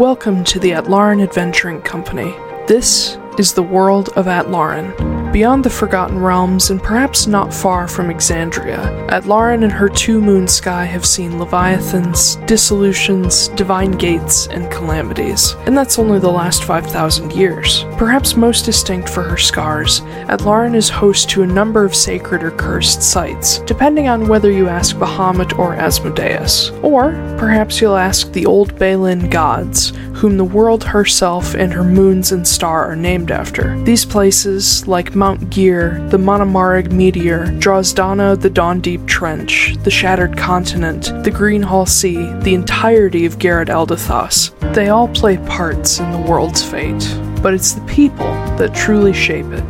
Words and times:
Welcome 0.00 0.44
to 0.44 0.58
the 0.58 0.70
Atlaran 0.70 1.22
Adventuring 1.22 1.82
Company. 1.82 2.34
This 2.66 3.18
is 3.38 3.52
the 3.52 3.62
world 3.62 4.08
of 4.16 4.24
Atlaran. 4.24 5.19
Beyond 5.32 5.64
the 5.64 5.70
Forgotten 5.70 6.18
Realms, 6.18 6.70
and 6.70 6.82
perhaps 6.82 7.28
not 7.28 7.54
far 7.54 7.86
from 7.86 8.08
Exandria, 8.08 9.08
Atlaran 9.10 9.62
and 9.62 9.70
her 9.70 9.88
two 9.88 10.20
moon 10.20 10.48
sky 10.48 10.84
have 10.84 11.06
seen 11.06 11.38
leviathans, 11.38 12.34
dissolutions, 12.46 13.46
divine 13.50 13.92
gates, 13.92 14.48
and 14.48 14.68
calamities. 14.72 15.54
And 15.66 15.78
that's 15.78 16.00
only 16.00 16.18
the 16.18 16.28
last 16.28 16.64
5,000 16.64 17.30
years. 17.30 17.84
Perhaps 17.96 18.34
most 18.34 18.64
distinct 18.64 19.08
for 19.08 19.22
her 19.22 19.36
scars, 19.36 20.00
Atlaran 20.26 20.74
is 20.74 20.88
host 20.88 21.30
to 21.30 21.44
a 21.44 21.46
number 21.46 21.84
of 21.84 21.94
sacred 21.94 22.42
or 22.42 22.50
cursed 22.50 23.00
sites, 23.00 23.60
depending 23.60 24.08
on 24.08 24.26
whether 24.26 24.50
you 24.50 24.68
ask 24.68 24.96
Bahamut 24.96 25.56
or 25.60 25.74
Asmodeus. 25.74 26.70
Or 26.82 27.12
perhaps 27.38 27.80
you'll 27.80 27.96
ask 27.96 28.32
the 28.32 28.46
old 28.46 28.76
Balin 28.80 29.30
gods, 29.30 29.92
whom 30.12 30.36
the 30.36 30.44
world 30.44 30.84
herself 30.84 31.54
and 31.54 31.72
her 31.72 31.84
moons 31.84 32.32
and 32.32 32.46
star 32.46 32.84
are 32.90 32.96
named 32.96 33.30
after. 33.30 33.80
These 33.84 34.04
places, 34.04 34.86
like 34.86 35.14
Mount 35.20 35.50
Gear, 35.50 36.02
the 36.08 36.16
Monomarig 36.16 36.92
Meteor, 36.92 37.44
Drozdana, 37.58 38.40
the 38.40 38.48
Dawn 38.48 38.80
Deep 38.80 39.04
Trench, 39.04 39.76
the 39.82 39.90
Shattered 39.90 40.34
Continent, 40.34 41.12
the 41.24 41.30
Greenhall 41.30 41.86
Sea, 41.86 42.32
the 42.40 42.54
entirety 42.54 43.26
of 43.26 43.38
Garrett 43.38 43.68
Eldathos, 43.68 44.54
they 44.74 44.88
all 44.88 45.08
play 45.08 45.36
parts 45.36 46.00
in 46.00 46.10
the 46.10 46.18
world's 46.18 46.64
fate. 46.64 47.06
But 47.42 47.52
it's 47.52 47.72
the 47.72 47.84
people 47.84 48.32
that 48.56 48.74
truly 48.74 49.12
shape 49.12 49.44
it. 49.52 49.62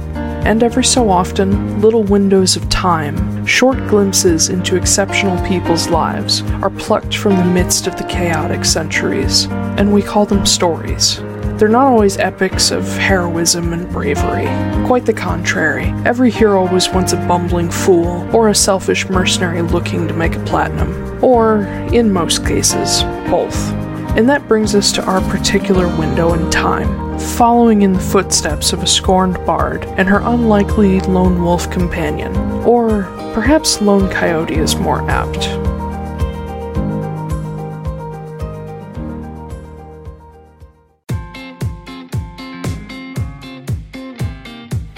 And 0.47 0.63
every 0.63 0.85
so 0.85 1.11
often, 1.11 1.81
little 1.81 2.05
windows 2.05 2.55
of 2.55 2.69
time, 2.69 3.45
short 3.45 3.79
glimpses 3.89 4.51
into 4.51 4.77
exceptional 4.77 5.45
people's 5.49 5.89
lives, 5.89 6.43
are 6.63 6.71
plucked 6.71 7.17
from 7.17 7.35
the 7.35 7.45
midst 7.45 7.89
of 7.89 7.97
the 7.97 8.05
chaotic 8.05 8.65
centuries, 8.65 9.47
and 9.51 9.93
we 9.93 10.01
call 10.01 10.27
them 10.27 10.47
stories. 10.47 11.21
They're 11.61 11.69
not 11.69 11.89
always 11.89 12.17
epics 12.17 12.71
of 12.71 12.89
heroism 12.89 13.75
and 13.75 13.87
bravery. 13.91 14.47
Quite 14.87 15.05
the 15.05 15.13
contrary. 15.13 15.93
Every 16.07 16.31
hero 16.31 16.67
was 16.67 16.89
once 16.89 17.13
a 17.13 17.19
bumbling 17.29 17.71
fool, 17.71 18.27
or 18.35 18.49
a 18.49 18.55
selfish 18.55 19.07
mercenary 19.11 19.61
looking 19.61 20.09
to 20.09 20.15
make 20.15 20.37
a 20.37 20.45
platinum. 20.45 21.23
Or, 21.23 21.65
in 21.93 22.11
most 22.11 22.47
cases, 22.47 23.03
both. 23.29 23.71
And 24.17 24.27
that 24.31 24.49
brings 24.49 24.75
us 24.75 24.91
to 24.93 25.05
our 25.05 25.21
particular 25.29 25.87
window 25.99 26.33
in 26.33 26.51
time, 26.51 27.19
following 27.19 27.83
in 27.83 27.93
the 27.93 28.01
footsteps 28.01 28.73
of 28.73 28.83
a 28.83 28.87
scorned 28.87 29.35
bard 29.45 29.85
and 29.99 30.09
her 30.09 30.21
unlikely 30.21 31.01
lone 31.01 31.43
wolf 31.43 31.71
companion. 31.71 32.35
Or 32.65 33.03
perhaps 33.35 33.83
lone 33.83 34.09
coyote 34.11 34.55
is 34.55 34.77
more 34.77 35.03
apt. 35.11 35.45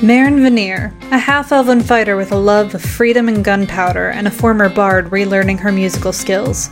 Marin 0.03 0.43
Veneer, 0.43 0.93
a 1.13 1.19
half 1.19 1.53
elven 1.53 1.81
fighter 1.81 2.17
with 2.17 2.33
a 2.33 2.37
love 2.37 2.75
of 2.75 2.83
freedom 2.83 3.29
and 3.29 3.45
gunpowder, 3.45 4.09
and 4.09 4.27
a 4.27 4.33
former 4.33 4.69
bard 4.69 5.11
relearning 5.11 5.61
her 5.61 5.71
musical 5.71 6.13
skills. 6.13 6.69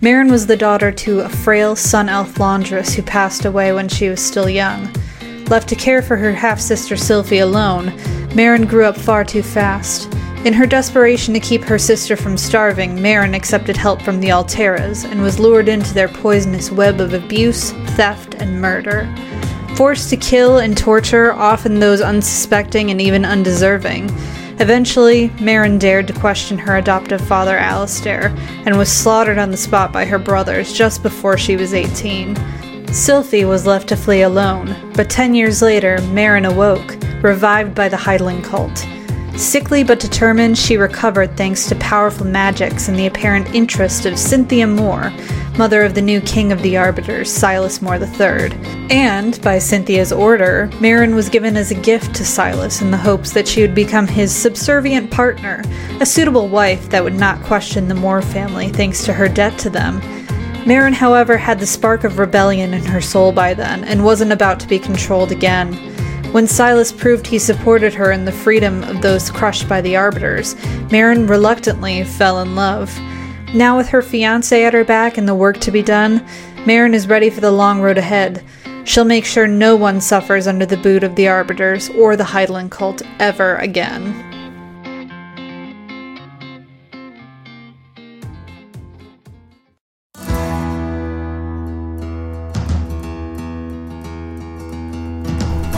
Marin 0.00 0.28
was 0.32 0.48
the 0.48 0.56
daughter 0.56 0.90
to 0.90 1.20
a 1.20 1.28
frail 1.28 1.76
sun 1.76 2.08
elf 2.08 2.40
laundress 2.40 2.92
who 2.92 3.02
passed 3.02 3.44
away 3.44 3.72
when 3.72 3.88
she 3.88 4.08
was 4.08 4.20
still 4.20 4.50
young. 4.50 4.92
Left 5.48 5.68
to 5.68 5.76
care 5.76 6.02
for 6.02 6.16
her 6.16 6.32
half 6.32 6.58
sister 6.58 6.96
Sylphie 6.96 7.44
alone, 7.44 7.92
Marin 8.34 8.66
grew 8.66 8.84
up 8.84 8.96
far 8.96 9.22
too 9.22 9.44
fast. 9.44 10.12
In 10.44 10.52
her 10.52 10.66
desperation 10.66 11.32
to 11.34 11.40
keep 11.40 11.62
her 11.62 11.78
sister 11.78 12.16
from 12.16 12.36
starving, 12.36 13.00
Marin 13.00 13.32
accepted 13.32 13.76
help 13.76 14.02
from 14.02 14.18
the 14.18 14.30
Alteras 14.30 15.08
and 15.08 15.22
was 15.22 15.38
lured 15.38 15.68
into 15.68 15.94
their 15.94 16.08
poisonous 16.08 16.72
web 16.72 17.00
of 17.00 17.14
abuse, 17.14 17.70
theft, 17.94 18.34
and 18.40 18.60
murder 18.60 19.08
forced 19.76 20.10
to 20.10 20.16
kill 20.16 20.58
and 20.58 20.76
torture 20.76 21.32
often 21.32 21.78
those 21.80 22.00
unsuspecting 22.00 22.90
and 22.90 23.00
even 23.00 23.24
undeserving. 23.24 24.10
Eventually, 24.60 25.30
Marin 25.40 25.78
dared 25.78 26.06
to 26.06 26.12
question 26.12 26.58
her 26.58 26.76
adoptive 26.76 27.20
father 27.20 27.56
Alistair 27.56 28.28
and 28.66 28.76
was 28.76 28.92
slaughtered 28.92 29.38
on 29.38 29.50
the 29.50 29.56
spot 29.56 29.92
by 29.92 30.04
her 30.04 30.18
brothers 30.18 30.72
just 30.72 31.02
before 31.02 31.38
she 31.38 31.56
was 31.56 31.74
18. 31.74 32.36
Sylphie 32.86 33.48
was 33.48 33.66
left 33.66 33.88
to 33.88 33.96
flee 33.96 34.22
alone, 34.22 34.92
but 34.94 35.08
10 35.08 35.34
years 35.34 35.62
later, 35.62 35.98
Marin 36.12 36.44
awoke, 36.44 36.96
revived 37.22 37.74
by 37.74 37.88
the 37.88 37.96
Heidling 37.96 38.42
cult. 38.42 38.86
Sickly 39.36 39.82
but 39.82 39.98
determined, 39.98 40.58
she 40.58 40.76
recovered 40.76 41.36
thanks 41.36 41.66
to 41.68 41.74
powerful 41.76 42.26
magics 42.26 42.88
and 42.88 42.98
the 42.98 43.06
apparent 43.06 43.54
interest 43.54 44.04
of 44.06 44.18
Cynthia 44.18 44.66
Moore, 44.66 45.12
mother 45.56 45.82
of 45.82 45.94
the 45.94 46.02
new 46.02 46.20
king 46.20 46.52
of 46.52 46.62
the 46.62 46.76
Arbiters, 46.76 47.30
Silas 47.30 47.80
Moore 47.80 47.96
III. 47.96 48.52
And, 48.90 49.40
by 49.42 49.58
Cynthia's 49.58 50.12
order, 50.12 50.70
Marin 50.80 51.14
was 51.14 51.28
given 51.28 51.56
as 51.56 51.70
a 51.70 51.80
gift 51.80 52.14
to 52.16 52.24
Silas 52.24 52.82
in 52.82 52.90
the 52.90 52.96
hopes 52.96 53.32
that 53.32 53.48
she 53.48 53.62
would 53.62 53.74
become 53.74 54.06
his 54.06 54.34
subservient 54.34 55.10
partner, 55.10 55.62
a 56.00 56.06
suitable 56.06 56.48
wife 56.48 56.90
that 56.90 57.02
would 57.02 57.14
not 57.14 57.42
question 57.42 57.88
the 57.88 57.94
Moore 57.94 58.22
family 58.22 58.68
thanks 58.68 59.04
to 59.04 59.12
her 59.12 59.28
debt 59.28 59.58
to 59.58 59.70
them. 59.70 60.00
Marin, 60.66 60.92
however, 60.92 61.36
had 61.36 61.58
the 61.58 61.66
spark 61.66 62.04
of 62.04 62.18
rebellion 62.18 62.72
in 62.72 62.84
her 62.84 63.00
soul 63.00 63.32
by 63.32 63.52
then 63.54 63.82
and 63.84 64.04
wasn't 64.04 64.30
about 64.30 64.60
to 64.60 64.68
be 64.68 64.78
controlled 64.78 65.32
again. 65.32 65.72
When 66.32 66.46
Silas 66.46 66.92
proved 66.92 67.26
he 67.26 67.38
supported 67.38 67.92
her 67.92 68.10
in 68.10 68.24
the 68.24 68.32
freedom 68.32 68.82
of 68.84 69.02
those 69.02 69.30
crushed 69.30 69.68
by 69.68 69.82
the 69.82 69.96
Arbiters, 69.96 70.56
Marin 70.90 71.26
reluctantly 71.26 72.04
fell 72.04 72.40
in 72.40 72.54
love. 72.54 72.90
Now, 73.52 73.76
with 73.76 73.88
her 73.90 74.00
fiance 74.00 74.64
at 74.64 74.72
her 74.72 74.82
back 74.82 75.18
and 75.18 75.28
the 75.28 75.34
work 75.34 75.58
to 75.58 75.70
be 75.70 75.82
done, 75.82 76.26
Marin 76.64 76.94
is 76.94 77.06
ready 77.06 77.28
for 77.28 77.42
the 77.42 77.50
long 77.50 77.82
road 77.82 77.98
ahead. 77.98 78.42
She'll 78.84 79.04
make 79.04 79.26
sure 79.26 79.46
no 79.46 79.76
one 79.76 80.00
suffers 80.00 80.46
under 80.46 80.64
the 80.64 80.78
boot 80.78 81.04
of 81.04 81.16
the 81.16 81.28
Arbiters 81.28 81.90
or 81.90 82.16
the 82.16 82.24
Heidland 82.24 82.70
cult 82.70 83.02
ever 83.18 83.56
again. 83.56 84.30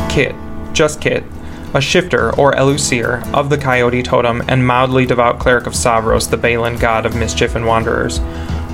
Kit, 0.09 0.33
just 0.75 1.01
Kit, 1.01 1.25
a 1.73 1.81
shifter 1.81 2.35
or 2.37 2.53
Elusir 2.53 3.27
of 3.33 3.49
the 3.49 3.57
Coyote 3.57 4.03
Totem 4.03 4.43
and 4.49 4.67
mildly 4.67 5.07
devout 5.07 5.39
cleric 5.39 5.67
of 5.67 5.73
Savros, 5.73 6.29
the 6.29 6.37
Balin 6.37 6.77
god 6.77 7.07
of 7.07 7.17
mischief 7.17 7.55
and 7.55 7.67
wanderers. 7.67 8.21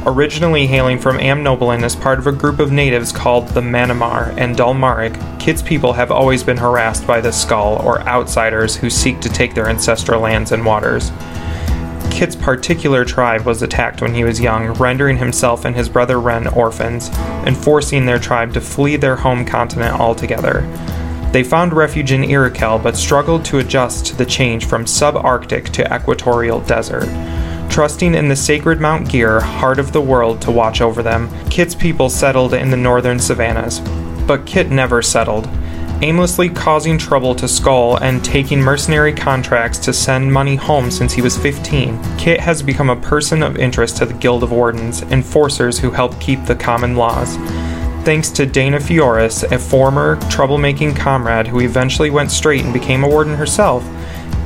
Originally 0.06 0.66
hailing 0.66 0.98
from 0.98 1.18
Amnoblin 1.18 1.82
as 1.82 1.94
part 1.94 2.18
of 2.18 2.26
a 2.26 2.32
group 2.32 2.58
of 2.58 2.72
natives 2.72 3.12
called 3.12 3.48
the 3.48 3.60
Manamar 3.60 4.34
and 4.38 4.56
Dulmarig, 4.56 5.14
Kit's 5.38 5.60
people 5.60 5.92
have 5.92 6.10
always 6.10 6.42
been 6.42 6.56
harassed 6.56 7.06
by 7.06 7.20
the 7.20 7.30
Skull, 7.30 7.76
or 7.84 8.00
outsiders 8.08 8.74
who 8.74 8.88
seek 8.88 9.20
to 9.20 9.28
take 9.28 9.54
their 9.54 9.68
ancestral 9.68 10.22
lands 10.22 10.52
and 10.52 10.64
waters. 10.64 11.12
Kit's 12.10 12.34
particular 12.34 13.04
tribe 13.04 13.44
was 13.44 13.60
attacked 13.62 14.00
when 14.00 14.14
he 14.14 14.24
was 14.24 14.40
young, 14.40 14.72
rendering 14.74 15.18
himself 15.18 15.66
and 15.66 15.76
his 15.76 15.88
brother 15.88 16.18
Ren 16.18 16.46
orphans, 16.48 17.10
and 17.12 17.56
forcing 17.56 18.06
their 18.06 18.18
tribe 18.18 18.54
to 18.54 18.60
flee 18.60 18.96
their 18.96 19.16
home 19.16 19.44
continent 19.44 20.00
altogether. 20.00 20.60
They 21.32 21.44
found 21.44 21.72
refuge 21.72 22.10
in 22.10 22.22
Irakel 22.22 22.82
but 22.82 22.96
struggled 22.96 23.44
to 23.46 23.58
adjust 23.58 24.06
to 24.06 24.16
the 24.16 24.26
change 24.26 24.64
from 24.64 24.84
subarctic 24.84 25.66
to 25.70 25.94
equatorial 25.94 26.60
desert. 26.60 27.08
Trusting 27.70 28.16
in 28.16 28.28
the 28.28 28.34
sacred 28.34 28.80
Mount 28.80 29.08
Gear, 29.08 29.38
heart 29.38 29.78
of 29.78 29.92
the 29.92 30.00
world, 30.00 30.42
to 30.42 30.50
watch 30.50 30.80
over 30.80 31.04
them, 31.04 31.30
Kit's 31.48 31.76
people 31.76 32.10
settled 32.10 32.52
in 32.52 32.70
the 32.70 32.76
northern 32.76 33.20
savannas. 33.20 33.78
But 34.26 34.44
Kit 34.44 34.72
never 34.72 35.02
settled. 35.02 35.48
Aimlessly 36.02 36.48
causing 36.48 36.98
trouble 36.98 37.36
to 37.36 37.46
Skull 37.46 37.98
and 37.98 38.24
taking 38.24 38.60
mercenary 38.60 39.12
contracts 39.12 39.78
to 39.80 39.92
send 39.92 40.32
money 40.32 40.56
home 40.56 40.90
since 40.90 41.12
he 41.12 41.22
was 41.22 41.38
15, 41.38 42.16
Kit 42.18 42.40
has 42.40 42.60
become 42.60 42.90
a 42.90 42.96
person 42.96 43.42
of 43.44 43.56
interest 43.56 43.98
to 43.98 44.06
the 44.06 44.14
Guild 44.14 44.42
of 44.42 44.50
Wardens, 44.50 45.02
enforcers 45.02 45.78
who 45.78 45.92
help 45.92 46.18
keep 46.18 46.44
the 46.46 46.56
common 46.56 46.96
laws 46.96 47.36
thanks 48.10 48.30
to 48.30 48.44
Dana 48.44 48.78
Fioris, 48.78 49.44
a 49.52 49.56
former 49.56 50.16
troublemaking 50.32 50.96
comrade 50.96 51.46
who 51.46 51.60
eventually 51.60 52.10
went 52.10 52.32
straight 52.32 52.64
and 52.64 52.74
became 52.74 53.04
a 53.04 53.08
warden 53.08 53.36
herself. 53.36 53.88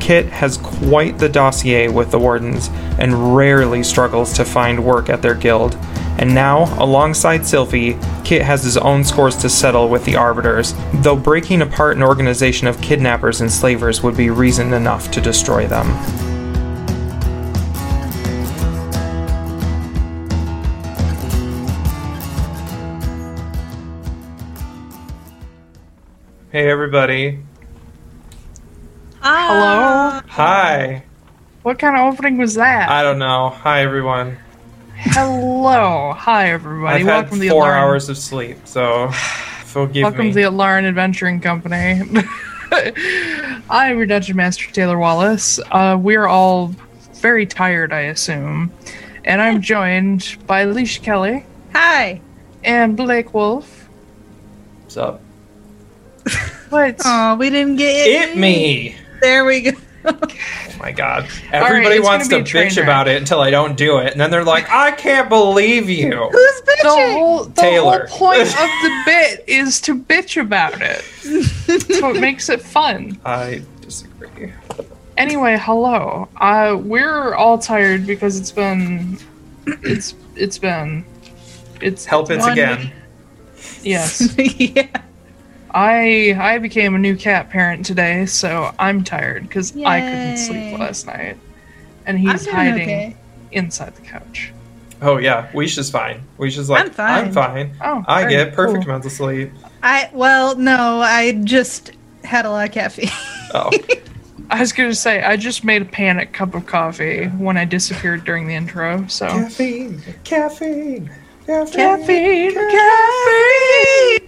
Kit 0.00 0.26
has 0.26 0.58
quite 0.58 1.16
the 1.16 1.30
dossier 1.30 1.88
with 1.88 2.10
the 2.10 2.18
wardens 2.18 2.68
and 2.98 3.34
rarely 3.34 3.82
struggles 3.82 4.34
to 4.34 4.44
find 4.44 4.84
work 4.84 5.08
at 5.08 5.22
their 5.22 5.34
guild. 5.34 5.76
And 6.18 6.34
now, 6.34 6.64
alongside 6.78 7.40
Sylphie, 7.40 7.96
Kit 8.22 8.42
has 8.42 8.62
his 8.62 8.76
own 8.76 9.02
scores 9.02 9.36
to 9.36 9.48
settle 9.48 9.88
with 9.88 10.04
the 10.04 10.16
Arbiters, 10.16 10.74
though 10.96 11.16
breaking 11.16 11.62
apart 11.62 11.96
an 11.96 12.02
organization 12.02 12.66
of 12.66 12.78
kidnappers 12.82 13.40
and 13.40 13.50
slavers 13.50 14.02
would 14.02 14.14
be 14.14 14.28
reason 14.28 14.74
enough 14.74 15.10
to 15.12 15.22
destroy 15.22 15.66
them. 15.66 15.86
Hey 26.54 26.70
everybody. 26.70 27.40
Hello? 29.20 30.20
Hi. 30.28 31.02
What 31.64 31.80
kind 31.80 31.96
of 31.96 32.14
opening 32.14 32.38
was 32.38 32.54
that? 32.54 32.88
I 32.88 33.02
don't 33.02 33.18
know. 33.18 33.48
Hi 33.48 33.82
everyone. 33.82 34.38
Hello, 34.94 36.12
hi 36.16 36.52
everybody. 36.52 37.00
I've 37.00 37.06
Welcome 37.06 37.28
had 37.30 37.34
to 37.34 37.40
the 37.40 37.48
four 37.48 37.62
Alarm. 37.62 37.76
hours 37.76 38.08
of 38.08 38.16
sleep, 38.16 38.58
so 38.68 39.10
forgive 39.64 40.04
Welcome 40.04 40.26
me. 40.26 40.28
to 40.28 40.34
the 40.36 40.42
Atlaran 40.42 40.84
Adventuring 40.84 41.40
Company. 41.40 42.02
I'm 43.68 43.96
your 43.96 44.06
Dungeon 44.06 44.36
Master 44.36 44.70
Taylor 44.70 44.96
Wallace. 44.96 45.58
Uh, 45.72 45.98
we're 46.00 46.28
all 46.28 46.68
very 47.14 47.46
tired, 47.46 47.92
I 47.92 48.02
assume, 48.02 48.72
and 49.24 49.42
I'm 49.42 49.60
joined 49.60 50.36
by 50.46 50.60
Alicia 50.60 51.00
Kelly 51.00 51.46
Hi. 51.72 52.20
and 52.62 52.96
Blake 52.96 53.34
Wolf. 53.34 53.88
What's 54.84 54.96
up? 54.96 55.20
What? 56.70 57.00
Oh, 57.04 57.36
we 57.36 57.50
didn't 57.50 57.76
get 57.76 58.06
It 58.06 58.36
me. 58.36 58.96
There 59.20 59.44
we 59.44 59.60
go. 59.62 59.72
Oh 60.06 60.18
my 60.78 60.92
god. 60.92 61.26
Everybody 61.52 61.96
it's 61.96 62.04
wants 62.04 62.26
to 62.26 62.30
gonna 62.32 62.44
be 62.44 62.48
a 62.48 62.52
train 62.52 62.66
bitch 62.70 62.76
wreck. 62.76 62.84
about 62.84 63.08
it 63.08 63.16
until 63.16 63.40
I 63.40 63.50
don't 63.50 63.74
do 63.76 63.98
it, 63.98 64.12
and 64.12 64.20
then 64.20 64.30
they're 64.30 64.44
like, 64.44 64.68
"I 64.70 64.90
can't 64.92 65.28
believe 65.30 65.88
you." 65.88 66.10
Who's 66.32 66.60
the 66.62 66.76
bitching? 66.84 67.12
whole 67.14 67.44
the 67.44 67.60
Taylor. 67.60 68.06
whole 68.08 68.28
point 68.28 68.42
of 68.42 68.48
the 68.52 69.02
bit 69.06 69.44
is 69.46 69.80
to 69.82 69.98
bitch 69.98 70.38
about 70.40 70.80
it. 70.82 71.04
That's 71.66 72.02
what 72.02 72.20
makes 72.20 72.48
it 72.50 72.60
fun. 72.60 73.18
I 73.24 73.62
disagree. 73.80 74.52
Anyway, 75.16 75.56
hello. 75.60 76.28
Uh, 76.36 76.76
we're 76.78 77.34
all 77.34 77.56
tired 77.56 78.06
because 78.06 78.38
it's 78.38 78.50
been, 78.52 79.16
it's 79.66 80.14
it's 80.36 80.58
been, 80.58 81.04
it's 81.80 82.04
Help 82.04 82.30
it 82.30 82.44
again. 82.46 82.92
yes. 83.82 84.34
yeah. 84.36 84.88
I 85.74 86.36
I 86.38 86.58
became 86.58 86.94
a 86.94 86.98
new 86.98 87.16
cat 87.16 87.50
parent 87.50 87.84
today, 87.84 88.26
so 88.26 88.72
I'm 88.78 89.02
tired 89.02 89.42
because 89.42 89.76
I 89.76 90.00
couldn't 90.00 90.36
sleep 90.38 90.78
last 90.78 91.06
night, 91.06 91.36
and 92.06 92.16
he's 92.16 92.44
doing 92.44 92.56
hiding 92.56 92.82
okay. 92.82 93.16
inside 93.50 93.96
the 93.96 94.02
couch. 94.02 94.52
Oh 95.02 95.16
yeah, 95.16 95.50
Weesh 95.52 95.76
is 95.76 95.90
fine. 95.90 96.22
Weesh 96.38 96.56
is 96.58 96.70
like, 96.70 96.84
I'm 96.84 96.90
fine. 96.92 97.24
I'm 97.24 97.32
fine. 97.32 97.76
Oh, 97.82 98.04
I 98.06 98.20
very 98.22 98.34
get 98.34 98.54
perfect 98.54 98.84
cool. 98.84 98.90
amounts 98.90 99.06
of 99.06 99.12
sleep. 99.12 99.50
I 99.82 100.10
well, 100.12 100.54
no, 100.54 101.00
I 101.00 101.32
just 101.42 101.90
had 102.22 102.46
a 102.46 102.50
lot 102.50 102.68
of 102.68 102.72
caffeine. 102.72 103.10
Oh, 103.52 103.70
I 104.50 104.60
was 104.60 104.72
gonna 104.72 104.94
say 104.94 105.24
I 105.24 105.36
just 105.36 105.64
made 105.64 105.82
a 105.82 105.86
panic 105.86 106.32
cup 106.32 106.54
of 106.54 106.66
coffee 106.66 107.26
when 107.26 107.56
I 107.56 107.64
disappeared 107.64 108.24
during 108.24 108.46
the 108.46 108.54
intro. 108.54 109.04
So 109.08 109.26
caffeine, 109.26 110.00
caffeine, 110.22 111.10
caffeine. 111.46 111.74
caffeine, 111.74 112.54
caffeine. 112.54 114.24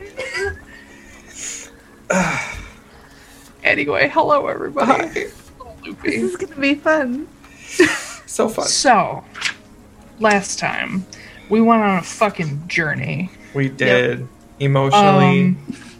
anyway, 3.64 4.08
hello 4.08 4.46
everybody. 4.46 5.26
this 6.02 6.04
is 6.04 6.36
gonna 6.36 6.56
be 6.56 6.74
fun. 6.74 7.28
So 8.28 8.50
fun. 8.50 8.66
So, 8.66 9.24
last 10.18 10.58
time 10.58 11.06
we 11.48 11.62
went 11.62 11.80
on 11.82 11.98
a 11.98 12.02
fucking 12.02 12.68
journey. 12.68 13.30
We 13.54 13.70
did 13.70 14.28
emotionally, 14.60 15.40
Um, 15.40 15.56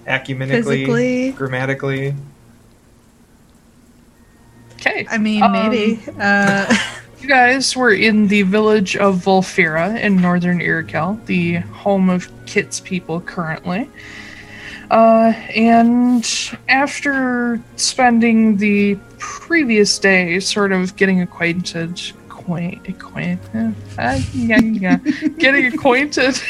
ecumenically, 0.06 0.64
physically. 0.64 1.30
grammatically. 1.32 2.14
Okay, 4.74 5.06
I 5.10 5.16
mean, 5.16 5.42
Um, 5.42 5.52
maybe. 5.52 5.98
Uh, 6.20 6.76
you 7.22 7.28
guys 7.28 7.74
were 7.74 7.92
in 7.92 8.28
the 8.28 8.42
village 8.42 8.96
of 8.96 9.24
Volfira 9.24 9.98
in 9.98 10.20
northern 10.20 10.58
Iroquel, 10.60 11.24
the 11.24 11.54
home 11.54 12.10
of 12.10 12.28
Kit's 12.44 12.80
people 12.80 13.20
currently. 13.22 13.88
Uh, 14.90 15.32
and 15.54 16.50
after 16.68 17.60
spending 17.76 18.56
the 18.56 18.96
previous 19.18 19.98
day 19.98 20.38
sort 20.38 20.72
of 20.72 20.94
getting 20.96 21.20
acquainted, 21.22 22.00
acquaint, 22.28 22.88
acquaint, 22.88 23.40
uh, 23.54 23.70
uh, 23.98 24.20
yeah, 24.32 24.60
yeah, 24.60 24.96
getting 25.38 25.66
acquainted 25.66 26.40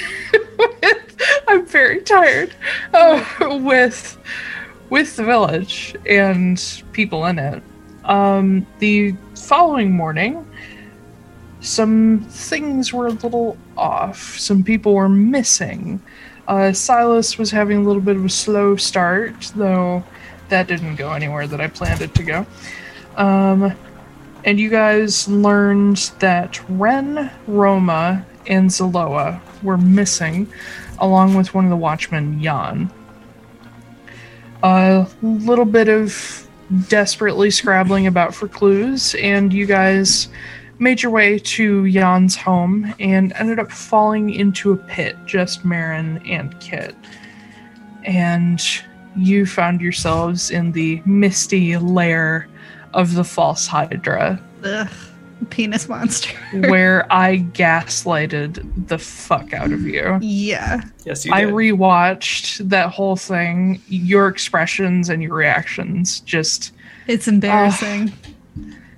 with, 0.58 1.16
I'm 1.48 1.66
very 1.66 2.02
tired, 2.02 2.54
uh, 2.92 3.24
with, 3.62 4.18
with 4.90 5.16
the 5.16 5.24
village 5.24 5.96
and 6.06 6.82
people 6.92 7.24
in 7.26 7.38
it. 7.38 7.62
Um, 8.04 8.66
the 8.78 9.16
following 9.34 9.92
morning, 9.92 10.46
some 11.60 12.24
things 12.28 12.92
were 12.92 13.06
a 13.06 13.12
little 13.12 13.56
off. 13.76 14.38
Some 14.38 14.62
people 14.62 14.94
were 14.94 15.08
missing. 15.08 16.00
Uh, 16.48 16.72
Silas 16.72 17.38
was 17.38 17.50
having 17.50 17.78
a 17.78 17.82
little 17.82 18.02
bit 18.02 18.16
of 18.16 18.24
a 18.24 18.28
slow 18.28 18.76
start, 18.76 19.52
though 19.56 20.04
that 20.48 20.68
didn't 20.68 20.96
go 20.96 21.12
anywhere 21.12 21.46
that 21.46 21.60
I 21.60 21.66
planned 21.66 22.00
it 22.00 22.14
to 22.14 22.22
go. 22.22 22.46
Um, 23.16 23.72
and 24.44 24.60
you 24.60 24.70
guys 24.70 25.26
learned 25.28 25.96
that 26.20 26.60
Ren, 26.68 27.32
Roma, 27.48 28.24
and 28.46 28.70
Zaloa 28.70 29.40
were 29.62 29.76
missing, 29.76 30.48
along 31.00 31.34
with 31.34 31.52
one 31.52 31.64
of 31.64 31.70
the 31.70 31.76
watchmen, 31.76 32.40
Jan. 32.40 32.90
A 34.62 35.08
little 35.22 35.64
bit 35.64 35.88
of 35.88 36.48
desperately 36.88 37.50
scrabbling 37.50 38.06
about 38.06 38.34
for 38.34 38.46
clues, 38.46 39.14
and 39.16 39.52
you 39.52 39.66
guys 39.66 40.28
made 40.78 41.02
your 41.02 41.12
way 41.12 41.38
to 41.38 41.90
Jan's 41.90 42.36
home 42.36 42.94
and 43.00 43.32
ended 43.34 43.58
up 43.58 43.70
falling 43.72 44.30
into 44.30 44.72
a 44.72 44.76
pit, 44.76 45.16
just 45.26 45.64
Marin 45.64 46.20
and 46.26 46.58
Kit. 46.60 46.94
And 48.04 48.62
you 49.16 49.46
found 49.46 49.80
yourselves 49.80 50.50
in 50.50 50.72
the 50.72 51.02
misty 51.06 51.76
lair 51.76 52.46
of 52.94 53.14
the 53.14 53.24
false 53.24 53.66
Hydra, 53.66 54.40
ugh, 54.64 54.88
penis 55.50 55.88
monster. 55.88 56.30
where 56.68 57.10
I 57.12 57.38
gaslighted 57.52 58.86
the 58.88 58.98
fuck 58.98 59.52
out 59.52 59.72
of 59.72 59.82
you. 59.82 60.18
Yeah. 60.20 60.82
Yes, 61.04 61.24
you 61.24 61.32
I 61.32 61.46
did. 61.46 61.54
rewatched 61.54 62.68
that 62.68 62.90
whole 62.90 63.16
thing. 63.16 63.82
Your 63.88 64.28
expressions 64.28 65.08
and 65.08 65.22
your 65.22 65.34
reactions 65.34 66.20
just 66.20 66.72
It's 67.06 67.26
embarrassing. 67.28 68.12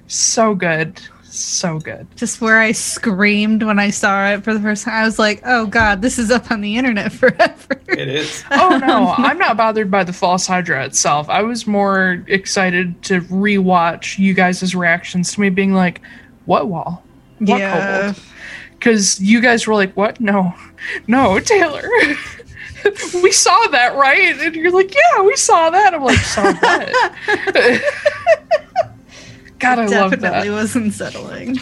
so 0.07 0.55
good. 0.55 1.01
So 1.39 1.79
good. 1.79 2.07
Just 2.17 2.41
where 2.41 2.59
I 2.59 2.73
screamed 2.73 3.63
when 3.63 3.79
I 3.79 3.91
saw 3.91 4.29
it 4.31 4.45
for 4.45 4.53
the 4.53 4.61
first 4.61 4.85
time. 4.85 4.95
I 4.95 5.05
was 5.05 5.19
like, 5.19 5.41
oh 5.45 5.67
god, 5.67 6.03
this 6.03 6.19
is 6.19 6.31
up 6.31 6.51
on 6.51 6.61
the 6.61 6.77
internet 6.77 7.13
forever. 7.13 7.81
it 7.89 8.09
is. 8.09 8.45
Oh 8.51 8.79
no, 8.79 9.09
I'm 9.17 9.39
not 9.39 9.57
bothered 9.57 9.91
by 9.91 10.05
the 10.05 10.13
false 10.13 10.47
Hydra 10.47 10.85
itself. 10.85 11.29
I 11.29 11.43
was 11.43 11.67
more 11.67 12.25
excited 12.27 13.01
to 13.05 13.21
rewatch 13.23 14.19
you 14.19 14.35
guys' 14.35 14.75
reactions 14.75 15.33
to 15.35 15.41
me 15.41 15.51
being 15.51 15.73
like, 15.75 16.01
What 16.47 16.69
wall? 16.69 17.03
What 17.39 17.59
yeah. 17.61 18.15
Because 18.73 19.21
you 19.21 19.41
guys 19.41 19.67
were 19.67 19.75
like, 19.75 19.97
What? 19.97 20.21
No. 20.21 20.55
No, 21.07 21.39
Taylor. 21.41 21.89
we 23.23 23.33
saw 23.33 23.67
that, 23.69 23.97
right? 23.97 24.39
And 24.41 24.55
you're 24.55 24.71
like, 24.73 24.95
Yeah, 24.95 25.23
we 25.23 25.37
saw 25.37 25.71
that. 25.71 25.95
I'm 25.95 26.03
like, 26.03 26.19
saw 26.19 26.53
what? 26.53 26.93
God, 29.59 29.79
I 29.79 29.87
love 29.87 30.11
that. 30.13 30.21
Definitely 30.21 30.51
was 30.51 30.77
unsettling. 30.77 31.59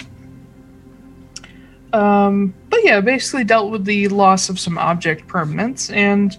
Um, 1.92 2.54
but 2.68 2.80
yeah, 2.84 3.00
basically 3.00 3.44
dealt 3.44 3.70
with 3.70 3.84
the 3.84 4.08
loss 4.08 4.48
of 4.48 4.58
some 4.58 4.76
object 4.76 5.26
permanence 5.26 5.88
and 5.90 6.36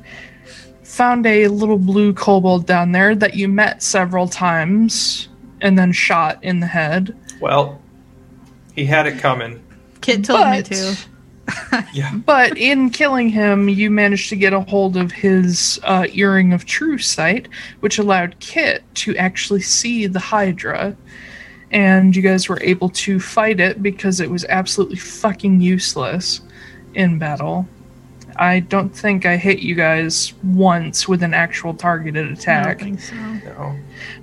found 0.84 1.26
a 1.26 1.48
little 1.48 1.78
blue 1.78 2.14
kobold 2.14 2.66
down 2.66 2.92
there 2.92 3.16
that 3.16 3.36
you 3.36 3.48
met 3.48 3.82
several 3.82 4.28
times 4.28 5.30
and 5.62 5.78
then 5.78 5.92
shot 5.92 6.44
in 6.44 6.60
the 6.60 6.68
head. 6.68 7.16
Well, 7.42 7.82
he 8.76 8.86
had 8.86 9.08
it 9.08 9.20
coming. 9.20 9.64
Kit 10.02 10.24
told 10.26 10.48
me 10.50 10.62
But- 10.62 10.66
to. 10.68 10.98
Yeah. 11.94 12.14
But 12.14 12.58
in 12.58 12.90
killing 12.90 13.30
him, 13.30 13.70
you 13.70 13.90
managed 13.90 14.30
to 14.30 14.36
get 14.36 14.52
a 14.54 14.60
hold 14.60 14.98
of 14.98 15.12
his 15.14 15.80
uh, 15.84 16.06
earring 16.12 16.52
of 16.52 16.66
true 16.66 16.98
sight, 16.98 17.48
which 17.80 17.98
allowed 17.98 18.38
Kit 18.40 18.84
to 18.96 19.16
actually 19.16 19.62
see 19.62 20.08
the 20.08 20.20
Hydra. 20.20 20.96
And 21.72 22.16
you 22.16 22.22
guys 22.22 22.48
were 22.48 22.60
able 22.62 22.90
to 22.90 23.20
fight 23.20 23.60
it 23.60 23.84
because 23.84 24.20
it 24.22 24.30
was 24.30 24.46
absolutely 24.46 24.96
fucking 24.98 25.60
useless 25.62 26.42
in 26.94 27.20
battle. 27.20 27.68
I 28.38 28.60
don't 28.62 28.90
think 28.90 29.26
I 29.26 29.36
hit 29.36 29.60
you 29.60 29.76
guys 29.76 30.34
once 30.44 31.08
with 31.08 31.24
an 31.24 31.34
actual 31.34 31.74
targeted 31.74 32.32
attack. 32.32 32.82
I 32.82 32.84
don't 32.86 32.94
attack. 32.94 33.40
think 33.42 33.44
so. 33.44 33.50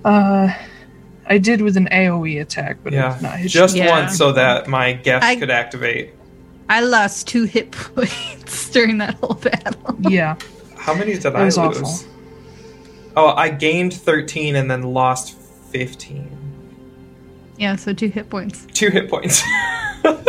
No. 0.05 0.09
Uh, 0.09 0.55
I 1.27 1.39
did 1.39 1.61
with 1.63 1.77
an 1.77 1.89
AoE 1.91 2.41
attack, 2.41 2.79
but 2.85 2.93
it 2.95 2.97
did 2.97 3.23
not 3.23 3.39
hit 3.39 3.51
Just 3.51 3.77
Yeah. 3.77 3.91
once 3.91 4.17
so 4.17 4.33
that 4.33 4.69
my 4.69 4.93
guess 4.93 5.23
I- 5.23 5.37
could 5.37 5.51
activate. 5.51 6.15
I 6.69 6.81
lost 6.81 7.29
two 7.29 7.45
hit 7.45 7.73
points 7.95 8.71
during 8.71 8.97
that 8.99 9.15
whole 9.17 9.35
battle. 9.35 9.97
Yeah. 10.01 10.37
How 10.79 10.95
many 10.95 11.13
did 11.15 11.27
It 11.27 11.35
I 11.35 11.45
was 11.45 11.59
lose? 11.59 11.79
awful. 11.83 12.09
Oh, 13.17 13.29
I 13.37 13.51
gained 13.51 13.93
13 13.93 14.57
and 14.57 14.71
then 14.71 14.83
lost 14.83 15.37
15. 15.73 16.34
Yeah, 17.57 17.77
so 17.77 17.93
two 17.93 18.09
hit 18.09 18.29
points. 18.31 18.67
Two 18.73 18.91
hit 18.91 19.09
points. 19.09 19.43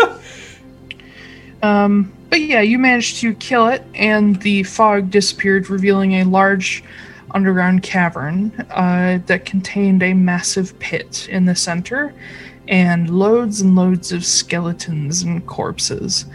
Um, 1.63 2.13
but 2.29 2.41
yeah, 2.41 2.61
you 2.61 2.77
managed 2.77 3.21
to 3.21 3.33
kill 3.33 3.67
it, 3.69 3.83
and 3.95 4.39
the 4.43 4.61
fog 4.63 5.09
disappeared, 5.09 5.67
revealing 5.69 6.13
a 6.13 6.23
large 6.23 6.83
underground 7.31 7.81
cavern 7.81 8.51
uh, 8.69 9.17
that 9.25 9.45
contained 9.45 10.03
a 10.03 10.13
massive 10.13 10.77
pit 10.77 11.27
in 11.27 11.45
the 11.45 11.55
center 11.55 12.13
and 12.67 13.09
loads 13.09 13.61
and 13.61 13.75
loads 13.75 14.11
of 14.11 14.23
skeletons 14.23 15.23
and 15.23 15.47
corpses. 15.47 16.25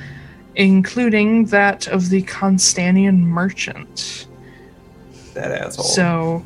including 0.57 1.47
that 1.47 1.87
of 1.89 2.11
the 2.11 2.23
Constanian 2.23 3.19
merchant. 3.21 4.27
That 5.35 5.53
asshole. 5.53 5.85
So, 5.85 6.45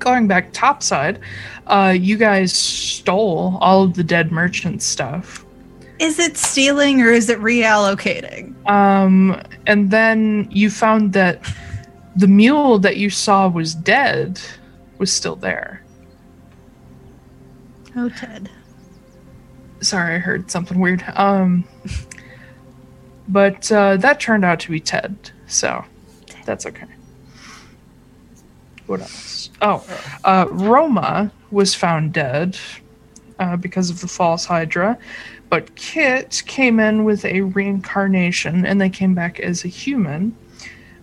going 0.00 0.26
back 0.26 0.52
topside, 0.52 1.20
uh, 1.68 1.94
you 1.96 2.16
guys 2.16 2.52
stole 2.52 3.58
all 3.60 3.84
of 3.84 3.94
the 3.94 4.02
dead 4.04 4.32
merchant 4.32 4.82
stuff. 4.82 5.44
Is 6.00 6.18
it 6.18 6.36
stealing 6.36 7.02
or 7.02 7.12
is 7.12 7.28
it 7.28 7.38
reallocating? 7.38 8.54
Um, 8.68 9.40
and 9.66 9.90
then 9.90 10.48
you 10.50 10.70
found 10.70 11.12
that 11.12 11.44
the 12.16 12.26
mule 12.26 12.78
that 12.78 12.96
you 12.96 13.10
saw 13.10 13.48
was 13.48 13.74
dead 13.74 14.40
was 14.98 15.12
still 15.12 15.36
there. 15.36 15.82
Oh, 17.96 18.08
Ted. 18.08 18.50
Sorry, 19.80 20.16
I 20.16 20.18
heard 20.18 20.50
something 20.50 20.80
weird. 20.80 21.02
Um, 21.14 21.64
but 23.28 23.70
uh, 23.70 23.96
that 23.96 24.20
turned 24.20 24.44
out 24.44 24.60
to 24.60 24.70
be 24.70 24.80
Ted, 24.80 25.30
so 25.46 25.84
that's 26.44 26.66
okay. 26.66 26.86
What 28.86 29.00
else? 29.00 29.39
Oh, 29.62 29.84
uh, 30.24 30.46
Roma 30.50 31.30
was 31.50 31.74
found 31.74 32.12
dead 32.12 32.58
uh, 33.38 33.56
because 33.56 33.90
of 33.90 34.00
the 34.00 34.08
false 34.08 34.44
Hydra, 34.44 34.98
but 35.48 35.74
Kit 35.74 36.42
came 36.46 36.80
in 36.80 37.04
with 37.04 37.24
a 37.24 37.42
reincarnation, 37.42 38.64
and 38.64 38.80
they 38.80 38.88
came 38.88 39.14
back 39.14 39.40
as 39.40 39.64
a 39.64 39.68
human, 39.68 40.36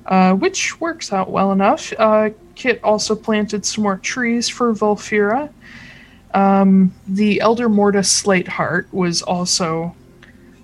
uh, 0.05 0.33
which 0.33 0.79
works 0.79 1.11
out 1.11 1.29
well 1.29 1.51
enough. 1.51 1.93
Uh, 1.97 2.29
Kit 2.55 2.79
also 2.83 3.15
planted 3.15 3.65
some 3.65 3.83
more 3.83 3.97
trees 3.97 4.49
for 4.49 4.73
Volfira. 4.73 5.49
Um, 6.33 6.93
the 7.07 7.39
Elder 7.41 7.69
Mortis 7.69 8.21
Slateheart 8.21 8.91
was 8.91 9.21
also 9.21 9.95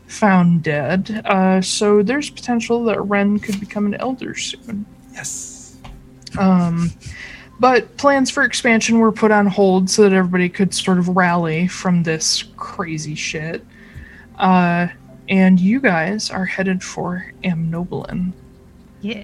found 0.08 0.64
dead, 0.64 1.22
uh, 1.26 1.62
so 1.62 2.02
there's 2.04 2.30
potential 2.30 2.84
that 2.86 3.02
Ren 3.02 3.40
could 3.40 3.60
become 3.60 3.86
an 3.86 3.96
Elder 3.96 4.36
soon. 4.36 4.86
yes. 5.14 5.78
Um, 6.38 6.92
but 7.64 7.96
plans 7.96 8.30
for 8.30 8.44
expansion 8.44 9.00
were 9.00 9.14
put 9.14 9.32
on 9.32 9.48
hold 9.48 9.90
so 9.90 10.02
that 10.02 10.12
everybody 10.12 10.50
could 10.50 10.74
sort 10.74 10.98
of 10.98 11.08
rally 11.08 11.66
from 11.66 12.04
this 12.04 12.44
crazy 12.58 13.16
shit. 13.16 13.66
Uh, 14.38 14.88
and 15.30 15.58
you 15.62 15.80
guys 15.80 16.30
are 16.30 16.44
headed 16.44 16.84
for 16.84 17.32
Amnoblin. 17.46 18.34
Yeah. 19.00 19.24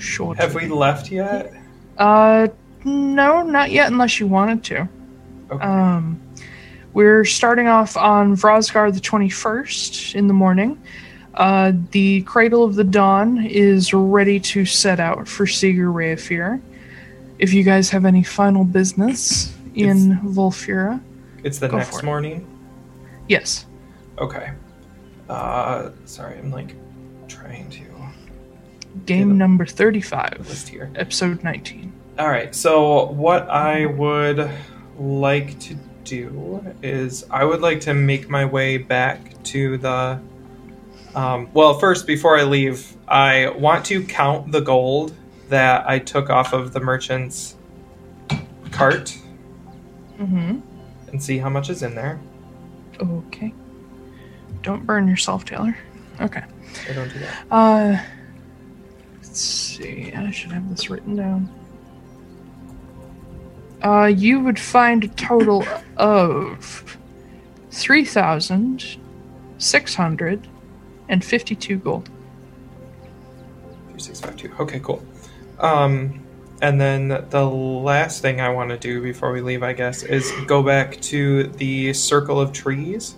Short. 0.00 0.36
Have 0.38 0.56
we 0.56 0.66
left 0.66 1.12
yet? 1.12 1.54
Uh, 1.96 2.48
no, 2.82 3.44
not 3.44 3.70
yet, 3.70 3.92
unless 3.92 4.18
you 4.18 4.26
wanted 4.26 4.64
to. 4.64 4.88
Okay. 5.52 5.64
Um, 5.64 6.20
we're 6.92 7.24
starting 7.24 7.68
off 7.68 7.96
on 7.96 8.34
Vrosgar 8.34 8.92
the 8.92 8.98
21st 8.98 10.16
in 10.16 10.26
the 10.26 10.34
morning. 10.34 10.82
Uh, 11.34 11.70
the 11.92 12.22
Cradle 12.22 12.64
of 12.64 12.74
the 12.74 12.82
Dawn 12.82 13.46
is 13.46 13.94
ready 13.94 14.40
to 14.40 14.64
set 14.64 14.98
out 14.98 15.28
for 15.28 15.46
Seeger 15.46 15.92
Reafir. 15.92 16.60
If 17.38 17.52
you 17.52 17.62
guys 17.62 17.90
have 17.90 18.04
any 18.04 18.22
final 18.22 18.64
business 18.64 19.54
in 19.74 20.18
Volfira, 20.20 21.02
it's 21.42 21.58
the 21.58 21.68
next 21.68 22.02
morning. 22.02 22.46
yes. 23.28 23.66
Okay. 24.18 24.52
Uh, 25.28 25.90
sorry, 26.04 26.38
I'm 26.38 26.50
like 26.50 26.74
trying 27.26 27.68
to 27.70 27.84
Game 29.06 29.36
number 29.36 29.66
35, 29.66 30.46
list 30.48 30.68
here. 30.68 30.90
episode 30.94 31.42
19. 31.42 31.92
All 32.18 32.28
right. 32.28 32.54
So 32.54 33.06
what 33.06 33.48
I 33.50 33.86
would 33.86 34.48
like 34.96 35.58
to 35.60 35.74
do 36.04 36.64
is 36.82 37.24
I 37.30 37.44
would 37.44 37.60
like 37.60 37.80
to 37.82 37.94
make 37.94 38.30
my 38.30 38.44
way 38.44 38.78
back 38.78 39.42
to 39.44 39.78
the. 39.78 40.20
Um, 41.14 41.48
well, 41.52 41.78
first, 41.78 42.06
before 42.06 42.38
I 42.38 42.44
leave, 42.44 42.96
I 43.08 43.48
want 43.50 43.84
to 43.86 44.04
count 44.04 44.52
the 44.52 44.60
gold 44.60 45.12
that 45.48 45.88
I 45.88 45.98
took 45.98 46.30
off 46.30 46.52
of 46.52 46.72
the 46.72 46.80
merchant's 46.80 47.56
cart 48.70 49.16
Mm-hmm. 50.18 50.60
and 51.08 51.22
see 51.22 51.38
how 51.38 51.48
much 51.48 51.68
is 51.70 51.82
in 51.82 51.96
there. 51.96 52.20
Okay. 53.00 53.52
Don't 54.62 54.86
burn 54.86 55.08
yourself, 55.08 55.44
Taylor. 55.44 55.76
Okay. 56.20 56.42
I 56.88 56.92
don't 56.92 57.12
do 57.12 57.18
that. 57.18 57.46
Uh, 57.50 58.02
let's 59.16 59.40
see. 59.40 60.12
I 60.14 60.30
should 60.30 60.52
have 60.52 60.68
this 60.70 60.88
written 60.88 61.16
down. 61.16 61.52
Uh, 63.82 64.06
you 64.06 64.38
would 64.40 64.58
find 64.58 65.02
a 65.02 65.08
total 65.08 65.66
of 65.96 66.96
three 67.72 68.04
thousand 68.04 68.96
six 69.58 69.96
hundred 69.96 70.46
and 71.08 71.24
fifty-two 71.24 71.78
gold. 71.78 72.08
Three, 73.90 74.00
six, 74.00 74.20
five, 74.20 74.36
two. 74.36 74.50
Okay, 74.60 74.78
cool. 74.78 75.04
Um, 75.64 76.20
and 76.62 76.80
then 76.80 77.08
the 77.30 77.44
last 77.44 78.22
thing 78.22 78.40
I 78.40 78.50
want 78.50 78.70
to 78.70 78.76
do 78.78 79.02
before 79.02 79.32
we 79.32 79.40
leave, 79.40 79.62
I 79.62 79.72
guess, 79.72 80.02
is 80.02 80.30
go 80.46 80.62
back 80.62 81.00
to 81.02 81.44
the 81.44 81.92
circle 81.92 82.40
of 82.40 82.52
trees. 82.52 83.16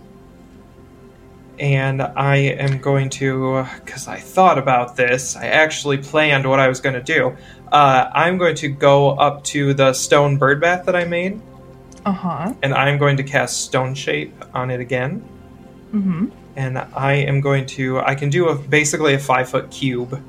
And 1.58 2.02
I 2.02 2.36
am 2.36 2.78
going 2.78 3.08
to, 3.10 3.66
because 3.84 4.08
I 4.08 4.18
thought 4.18 4.58
about 4.58 4.96
this, 4.96 5.36
I 5.36 5.46
actually 5.46 5.98
planned 5.98 6.48
what 6.48 6.60
I 6.60 6.68
was 6.68 6.80
going 6.80 6.94
to 6.94 7.02
do. 7.02 7.34
Uh, 7.72 8.10
I'm 8.14 8.36
going 8.36 8.56
to 8.56 8.68
go 8.68 9.10
up 9.12 9.42
to 9.44 9.72
the 9.72 9.92
stone 9.94 10.36
bird 10.36 10.60
bath 10.60 10.84
that 10.86 10.94
I 10.94 11.04
made, 11.04 11.40
Uh 12.04 12.12
huh. 12.12 12.54
and 12.62 12.74
I'm 12.74 12.98
going 12.98 13.16
to 13.16 13.22
cast 13.22 13.62
stone 13.62 13.94
shape 13.94 14.34
on 14.54 14.70
it 14.70 14.80
again. 14.80 15.24
Mm-hmm. 15.94 16.26
and 16.56 16.78
I 16.78 17.12
am 17.14 17.40
going 17.40 17.64
to 17.66 18.00
I 18.00 18.16
can 18.16 18.28
do 18.28 18.48
a 18.48 18.54
basically 18.54 19.14
a 19.14 19.18
five 19.18 19.48
foot 19.48 19.70
cube. 19.70 20.20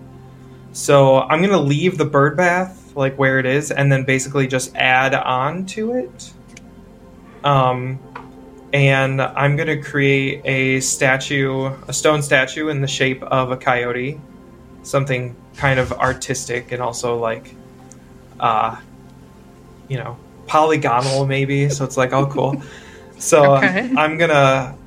So 0.78 1.22
I'm 1.22 1.42
gonna 1.42 1.58
leave 1.60 1.98
the 1.98 2.06
bird 2.06 2.38
bath 2.38 2.96
like 2.96 3.18
where 3.18 3.40
it 3.40 3.48
is, 3.48 3.72
and 3.72 3.92
then 3.92 4.04
basically 4.04 4.46
just 4.46 4.76
add 4.76 5.16
on 5.16 5.66
to 5.68 5.94
it. 5.94 6.32
Um, 7.44 7.98
and 8.72 9.20
I'm 9.20 9.56
gonna 9.56 9.82
create 9.82 10.44
a 10.46 10.80
statue, 10.82 11.74
a 11.88 11.94
stone 11.94 12.22
statue 12.22 12.68
in 12.68 12.82
the 12.82 12.88
shape 12.88 13.24
of 13.24 13.50
a 13.50 13.58
coyote, 13.58 14.22
something 14.84 15.36
kind 15.56 15.80
of 15.80 15.92
artistic 15.94 16.72
and 16.72 16.80
also 16.80 17.18
like, 17.18 17.56
uh, 18.40 18.76
you 19.88 19.98
know, 19.98 20.16
polygonal 20.46 21.26
maybe. 21.26 21.70
So 21.70 21.86
it's 21.86 21.98
like 21.98 22.14
oh, 22.14 22.28
cool. 22.28 22.62
So 23.18 23.56
Okay. 23.58 23.96
I'm 23.98 24.20
gonna 24.20 24.78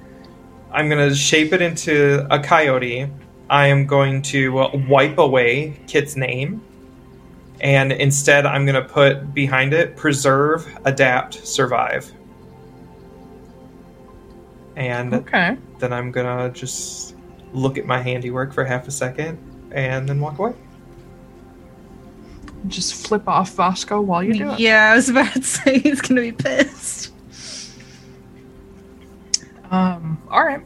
I'm 0.71 0.89
gonna 0.89 1.17
shape 1.17 1.53
it 1.53 1.61
into 1.61 2.29
a 2.31 2.39
coyote. 2.41 3.11
I 3.51 3.67
am 3.67 3.85
going 3.85 4.23
to 4.23 4.53
wipe 4.89 5.19
away 5.19 5.77
Kit's 5.89 6.17
name, 6.17 6.63
and 7.61 7.91
instead 7.93 8.47
I'm 8.47 8.65
gonna 8.65 8.81
put 8.85 9.35
behind 9.35 9.75
it 9.75 9.97
preserve, 9.97 10.67
adapt, 10.85 11.47
survive. 11.47 12.11
And 14.77 15.13
Okay. 15.13 15.57
then 15.81 15.93
I'm 15.93 16.13
gonna 16.13 16.51
just 16.51 17.17
look 17.53 17.77
at 17.77 17.87
my 17.87 18.01
handiwork 18.01 18.55
for 18.55 18.65
half 18.65 18.87
a 18.87 18.91
second 18.93 19.37
and 19.73 20.09
then 20.09 20.21
walk 20.21 20.39
away. 20.39 20.53
Just 22.69 23.07
flip 23.07 23.27
off 23.29 23.55
Vasco 23.55 24.01
while 24.01 24.23
you 24.23 24.33
do 24.35 24.51
it. 24.51 24.61
Yeah, 24.61 24.93
I 24.93 24.95
was 24.95 25.09
about 25.09 25.33
to 25.33 25.43
say 25.43 25.81
he's 25.81 26.01
gonna 26.01 26.21
be 26.21 26.33
pissed. 26.33 27.13
Um. 29.71 30.23
All 30.31 30.45
right. 30.45 30.63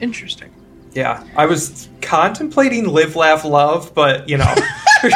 Interesting. 0.00 0.51
Yeah, 0.94 1.24
I 1.36 1.46
was 1.46 1.88
contemplating 2.02 2.86
live, 2.86 3.16
laugh, 3.16 3.44
love, 3.44 3.94
but 3.94 4.28
you 4.28 4.36
know. 4.38 4.54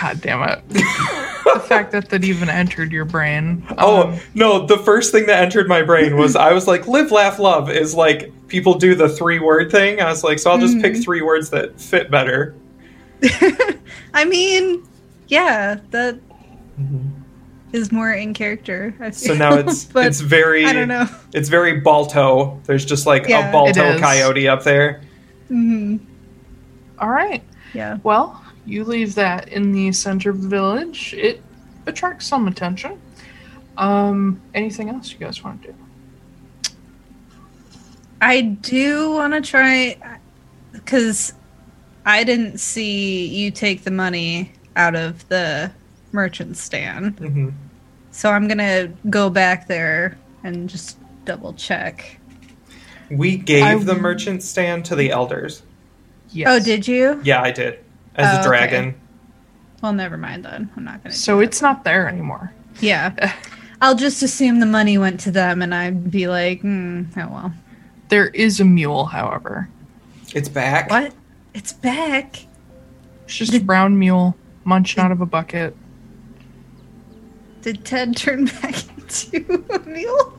God 0.00 0.20
damn 0.20 0.42
it. 0.48 0.68
the 0.68 1.62
fact 1.66 1.92
that 1.92 2.08
that 2.10 2.24
even 2.24 2.48
entered 2.48 2.92
your 2.92 3.04
brain. 3.04 3.64
Oh 3.78 4.08
Um, 4.08 4.18
no! 4.34 4.66
The 4.66 4.78
first 4.78 5.12
thing 5.12 5.26
that 5.26 5.42
entered 5.42 5.68
my 5.68 5.82
brain 5.82 6.16
was 6.16 6.36
I 6.36 6.52
was 6.52 6.66
like, 6.66 6.86
"Live, 6.86 7.10
laugh, 7.10 7.38
love" 7.38 7.70
is 7.70 7.94
like 7.94 8.32
people 8.48 8.74
do 8.74 8.94
the 8.94 9.08
three 9.08 9.38
word 9.38 9.70
thing. 9.70 10.00
I 10.00 10.10
was 10.10 10.22
like, 10.24 10.38
so 10.38 10.50
I'll 10.50 10.58
just 10.58 10.80
pick 10.80 10.96
three 10.96 11.22
words 11.22 11.50
that 11.50 11.80
fit 11.80 12.10
better. 12.10 12.54
I 14.14 14.24
mean, 14.26 14.86
yeah, 15.28 15.78
that 15.90 16.18
is 17.74 17.90
more 17.92 18.12
in 18.12 18.32
character. 18.34 18.94
I 19.00 19.10
So 19.10 19.34
now 19.34 19.54
it's 19.54 19.84
but 19.92 20.06
it's 20.06 20.20
very 20.20 20.64
I 20.64 20.72
don't 20.72 20.88
know. 20.88 21.06
it's 21.34 21.48
very 21.48 21.80
Balto. 21.80 22.60
There's 22.66 22.84
just 22.84 23.04
like 23.06 23.26
Yeah. 23.28 23.48
a 23.48 23.52
Balto 23.52 23.82
It 23.90 23.94
is. 23.96 24.00
coyote 24.00 24.48
up 24.48 24.62
there. 24.64 25.02
hmm 25.48 25.96
all 26.98 27.10
right. 27.10 27.42
Yeah. 27.74 27.98
Well, 28.04 28.40
you 28.64 28.84
leave 28.84 29.16
that 29.16 29.48
in 29.48 29.72
the 29.72 29.90
center 29.90 30.30
of 30.30 30.42
the 30.42 30.48
village. 30.48 31.12
It 31.18 31.42
attracts 31.86 32.26
some 32.26 32.46
attention. 32.46 33.00
Um, 33.76 34.40
anything 34.54 34.88
else 34.90 35.10
you 35.12 35.18
guys 35.18 35.42
want 35.42 35.60
to 35.62 35.72
do? 35.72 35.74
I 38.20 38.42
do 38.42 39.10
want 39.10 39.34
to 39.34 39.40
try 39.40 39.96
because 40.72 41.32
I 42.06 42.22
didn't 42.22 42.58
see 42.58 43.26
you 43.26 43.50
take 43.50 43.82
the 43.82 43.90
money 43.90 44.52
out 44.76 44.94
of 44.94 45.28
the 45.28 45.72
merchant 46.12 46.56
stand. 46.56 47.18
hmm 47.18 47.50
So 48.14 48.30
I'm 48.30 48.46
gonna 48.46 48.92
go 49.10 49.28
back 49.28 49.66
there 49.66 50.16
and 50.44 50.68
just 50.68 50.98
double 51.24 51.52
check. 51.54 52.20
We 53.10 53.36
gave 53.36 53.64
I- 53.64 53.74
the 53.84 53.96
merchant 53.96 54.44
stand 54.44 54.84
to 54.86 54.94
the 54.94 55.10
elders. 55.10 55.62
Yes. 56.30 56.48
Oh, 56.48 56.64
did 56.64 56.86
you? 56.86 57.20
Yeah, 57.24 57.42
I 57.42 57.50
did. 57.50 57.80
As 58.14 58.26
Oh, 58.26 58.36
a 58.36 58.40
okay. 58.40 58.48
dragon. 58.48 58.94
Well, 59.82 59.92
never 59.92 60.16
mind 60.16 60.44
then. 60.44 60.70
I'm 60.76 60.84
not 60.84 61.02
gonna. 61.02 61.12
So 61.14 61.40
it's 61.40 61.60
not 61.60 61.82
there 61.82 62.08
anymore. 62.08 62.52
yeah. 62.80 63.34
I'll 63.82 63.96
just 63.96 64.22
assume 64.22 64.60
the 64.60 64.66
money 64.66 64.96
went 64.96 65.18
to 65.20 65.30
them, 65.32 65.60
and 65.60 65.74
I'd 65.74 66.10
be 66.10 66.28
like, 66.28 66.60
hmm, 66.60 67.02
oh 67.16 67.28
well. 67.28 67.52
There 68.10 68.28
is 68.28 68.60
a 68.60 68.64
mule, 68.64 69.06
however. 69.06 69.68
It's 70.34 70.48
back. 70.48 70.88
What? 70.88 71.12
It's 71.52 71.72
back. 71.72 72.46
It's 73.24 73.36
just 73.36 73.52
a 73.54 73.60
brown 73.60 73.98
mule 73.98 74.36
munching 74.62 75.02
out 75.02 75.10
of 75.10 75.20
a 75.20 75.26
bucket. 75.26 75.76
Did 77.64 77.82
Ted 77.84 78.14
turn 78.14 78.44
back 78.44 78.74
into 78.98 79.64
a 79.70 79.78
mule? 79.88 80.38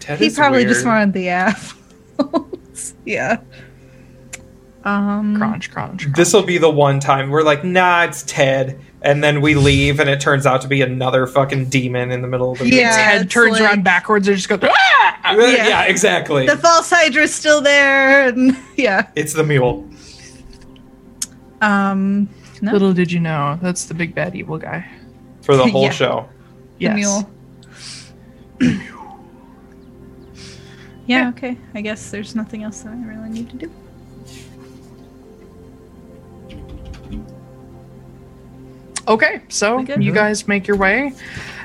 Ted 0.00 0.18
He 0.18 0.26
is 0.26 0.34
probably 0.36 0.64
just 0.64 0.86
wanted 0.86 1.12
the 1.12 1.28
apples. 1.28 2.94
yeah. 3.04 3.40
Um. 4.84 5.36
Crunch, 5.36 5.70
crunch. 5.70 6.02
crunch. 6.02 6.16
This 6.16 6.32
will 6.32 6.44
be 6.44 6.56
the 6.56 6.70
one 6.70 6.98
time 6.98 7.28
we're 7.28 7.42
like, 7.42 7.62
nah, 7.62 8.04
it's 8.04 8.22
Ted. 8.22 8.80
And 9.02 9.22
then 9.22 9.42
we 9.42 9.54
leave, 9.54 10.00
and 10.00 10.08
it 10.08 10.18
turns 10.20 10.46
out 10.46 10.62
to 10.62 10.68
be 10.68 10.80
another 10.80 11.26
fucking 11.26 11.66
demon 11.66 12.10
in 12.10 12.22
the 12.22 12.28
middle 12.28 12.52
of 12.52 12.58
the 12.58 12.68
Yeah. 12.70 12.92
head 12.96 13.22
it's 13.26 13.34
turns 13.34 13.52
like- 13.60 13.62
around 13.62 13.84
backwards 13.84 14.26
and 14.28 14.36
just 14.36 14.48
goes. 14.48 14.60
"Ah!" 14.62 15.18
Yeah. 15.36 15.68
yeah, 15.68 15.82
exactly. 15.84 16.46
The 16.46 16.56
false 16.56 16.88
hydra's 16.90 17.34
still 17.34 17.60
there, 17.60 18.28
and 18.28 18.56
yeah. 18.76 19.08
it's 19.14 19.34
the 19.34 19.44
mule. 19.44 19.88
Um. 21.60 22.30
No. 22.62 22.72
Little 22.72 22.92
did 22.92 23.10
you 23.12 23.20
know, 23.20 23.58
that's 23.60 23.84
the 23.86 23.94
big 23.94 24.14
bad 24.14 24.34
evil 24.36 24.56
guy. 24.56 24.86
For 25.42 25.56
the 25.56 25.66
whole 25.72 25.84
Yeah. 25.84 25.90
show. 25.90 26.28
The 26.78 26.84
Yes. 26.84 26.96
mule. 26.96 27.30
yeah. 31.06 31.28
Okay. 31.30 31.56
I 31.74 31.80
guess 31.80 32.10
there's 32.10 32.34
nothing 32.34 32.62
else 32.62 32.80
that 32.82 32.92
I 32.92 33.04
really 33.06 33.28
need 33.28 33.50
to 33.50 33.56
do. 33.56 33.70
Okay, 39.08 39.42
so 39.48 39.80
you 39.98 40.12
guys 40.12 40.46
make 40.46 40.66
your 40.68 40.76
way 40.76 41.12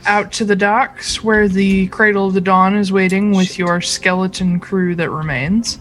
out 0.08 0.32
to 0.34 0.46
the 0.46 0.56
docks 0.56 1.24
where 1.24 1.48
the 1.48 1.88
Cradle 1.88 2.28
of 2.28 2.34
the 2.34 2.42
Dawn 2.42 2.76
is 2.76 2.92
waiting 2.92 3.32
with 3.32 3.60
your 3.60 3.80
skeleton 3.80 4.60
crew 4.60 4.96
that 4.96 5.12
remains. 5.12 5.78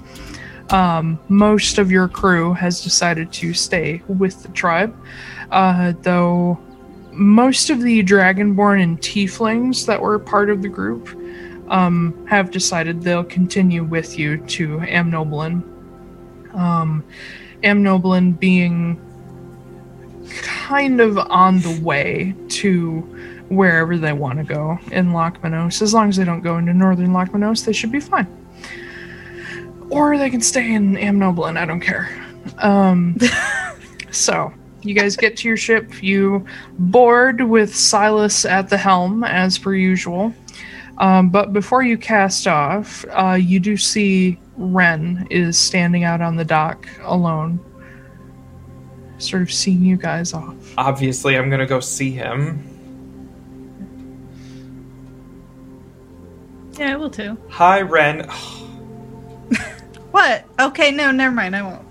Um, 0.71 1.19
most 1.29 1.79
of 1.79 1.91
your 1.91 2.09
crew 2.09 2.53
has 2.55 2.83
decided 2.83 3.33
to 3.35 3.55
stay 3.55 4.03
with 4.07 4.43
the 4.43 4.49
tribe, 4.49 4.95
uh, 5.51 5.95
though 6.03 6.59
most 7.17 7.71
of 7.71 7.81
the 7.81 8.03
Dragonborn 8.03 8.83
and 8.83 9.01
Tieflings 9.01 9.87
that 9.87 10.01
were 10.01 10.19
part 10.19 10.51
of 10.51 10.63
the 10.63 10.69
group 10.69 11.09
um, 11.69 12.27
have 12.27 12.51
decided 12.51 13.03
they'll 13.03 13.25
continue 13.25 13.83
with 13.85 14.19
you 14.19 14.39
to 14.39 14.79
Amnoblin. 14.79 15.63
Um, 16.55 17.05
Amnoblin 17.63 18.39
being 18.39 19.01
kind 20.43 21.01
of 21.01 21.19
on 21.19 21.61
the 21.61 21.81
way 21.83 22.35
to 22.49 23.01
wherever 23.49 23.97
they 23.97 24.13
want 24.13 24.39
to 24.39 24.45
go 24.45 24.79
in 24.91 25.11
Lochmanos. 25.11 25.83
As 25.83 25.95
long 25.95 26.09
as 26.09 26.17
they 26.17 26.25
don't 26.25 26.43
go 26.43 26.59
into 26.59 26.75
northern 26.75 27.09
Lochmanos, 27.09 27.65
they 27.65 27.73
should 27.73 27.93
be 27.93 28.01
fine. 28.01 28.27
Or 29.89 30.19
they 30.19 30.31
can 30.31 30.41
stay 30.41 30.75
in 30.75 30.97
Amnoblin, 30.97 31.57
I 31.57 31.65
don't 31.65 31.81
care. 31.81 32.11
Um, 32.59 33.17
so, 34.11 34.53
you 34.87 34.95
guys 34.95 35.17
get 35.17 35.37
to 35.39 35.49
your 35.49 35.57
ship. 35.57 36.03
You 36.03 36.47
board 36.79 37.41
with 37.43 37.75
Silas 37.75 38.45
at 38.45 38.69
the 38.69 38.77
helm, 38.77 39.25
as 39.25 39.59
per 39.59 39.75
usual. 39.75 40.33
Um, 40.99 41.29
but 41.29 41.53
before 41.53 41.83
you 41.83 41.99
cast 41.99 42.47
off, 42.47 43.05
uh, 43.11 43.33
you 43.41 43.61
do 43.61 43.77
see 43.77 44.39
Ren 44.57 45.27
is 45.31 45.59
standing 45.59 46.05
out 46.05 46.23
on 46.23 46.37
the 46.37 46.45
dock 46.45 46.89
alone, 47.03 47.61
sort 49.19 49.43
of 49.43 49.53
seeing 49.53 49.83
you 49.83 49.97
guys 49.97 50.33
off. 50.33 50.55
Obviously, 50.79 51.37
I'm 51.37 51.51
gonna 51.51 51.67
go 51.67 51.81
see 51.81 52.11
him. 52.11 52.63
Yeah, 56.79 56.93
I 56.93 56.97
will 56.97 57.11
too. 57.11 57.37
Hi, 57.49 57.81
Ren. 57.81 58.31
What? 60.13 60.47
Okay. 60.59 60.93
No. 60.93 61.11
Never 61.11 61.35
mind. 61.35 61.55
I 61.55 61.61
won't. 61.61 61.87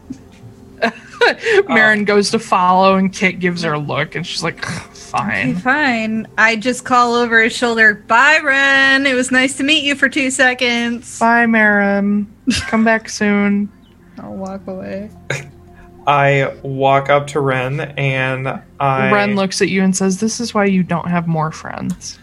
Marin 1.67 2.05
goes 2.05 2.31
to 2.31 2.39
follow, 2.39 2.95
and 2.95 3.11
Kit 3.11 3.39
gives 3.39 3.63
her 3.63 3.73
a 3.73 3.79
look, 3.79 4.15
and 4.15 4.25
she's 4.25 4.43
like, 4.43 4.57
Okay, 4.65 4.83
"Fine." 4.93 5.55
fine. 5.57 6.27
I 6.37 6.55
just 6.55 6.85
call 6.85 7.13
over 7.15 7.41
his 7.43 7.55
shoulder. 7.55 7.95
Bye, 7.95 8.39
Ren. 8.43 9.05
It 9.05 9.13
was 9.13 9.31
nice 9.31 9.57
to 9.57 9.63
meet 9.63 9.83
you 9.83 9.95
for 9.95 10.09
two 10.09 10.29
seconds. 10.31 11.19
Bye, 11.19 11.45
Marin. 11.45 12.27
Come 12.67 12.83
back 12.83 13.09
soon. 13.09 13.71
I'll 14.19 14.35
walk 14.35 14.65
away. 14.67 15.09
I 16.07 16.55
walk 16.61 17.09
up 17.09 17.25
to 17.27 17.39
Ren 17.39 17.79
and 17.97 18.47
I 18.79 19.11
Ren 19.11 19.35
looks 19.35 19.61
at 19.61 19.69
you 19.69 19.81
and 19.83 19.95
says, 19.95 20.19
"This 20.19 20.39
is 20.39 20.53
why 20.53 20.65
you 20.65 20.83
don't 20.83 21.07
have 21.07 21.27
more 21.27 21.51
friends." 21.51 22.19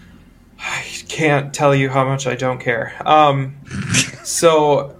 I 0.60 0.84
can't 1.08 1.52
tell 1.52 1.74
you 1.74 1.88
how 1.90 2.04
much 2.04 2.28
I 2.28 2.36
don't 2.36 2.60
care. 2.60 2.94
Um, 3.04 3.56
so 4.22 4.96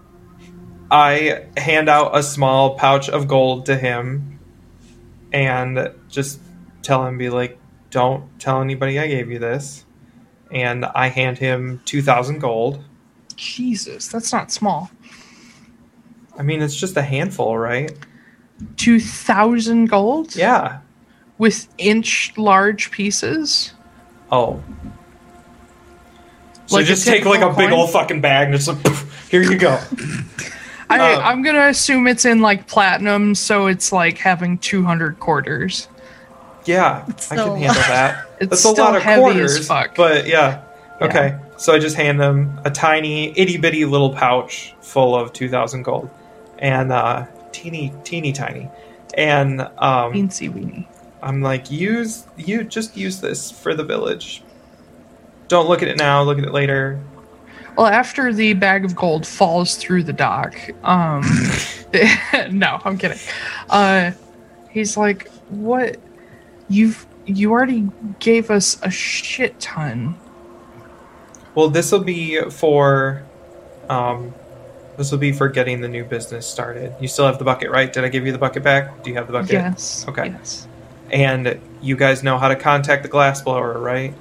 I 0.92 1.46
hand 1.57 1.88
out 1.88 2.14
a 2.14 2.22
small 2.22 2.74
pouch 2.76 3.09
of 3.09 3.26
gold 3.26 3.64
to 3.66 3.76
him 3.76 4.38
and 5.33 5.90
just 6.11 6.38
tell 6.83 7.07
him, 7.07 7.16
be 7.16 7.31
like, 7.31 7.59
don't 7.90 8.38
tell 8.38 8.61
anybody 8.61 8.98
I 8.98 9.07
gave 9.07 9.31
you 9.31 9.38
this. 9.38 9.87
And 10.50 10.85
I 10.85 11.09
hand 11.09 11.38
him 11.38 11.81
2,000 11.87 12.40
gold. 12.40 12.85
Jesus, 13.37 14.09
that's 14.09 14.33
not 14.35 14.52
small. 14.52 14.90
I 16.38 16.42
mean, 16.42 16.61
it's 16.61 16.76
just 16.76 16.94
a 16.98 17.02
handful, 17.02 17.57
right? 17.57 17.90
Two 18.76 19.00
thousand 19.00 19.87
gold 19.87 20.37
Yeah. 20.37 20.81
with 21.38 21.68
inch 21.78 22.33
large 22.37 22.90
pieces. 22.90 23.72
Oh. 24.31 24.62
So 26.66 26.76
Like 26.76 26.87
just 26.87 27.07
take 27.07 27.24
like 27.24 27.40
a 27.40 27.44
typical 27.46 27.57
big 27.64 27.72
old 27.72 27.90
fucking 27.90 28.20
bag 28.20 28.48
and 28.48 28.57
just 28.57 28.68
like, 28.68 28.96
here 29.31 29.42
you 29.42 29.57
go. 29.59 29.81
I, 31.00 31.14
Uh, 31.14 31.20
I'm 31.20 31.42
gonna 31.42 31.68
assume 31.68 32.07
it's 32.07 32.24
in 32.24 32.40
like 32.40 32.66
platinum, 32.66 33.35
so 33.35 33.66
it's 33.66 33.92
like 33.92 34.18
having 34.18 34.59
200 34.59 35.18
quarters. 35.20 35.88
Yeah, 36.64 37.05
I 37.31 37.37
can 37.37 37.57
handle 37.57 37.57
that. 37.74 38.26
It's 38.40 38.50
That's 38.50 38.64
a 38.64 38.83
lot 38.83 38.96
of 38.96 39.02
heavy 39.02 39.22
as 39.22 39.33
quarters, 39.33 39.66
fuck. 39.68 39.94
but 39.94 40.26
yeah. 40.26 40.62
Okay, 41.00 41.37
so 41.57 41.72
I 41.74 41.78
just 41.78 41.94
hand 41.96 42.20
them 42.20 42.61
a 42.64 42.70
tiny, 42.70 43.37
itty 43.38 43.57
bitty 43.57 43.85
little 43.85 44.12
pouch 44.12 44.74
full 44.81 45.14
of 45.14 45.33
two 45.33 45.48
thousand 45.48 45.83
gold, 45.83 46.11
and 46.59 46.90
uh, 46.92 47.26
teeny, 47.52 47.92
teeny 48.05 48.33
tiny, 48.33 48.68
and 49.14 49.61
um, 49.78 50.12
Teensy 50.12 50.52
weeny. 50.52 50.88
I'm 51.22 51.40
like, 51.40 51.70
use 51.70 52.26
you 52.37 52.64
just 52.64 52.96
use 52.96 53.20
this 53.20 53.50
for 53.50 53.74
the 53.74 53.85
village. 53.85 54.42
Don't 55.48 55.68
look 55.68 55.83
at 55.83 55.88
it 55.88 55.98
now. 55.98 56.22
Look 56.22 56.38
at 56.38 56.44
it 56.44 56.52
later. 56.52 57.00
Well, 57.76 57.87
after 57.87 58.32
the 58.32 58.52
bag 58.54 58.85
of 58.85 58.94
gold 58.94 59.26
falls 59.26 59.76
through 59.76 60.04
the 60.04 60.12
dock, 60.12 60.54
um, 60.85 61.22
no, 62.50 62.80
I'm 62.85 62.98
kidding. 62.98 63.18
Uh, 63.70 64.12
he's 64.70 64.96
like, 64.96 65.28
"What? 65.48 65.96
You've 66.68 67.06
you 67.26 67.52
already 67.52 67.88
gave 68.18 68.50
us 68.50 68.78
a 68.82 68.90
shit 68.90 69.58
ton. 69.61 70.16
Well, 71.54 71.68
this 71.68 71.92
will 71.92 72.02
be 72.02 72.40
for, 72.50 73.22
um, 73.88 74.35
this 74.96 75.11
will 75.11 75.18
be 75.18 75.32
for 75.32 75.48
getting 75.48 75.80
the 75.80 75.88
new 75.88 76.04
business 76.04 76.46
started. 76.46 76.94
You 77.00 77.08
still 77.08 77.26
have 77.26 77.38
the 77.38 77.44
bucket, 77.44 77.70
right? 77.70 77.92
Did 77.92 78.04
I 78.04 78.08
give 78.08 78.26
you 78.26 78.32
the 78.32 78.38
bucket 78.38 78.62
back? 78.62 79.02
Do 79.02 79.11
you 79.11 79.16
have 79.16 79.26
the 79.26 79.35
bucket? 79.35 79.52
Yes. 79.52 80.06
Okay. 80.08 80.28
Yes. 80.28 80.66
And 81.11 81.61
you 81.82 81.96
guys 81.96 82.22
know 82.22 82.38
how 82.38 82.48
to 82.48 82.56
contact 82.56 83.02
the 83.02 83.08
glassblower, 83.08 83.80
right? 83.80 84.14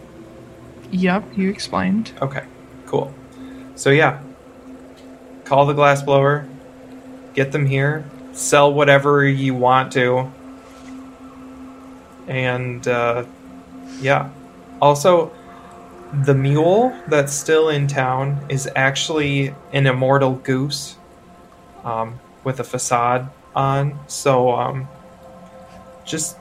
Yep. 0.92 1.38
You 1.38 1.50
explained. 1.50 2.12
Okay, 2.22 2.44
cool. 2.86 3.14
So 3.76 3.90
yeah, 3.90 4.22
call 5.46 5.66
the 5.66 5.74
glass 5.74 6.02
blower, 6.02 6.48
get 7.34 7.52
them 7.52 7.66
here, 7.66 8.06
sell 8.32 8.74
whatever 8.74 9.28
you 9.28 9.54
want 9.56 9.92
to, 9.94 10.32
and 12.28 12.88
uh, 12.88 13.26
yeah. 14.00 14.30
Also, 14.82 15.32
the 16.24 16.34
mule 16.34 16.94
that's 17.08 17.34
still 17.34 17.70
in 17.70 17.88
town 17.88 18.46
is 18.50 18.70
actually 18.76 19.54
an 19.74 19.88
immortal 19.88 20.36
goose 20.36 20.98
um, 21.84 22.20
with 22.44 22.60
a 22.60 22.64
facade 22.64 23.30
on. 23.56 24.00
So 24.08 24.52
um, 24.52 24.88
just 26.06 26.38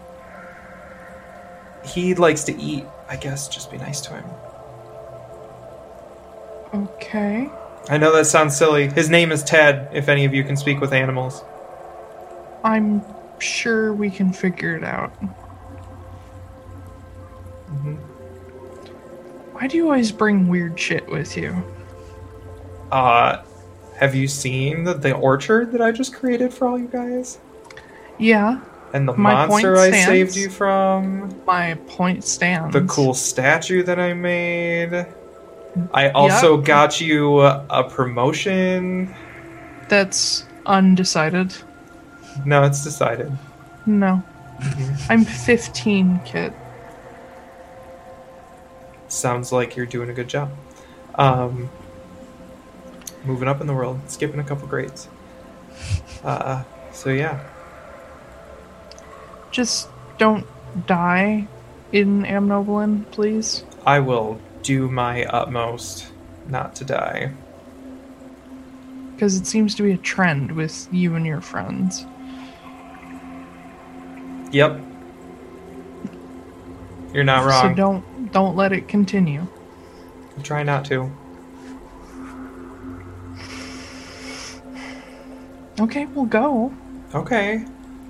he 1.85 2.15
likes 2.15 2.45
to 2.45 2.61
eat. 2.61 2.85
I 3.09 3.17
guess 3.17 3.49
just 3.49 3.71
be 3.71 3.79
nice 3.79 4.01
to 4.03 4.15
him. 4.15 4.25
Okay. 6.75 7.51
I 7.89 7.97
know 7.99 8.15
that 8.15 8.27
sounds 8.27 8.57
silly. 8.57 8.89
His 8.89 9.11
name 9.11 9.33
is 9.33 9.43
Ted, 9.43 9.89
if 9.93 10.09
any 10.09 10.25
of 10.25 10.35
you 10.35 10.45
can 10.45 10.57
speak 10.57 10.81
with 10.81 10.93
animals. 10.93 11.43
I'm 12.63 13.03
sure 13.39 13.93
we 13.93 14.11
can 14.11 14.33
figure 14.33 14.77
it 14.77 14.85
out. 14.85 15.13
Mhm. 17.73 17.97
Why 19.53 19.67
do 19.67 19.77
you 19.77 19.87
always 19.87 20.13
bring 20.13 20.49
weird 20.49 20.79
shit 20.79 21.09
with 21.11 21.37
you? 21.37 21.57
Uh, 22.93 23.43
have 23.99 24.15
you 24.15 24.29
seen 24.29 24.85
the, 24.85 24.95
the 24.95 25.15
orchard 25.15 25.73
that 25.73 25.81
I 25.81 25.91
just 25.93 26.15
created 26.15 26.53
for 26.53 26.67
all 26.69 26.79
you 26.79 26.89
guys? 26.89 27.39
Yeah, 28.19 28.61
And 28.93 29.07
the 29.09 29.15
My 29.17 29.47
monster 29.47 29.77
I 29.77 29.89
stands. 29.91 30.07
saved 30.07 30.37
you 30.37 30.51
from? 30.51 31.35
my 31.47 31.75
point 31.87 32.25
stands. 32.25 32.73
The 32.75 32.83
cool 32.83 33.15
statue 33.15 33.83
that 33.85 33.99
I 34.01 34.13
made? 34.15 35.07
I 35.93 36.11
also 36.11 36.57
Yep. 36.57 36.65
got 36.67 37.01
you 37.01 37.41
a, 37.41 37.85
promotion. 37.89 39.15
That's 39.89 40.45
undecided. 40.67 41.55
No, 42.45 42.65
it's 42.65 42.83
decided. 42.85 43.33
No. 43.87 44.23
I'm 45.09 45.25
15, 45.25 46.21
Kit. 46.25 46.53
Sounds 49.09 49.53
like 49.53 49.77
you're 49.77 49.87
doing 49.87 50.09
a 50.11 50.13
good 50.13 50.29
job. 50.29 50.51
Um, 51.17 51.69
moving 53.25 53.49
up 53.49 53.61
in 53.61 53.67
the 53.67 53.75
world, 53.75 54.01
skipping 54.09 54.39
a 54.41 54.45
couple 54.45 54.69
grades. 54.69 55.09
Uh, 56.25 56.63
so 56.93 57.11
yeah, 57.11 57.41
Just 59.51 59.89
don't 60.19 60.47
die 60.87 61.49
in 61.93 62.23
Amnoblin, 62.23 63.11
please. 63.11 63.65
I 63.85 63.99
will 63.99 64.39
do 64.63 64.89
my 64.89 65.25
utmost 65.25 66.13
not 66.49 66.75
to 66.77 66.85
die. 66.85 67.33
Because 69.15 69.37
it 69.37 69.47
seems 69.47 69.75
to 69.75 69.83
be 69.83 69.93
a 69.93 69.99
trend 69.99 70.53
with 70.53 70.89
you 70.91 71.15
and 71.15 71.27
your 71.27 71.41
friends. 71.41 72.07
Yep. 74.51 74.81
You're 77.13 77.25
not 77.25 77.47
wrong. 77.47 77.71
So 77.71 77.75
don't 77.75 78.33
don't 78.33 78.57
let 78.57 78.73
it 78.73 78.89
continue. 78.89 79.47
I 80.39 80.43
Try 80.43 80.63
not 80.63 80.85
to. 80.87 81.11
Okay, 85.81 86.07
we'll 86.07 86.27
go. 86.27 86.73
Okay. 87.15 87.65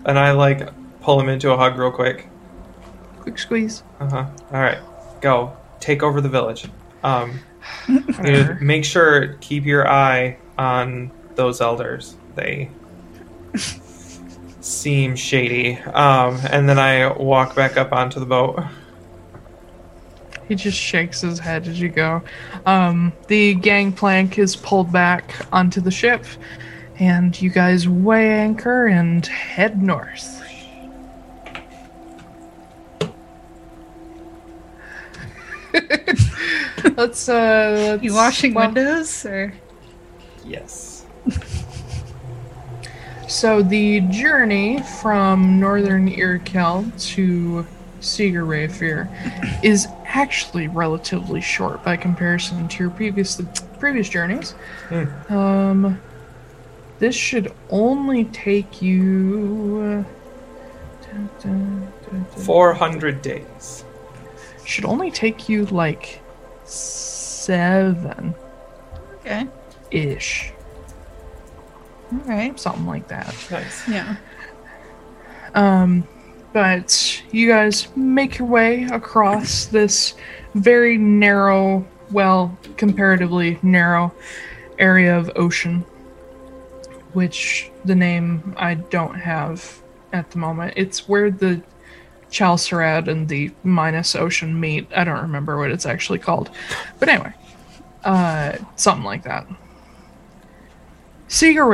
And 0.05 0.19
I 0.19 0.33
like 0.33 0.69
pull 1.01 1.21
him 1.21 1.29
into 1.29 1.51
a 1.51 1.57
hug 1.57 1.79
real 1.79 1.91
quick. 1.91 2.29
Quick 3.21 3.39
squeeze. 3.39 3.83
Uh 3.99 4.09
huh. 4.09 4.27
All 4.53 4.61
right, 4.61 4.79
go 5.21 5.57
take 5.81 6.03
over 6.03 6.21
the 6.21 6.29
village. 6.29 6.69
Um, 7.03 7.41
make 8.61 8.85
sure 8.85 9.35
keep 9.41 9.65
your 9.65 9.89
eye 9.89 10.39
on 10.59 11.11
those 11.35 11.61
elders. 11.61 12.17
They 12.35 12.71
seem 14.61 15.17
shady. 15.17 15.79
Um, 15.79 16.39
and 16.51 16.69
then 16.69 16.79
I 16.79 17.13
walk 17.13 17.55
back 17.55 17.77
up 17.77 17.93
onto 17.93 18.21
the 18.21 18.27
boat. 18.27 18.63
He 20.49 20.57
just 20.57 20.77
shakes 20.77 21.21
his 21.21 21.39
head 21.39 21.69
as 21.69 21.81
you 21.81 21.89
go. 21.89 22.23
Um, 22.67 23.13
the 23.29 23.55
gangplank 23.55 24.39
is 24.39 24.57
pulled 24.57 24.91
back 24.91 25.47
onto 25.53 25.81
the 25.81 25.93
ship, 25.93 26.25
and 26.99 27.41
you 27.41 27.51
guys 27.51 27.89
weigh 27.89 28.33
anchor 28.33 28.89
and 28.89 29.25
head 29.27 29.81
north. 29.81 30.43
let's 36.97 37.29
uh 37.29 37.97
let's 37.97 38.03
You 38.03 38.15
washing 38.15 38.55
well, 38.55 38.67
windows 38.67 39.25
or 39.27 39.53
Yes. 40.45 41.05
So 43.29 43.63
the 43.63 44.01
journey 44.01 44.83
from 45.01 45.61
northern 45.61 46.11
Irkel 46.11 46.91
to 47.15 47.65
Seeger 48.01 48.45
Rayfear 48.45 49.09
is 49.63 49.87
actually 50.05 50.67
relatively 50.67 51.41
short 51.41 51.85
by 51.85 51.97
comparison 51.97 52.67
to 52.67 52.85
your 52.85 52.91
previous 52.91 53.41
previous 53.79 54.09
journeys. 54.09 54.53
Hmm. 54.89 55.33
Um, 55.33 56.01
this 56.99 57.15
should 57.15 57.53
only 57.71 58.25
take 58.27 58.83
you. 58.83 60.05
Four 62.37 62.75
hundred 62.75 63.23
days. 63.23 63.85
Should 64.71 64.85
only 64.85 65.11
take 65.11 65.49
you 65.49 65.67
like 65.67 66.21
seven 66.63 68.37
okay. 69.17 69.49
ish, 69.91 70.53
All 72.13 72.19
right. 72.21 72.59
something 72.59 72.87
like 72.87 73.09
that. 73.09 73.35
Nice. 73.51 73.89
Yeah. 73.89 74.15
Um, 75.57 76.07
but 76.53 77.21
you 77.33 77.49
guys 77.49 77.89
make 77.97 78.39
your 78.39 78.47
way 78.47 78.85
across 78.85 79.65
this 79.65 80.15
very 80.55 80.97
narrow, 80.97 81.85
well, 82.13 82.57
comparatively 82.77 83.59
narrow 83.63 84.15
area 84.79 85.19
of 85.19 85.33
ocean, 85.35 85.81
which 87.13 87.73
the 87.85 87.97
name 87.97 88.55
I 88.57 88.75
don't 88.75 89.17
have 89.17 89.83
at 90.13 90.31
the 90.31 90.39
moment. 90.39 90.75
It's 90.77 91.09
where 91.09 91.33
the 91.33 91.61
Chalcerad 92.31 93.09
and 93.09 93.29
the 93.29 93.51
Minus 93.65 94.15
Ocean 94.15 94.59
meet. 94.59 94.87
I 94.95 95.05
don't 95.05 95.23
remember 95.23 95.59
what 95.59 95.71
it's 95.71 95.87
actually 95.87 96.19
called. 96.19 96.51
But 96.99 97.09
anyway, 97.09 97.33
uh, 98.05 98.57
something 98.77 99.05
like 99.05 99.25
that. 99.25 99.47
Seeger 101.29 101.65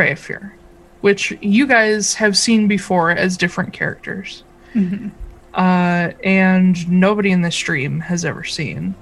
which 1.01 1.37
you 1.41 1.67
guys 1.67 2.15
have 2.15 2.37
seen 2.37 2.69
before 2.69 3.11
as 3.11 3.37
different 3.37 3.73
characters. 3.73 4.45
Uh, 5.55 6.13
and 6.23 6.89
nobody 6.91 7.31
in 7.31 7.43
the 7.43 7.51
stream 7.51 8.01
has 8.01 8.25
ever 8.25 8.45
seen. 8.45 8.95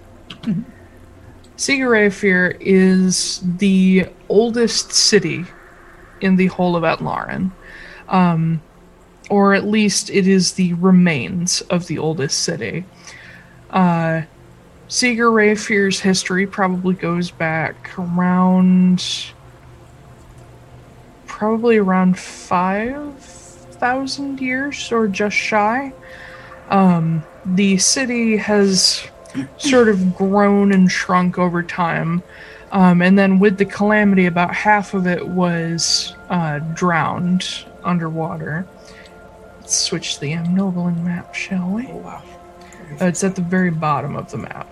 Rayfear 1.89 2.57
is 2.61 3.41
the 3.59 4.07
oldest 4.29 4.93
city 4.93 5.45
in 6.21 6.37
the 6.37 6.47
whole 6.47 6.77
of 6.77 6.83
Atlaran. 6.83 7.51
Um, 8.09 8.61
or 9.31 9.55
at 9.55 9.65
least 9.65 10.11
it 10.11 10.27
is 10.27 10.53
the 10.53 10.75
remains 10.75 11.63
of 11.63 11.87
the 11.87 11.97
oldest 11.99 12.41
city. 12.41 12.85
Uh, 13.71 14.21
Seeger 14.89 15.31
Rayfear's 15.31 16.01
history 16.01 16.47
probably 16.47 16.95
goes 16.95 17.31
back 17.31 17.99
around 17.99 19.33
probably 21.27 21.79
around 21.79 22.19
5,000 22.19 24.41
years 24.41 24.93
or 24.93 25.09
just 25.09 25.37
shy. 25.37 25.93
Um, 26.71 27.23
the 27.45 27.77
city 27.79 28.37
has 28.37 29.03
sort 29.59 29.89
of 29.89 30.15
grown 30.15 30.71
and 30.73 30.89
shrunk 30.91 31.39
over 31.39 31.63
time. 31.63 32.23
Um, 32.71 33.03
and 33.03 33.19
then 33.19 33.41
with 33.41 33.59
the 33.59 33.65
calamity, 33.65 34.27
about 34.27 34.55
half 34.55 34.95
of 34.95 35.07
it 35.07 35.27
was 35.27 36.15
uh, 36.29 36.59
drowned 36.75 37.65
underwater. 37.83 38.67
Let's 39.65 39.77
switch 39.77 40.17
to 40.17 40.21
the 40.21 40.33
Amnoblin 40.33 41.03
map, 41.05 41.35
shall 41.35 41.71
we? 41.71 41.87
Oh 41.87 41.97
wow. 41.97 42.23
Uh, 43.01 43.07
it's 43.07 43.25
at 43.25 43.35
the 43.35 43.41
very 43.41 43.71
bottom 43.71 44.15
of 44.15 44.31
the 44.31 44.37
map. 44.37 44.71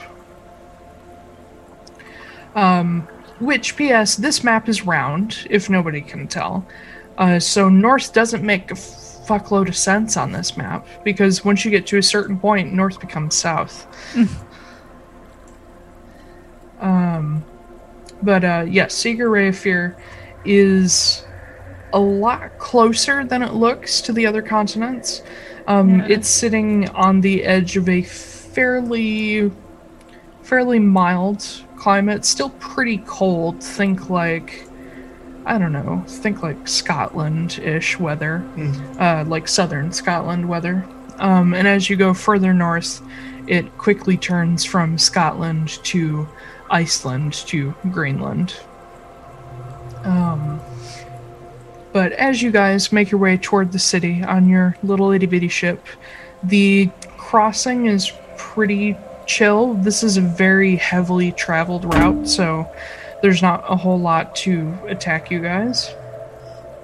Um, 2.55 3.09
which, 3.41 3.75
P.S., 3.75 4.17
this 4.17 4.45
map 4.45 4.69
is 4.69 4.85
round, 4.85 5.47
if 5.49 5.71
nobody 5.71 6.03
can 6.03 6.29
tell. 6.29 6.67
Uh, 7.17 7.39
so 7.39 7.71
north 7.71 8.13
doesn't 8.13 8.45
make 8.45 8.71
a 8.71 8.75
fuckload 8.75 9.67
of 9.69 9.77
sense 9.79 10.19
on 10.19 10.31
this 10.31 10.59
map, 10.59 10.87
because 11.05 11.43
once 11.43 11.65
you 11.65 11.71
get 11.71 11.87
to 11.87 11.97
a 11.97 12.03
certain 12.03 12.39
point, 12.39 12.75
north 12.75 13.01
becomes 13.01 13.35
south. 13.35 13.87
um, 16.81 17.43
but 18.21 18.45
uh, 18.45 18.67
yes, 18.69 18.93
Seeger 18.93 19.31
Rayfear 19.31 19.97
is 20.45 21.25
a 21.93 21.99
lot 21.99 22.59
closer 22.59 23.25
than 23.25 23.43
it 23.43 23.55
looks 23.55 24.01
to 24.03 24.13
the 24.13 24.27
other 24.27 24.43
continents. 24.43 25.23
Um, 25.67 26.01
Yeah. 26.01 26.07
It's 26.11 26.29
sitting 26.29 26.89
on 26.91 27.21
the 27.21 27.45
edge 27.45 27.77
of 27.77 27.89
a 27.89 28.03
fairly, 28.03 29.51
fairly 30.43 30.79
mild 30.79 31.47
climate. 31.77 32.25
Still 32.25 32.51
pretty 32.51 32.99
cold. 33.07 33.63
Think 33.63 34.11
like, 34.11 34.67
I 35.45 35.59
don't 35.59 35.73
know. 35.73 36.03
Think 36.07 36.43
like 36.43 36.67
Scotland-ish 36.69 37.99
weather, 37.99 38.45
uh, 38.99 39.25
like 39.27 39.49
southern 39.49 39.93
Scotland 39.93 40.49
weather. 40.49 40.85
Um, 41.19 41.55
and 41.55 41.69
as 41.69 41.91
you 41.91 41.97
go 41.97 42.15
further 42.15 42.53
north, 42.55 43.03
it 43.47 43.77
quickly 43.79 44.17
turns 44.17 44.65
from 44.65 44.99
Scotland 44.99 45.69
to 45.85 46.29
Iceland 46.71 47.35
to 47.49 47.75
Greenland. 47.91 48.57
Um, 50.05 50.61
but 51.93 52.13
as 52.13 52.43
you 52.43 52.51
guys 52.51 52.93
make 52.93 53.11
your 53.11 53.21
way 53.21 53.37
toward 53.37 53.73
the 53.73 53.79
city 53.79 54.23
on 54.23 54.49
your 54.49 54.77
little 54.83 55.11
itty 55.11 55.27
bitty 55.27 55.49
ship, 55.49 55.87
the 56.43 56.91
crossing 57.17 57.87
is 57.87 58.13
pretty 58.37 58.97
chill. 59.27 59.75
This 59.75 60.03
is 60.03 60.17
a 60.17 60.23
very 60.23 60.77
heavily 60.77 61.33
traveled 61.33 61.85
route, 61.85 62.29
so 62.29 62.71
there's 63.23 63.43
not 63.43 63.65
a 63.69 63.77
whole 63.77 64.01
lot 64.01 64.35
to 64.37 64.77
attack 64.87 65.31
you 65.31 65.41
guys. 65.41 65.95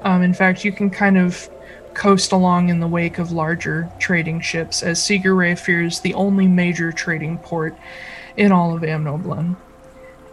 Um, 0.03 0.23
in 0.23 0.35
fact, 0.35 0.65
you 0.65 0.73
can 0.73 0.91
kind 0.91 1.19
of 1.19 1.49
coast 1.95 2.31
along 2.31 2.69
in 2.69 2.79
the 2.79 2.87
wake 2.87 3.19
of 3.19 3.33
larger 3.33 3.91
trading 3.99 4.41
ships, 4.41 4.83
as 4.83 5.03
Seeger 5.03 5.35
Rayfear 5.35 5.85
is 5.85 6.01
the 6.01 6.15
only 6.15 6.47
major 6.47 6.93
trading 6.93 7.39
port 7.39 7.77
in 8.37 8.53
all 8.53 8.75
of 8.75 8.83
Amnoblin. 8.83 9.57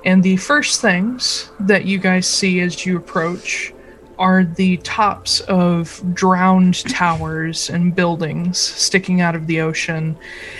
And 0.05 0.21
the 0.21 0.37
first 0.37 0.81
things 0.81 1.49
that 1.59 1.85
you 1.85 1.97
guys 1.97 2.27
see 2.27 2.59
as 2.59 2.85
you 2.85 2.97
approach 2.97 3.73
are 4.17 4.43
the 4.43 4.77
tops 4.77 5.41
of 5.41 6.01
drowned 6.13 6.87
towers 6.89 7.69
and 7.69 7.95
buildings 7.95 8.57
sticking 8.57 9.21
out 9.21 9.35
of 9.35 9.47
the 9.47 9.61
ocean, 9.61 10.17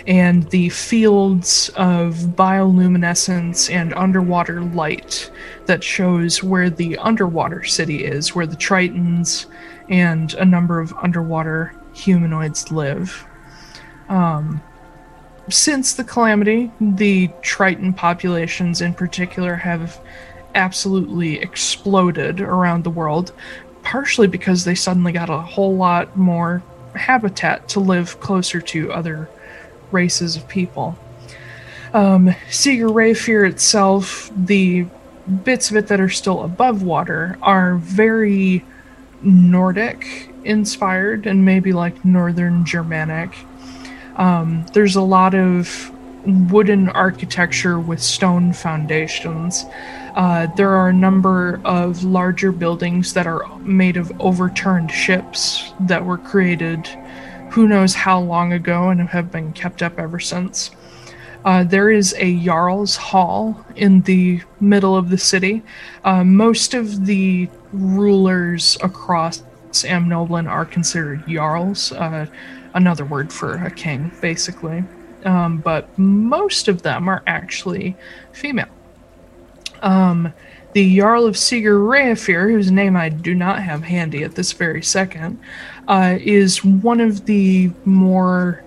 and 0.07 0.49
the 0.49 0.69
fields 0.69 1.69
of 1.75 2.15
bioluminescence 2.35 3.71
and 3.71 3.93
underwater 3.93 4.61
light 4.61 5.31
that 5.65 5.83
shows 5.83 6.43
where 6.43 6.69
the 6.69 6.97
underwater 6.97 7.63
city 7.63 8.03
is, 8.03 8.35
where 8.35 8.47
the 8.47 8.55
Tritons 8.55 9.45
and 9.89 10.33
a 10.35 10.45
number 10.45 10.79
of 10.79 10.93
underwater 10.93 11.73
humanoids 11.93 12.71
live. 12.71 13.25
Um, 14.09 14.61
since 15.49 15.93
the 15.93 16.03
calamity, 16.03 16.71
the 16.81 17.29
Triton 17.41 17.93
populations 17.93 18.81
in 18.81 18.93
particular 18.93 19.55
have 19.55 19.99
absolutely 20.55 21.39
exploded 21.39 22.41
around 22.41 22.83
the 22.83 22.89
world, 22.89 23.31
partially 23.83 24.27
because 24.27 24.63
they 24.63 24.75
suddenly 24.75 25.11
got 25.11 25.29
a 25.29 25.39
whole 25.39 25.75
lot 25.75 26.17
more 26.17 26.63
habitat 26.95 27.67
to 27.69 27.79
live 27.79 28.19
closer 28.19 28.61
to 28.61 28.91
other 28.91 29.29
races 29.91 30.35
of 30.35 30.47
people. 30.47 30.97
Um, 31.93 32.27
Rayfir 32.49 33.49
itself, 33.49 34.31
the 34.35 34.85
bits 35.43 35.71
of 35.71 35.77
it 35.77 35.87
that 35.87 36.01
are 36.01 36.09
still 36.09 36.43
above 36.43 36.83
water, 36.83 37.37
are 37.41 37.75
very 37.75 38.65
Nordic 39.21 40.29
inspired 40.43 41.25
and 41.25 41.45
maybe 41.45 41.73
like 41.73 42.03
Northern 42.05 42.65
Germanic. 42.65 43.35
Um, 44.17 44.65
there's 44.73 44.95
a 44.95 45.01
lot 45.01 45.35
of 45.35 45.91
wooden 46.25 46.89
architecture 46.89 47.79
with 47.79 48.01
stone 48.01 48.53
foundations. 48.53 49.65
Uh, 50.15 50.47
there 50.56 50.69
are 50.69 50.89
a 50.89 50.93
number 50.93 51.60
of 51.65 52.04
larger 52.04 52.51
buildings 52.51 53.13
that 53.13 53.28
are 53.28 53.45
made 53.60 53.97
of 53.97 54.12
overturned 54.21 54.89
ships 54.89 55.73
that 55.82 56.04
were 56.04 56.17
created 56.17 56.88
who 57.51 57.67
knows 57.67 57.93
how 57.93 58.19
long 58.19 58.54
ago 58.54 58.89
and 58.89 59.01
have 59.10 59.30
been 59.32 59.51
kept 59.54 59.84
up 59.84 59.99
ever 59.99 60.19
since. 60.19 60.71
Uh, 61.43 61.63
there 61.63 61.91
is 61.91 62.15
a 62.17 62.43
Jarl's 62.43 62.95
Hall 62.95 63.63
in 63.75 64.01
the 64.01 64.41
middle 64.60 64.95
of 64.95 65.10
the 65.10 65.17
city. 65.17 65.62
Uh, 66.04 66.23
most 66.23 66.73
of 66.73 67.06
the 67.06 67.49
rulers 67.71 68.78
across 68.82 69.43
Amnoblin 69.71 70.49
are 70.49 70.65
considered 70.65 71.28
Jarls, 71.28 71.91
uh, 71.91 72.25
another 72.73 73.06
word 73.06 73.32
for 73.32 73.54
a 73.56 73.69
king, 73.69 74.12
basically. 74.21 74.84
Um, 75.25 75.58
but 75.58 75.97
most 75.99 76.67
of 76.67 76.82
them 76.84 77.08
are 77.08 77.21
actually 77.28 77.95
female. 78.32 78.74
Um, 79.81 80.33
the 80.73 80.97
Jarl 80.97 81.25
of 81.25 81.35
Rayafir, 81.35 82.51
whose 82.51 82.69
name 82.69 82.97
I 82.97 83.07
do 83.07 83.33
not 83.33 83.63
have 83.63 83.83
handy 83.83 84.23
at 84.23 84.35
this 84.35 84.51
very 84.51 84.83
second, 84.83 85.39
uh, 85.88 86.17
is 86.19 86.65
one 86.65 86.99
of 86.99 87.25
the 87.27 87.71
more, 87.85 88.61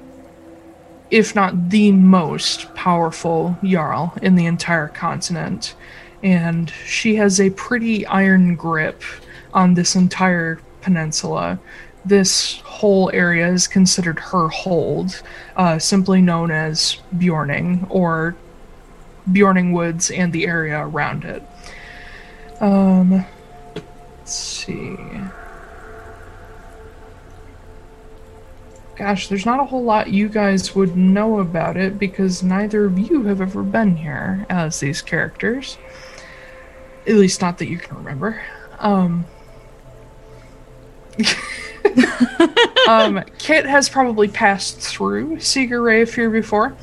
if 1.10 1.34
not 1.34 1.68
the 1.68 1.92
most 1.92 2.74
powerful 2.74 3.58
Jarl 3.62 4.14
in 4.22 4.36
the 4.36 4.46
entire 4.46 4.88
continent. 4.88 5.74
And 6.22 6.72
she 6.86 7.16
has 7.16 7.40
a 7.40 7.50
pretty 7.50 8.06
iron 8.06 8.56
grip 8.56 9.02
on 9.52 9.74
this 9.74 9.94
entire 9.94 10.60
peninsula. 10.80 11.58
This 12.06 12.60
whole 12.60 13.10
area 13.12 13.52
is 13.52 13.68
considered 13.68 14.18
her 14.18 14.48
hold, 14.48 15.22
uh, 15.56 15.78
simply 15.78 16.22
known 16.22 16.50
as 16.50 17.02
Bjorning 17.18 17.86
or 17.90 18.34
Bjorning 19.32 19.72
Woods 19.72 20.10
and 20.10 20.32
the 20.32 20.46
area 20.46 20.78
around 20.78 21.24
it. 21.24 21.42
Um, 22.60 23.24
let's 23.74 24.34
see. 24.34 24.96
Gosh, 28.96 29.28
there's 29.28 29.46
not 29.46 29.60
a 29.60 29.64
whole 29.64 29.84
lot 29.84 30.10
you 30.10 30.28
guys 30.28 30.74
would 30.74 30.96
know 30.96 31.38
about 31.38 31.76
it 31.76 32.00
because 32.00 32.42
neither 32.42 32.86
of 32.86 32.98
you 32.98 33.22
have 33.22 33.40
ever 33.40 33.62
been 33.62 33.96
here 33.96 34.44
as 34.50 34.80
these 34.80 35.02
characters. 35.02 35.78
At 37.06 37.14
least 37.14 37.40
not 37.40 37.58
that 37.58 37.68
you 37.68 37.78
can 37.78 37.96
remember. 37.96 38.42
Um, 38.80 39.24
um, 42.88 43.22
Kit 43.38 43.66
has 43.66 43.88
probably 43.88 44.28
passed 44.28 44.78
through 44.80 45.36
Sigur 45.36 45.80
Rayafir 45.80 46.32
before, 46.32 46.76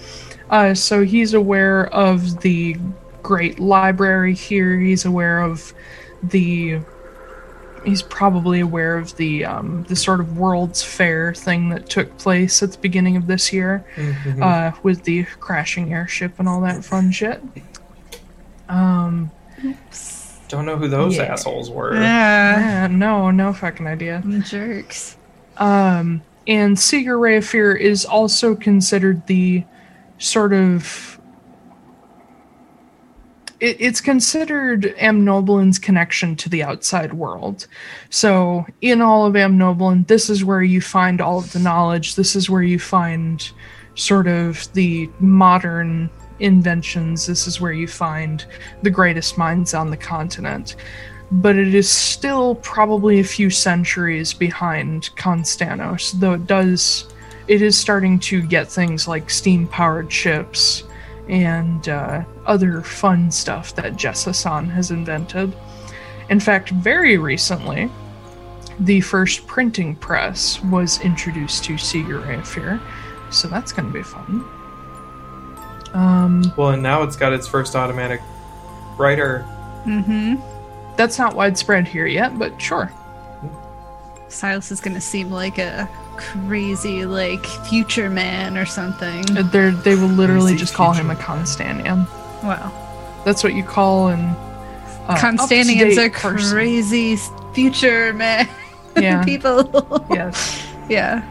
uh, 0.50 0.74
so 0.74 1.04
he's 1.04 1.34
aware 1.34 1.88
of 1.94 2.42
the 2.42 2.78
great 3.24 3.60
library 3.60 4.34
here. 4.36 4.80
He's 4.80 5.06
aware 5.06 5.40
of 5.42 5.74
the. 6.24 6.80
He's 7.86 8.02
probably 8.02 8.62
aware 8.62 8.98
of 8.98 9.16
the 9.18 9.46
um, 9.46 9.84
the 9.88 9.96
sort 9.96 10.20
of 10.20 10.38
World's 10.40 10.82
Fair 10.84 11.36
thing 11.36 11.70
that 11.70 11.88
took 11.88 12.18
place 12.18 12.64
at 12.64 12.72
the 12.72 12.78
beginning 12.80 13.16
of 13.16 13.28
this 13.28 13.54
year, 13.54 13.86
Mm-hmm. 13.96 14.42
uh, 14.42 14.72
with 14.82 15.04
the 15.04 15.24
crashing 15.40 15.94
airship 15.94 16.40
and 16.40 16.50
all 16.50 16.62
that 16.62 16.84
fun 16.84 17.12
shit. 17.12 17.42
Um, 18.70 19.30
Don't 20.48 20.66
know 20.66 20.78
who 20.78 20.88
those 20.88 21.18
Yeah. 21.18 21.24
assholes 21.24 21.70
were. 21.70 21.94
Yeah. 21.96 22.60
yeah, 22.60 22.88
no, 22.88 23.30
no 23.32 23.54
fucking 23.54 23.86
idea. 23.88 24.24
Jerks. 24.44 25.18
Um, 25.58 26.22
and 26.48 26.76
Sigur 26.78 27.20
Rayafir 27.20 27.80
is 27.80 28.04
also 28.06 28.56
considered 28.56 29.26
the 29.28 29.64
sort 30.18 30.54
of. 30.54 31.20
It, 33.60 33.78
it's 33.80 34.02
considered 34.02 34.94
Amnoblin's 34.98 35.80
connection 35.80 36.36
to 36.38 36.50
the 36.50 36.62
outside 36.62 37.14
world. 37.14 37.68
So, 38.10 38.66
in 38.82 39.02
all 39.02 39.26
of 39.26 39.34
Amnoblin, 39.34 40.08
this 40.08 40.30
is 40.30 40.44
where 40.44 40.64
you 40.64 40.82
find 40.82 41.22
all 41.22 41.40
of 41.40 41.52
the 41.54 41.60
knowledge. 41.60 42.16
This 42.16 42.36
is 42.36 42.50
where 42.50 42.64
you 42.64 42.80
find 42.80 43.50
sort 43.96 44.28
of 44.28 44.72
the 44.74 45.10
modern 45.20 46.10
inventions. 46.40 47.26
This 47.28 47.48
is 47.48 47.62
where 47.62 47.72
you 47.72 47.88
find 47.88 48.46
the 48.84 48.90
greatest 48.90 49.38
minds 49.38 49.74
on 49.74 49.90
the 49.90 49.98
continent 49.98 50.76
but 51.32 51.58
it 51.58 51.74
is 51.74 51.90
still 51.90 52.56
probably 52.56 53.20
a 53.20 53.24
few 53.24 53.50
centuries 53.50 54.34
behind 54.34 55.10
Constanos, 55.16 56.12
though 56.20 56.34
it 56.34 56.48
does 56.48 57.06
it 57.48 57.62
is 57.62 57.78
starting 57.78 58.20
to 58.20 58.42
get 58.42 58.68
things 58.68 59.08
like 59.08 59.30
steam 59.30 59.68
powered 59.68 60.12
ships 60.12 60.84
and 61.30 61.90
uh, 61.90 62.24
other 62.46 62.82
fun 62.82 63.32
stuff 63.32 63.74
that 63.76 63.94
Jessasan 63.94 64.70
has 64.70 64.92
invented. 64.92 65.56
In 66.30 66.40
fact, 66.40 66.70
very 66.70 67.18
recently, 67.18 67.90
the 68.80 69.02
first 69.02 69.48
printing 69.48 69.96
press 69.96 70.62
was 70.64 71.00
introduced 71.02 71.64
to 71.66 71.74
Sigur 71.74 72.24
Rayafir, 72.26 72.82
so 73.32 73.48
that's 73.48 73.72
going 73.72 73.88
to 73.88 73.94
be 73.94 74.04
fun. 74.04 74.44
Um, 75.94 76.54
Well, 76.58 76.72
and 76.72 76.84
now 76.84 77.04
it's 77.04 77.16
got 77.16 77.32
its 77.32 77.48
first 77.48 77.76
automatic 77.76 78.22
writer. 78.98 79.46
Mm-hmm. 79.86 80.36
that's 80.98 81.20
not 81.20 81.36
widespread 81.36 81.88
here 81.88 82.08
yet, 82.08 82.40
but 82.40 82.60
sure. 82.60 82.92
Silas 84.30 84.72
is 84.72 84.82
gonna 84.82 85.00
seem 85.00 85.30
like 85.30 85.60
a 85.60 85.88
crazy, 86.18 87.06
like, 87.06 87.46
future 87.46 88.10
man 88.10 88.58
or 88.58 88.66
something. 88.66 89.24
They're, 89.52 89.72
they 89.72 89.96
will 89.96 90.08
literally 90.08 90.52
Crazy 90.54 90.60
just 90.60 90.74
call 90.74 90.94
him 90.94 91.10
a 91.10 91.16
future. 91.16 91.32
Constanian. 91.32 92.08
Wow. 92.44 93.22
That's 93.26 93.44
what 93.44 93.54
you 93.54 93.64
call 93.64 94.10
an 94.10 94.36
uh, 95.08 95.18
Constanian's 95.18 95.98
a 95.98 96.10
person. 96.10 96.52
crazy 96.52 97.18
future 97.54 98.14
man. 98.14 98.48
Yeah. 98.98 99.26
People. 99.26 100.06
Yes, 100.10 100.66
yeah. 100.90 101.22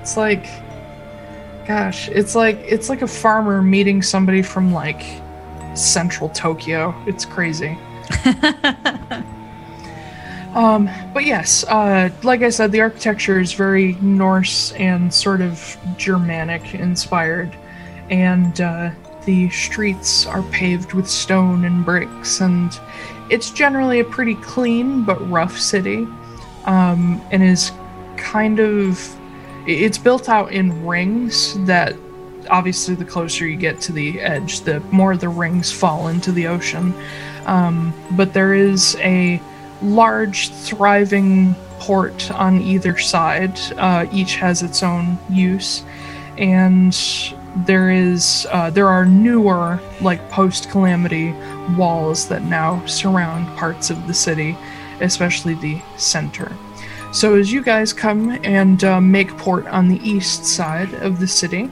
it's 0.00 0.16
like, 0.16 0.46
gosh, 1.64 2.08
it's 2.08 2.34
like 2.34 2.56
it's 2.66 2.88
like 2.88 3.02
a 3.02 3.06
farmer 3.06 3.62
meeting 3.62 4.02
somebody 4.02 4.42
from 4.42 4.72
like 4.72 5.00
central 5.74 6.28
Tokyo. 6.30 6.92
It's 7.06 7.24
crazy. 7.24 7.78
Um, 10.54 10.90
but 11.14 11.24
yes, 11.24 11.64
uh, 11.64 12.10
like 12.22 12.42
I 12.42 12.50
said, 12.50 12.72
the 12.72 12.80
architecture 12.80 13.38
is 13.38 13.52
very 13.52 13.94
Norse 14.00 14.72
and 14.72 15.12
sort 15.12 15.40
of 15.40 15.76
Germanic 15.96 16.74
inspired, 16.74 17.54
and 18.10 18.60
uh, 18.60 18.90
the 19.26 19.48
streets 19.50 20.26
are 20.26 20.42
paved 20.44 20.92
with 20.92 21.08
stone 21.08 21.64
and 21.64 21.84
bricks, 21.84 22.40
and 22.40 22.78
it's 23.30 23.50
generally 23.50 24.00
a 24.00 24.04
pretty 24.04 24.34
clean 24.36 25.04
but 25.04 25.16
rough 25.30 25.56
city, 25.56 26.06
um, 26.64 27.22
and 27.30 27.44
is 27.44 27.70
kind 28.16 28.58
of 28.58 29.16
it's 29.66 29.98
built 29.98 30.28
out 30.28 30.52
in 30.52 30.84
rings 30.84 31.58
that 31.66 31.94
obviously 32.48 32.94
the 32.94 33.04
closer 33.04 33.46
you 33.46 33.56
get 33.56 33.80
to 33.82 33.92
the 33.92 34.20
edge, 34.20 34.60
the 34.60 34.80
more 34.90 35.16
the 35.16 35.28
rings 35.28 35.70
fall 35.70 36.08
into 36.08 36.32
the 36.32 36.46
ocean. 36.46 36.92
Um, 37.46 37.94
but 38.12 38.32
there 38.32 38.54
is 38.54 38.96
a 38.96 39.40
large, 39.82 40.50
thriving 40.50 41.54
port 41.78 42.30
on 42.32 42.60
either 42.60 42.98
side. 42.98 43.58
Uh, 43.76 44.06
each 44.12 44.36
has 44.36 44.62
its 44.62 44.82
own 44.82 45.18
use. 45.28 45.82
And 46.38 46.96
there 47.66 47.90
is 47.90 48.46
uh, 48.50 48.70
there 48.70 48.88
are 48.88 49.04
newer 49.04 49.80
like 50.00 50.30
post 50.30 50.70
calamity 50.70 51.32
walls 51.76 52.28
that 52.28 52.42
now 52.42 52.84
surround 52.86 53.46
parts 53.58 53.90
of 53.90 54.06
the 54.06 54.14
city, 54.14 54.56
especially 55.00 55.54
the 55.54 55.80
center. 55.96 56.52
So 57.12 57.34
as 57.34 57.52
you 57.52 57.62
guys 57.62 57.92
come 57.92 58.38
and 58.44 58.84
uh, 58.84 59.00
make 59.00 59.36
port 59.36 59.66
on 59.66 59.88
the 59.88 60.00
east 60.08 60.44
side 60.44 60.94
of 60.94 61.18
the 61.18 61.26
city, 61.26 61.68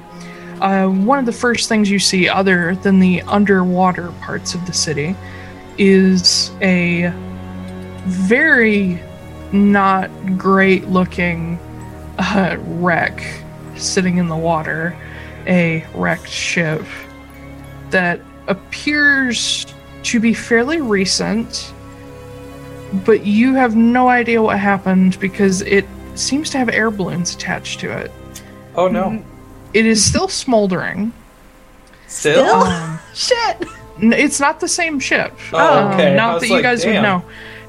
uh, 0.60 0.88
one 0.88 1.20
of 1.20 1.26
the 1.26 1.32
first 1.32 1.68
things 1.68 1.88
you 1.88 2.00
see, 2.00 2.28
other 2.28 2.74
than 2.74 2.98
the 2.98 3.22
underwater 3.22 4.10
parts 4.20 4.54
of 4.54 4.66
the 4.66 4.72
city, 4.72 5.14
is 5.78 6.50
a 6.60 7.12
very 8.06 9.00
not 9.52 10.10
great 10.38 10.88
looking 10.88 11.58
uh, 12.18 12.56
wreck 12.60 13.22
sitting 13.76 14.18
in 14.18 14.28
the 14.28 14.36
water, 14.36 14.96
a 15.46 15.84
wrecked 15.94 16.28
ship 16.28 16.82
that 17.90 18.20
appears 18.48 19.66
to 20.02 20.20
be 20.20 20.34
fairly 20.34 20.80
recent, 20.80 21.72
but 23.04 23.24
you 23.26 23.54
have 23.54 23.76
no 23.76 24.08
idea 24.08 24.42
what 24.42 24.58
happened 24.58 25.18
because 25.20 25.62
it 25.62 25.84
seems 26.14 26.50
to 26.50 26.58
have 26.58 26.68
air 26.68 26.90
balloons 26.90 27.34
attached 27.34 27.80
to 27.80 27.96
it. 27.96 28.10
Oh 28.74 28.88
no. 28.88 29.22
It 29.74 29.86
is 29.86 30.04
still 30.04 30.28
smoldering. 30.28 31.12
Still? 32.06 32.44
Um, 32.44 32.98
Shit. 33.14 33.64
It's 34.00 34.40
not 34.40 34.60
the 34.60 34.68
same 34.68 34.98
ship. 35.00 35.34
Oh, 35.52 35.58
Um, 35.88 35.92
okay. 35.94 36.12
I 36.12 36.14
not 36.16 36.34
was 36.34 36.42
that 36.42 36.48
you 36.54 36.62
guys 36.62 36.82
damn. 36.82 36.94
would 36.94 37.02
know. 37.02 37.22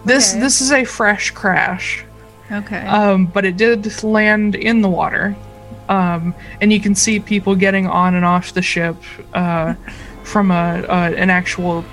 This 0.06 0.32
Okay. 0.32 0.40
this 0.42 0.62
is 0.62 0.72
a 0.72 0.84
fresh 0.84 1.32
crash, 1.32 2.04
Okay. 2.52 2.86
um, 2.86 3.26
but 3.26 3.46
it 3.46 3.58
did 3.58 4.04
land 4.04 4.56
in 4.56 4.82
the 4.82 4.90
water, 4.90 5.36
um, 5.90 6.34
and 6.62 6.72
you 6.72 6.80
can 6.80 6.96
see 6.96 7.20
people 7.20 7.56
getting 7.56 7.86
on 7.88 8.16
and 8.16 8.24
off 8.26 8.54
the 8.54 8.62
ship 8.62 8.96
uh, 9.34 9.74
from 10.24 10.52
a, 10.52 10.84
uh, 10.88 11.12
an 11.18 11.30
actual 11.30 11.84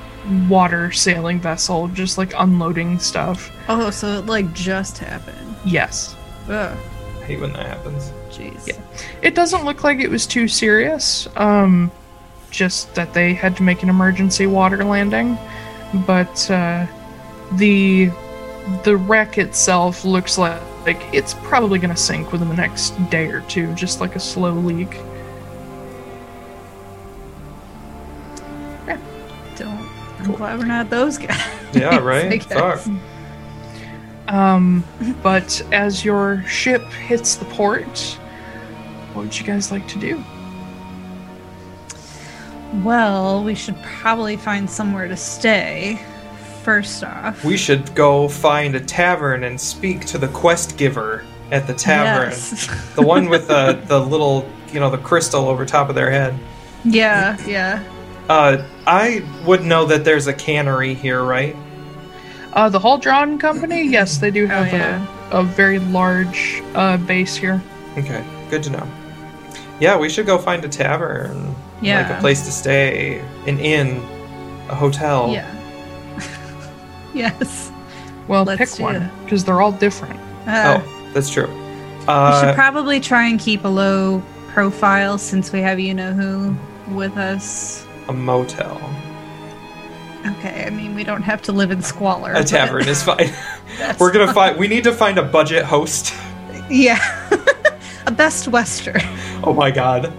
water 0.49 0.92
sailing 0.92 1.40
vessel, 1.40 1.88
just 1.88 2.16
like 2.19 2.33
unloading 2.38 2.99
stuff. 2.99 3.51
oh, 3.69 3.90
so 3.90 4.19
it 4.19 4.27
like 4.27 4.53
just 4.55 4.99
happened. 4.99 5.57
Yes, 5.64 6.14
Ugh. 6.49 6.77
I 7.21 7.25
hate 7.25 7.40
when 7.40 7.53
that 7.55 7.66
happens. 7.66 8.12
Jeez. 8.31 8.69
Yeah. 8.69 8.75
it 9.23 9.35
doesn't 9.35 9.64
look 9.64 9.83
like 9.83 9.99
it 9.99 10.11
was 10.11 10.27
too 10.27 10.47
serious. 10.47 11.27
Um, 11.37 11.90
just 12.51 12.95
that 12.95 13.12
they 13.14 13.35
had 13.35 13.57
to 13.57 13.62
make 13.64 13.83
an 13.83 13.88
emergency 13.88 14.47
water 14.47 14.85
landing, 14.85 15.37
but 16.07 16.49
uh, 16.51 16.87
the 17.52 18.11
the 18.82 18.96
wreck 18.96 19.38
itself 19.38 20.04
looks 20.04 20.38
like 20.38 20.61
like 20.87 21.02
it's 21.12 21.35
probably 21.35 21.78
going 21.78 21.94
to 21.94 22.00
sink 22.00 22.32
within 22.32 22.48
the 22.48 22.54
next 22.54 22.90
day 23.11 23.26
or 23.26 23.40
two, 23.42 23.74
just 23.74 24.00
like 24.00 24.14
a 24.14 24.20
slow 24.20 24.52
leak. 24.52 24.94
Yeah. 28.87 29.00
Don't. 29.56 29.88
I'm 30.20 30.32
glad 30.32 30.59
we're 30.59 30.64
not 30.64 30.88
those 30.88 31.18
guys. 31.18 31.44
Yeah, 31.74 31.98
right? 32.02 32.42
Fuck. 32.42 32.87
Um, 34.28 34.85
but 35.22 35.61
as 35.72 36.04
your 36.04 36.42
ship 36.44 36.82
hits 36.92 37.35
the 37.35 37.44
port, 37.46 37.98
what 39.12 39.24
would 39.24 39.38
you 39.38 39.44
guys 39.44 39.72
like 39.72 39.87
to 39.88 39.98
do? 39.98 40.22
Well, 42.85 43.42
we 43.42 43.54
should 43.54 43.80
probably 43.82 44.37
find 44.37 44.68
somewhere 44.68 45.09
to 45.09 45.16
stay. 45.16 46.00
First 46.66 47.05
off. 47.05 47.44
We 47.44 47.57
should 47.57 47.94
go 47.94 48.26
find 48.26 48.74
a 48.74 48.81
tavern 48.81 49.44
and 49.44 49.61
speak 49.61 50.05
to 50.07 50.18
the 50.18 50.26
quest 50.26 50.76
giver 50.76 51.24
at 51.52 51.68
the 51.68 51.74
tavern. 51.74 52.31
Yes. 52.31 52.68
The 52.96 53.02
one 53.02 53.29
with 53.29 53.46
the 53.46 53.81
the 53.87 54.00
little, 54.00 54.50
you 54.72 54.81
know, 54.81 54.90
the 54.90 54.98
crystal 54.98 55.48
over 55.48 55.64
top 55.64 55.88
of 55.88 55.94
their 55.94 56.11
head. 56.11 56.37
yeah, 56.85 57.37
yeah. 57.46 57.85
Uh, 58.29 58.66
I 58.85 59.22
would 59.46 59.62
know 59.64 59.85
that 59.87 60.05
there's 60.05 60.26
a 60.26 60.33
cannery 60.33 60.92
here, 60.94 61.22
right? 61.22 61.55
Uh, 62.52 62.68
the 62.68 62.81
Huldron 62.81 63.38
Company, 63.38 63.85
yes, 63.85 64.18
they 64.18 64.33
do 64.33 64.46
have 64.46 64.72
yeah. 64.72 65.07
a, 65.31 65.38
a 65.38 65.44
very 65.44 65.79
large 65.79 66.61
uh, 66.74 66.96
base 66.96 67.37
here. 67.37 67.62
Okay, 67.96 68.24
good 68.50 68.64
to 68.64 68.70
know. 68.70 68.88
Yeah, 69.79 69.96
we 69.96 70.09
should 70.09 70.26
go 70.26 70.37
find 70.37 70.64
a 70.64 70.68
tavern, 70.68 71.46
like 71.46 71.55
Yeah. 71.83 72.18
a 72.18 72.20
place 72.20 72.44
to 72.46 72.50
stay, 72.50 73.20
an 73.46 73.61
inn, 73.61 74.02
a 74.68 74.74
hotel. 74.74 75.31
Yeah. 75.31 75.52
yes. 77.24 77.72
Well, 78.29 78.44
Let's 78.44 78.59
pick 78.76 78.81
one 78.83 79.11
because 79.24 79.44
they're 79.44 79.61
all 79.61 79.72
different. 79.72 80.18
Uh, 80.46 80.81
Oh, 80.81 81.11
that's 81.14 81.31
true. 81.31 81.46
we 81.46 81.52
should 82.02 82.09
Uh, 82.09 82.55
probably 82.55 83.00
try 83.00 83.26
and 83.29 83.38
keep 83.40 83.64
a 83.64 83.68
low 83.68 84.22
profile 84.48 85.18
since 85.18 85.52
we 85.52 85.61
have 85.61 85.79
you 85.81 85.94
know 85.94 86.12
who 86.12 86.55
with 86.94 87.16
us. 87.16 87.85
a 88.09 88.12
motel. 88.12 88.81
Okay, 90.26 90.64
I 90.66 90.70
mean 90.70 90.94
we 90.94 91.05
don't 91.05 91.22
have 91.22 91.40
to 91.42 91.52
live 91.52 91.70
in 91.70 91.83
squalor. 91.83 92.33
A 92.33 92.35
but 92.38 92.46
tavern 92.48 92.87
is 92.88 93.02
fine. 93.11 93.31
We're 94.00 94.12
gonna 94.12 94.26
fine. 94.26 94.35
find. 94.50 94.59
We 94.59 94.66
need 94.68 94.85
to 94.85 94.92
find 94.92 95.18
a 95.18 95.22
budget 95.22 95.64
host. 95.64 96.12
Yeah. 96.68 96.98
a 98.07 98.11
best 98.11 98.48
western. 98.48 99.00
Oh 99.44 99.52
my 99.52 99.70
god, 99.70 100.12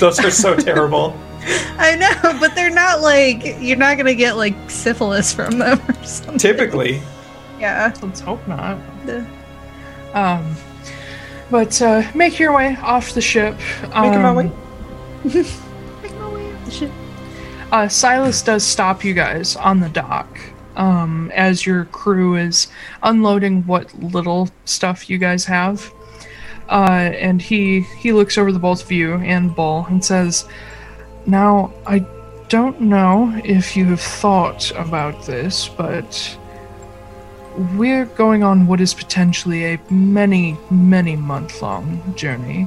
those 0.00 0.18
are 0.20 0.30
so 0.30 0.54
terrible. 0.56 1.14
I 1.78 1.96
know, 1.96 2.38
but 2.40 2.54
they're 2.54 2.70
not 2.70 3.00
like 3.00 3.56
you're 3.60 3.76
not 3.76 3.96
gonna 3.96 4.14
get 4.14 4.36
like 4.36 4.54
syphilis 4.70 5.32
from 5.32 5.58
them 5.58 5.80
or 5.88 6.04
something. 6.04 6.38
Typically, 6.38 7.00
Yeah. 7.60 7.92
Let's 8.02 8.20
hope 8.20 8.46
not. 8.48 8.78
The- 9.06 9.26
Um, 10.14 10.56
but 11.50 11.80
uh, 11.82 12.02
make 12.14 12.38
your 12.38 12.52
way 12.54 12.76
off 12.82 13.12
the 13.12 13.20
ship. 13.20 13.56
Making 13.82 14.22
my 14.22 14.28
Um, 14.30 14.36
way. 14.36 14.50
Make 16.02 16.14
my 16.18 16.28
way 16.32 16.52
up 16.52 16.64
the 16.64 16.70
ship. 16.70 16.90
Uh, 17.70 17.88
Silas 17.88 18.42
does 18.42 18.64
stop 18.64 19.04
you 19.04 19.12
guys 19.14 19.56
on 19.56 19.80
the 19.80 19.88
dock 19.88 20.38
um, 20.76 21.30
as 21.34 21.66
your 21.66 21.84
crew 21.86 22.36
is 22.36 22.68
unloading 23.02 23.62
what 23.66 23.92
little 24.02 24.48
stuff 24.64 25.08
you 25.10 25.18
guys 25.18 25.44
have. 25.44 25.92
Uh, 26.68 27.10
and 27.14 27.40
he 27.42 27.80
he 27.98 28.12
looks 28.12 28.36
over 28.38 28.50
the 28.50 28.58
both 28.58 28.82
of 28.84 28.90
you 28.90 29.14
and 29.16 29.54
Bull 29.54 29.86
and 29.88 30.04
says, 30.04 30.46
"Now 31.26 31.72
I 31.86 32.04
don't 32.48 32.80
know 32.80 33.32
if 33.44 33.76
you 33.76 33.84
have 33.86 34.00
thought 34.00 34.70
about 34.76 35.26
this, 35.26 35.68
but 35.68 36.38
we're 37.76 38.04
going 38.04 38.42
on 38.42 38.66
what 38.66 38.80
is 38.80 38.94
potentially 38.94 39.64
a 39.64 39.78
many 39.90 40.56
many 40.70 41.16
month 41.16 41.62
long 41.62 42.14
journey 42.16 42.66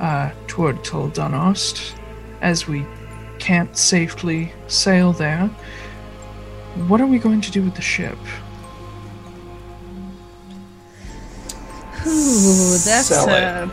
uh, 0.00 0.30
toward 0.46 0.76
Toldanost, 0.84 1.92
as 2.40 2.66
we 2.66 2.84
can't 3.38 3.76
safely 3.76 4.52
sail 4.66 5.12
there. 5.12 5.48
What 6.88 7.00
are 7.00 7.06
we 7.06 7.18
going 7.18 7.40
to 7.42 7.50
do 7.50 7.62
with 7.62 7.74
the 7.74 7.82
ship? 7.82 8.18
Ooh, 12.06 12.78
that's 12.78 13.08
Sell 13.08 13.28
it. 13.28 13.42
uh 13.42 13.68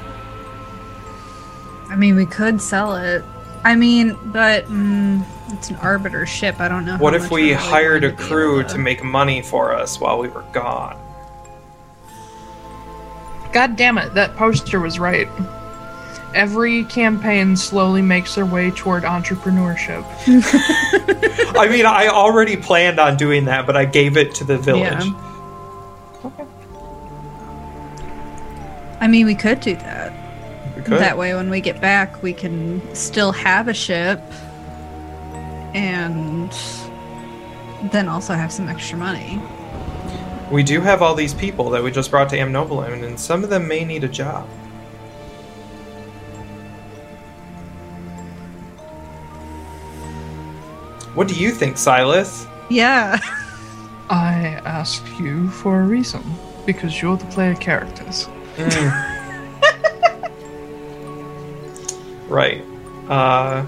I 1.90 1.96
mean, 1.96 2.16
we 2.16 2.26
could 2.26 2.62
sell 2.62 2.96
it. 2.96 3.24
I 3.68 3.76
mean, 3.76 4.18
but 4.28 4.64
mm, 4.68 5.22
it's 5.50 5.70
an 5.70 5.76
arbiter 5.76 6.26
ship. 6.26 6.62
I 6.62 6.70
don't 6.70 6.86
know. 6.86 6.96
What 7.00 7.12
how 7.12 7.18
if 7.18 7.24
much 7.24 7.32
we 7.32 7.42
really 7.52 7.54
hired 7.56 8.06
a 8.06 8.12
going 8.12 8.18
to 8.18 8.24
crew 8.24 8.64
to 8.64 8.78
make 8.78 9.04
money 9.04 9.42
for 9.42 9.76
us 9.76 10.00
while 10.00 10.20
we 10.20 10.30
were 10.30 10.46
gone? 10.54 10.98
God 13.52 13.76
damn 13.76 13.98
it, 13.98 14.14
that 14.14 14.38
poster 14.38 14.80
was 14.80 15.00
right. 15.00 15.28
Every 16.34 16.86
campaign 16.86 17.58
slowly 17.58 18.02
makes 18.02 18.36
their 18.36 18.46
way 18.46 18.72
toward 18.72 19.04
entrepreneurship. 19.04 20.06
I 21.58 21.68
mean, 21.68 21.86
I 21.86 22.08
already 22.08 22.56
planned 22.56 23.02
on 23.02 23.18
doing 23.18 23.44
that, 23.46 23.68
but 23.68 23.76
I 23.76 23.84
gave 23.84 24.16
it 24.16 24.34
to 24.36 24.46
the 24.46 24.58
village. 24.58 25.12
Okay. 26.24 26.46
I 29.02 29.08
mean, 29.08 29.26
we 29.26 29.36
could 29.36 29.60
do 29.60 29.76
that. 29.76 30.14
We 30.88 30.94
could. 30.94 31.02
That 31.02 31.18
way, 31.18 31.34
when 31.34 31.50
we 31.50 31.60
get 31.60 31.82
back, 31.82 32.24
we 32.24 32.32
can 32.32 32.82
still 32.96 33.34
have 33.34 33.68
a 33.68 33.74
ship 33.74 34.22
and 35.74 36.50
then 37.92 38.08
also 38.08 38.34
have 38.34 38.54
some 38.54 38.70
extra 38.70 38.98
money. 38.98 39.42
We 40.50 40.64
do 40.64 40.80
have 40.80 41.02
all 41.02 41.14
these 41.14 41.34
people 41.34 41.70
that 41.72 41.84
we 41.84 41.92
just 41.92 42.10
brought 42.10 42.30
to 42.30 42.38
Amnoblin, 42.38 43.04
and 43.04 43.20
some 43.20 43.44
of 43.44 43.50
them 43.50 43.68
may 43.68 43.84
need 43.84 44.06
a 44.06 44.08
job. 44.08 44.48
What 51.16 51.28
do 51.28 51.36
you 51.36 51.52
think, 51.52 51.78
Silas? 51.78 52.48
Yeah. 52.70 53.20
I 54.10 54.62
asked 54.64 55.20
you 55.20 55.50
for 55.50 55.82
a 55.82 55.84
reason, 55.84 56.24
because 56.66 57.02
you're 57.02 57.18
the 57.18 57.26
player 57.26 57.56
characters. 57.56 58.30
Hmm. 58.56 59.14
Right. 62.28 62.62
Uh, 63.10 63.64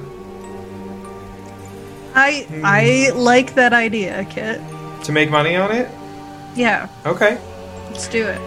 I 2.16 2.46
I 2.64 3.12
like 3.16 3.56
that 3.56 3.74
idea, 3.74 4.26
Kit. 4.30 4.60
to 5.04 5.12
make 5.12 5.30
money 5.30 5.56
on 5.56 5.72
it? 5.72 5.90
Yeah, 6.56 6.88
Okay. 7.06 7.38
let's 7.90 8.08
do 8.08 8.26
it. 8.28 8.40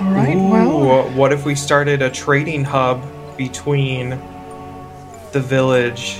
All 0.00 0.10
right, 0.10 0.34
Ooh, 0.36 0.48
well, 0.48 1.02
what 1.10 1.32
if 1.32 1.44
we 1.44 1.54
started 1.54 2.02
a 2.02 2.10
trading 2.10 2.64
hub 2.64 3.00
between 3.36 4.18
the 5.32 5.40
village 5.40 6.16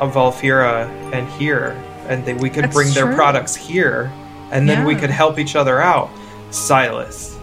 of 0.00 0.14
Valfira 0.14 0.86
and 1.12 1.28
here, 1.32 1.76
and 2.08 2.24
they, 2.24 2.32
we 2.34 2.48
could 2.48 2.64
That's 2.64 2.74
bring 2.74 2.90
their 2.94 3.06
true. 3.06 3.14
products 3.16 3.54
here, 3.54 4.10
and 4.50 4.66
then 4.68 4.84
we 4.86 4.94
Yeah. 4.94 5.00
could 5.00 5.10
help 5.10 5.38
each 5.38 5.56
other 5.56 5.82
out. 5.82 6.08
Silas, 6.50 7.36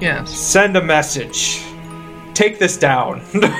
Yes. 0.00 0.30
send 0.30 0.76
a 0.76 0.82
message. 0.82 1.60
Take 2.34 2.58
this 2.58 2.76
down. 2.76 3.22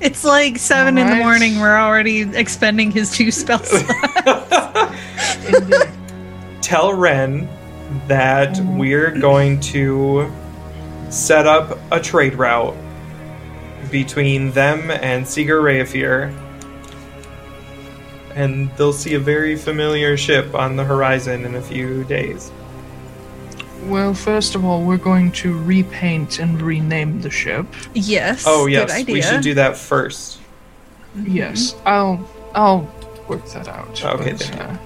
It's 0.00 0.24
like 0.24 0.56
seven 0.56 0.96
in 0.96 1.06
the 1.06 1.16
morning. 1.16 1.60
We're 1.60 1.76
already 1.76 2.22
expending 2.22 2.90
his 2.90 3.10
two 3.10 3.30
spells. 3.30 3.70
Indeed. 5.46 5.90
Tell 6.62 6.94
Ren 6.94 7.46
that 8.08 8.58
we're 8.78 9.10
going 9.10 9.60
to 9.60 10.32
set 11.10 11.46
up 11.46 11.78
a 11.92 12.00
trade 12.00 12.34
route 12.34 12.74
between 13.90 14.52
them 14.52 14.90
and 14.90 15.28
Seeger 15.28 15.60
Rayafir. 15.60 16.34
And 18.34 18.70
they'll 18.76 18.94
see 18.94 19.14
a 19.14 19.20
very 19.20 19.54
familiar 19.54 20.16
ship 20.16 20.54
on 20.54 20.76
the 20.76 20.84
horizon 20.84 21.44
in 21.44 21.56
a 21.56 21.62
few 21.62 22.04
days. 22.04 22.50
Well, 23.84 24.14
first 24.14 24.54
of 24.54 24.64
all, 24.64 24.84
we're 24.84 24.96
going 24.96 25.32
to 25.32 25.58
repaint 25.58 26.38
and 26.38 26.60
rename 26.60 27.20
the 27.20 27.30
ship. 27.30 27.66
yes. 27.94 28.44
Oh 28.46 28.66
Good 28.66 28.72
yes, 28.72 28.90
idea. 28.92 29.14
we 29.14 29.22
should 29.22 29.42
do 29.42 29.54
that 29.54 29.76
first. 29.76 30.40
Yes, 31.24 31.74
I'll 31.86 32.28
I'll 32.54 32.92
work 33.28 33.44
that 33.46 33.68
out. 33.68 34.04
Okay, 34.04 34.32
but, 34.32 34.40
thank 34.40 34.60
uh, 34.60 34.76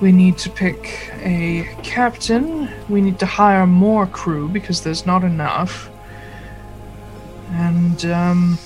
we 0.00 0.12
need 0.12 0.38
to 0.38 0.50
pick 0.50 1.10
a 1.22 1.68
captain. 1.82 2.68
We 2.88 3.00
need 3.00 3.18
to 3.18 3.26
hire 3.26 3.66
more 3.66 4.06
crew 4.06 4.48
because 4.48 4.82
there's 4.82 5.06
not 5.06 5.24
enough. 5.24 5.90
And 7.52 8.04
um, 8.06 8.58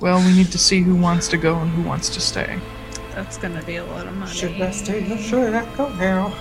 well, 0.00 0.18
we 0.18 0.34
need 0.34 0.50
to 0.52 0.58
see 0.58 0.80
who 0.82 0.96
wants 0.96 1.28
to 1.28 1.36
go 1.36 1.58
and 1.58 1.70
who 1.70 1.82
wants 1.82 2.08
to 2.10 2.20
stay. 2.20 2.58
That's 3.14 3.38
gonna 3.38 3.62
be 3.62 3.76
a 3.76 3.84
lot 3.84 4.06
of 4.06 4.14
money. 4.16 4.32
Should 4.32 4.60
I 4.60 4.70
stay? 4.70 5.16
Should 5.18 5.54
I 5.54 5.76
go 5.76 5.88
now? 5.94 6.34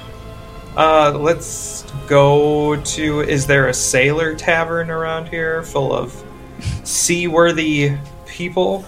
Uh, 0.76 1.18
let's 1.20 1.84
go 2.08 2.82
to. 2.82 3.22
Is 3.22 3.46
there 3.46 3.68
a 3.68 3.74
sailor 3.74 4.36
tavern 4.36 4.90
around 4.90 5.28
here 5.28 5.64
full 5.64 5.94
of 5.94 6.24
seaworthy 6.84 7.98
people? 8.26 8.86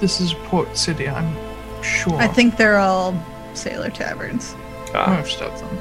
This 0.00 0.20
is 0.20 0.34
Port 0.44 0.76
City, 0.76 1.08
I'm 1.08 1.36
sure. 1.82 2.14
I 2.16 2.26
think 2.26 2.56
they're 2.56 2.78
all 2.78 3.14
sailor 3.54 3.90
taverns. 3.90 4.54
Ah, 4.94 5.16
most 5.20 5.40
of 5.40 5.58
them, 5.60 5.78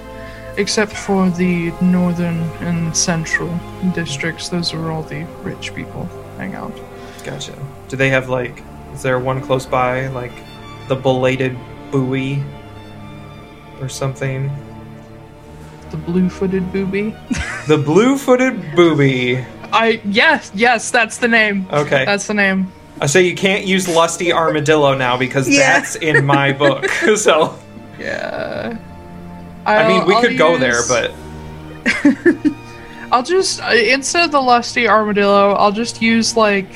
except 0.58 0.92
for 0.92 1.30
the 1.30 1.72
northern 1.82 2.40
and 2.60 2.96
central 2.96 3.58
districts. 3.94 4.50
Those 4.50 4.74
are 4.74 4.92
all 4.92 5.04
the 5.04 5.24
rich 5.42 5.74
people 5.74 6.06
hang 6.38 6.54
out. 6.56 6.74
gotcha. 7.24 7.58
Do 7.88 7.96
they 7.96 8.10
have 8.10 8.28
like? 8.30 8.62
Is 8.94 9.02
there 9.02 9.20
one 9.20 9.42
close 9.42 9.66
by, 9.66 10.08
like 10.08 10.34
the 10.88 10.96
belated 10.96 11.58
buoy 11.92 12.44
or 13.80 13.88
something? 13.90 14.52
The 15.94 15.98
blue-footed 16.00 16.72
booby. 16.74 17.16
The 17.68 17.78
blue-footed 17.78 18.76
booby. 18.76 19.38
I 19.72 20.02
yes, 20.04 20.52
yes, 20.56 20.90
that's 20.92 21.18
the 21.18 21.28
name. 21.28 21.68
Okay. 21.72 22.04
That's 22.04 22.26
the 22.28 22.34
name. 22.34 22.72
I 23.00 23.06
say 23.06 23.22
you 23.24 23.36
can't 23.36 23.66
use 23.66 23.88
lusty 23.88 24.34
armadillo 24.34 24.96
now 24.96 25.18
because 25.18 25.48
Yeah. 25.48 25.60
that's 25.80 25.96
in 25.96 26.26
my 26.26 26.52
book. 26.52 26.88
so 27.16 27.58
Yeah. 28.00 28.78
I 29.68 29.88
mean, 29.88 30.02
I'll- 30.02 30.08
we 30.08 30.16
I'll 30.16 30.22
could 30.22 30.38
go 30.38 30.58
there, 30.58 30.82
but 30.90 31.14
I'll 33.12 33.24
just 33.24 33.62
instead 33.62 34.26
of 34.26 34.32
the 34.32 34.42
lusty 34.42 34.88
armadillo, 34.88 35.54
I'll 35.54 35.72
just 35.72 36.02
use 36.02 36.36
like 36.36 36.68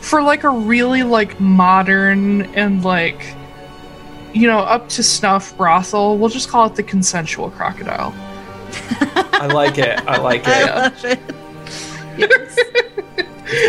for 0.00 0.20
like 0.22 0.44
a 0.44 0.50
really 0.50 1.02
like 1.02 1.40
modern 1.40 2.42
and 2.54 2.84
like 2.84 3.34
you 4.34 4.46
know 4.46 4.58
up 4.60 4.88
to 4.90 5.02
snuff 5.02 5.56
brothel. 5.56 6.18
We'll 6.18 6.28
just 6.28 6.48
call 6.50 6.66
it 6.66 6.74
the 6.76 6.82
consensual 6.82 7.50
crocodile. 7.50 8.14
I 9.32 9.46
like 9.46 9.78
it. 9.78 9.98
I 10.06 10.16
like 10.18 10.46
I 10.46 10.62
it. 10.62 10.74
love 10.74 11.04
it. 11.04 11.20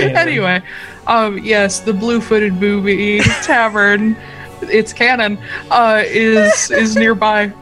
And- 0.02 0.18
anyway, 0.18 0.62
um, 1.06 1.38
yes, 1.40 1.80
the 1.82 1.94
blue-footed 1.94 2.60
booby 2.60 3.20
tavern, 3.44 4.18
it's 4.64 4.92
canon, 4.92 5.38
uh, 5.70 6.02
is 6.06 6.72
is 6.72 6.96
nearby. 6.96 7.54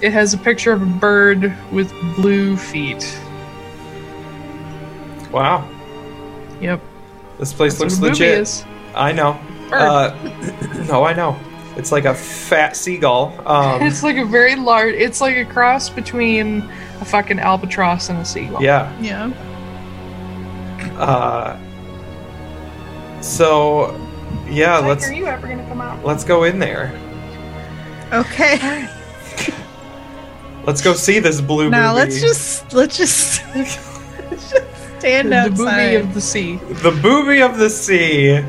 It 0.00 0.12
has 0.12 0.34
a 0.34 0.38
picture 0.38 0.72
of 0.72 0.82
a 0.82 0.86
bird 0.86 1.54
with 1.72 1.92
blue 2.16 2.56
feet. 2.56 3.18
Wow, 5.30 5.68
Yep, 6.60 6.80
this 7.38 7.52
place 7.52 7.78
that's 7.78 8.00
looks 8.00 8.00
what 8.00 8.08
a 8.08 8.12
booby 8.12 8.36
legit. 8.38 8.66
I 8.94 9.12
know. 9.12 9.38
Uh, 9.72 10.14
no, 10.88 11.04
I 11.10 11.12
know. 11.12 11.36
It's 11.76 11.92
like 11.92 12.06
a 12.06 12.14
fat 12.14 12.74
seagull. 12.76 13.34
Um, 13.46 13.82
it's 13.82 14.02
like 14.02 14.16
a 14.16 14.24
very 14.24 14.56
large. 14.56 14.94
It's 14.94 15.20
like 15.20 15.36
a 15.36 15.44
cross 15.44 15.90
between 15.90 16.62
a 17.00 17.04
fucking 17.04 17.38
albatross 17.38 18.08
and 18.08 18.18
a 18.18 18.24
seagull. 18.24 18.62
yeah. 18.62 18.90
Yeah. 19.00 19.30
Uh, 20.98 21.58
so, 23.20 23.90
yeah, 24.48 24.78
Jack, 24.80 24.84
let's 24.88 25.08
are 25.08 25.12
you 25.12 25.26
ever 25.26 25.46
gonna 25.46 25.66
come 25.68 25.80
out? 25.80 26.02
let's 26.04 26.24
go 26.24 26.44
in 26.44 26.58
there. 26.58 26.98
Okay. 28.12 28.88
Let's 30.64 30.80
go 30.82 30.94
see 30.94 31.18
this 31.20 31.40
blue. 31.40 31.70
Now 31.70 31.92
booby. 31.92 32.00
let's 32.04 32.20
just 32.20 32.72
let's 32.72 32.96
just, 32.96 33.44
let's 33.54 34.50
just 34.50 34.64
stand 34.98 35.30
The 35.30 35.36
outside. 35.36 35.54
booby 35.92 35.94
of 35.96 36.14
the 36.14 36.20
sea. 36.20 36.56
the 36.56 36.98
booby 37.02 37.40
of 37.42 37.58
the 37.58 37.70
sea. 37.70 38.42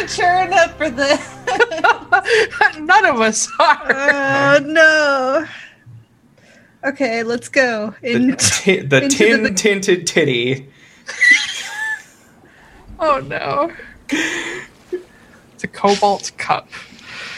No, 0.00 0.06
not 0.06 0.08
mature 0.08 0.42
enough 0.46 0.76
for 0.76 0.90
this. 0.90 1.36
None 2.80 3.04
of 3.06 3.20
us 3.20 3.48
are. 3.58 3.92
Oh 3.92 4.58
no. 4.64 5.46
Okay, 6.88 7.22
let's 7.22 7.48
go. 7.48 7.94
The, 8.00 8.08
In- 8.10 8.36
ti- 8.36 8.80
the 8.80 9.02
into 9.04 9.16
tin 9.16 9.42
the- 9.42 9.50
tinted 9.52 10.06
titty. 10.06 10.68
Oh 13.02 13.18
no. 13.20 13.72
It's 14.10 15.64
a 15.64 15.68
cobalt 15.68 16.32
cup. 16.36 16.68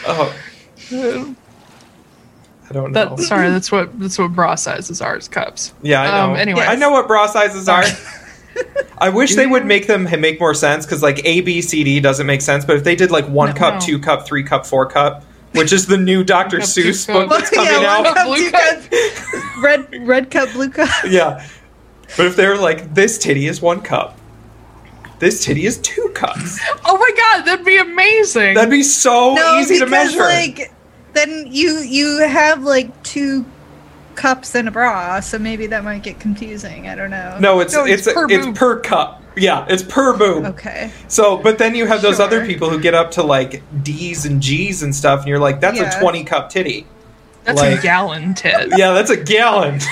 Oh, 0.05 0.35
Uh, 0.91 1.33
I 2.69 2.73
don't 2.73 2.91
know. 2.91 3.15
That 3.15 3.19
sorry, 3.19 3.49
that's 3.49 3.71
what 3.71 3.97
that's 3.97 4.19
what 4.19 4.33
bra 4.33 4.55
sizes 4.55 5.01
are 5.01 5.15
is 5.15 5.29
cups. 5.29 5.73
Yeah, 5.81 6.01
I 6.01 6.07
know. 6.27 6.31
Um, 6.33 6.35
anyway. 6.37 6.65
I 6.67 6.75
know 6.75 6.91
what 6.91 7.07
bra 7.07 7.27
sizes 7.27 7.69
are. 7.69 7.83
I 8.97 9.09
wish 9.09 9.35
they 9.35 9.47
would 9.47 9.65
make 9.65 9.87
them 9.87 10.03
make 10.21 10.39
more 10.39 10.53
sense 10.53 10.85
because 10.85 11.01
like 11.03 11.23
A 11.25 11.41
B 11.41 11.61
C 11.61 11.83
D 11.83 11.99
doesn't 11.99 12.25
make 12.27 12.41
sense. 12.41 12.63
But 12.65 12.77
if 12.77 12.83
they 12.83 12.95
did 12.95 13.11
like 13.11 13.25
one 13.27 13.49
No. 13.49 13.55
cup, 13.55 13.81
two 13.81 13.99
cup, 13.99 14.25
three 14.25 14.43
cup, 14.43 14.65
four 14.65 14.85
cup, 14.85 15.23
which 15.53 15.73
is 15.73 15.87
the 15.87 15.97
new 15.97 16.23
Dr. 16.23 16.57
cup, 16.59 16.67
Seuss 16.67 17.05
cup. 17.07 17.29
book 17.29 17.39
that's 17.39 17.49
coming 17.53 17.71
yeah, 17.81 17.97
out, 18.05 18.15
cup, 18.15 18.27
Blue 18.27 18.51
cup. 18.51 18.91
cup, 18.91 19.57
red 19.63 20.07
red 20.07 20.31
cup, 20.31 20.51
blue 20.53 20.69
cup. 20.69 20.89
yeah. 21.09 21.45
But 22.15 22.27
if 22.27 22.35
they're 22.35 22.57
like 22.57 22.93
this 22.93 23.17
titty 23.17 23.47
is 23.47 23.61
one 23.61 23.81
cup, 23.81 24.17
this 25.19 25.43
titty 25.43 25.65
is 25.65 25.79
two 25.79 26.09
cups, 26.13 26.59
Oh 26.85 26.97
my 26.97 27.09
god, 27.17 27.45
that'd 27.45 27.65
be 27.65 27.77
amazing. 27.77 28.53
that'd 28.55 28.69
be 28.69 28.83
so 28.83 29.33
no, 29.33 29.57
easy 29.59 29.79
to 29.79 29.85
measure. 29.87 30.19
like 30.19 30.71
then 31.13 31.47
you 31.49 31.79
you 31.79 32.19
have 32.27 32.63
like 32.63 33.01
two 33.03 33.43
cups 34.15 34.55
and 34.55 34.67
a 34.67 34.71
bra, 34.71 35.19
so 35.19 35.37
maybe 35.39 35.67
that 35.67 35.83
might 35.83 36.03
get 36.03 36.19
confusing. 36.19 36.87
I 36.87 36.95
don't 36.95 37.09
know. 37.11 37.37
no, 37.39 37.59
it's 37.59 37.73
No, 37.73 37.85
it's 37.85 38.07
it's 38.07 38.13
per 38.13 38.27
it's 38.29 38.57
per 38.57 38.79
cup. 38.79 39.21
Yeah, 39.35 39.65
it's 39.67 39.81
per 39.83 40.15
boob. 40.15 40.45
Okay. 40.45 40.91
So, 41.07 41.37
but 41.37 41.57
then 41.57 41.73
you 41.73 41.87
have 41.87 42.01
those 42.03 42.19
other 42.19 42.45
people 42.45 42.69
who 42.69 42.79
get 42.79 42.93
up 42.93 43.09
to 43.11 43.23
like 43.23 43.63
D's 43.83 44.25
and 44.25 44.41
G's 44.41 44.83
and 44.83 44.95
stuff, 44.95 45.21
and 45.21 45.27
you're 45.27 45.39
like, 45.39 45.59
that's 45.59 45.77
Yeah. 45.77 45.97
a 45.97 46.01
20 46.01 46.23
cup 46.23 46.49
titty. 46.51 46.85
that's 47.43 47.59
like- 47.59 47.79
a 47.79 47.81
gallon 47.81 48.33
tit. 48.35 48.69
Yeah, 48.77 48.91
that's 48.93 49.09
a 49.09 49.17
gallon. 49.17 49.79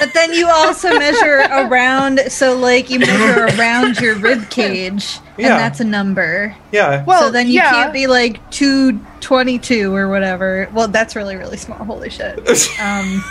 But 0.00 0.12
then 0.12 0.32
you 0.32 0.48
also 0.48 0.98
measure 0.98 1.38
around, 1.52 2.18
so 2.28 2.56
like 2.56 2.90
you 2.90 2.98
measure 2.98 3.44
around 3.56 4.00
your 4.00 4.16
rib 4.16 4.50
cage, 4.50 5.18
Yeah. 5.38 5.52
and 5.52 5.60
that's 5.60 5.78
a 5.78 5.84
number. 5.84 6.54
yeah. 6.72 7.04
Well, 7.04 7.22
so 7.22 7.30
then 7.30 7.46
you 7.46 7.54
yeah. 7.54 7.70
can't 7.70 7.92
be 7.92 8.08
like 8.08 8.50
two 8.50 8.98
twenty 9.20 9.56
two 9.56 9.94
or 9.94 10.08
whatever. 10.08 10.68
Well, 10.72 10.88
that's 10.88 11.14
really 11.14 11.36
really 11.36 11.56
small. 11.58 11.78
Holy 11.78 12.10
shit. 12.10 12.38
Um, 12.80 13.24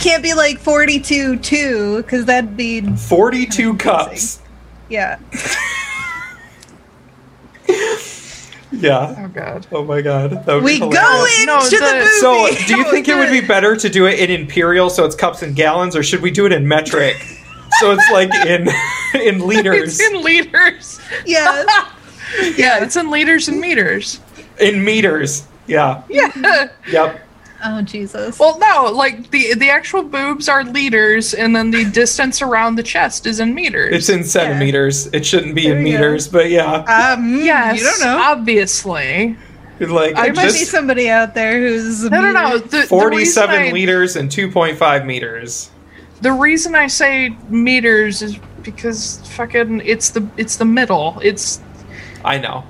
can't 0.00 0.22
be 0.22 0.34
like 0.34 0.58
forty 0.58 0.98
two 1.00 1.36
two 1.38 1.98
because 2.02 2.24
that'd 2.26 2.56
be 2.56 2.80
42 2.82 3.76
cups. 3.76 4.40
yeah. 4.88 5.18
Yeah. 8.70 9.14
Oh 9.24 9.28
god. 9.28 9.66
Oh 9.72 9.82
my 9.82 10.02
god. 10.02 10.30
That 10.44 10.46
would 10.46 10.60
be 10.60 10.74
We 10.74 10.78
go 10.78 10.88
hilarious. 10.90 11.38
into 11.40 11.46
No, 11.46 11.60
the 11.60 11.76
the- 11.78 11.92
movie. 11.94 12.58
So, 12.58 12.66
do 12.66 12.76
you 12.76 12.84
think 12.90 13.08
it 13.08 13.16
would 13.16 13.30
be 13.30 13.40
better 13.40 13.74
to 13.74 13.88
do 13.88 14.06
it 14.06 14.18
in 14.20 14.30
imperial 14.30 14.90
so 14.90 15.06
it's 15.06 15.14
cups 15.16 15.40
and 15.42 15.56
gallons 15.56 15.96
or 15.96 16.02
should 16.02 16.20
we 16.20 16.30
do 16.30 16.44
it 16.44 16.52
in 16.52 16.68
metric? 16.68 17.16
so 17.80 17.92
it's 17.92 18.10
like 18.12 18.28
in 18.46 18.68
in 19.22 19.40
liters. 19.40 19.98
It's 19.98 20.00
in 20.00 20.22
liters. 20.22 21.00
Yes. 21.26 21.66
Yeah, 22.58 22.84
it's 22.84 22.94
in 22.96 23.08
liters 23.10 23.48
and 23.48 23.58
meters. 23.58 24.20
In 24.60 24.84
meters. 24.84 25.46
Yeah. 25.66 26.02
Yeah. 26.10 26.68
Yep. 26.90 27.26
Oh 27.64 27.82
Jesus. 27.82 28.38
Well, 28.38 28.58
no, 28.58 28.90
like 28.92 29.30
the 29.30 29.54
the 29.54 29.68
actual 29.70 30.02
boobs 30.04 30.48
are 30.48 30.62
liters, 30.64 31.34
and 31.34 31.56
then 31.56 31.70
the 31.72 31.84
distance 31.90 32.40
around 32.40 32.76
the 32.76 32.82
chest 32.84 33.26
is 33.26 33.40
in 33.40 33.54
meters. 33.54 33.94
It's 33.94 34.08
in 34.08 34.22
centimeters. 34.22 35.06
It 35.08 35.26
shouldn't 35.26 35.54
be 35.56 35.64
There 35.68 35.76
in 35.78 35.84
you 35.86 35.92
go. 35.94 35.98
meters, 35.98 36.28
but 36.28 36.50
yeah. 36.50 36.64
um, 37.16 37.36
yes, 37.40 37.78
you 37.80 37.84
don't 37.84 38.00
know. 38.00 38.18
obviously. 38.22 39.36
Like 39.80 40.16
I 40.16 40.24
there 40.26 40.34
might 40.34 40.44
be 40.52 40.64
somebody 40.64 41.08
out 41.08 41.34
there 41.34 41.60
who's 41.60 42.02
No, 42.04 42.20
no, 42.20 42.32
no. 42.32 42.54
meter- 42.54 42.58
The, 42.68 42.76
the 42.78 42.86
47 42.86 43.50
reason 43.50 43.68
I- 43.68 43.72
liters 43.72 44.16
and 44.16 44.28
2.5 44.30 45.06
meters. 45.06 45.70
The 46.20 46.32
reason 46.32 46.74
I 46.74 46.88
say 46.88 47.36
meters 47.48 48.22
is 48.22 48.38
because 48.62 49.18
fucking 49.36 49.82
it's 49.84 50.10
the 50.10 50.26
it's 50.36 50.56
the 50.56 50.64
middle. 50.64 51.20
It's 51.22 51.60
I 52.24 52.38
know. 52.38 52.64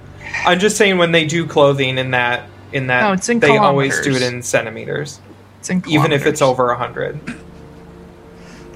I'm 0.45 0.59
just 0.59 0.76
saying 0.76 0.99
when 0.99 1.12
they 1.12 1.24
do 1.26 1.47
clothing 1.47 1.97
in 1.97 2.11
that 2.11 2.49
in 2.72 2.86
that 2.88 3.02
No, 3.02 3.12
it's 3.12 3.28
in 3.28 3.40
they 3.40 3.56
always 3.56 4.00
do 4.00 4.14
it 4.14 4.22
in 4.22 4.42
centimeters, 4.42 5.20
it's 5.60 5.70
in 5.70 5.82
even 5.88 6.12
if 6.12 6.26
it's 6.26 6.40
kilometers. 6.40 6.42
over 6.42 6.66
100. 6.68 7.20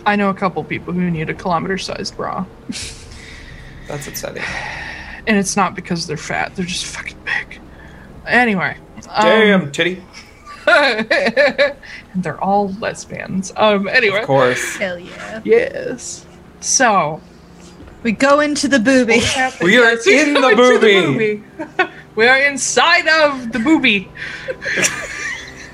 I 0.04 0.16
know 0.16 0.30
a 0.30 0.34
couple 0.34 0.64
people 0.64 0.92
who 0.92 1.10
need 1.10 1.30
a 1.30 1.34
kilometer 1.34 1.78
sized 1.78 2.16
bra, 2.16 2.44
That's 3.88 4.08
upsetting. 4.08 4.42
and 5.26 5.36
it's 5.36 5.56
not 5.56 5.74
because 5.74 6.06
they're 6.06 6.16
fat. 6.16 6.56
They're 6.56 6.64
just 6.66 6.86
fucking 6.86 7.18
big. 7.24 7.60
Anyway. 8.26 8.76
um, 9.08 9.22
Damn, 9.24 9.72
titty. 9.72 10.02
and 10.66 11.76
they're 12.16 12.40
all 12.42 12.72
lesbians. 12.74 13.52
Um. 13.56 13.88
Anyway. 13.88 14.20
Of 14.20 14.26
course. 14.26 14.76
Hell 14.76 14.98
yeah. 14.98 15.40
Yes. 15.44 16.24
So 16.60 17.20
We 18.04 18.12
go 18.12 18.38
into 18.40 18.68
the 18.68 18.78
booby. 18.78 19.20
We 19.62 19.78
are 19.78 19.92
in 19.92 20.34
the 20.34 20.48
into 20.48 20.56
booby. 20.56 21.42
booby. 21.68 21.88
we 22.16 22.26
are 22.28 22.38
inside 22.38 23.06
of 23.08 23.52
the 23.52 23.58
booby. 23.58 24.08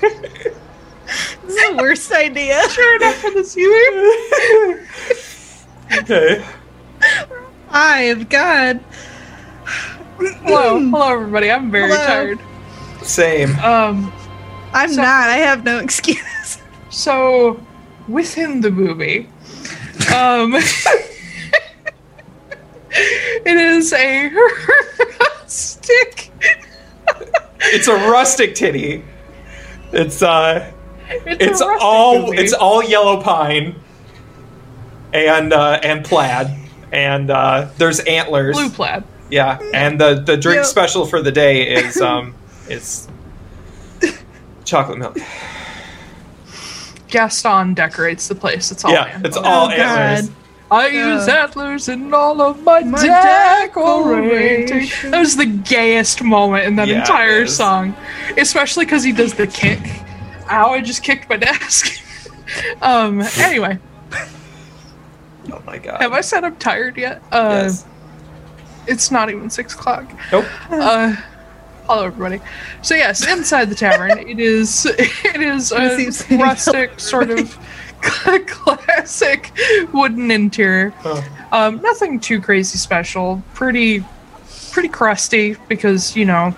This 0.01 1.55
is 1.55 1.55
the 1.69 1.75
worst 1.77 2.11
idea. 2.11 2.61
Sure 2.69 2.95
enough 2.97 3.15
for 3.15 3.31
the 3.31 3.43
ceiling. 3.43 4.85
Okay. 5.97 6.45
I've 7.69 8.29
God. 8.29 8.79
Hello, 10.17 10.79
hello 10.79 11.13
everybody. 11.13 11.49
I'm 11.51 11.71
very 11.71 11.89
Hello. 11.89 12.05
tired. 12.05 12.39
Same. 13.01 13.57
Um. 13.59 14.11
I'm 14.73 14.89
So- 14.89 15.01
not. 15.01 15.29
I 15.29 15.37
have 15.37 15.63
no 15.63 15.79
excuse. 15.85 16.59
So 16.89 17.59
within 18.07 18.61
the 18.61 18.69
movie, 18.71 19.27
um, 20.15 20.53
it 22.91 23.57
is 23.57 23.93
a 23.93 24.29
stick. 25.49 26.31
It's 27.61 27.87
a 27.87 27.95
rustic 27.95 28.55
titty. 28.55 29.03
It's 29.91 30.21
uh 30.21 30.71
It's, 31.09 31.43
it's 31.43 31.61
all 31.61 32.27
movie. 32.27 32.37
it's 32.37 32.53
all 32.53 32.83
yellow 32.83 33.21
pine 33.21 33.75
and 35.13 35.51
uh 35.53 35.79
and 35.83 36.05
plaid 36.05 36.55
and 36.91 37.29
uh 37.31 37.67
there's 37.77 37.99
antlers. 38.01 38.55
blue 38.55 38.69
plaid. 38.69 39.03
Yeah, 39.31 39.59
and 39.73 39.99
the 39.99 40.15
the 40.25 40.37
drink 40.37 40.57
Yeah. 40.57 40.63
special 40.63 41.05
for 41.05 41.21
the 41.21 41.31
day 41.31 41.67
is 41.75 41.99
um 42.01 42.33
is 42.69 43.07
chocolate 44.65 44.99
milk. 44.99 45.17
Gaston 47.09 47.73
decorates 47.73 48.27
the 48.27 48.35
place. 48.35 48.71
It's 48.71 48.85
all 48.85 48.91
yeah, 48.91 49.05
antlers. 49.05 49.35
it's 49.35 49.37
all 49.37 49.67
Oh, 49.67 49.69
antlers. 49.71 50.29
God. 50.29 50.35
I 50.71 50.87
Yeah. 50.87 51.15
use 51.15 51.27
antlers 51.27 51.89
in 51.89 52.13
all 52.13 52.41
of 52.41 52.61
my, 52.63 52.81
My 52.81 53.01
decorating. 53.01 54.67
decoration. 54.67 55.11
That 55.11 55.19
was 55.19 55.35
the 55.35 55.45
gayest 55.47 56.21
moment 56.23 56.65
in 56.65 56.75
that 56.75 56.87
Yeah, 56.87 56.99
entire 56.99 57.47
song, 57.47 57.95
especially 58.37 58.85
because 58.85 59.03
he 59.03 59.11
does 59.11 59.33
the 59.33 59.47
kick. 59.47 59.79
Ow! 60.51 60.71
I 60.73 60.81
just 60.81 61.01
kicked 61.03 61.27
my 61.29 61.37
desk. 61.37 62.01
um. 62.81 63.21
Anyway, 63.39 63.79
Oh 65.51 65.61
my 65.65 65.77
god. 65.79 66.01
have 66.01 66.13
I 66.13 66.21
said 66.21 66.43
I'm 66.43 66.55
tired 66.57 66.97
yet? 66.97 67.21
Uh, 67.31 67.61
yes. 67.63 67.85
It's 68.87 69.11
not 69.11 69.29
even 69.29 69.49
six 69.49 69.73
o'clock. 69.73 70.05
Nope. 70.31 70.45
Uh. 70.69 71.15
Hello, 71.87 72.05
everybody. 72.05 72.39
So 72.83 72.93
yes, 72.93 73.25
inside 73.27 73.69
the 73.69 73.75
tavern, 73.75 74.19
it 74.19 74.39
is 74.39 74.85
it 74.99 75.41
is 75.41 75.71
a 75.71 75.97
Seems 75.97 76.19
to 76.23 76.29
be 76.29 76.37
rustic 76.37 76.99
sort 76.99 77.31
of 77.31 77.57
classic 78.47 79.51
wooden 79.93 80.31
interior. 80.31 80.93
Oh. 81.03 81.23
Um, 81.51 81.81
nothing 81.81 82.19
too 82.19 82.41
crazy 82.41 82.77
special. 82.77 83.41
Pretty, 83.53 84.03
pretty 84.71 84.89
crusty 84.89 85.55
because 85.67 86.15
you 86.15 86.25
know. 86.25 86.55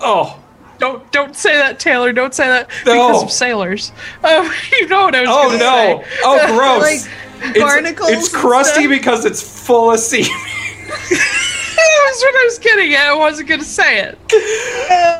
Oh. 0.00 0.36
Don't 0.78 1.10
don't 1.12 1.36
say 1.36 1.56
that, 1.58 1.78
Taylor. 1.78 2.10
Don't 2.12 2.34
say 2.34 2.46
that 2.46 2.70
No. 2.86 2.94
because 3.08 3.22
of 3.24 3.30
sailors. 3.30 3.92
Oh, 4.24 4.50
you 4.80 4.88
know 4.88 5.02
what 5.04 5.14
I 5.14 5.20
was 5.20 5.28
Oh 5.30 5.48
no. 5.52 5.58
say. 5.58 6.20
Oh 6.24 6.46
gross. 6.56 6.82
Like 6.82 7.12
it's, 7.50 7.58
barnacles 7.58 8.10
it's 8.10 8.34
crusty 8.34 8.86
because 8.86 9.24
it's 9.26 9.42
full 9.66 9.92
of 9.92 10.00
semen. 10.00 10.28
That's 10.28 12.22
what 12.22 12.34
I 12.34 12.44
was 12.44 12.58
getting 12.58 12.94
at. 12.94 13.06
I 13.08 13.14
wasn't 13.14 13.48
gonna 13.48 13.62
say 13.62 14.00
it. 14.00 14.18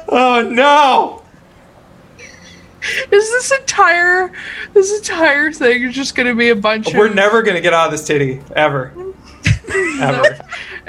oh 0.08 0.48
no. 0.50 1.19
Is 2.82 3.30
this 3.30 3.52
entire 3.52 4.32
this 4.72 4.96
entire 4.98 5.52
thing 5.52 5.82
is 5.84 5.94
just 5.94 6.14
gonna 6.14 6.34
be 6.34 6.48
a 6.48 6.56
bunch 6.56 6.88
of 6.88 6.94
We're 6.94 7.08
of 7.08 7.14
never 7.14 7.42
gonna 7.42 7.60
get 7.60 7.72
out 7.74 7.86
of 7.86 7.92
this 7.92 8.06
titty 8.06 8.40
ever. 8.56 8.92
ever. 10.00 10.38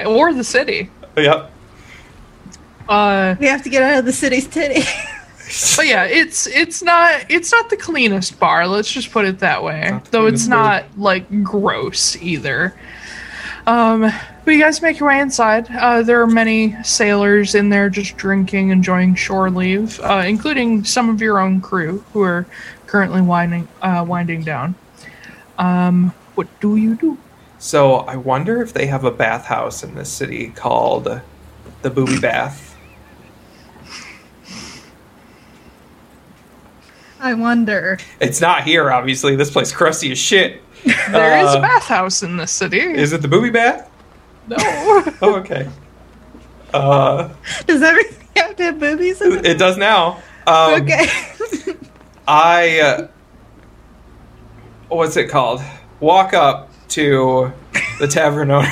or 0.05 0.33
the 0.33 0.43
city? 0.43 0.89
Yep. 1.17 1.51
Uh, 2.87 3.35
We 3.39 3.47
have 3.47 3.63
to 3.63 3.69
get 3.69 3.83
out 3.83 3.99
of 3.99 4.05
the 4.05 4.13
city's 4.13 4.47
titty. 4.47 4.81
but 5.75 5.85
yeah, 5.87 6.05
it's 6.05 6.47
it's 6.47 6.81
not 6.81 7.25
it's 7.29 7.51
not 7.51 7.69
the 7.69 7.77
cleanest 7.77 8.39
bar. 8.39 8.67
Let's 8.67 8.91
just 8.91 9.11
put 9.11 9.25
it 9.25 9.39
that 9.39 9.63
way. 9.63 9.89
Not 9.91 10.05
the 10.05 10.11
Though 10.11 10.25
it's 10.27 10.43
cleanest 10.45 10.49
bar. 10.49 10.81
not 10.81 10.97
like 10.97 11.43
gross 11.43 12.15
either. 12.17 12.75
Um, 13.67 14.11
but 14.43 14.51
you 14.51 14.59
guys 14.59 14.81
make 14.81 14.99
your 14.99 15.09
way 15.09 15.19
inside. 15.19 15.69
Uh, 15.69 16.01
there 16.01 16.21
are 16.21 16.27
many 16.27 16.81
sailors 16.83 17.53
in 17.53 17.69
there 17.69 17.89
just 17.89 18.17
drinking, 18.17 18.69
enjoying 18.69 19.15
shore 19.15 19.49
leave, 19.49 19.99
uh, 20.01 20.23
including 20.25 20.83
some 20.83 21.09
of 21.09 21.21
your 21.21 21.39
own 21.39 21.61
crew 21.61 22.03
who 22.13 22.21
are 22.21 22.45
currently 22.87 23.21
winding 23.21 23.67
uh, 23.81 24.03
winding 24.07 24.43
down. 24.43 24.75
Um, 25.57 26.13
what 26.35 26.47
do 26.59 26.75
you 26.75 26.95
do? 26.95 27.17
So 27.59 27.97
I 27.97 28.15
wonder 28.15 28.61
if 28.61 28.73
they 28.73 28.87
have 28.87 29.03
a 29.03 29.11
bathhouse 29.11 29.83
in 29.83 29.93
this 29.93 30.11
city 30.11 30.49
called 30.49 31.21
the 31.83 31.89
Booby 31.89 32.19
Bath. 32.19 32.75
I 37.19 37.35
wonder. 37.35 37.99
It's 38.19 38.41
not 38.41 38.63
here, 38.63 38.91
obviously. 38.91 39.35
This 39.35 39.51
place 39.51 39.71
crusty 39.71 40.11
as 40.11 40.17
shit. 40.17 40.63
There 41.11 41.39
is 41.39 41.47
Uh, 41.55 41.59
a 41.59 41.61
bathhouse 41.61 42.23
in 42.23 42.37
this 42.37 42.51
city. 42.51 42.79
Is 42.79 43.13
it 43.13 43.21
the 43.21 43.27
Booby 43.27 43.49
Bath? 43.49 43.89
no. 44.47 44.57
Oh, 45.21 45.35
okay. 45.39 45.67
Uh, 46.73 47.29
Does 47.67 47.81
everything 47.81 48.27
have 48.35 48.55
to 48.55 48.63
have 48.63 48.79
boobies 48.79 49.21
in 49.21 49.33
it? 49.33 49.45
it 49.45 49.57
does 49.57 49.77
now. 49.77 50.21
Um, 50.47 50.81
Okay. 50.81 51.07
I 52.27 52.79
uh, 52.79 53.07
what's 54.89 55.17
it 55.17 55.29
called? 55.29 55.61
Walk 55.99 56.33
up 56.33 56.69
to 56.89 57.51
the 57.99 58.07
tavern 58.07 58.51
owner. 58.51 58.67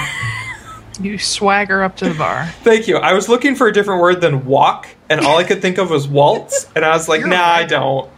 you 1.02 1.18
swagger 1.18 1.84
up 1.84 1.96
to 1.98 2.10
the 2.10 2.16
bar. 2.16 2.46
Thank 2.64 2.88
you. 2.88 2.98
I 2.98 3.14
was 3.14 3.28
looking 3.30 3.56
for 3.56 3.68
a 3.68 3.74
different 3.74 4.02
word 4.02 4.22
than 4.22 4.46
walk, 4.46 4.88
and 5.10 5.22
all 5.22 5.38
I 5.38 5.44
could 5.44 5.62
think 5.62 5.78
of 5.78 5.90
was 5.90 6.08
waltz, 6.08 6.68
and 6.76 6.84
I 6.86 6.90
was 6.90 7.08
like, 7.10 7.20
You're 7.22 7.30
Nah, 7.30 7.44
I 7.44 7.66
don't. 7.66 8.10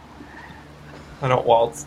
I 1.20 1.28
don't 1.28 1.46
waltz. 1.46 1.86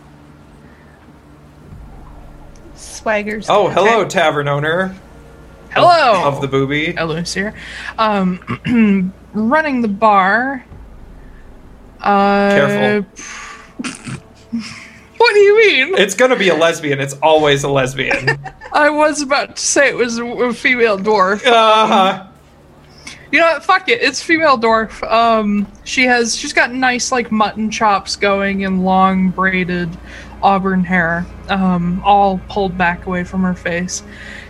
Swaggers. 3.06 3.46
Oh, 3.50 3.70
hello, 3.70 4.00
Okay. 4.02 4.10
tavern 4.10 4.48
owner 4.48 4.96
Hello. 5.72 6.28
of 6.28 6.42
the 6.42 6.48
booby. 6.48 6.98
Eloise 6.98 7.34
here. 7.34 7.54
Um, 8.00 9.14
running 9.34 9.82
the 9.82 9.88
bar. 9.88 10.66
Uh, 12.02 12.50
Careful. 12.50 13.06
What 15.18 15.34
do 15.34 15.40
you 15.40 15.58
mean? 15.58 15.96
It's 15.98 16.14
gonna 16.14 16.36
be 16.36 16.50
a 16.50 16.56
lesbian. 16.56 17.00
It's 17.00 17.16
always 17.24 17.64
a 17.64 17.70
lesbian. 17.70 18.38
I 18.74 18.90
was 18.90 19.22
about 19.22 19.56
to 19.56 19.62
say 19.62 19.88
it 19.90 19.96
was 19.96 20.18
a, 20.20 20.26
a 20.26 20.54
female 20.54 21.00
dwarf. 21.00 21.44
Uh-huh. 21.46 22.28
You 23.32 23.40
know 23.40 23.54
what? 23.54 23.64
Fuck 23.64 23.90
it. 23.90 24.02
It's 24.04 24.22
female 24.22 24.58
dwarf. 24.58 25.02
Um, 25.10 25.72
she 25.84 26.04
has 26.04 26.36
she's 26.36 26.54
got 26.54 26.74
nice 26.74 27.12
like 27.14 27.32
mutton 27.32 27.72
chops 27.72 28.16
going 28.18 28.66
and 28.66 28.84
long 28.86 29.30
braided 29.30 29.90
auburn 30.46 30.84
hair, 30.84 31.26
um, 31.50 32.02
all 32.06 32.40
pulled 32.50 32.78
back 32.78 33.06
away 33.06 33.24
from 33.24 33.42
her 33.42 33.54
face, 33.54 34.04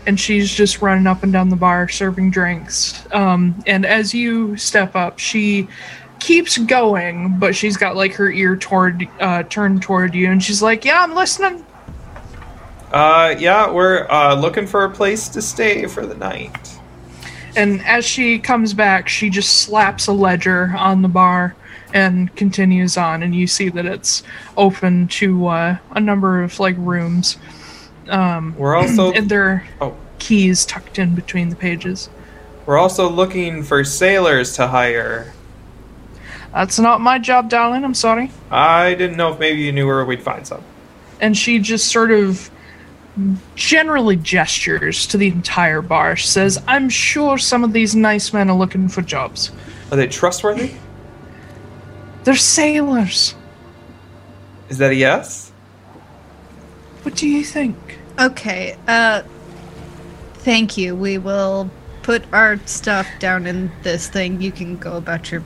and 0.06 0.20
she's 0.20 0.54
just 0.54 0.82
running 0.82 1.08
up 1.08 1.24
and 1.24 1.32
down 1.32 1.50
the 1.50 1.56
bar 1.56 1.88
serving 1.88 2.32
drinks. 2.32 3.06
Um, 3.14 3.64
and 3.66 3.86
as 3.86 4.14
you 4.14 4.58
step 4.58 4.96
up, 4.96 5.20
she 5.20 5.68
keeps 6.20 6.58
going, 6.58 7.40
but 7.40 7.56
she's 7.56 7.78
got 7.78 7.96
like 7.96 8.14
her 8.16 8.32
ear 8.32 8.56
toward 8.56 9.08
uh, 9.20 9.44
turned 9.44 9.82
toward 9.82 10.14
you, 10.14 10.30
and 10.32 10.44
she's 10.44 10.62
like, 10.62 10.84
"Yeah, 10.86 11.02
I'm 11.02 11.16
listening." 11.16 11.66
uh, 12.96 13.36
yeah, 13.38 13.70
we're 13.70 14.08
uh, 14.10 14.36
looking 14.36 14.66
for 14.66 14.86
a 14.86 14.90
place 14.90 15.28
to 15.30 15.42
stay 15.42 15.86
for 15.86 16.06
the 16.06 16.16
night. 16.16 16.80
And 17.58 17.82
as 17.86 18.06
she 18.06 18.40
comes 18.40 18.74
back, 18.74 19.10
she 19.10 19.30
just 19.30 19.62
slaps 19.62 20.08
a 20.08 20.14
ledger 20.14 20.74
on 20.78 21.02
the 21.02 21.08
bar 21.08 21.56
and 21.94 22.36
continues 22.36 22.98
on 22.98 23.24
and 23.24 23.36
you 23.36 23.48
see 23.48 23.70
that 23.70 23.86
it's 23.86 24.24
open 24.58 25.08
to 25.08 25.48
uh, 25.48 25.78
a 25.92 26.00
number 26.00 26.42
of 26.44 26.60
like 26.60 26.76
rooms 26.78 27.38
um, 28.10 28.56
We're 28.58 28.76
also 28.76 29.12
and 29.16 29.30
there 29.30 29.44
are 29.46 29.66
oh, 29.82 29.98
keys 30.20 30.66
tucked 30.66 31.00
in 31.00 31.16
between 31.16 31.50
the 31.50 31.56
pages 31.56 32.10
we're 32.66 32.78
also 32.78 33.08
looking 33.10 33.62
for 33.62 33.84
sailors 33.84 34.54
to 34.56 34.68
hire. 34.68 35.34
that's 36.52 36.80
not 36.80 37.02
my 37.02 37.20
job 37.20 37.50
darling 37.50 37.84
i'm 37.84 37.94
sorry 37.94 38.32
I 38.50 38.96
didn't 38.96 39.18
know 39.18 39.34
if 39.34 39.40
maybe 39.40 39.62
you 39.62 39.72
knew 39.72 39.86
where 39.86 40.04
we'd 40.06 40.24
find 40.24 40.46
some. 40.48 40.64
and 41.22 41.38
she 41.38 41.60
just 41.60 41.92
sort 41.92 42.12
of 42.12 42.50
generally 43.56 44.18
gestures 44.18 45.08
to 45.08 45.18
the 45.18 45.28
entire 45.28 45.82
bar 45.82 46.16
she 46.18 46.28
says 46.28 46.62
i'm 46.68 46.90
sure 46.90 47.38
some 47.38 47.64
of 47.64 47.72
these 47.72 47.96
nice 47.96 48.34
men 48.34 48.50
are 48.50 48.58
looking 48.58 48.90
for 48.90 49.02
jobs 49.02 49.52
Are 49.92 49.96
they 49.96 50.08
trustworthy? 50.08 50.74
They're 52.26 52.36
sailors 52.36 53.34
Is 54.68 54.78
that 54.80 54.92
a 54.92 54.96
yes? 54.96 55.52
what 57.04 57.16
do 57.16 57.28
you 57.28 57.44
think 57.44 57.78
Okay, 58.20 58.78
uh 58.88 59.24
thank 60.46 60.78
you. 60.78 60.96
We 60.96 61.18
will 61.18 61.70
put 62.04 62.24
our 62.32 62.58
stuff 62.68 63.08
down 63.20 63.48
in 63.48 63.72
this 63.82 64.08
thing. 64.08 64.40
You 64.40 64.52
can 64.52 64.78
go 64.78 64.96
about 64.96 65.32
your 65.32 65.44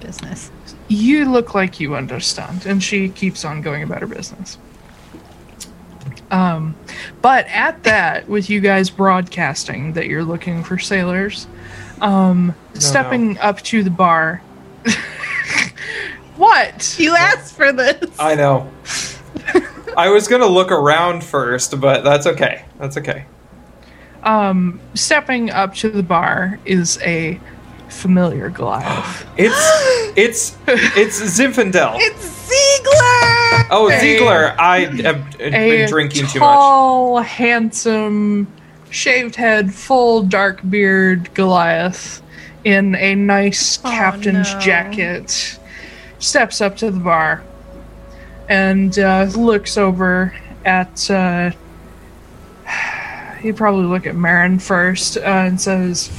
business. 0.00 0.50
You 0.88 1.30
look 1.30 1.54
like 1.54 1.78
you 1.78 1.94
understand. 1.94 2.66
And 2.66 2.82
she 2.82 3.08
keeps 3.08 3.44
on 3.44 3.62
going 3.62 3.84
about 3.84 4.00
her 4.00 4.08
business. 4.08 4.58
Um, 6.32 6.74
but 7.22 7.46
at 7.46 7.84
that, 7.84 8.28
with 8.28 8.50
you 8.50 8.60
guys 8.60 8.90
broadcasting 8.90 9.92
that 9.92 10.06
you're 10.06 10.24
looking 10.24 10.64
for 10.64 10.78
sailors, 10.78 11.46
um, 12.00 12.54
stepping 12.74 13.38
up 13.38 13.62
to 13.62 13.84
the 13.84 13.90
bar. 13.90 14.42
what? 16.40 16.96
You 16.98 17.14
asked 17.16 17.54
for 17.54 17.72
this. 17.72 18.10
I 18.18 18.34
know. 18.34 18.70
I 19.96 20.08
was 20.08 20.26
gonna 20.28 20.46
look 20.46 20.70
around 20.72 21.22
first, 21.22 21.78
but 21.80 22.02
that's 22.02 22.26
okay. 22.26 22.64
That's 22.78 22.96
okay. 22.96 23.24
Um, 24.22 24.80
stepping 24.94 25.50
up 25.50 25.74
to 25.76 25.90
the 25.90 26.02
bar 26.02 26.58
is 26.64 26.98
a 27.02 27.38
familiar 27.88 28.48
Goliath. 28.50 29.26
It's 29.36 29.76
it's 30.16 30.56
it's 30.68 31.20
Zinfandel. 31.38 31.94
It's 31.96 32.24
Ziegler. 32.48 33.66
Oh, 33.72 33.88
Hey. 33.90 34.00
Ziegler. 34.18 34.54
I 34.60 34.80
have 35.02 35.38
been 35.38 35.54
a 35.54 35.86
drinking 35.86 36.26
too 36.26 36.40
much. 36.40 36.46
tall, 36.48 37.18
handsome, 37.20 38.46
shaved 38.90 39.36
head, 39.36 39.72
full 39.72 40.22
dark 40.22 40.60
beard 40.68 41.32
Goliath 41.34 42.22
in 42.64 42.94
a 42.96 43.14
nice 43.14 43.78
Oh, 43.84 43.88
captain's 43.90 44.52
no. 44.54 44.60
jacket 44.60 45.58
steps 46.20 46.60
up 46.60 46.76
to 46.76 46.90
the 46.90 47.00
bar 47.00 47.42
and 48.48 48.98
uh, 48.98 49.24
looks 49.34 49.76
over 49.76 50.34
at. 50.64 51.10
Uh, 51.10 51.50
he'd 53.40 53.56
probably 53.56 53.86
look 53.86 54.06
at 54.06 54.14
Marin 54.14 54.58
first 54.58 55.16
uh, 55.16 55.20
and 55.20 55.60
says, 55.60 56.10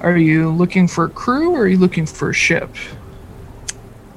"Are 0.00 0.16
you 0.16 0.50
looking 0.50 0.88
for 0.88 1.04
a 1.04 1.10
crew 1.10 1.52
or 1.52 1.60
are 1.60 1.68
you 1.68 1.78
looking 1.78 2.06
for 2.06 2.30
a 2.30 2.34
ship?" 2.34 2.74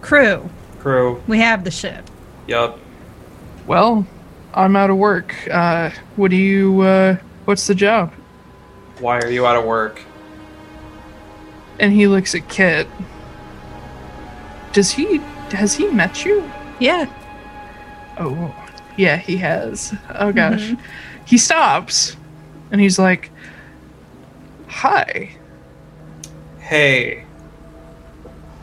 Crew. 0.01 0.49
Crew. 0.79 1.21
We 1.27 1.39
have 1.39 1.63
the 1.63 1.71
ship. 1.71 2.09
Yup. 2.47 2.79
Well, 3.67 4.05
I'm 4.53 4.75
out 4.75 4.89
of 4.89 4.97
work. 4.97 5.36
Uh, 5.49 5.91
what 6.15 6.31
do 6.31 6.38
you? 6.38 6.81
Uh, 6.81 7.17
what's 7.45 7.67
the 7.67 7.75
job? 7.75 8.11
Why 8.99 9.19
are 9.19 9.29
you 9.29 9.45
out 9.45 9.57
of 9.57 9.65
work? 9.65 10.01
and 11.79 11.93
he 11.93 12.07
looks 12.07 12.36
at 12.36 12.47
Kit. 12.47 12.88
Does 14.76 14.91
he 14.91 15.19
has 15.51 15.73
he 15.73 15.88
met 15.88 16.26
you? 16.26 16.43
Yeah. 16.82 17.09
Oh, 18.19 18.53
yeah, 18.97 19.15
he 19.15 19.38
has. 19.38 19.95
Oh 20.13 20.34
gosh. 20.34 20.73
He 21.23 21.38
stops 21.38 22.17
and 22.71 22.82
he's 22.82 22.99
like, 22.99 23.32
"Hi. 24.67 25.30
Hey. 26.59 27.23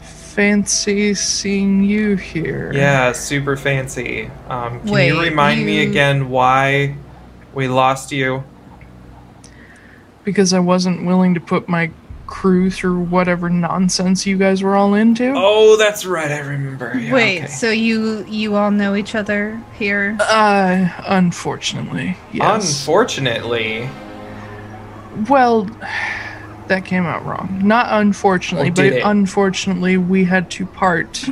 Fancy 0.03 1.15
seeing 1.15 1.83
you 1.83 2.17
here." 2.17 2.75
Yeah, 2.75 3.13
super 3.13 3.57
fancy. 3.57 4.31
Um, 4.51 4.81
can 4.81 4.91
Wait, 4.91 5.07
you 5.07 5.19
remind 5.19 5.65
me 5.65 5.83
again 5.83 6.29
why 6.29 6.95
we 7.55 7.69
lost 7.69 8.13
you? 8.13 8.45
Because 10.25 10.53
I 10.53 10.59
wasn't 10.59 11.07
willing 11.07 11.33
to 11.33 11.41
put 11.41 11.71
my 11.71 11.91
crew 12.33 12.71
through 12.71 12.99
whatever 12.99 13.51
nonsense 13.51 14.25
you 14.25 14.39
guys 14.39 14.63
were 14.63 14.75
all 14.75 14.95
into. 14.95 15.35
Oh, 15.37 15.77
that's 15.77 16.07
right. 16.07 16.31
I 16.31 16.39
remember. 16.39 16.99
Yeah, 16.99 17.13
Wait, 17.13 17.39
okay. 17.43 17.47
so 17.47 17.71
you 17.71 18.25
you 18.27 18.57
all 18.57 18.71
know 18.71 18.95
each 18.97 19.15
other 19.15 19.61
here? 19.79 20.17
Uh, 20.19 20.89
unfortunately, 21.07 22.17
yes. 22.33 22.81
Unfortunately, 22.81 23.87
Well, 25.29 25.65
that 26.69 26.87
came 26.87 27.05
out 27.05 27.25
wrong. 27.27 27.61
Not 27.63 27.87
unfortunately, 27.91 28.71
Oh, 28.71 28.75
but 28.75 28.87
it? 28.87 29.03
unfortunately, 29.05 29.99
we 29.99 30.25
had 30.25 30.51
to 30.53 30.65
part 30.65 31.25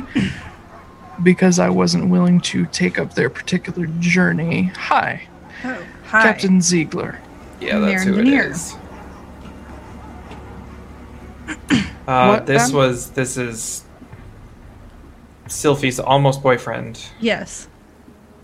because 1.23 1.57
I 1.57 1.69
wasn't 1.69 2.09
willing 2.09 2.39
to 2.41 2.67
take 2.67 2.99
up 2.99 3.15
their 3.15 3.29
particular 3.29 3.87
journey. 3.99 4.65
Hi, 4.77 5.23
Oh, 5.65 5.83
hi. 6.05 6.21
Captain 6.21 6.61
Ziegler. 6.61 7.19
yeah, 7.59 7.79
that's 7.79 8.03
who 8.03 8.11
Marin 8.11 8.27
it 8.27 8.31
Veneer. 8.31 8.51
is. 8.51 8.75
Uh, 12.07 12.27
What, 12.35 12.45
this 12.47 12.67
then? 12.67 12.75
was 12.75 13.11
this 13.11 13.37
is 13.37 13.83
Sylphie's 15.47 15.99
almost 15.99 16.41
boyfriend. 16.41 17.03
Yes. 17.19 17.67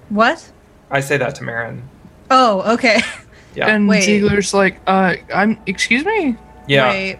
What? 0.09 0.51
I 0.91 0.99
say 1.01 1.17
that 1.17 1.35
to 1.35 1.43
Marin. 1.43 1.87
Oh, 2.29 2.73
okay. 2.73 3.01
Yeah, 3.55 3.69
And 3.73 3.87
Wait. 3.87 4.03
Ziegler's 4.03 4.53
like, 4.53 4.79
uh, 4.85 5.15
I'm, 5.33 5.57
excuse 5.65 6.05
me? 6.05 6.35
yeah. 6.67 6.91
Wait. 6.91 7.17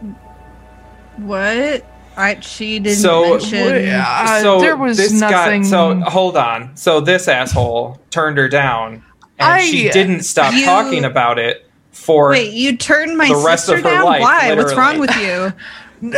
What? 1.18 1.84
I 2.16 2.40
she 2.42 2.78
didn't 2.78 3.00
So- 3.00 3.30
mention. 3.32 3.90
Uh, 3.96 4.42
so 4.44 4.60
there 4.62 4.78
was 4.78 4.98
this 4.98 5.14
nothing. 5.14 5.64
Guy, 5.64 5.68
so 5.68 5.96
hold 6.02 6.38
on. 6.38 6.76
So 6.78 7.00
this 7.00 7.28
asshole 7.28 8.00
turned 8.12 8.38
her 8.38 8.48
down, 8.48 9.04
and 9.40 9.54
I- 9.54 9.62
she 9.62 9.90
didn't 9.90 10.24
stop 10.24 10.54
You- 10.54 10.64
talking 10.66 11.06
about 11.06 11.40
it 11.40 11.67
for. 11.98 12.30
Wait, 12.32 12.54
you 12.54 12.78
turned 12.78 13.18
my 13.18 13.28
The 13.28 13.44
rest 13.46 13.66
sister 13.66 13.78
of 13.78 13.84
her 13.84 13.90
down? 13.90 14.06
life, 14.06 14.22
Why? 14.22 14.54
What's 14.56 14.74
wrong 14.76 15.00
with 15.00 15.16
you? 15.18 15.52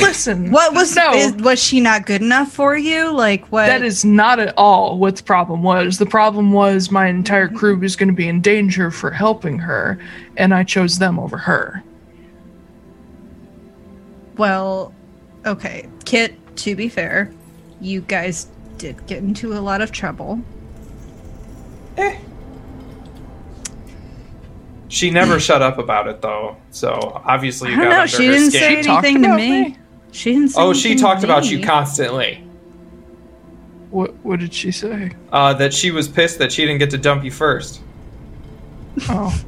Listen. 0.00 0.50
What 0.50 0.74
was 0.74 0.96
no? 0.96 1.12
is, 1.14 1.32
was 1.34 1.62
she 1.62 1.80
not 1.80 2.06
good 2.06 2.22
enough 2.22 2.50
for 2.52 2.76
you? 2.76 3.12
Like 3.12 3.46
what? 3.52 3.66
That 3.66 3.82
is 3.82 4.04
not 4.04 4.40
at 4.40 4.52
all 4.56 4.98
what 4.98 5.14
the 5.16 5.22
problem 5.22 5.62
was. 5.62 5.98
The 5.98 6.06
problem 6.06 6.52
was 6.52 6.90
my 6.90 7.06
entire 7.06 7.48
crew 7.48 7.76
was 7.78 7.94
going 7.94 8.08
to 8.08 8.14
be 8.14 8.28
in 8.28 8.40
danger 8.40 8.90
for 8.90 9.12
helping 9.12 9.58
her, 9.60 9.98
and 10.36 10.52
I 10.52 10.64
chose 10.64 10.98
them 10.98 11.18
over 11.20 11.36
her. 11.38 11.82
well, 14.36 14.92
okay. 15.46 15.88
Kit, 16.04 16.34
to 16.56 16.74
be 16.76 16.88
fair, 16.88 17.32
you 17.80 18.00
guys 18.02 18.48
did 18.76 19.06
get 19.06 19.18
into 19.18 19.52
a 19.54 19.60
lot 19.60 19.80
of 19.80 19.92
trouble. 19.92 20.40
Eh. 21.96 22.18
She 24.88 25.10
never 25.10 25.40
shut 25.40 25.62
up 25.62 25.78
about 25.78 26.06
it 26.08 26.22
though, 26.22 26.56
so 26.70 27.20
obviously 27.24 27.70
you 27.70 27.76
I 27.76 27.80
don't 27.80 27.84
got 27.90 27.90
know, 27.96 28.00
under 28.02 28.08
she 28.08 28.26
her 28.26 28.32
didn't 28.32 28.50
skin. 28.50 28.60
say 28.60 28.76
She 28.82 28.86
talked 28.86 29.04
anything 29.06 29.22
to 29.24 29.36
me. 29.36 29.62
me? 29.70 29.76
She 30.12 30.32
didn't 30.32 30.48
say 30.50 30.60
oh, 30.62 30.72
she 30.72 30.94
talked 30.94 31.24
about 31.24 31.50
you 31.50 31.60
constantly. 31.62 32.42
What 33.90 34.14
What 34.24 34.38
did 34.40 34.54
she 34.54 34.70
say? 34.70 35.12
Uh, 35.32 35.54
that 35.54 35.74
she 35.74 35.90
was 35.90 36.06
pissed 36.08 36.38
that 36.38 36.52
she 36.52 36.62
didn't 36.64 36.78
get 36.78 36.90
to 36.90 36.98
dump 36.98 37.24
you 37.24 37.30
first. 37.32 37.80
Oh, 39.08 39.38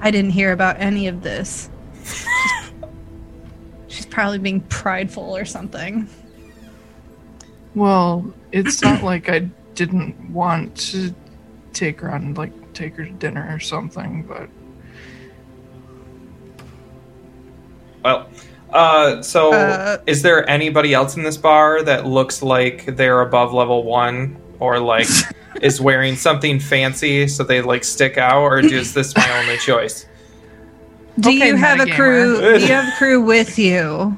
I 0.00 0.10
didn't 0.10 0.32
hear 0.32 0.52
about 0.52 0.80
any 0.80 1.06
of 1.08 1.22
this. 1.22 1.70
She's 3.88 4.06
probably 4.06 4.38
being 4.38 4.60
prideful 4.62 5.34
or 5.36 5.44
something. 5.44 6.08
well, 7.74 8.32
it's 8.50 8.82
not 8.82 9.02
like 9.02 9.28
I 9.28 9.40
didn't 9.74 10.30
want 10.32 10.76
to 10.90 11.14
take 11.72 12.00
her 12.00 12.10
on, 12.12 12.34
like 12.34 12.52
take 12.74 12.96
her 12.96 13.04
to 13.04 13.12
dinner 13.12 13.46
or 13.54 13.60
something, 13.60 14.24
but 14.24 14.48
Well, 18.04 18.28
uh, 18.72 19.22
so 19.22 19.52
Uh, 19.52 19.98
is 20.06 20.22
there 20.22 20.48
anybody 20.48 20.94
else 20.94 21.16
in 21.16 21.22
this 21.22 21.36
bar 21.36 21.82
that 21.84 22.06
looks 22.06 22.42
like 22.42 22.96
they're 22.96 23.20
above 23.20 23.52
level 23.52 23.84
one 23.84 24.36
or 24.58 24.78
like 24.80 25.08
is 25.60 25.80
wearing 25.80 26.16
something 26.16 26.58
fancy 26.58 27.28
so 27.28 27.44
they 27.44 27.62
like 27.62 27.84
stick 27.84 28.18
out, 28.18 28.42
or 28.42 28.58
is 28.60 28.94
this 28.94 29.16
my 29.16 29.30
only 29.30 29.58
choice? 29.58 30.06
Do 31.20 31.30
Okay, 31.30 31.48
you 31.48 31.56
have 31.56 31.80
a 31.80 31.86
metagamer. 31.86 31.94
crew? 31.94 32.48
Do 32.54 32.64
you 32.66 32.72
have 32.72 32.88
a 32.88 32.92
crew 32.92 33.22
with 33.22 33.58
you, 33.58 34.16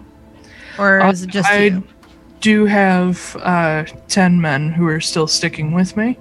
or 0.76 1.00
Uh, 1.00 1.10
is 1.10 1.22
it 1.22 1.30
just 1.30 1.50
I 1.50 1.58
you? 1.58 1.84
do 2.40 2.66
have 2.66 3.36
uh, 3.42 3.84
ten 4.08 4.40
men 4.40 4.72
who 4.72 4.86
are 4.86 5.00
still 5.00 5.26
sticking 5.26 5.72
with 5.72 5.96
me. 5.96 6.18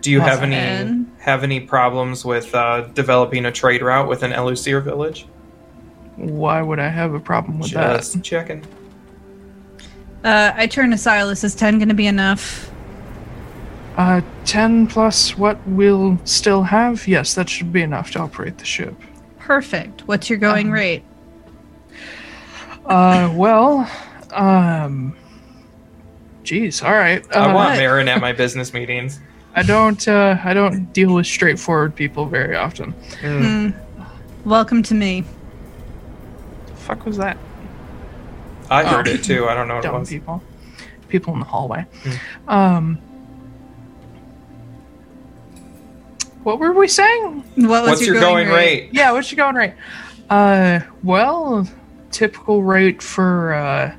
Do 0.00 0.10
you 0.10 0.20
have 0.20 0.42
any 0.42 0.56
Awesome. 0.56 1.15
Have 1.26 1.42
any 1.42 1.58
problems 1.60 2.24
with 2.24 2.54
uh, 2.54 2.82
developing 2.94 3.44
a 3.46 3.52
trade 3.52 3.82
route 3.82 4.08
with 4.08 4.22
an 4.22 4.30
Elusir 4.30 4.82
village? 4.82 5.26
Why 6.14 6.62
would 6.62 6.78
I 6.78 6.88
have 6.88 7.12
a 7.14 7.20
problem 7.20 7.58
with 7.58 7.72
that? 7.72 7.96
Just 7.96 8.12
that? 8.14 8.22
checking. 8.24 8.64
Uh, 10.24 10.52
I 10.54 10.66
turn 10.68 10.90
to 10.92 10.96
Silas. 10.96 11.44
Is 11.44 11.54
10 11.56 11.78
going 11.78 11.88
to 11.88 11.94
be 11.94 12.06
enough? 12.06 12.70
Uh, 13.96 14.20
10 14.44 14.86
plus 14.86 15.36
what 15.36 15.58
we'll 15.66 16.18
still 16.24 16.62
have? 16.62 17.06
Yes, 17.08 17.34
that 17.34 17.48
should 17.48 17.72
be 17.72 17.82
enough 17.82 18.12
to 18.12 18.20
operate 18.20 18.58
the 18.58 18.64
ship. 18.64 18.94
Perfect. 19.38 20.06
What's 20.06 20.30
your 20.30 20.38
going 20.38 20.68
Um, 20.68 20.72
rate? 20.72 21.04
Uh, 22.84 23.32
well, 23.34 23.90
um. 24.32 25.16
Geez, 26.44 26.82
all 26.82 26.92
right. 26.92 27.24
Uh, 27.34 27.40
I 27.40 27.52
want? 27.52 27.76
Marin 27.76 28.06
at 28.08 28.20
my 28.20 28.32
business 28.32 28.72
meetings. 28.72 29.18
I 29.56 29.62
don't. 29.62 30.06
Uh, 30.06 30.38
I 30.44 30.52
don't 30.52 30.92
deal 30.92 31.14
with 31.14 31.26
straightforward 31.26 31.94
people 31.94 32.26
very 32.26 32.54
often. 32.54 32.92
Mm. 33.22 33.74
Welcome 34.44 34.82
to 34.84 34.94
me. 34.94 35.24
The 36.66 36.72
fuck 36.74 37.06
was 37.06 37.16
that? 37.16 37.38
I 38.70 38.84
heard 38.84 39.08
Oh. 39.08 39.12
it 39.12 39.24
too. 39.24 39.48
I 39.48 39.54
don't 39.54 39.66
know 39.66 39.76
what 39.76 39.84
it 39.86 39.92
was. 39.92 40.08
people. 40.10 40.42
People 41.08 41.32
in 41.32 41.38
the 41.40 41.46
hallway. 41.46 41.86
Hmm. 42.02 42.50
Um. 42.50 42.98
What 46.42 46.58
were 46.60 46.72
we 46.72 46.86
saying? 46.86 47.42
What 47.56 47.82
was 47.82 47.88
What's 47.90 48.06
your 48.06 48.20
going 48.20 48.48
rate? 48.48 48.90
Yeah, 48.92 49.12
what's 49.12 49.32
your 49.32 49.36
going 49.36 49.56
rate? 49.56 49.72
Uh, 50.28 50.80
well, 51.02 51.66
typical 52.10 52.62
rate 52.62 53.00
for 53.02 53.54
uh, 53.54 53.96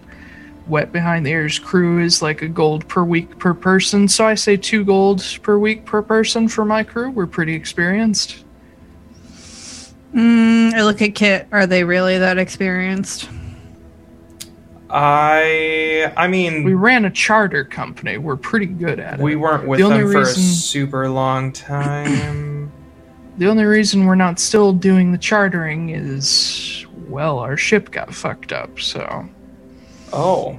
wet 0.69 0.91
behind 0.91 1.25
the 1.25 1.31
ears 1.31 1.59
crew 1.59 1.99
is 1.99 2.21
like 2.21 2.41
a 2.41 2.47
gold 2.47 2.87
per 2.87 3.03
week 3.03 3.37
per 3.39 3.53
person. 3.53 4.07
So 4.07 4.25
I 4.25 4.35
say 4.35 4.57
two 4.57 4.83
gold 4.83 5.23
per 5.43 5.57
week 5.57 5.85
per 5.85 6.01
person 6.01 6.47
for 6.47 6.65
my 6.65 6.83
crew. 6.83 7.09
We're 7.11 7.27
pretty 7.27 7.53
experienced. 7.53 8.43
Mm, 10.13 10.73
I 10.73 10.83
look 10.83 11.01
at 11.01 11.15
Kit. 11.15 11.47
Are 11.51 11.67
they 11.67 11.83
really 11.83 12.17
that 12.17 12.37
experienced? 12.37 13.29
I 14.89 16.13
I 16.15 16.27
mean 16.27 16.63
We 16.63 16.73
ran 16.73 17.05
a 17.05 17.11
charter 17.11 17.65
company. 17.65 18.17
We're 18.17 18.37
pretty 18.37 18.67
good 18.67 18.99
at 18.99 19.15
it. 19.15 19.23
we 19.23 19.35
weren't 19.35 19.67
with 19.67 19.79
The 19.79 19.85
only 19.85 19.99
them 20.03 20.11
for 20.11 20.17
a 20.19 20.25
reason- 20.25 20.43
super 20.43 21.09
long 21.09 21.51
time. 21.51 22.71
The 23.37 23.47
only 23.47 23.65
reason 23.65 24.07
we're 24.07 24.15
not 24.15 24.39
still 24.39 24.73
doing 24.73 25.11
the 25.11 25.17
chartering 25.19 25.89
is, 25.89 26.87
well, 27.07 27.37
our 27.37 27.55
ship 27.55 27.91
got 27.91 28.11
fucked 28.11 28.51
up. 28.51 28.79
So, 28.79 29.29
oh. 30.13 30.57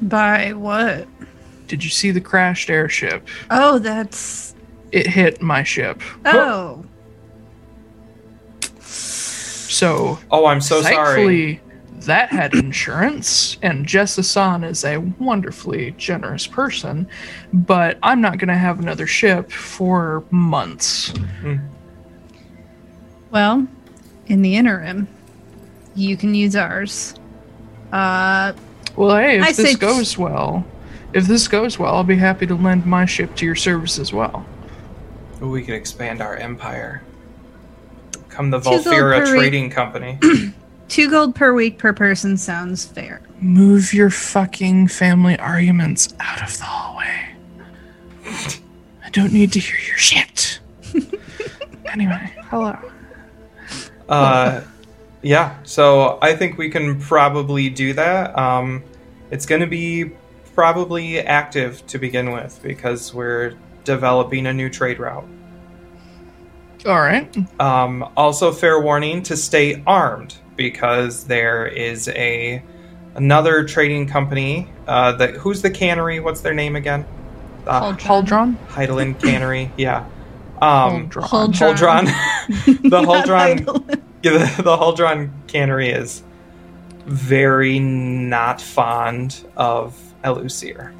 By 0.00 0.52
what? 0.52 1.08
did 1.68 1.84
you 1.84 1.90
see 1.90 2.10
the 2.10 2.20
crashed 2.20 2.70
airship? 2.70 3.28
Oh, 3.50 3.78
that's. 3.78 4.54
It 4.90 5.06
hit 5.06 5.40
my 5.40 5.62
ship. 5.62 6.00
Oh. 6.24 6.84
So, 8.80 10.18
Oh, 10.30 10.46
I'm 10.46 10.62
so 10.62 10.80
sorry. 10.80 10.94
thankfully, 10.94 11.60
that 12.06 12.30
had 12.30 12.54
insurance, 12.54 13.58
and 13.60 13.86
Jess 13.86 14.16
Hassan 14.16 14.64
is 14.64 14.82
a 14.82 14.96
wonderfully 14.96 15.94
generous 15.98 16.46
person. 16.46 17.06
But 17.52 17.98
I'm 18.02 18.22
not 18.22 18.38
going 18.38 18.48
to 18.48 18.54
have 18.54 18.80
another 18.80 19.06
ship 19.06 19.52
for 19.52 20.24
months. 20.30 21.12
Mm-hmm. 21.12 21.56
Well, 23.30 23.68
in 24.26 24.40
the 24.40 24.56
interim, 24.56 25.06
you 25.94 26.16
can 26.16 26.34
use 26.34 26.56
ours. 26.56 27.14
Uh, 27.92 28.52
Well, 28.96 29.16
hey, 29.16 29.38
if 29.38 29.44
I 29.44 29.52
this 29.52 29.72
say- 29.72 29.74
goes 29.78 30.18
well, 30.18 30.64
if 31.12 31.26
this 31.26 31.48
goes 31.48 31.78
well, 31.78 31.94
I'll 31.94 32.04
be 32.04 32.16
happy 32.16 32.46
to 32.46 32.54
lend 32.54 32.84
my 32.86 33.04
ship 33.06 33.34
to 33.36 33.46
your 33.46 33.54
service 33.54 33.98
as 33.98 34.12
well. 34.12 34.44
We 35.40 35.62
could 35.62 35.74
expand 35.74 36.20
our 36.20 36.36
empire. 36.36 37.02
Come 38.28 38.50
the 38.50 38.58
Two 38.60 38.70
Volfira 38.70 39.18
per 39.24 39.32
week. 39.32 39.40
Trading 39.40 39.70
Company. 39.70 40.18
two 40.88 41.08
gold 41.10 41.34
per 41.34 41.52
week 41.54 41.78
per 41.78 41.92
person 41.92 42.36
sounds 42.36 42.84
fair. 42.84 43.20
Move 43.40 43.94
your 43.94 44.10
fucking 44.10 44.88
family 44.88 45.38
arguments 45.38 46.12
out 46.20 46.42
of 46.42 46.56
the 46.58 46.64
hallway. 46.64 47.28
I 49.04 49.10
don't 49.10 49.32
need 49.32 49.52
to 49.52 49.60
hear 49.60 49.78
your 49.86 49.96
shit. 49.96 50.60
anyway, 51.92 52.32
hello. 52.50 52.76
Uh, 54.08 54.62
yeah, 55.22 55.56
so 55.64 56.18
I 56.22 56.34
think 56.34 56.58
we 56.58 56.70
can 56.70 57.00
probably 57.00 57.68
do 57.68 57.92
that. 57.94 58.38
Um, 58.38 58.82
it's 59.30 59.46
going 59.46 59.60
to 59.60 59.66
be 59.66 60.12
probably 60.54 61.20
active 61.20 61.86
to 61.86 61.98
begin 61.98 62.32
with 62.32 62.60
because 62.62 63.12
we're 63.14 63.54
developing 63.84 64.46
a 64.46 64.52
new 64.52 64.68
trade 64.68 64.98
route. 64.98 65.26
All 66.86 67.00
right. 67.00 67.36
Um, 67.60 68.08
also, 68.16 68.52
fair 68.52 68.80
warning 68.80 69.22
to 69.24 69.36
stay 69.36 69.82
armed 69.86 70.36
because 70.56 71.24
there 71.24 71.66
is 71.66 72.08
a 72.08 72.62
another 73.14 73.64
trading 73.64 74.06
company. 74.06 74.68
Uh, 74.86 75.12
that 75.12 75.34
who's 75.34 75.60
the 75.62 75.70
cannery? 75.70 76.20
What's 76.20 76.40
their 76.40 76.54
name 76.54 76.76
again? 76.76 77.04
Uh, 77.66 77.92
Huldron? 77.94 78.56
Heidelin 78.68 79.20
Cannery. 79.22 79.70
Yeah. 79.76 80.06
Um, 80.62 81.10
Huldron. 81.10 81.52
Huldron. 81.52 82.04
the 82.88 83.02
Huldron. 83.04 84.04
Yeah, 84.22 84.54
the, 84.56 84.62
the 84.62 84.76
Huldron 84.76 85.32
Cannery 85.46 85.90
is 85.90 86.22
very 87.06 87.78
not 87.78 88.60
fond 88.60 89.44
of 89.56 89.96
Elusir. 90.24 90.92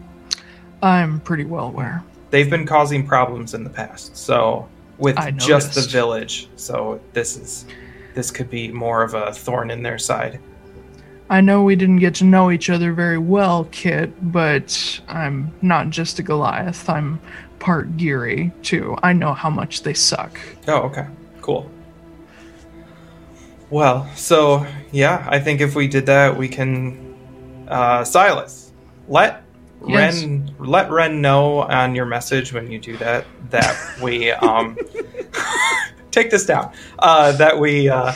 I'm 0.82 1.20
pretty 1.20 1.44
well 1.44 1.66
aware. 1.66 2.02
They've 2.30 2.48
been 2.48 2.66
causing 2.66 3.06
problems 3.06 3.54
in 3.54 3.64
the 3.64 3.70
past, 3.70 4.16
so 4.16 4.68
with 4.98 5.16
just 5.38 5.74
the 5.74 5.80
village. 5.82 6.48
So 6.56 7.00
this 7.12 7.36
is 7.36 7.66
this 8.14 8.30
could 8.30 8.50
be 8.50 8.70
more 8.70 9.02
of 9.02 9.14
a 9.14 9.32
thorn 9.32 9.70
in 9.70 9.82
their 9.82 9.98
side. 9.98 10.40
I 11.30 11.40
know 11.42 11.62
we 11.62 11.76
didn't 11.76 11.98
get 11.98 12.14
to 12.16 12.24
know 12.24 12.50
each 12.50 12.70
other 12.70 12.92
very 12.92 13.18
well, 13.18 13.68
Kit, 13.70 14.32
but 14.32 15.00
I'm 15.08 15.52
not 15.60 15.90
just 15.90 16.18
a 16.18 16.22
Goliath. 16.22 16.88
I'm 16.88 17.20
part 17.58 17.96
Geary, 17.98 18.50
too. 18.62 18.96
I 19.02 19.12
know 19.12 19.34
how 19.34 19.50
much 19.50 19.82
they 19.82 19.92
suck. 19.92 20.40
Oh, 20.66 20.82
okay, 20.84 21.06
cool. 21.42 21.70
Well, 23.70 24.08
so 24.14 24.66
yeah, 24.92 25.26
I 25.28 25.38
think 25.40 25.60
if 25.60 25.74
we 25.74 25.88
did 25.88 26.06
that, 26.06 26.36
we 26.36 26.48
can. 26.48 27.14
Uh, 27.68 28.02
Silas, 28.04 28.72
let 29.08 29.42
Yes. 29.86 30.22
Ren 30.22 30.54
let 30.58 30.90
Ren 30.90 31.20
know 31.20 31.60
on 31.60 31.94
your 31.94 32.06
message 32.06 32.52
when 32.52 32.68
you 32.70 32.80
do 32.80 32.96
that 32.96 33.26
that 33.50 33.76
we 34.02 34.30
um 34.48 34.76
take 36.10 36.30
this 36.30 36.46
down. 36.46 36.72
Uh, 36.98 37.32
that 37.32 37.58
we 37.58 37.88
uh, 37.88 38.12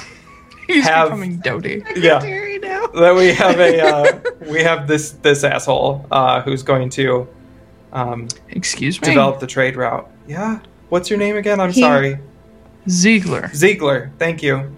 He's 0.67 0.85
Have- 0.89 1.09
becoming 1.09 1.37
doty. 1.39 1.83
yeah 1.97 2.19
now. 2.63 2.87
that 2.89 3.15
we 3.15 3.33
have 3.35 3.61
a 3.61 3.81
uh, 3.81 4.21
we 4.51 4.63
have 4.63 4.89
this 4.89 5.11
this 5.23 5.45
asshole 5.45 6.07
uh, 6.11 6.41
who's 6.43 6.63
going 6.63 6.89
to 6.91 7.29
um, 7.93 8.27
Excuse 8.49 9.01
me? 9.01 9.09
develop 9.09 9.39
the 9.39 9.47
trade 9.47 9.77
route. 9.77 10.11
Yeah, 10.27 10.61
what's 10.89 11.11
your 11.11 11.19
name 11.19 11.37
again? 11.37 11.61
I'm 11.61 11.71
He- 11.73 11.81
sorry, 11.83 12.19
Ziegler. 12.89 13.51
Ziegler. 13.55 14.11
Thank 14.19 14.43
you. 14.43 14.73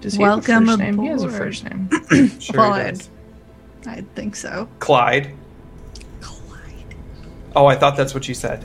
Does 0.00 0.14
he 0.14 0.22
Welcome 0.22 0.66
have 0.66 0.80
a 0.80 0.82
first 0.82 0.94
name? 0.94 0.98
He 0.98 1.06
has 1.08 1.22
a 1.22 1.28
first 1.30 1.64
name. 1.64 1.90
Sure 2.40 2.58
Well, 2.60 2.74
he 2.74 2.80
I'd- 2.82 2.90
does. 2.98 3.10
I 3.86 4.00
think 4.14 4.34
so. 4.36 4.68
Clyde. 4.80 5.32
Clyde. 6.20 6.94
Oh, 7.54 7.66
I 7.66 7.76
thought 7.76 7.96
that's 7.96 8.14
what 8.14 8.26
you 8.28 8.34
said. 8.34 8.64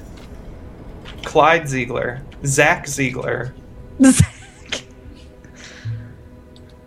Clyde 1.23 1.67
Ziegler. 1.67 2.21
Zach 2.45 2.87
Ziegler. 2.87 3.53
Zach. 4.03 4.83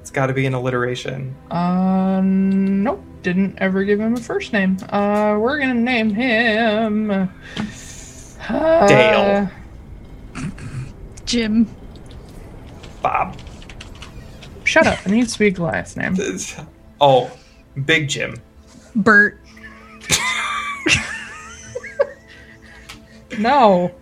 It's 0.00 0.10
got 0.10 0.26
to 0.26 0.32
be 0.32 0.46
an 0.46 0.54
alliteration. 0.54 1.34
Uh, 1.50 2.20
nope. 2.24 3.02
Didn't 3.22 3.56
ever 3.58 3.84
give 3.84 4.00
him 4.00 4.14
a 4.14 4.20
first 4.20 4.52
name. 4.52 4.76
Uh, 4.90 5.38
we're 5.40 5.58
gonna 5.58 5.72
name 5.74 6.10
him. 6.12 7.10
Uh, 8.48 8.86
Dale. 8.86 9.50
Jim. 11.24 11.66
Bob. 13.00 13.38
Shut 14.74 14.88
up. 14.88 15.06
It 15.06 15.10
needs 15.12 15.34
to 15.34 15.38
be 15.38 15.46
a 15.46 15.50
Goliath 15.52 15.96
name. 15.96 16.16
Oh, 17.00 17.30
Big 17.84 18.08
Jim. 18.08 18.34
Bert. 18.96 19.38
No. 23.38 23.92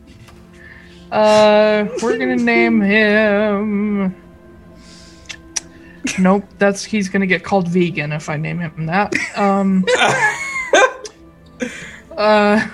Uh, 1.11 1.89
we're 2.03 2.19
gonna 2.19 2.37
name 2.37 2.81
him. 2.81 4.15
Nope, 6.19 6.45
that's 6.59 6.85
he's 6.85 7.09
gonna 7.09 7.27
get 7.27 7.43
called 7.43 7.69
vegan 7.69 8.13
if 8.13 8.29
I 8.29 8.37
name 8.37 8.59
him 8.59 8.87
that. 8.87 9.15
Um. 9.37 9.87
uh, 12.17 12.67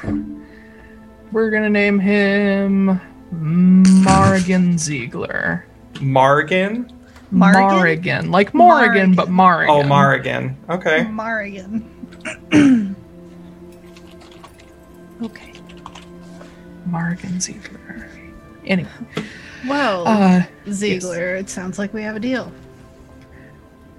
we're 1.30 1.50
gonna 1.50 1.70
name 1.70 2.00
him 2.00 3.00
Margan 3.32 4.78
Ziegler. 4.78 5.64
Margan. 5.94 6.92
Margan? 7.32 7.70
Morrigan, 7.70 8.30
like 8.30 8.54
Morrigan, 8.54 9.14
but 9.14 9.28
Morrigan. 9.28 9.74
Oh, 9.74 9.82
Margan. 9.82 10.54
Okay. 10.70 11.04
Marigan. 11.04 11.84
okay. 15.22 15.52
Morrigan 16.86 17.40
Ziegler. 17.40 18.08
Anyway, 18.64 18.88
Well, 19.66 20.06
uh, 20.06 20.42
Ziegler, 20.70 21.34
it 21.36 21.50
sounds 21.50 21.78
like 21.78 21.92
we 21.92 22.02
have 22.02 22.16
a 22.16 22.20
deal. 22.20 22.50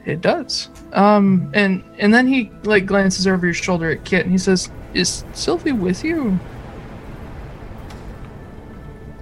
it 0.06 0.22
does. 0.22 0.70
Um, 0.94 1.52
and 1.54 1.84
and 2.00 2.12
then 2.14 2.26
he 2.28 2.52
like 2.64 2.86
glances 2.88 3.28
over 3.28 3.46
your 3.46 3.54
shoulder 3.54 3.92
at 3.92 4.04
Kit 4.06 4.24
and 4.24 4.32
he 4.32 4.38
says, 4.40 4.72
"Is 4.96 5.24
Sylvie 5.34 5.72
with 5.72 6.04
you?" 6.04 6.40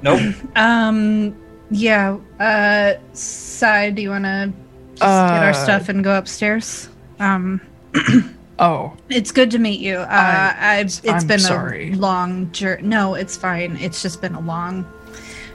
Nope. 0.01 0.21
Um, 0.55 1.35
yeah. 1.69 2.17
Uh, 2.39 2.93
Sai, 3.13 3.89
do 3.91 4.01
you 4.01 4.09
want 4.09 4.25
to 4.25 4.53
just 4.95 4.99
get 4.99 5.43
our 5.43 5.49
Uh, 5.49 5.53
stuff 5.53 5.89
and 5.89 6.03
go 6.03 6.17
upstairs? 6.17 6.89
Um, 7.19 7.61
Oh, 8.59 8.97
it's 9.09 9.31
good 9.31 9.51
to 9.51 9.59
meet 9.59 9.79
you. 9.81 9.97
Uh, 9.97 10.07
I- 10.09 10.77
I've, 10.79 10.85
it's 10.87 11.05
I'm 11.07 11.27
been 11.27 11.37
sorry. 11.39 11.91
a 11.91 11.95
long 11.95 12.51
journey. 12.51 12.81
No, 12.87 13.13
it's 13.13 13.37
fine. 13.37 13.77
It's 13.79 14.01
just 14.01 14.19
been 14.19 14.33
a 14.33 14.39
long 14.39 14.83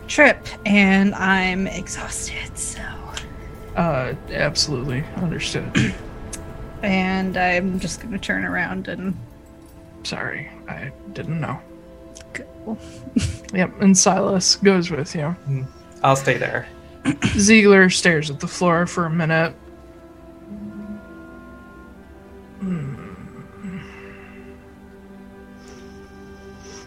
trip, 0.07 0.47
and 0.67 1.13
I'm 1.17 1.67
exhausted. 1.67 2.57
So, 2.57 2.81
uh, 3.75 4.15
absolutely 4.31 5.03
understood. 5.17 5.95
and 6.85 7.37
I'm 7.37 7.81
just 7.81 8.01
gonna 8.01 8.19
turn 8.21 8.45
around 8.45 8.87
and 8.87 9.17
sorry, 10.05 10.49
I 10.69 10.93
didn't 11.13 11.41
know. 11.41 11.59
go. 12.35 12.79
Yep, 13.53 13.81
and 13.83 13.99
Silas 13.99 14.55
goes 14.57 14.93
with 14.93 15.13
you. 15.17 15.35
I'll 16.03 16.17
stay 16.17 16.37
there. 16.37 16.67
Ziegler 17.37 17.91
stares 17.91 18.31
at 18.31 18.41
the 18.41 18.47
floor 18.47 18.87
for 18.87 19.07
a 19.07 19.11
minute. 19.11 19.55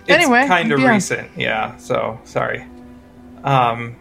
It's 0.07 0.09
Anyway, 0.09 0.45
kind 0.47 0.71
of 0.71 0.79
yeah. 0.79 0.89
recent, 0.91 1.29
yeah. 1.35 1.75
So 1.77 2.19
sorry. 2.25 2.65
Um. 3.43 3.95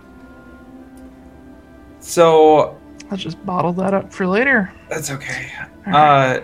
So 2.00 2.78
I'll 3.10 3.16
just 3.16 3.44
bottle 3.46 3.72
that 3.74 3.94
up 3.94 4.12
for 4.12 4.26
later. 4.26 4.72
that's 4.88 5.10
okay. 5.10 5.50
Uh, 5.86 6.40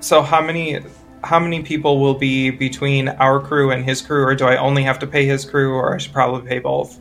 so 0.00 0.22
how 0.22 0.40
many 0.40 0.80
how 1.24 1.38
many 1.38 1.62
people 1.62 2.00
will 2.00 2.14
be 2.14 2.50
between 2.50 3.08
our 3.08 3.38
crew 3.40 3.70
and 3.70 3.84
his 3.84 4.00
crew, 4.00 4.24
or 4.24 4.34
do 4.34 4.46
I 4.46 4.56
only 4.56 4.82
have 4.82 4.98
to 5.00 5.06
pay 5.06 5.26
his 5.26 5.44
crew, 5.44 5.74
or 5.74 5.94
I 5.94 5.98
should 5.98 6.12
probably 6.12 6.48
pay 6.48 6.58
both? 6.58 6.98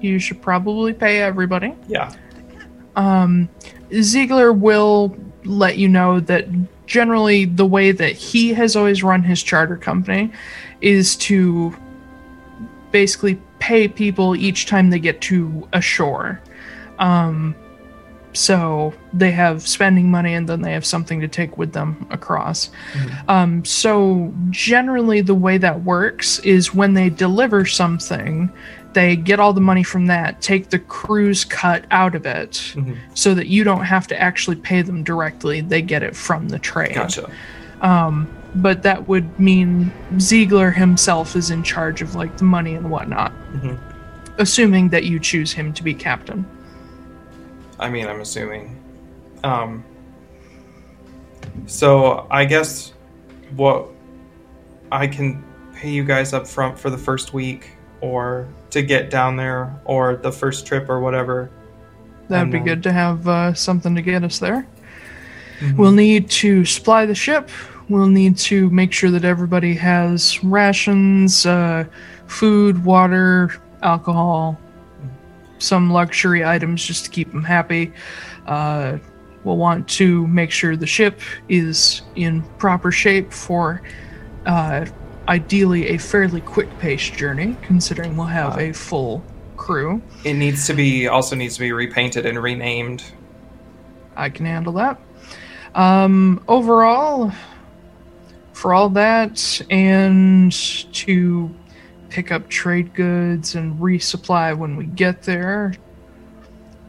You 0.00 0.18
should 0.18 0.42
probably 0.42 0.92
pay 0.92 1.20
everybody. 1.20 1.74
Yeah. 1.88 2.12
Um, 2.96 3.48
Ziegler 4.00 4.52
will 4.52 5.16
let 5.44 5.78
you 5.78 5.88
know 5.88 6.20
that 6.20 6.46
generally 6.86 7.44
the 7.44 7.66
way 7.66 7.92
that 7.92 8.12
he 8.12 8.54
has 8.54 8.76
always 8.76 9.02
run 9.02 9.22
his 9.22 9.42
charter 9.42 9.76
company 9.76 10.32
is 10.80 11.16
to 11.16 11.76
basically 12.90 13.40
pay 13.58 13.88
people 13.88 14.36
each 14.36 14.66
time 14.66 14.90
they 14.90 14.98
get 14.98 15.20
to 15.20 15.68
a 15.72 15.80
shore. 15.80 16.40
Um, 16.98 17.54
so 18.32 18.92
they 19.14 19.30
have 19.30 19.66
spending 19.66 20.10
money 20.10 20.34
and 20.34 20.48
then 20.48 20.60
they 20.60 20.72
have 20.72 20.84
something 20.84 21.20
to 21.20 21.28
take 21.28 21.56
with 21.56 21.72
them 21.72 22.06
across. 22.10 22.70
Um, 23.28 23.64
so 23.64 24.32
generally, 24.50 25.22
the 25.22 25.34
way 25.34 25.56
that 25.58 25.84
works 25.84 26.38
is 26.40 26.74
when 26.74 26.92
they 26.94 27.08
deliver 27.08 27.64
something, 27.64 28.52
they 28.96 29.14
get 29.14 29.38
all 29.38 29.52
the 29.52 29.60
money 29.60 29.82
from 29.82 30.06
that, 30.06 30.40
take 30.40 30.70
the 30.70 30.78
cruise 30.78 31.44
cut 31.44 31.84
out 31.90 32.14
of 32.14 32.24
it, 32.24 32.52
Mhm. 32.74 32.96
so 33.12 33.34
that 33.34 33.46
you 33.46 33.62
don't 33.62 33.84
have 33.84 34.06
to 34.06 34.18
actually 34.18 34.56
pay 34.56 34.80
them 34.80 35.04
directly. 35.04 35.60
They 35.60 35.82
get 35.82 36.02
it 36.02 36.16
from 36.16 36.48
the 36.48 36.58
trade. 36.58 36.94
Gotcha. 36.94 37.28
Um, 37.82 38.26
but 38.54 38.82
that 38.84 39.06
would 39.06 39.38
mean 39.38 39.92
Ziegler 40.18 40.70
himself 40.70 41.36
is 41.36 41.50
in 41.50 41.62
charge 41.62 42.00
of 42.00 42.14
like 42.14 42.38
the 42.38 42.44
money 42.44 42.74
and 42.74 42.90
whatnot, 42.90 43.32
Mhm. 43.52 43.76
assuming 44.38 44.88
that 44.88 45.04
you 45.04 45.18
choose 45.20 45.52
him 45.52 45.74
to 45.74 45.82
be 45.84 45.92
captain. 45.92 46.46
I 47.78 47.90
mean, 47.90 48.06
I'm 48.08 48.22
assuming. 48.22 48.76
Um, 49.44 49.84
so 51.66 52.26
I 52.30 52.46
guess 52.46 52.94
what 53.54 53.88
I 54.90 55.06
can 55.06 55.44
pay 55.74 55.90
you 55.90 56.02
guys 56.02 56.32
up 56.32 56.46
front 56.46 56.78
for 56.78 56.88
the 56.88 56.96
first 56.96 57.34
week, 57.34 57.72
or 58.00 58.46
to 58.70 58.82
get 58.82 59.10
down 59.10 59.36
there, 59.36 59.74
or 59.84 60.16
the 60.16 60.32
first 60.32 60.66
trip, 60.66 60.88
or 60.88 61.00
whatever. 61.00 61.50
That'd 62.28 62.50
be 62.50 62.58
And, 62.58 62.68
um, 62.68 62.74
good 62.74 62.82
to 62.84 62.92
have 62.92 63.28
uh, 63.28 63.54
something 63.54 63.94
to 63.94 64.02
get 64.02 64.24
us 64.24 64.38
there. 64.38 64.66
Mhm. 65.60 65.76
We'll 65.76 65.92
need 65.92 66.28
to 66.30 66.64
supply 66.64 67.06
the 67.06 67.14
ship. 67.14 67.50
We'll 67.88 68.08
need 68.08 68.36
to 68.38 68.68
make 68.70 68.92
sure 68.92 69.10
that 69.12 69.24
everybody 69.24 69.74
has 69.74 70.42
rations, 70.42 71.46
uh, 71.46 71.84
food, 72.26 72.84
water, 72.84 73.52
alcohol, 73.82 74.58
some 75.58 75.90
luxury 75.90 76.44
items 76.44 76.84
just 76.84 77.04
to 77.04 77.10
keep 77.10 77.30
them 77.32 77.44
happy. 77.44 77.92
Uh, 78.46 78.98
we'll 79.44 79.56
want 79.56 79.88
to 79.88 80.26
make 80.26 80.50
sure 80.50 80.76
the 80.76 80.86
ship 80.86 81.20
is 81.48 82.02
in 82.16 82.42
proper 82.58 82.90
shape 82.90 83.32
for 83.32 83.80
uh, 84.46 84.84
ideally 85.28 85.88
a 85.88 85.98
fairly 85.98 86.40
quick 86.40 86.68
paced 86.78 87.14
journey, 87.14 87.56
considering 87.62 88.16
we'll 88.16 88.26
have 88.26 88.58
a 88.58 88.72
full 88.72 89.24
crew. 89.56 90.00
It 90.24 90.34
needs 90.34 90.66
to 90.66 90.74
be 90.74 91.08
also 91.08 91.36
needs 91.36 91.54
to 91.54 91.60
be 91.60 91.72
repainted 91.72 92.26
and 92.26 92.42
renamed. 92.42 93.04
I 94.16 94.30
can 94.30 94.46
handle 94.46 94.72
that. 94.74 95.00
Um, 95.74 96.42
overall, 96.48 97.32
for 98.52 98.72
all 98.72 98.88
that, 98.90 99.60
and 99.70 100.52
to 100.94 101.54
pick 102.08 102.32
up 102.32 102.48
trade 102.48 102.94
goods 102.94 103.54
and 103.54 103.78
resupply 103.78 104.56
when 104.56 104.76
we 104.76 104.86
get 104.86 105.22
there, 105.22 105.74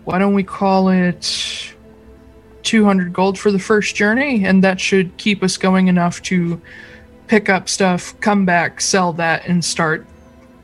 why 0.06 0.20
don't 0.20 0.34
we 0.34 0.44
call 0.44 0.88
it 0.88 1.74
200 2.64 3.12
gold 3.12 3.38
for 3.38 3.52
the 3.52 3.60
first 3.60 3.96
journey? 3.96 4.46
And 4.46 4.64
that 4.64 4.80
should 4.80 5.18
keep 5.18 5.44
us 5.44 5.58
going 5.58 5.90
enough 5.90 6.22
to 6.24 6.62
pick 7.28 7.50
up 7.50 7.70
stuff, 7.70 8.20
come 8.22 8.46
back, 8.46 8.82
sell 8.82 9.14
that, 9.14 9.46
and 9.48 9.64
start 9.64 10.06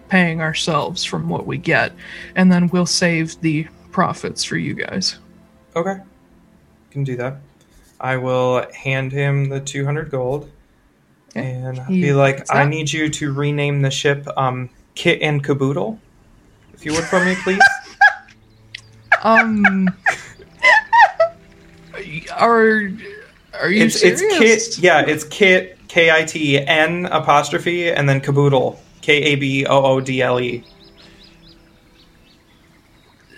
paying 0.09 0.41
ourselves 0.41 1.03
from 1.03 1.29
what 1.29 1.45
we 1.45 1.57
get. 1.57 1.91
And 2.35 2.51
then 2.51 2.67
we'll 2.69 2.85
save 2.85 3.39
the 3.41 3.67
profits 3.91 4.43
for 4.43 4.57
you 4.57 4.73
guys. 4.73 5.17
Okay, 5.75 5.97
can 6.91 7.03
do 7.03 7.15
that. 7.17 7.37
I 7.99 8.17
will 8.17 8.65
hand 8.73 9.11
him 9.11 9.49
the 9.49 9.59
200 9.59 10.09
gold, 10.11 10.49
Okay. 11.31 11.41
and 11.51 11.79
I'll 11.79 11.87
be 11.87 12.13
like, 12.13 12.45
"I 12.53 12.65
need 12.65 12.91
you 12.91 13.09
to 13.09 13.33
rename 13.33 13.81
the 13.81 13.89
ship 13.91 14.27
um, 14.37 14.69
Kit 14.95 15.21
and 15.21 15.43
Caboodle, 15.43 15.99
if 16.73 16.85
you 16.85 16.93
would 16.93 17.05
for 17.05 17.23
me, 17.23 17.35
please." 17.43 17.61
Um, 19.25 19.87
are 22.33 22.91
are 23.53 23.69
you 23.69 23.85
it's 23.85 24.01
serious? 24.01 24.19
it's 24.19 24.75
Kit. 24.75 24.83
Yeah, 24.83 25.05
it's 25.07 25.23
Kit 25.23 25.77
K 25.93 26.09
I 26.09 26.23
T 26.23 26.57
N 26.57 27.05
apostrophe 27.05 27.91
and 27.91 28.09
then 28.09 28.19
Caboodle 28.19 28.81
K 29.01 29.13
A 29.13 29.35
B 29.35 29.63
O 29.67 29.83
O 29.83 30.01
D 30.01 30.23
L 30.23 30.39
E. 30.39 30.63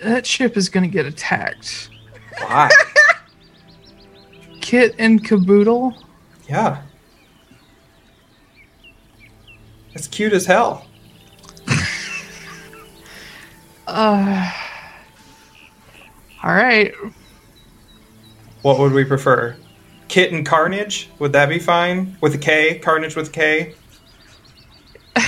That 0.02 0.26
ship 0.26 0.56
is 0.56 0.70
gonna 0.70 0.88
get 0.88 1.06
attacked. 1.06 1.90
Why? 2.40 2.70
Kit 4.62 4.96
and 4.98 5.22
Caboodle. 5.22 6.02
yeah, 6.48 6.82
it's 9.92 10.08
cute 10.08 10.32
as 10.32 10.46
hell. 10.46 10.88
Uh, 13.88 14.52
all 16.44 16.56
right. 16.56 16.92
What 18.64 18.80
would 18.80 18.94
we 18.94 19.06
prefer? 19.06 19.56
Kit 20.16 20.32
and 20.32 20.46
Carnage? 20.46 21.10
Would 21.20 21.34
that 21.34 21.50
be 21.50 21.60
fine? 21.60 22.16
With 22.22 22.34
a 22.36 22.38
K? 22.38 22.80
Carnage 22.80 23.18
with 23.18 23.28
a 23.28 23.32
K? 23.32 23.74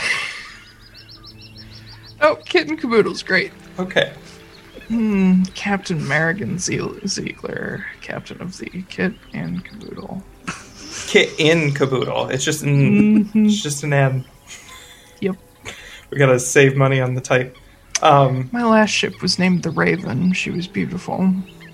Oh, 2.22 2.38
Kit 2.46 2.70
and 2.70 2.80
Caboodle's 2.80 3.22
great. 3.22 3.52
Okay. 3.78 4.14
Hmm. 4.88 5.44
Captain 5.56 6.00
Marigan 6.00 6.58
Ziegler, 6.58 7.86
captain 8.02 8.42
of 8.42 8.58
the 8.58 8.70
Kit 8.90 9.14
and 9.34 9.64
Caboodle. 9.66 10.24
Kit 11.08 11.38
in 11.38 11.74
Caboodle. 11.74 12.30
It's 12.30 12.46
just 12.46 12.64
an, 12.64 13.26
Mhm. 13.26 13.46
it's 13.48 13.62
just 13.62 13.84
an 13.84 13.92
N. 13.92 14.24
Yep. 15.20 15.36
We 16.12 16.18
gotta 16.18 16.40
save 16.40 16.78
money 16.78 17.02
on 17.02 17.14
the 17.14 17.22
type. 17.22 17.58
Um, 18.02 18.48
My 18.54 18.64
last 18.64 18.92
ship 18.92 19.22
was 19.22 19.38
named 19.38 19.64
the 19.64 19.70
Raven. 19.72 20.32
She 20.32 20.50
was 20.50 20.66
beautiful. 20.66 21.34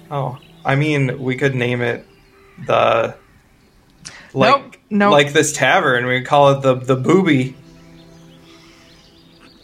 oh, 0.09 0.39
I 0.66 0.76
mean, 0.76 1.22
we 1.22 1.36
could 1.36 1.53
name 1.53 1.82
it 1.82 2.07
the 2.65 3.15
like 4.33 4.55
Nope, 4.63 4.75
nope. 4.89 5.11
like 5.11 5.33
this 5.33 5.53
tavern. 5.53 6.05
We 6.05 6.21
call 6.21 6.51
it 6.51 6.61
the 6.61 6.75
the 6.75 6.95
booby. 6.95 7.55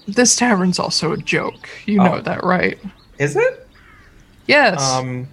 This 0.08 0.36
tavern's 0.36 0.80
also 0.80 1.12
a 1.12 1.18
joke. 1.18 1.70
You 1.86 1.98
know 2.00 2.16
Oh. 2.16 2.22
that, 2.22 2.44
right? 2.44 2.80
Is 3.20 3.36
it? 3.36 3.68
Yes. 4.48 4.82
Um, 4.82 5.28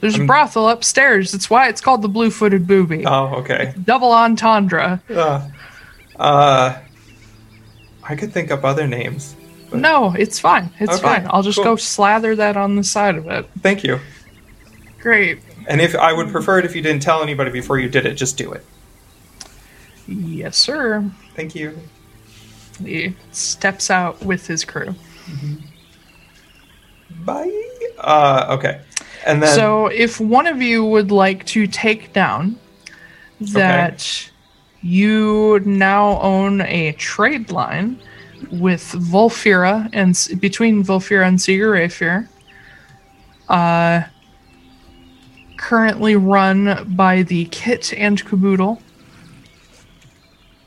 There's 0.00 0.14
a 0.16 0.18
I'm- 0.18 0.26
brothel 0.26 0.68
upstairs. 0.68 1.32
That's 1.32 1.48
why 1.48 1.68
it's 1.68 1.80
called 1.80 2.02
the 2.02 2.08
Blue 2.08 2.30
Footed 2.30 2.66
Booby. 2.66 3.06
oh, 3.06 3.36
okay. 3.36 3.72
Double 3.84 4.12
entendre. 4.12 5.00
Uh, 5.08 5.48
uh, 6.18 6.76
I 8.04 8.14
could 8.14 8.32
think 8.32 8.50
up 8.50 8.62
other 8.64 8.86
names. 8.86 9.34
No, 9.72 10.14
it's 10.16 10.38
fine. 10.38 10.70
It's 10.78 10.92
Okay, 10.94 11.02
fine. 11.02 11.26
I'll 11.30 11.42
just 11.42 11.56
cool. 11.56 11.64
go 11.64 11.76
slather 11.76 12.36
that 12.36 12.56
on 12.56 12.76
the 12.76 12.84
side 12.84 13.16
of 13.16 13.26
it. 13.26 13.48
Thank 13.62 13.82
you. 13.84 13.98
Great. 15.00 15.40
And 15.68 15.80
if 15.80 15.94
I 15.94 16.12
would 16.12 16.28
prefer 16.28 16.58
it 16.58 16.64
if 16.64 16.74
you 16.74 16.82
didn't 16.82 17.02
tell 17.02 17.22
anybody 17.22 17.50
before 17.50 17.78
you 17.78 17.88
did 17.88 18.06
it, 18.06 18.14
just 18.14 18.36
do 18.36 18.52
it. 18.52 18.64
Yes, 20.06 20.56
sir. 20.56 21.10
Thank 21.34 21.54
you. 21.54 21.78
He 22.82 23.16
steps 23.32 23.90
out 23.90 24.22
with 24.24 24.46
his 24.46 24.64
crew. 24.64 24.94
Bye. 27.24 27.50
Uh, 27.98 28.46
okay. 28.58 28.80
And 29.26 29.42
then 29.42 29.54
so, 29.54 29.86
if 29.86 30.20
one 30.20 30.46
of 30.46 30.62
you 30.62 30.84
would 30.84 31.10
like 31.10 31.44
to 31.46 31.66
take 31.66 32.12
down 32.12 32.58
that 33.40 34.30
you 34.82 35.60
now 35.64 36.20
own 36.20 36.60
a 36.60 36.92
trade 36.92 37.50
line 37.50 37.98
with 38.52 38.82
Volfira 38.92 39.88
and 39.92 40.40
between 40.40 40.84
Volfira 40.84 41.26
and 41.26 41.38
Sigarafir, 41.38 42.28
uh, 43.48 44.02
currently 45.66 46.14
run 46.14 46.94
by 46.94 47.24
the 47.24 47.44
Kit 47.46 47.92
and 47.94 48.24
Caboodle, 48.24 48.80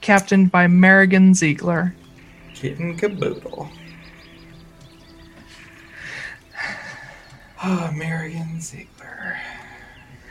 captained 0.01 0.51
by 0.51 0.67
Marigan 0.67 1.33
Ziegler. 1.33 1.95
Kitten 2.53 2.97
Caboodle. 2.97 3.69
Ah, 7.61 7.93
Marion 7.95 8.59
Ziegler. 8.59 9.37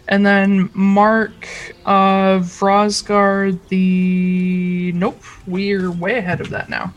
And 0.06 0.26
then 0.26 0.68
Mark 0.74 1.48
uh 1.86 2.40
Vrosgar 2.40 3.58
the 3.68 4.92
nope, 4.94 5.22
we're 5.46 5.90
way 5.90 6.18
ahead 6.18 6.42
of 6.42 6.50
that 6.50 6.68
now. 6.68 6.92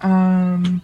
Um 0.00 0.82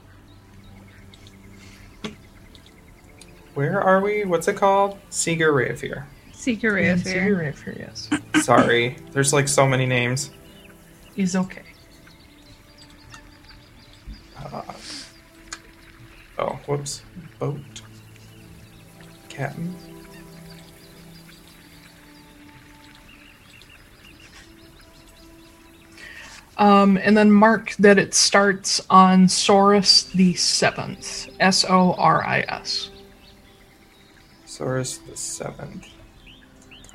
Where 3.61 3.79
are 3.79 4.01
we? 4.01 4.25
What's 4.25 4.49
it 4.49 4.57
called? 4.57 4.99
Seeger 5.11 5.53
Rayafir. 5.53 6.05
Seeker 6.33 6.79
and 6.79 6.99
Rayafir. 7.03 7.53
Rayafir, 7.53 7.79
yes. 7.79 8.09
Sorry. 8.43 8.97
There's 9.13 9.35
like 9.35 9.49
so 9.49 9.67
many 9.67 9.85
names. 9.85 10.31
Is 11.15 11.37
okay. 11.37 11.61
Oh, 16.39 16.59
whoops. 16.67 17.03
Boat. 17.39 17.83
Captain. 19.29 19.77
Um 26.57 26.97
and 26.97 27.15
then 27.15 27.31
mark 27.31 27.75
that 27.79 27.99
it 27.99 28.15
starts 28.15 28.81
on 28.89 29.27
Soris 29.27 30.11
the 30.13 30.33
seventh. 30.33 31.29
S 31.39 31.67
O 31.69 31.93
R 31.99 32.25
I 32.25 32.41
S. 32.49 32.91
Soris 34.61 34.99
the 35.09 35.17
seventh. 35.17 35.87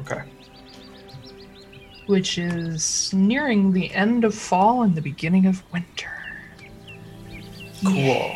Okay. 0.01 0.21
Which 2.05 2.37
is 2.37 3.11
nearing 3.13 3.71
the 3.73 3.91
end 3.93 4.23
of 4.23 4.35
fall 4.35 4.83
and 4.83 4.93
the 4.93 5.01
beginning 5.01 5.47
of 5.47 5.63
winter. 5.73 6.11
Cool. 7.83 8.35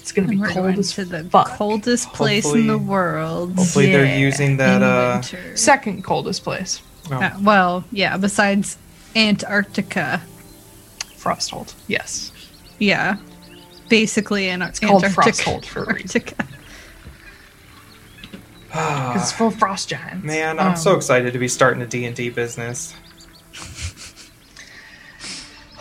It's 0.00 0.10
gonna 0.10 0.26
be 0.28 0.32
And 0.34 0.40
we're 0.40 0.48
cold 0.48 0.64
going 0.66 0.78
as 0.80 0.92
to 0.94 1.04
the 1.04 1.24
fuck. 1.24 1.56
coldest 1.56 2.12
place 2.12 2.44
in 2.52 2.66
the 2.66 2.76
world. 2.76 3.54
Hopefully 3.56 3.86
they're 3.92 4.18
using 4.18 4.56
that, 4.56 4.82
uh. 4.82 5.22
Second 5.54 6.02
coldest 6.02 6.42
place. 6.42 6.82
Oh, 7.10 7.16
Uh, 7.22 7.36
well, 7.40 7.84
yeah, 7.92 8.16
besides 8.16 8.76
Antarctica. 9.14 10.20
Frosthold. 11.16 11.72
Yes. 11.86 12.32
Yeah. 12.80 13.16
Basically 13.88 14.48
in 14.48 14.60
It's 14.62 14.80
called 14.80 15.04
Antarctica. 15.04 15.36
Frosthold 15.50 15.64
for 15.64 15.84
a 15.84 15.94
reason. 15.94 16.22
Antarctica. 16.22 16.48
It's 18.76 19.32
full 19.32 19.48
of 19.48 19.58
frost 19.58 19.88
giants. 19.88 20.24
Man, 20.24 20.58
I'm 20.58 20.68
Um, 20.70 20.76
so 20.76 20.94
excited 20.96 21.32
to 21.32 21.38
be 21.38 21.48
starting 21.48 21.82
a 21.82 21.86
D&D 21.86 22.30
business. 22.30 22.94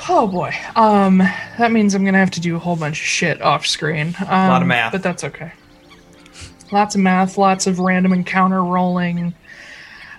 Oh 0.10 0.28
boy. 0.28 0.54
Um, 0.76 1.20
that 1.58 1.72
means 1.72 1.96
I'm 1.96 2.04
gonna 2.04 2.18
have 2.18 2.32
to 2.32 2.42
do 2.42 2.56
a 2.56 2.60
whole 2.60 2.76
bunch 2.76 3.00
of 3.00 3.06
shit 3.06 3.42
off 3.42 3.66
screen. 3.66 4.16
Um, 4.20 4.50
lot 4.50 4.62
of 4.62 4.68
math. 4.68 4.92
but 4.92 5.02
that's 5.02 5.24
okay. 5.24 5.52
Lots 6.72 6.96
of 6.96 7.02
math, 7.02 7.38
lots 7.38 7.68
of 7.68 7.80
random 7.80 8.12
encounter 8.14 8.64
rolling, 8.64 9.34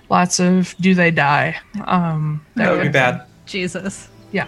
lots 0.09 0.39
of 0.39 0.75
do 0.79 0.95
they 0.95 1.11
die? 1.11 1.57
Um, 1.85 2.43
That 2.55 2.71
would 2.71 2.77
be 2.77 2.83
kind 2.85 2.87
of 2.87 2.93
bad. 2.93 3.21
Jesus. 3.45 4.05
thing. 4.07 4.11
Yeah. 4.31 4.47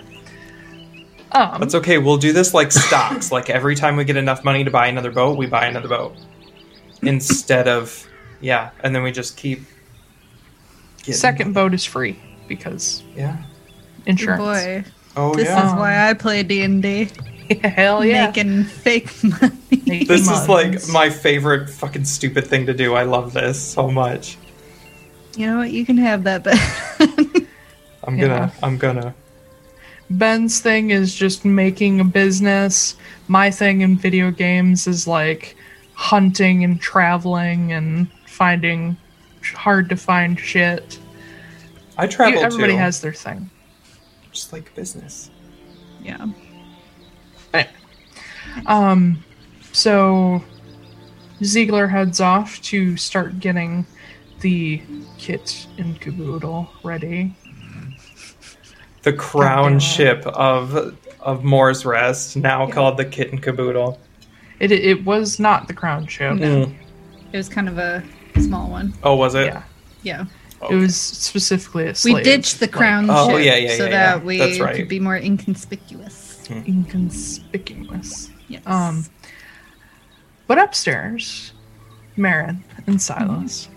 Um, 1.34 1.60
That's 1.60 1.76
okay. 1.76 1.98
We'll 2.00 2.18
do 2.18 2.34
this 2.34 2.54
like 2.54 2.72
stocks. 2.72 3.32
like 3.32 3.50
every 3.50 3.76
time 3.76 3.96
we 3.96 4.06
get 4.06 4.18
enough 4.18 4.44
money 4.44 4.64
to 4.64 4.72
buy 4.72 4.88
another 4.88 5.12
boat, 5.12 5.38
we 5.38 5.46
buy 5.46 5.66
another 5.68 5.88
boat. 5.90 6.16
Instead 7.04 7.68
of 7.68 8.08
yeah, 8.42 8.70
and 8.84 8.96
then 8.96 9.04
we 9.04 9.12
just 9.12 9.38
keep 9.38 9.62
getting 11.00 11.14
second 11.14 11.54
boat 11.54 11.74
is 11.74 11.86
free 11.86 12.18
because 12.48 13.04
Yeah. 13.16 13.38
insurance. 14.06 14.42
Boy, 14.42 14.84
Oh 15.16 15.34
this 15.36 15.48
yeah. 15.48 15.68
is 15.68 15.74
why 15.80 16.10
I 16.10 16.14
play 16.14 16.44
D&D. 16.44 17.10
Hell 17.64 18.04
yeah. 18.06 18.28
Making 18.28 18.64
fake 18.66 19.12
money. 19.24 19.58
Making 19.86 20.08
this 20.08 20.30
is 20.30 20.48
like 20.50 20.68
mugs. 20.72 20.92
my 20.92 21.10
favorite 21.10 21.70
fucking 21.70 22.06
stupid 22.06 22.46
thing 22.46 22.66
to 22.68 22.74
do. 22.74 22.94
I 22.94 23.04
love 23.04 23.34
this 23.34 23.60
so 23.62 23.90
much. 23.90 24.38
you 25.36 25.48
know 25.48 25.58
what? 25.60 25.72
You 25.72 25.86
can 25.86 25.98
have 25.98 26.24
that 26.26 26.44
back. 26.44 26.60
I'm 28.04 28.18
Yeah. 28.18 28.28
gonna 28.28 28.54
I'm 28.64 28.78
gonna 28.78 29.14
Ben's 30.10 30.60
thing 30.62 30.92
is 30.92 31.14
just 31.16 31.44
making 31.46 32.00
a 32.00 32.04
business. 32.06 32.96
My 33.28 33.52
thing 33.52 33.82
in 33.82 33.98
video 33.98 34.32
games 34.32 34.88
is 34.88 35.06
like 35.08 35.56
hunting 35.94 36.64
and 36.64 36.80
traveling 36.80 37.74
and 37.74 38.08
finding 38.38 38.96
hard 39.56 39.90
to 39.90 39.96
find 39.98 40.40
shit. 40.40 41.00
I 41.98 42.06
travel 42.08 42.40
Everybody 42.44 42.74
too. 42.74 42.78
has 42.80 43.02
their 43.02 43.14
thing. 43.14 43.50
just 44.32 44.54
like 44.54 44.74
business. 44.76 45.32
yeah. 46.04 46.28
Anyway. 47.54 47.70
Um, 48.68 49.24
so 49.72 50.44
Ziegler 51.44 51.88
heads 51.88 52.20
off 52.22 52.62
to 52.64 52.96
start 52.98 53.40
getting 53.40 53.86
the 54.42 54.82
kit 55.18 55.66
and 55.80 56.00
caboodle 56.00 56.70
ready. 56.84 57.36
The 59.04 59.14
crown 59.14 59.74
Goddamn. 59.74 59.80
ship 59.80 60.28
of 60.28 60.98
of 61.22 61.44
Moore's 61.44 61.86
Rest, 61.86 62.38
now 62.38 62.68
called 62.70 62.98
the 62.98 63.06
Kitten 63.06 63.40
Caboodle. 63.40 64.00
It 64.60 64.72
it 64.72 65.04
was 65.06 65.40
not 65.40 65.68
the 65.68 65.74
crown 65.74 66.06
ship. 66.08 66.36
No. 66.36 66.66
Mm. 66.66 66.76
It 67.32 67.38
was 67.38 67.50
kind 67.50 67.68
of 67.70 67.78
a 67.78 68.04
small 68.42 68.70
one. 68.70 68.94
Oh, 69.04 69.16
was 69.16 69.36
it? 69.36 69.48
Yeah, 69.48 69.64
Yeah. 70.04 70.26
it 70.70 70.76
was 70.76 70.96
specifically 70.96 71.88
a 71.88 71.94
We 72.04 72.22
ditched 72.24 72.60
the 72.60 72.66
like, 72.66 72.72
crown 72.74 73.08
Oh, 73.10 73.30
ship 73.38 73.46
yeah, 73.46 73.56
yeah, 73.56 73.76
so 73.78 73.84
yeah, 73.86 73.90
that 73.92 74.18
yeah. 74.20 74.24
we 74.24 74.38
That's 74.38 74.60
right. 74.60 74.76
could 74.76 74.88
be 74.88 75.00
more 75.00 75.18
inconspicuous. 75.18 76.48
inconspicuous. 76.50 78.30
Yes. 78.48 78.62
Um, 78.66 79.06
but 80.48 80.58
upstairs, 80.58 81.52
Marin 82.16 82.64
and 82.88 83.02
Silas, 83.02 83.68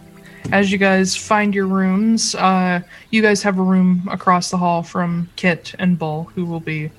as 0.53 0.71
you 0.71 0.79
guys 0.79 1.17
find 1.17 1.55
your 1.55 1.67
rooms, 1.67 2.35
uh, 2.37 2.81
you 3.11 3.23
guys 3.23 3.43
have 3.43 3.59
a 3.59 3.63
room 3.63 4.09
across 4.11 4.51
the 4.51 4.57
hall 4.57 4.83
from 4.83 5.29
Kit 5.37 5.75
and 5.79 5.99
Bull, 5.99 6.31
who 6.35 6.45
will 6.45 6.61
be. 6.61 6.91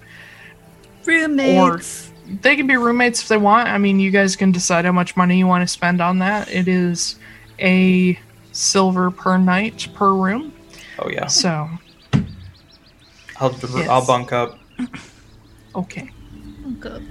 roommates. 1.05 1.57
Or 1.57 2.33
They 2.41 2.55
can 2.55 2.67
be 2.67 2.75
roommates 2.77 3.21
if 3.23 3.27
they 3.29 3.37
want. 3.37 3.67
I 3.69 3.77
mean, 3.77 3.99
you 3.99 4.11
guys 4.11 4.35
can 4.35 4.51
decide 4.51 4.85
how 4.85 4.91
much 4.91 5.15
money 5.17 5.37
you 5.37 5.47
want 5.47 5.63
to 5.63 5.67
spend 5.67 6.01
on 6.01 6.19
that. 6.19 6.49
It 6.51 6.67
is 6.67 7.15
a 7.61 8.19
silver 8.51 9.11
per 9.11 9.37
night 9.37 9.87
per 9.93 10.13
room. 10.13 10.53
Oh 10.99 11.09
yeah. 11.09 11.27
So, 11.27 11.69
I'll 13.39 13.51
Yes. 13.51 13.87
I'll 13.89 14.05
bunk 14.05 14.31
up. 14.33 14.59
okay. 15.75 16.09
Good. 16.79 17.05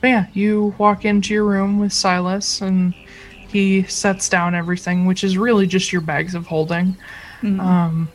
But 0.00 0.08
yeah, 0.08 0.26
you 0.32 0.74
walk 0.78 1.04
into 1.04 1.32
your 1.32 1.44
room 1.44 1.78
with 1.78 1.92
Silas, 1.92 2.60
and 2.60 2.92
he 3.48 3.84
sets 3.84 4.28
down 4.28 4.54
everything, 4.54 5.06
which 5.06 5.22
is 5.22 5.38
really 5.38 5.66
just 5.66 5.92
your 5.92 6.00
bags 6.00 6.34
of 6.34 6.46
holding. 6.46 6.96
Mm. 7.40 7.60
Um, 7.60 8.08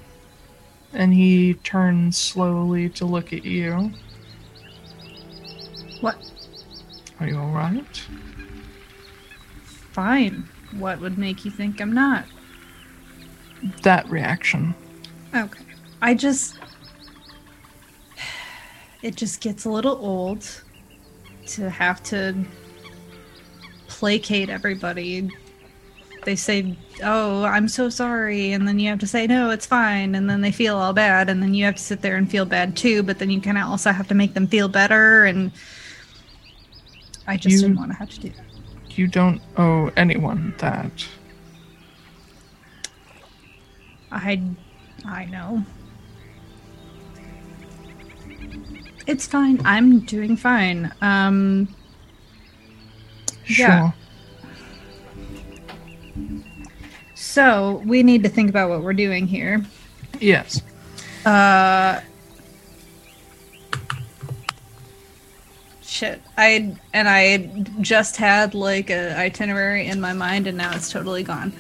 and 0.94 1.14
he 1.14 1.54
turns 1.54 2.18
slowly 2.18 2.90
to 2.90 3.06
look 3.06 3.32
at 3.32 3.46
you. 3.46 3.92
What? 6.02 6.18
Are 7.20 7.28
you 7.28 7.38
alright? 7.38 8.06
Fine. 9.92 10.48
What 10.78 11.00
would 11.00 11.18
make 11.18 11.46
you 11.46 11.52
think 11.52 11.82
I'm 11.82 11.94
not? 11.94 12.26
That 13.84 14.08
reaction. 14.10 14.76
Okay. 15.36 15.64
I 16.02 16.14
just. 16.14 16.60
It 19.02 19.16
just 19.16 19.42
gets 19.42 19.66
a 19.66 19.70
little 19.70 19.98
old 19.98 20.64
to 21.48 21.70
have 21.70 22.04
to 22.04 22.36
placate 23.88 24.50
everybody 24.50 25.30
they 26.28 26.36
say, 26.36 26.78
"Oh, 27.02 27.46
I'm 27.46 27.70
so 27.70 27.88
sorry," 27.88 28.52
and 28.52 28.68
then 28.68 28.80
you 28.80 28.90
have 28.90 29.00
to 29.00 29.08
say, 29.08 29.28
"No, 29.28 29.50
it's 29.50 29.66
fine," 29.66 30.14
and 30.14 30.30
then 30.30 30.42
they 30.42 30.52
feel 30.52 30.76
all 30.76 30.92
bad, 30.92 31.30
and 31.30 31.42
then 31.42 31.54
you 31.54 31.64
have 31.64 31.78
to 31.78 31.82
sit 31.82 32.02
there 32.02 32.18
and 32.18 32.30
feel 32.30 32.44
bad 32.44 32.76
too. 32.76 33.02
But 33.02 33.20
then 33.20 33.30
you 33.30 33.40
kind 33.40 33.58
of 33.58 33.70
also 33.70 33.94
have 33.94 34.10
to 34.10 34.14
make 34.14 34.34
them 34.34 34.46
feel 34.46 34.68
better, 34.68 35.24
and 35.24 35.54
I 37.28 37.38
just 37.38 37.56
You- 37.56 37.62
didn't 37.62 37.78
want 37.78 37.92
to 37.92 37.98
have 37.98 38.10
to 38.10 38.20
do 38.20 38.30
that. 38.30 38.46
You 38.98 39.08
don't 39.08 39.42
owe 39.58 39.92
anyone 39.96 40.56
that. 40.58 41.06
I, 44.12 44.42
I 45.06 45.26
know. 45.26 45.64
It's 49.06 49.28
fine. 49.28 49.62
I'm 49.66 50.00
doing 50.02 50.36
fine. 50.36 50.92
Um, 51.02 51.68
Sure. 53.46 53.68
Yeah. 53.68 53.92
so 57.16 57.82
we 57.86 58.04
need 58.04 58.24
to 58.24 58.30
think 58.30 58.50
about 58.50 58.70
what 58.70 58.82
we're 58.84 58.94
doing 58.94 59.26
here. 59.28 59.64
Yes. 60.20 60.62
Uh 61.26 62.02
shit. 65.98 66.22
I 66.38 66.76
and 66.94 67.10
I 67.10 67.38
just 67.82 68.18
had 68.18 68.54
like 68.54 68.92
a 68.92 69.18
itinerary 69.18 69.88
in 69.88 70.00
my 70.00 70.14
mind 70.14 70.46
and 70.46 70.56
now 70.56 70.76
it's 70.76 70.92
totally 70.92 71.24
gone. 71.24 71.52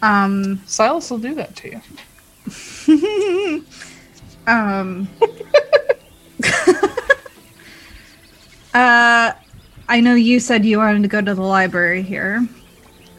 Um 0.00 0.62
Silas 0.66 1.10
will 1.10 1.18
do 1.18 1.34
that 1.34 1.54
to 1.56 1.70
you. 1.70 3.64
um 4.46 5.08
Uh 8.72 9.32
I 9.86 10.00
know 10.00 10.14
you 10.14 10.40
said 10.40 10.64
you 10.64 10.78
wanted 10.78 11.02
to 11.02 11.08
go 11.08 11.20
to 11.20 11.34
the 11.34 11.42
library 11.42 12.02
here. 12.02 12.48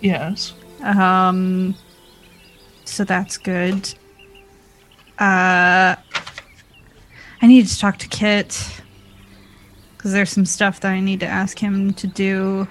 Yes. 0.01 0.53
Um 0.81 1.75
so 2.85 3.03
that's 3.03 3.37
good. 3.37 3.87
Uh 5.19 5.95
I 7.41 7.47
need 7.47 7.67
to 7.67 7.77
talk 7.77 7.97
to 7.99 8.07
Kit 8.07 8.81
cuz 10.05 10.11
there's 10.11 10.29
some 10.29 10.45
stuff 10.45 10.81
that 10.81 10.91
I 10.91 10.99
need 10.99 11.21
to 11.21 11.25
ask 11.25 11.57
him 11.57 11.91
to 11.93 12.05
do. 12.05 12.67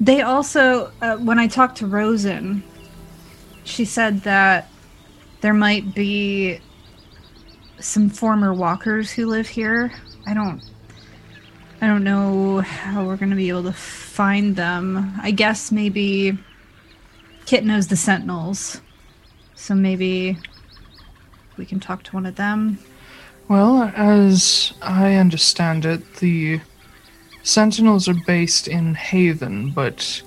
They 0.00 0.20
also 0.20 0.90
uh, 1.00 1.16
when 1.18 1.38
I 1.38 1.46
talked 1.46 1.78
to 1.78 1.86
Rosen, 1.86 2.64
she 3.62 3.84
said 3.84 4.22
that 4.22 4.68
there 5.42 5.54
might 5.54 5.94
be 5.94 6.60
some 7.78 8.10
former 8.10 8.52
walkers 8.52 9.12
who 9.12 9.26
live 9.26 9.46
here. 9.46 9.92
I 10.26 10.34
don't 10.34 10.60
I 11.80 11.86
don't 11.86 12.02
know 12.02 12.62
how 12.62 13.04
we're 13.04 13.16
going 13.16 13.30
to 13.30 13.36
be 13.36 13.48
able 13.48 13.62
to 13.62 13.72
find 13.72 14.56
them. 14.56 15.14
I 15.22 15.30
guess 15.30 15.70
maybe 15.70 16.36
Kit 17.44 17.64
knows 17.64 17.86
the 17.86 17.96
Sentinels. 17.96 18.80
So 19.54 19.76
maybe 19.76 20.36
we 21.56 21.64
can 21.64 21.78
talk 21.78 22.02
to 22.02 22.12
one 22.16 22.26
of 22.26 22.34
them. 22.34 22.80
Well, 23.48 23.92
as 23.94 24.72
I 24.82 25.14
understand 25.14 25.84
it, 25.84 26.16
the 26.16 26.60
Sentinels 27.44 28.08
are 28.08 28.24
based 28.26 28.66
in 28.66 28.94
Haven, 28.94 29.70
but 29.70 30.22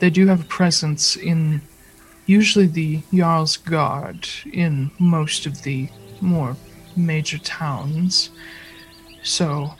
they 0.00 0.10
do 0.10 0.26
have 0.26 0.40
a 0.40 0.44
presence 0.44 1.14
in 1.14 1.62
usually 2.26 2.66
the 2.66 3.02
Jarl's 3.14 3.56
Guard 3.56 4.28
in 4.52 4.90
most 4.98 5.46
of 5.46 5.62
the 5.62 5.88
more 6.20 6.56
major 6.96 7.38
towns. 7.38 8.30
So 9.22 9.74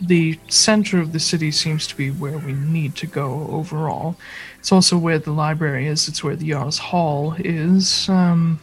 the 0.00 0.38
center 0.46 1.00
of 1.00 1.12
the 1.12 1.18
city 1.18 1.50
seems 1.50 1.88
to 1.88 1.96
be 1.96 2.12
where 2.12 2.38
we 2.38 2.52
need 2.52 2.94
to 2.96 3.08
go 3.08 3.48
overall. 3.50 4.14
It's 4.60 4.70
also 4.70 4.96
where 4.96 5.18
the 5.18 5.32
library 5.32 5.88
is, 5.88 6.06
it's 6.06 6.22
where 6.22 6.36
the 6.36 6.50
Jarl's 6.50 6.78
Hall 6.78 7.34
is. 7.40 8.08
Um, 8.08 8.60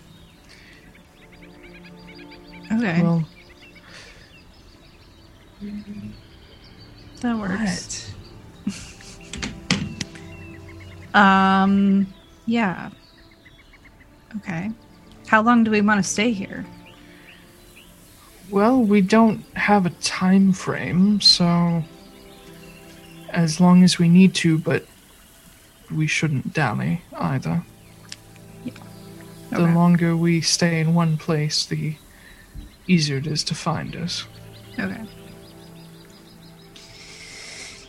Okay, 2.71 3.01
well, 3.01 3.25
that 7.21 7.37
works. 7.37 8.13
Um, 11.13 12.07
yeah. 12.45 12.89
Okay. 14.37 14.71
How 15.27 15.41
long 15.41 15.65
do 15.65 15.71
we 15.71 15.81
want 15.81 16.01
to 16.01 16.09
stay 16.09 16.31
here? 16.31 16.65
Well, 18.49 18.81
we 18.81 19.01
don't 19.01 19.43
have 19.57 19.85
a 19.85 19.89
time 19.89 20.53
frame, 20.53 21.19
so 21.19 21.83
as 23.29 23.59
long 23.59 23.83
as 23.83 23.97
we 23.99 24.07
need 24.07 24.33
to, 24.35 24.57
but 24.57 24.85
we 25.93 26.07
shouldn't 26.07 26.53
dally 26.53 27.01
either. 27.17 27.63
The 29.49 29.63
Okay. 29.63 29.73
longer 29.73 30.15
we 30.15 30.39
stay 30.39 30.79
in 30.79 30.93
one 30.93 31.17
place, 31.17 31.65
the 31.65 31.95
easier 32.91 33.17
it 33.17 33.27
is 33.27 33.43
to 33.45 33.55
find 33.55 33.95
us. 33.95 34.25
Okay. 34.77 35.01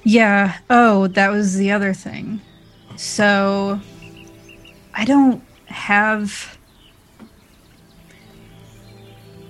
Yeah. 0.04 0.58
Oh, 0.70 1.06
that 1.08 1.30
was 1.30 1.56
the 1.56 1.72
other 1.72 1.92
thing. 1.92 2.40
So, 2.96 3.80
I 4.94 5.04
don't 5.04 5.42
have. 5.66 6.58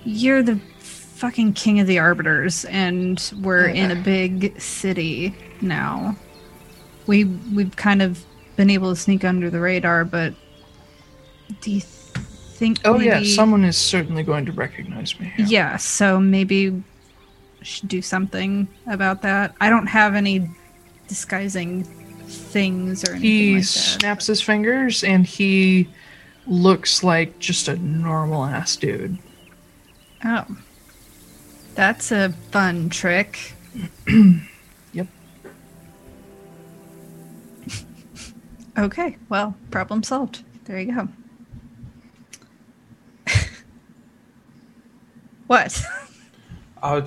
You're 0.05 0.43
the 0.43 0.59
fucking 0.79 1.53
king 1.53 1.79
of 1.79 1.87
the 1.87 1.99
arbiters, 1.99 2.65
and 2.65 3.31
we're 3.41 3.67
in 3.67 3.91
a 3.91 3.95
big 3.95 4.59
city 4.59 5.35
now. 5.61 6.15
We 7.07 7.25
we've 7.25 7.75
kind 7.75 8.01
of 8.01 8.23
been 8.55 8.69
able 8.69 8.93
to 8.93 8.99
sneak 8.99 9.23
under 9.23 9.49
the 9.49 9.59
radar, 9.59 10.05
but 10.05 10.33
do 11.61 11.71
you 11.71 11.81
think? 12.63 12.79
Oh, 12.85 12.99
yeah, 12.99 13.21
someone 13.23 13.63
is 13.65 13.75
certainly 13.77 14.23
going 14.23 14.45
to 14.45 14.51
recognize 14.53 15.19
me. 15.19 15.31
here. 15.35 15.45
yeah, 15.47 15.77
so 15.77 16.19
maybe 16.19 16.81
should 17.61 17.89
do 17.89 18.01
something 18.01 18.67
about 18.87 19.21
that. 19.23 19.53
I 19.61 19.69
don't 19.69 19.87
have 19.87 20.15
any 20.15 20.49
disguising 21.07 21.83
things 22.27 23.03
or 23.03 23.11
anything 23.11 23.29
He 23.29 23.53
like 23.55 23.63
that. 23.63 23.67
snaps 23.67 24.27
his 24.27 24.41
fingers 24.41 25.03
and 25.03 25.25
he 25.25 25.87
looks 26.47 27.03
like 27.03 27.39
just 27.39 27.67
a 27.67 27.75
normal 27.77 28.45
ass 28.45 28.75
dude. 28.77 29.17
Oh. 30.25 30.45
That's 31.75 32.11
a 32.11 32.29
fun 32.51 32.89
trick. 32.89 33.53
Yep. 34.93 35.07
Okay, 38.77 39.17
well, 39.29 39.55
problem 39.71 40.01
solved. 40.03 40.43
There 40.65 40.79
you 40.79 40.93
go. 40.93 41.07
What? 45.53 45.85
Oh, 46.85 47.01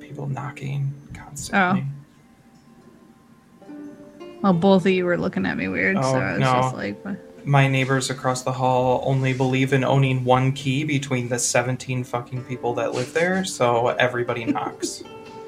people 0.00 0.26
knocking 0.26 0.94
constantly. 1.12 1.84
Oh. 3.60 3.68
Well, 4.40 4.54
both 4.54 4.86
of 4.86 4.92
you 4.92 5.04
were 5.04 5.18
looking 5.18 5.44
at 5.44 5.58
me 5.58 5.68
weird, 5.68 5.96
so 5.96 6.02
Oh, 6.02 6.14
I 6.18 6.30
was 6.32 6.40
no. 6.40 6.52
just 6.52 6.74
like, 6.74 7.04
what? 7.04 7.46
My 7.46 7.68
neighbors 7.68 8.08
across 8.08 8.44
the 8.44 8.52
hall 8.52 9.02
only 9.04 9.34
believe 9.34 9.74
in 9.74 9.84
owning 9.84 10.24
one 10.24 10.52
key 10.52 10.84
between 10.84 11.28
the 11.28 11.38
17 11.38 12.02
fucking 12.04 12.44
people 12.44 12.72
that 12.76 12.94
live 12.94 13.12
there, 13.12 13.44
so 13.44 13.88
everybody 13.88 14.46
knocks. 14.46 15.02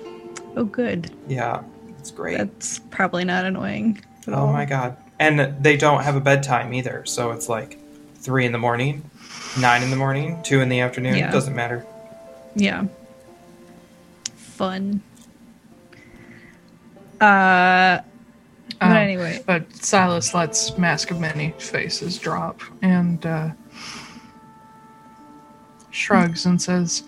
oh, 0.56 0.64
good. 0.64 1.10
Yeah, 1.26 1.62
it's 1.98 2.10
great. 2.10 2.36
That's 2.36 2.80
probably 2.90 3.24
not 3.24 3.46
annoying. 3.46 4.02
Oh 4.28 4.34
all. 4.34 4.52
my 4.52 4.66
god. 4.66 4.98
And 5.18 5.56
they 5.64 5.78
don't 5.78 6.02
have 6.02 6.16
a 6.16 6.20
bedtime 6.20 6.74
either, 6.74 7.06
so 7.06 7.30
it's 7.30 7.48
like 7.48 7.78
3 8.16 8.44
in 8.44 8.52
the 8.52 8.58
morning, 8.58 9.08
9 9.60 9.82
in 9.82 9.90
the 9.90 9.96
morning, 9.96 10.42
2 10.42 10.60
in 10.60 10.68
the 10.68 10.80
afternoon, 10.80 11.16
Yeah. 11.16 11.30
doesn't 11.30 11.54
matter. 11.54 11.84
Yeah. 12.56 12.84
Fun. 14.36 15.02
Uh, 17.20 18.00
but 18.80 18.86
Um, 18.90 18.92
anyway, 18.96 19.42
But 19.46 19.72
Silas 19.76 20.34
lets 20.34 20.76
Mask 20.76 21.10
of 21.10 21.20
Many 21.20 21.54
Faces 21.58 22.18
drop 22.18 22.60
and 22.82 23.24
uh, 23.24 23.50
shrugs 25.90 26.46
and 26.46 26.60
says, 26.60 27.04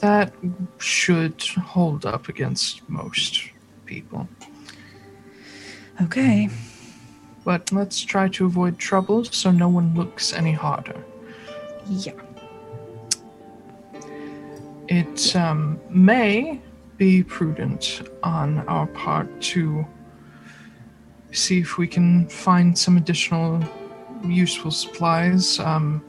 That 0.00 0.32
should 0.78 1.40
hold 1.42 2.06
up 2.06 2.28
against 2.28 2.88
most 2.88 3.50
people. 3.86 4.28
okay. 6.02 6.48
But 7.44 7.72
let's 7.72 8.00
try 8.02 8.28
to 8.28 8.44
avoid 8.46 8.78
trouble 8.78 9.24
so 9.24 9.50
no 9.50 9.68
one 9.68 9.94
looks 9.94 10.32
any 10.32 10.52
harder. 10.52 11.04
Yeah. 11.90 12.12
It 14.88 15.36
um, 15.36 15.80
may 15.88 16.60
be 16.96 17.22
prudent 17.22 18.08
on 18.22 18.60
our 18.68 18.86
part 18.88 19.40
to 19.40 19.84
see 21.32 21.60
if 21.60 21.78
we 21.78 21.86
can 21.86 22.28
find 22.28 22.76
some 22.78 22.96
additional 22.96 23.62
useful 24.24 24.70
supplies. 24.70 25.58
Um, 25.58 26.04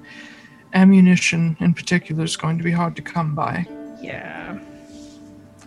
ammunition, 0.73 1.57
in 1.59 1.73
particular, 1.73 2.23
is 2.23 2.37
going 2.37 2.57
to 2.57 2.63
be 2.63 2.71
hard 2.71 2.95
to 2.95 3.01
come 3.01 3.35
by. 3.35 3.67
Yeah. 4.01 4.59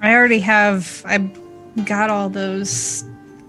I 0.01 0.15
already 0.15 0.41
have. 0.41 1.03
I 1.07 1.19
got 1.85 2.11
all 2.11 2.29
those 2.29 3.05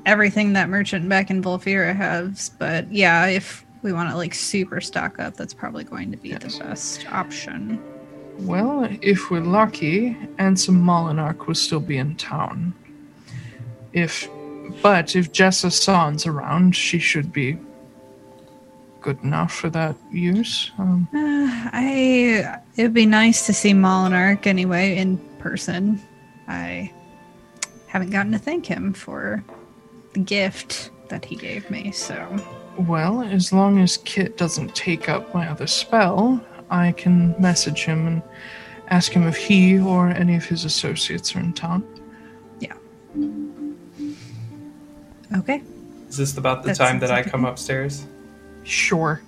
everything 0.06 0.54
that 0.54 0.70
merchant 0.70 1.10
back 1.10 1.30
in 1.30 1.42
Volfira 1.42 1.96
has, 1.96 2.50
but 2.58 2.92
yeah, 2.92 3.26
if 3.26 3.65
we 3.86 3.94
want 3.94 4.10
to 4.10 4.18
like 4.18 4.34
super 4.34 4.82
stock 4.82 5.20
up, 5.20 5.36
that's 5.38 5.54
probably 5.54 5.84
going 5.84 6.12
to 6.12 6.18
be 6.18 6.30
Yes. 6.30 6.58
the 6.58 6.64
best 6.66 7.06
option. 7.12 7.82
Well, 8.40 8.86
if 9.02 9.32
we're 9.32 9.40
lucky, 9.40 10.16
Ansem 10.40 10.82
Molinarch 10.84 11.48
will 11.48 11.56
still 11.56 11.80
be 11.80 11.98
in 11.98 12.16
town. 12.16 12.74
If, 13.94 14.28
but 14.82 15.16
if 15.16 15.32
Jessa 15.32 15.72
San's 15.72 16.26
around, 16.26 16.76
she 16.76 17.00
should 17.00 17.32
be 17.32 17.58
good 19.00 19.22
enough 19.24 19.54
for 19.54 19.70
that 19.70 19.96
use. 20.12 20.72
Um, 20.80 21.08
Uh, 21.14 21.70
I 21.72 22.60
it 22.76 22.82
would 22.84 22.94
be 22.94 23.06
nice 23.06 23.46
to 23.46 23.54
see 23.54 23.72
Molinarch 23.72 24.48
anyway 24.48 24.98
in 24.98 25.18
person. 25.40 26.02
I 26.48 26.92
haven't 27.88 28.10
gotten 28.10 28.32
to 28.34 28.40
thank 28.40 28.66
him 28.66 28.92
for 28.94 29.44
the 30.14 30.20
gift 30.20 30.90
that 31.10 31.24
he 31.24 31.36
gave 31.36 31.70
me, 31.70 31.92
so 31.92 32.16
well, 32.78 33.22
as 33.22 33.52
long 33.54 33.80
as 33.80 33.98
Kit 33.98 34.38
doesn't 34.38 34.76
take 34.76 35.10
up 35.10 35.34
my 35.34 35.48
other 35.50 35.68
spell, 35.68 36.44
I 36.70 36.92
can 36.94 37.36
message 37.40 37.86
him 37.86 38.08
and 38.08 38.22
ask 38.90 39.12
him 39.12 39.28
if 39.28 39.36
he 39.36 39.80
or 39.80 40.10
any 40.10 40.36
of 40.36 40.46
his 40.46 40.66
associates 40.66 41.36
are 41.36 41.40
in 41.40 41.54
town. 41.54 41.84
Yeah. 42.60 42.74
Okay. 45.38 45.62
Is 46.10 46.18
this 46.18 46.38
about 46.38 46.64
the 46.64 46.70
That 46.70 46.78
time 46.78 47.00
that 47.00 47.08
sounds 47.10 47.12
I 47.12 47.22
like 47.22 47.32
come 47.32 47.46
upstairs? 47.46 48.06
Sure. 48.64 49.22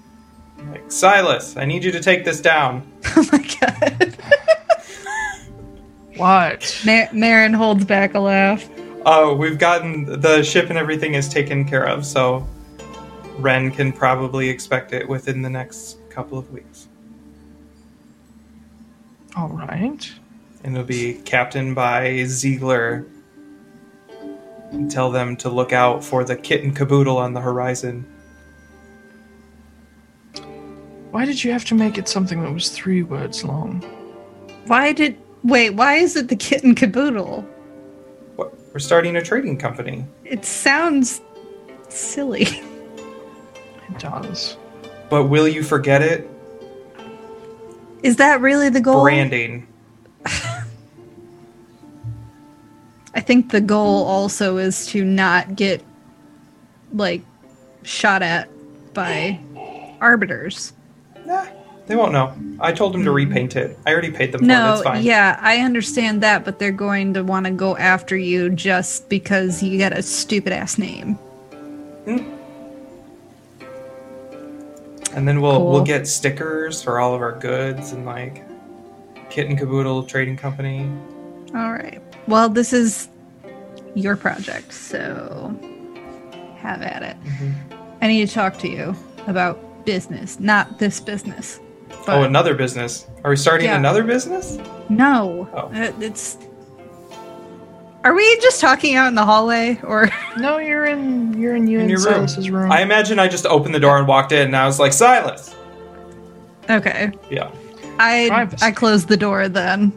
Like, 0.72 0.91
Silas, 0.91 1.56
I 1.57 1.65
need 1.65 1.84
you 1.84 1.91
to 1.91 1.99
take 1.99 2.26
this 2.26 2.41
down. 2.41 2.90
Oh 3.15 3.28
my 3.32 3.56
god. 3.60 4.18
What? 6.18 6.82
Mar- 6.84 7.10
Marin 7.14 7.53
holds 7.53 7.86
back 7.86 8.15
a 8.15 8.19
laugh. 8.19 8.68
Oh, 9.06 9.36
we've 9.36 9.60
gotten 9.60 10.19
the 10.19 10.41
ship 10.44 10.69
and 10.69 10.78
everything 10.78 11.14
is 11.14 11.30
taken 11.30 11.64
care 11.64 11.88
of, 11.88 12.06
so 12.06 12.48
Ren 13.38 13.72
can 13.72 13.91
probably 13.91 14.49
expect 14.49 14.93
it 14.93 15.07
within 15.07 15.41
the 15.41 15.49
next 15.49 15.97
couple 16.09 16.38
of 16.38 16.51
weeks. 16.51 16.88
All 19.35 19.49
right. 19.49 20.11
And 20.64 20.76
it'll 20.76 20.88
be 20.88 21.15
captained 21.26 21.76
by 21.76 22.23
Ziegler. 22.26 23.05
And 24.72 24.91
tell 24.91 25.11
them 25.11 25.38
to 25.38 25.49
look 25.49 25.72
out 25.72 26.03
for 26.03 26.23
the 26.23 26.35
kitten 26.35 26.73
caboodle 26.73 27.18
on 27.18 27.34
the 27.34 27.39
horizon. 27.39 28.05
Why 31.11 31.26
did 31.26 31.43
you 31.43 31.51
have 31.51 31.64
to 31.65 31.76
make 31.76 31.97
it 31.97 32.07
something 32.07 32.41
that 32.41 32.51
was 32.51 32.69
three 32.69 33.01
words 33.01 33.43
long? 33.43 33.81
Why 34.65 34.91
did 34.91 35.18
wait? 35.43 35.69
Why 35.72 35.95
is 35.95 36.15
it 36.18 36.27
the 36.27 36.35
kitten 36.35 36.76
caboodle? 36.76 37.43
What? 38.35 38.53
We're 38.73 38.80
starting 38.80 39.15
a 39.15 39.22
trading 39.22 39.57
company. 39.57 40.05
It 40.26 40.43
sounds 40.43 41.22
silly. 41.88 42.47
It 43.98 44.02
does. 44.02 44.57
But 45.10 45.26
will 45.26 45.48
you 45.48 45.64
forget 45.64 46.02
it? 46.02 46.30
Is 48.03 48.18
that 48.18 48.41
really 48.41 48.69
the 48.69 48.82
goal? 48.82 49.03
Branding. 49.03 49.68
I 53.15 53.19
think 53.19 53.52
the 53.52 53.61
goal 53.61 54.06
also 54.06 54.57
is 54.57 54.86
to 54.88 55.03
not 55.03 55.56
get 55.56 55.84
like 56.94 57.22
shot 57.84 58.22
at 58.22 58.49
by 58.94 59.40
arbiters. 59.99 60.74
Nah, 61.26 61.48
they 61.88 61.95
won't 61.95 62.11
know. 62.11 62.34
I 62.60 62.72
told 62.74 62.94
them 62.94 63.03
to 63.03 63.10
mm-hmm. 63.10 63.15
repaint 63.15 63.56
it. 63.56 63.78
I 63.86 63.91
already 63.91 64.11
paid 64.11 64.34
them 64.34 64.41
for 64.41 64.45
it. 64.45 64.48
No, 64.48 64.74
It's 64.74 64.84
fine. 64.84 65.03
yeah, 65.03 65.40
I 65.41 65.57
understand 65.60 66.22
that, 66.22 66.45
but 66.45 66.60
they're 66.60 66.72
going 66.72 67.14
to 67.15 67.24
want 67.24 67.45
to 67.48 67.52
go 67.52 67.76
after 67.78 68.15
you 68.15 68.49
just 68.49 69.10
because 69.10 69.64
you 69.64 69.80
got 69.80 69.98
a 69.98 70.03
stupid 70.03 70.53
ass 70.53 70.78
name. 70.78 71.18
Mm. 72.06 72.36
And 75.18 75.27
then 75.27 75.41
we'll 75.41 75.57
Cool. 75.57 75.72
we'll 75.72 75.84
get 75.84 76.07
stickers 76.07 76.84
for 76.84 76.99
all 76.99 77.15
of 77.15 77.22
our 77.22 77.31
goods 77.31 77.91
and 77.91 78.06
like 78.06 78.44
Kitten 79.31 79.57
Caboodle 79.57 80.03
Trading 80.03 80.38
Company. 80.38 80.88
All 81.56 81.72
right. 81.73 81.99
Well, 82.27 82.49
this 82.49 82.72
is 82.72 83.10
your 83.95 84.15
project, 84.15 84.72
so 84.72 85.57
have 86.60 86.84
at 86.84 87.02
it. 87.02 87.18
Mm-hmm. 87.23 87.52
I 87.99 88.07
need 88.07 88.27
to 88.27 88.31
talk 88.34 88.60
to 88.60 88.68
you 88.69 88.95
about 89.26 89.88
business, 89.88 90.39
not 90.39 90.77
this 90.77 90.99
business. 90.99 91.60
oh, 92.07 92.22
another 92.22 92.53
business. 92.53 93.07
Are 93.23 93.31
we 93.31 93.38
starting 93.38 93.65
Yeah. 93.65 93.77
another 93.77 94.03
business? 94.03 94.60
no, 94.88 95.49
Oh. 95.52 95.72
uh, 95.73 95.91
it's. 95.99 96.38
Are 98.07 98.13
we 98.13 98.38
just 98.38 98.61
talking 98.61 98.95
out 98.95 99.09
in 99.09 99.15
the 99.15 99.25
hallway, 99.25 99.77
or 99.84 100.09
No, 100.38 100.59
you're 100.59 100.85
in 100.85 101.38
you're 101.38 101.57
in 101.57 101.67
you 101.67 101.81
In 101.81 101.89
your 101.89 101.99
room. 101.99 102.25
Silas's 102.25 102.49
room. 102.49 102.71
I 102.71 102.81
imagine 102.81 103.19
I 103.19 103.27
just 103.27 103.45
opened 103.45 103.75
the 103.75 103.81
door 103.81 103.97
and 103.97 104.07
walked 104.07 104.31
in 104.31 104.47
and 104.47 104.55
I 104.55 104.65
was 104.65 104.79
like, 104.79 104.93
Silas. 104.93 105.53
okay? 106.69 107.11
Yeah. 107.29 107.51
I 107.99 108.27
Privacy. 108.29 108.65
I 108.65 108.71
closed 108.71 109.09
the 109.09 109.17
door 109.17 109.49
then. 109.49 109.91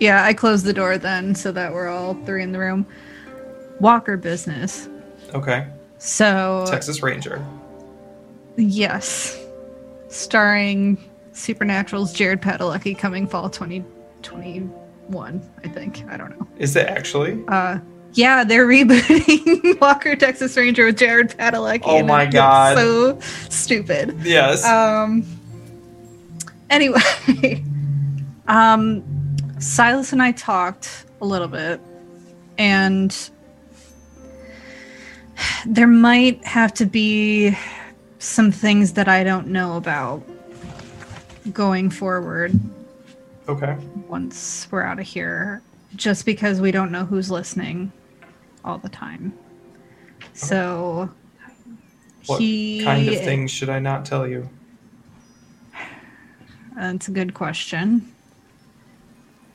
Yeah, 0.00 0.24
I 0.24 0.34
closed 0.34 0.64
the 0.64 0.72
door 0.72 0.98
then, 0.98 1.36
so 1.36 1.52
that 1.52 1.72
we're 1.72 1.86
all 1.86 2.14
three 2.24 2.42
in 2.42 2.50
the 2.50 2.58
room. 2.58 2.84
Walker 3.78 4.16
business. 4.16 4.88
Okay. 5.32 5.68
So 5.98 6.64
Texas 6.68 7.04
Ranger. 7.04 7.46
Yes. 8.56 9.38
Starring 10.08 10.98
Supernatural's 11.34 12.12
Jared 12.12 12.42
Padalecki 12.42 12.98
coming 12.98 13.28
fall 13.28 13.48
2021, 15.08 15.50
I 15.64 15.68
think. 15.68 16.04
I 16.08 16.16
don't 16.16 16.38
know. 16.38 16.46
Is 16.58 16.76
it 16.76 16.86
actually? 16.86 17.42
Uh 17.48 17.78
yeah, 18.14 18.42
they're 18.42 18.66
rebooting 18.66 19.80
Walker 19.80 20.16
Texas 20.16 20.56
Ranger 20.56 20.86
with 20.86 20.98
Jared 20.98 21.30
Padalecki. 21.30 21.82
Oh 21.84 22.02
my 22.02 22.26
God. 22.26 22.76
So 22.76 23.20
stupid. 23.48 24.18
Yes. 24.22 24.64
Um 24.64 25.24
anyway, 26.70 27.00
um 28.48 29.04
Silas 29.58 30.12
and 30.12 30.22
I 30.22 30.32
talked 30.32 31.04
a 31.20 31.24
little 31.24 31.48
bit 31.48 31.80
and 32.56 33.14
there 35.66 35.86
might 35.86 36.44
have 36.44 36.72
to 36.74 36.86
be 36.86 37.56
some 38.18 38.50
things 38.50 38.94
that 38.94 39.06
I 39.06 39.22
don't 39.22 39.48
know 39.48 39.76
about 39.76 40.22
going 41.52 41.88
forward 41.90 42.58
okay. 43.48 43.76
once 44.06 44.68
we're 44.70 44.82
out 44.82 44.98
of 44.98 45.06
here 45.06 45.62
just 45.96 46.26
because 46.26 46.60
we 46.60 46.70
don't 46.70 46.92
know 46.92 47.04
who's 47.04 47.30
listening 47.30 47.92
all 48.64 48.78
the 48.78 48.88
time. 48.88 49.32
So 50.34 51.10
What 52.26 52.40
he 52.40 52.84
kind 52.84 53.08
of 53.08 53.14
things 53.16 53.50
should 53.50 53.70
I 53.70 53.78
not 53.78 54.04
tell 54.04 54.26
you? 54.26 54.48
That's 56.76 57.08
a 57.08 57.10
good 57.10 57.34
question. 57.34 58.12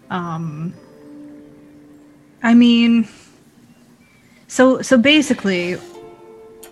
Um 0.10 0.74
I 2.42 2.54
mean 2.54 3.08
so 4.48 4.82
so 4.82 4.98
basically 4.98 5.74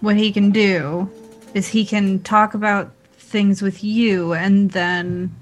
what 0.01 0.17
he 0.17 0.31
can 0.31 0.51
do 0.51 1.09
is 1.53 1.67
he 1.67 1.85
can 1.85 2.21
talk 2.23 2.53
about 2.53 2.91
things 3.17 3.61
with 3.61 3.83
you 3.83 4.33
and 4.33 4.71
then 4.71 5.33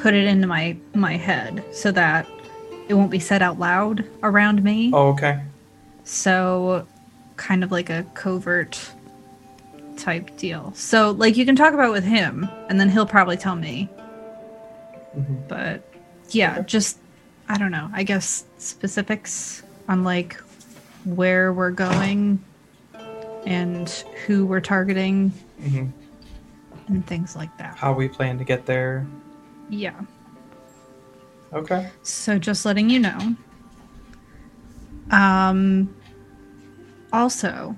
put 0.00 0.14
it 0.14 0.24
into 0.26 0.46
my 0.46 0.76
my 0.94 1.16
head 1.16 1.62
so 1.72 1.92
that 1.92 2.26
it 2.88 2.94
won't 2.94 3.10
be 3.10 3.18
said 3.20 3.42
out 3.42 3.58
loud 3.58 4.04
around 4.22 4.62
me. 4.64 4.90
Oh, 4.92 5.08
okay. 5.10 5.40
So, 6.04 6.86
kind 7.36 7.62
of 7.62 7.70
like 7.70 7.90
a 7.90 8.04
covert 8.14 8.80
type 9.96 10.36
deal. 10.36 10.72
So, 10.74 11.10
like, 11.12 11.36
you 11.36 11.44
can 11.44 11.54
talk 11.54 11.72
about 11.74 11.88
it 11.88 11.92
with 11.92 12.04
him, 12.04 12.48
and 12.68 12.80
then 12.80 12.88
he'll 12.88 13.06
probably 13.06 13.36
tell 13.36 13.54
me. 13.54 13.88
Mhm. 15.16 15.48
But 15.48 15.82
yeah, 16.30 16.54
Okay. 16.58 16.64
just 16.66 16.98
I 17.48 17.58
don't 17.58 17.70
know. 17.72 17.88
I 17.92 18.02
guess 18.04 18.44
specifics 18.58 19.62
on 19.88 20.04
like 20.04 20.40
where 21.04 21.52
we're 21.52 21.70
going 21.72 22.42
and 23.46 23.88
who 24.26 24.46
we're 24.46 24.60
targeting 24.60 25.30
hmm 25.60 25.86
and 26.88 27.06
things 27.06 27.34
like 27.36 27.56
that. 27.58 27.76
How 27.76 27.92
we 27.92 28.08
plan 28.08 28.38
to 28.38 28.44
get 28.44 28.66
there. 28.66 29.06
Yeah. 29.70 30.00
Okay. 31.52 31.90
So 32.02 32.38
just 32.38 32.66
letting 32.66 32.90
you 32.90 32.98
know. 32.98 33.36
Um 35.10 35.94
also 37.12 37.76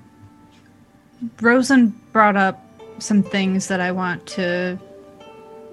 Rosen 1.41 1.89
brought 2.11 2.35
up 2.35 2.59
some 2.99 3.23
things 3.23 3.67
that 3.67 3.79
I 3.79 3.91
want 3.91 4.25
to 4.27 4.77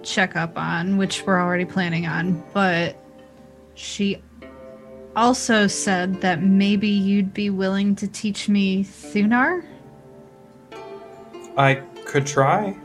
check 0.02 0.36
up 0.36 0.56
on, 0.56 0.96
which 0.96 1.24
we're 1.26 1.40
already 1.40 1.64
planning 1.64 2.06
on, 2.06 2.42
but 2.54 2.96
she 3.74 4.22
also 5.16 5.66
said 5.66 6.20
that 6.20 6.42
maybe 6.42 6.88
you'd 6.88 7.34
be 7.34 7.50
willing 7.50 7.94
to 7.96 8.08
teach 8.08 8.48
me 8.48 8.84
Thunar? 8.84 9.64
I 11.56 11.74
could 12.04 12.26
try. 12.26 12.76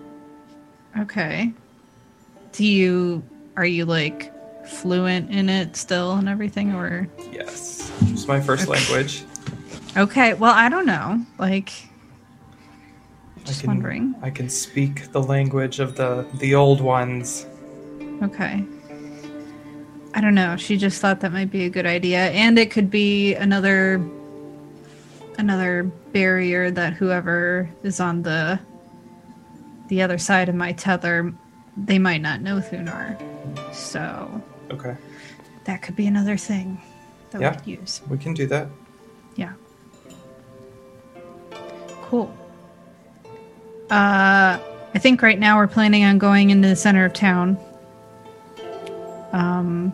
Okay. 1.00 1.54
Do 2.56 2.66
you 2.66 3.24
are 3.58 3.66
you 3.66 3.86
like 3.86 4.32
fluent 4.66 5.30
in 5.30 5.50
it 5.50 5.76
still 5.76 6.14
and 6.14 6.28
everything 6.28 6.74
or 6.74 7.08
Yes. 7.32 7.92
It's 8.02 8.28
my 8.28 8.40
first 8.40 8.68
language. 8.68 9.24
Okay, 9.98 10.34
well, 10.34 10.54
I 10.54 10.68
don't 10.68 10.86
know. 10.86 11.26
Like, 11.38 11.72
I 13.38 13.40
just 13.46 13.62
can, 13.62 13.68
wondering. 13.68 14.16
I 14.22 14.30
can 14.30 14.50
speak 14.50 15.12
the 15.12 15.22
language 15.22 15.80
of 15.80 15.96
the 15.96 16.26
the 16.36 16.56
old 16.56 16.82
ones. 16.82 17.46
Okay. 18.24 18.66
I 20.14 20.22
don't 20.22 20.36
know. 20.36 20.56
She 20.56 20.78
just 20.78 21.02
thought 21.02 21.20
that 21.22 21.34
might 21.34 21.52
be 21.52 21.66
a 21.66 21.70
good 21.70 21.86
idea, 21.86 22.30
and 22.32 22.58
it 22.58 22.72
could 22.72 22.90
be 22.90 23.36
another 23.36 24.02
another 25.38 25.84
barrier 26.14 26.72
that 26.72 26.94
whoever 26.94 27.70
is 27.84 28.00
on 28.00 28.22
the 28.22 28.60
the 29.90 30.02
other 30.02 30.18
side 30.18 30.50
of 30.50 30.56
my 30.56 30.72
tether, 30.72 31.34
they 31.78 32.00
might 32.00 32.22
not 32.22 32.42
know 32.42 32.58
Thunar. 32.60 33.18
So 33.74 34.42
Okay, 34.72 34.96
that 35.66 35.82
could 35.82 35.96
be 35.96 36.08
another 36.08 36.38
thing 36.38 36.82
that 37.32 37.42
Yeah. 37.42 37.52
we 37.52 37.56
could 37.58 37.68
use. 37.82 38.02
we 38.10 38.18
can 38.18 38.34
do 38.34 38.48
that. 38.48 38.68
Yeah. 39.36 39.54
Cool. 42.04 42.36
Uh, 43.90 44.58
I 44.94 45.00
think 45.00 45.22
right 45.22 45.38
now 45.38 45.58
we're 45.58 45.68
planning 45.68 46.04
on 46.06 46.18
going 46.18 46.50
into 46.50 46.68
the 46.68 46.76
center 46.76 47.06
of 47.06 47.14
town. 47.14 47.58
Um, 49.34 49.94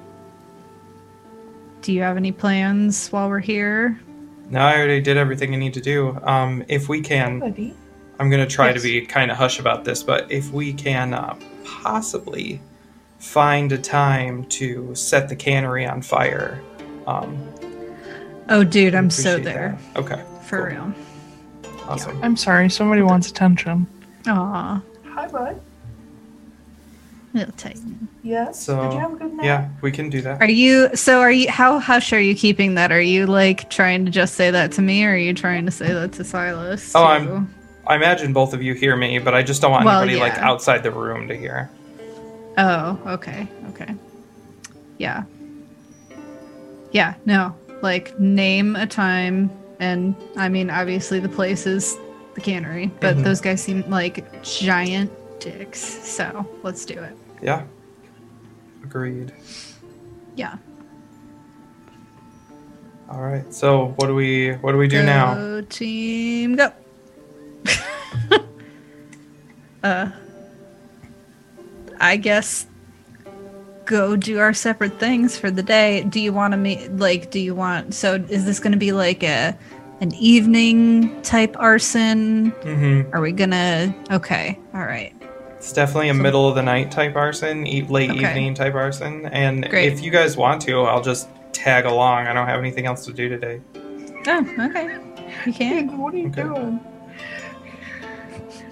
do 1.82 1.92
you 1.92 2.02
have 2.04 2.16
any 2.18 2.32
plans 2.32 3.10
while 3.10 3.28
we're 3.28 3.40
here? 3.40 4.00
No, 4.50 4.60
I 4.60 4.76
already 4.78 5.02
did 5.02 5.18
everything 5.18 5.54
I 5.54 5.58
need 5.58 5.74
to 5.74 5.82
do. 5.82 6.18
Um, 6.24 6.64
if 6.68 6.88
we 6.90 7.02
can, 7.02 7.76
I'm 8.22 8.30
gonna 8.30 8.46
try 8.46 8.68
Yes. 8.70 8.84
to 8.84 8.84
be 8.88 9.02
kind 9.04 9.32
of 9.32 9.38
hush 9.38 9.60
about 9.60 9.84
this, 9.84 10.04
but 10.04 10.32
if 10.32 10.52
we 10.52 10.74
can 10.74 11.16
uh, 11.16 11.34
possibly 11.66 12.62
find 13.18 13.72
a 13.72 13.80
time 13.80 14.44
to 14.46 14.94
set 14.94 15.28
the 15.28 15.36
cannery 15.36 15.88
on 15.88 16.04
fire, 16.04 16.62
um, 17.08 17.36
Oh, 18.48 18.64
dude, 18.64 18.94
I'm 18.94 19.10
so 19.10 19.40
there 19.40 19.76
that. 19.96 20.00
Okay, 20.02 20.22
for 20.44 20.70
cool. 20.70 20.86
real. 20.86 20.94
awesome. 21.88 22.20
I'm 22.22 22.38
sorry, 22.38 22.70
somebody 22.70 23.02
wants 23.02 23.28
attention. 23.28 23.88
Aw, 24.28 24.80
Hi, 25.16 25.28
bud. 25.28 25.60
little 27.34 27.54
Titan. 27.54 28.08
Yes. 28.22 28.62
So 28.64 28.84
Did 28.84 28.94
you 28.94 29.00
have 29.00 29.14
a 29.14 29.16
good 29.16 29.34
night? 29.34 29.46
yeah, 29.48 29.70
we 29.82 29.92
can 29.92 30.12
do 30.12 30.22
that. 30.22 30.40
Are 30.42 30.46
you? 30.52 30.96
So 30.96 31.22
are 31.22 31.32
you? 31.32 31.50
How 31.50 31.80
hush 31.80 32.14
are 32.14 32.22
you 32.22 32.36
keeping 32.36 32.76
that? 32.76 32.92
Are 32.92 33.02
you 33.02 33.26
like 33.26 33.72
trying 33.72 34.06
to 34.06 34.12
just 34.12 34.36
say 34.36 34.52
that 34.52 34.74
to 34.74 34.82
me, 34.84 35.04
or 35.06 35.14
are 35.14 35.18
you 35.18 35.34
trying 35.34 35.66
to 35.66 35.72
say 35.72 35.92
that 35.92 36.12
to 36.14 36.24
Silas? 36.24 36.92
Oh, 36.94 37.00
too? 37.00 37.06
I'm- 37.06 37.56
I 37.92 37.96
imagine 37.96 38.32
both 38.32 38.54
of 38.54 38.64
you 38.64 38.74
hear 38.74 38.96
me, 38.96 39.20
but 39.20 39.34
I 39.36 39.44
just 39.44 39.62
don't 39.62 39.72
want 39.72 39.84
Well, 39.84 40.02
anybody 40.02 40.18
like 40.18 40.38
outside 40.42 40.82
the 40.82 40.92
room 40.92 41.28
to 41.28 41.36
hear. 41.36 41.70
Oh, 42.58 42.98
okay, 43.06 43.50
okay. 43.72 43.94
Yeah. 44.98 45.24
Yeah, 46.92 47.16
no. 47.26 47.54
Like, 47.82 48.18
name 48.18 48.78
a 48.78 48.88
time, 48.88 49.52
and 49.82 50.16
I 50.38 50.48
mean, 50.48 50.70
obviously 50.70 51.20
the 51.20 51.28
place 51.28 51.68
is 51.68 51.98
the 52.36 52.40
cannery, 52.40 52.90
but 53.02 53.18
Mhm. 53.18 53.24
those 53.26 53.42
guys 53.42 53.62
seem 53.62 53.84
like 53.90 54.42
giant 54.42 55.12
dicks, 55.42 55.82
so 55.82 56.46
let's 56.64 56.86
do 56.86 56.94
it. 56.94 57.18
Yeah. 57.42 57.64
Agreed. 58.86 59.34
Yeah. 60.38 60.56
All 63.10 63.22
right. 63.22 63.54
So 63.54 63.94
what 63.98 64.08
do 64.08 64.16
we 64.16 64.54
what 64.62 64.72
do 64.72 64.78
we 64.78 64.88
do 64.88 65.04
now? 65.04 65.60
Team, 65.68 66.56
go. 66.56 66.72
Uh, 69.84 70.12
I 72.00 72.18
guess 72.18 72.66
go 73.86 74.16
do 74.16 74.40
our 74.40 74.54
separate 74.54 75.00
things 75.00 75.38
for 75.38 75.52
the 75.52 75.64
day. 75.64 76.04
Do 76.04 76.20
you 76.20 76.34
want 76.34 76.54
to 76.54 76.58
meet? 76.58 76.96
Like, 76.98 77.32
do 77.32 77.40
you 77.40 77.54
want? 77.56 77.94
So, 77.94 78.16
is 78.16 78.46
this 78.46 78.60
going 78.60 78.72
to 78.72 78.78
be 78.78 78.92
like 78.92 79.24
a 79.24 79.58
an 80.00 80.14
evening 80.16 81.22
type 81.22 81.56
arson? 81.60 82.52
Mm-hmm. 82.52 83.14
Are 83.16 83.22
we 83.22 83.32
gonna? 83.32 83.94
Okay, 84.12 84.58
all 84.74 84.82
right. 84.86 85.14
It's 85.58 85.74
definitely 85.74 86.10
a 86.10 86.14
middle 86.16 86.50
of 86.50 86.56
the 86.56 86.64
night 86.64 86.90
type 86.90 87.16
arson, 87.16 87.68
e- 87.68 87.84
late 87.84 88.10
Okay. 88.10 88.30
evening 88.32 88.56
type 88.56 88.74
arson. 88.74 89.28
And 89.28 89.70
Great. 89.70 89.94
if 89.94 90.02
you 90.02 90.10
guys 90.10 90.36
want 90.36 90.60
to, 90.64 90.82
I'll 90.82 91.04
just 91.04 91.30
tag 91.54 91.86
along. 91.86 92.26
I 92.26 92.34
don't 92.34 92.48
have 92.48 92.58
anything 92.60 92.88
else 92.88 93.06
to 93.06 93.14
do 93.14 93.30
today. 93.30 93.62
Oh, 94.26 94.56
okay. 94.60 94.98
You 95.46 95.54
can. 95.54 95.98
What 96.00 96.16
are 96.16 96.18
you 96.18 96.28
Okay. 96.30 96.42
doing? 96.42 96.80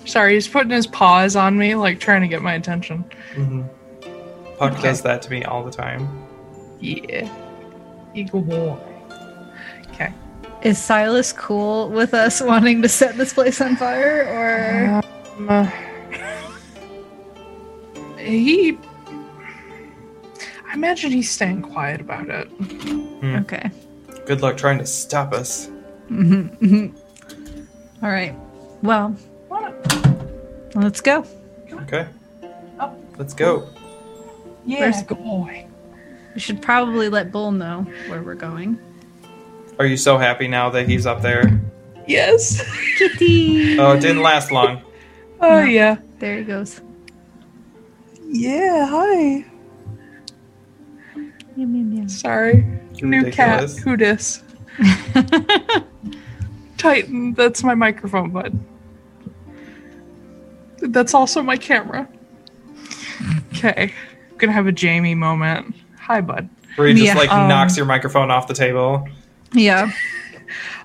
Sorry, 0.10 0.34
he's 0.34 0.48
putting 0.48 0.72
his 0.72 0.88
paws 0.88 1.36
on 1.36 1.56
me, 1.57 1.76
like 1.76 1.99
trying 1.99 2.22
to 2.22 2.27
get 2.27 2.41
my 2.41 2.53
attention. 2.56 3.06
Mm-hmm. 3.36 3.61
Puck 4.57 4.72
Okay. 4.73 4.81
does 4.81 5.02
that 5.03 5.22
to 5.22 5.30
me 5.30 5.44
all 5.44 5.64
the 5.64 5.72
time. 5.72 6.26
Yeah. 6.80 7.30
Eagle 8.15 8.41
boy. 8.41 8.77
Okay. 9.91 10.11
Is 10.64 10.80
Silas 10.80 11.31
cool 11.31 11.90
with 11.90 12.15
us 12.15 12.41
wanting 12.52 12.81
to 12.81 12.90
set 12.90 13.18
this 13.18 13.34
place 13.34 13.61
on 13.61 13.76
fire, 13.76 14.26
or? 14.27 15.02
Um, 15.38 15.49
uh, 15.49 15.69
he. 18.18 18.77
I 20.68 20.73
imagine 20.73 21.11
he's 21.11 21.30
staying 21.30 21.61
quiet 21.61 22.02
about 22.02 22.30
it. 22.30 22.49
Okay. 23.23 23.69
Good 24.26 24.41
luck 24.41 24.57
trying 24.57 24.80
to 24.80 24.86
stop 24.88 25.34
us. 25.34 25.68
Mm-hmm. 26.10 26.95
All 28.03 28.10
right. 28.10 28.36
Well, 28.81 29.15
let's 30.76 31.02
go. 31.02 31.26
Okay. 31.72 32.08
Oh. 32.80 32.96
Let's 33.18 33.34
go. 33.34 33.68
Yeah. 34.66 34.82
Where's 34.82 35.04
the 35.04 35.16
boy? 35.16 35.66
We 36.34 36.40
should 36.40 36.62
probably 36.62 37.10
let 37.10 37.32
Bull 37.32 37.52
know 37.52 37.82
where 38.08 38.22
we're 38.22 38.36
going. 38.36 38.80
Are 39.80 39.86
you 39.86 39.98
so 39.98 40.18
happy 40.18 40.48
now 40.48 40.70
that 40.72 40.88
he's 40.88 41.06
up 41.06 41.22
there? 41.22 41.60
Yes. 42.08 42.62
Kitty. 42.98 43.80
Oh, 43.80 43.94
it 43.94 44.02
didn't 44.02 44.22
last 44.22 44.52
long. 44.52 44.82
Oh 45.41 45.62
yeah. 45.62 45.96
There 46.20 46.40
he 46.40 46.44
goes. 46.44 46.82
Yeah. 48.28 48.86
Hi. 48.88 49.46
Yum, 51.16 51.34
yum, 51.56 51.94
yum. 51.94 52.10
Sorry. 52.10 52.66
You're 52.96 53.08
New 53.10 53.32
cat. 53.32 53.62
ridiculous. 53.62 53.78
Who 53.78 53.96
dis? 53.96 54.44
Titan. 56.78 57.34
That's 57.36 57.64
my 57.64 57.74
microphone, 57.74 58.32
bud. 58.32 58.60
That's 60.82 61.14
also 61.14 61.42
my 61.42 61.58
camera. 61.58 62.08
Okay. 63.54 63.94
I'm 64.32 64.38
Gonna 64.38 64.54
have 64.54 64.68
a 64.68 64.72
Jamie 64.72 65.16
moment. 65.16 65.76
Hi, 66.00 66.22
bud. 66.22 66.50
Where 66.76 66.88
he 66.88 66.94
just 66.94 67.06
Yeah, 67.06 67.14
like 67.16 67.32
um, 67.32 67.48
knocks 67.50 67.76
your 67.76 67.86
microphone 67.86 68.32
off 68.32 68.48
the 68.48 68.54
table. 68.54 69.08
yeah. 69.54 69.92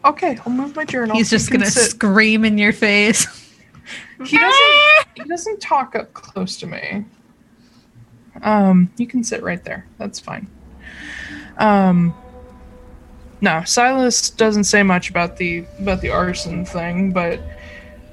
Okay, 0.05 0.37
I'll 0.45 0.53
move 0.53 0.77
my 0.77 0.85
journal. 0.85 1.17
He's 1.17 1.33
You 1.33 1.39
just 1.39 1.51
can 1.51 1.61
gonna 1.61 1.71
sit. 1.71 1.91
scream 1.91 2.45
in 2.45 2.59
your 2.59 2.73
face. 2.73 3.27
He 4.25 4.39
doesn't. 4.39 5.07
he 5.17 5.25
doesn't 5.25 5.61
talk 5.61 5.95
up 5.97 6.13
close 6.15 6.57
to 6.59 6.67
me. 6.67 7.05
Um, 8.43 8.91
you 8.97 9.07
can 9.07 9.25
sit 9.25 9.43
right 9.43 9.63
there. 9.65 9.87
That's 9.99 10.21
fine. 10.21 10.47
Um, 11.59 12.15
no, 13.41 13.63
Silas 13.65 14.31
doesn't 14.31 14.65
say 14.65 14.83
much 14.83 15.11
about 15.11 15.37
the 15.37 15.65
about 15.81 16.01
the 16.01 16.11
arson 16.11 16.65
thing, 16.65 17.13
but 17.13 17.41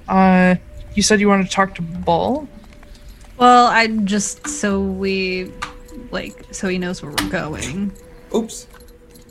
uh, 0.08 0.56
you 0.96 1.02
said 1.04 1.20
you 1.20 1.28
wanted 1.28 1.46
to 1.48 1.52
talk 1.52 1.76
to 1.76 1.82
Bull. 1.82 2.48
Well, 3.38 3.68
I 3.68 3.88
just 3.88 4.48
so 4.48 4.80
we 4.82 5.52
like 6.12 6.46
so 6.52 6.68
he 6.68 6.78
knows 6.78 7.02
where 7.02 7.12
we're 7.12 7.30
going. 7.30 7.92
Oops. 8.36 8.68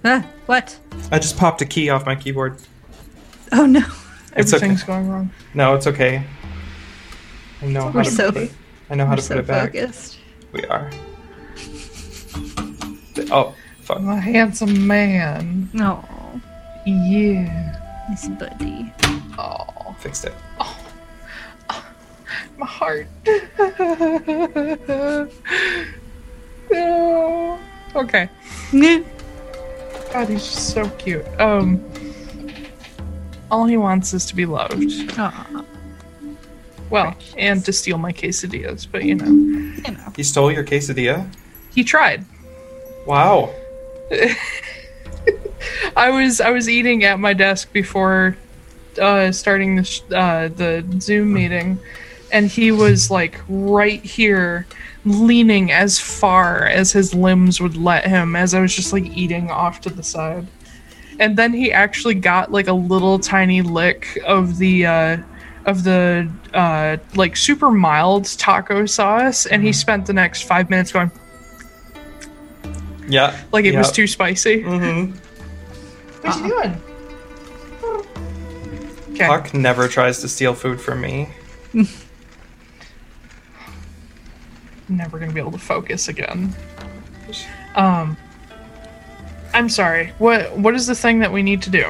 Ah, 0.05 0.27
what? 0.47 0.79
I 1.13 1.19
just 1.19 1.37
popped 1.37 1.61
a 1.63 1.67
key 1.67 1.91
off 1.91 2.07
my 2.07 2.15
keyboard. 2.17 2.57
Oh 3.53 3.67
no. 3.67 3.81
It's 4.37 4.55
okay. 4.55 4.65
Everything's 4.65 4.85
going 4.85 5.09
wrong. 5.09 5.31
No, 5.55 5.75
it's 5.75 5.89
okay. 5.89 6.23
I 7.63 7.67
know 7.67 7.83
how 7.83 7.91
We're 7.91 8.05
to 8.05 8.11
so 8.13 8.31
put 8.31 8.43
it. 8.45 8.53
I 8.89 8.95
know 8.95 9.05
how 9.05 9.11
we're 9.13 9.17
to 9.17 9.23
put 9.23 9.27
so 9.27 9.39
it 9.39 9.47
back. 9.49 9.73
focused. 9.73 10.19
We 10.53 10.65
are. 10.67 10.89
Oh, 13.33 13.55
fuck. 13.83 13.99
I'm 13.99 14.09
a 14.09 14.21
handsome 14.21 14.87
man. 14.87 15.69
Oh, 15.81 16.41
Yeah. 16.87 17.77
nice 18.09 18.29
buddy. 18.29 18.93
Oh, 19.37 19.97
Fixed 19.99 20.25
it. 20.27 20.33
My 22.61 22.67
heart. 22.67 23.07
no. 26.71 27.59
Okay. 27.97 28.29
God, 30.13 30.29
he's 30.29 30.43
just 30.45 30.73
so 30.75 30.89
cute. 30.91 31.25
Um, 31.41 31.85
all 33.51 33.67
he 33.67 33.77
wants 33.77 34.13
is 34.13 34.25
to 34.27 34.37
be 34.37 34.47
loved. 34.47 34.75
Aw, 35.19 35.65
Well, 36.91 37.17
and 37.37 37.65
to 37.65 37.73
steal 37.73 37.99
my 37.99 38.13
quesadillas, 38.13 38.87
but 38.91 39.05
you 39.05 39.15
know, 39.15 39.27
you 39.27 39.93
know. 39.93 40.13
He 40.17 40.23
stole 40.23 40.53
your 40.53 40.65
quesadilla? 40.65 41.29
he 41.73 41.85
tried. 41.85 42.25
Wow. 43.07 43.55
I 45.97 46.11
was 46.11 46.41
I 46.41 46.51
was 46.51 46.69
eating 46.69 47.05
at 47.05 47.21
my 47.21 47.33
desk 47.33 47.73
before 47.73 48.37
uh, 49.01 49.31
starting 49.31 49.77
the 49.77 49.85
sh- 49.85 50.03
uh, 50.13 50.49
the 50.49 50.85
Zoom 51.01 51.33
meeting, 51.33 51.79
and 52.33 52.47
he 52.47 52.73
was 52.73 53.11
like 53.11 53.41
right 53.49 54.03
here, 54.05 54.67
leaning 55.05 55.73
as 55.73 55.99
far 55.99 56.67
as 56.67 56.93
his 56.93 57.15
limbs 57.15 57.61
would 57.61 57.77
let 57.77 58.07
him, 58.07 58.37
as 58.37 58.55
I 58.55 58.61
was 58.61 58.75
just 58.75 58.93
like 58.93 59.05
eating 59.05 59.51
off 59.51 59.81
to 59.83 59.91
the 59.91 60.03
side, 60.03 60.47
and 61.19 61.37
then 61.37 61.53
he 61.53 61.73
actually 61.73 62.15
got 62.15 62.51
like 62.53 62.69
a 62.69 62.73
little 62.73 63.19
tiny 63.19 63.63
lick 63.63 64.19
of 64.27 64.59
the 64.59 64.87
uh 64.87 65.17
of 65.67 65.85
the 65.85 66.31
uh 66.55 66.97
like 67.15 67.37
super 67.37 67.71
mild 67.71 68.25
taco 68.39 68.87
sauce 68.87 69.45
and 69.45 69.63
he 69.63 69.73
spent 69.75 70.07
the 70.07 70.13
next 70.13 70.43
five 70.45 70.71
minutes 70.71 70.91
going 70.91 71.11
Yeah. 73.07 73.39
like 73.53 73.67
it 73.67 73.77
was 73.77 73.93
too 73.93 74.07
spicy 74.07 74.63
Mm-hmm. 74.63 75.13
What's 76.23 76.39
he 76.39 76.49
doing? 76.49 76.81
okay 79.13 79.27
Puck 79.27 79.53
never 79.53 79.87
tries 79.87 80.21
to 80.23 80.29
steal 80.29 80.55
food 80.55 80.81
from 80.81 81.01
me. 81.03 81.29
never 84.91 85.19
gonna 85.19 85.33
be 85.33 85.41
able 85.41 85.53
to 85.53 85.59
focus 85.59 86.09
again 86.09 86.55
um 87.77 88.17
i'm 89.55 89.69
sorry 89.69 90.13
what 90.19 90.57
what 90.59 90.75
is 90.75 90.87
the 90.87 90.95
thing 90.95 91.19
that 91.21 91.33
we 91.33 91.43
need 91.43 91.63
to 91.63 91.71
do 91.71 91.85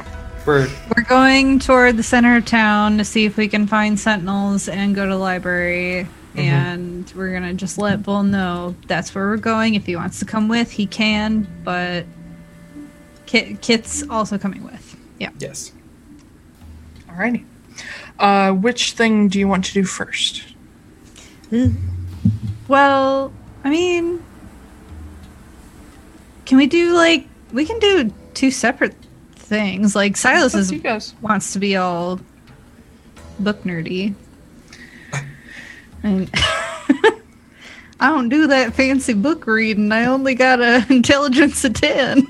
We're 0.45 0.67
We're 0.95 1.03
going 1.03 1.59
toward 1.59 1.97
the 1.97 2.03
center 2.03 2.37
of 2.37 2.45
town 2.45 2.97
to 2.97 3.05
see 3.05 3.25
if 3.25 3.37
we 3.37 3.47
can 3.47 3.67
find 3.67 3.99
sentinels 3.99 4.67
and 4.67 4.95
go 4.95 5.05
to 5.05 5.11
the 5.11 5.17
library. 5.17 6.07
And 6.35 7.11
we're 7.15 7.31
gonna 7.33 7.53
just 7.53 7.77
let 7.77 8.01
Bull 8.01 8.23
know 8.23 8.73
that's 8.87 9.13
where 9.13 9.27
we're 9.27 9.37
going. 9.37 9.75
If 9.75 9.85
he 9.85 9.95
wants 9.95 10.17
to 10.19 10.25
come 10.25 10.47
with, 10.47 10.71
he 10.71 10.87
can. 10.87 11.45
But 11.63 12.05
Kit, 13.27 13.61
Kit's 13.61 14.01
also 14.09 14.37
coming 14.39 14.63
with. 14.63 14.95
Yeah. 15.19 15.29
yes. 15.37 15.71
alrighty 17.07 17.45
uh 18.17 18.51
which 18.53 18.93
thing 18.93 19.27
do 19.27 19.37
you 19.37 19.47
want 19.47 19.65
to 19.65 19.73
do 19.73 19.83
first 19.83 20.43
Well, 22.71 23.33
I 23.65 23.69
mean, 23.69 24.23
can 26.45 26.57
we 26.57 26.67
do 26.67 26.93
like 26.93 27.27
we 27.51 27.65
can 27.65 27.77
do 27.79 28.13
two 28.33 28.49
separate 28.49 28.95
things? 29.35 29.93
Like 29.93 30.15
Silas 30.15 30.55
is 30.55 30.71
you 30.71 30.79
guys 30.79 31.13
wants 31.21 31.51
to 31.51 31.59
be 31.59 31.75
all 31.75 32.21
book 33.41 33.61
nerdy. 33.63 34.15
And 36.01 36.29
I 36.33 38.07
don't 38.07 38.29
do 38.29 38.47
that 38.47 38.73
fancy 38.73 39.15
book 39.15 39.47
reading. 39.47 39.91
I 39.91 40.05
only 40.05 40.33
got 40.33 40.61
an 40.61 40.85
intelligence 40.89 41.65
of 41.65 41.73
ten. 41.73 42.25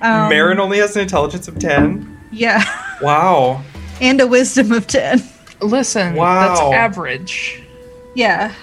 Um, 0.00 0.28
Marin 0.28 0.60
only 0.60 0.78
has 0.78 0.94
an 0.94 1.02
intelligence 1.02 1.48
of 1.48 1.58
10. 1.58 2.20
yeah, 2.30 2.62
Wow. 3.02 3.62
and 4.00 4.20
a 4.20 4.28
wisdom 4.28 4.70
of 4.70 4.86
ten. 4.86 5.20
listen 5.60 6.14
Wow. 6.14 6.46
that's 6.48 6.60
average 6.60 7.60
Yeah, 8.14 8.54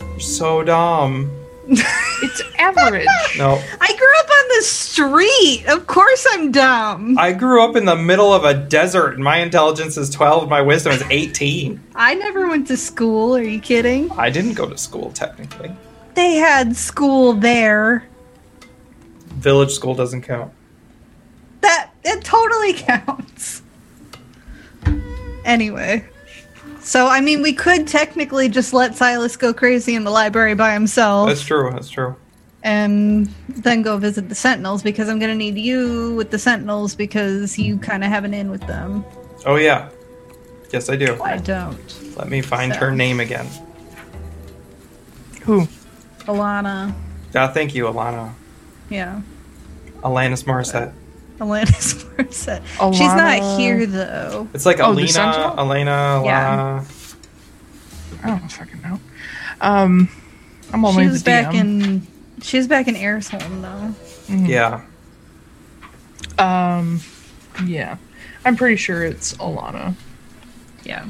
You're 0.00 0.20
so 0.20 0.62
dumb. 0.62 1.30
it's 1.66 2.42
average 2.58 3.06
No. 3.38 3.62
I 3.80 3.96
grew 3.96 4.18
up 4.18 4.30
on 4.30 4.48
the 4.58 4.62
street. 4.62 5.64
Of 5.66 5.86
course, 5.86 6.26
I'm 6.32 6.52
dumb. 6.52 7.16
I 7.18 7.32
grew 7.32 7.64
up 7.64 7.74
in 7.74 7.86
the 7.86 7.96
middle 7.96 8.34
of 8.34 8.44
a 8.44 8.52
desert 8.52 9.14
and 9.14 9.24
my 9.24 9.38
intelligence 9.38 9.96
is 9.96 10.10
12, 10.10 10.48
my 10.50 10.60
wisdom 10.60 10.92
is 10.92 11.02
18. 11.08 11.80
I 11.94 12.14
never 12.14 12.48
went 12.48 12.66
to 12.68 12.76
school. 12.76 13.34
Are 13.34 13.42
you 13.42 13.60
kidding? 13.60 14.10
I 14.12 14.28
didn't 14.28 14.54
go 14.54 14.68
to 14.68 14.76
school 14.76 15.10
technically. 15.12 15.74
They 16.14 16.34
had 16.34 16.76
school 16.76 17.32
there. 17.32 18.06
Village 19.28 19.72
school 19.72 19.94
doesn't 19.94 20.22
count. 20.22 20.52
That 21.62 21.90
it 22.04 22.22
totally 22.24 22.72
counts. 22.74 23.62
Anyway. 25.44 26.04
So 26.84 27.08
I 27.08 27.20
mean 27.20 27.40
we 27.42 27.52
could 27.54 27.88
technically 27.88 28.48
just 28.48 28.72
let 28.74 28.94
Silas 28.94 29.36
go 29.36 29.52
crazy 29.54 29.94
in 29.94 30.04
the 30.04 30.10
library 30.10 30.54
by 30.54 30.72
himself 30.74 31.28
That's 31.28 31.42
true. 31.42 31.70
That's 31.72 31.88
true. 31.88 32.14
and 32.62 33.26
then 33.48 33.82
go 33.82 33.96
visit 33.96 34.28
the 34.28 34.34
Sentinels 34.34 34.82
because 34.82 35.08
I'm 35.08 35.18
gonna 35.18 35.34
need 35.34 35.56
you 35.56 36.14
with 36.14 36.30
the 36.30 36.38
Sentinels 36.38 36.94
because 36.94 37.58
you 37.58 37.78
kinda 37.78 38.06
have 38.06 38.24
an 38.24 38.34
in 38.34 38.50
with 38.50 38.66
them. 38.66 39.04
Oh 39.46 39.56
yeah. 39.56 39.88
Yes, 40.72 40.88
I 40.90 40.96
do. 40.96 41.20
I 41.22 41.38
don't. 41.38 42.16
Let 42.16 42.28
me 42.28 42.40
find 42.42 42.72
So. 42.72 42.80
her 42.80 42.90
name 42.90 43.18
again. 43.20 43.46
who 45.42 45.66
Alana. 46.26 46.92
Ah, 47.34 47.48
thank 47.48 47.74
you, 47.74 47.84
Alana. 47.84 48.32
Yeah. 48.90 49.20
Alanis 50.02 50.44
Morissette. 50.44 50.92
Alanis 51.38 52.04
Morissette. 52.16 52.62
She's 52.94 53.08
not 53.08 53.58
here 53.58 53.86
though. 53.86 54.48
It's 54.54 54.64
like 54.66 54.78
Oh, 54.80 54.92
the 54.94 55.02
Alina, 55.02 55.08
Sentinel? 55.08 55.58
Elena, 55.58 56.22
Yeah. 56.24 56.84
Alana. 56.84 57.16
I 58.22 58.26
don't 58.38 58.48
fucking 58.52 58.80
know. 58.82 59.00
Um, 59.60 60.08
I'm 60.72 60.84
only 60.84 61.02
She 61.04 61.06
the 61.08 61.12
was 61.12 61.22
back 61.22 61.46
DM. 61.54 61.60
in 61.60 62.06
she 62.42 62.56
was 62.58 62.66
back 62.68 62.88
in 62.88 62.94
Airshome 62.94 63.62
though. 63.62 64.34
Yeah. 64.34 64.82
Um, 66.38 67.00
yeah, 67.66 67.96
I'm 68.44 68.56
pretty 68.56 68.76
sure 68.76 69.04
it's 69.04 69.34
Alana. 69.34 69.94
Yeah. 70.84 71.06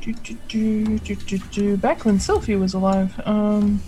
Do, 0.00 0.12
do, 0.14 0.34
do, 0.48 0.98
do, 0.98 1.14
do, 1.14 1.38
do. 1.38 1.76
Back 1.76 2.04
when 2.04 2.18
Sylphie 2.18 2.58
was 2.58 2.74
alive. 2.74 3.20
Um, 3.24 3.80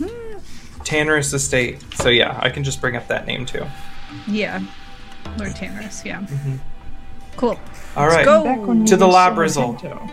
Tanner's 0.84 1.32
estate. 1.34 1.82
So 1.94 2.08
yeah, 2.08 2.38
I 2.42 2.50
can 2.50 2.62
just 2.64 2.80
bring 2.80 2.96
up 2.96 3.08
that 3.08 3.26
name 3.26 3.46
too. 3.46 3.64
Yeah. 4.28 4.60
Lord 5.38 5.52
Tanaris, 5.52 6.04
yeah. 6.04 6.20
Mhm. 6.20 6.58
Cool. 7.36 7.58
All 7.96 8.06
right. 8.06 8.24
go. 8.24 8.44
back 8.44 8.60
when 8.60 8.84
To 8.86 8.96
the 8.96 9.06
were 9.06 9.12
lab 9.12 9.32
still 9.32 9.42
result. 9.42 9.80
Pinto. 9.82 10.08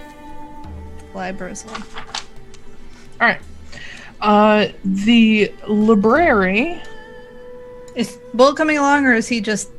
Libraries. 1.13 1.65
All 1.67 3.27
right. 3.27 3.39
Uh, 4.21 4.67
the 4.83 5.51
library. 5.67 6.81
Is 7.95 8.17
Bull 8.33 8.53
coming 8.53 8.77
along 8.77 9.05
or 9.05 9.13
is 9.13 9.27
he 9.27 9.41
just 9.41 9.69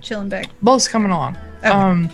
chilling 0.00 0.28
back? 0.28 0.46
Bull's 0.62 0.86
coming 0.86 1.10
along. 1.10 1.36
Okay. 1.58 1.68
Um, 1.68 2.08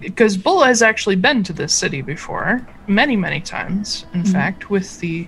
because 0.00 0.36
Bull 0.36 0.62
has 0.64 0.82
actually 0.82 1.16
been 1.16 1.42
to 1.44 1.52
this 1.52 1.72
city 1.72 2.02
before, 2.02 2.66
many, 2.86 3.16
many 3.16 3.40
times. 3.40 4.04
In 4.12 4.24
fact, 4.24 4.68
with 4.68 4.98
the, 5.00 5.26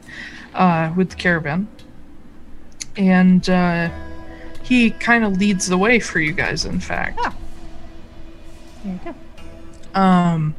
uh, 0.54 0.92
with 0.96 1.10
the 1.10 1.16
caravan, 1.16 1.68
and 2.96 3.48
uh, 3.48 3.90
he 4.62 4.90
kind 4.90 5.24
of 5.24 5.36
leads 5.38 5.66
the 5.66 5.78
way 5.78 6.00
for 6.00 6.20
you 6.20 6.32
guys. 6.32 6.64
In 6.64 6.80
fact. 6.80 7.18
Oh. 7.22 7.36
There 8.84 8.92
you 9.04 9.14
go. 9.94 10.00
Um, 10.00 10.54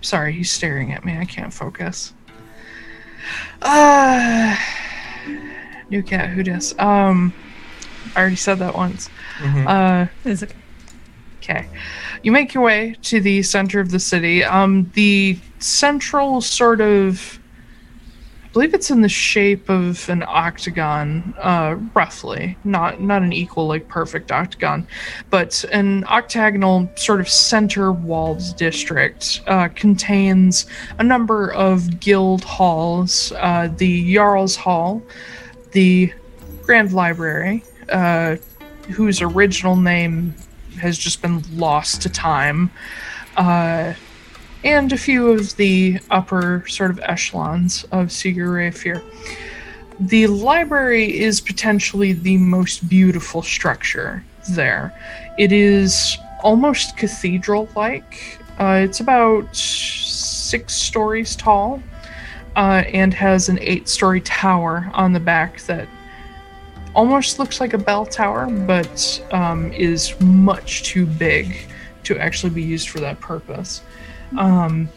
sorry, 0.00 0.32
he's 0.32 0.50
staring 0.50 0.92
at 0.92 1.04
me. 1.04 1.16
I 1.18 1.24
can't 1.24 1.52
focus. 1.52 2.14
Uh, 3.60 4.56
new 5.90 6.02
cat, 6.02 6.30
who 6.30 6.42
dis? 6.42 6.74
Um, 6.78 7.32
I 8.14 8.20
already 8.20 8.36
said 8.36 8.58
that 8.60 8.74
once. 8.74 9.10
Mhm. 9.38 9.66
Uh, 9.66 10.06
Is 10.24 10.42
it 10.42 10.52
okay. 11.42 11.66
You 12.22 12.32
make 12.32 12.54
your 12.54 12.62
way 12.64 12.96
to 13.02 13.20
the 13.20 13.42
center 13.42 13.80
of 13.80 13.90
the 13.90 13.98
city. 14.00 14.44
Um, 14.44 14.90
the 14.94 15.38
central 15.58 16.40
sort 16.40 16.80
of, 16.80 17.38
I 17.47 17.47
believe 18.58 18.74
it's 18.74 18.90
in 18.90 19.02
the 19.02 19.08
shape 19.08 19.68
of 19.68 20.08
an 20.08 20.24
octagon, 20.26 21.32
uh, 21.38 21.76
roughly. 21.94 22.58
Not 22.64 23.00
not 23.00 23.22
an 23.22 23.32
equal, 23.32 23.68
like 23.68 23.86
perfect 23.86 24.32
octagon, 24.32 24.84
but 25.30 25.64
an 25.70 26.02
octagonal 26.08 26.90
sort 26.96 27.20
of 27.20 27.28
center 27.28 27.92
walled 27.92 28.42
district 28.56 29.42
uh, 29.46 29.68
contains 29.68 30.66
a 30.98 31.04
number 31.04 31.52
of 31.52 32.00
guild 32.00 32.42
halls. 32.42 33.30
Uh, 33.36 33.72
the 33.76 34.12
Jarl's 34.12 34.56
Hall, 34.56 35.04
the 35.70 36.12
Grand 36.62 36.92
Library, 36.92 37.62
uh, 37.90 38.34
whose 38.90 39.22
original 39.22 39.76
name 39.76 40.34
has 40.80 40.98
just 40.98 41.22
been 41.22 41.44
lost 41.56 42.02
to 42.02 42.08
time, 42.08 42.72
uh, 43.36 43.94
and 44.64 44.92
a 44.92 44.96
few 44.96 45.30
of 45.30 45.56
the 45.56 45.98
upper 46.10 46.64
sort 46.68 46.90
of 46.90 46.98
echelons 47.00 47.84
of 47.84 48.08
Sigur 48.08 48.48
Rafir. 48.48 49.02
The 50.00 50.26
library 50.28 51.18
is 51.18 51.40
potentially 51.40 52.12
the 52.12 52.36
most 52.36 52.88
beautiful 52.88 53.42
structure 53.42 54.24
there. 54.50 54.94
It 55.38 55.52
is 55.52 56.16
almost 56.42 56.96
cathedral 56.96 57.68
like. 57.74 58.38
Uh, 58.58 58.80
it's 58.84 59.00
about 59.00 59.54
six 59.54 60.74
stories 60.74 61.36
tall 61.36 61.82
uh, 62.56 62.82
and 62.92 63.14
has 63.14 63.48
an 63.48 63.58
eight 63.60 63.88
story 63.88 64.20
tower 64.20 64.90
on 64.94 65.12
the 65.12 65.20
back 65.20 65.60
that 65.62 65.88
almost 66.94 67.38
looks 67.38 67.60
like 67.60 67.74
a 67.74 67.78
bell 67.78 68.06
tower, 68.06 68.46
but 68.66 69.24
um, 69.32 69.72
is 69.72 70.18
much 70.20 70.82
too 70.82 71.06
big 71.06 71.56
to 72.04 72.18
actually 72.18 72.50
be 72.50 72.62
used 72.62 72.88
for 72.88 73.00
that 73.00 73.20
purpose. 73.20 73.82
Um, 74.36 74.88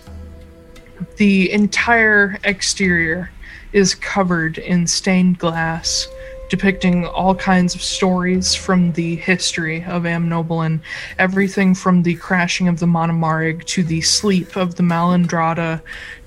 the 1.18 1.52
entire 1.52 2.38
exterior 2.44 3.32
is 3.74 3.96
covered 3.96 4.58
in 4.58 4.86
stained 4.86 5.40
glass, 5.40 6.08
depicting 6.50 7.06
all 7.06 7.34
kinds 7.34 7.74
of 7.74 7.82
stories 7.82 8.54
from 8.54 8.92
the 8.94 9.16
history 9.16 9.84
of 9.86 10.04
Amnoblin, 10.04 10.82
everything 11.18 11.74
from 11.74 12.04
the 12.04 12.16
crashing 12.16 12.68
of 12.68 12.80
the 12.80 12.86
Monomarig 12.86 13.64
to 13.66 13.84
the 13.84 14.02
sleep 14.02 14.58
of 14.58 14.76
the 14.76 14.84
Malandrada 14.84 15.82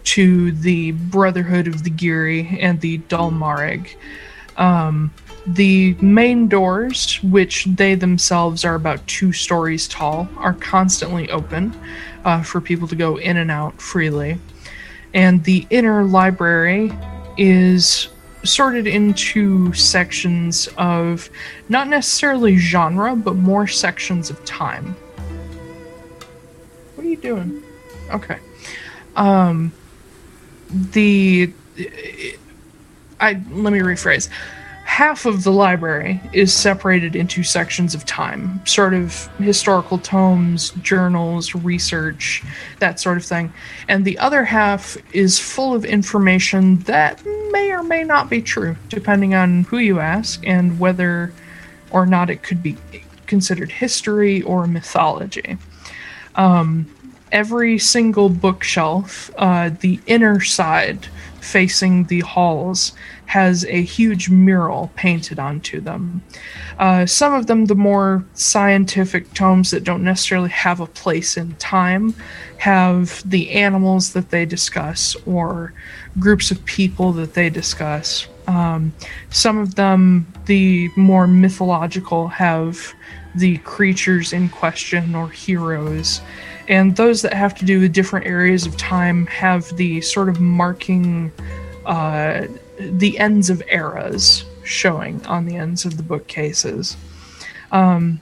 to 0.05 0.53
the 0.53 0.93
Brotherhood 0.93 1.69
of 1.69 1.83
the 1.83 1.91
Giri 1.91 2.59
and 2.61 2.81
the 2.81 2.99
Dalmarig. 2.99 3.95
Um, 4.57 5.13
The 5.47 5.95
main 6.01 6.49
doors, 6.49 7.23
which 7.23 7.67
they 7.67 7.95
themselves 7.95 8.65
are 8.65 8.77
about 8.77 9.07
two 9.07 9.31
stories 9.33 9.87
tall, 9.87 10.27
are 10.39 10.55
constantly 10.55 11.31
open 11.31 11.75
uh, 12.25 12.43
for 12.43 12.61
people 12.61 12.89
to 12.89 12.97
go 12.97 13.17
in 13.17 13.37
and 13.37 13.51
out 13.51 13.81
freely. 13.81 14.39
And 15.13 15.45
the 15.45 15.67
inner 15.71 16.05
library 16.05 16.93
is 17.37 18.09
sorted 18.43 18.87
into 18.87 19.73
sections 19.73 20.69
of 20.77 21.31
not 21.69 21.89
necessarily 21.89 22.57
genre, 22.57 23.17
but 23.17 23.37
more 23.37 23.67
sections 23.67 24.31
of 24.31 24.45
time. 24.45 24.97
What 26.95 27.07
are 27.07 27.11
you 27.11 27.17
doing? 27.17 27.63
Okay. 28.11 28.39
Um, 29.17 29.73
the 30.71 31.53
I 33.21 33.33
let 33.51 33.73
me 33.73 33.79
rephrase. 33.79 34.29
Half 34.95 35.27
of 35.27 35.43
the 35.43 35.51
library 35.51 36.21
is 36.33 36.55
separated 36.55 37.17
into 37.17 37.43
sections 37.43 37.97
of 37.97 38.07
time, 38.07 38.65
sort 38.65 38.95
of 38.95 39.27
historical 39.39 39.99
tomes, 39.99 40.71
journals, 40.83 41.53
research, 41.53 42.45
that 42.79 43.01
sort 43.01 43.17
of 43.17 43.25
thing. 43.25 43.53
And 43.89 44.05
the 44.05 44.17
other 44.21 44.45
half 44.45 44.97
is 45.13 45.37
full 45.37 45.75
of 45.75 45.85
information 45.85 46.79
that 46.83 47.21
may 47.51 47.73
or 47.73 47.83
may 47.83 48.05
not 48.05 48.31
be 48.31 48.41
true, 48.41 48.77
depending 48.89 49.35
on 49.35 49.65
who 49.65 49.79
you 49.79 49.99
ask 49.99 50.47
and 50.47 50.79
whether 50.79 51.33
or 51.91 52.07
not 52.07 52.31
it 52.31 52.45
could 52.45 52.63
be 52.63 52.77
considered 53.27 53.73
history 53.73 54.43
or 54.43 54.69
mythology. 54.69 55.59
Um, 56.37 56.94
every 57.35 57.79
single 57.79 58.29
bookshelf, 58.29 59.31
uh, 59.37 59.69
the 59.81 60.01
inner 60.07 60.41
side 60.41 61.09
facing 61.41 62.05
the 62.05 62.21
halls, 62.21 62.93
has 63.27 63.65
a 63.67 63.83
huge 63.83 64.31
mural 64.31 64.91
painted 64.95 65.39
onto 65.39 65.81
them. 65.81 66.23
Uh, 66.79 67.05
some 67.05 67.35
of 67.35 67.47
them, 67.49 67.67
the 67.67 67.75
more 67.75 68.25
scientific 68.35 69.31
tomes 69.35 69.73
that 69.73 69.83
don't 69.83 70.05
necessarily 70.05 70.49
have 70.49 70.81
a 70.81 70.87
place 70.87 71.37
in 71.37 71.55
time, 71.57 72.15
have 72.59 73.29
the 73.29 73.51
animals 73.51 74.13
that 74.13 74.31
they 74.31 74.47
discuss 74.47 75.17
or 75.27 75.75
groups 76.19 76.51
of 76.51 76.65
people 76.65 77.13
that 77.13 77.35
they 77.35 77.51
discuss. 77.51 78.29
Um, 78.47 78.93
some 79.31 79.59
of 79.59 79.75
them, 79.75 80.27
the 80.47 80.89
more 80.97 81.27
mythological, 81.27 82.29
have 82.29 82.95
the 83.35 83.59
creatures 83.59 84.33
in 84.33 84.49
question 84.49 85.15
or 85.15 85.29
heroes 85.29 86.21
and 86.69 86.97
those 86.97 87.23
that 87.23 87.35
have 87.35 87.55
to 87.57 87.65
do 87.65 87.81
with 87.81 87.93
different 87.93 88.27
areas 88.27 88.67
of 88.67 88.77
time 88.77 89.27
have 89.27 89.77
the 89.77 90.01
sort 90.01 90.29
of 90.29 90.41
marking 90.41 91.33
uh, 91.87 92.47
the 92.79 93.19
ends 93.19 93.51
of 93.51 93.63
eras 93.69 94.45
showing 94.65 95.25
on 95.27 95.45
the 95.47 95.57
ends 95.57 95.85
of 95.85 95.97
the 95.97 96.03
bookcases. 96.03 96.97
Um, 97.73 98.21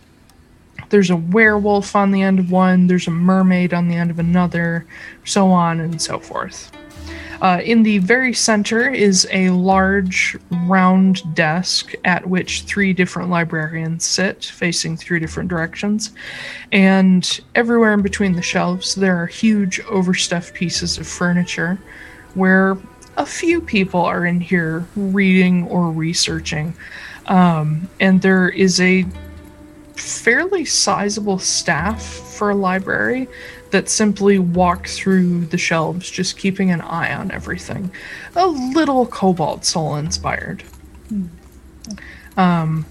there's 0.91 1.11
a 1.11 1.17
werewolf 1.17 1.95
on 1.97 2.11
the 2.11 2.23
end 2.23 2.39
of 2.39 2.51
one, 2.51 2.87
there's 2.87 3.07
a 3.07 3.13
mermaid 3.13 3.73
on 3.73 3.89
the 3.89 3.97
end 3.97 4.11
of 4.11 4.19
another, 4.19 4.85
so 5.25 5.49
on 5.51 5.81
and 5.81 6.03
so 6.03 6.19
forth. 6.19 6.71
Uh, 7.43 7.61
in 7.65 7.83
the 7.83 7.99
very 7.99 8.33
center 8.33 8.89
is 8.89 9.27
a 9.33 9.51
large 9.51 10.37
round 10.69 11.21
desk 11.35 11.93
at 12.05 12.25
which 12.25 12.63
three 12.63 12.93
different 12.93 13.31
librarians 13.31 14.05
sit, 14.05 14.45
facing 14.45 14.97
three 14.97 15.19
different 15.19 15.49
directions. 15.49 16.13
And 16.71 17.41
everywhere 17.57 17.95
in 17.95 18.03
between 18.03 18.35
the 18.35 18.43
shelves, 18.43 18.95
there 18.95 19.17
are 19.17 19.27
huge 19.27 19.81
overstuffed 19.81 20.55
pieces 20.55 20.99
of 20.99 21.09
furniture 21.09 21.81
where 22.35 22.79
a 23.17 23.27
few 23.27 23.61
people 23.61 24.01
are 24.01 24.25
in 24.25 24.41
here 24.41 24.87
reading 24.95 25.67
or 25.67 25.91
researching. 25.91 26.73
Um, 27.27 27.89
and 27.99 28.23
there 28.23 28.51
is 28.51 28.81
a 28.81 29.05
fairly 29.97 30.65
sizable 30.65 31.41
staff 31.41 32.05
for 32.05 32.51
a 32.51 32.55
library 32.55 33.27
that 33.73 33.89
simply 33.89 34.39
walk 34.39 34.87
through 34.87 35.47
the 35.47 35.59
shelves, 35.59 36.11
just 36.11 36.39
keeping 36.39 36.71
an 36.71 36.81
eye 36.81 37.13
on 37.13 37.31
everything. 37.31 37.91
A 38.37 38.47
little 38.47 39.07
Cobalt 39.07 39.65
Soul 39.65 39.97
inspired. 39.97 40.63
Um, 42.37 42.87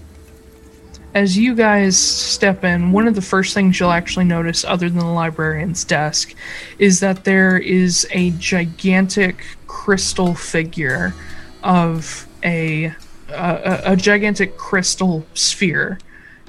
as 1.14 1.36
you 1.36 1.54
guys 1.54 1.96
step 1.96 2.64
in, 2.64 2.92
one 2.92 3.08
of 3.08 3.14
the 3.14 3.22
first 3.22 3.54
things 3.54 3.78
you'll 3.78 3.90
actually 3.90 4.24
notice, 4.24 4.64
other 4.64 4.88
than 4.88 4.98
the 4.98 5.04
librarian's 5.06 5.84
desk, 5.84 6.34
is 6.78 7.00
that 7.00 7.24
there 7.24 7.58
is 7.58 8.06
a 8.12 8.30
gigantic 8.32 9.44
crystal 9.66 10.34
figure 10.34 11.14
of 11.62 12.26
a 12.44 12.92
a, 13.28 13.80
a 13.92 13.96
gigantic 13.96 14.56
crystal 14.56 15.24
sphere 15.34 15.98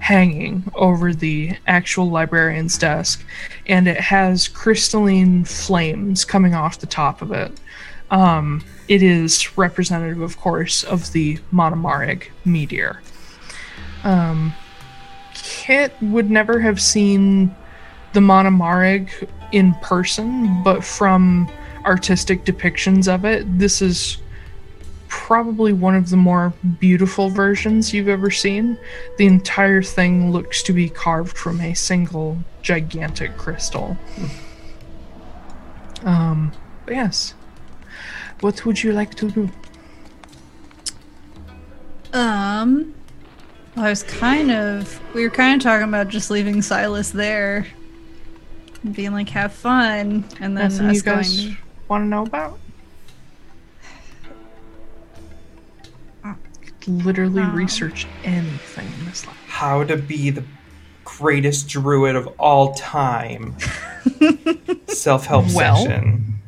hanging 0.03 0.69
over 0.75 1.13
the 1.13 1.55
actual 1.65 2.09
librarian's 2.09 2.77
desk, 2.77 3.25
and 3.67 3.88
it 3.88 3.97
has 3.97 4.49
crystalline 4.49 5.45
flames 5.45 6.25
coming 6.25 6.53
off 6.53 6.80
the 6.80 6.85
top 6.85 7.21
of 7.21 7.31
it. 7.31 7.53
Um, 8.11 8.65
it 8.89 9.01
is 9.01 9.57
representative, 9.57 10.19
of 10.21 10.38
course, 10.38 10.84
of 10.84 11.13
the 11.13 11.38
Monomarig 11.53 12.27
meteor. 12.43 13.01
Um, 14.03 14.53
Kit 15.34 15.93
would 16.01 16.30
never 16.30 16.59
have 16.59 16.81
seen 16.81 17.55
the 18.11 18.19
Monomarig 18.19 19.30
in 19.53 19.73
person, 19.75 20.61
but 20.63 20.84
from 20.84 21.49
artistic 21.85 22.43
depictions 22.43 23.07
of 23.07 23.23
it, 23.23 23.57
this 23.57 23.81
is 23.81 24.17
probably 25.14 25.72
one 25.73 25.95
of 25.95 26.10
the 26.10 26.18
more 26.18 26.52
beautiful 26.80 27.30
versions 27.30 27.94
you've 27.94 28.07
ever 28.10 28.31
seen. 28.31 28.77
The 29.18 29.27
entire 29.27 29.84
thing 29.84 30.31
looks 30.31 30.64
to 30.64 30.73
be 30.73 30.90
carved 30.90 31.38
from 31.38 31.61
a 31.61 31.76
single 31.76 32.40
gigantic 32.64 33.38
crystal. 33.38 33.95
Um, 36.03 36.52
but 36.85 36.95
yes. 36.95 37.35
What 38.41 38.65
would 38.65 38.81
you 38.81 38.91
like 38.91 39.14
to 39.15 39.30
do? 39.30 39.49
Um, 42.11 42.95
I 43.77 43.90
was 43.90 44.02
kind 44.02 44.49
of. 44.52 44.99
We 45.14 45.23
were 45.23 45.30
kind 45.30 45.56
of 45.56 45.64
talking 45.64 45.88
about 45.88 46.07
just 46.07 46.31
leaving 46.31 46.61
Silas 46.64 47.11
there, 47.11 47.68
and 48.84 48.95
being 48.95 49.14
like, 49.14 49.30
"Have 49.30 49.53
fun," 49.53 50.26
and 50.41 50.57
then 50.57 50.69
Nothing 50.69 50.88
us 50.88 50.95
you 50.95 51.02
guys 51.03 51.40
going. 51.40 51.57
want 51.88 52.03
to 52.03 52.07
know 52.07 52.23
about? 52.23 52.60
Literally 56.88 57.41
Um. 57.43 57.55
research 57.55 58.07
anything 58.23 58.88
in 58.99 59.05
this 59.05 59.26
life. 59.26 59.38
How 59.47 59.84
to 59.84 59.97
be 59.97 60.30
the 60.30 60.43
greatest 61.05 61.68
druid 61.68 62.15
of 62.15 62.27
all 62.39 62.73
time. 62.73 63.55
Self 64.88 65.26
help 65.26 65.45
Well. 65.53 65.77
section. 65.77 66.39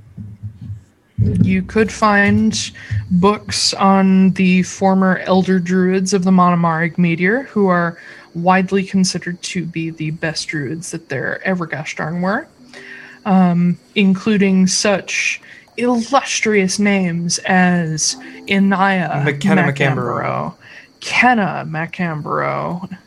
You 1.17 1.61
could 1.63 1.91
find 1.91 2.71
books 3.09 3.73
on 3.73 4.31
the 4.31 4.63
former 4.63 5.17
elder 5.19 5.59
druids 5.59 6.13
of 6.13 6.23
the 6.23 6.31
Monomarig 6.31 6.97
meteor, 6.97 7.43
who 7.43 7.67
are 7.67 7.97
widely 8.33 8.83
considered 8.83 9.41
to 9.41 9.65
be 9.65 9.89
the 9.89 10.11
best 10.11 10.47
druids 10.49 10.91
that 10.91 11.07
there 11.09 11.41
ever 11.43 11.65
gosh 11.65 11.95
darn 11.95 12.21
were, 12.21 12.47
um, 13.25 13.77
including 13.95 14.67
such 14.67 15.41
illustrious 15.77 16.79
names 16.79 17.37
as 17.39 18.15
Inaya 18.47 19.23
McKenna 19.23 19.63
Macambro, 19.63 20.55
Kenna 20.99 21.65
Macambro, 21.67 22.97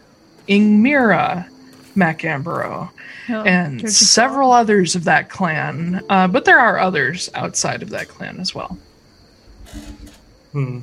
Ingmira 0.49 1.49
Macambro, 1.97 2.91
Oh, 3.31 3.43
and 3.43 3.81
they're 3.81 3.89
just 3.89 4.13
several 4.13 4.53
others 4.53 4.95
of 4.95 5.05
that 5.05 5.29
clan. 5.29 6.03
Uh, 6.09 6.29
but 6.29 6.45
there 6.45 6.59
are 6.59 6.79
others 6.79 7.29
outside 7.35 7.83
of 7.83 7.91
that 7.91 8.09
clan 8.09 8.41
as 8.41 8.55
well. 8.55 8.79
Hmm. 10.53 10.81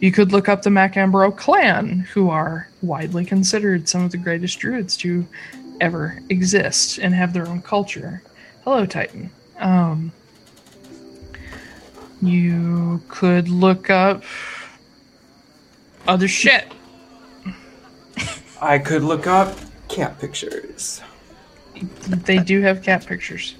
You 0.00 0.10
could 0.10 0.32
look 0.32 0.48
up 0.48 0.62
the 0.62 0.70
Macambro 0.70 1.34
clan, 1.36 2.00
who 2.12 2.30
are 2.30 2.68
widely 2.82 3.24
considered 3.24 3.88
some 3.88 4.02
of 4.02 4.10
the 4.10 4.16
greatest 4.16 4.58
druids 4.58 4.96
to 4.98 5.26
ever 5.80 6.18
exist 6.28 6.98
and 6.98 7.14
have 7.14 7.32
their 7.32 7.46
own 7.46 7.62
culture. 7.62 8.22
Hello, 8.64 8.86
Titan. 8.86 9.30
Um, 9.58 10.12
you 12.22 13.02
could 13.08 13.48
look 13.48 13.90
up 13.90 14.22
other 16.06 16.28
shit. 16.28 16.66
I 18.60 18.78
could 18.78 19.02
look 19.02 19.26
up 19.26 19.56
cat 19.88 20.18
pictures. 20.20 21.00
They 22.08 22.38
do 22.38 22.60
have 22.62 22.82
cat 22.82 23.04
pictures. 23.06 23.56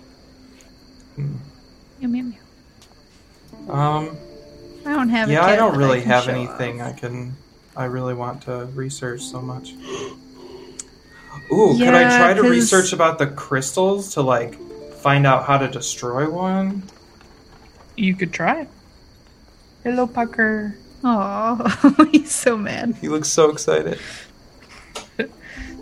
Meow, 1.16 1.28
meow, 2.02 2.22
meow. 2.22 3.72
Um, 3.74 4.16
I 4.86 4.92
don't 4.94 5.08
have. 5.08 5.28
a 5.28 5.32
yeah, 5.32 5.44
I 5.44 5.56
don't 5.56 5.72
that 5.72 5.78
really 5.78 6.00
can 6.00 6.10
have 6.10 6.28
anything 6.28 6.80
off. 6.80 6.88
I 6.88 6.92
can. 6.98 7.34
I 7.76 7.84
really 7.86 8.14
want 8.14 8.42
to 8.42 8.66
research 8.74 9.22
so 9.22 9.40
much. 9.42 9.72
Ooh, 11.52 11.76
could 11.76 11.88
I 11.94 12.16
try 12.18 12.34
to 12.34 12.40
'cause- 12.40 12.50
research 12.50 12.92
about 12.92 13.18
the 13.18 13.26
crystals 13.26 14.14
to 14.14 14.22
like 14.22 14.56
find 15.00 15.26
out 15.26 15.44
how 15.44 15.58
to 15.58 15.68
destroy 15.68 16.28
one? 16.30 16.82
You 17.96 18.14
could 18.14 18.32
try. 18.32 18.66
Hello, 19.82 20.06
Pucker. 20.06 20.76
Oh, 21.04 22.06
he's 22.12 22.30
so 22.30 22.56
mad. 22.56 22.96
He 23.00 23.08
looks 23.08 23.28
so 23.28 23.50
excited. 23.50 23.98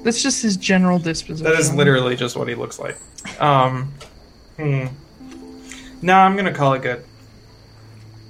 That's 0.02 0.22
just 0.22 0.42
his 0.42 0.56
general 0.56 0.98
disposition. 0.98 1.50
That 1.50 1.60
is 1.60 1.72
literally 1.72 2.16
just 2.16 2.36
what 2.36 2.48
he 2.48 2.56
looks 2.56 2.80
like. 2.80 2.98
Um, 3.40 3.92
hmm. 4.56 4.86
No, 6.02 6.14
I'm 6.14 6.34
gonna 6.34 6.52
call 6.52 6.72
it 6.74 6.82
good. 6.82 7.04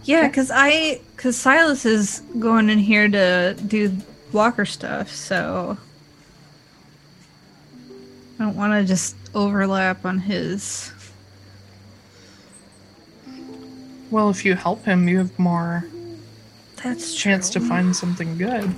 Yeah, 0.05 0.27
because 0.29 0.51
I, 0.53 1.01
because 1.17 1.37
Silas 1.37 1.87
is 1.87 2.21
going 2.39 2.69
in 2.69 2.79
here 2.79 3.09
to 3.09 3.57
do 3.67 3.97
Walker 4.33 4.67
stuff, 4.67 5.11
so 5.11 5.79
I 8.39 8.45
don't 8.45 8.57
want 8.57 8.73
to 8.75 8.85
just 8.85 9.17
overlap 9.35 10.05
on 10.05 10.19
his. 10.19 10.93
Well, 14.13 14.29
if 14.29 14.45
you 14.45 14.55
help 14.55 14.85
him, 14.85 15.09
you 15.09 15.17
have 15.19 15.39
more 15.39 15.87
That's 16.85 17.15
chance 17.15 17.49
to 17.51 17.61
find 17.61 17.97
something 17.97 18.37
good. 18.37 18.71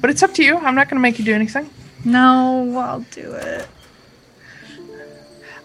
But 0.00 0.08
it's 0.08 0.22
up 0.22 0.32
to 0.34 0.42
you. 0.42 0.56
I'm 0.56 0.74
not 0.74 0.88
going 0.88 0.96
to 0.96 1.02
make 1.02 1.18
you 1.18 1.24
do 1.24 1.34
anything. 1.34 1.68
No, 2.02 2.78
I'll 2.78 3.04
do 3.10 3.34
it. 3.34 3.68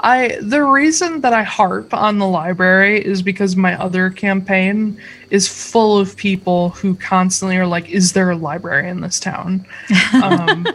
I 0.01 0.37
the 0.41 0.61
reason 0.61 1.21
that 1.21 1.31
I 1.31 1.43
harp 1.43 1.93
on 1.93 2.17
the 2.19 2.27
library 2.27 3.03
is 3.03 3.21
because 3.21 3.55
my 3.55 3.79
other 3.79 4.09
campaign 4.09 4.99
is 5.29 5.47
full 5.47 5.97
of 5.97 6.17
people 6.17 6.71
who 6.71 6.95
constantly 6.95 7.55
are 7.55 7.65
like, 7.65 7.89
"Is 7.89 8.11
there 8.11 8.29
a 8.31 8.35
library 8.35 8.89
in 8.89 8.99
this 8.99 9.17
town?" 9.17 9.65
um, 10.21 10.67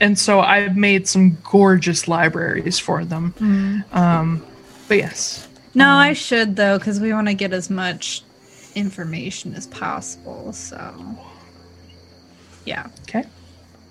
and 0.00 0.18
so 0.18 0.40
I've 0.40 0.76
made 0.76 1.06
some 1.06 1.38
gorgeous 1.44 2.08
libraries 2.08 2.80
for 2.80 3.04
them. 3.04 3.84
Um, 3.92 4.44
but 4.88 4.96
yes, 4.96 5.46
No, 5.74 5.88
I 5.88 6.12
should 6.12 6.56
though, 6.56 6.78
because 6.78 7.00
we 7.00 7.12
want 7.12 7.28
to 7.28 7.34
get 7.34 7.52
as 7.52 7.68
much 7.70 8.22
information 8.74 9.54
as 9.54 9.66
possible. 9.66 10.52
So, 10.52 10.94
yeah, 12.64 12.88
okay. 13.02 13.24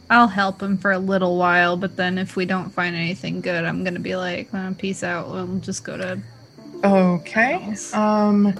I'll 0.10 0.28
help 0.28 0.62
him 0.62 0.78
for 0.78 0.92
a 0.92 1.00
little 1.00 1.38
while, 1.38 1.78
but 1.78 1.96
then 1.96 2.18
if 2.18 2.36
we 2.36 2.46
don't 2.46 2.70
find 2.70 2.96
anything 2.96 3.42
good, 3.42 3.66
I'm 3.66 3.84
gonna 3.84 4.00
be 4.00 4.16
like, 4.16 4.50
"Uh, 4.54 4.72
"Peace 4.78 5.04
out." 5.04 5.32
We'll 5.32 5.58
just 5.60 5.84
go 5.84 5.98
to. 5.98 6.20
Okay. 6.84 7.76
Um 7.94 8.54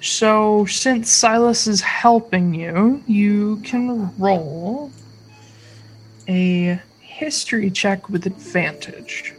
so 0.00 0.66
since 0.66 1.10
Silas 1.10 1.66
is 1.66 1.80
helping 1.80 2.54
you, 2.54 3.02
you 3.06 3.56
can 3.64 4.14
roll 4.18 4.90
a 6.28 6.78
history 7.00 7.70
check 7.70 8.10
with 8.10 8.26
advantage. 8.26 9.32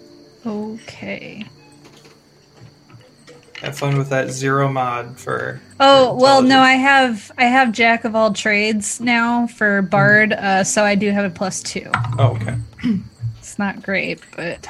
Okay. 0.45 1.45
Have 3.65 3.77
fun 3.79 3.97
with 3.97 4.09
that 4.09 4.29
zero 4.29 4.71
mod 4.71 5.17
for. 5.17 5.59
Oh 5.79 6.09
for 6.09 6.21
well, 6.21 6.41
no. 6.43 6.59
I 6.59 6.73
have 6.73 7.31
I 7.37 7.45
have 7.45 7.71
Jack 7.71 8.05
of 8.05 8.15
all 8.15 8.31
trades 8.31 8.99
now 9.01 9.47
for 9.47 9.81
Bard, 9.81 10.33
uh, 10.33 10.63
so 10.63 10.83
I 10.83 10.93
do 10.93 11.09
have 11.09 11.25
a 11.25 11.31
plus 11.31 11.63
two. 11.63 11.89
Oh, 12.19 12.37
okay. 12.39 12.55
It's 13.39 13.57
not 13.57 13.81
great, 13.81 14.21
but 14.35 14.67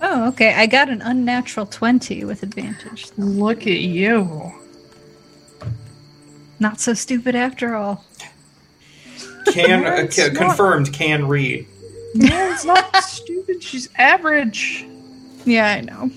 oh, 0.00 0.28
okay. 0.28 0.54
I 0.54 0.66
got 0.66 0.88
an 0.88 1.02
unnatural 1.02 1.66
twenty 1.66 2.24
with 2.24 2.44
advantage. 2.44 3.06
Look 3.16 3.62
at 3.62 3.80
you. 3.80 4.52
Not 6.60 6.78
so 6.80 6.94
stupid 6.94 7.34
after 7.34 7.74
all. 7.74 8.04
Can 9.52 9.82
No, 9.82 9.88
uh, 9.88 9.94
it's 10.02 10.16
ca- 10.16 10.28
not. 10.28 10.36
confirmed? 10.36 10.92
Can 10.92 11.26
read. 11.26 11.66
No, 12.14 12.50
it's 12.52 12.64
not 12.64 12.94
stupid. 13.04 13.62
She's 13.62 13.88
average. 13.96 14.84
Yeah, 15.44 15.66
I 15.68 15.80
know. 15.80 16.10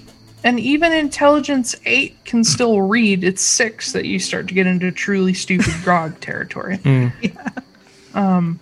And 0.43 0.59
even 0.59 0.91
intelligence 0.91 1.75
8 1.85 2.25
can 2.25 2.43
still 2.43 2.81
read. 2.81 3.23
It's 3.23 3.43
6 3.43 3.91
that 3.91 4.05
you 4.05 4.17
start 4.19 4.47
to 4.47 4.53
get 4.53 4.65
into 4.67 4.91
truly 4.91 5.33
stupid 5.33 5.73
grog 5.83 6.19
territory. 6.19 6.79
Um, 8.13 8.59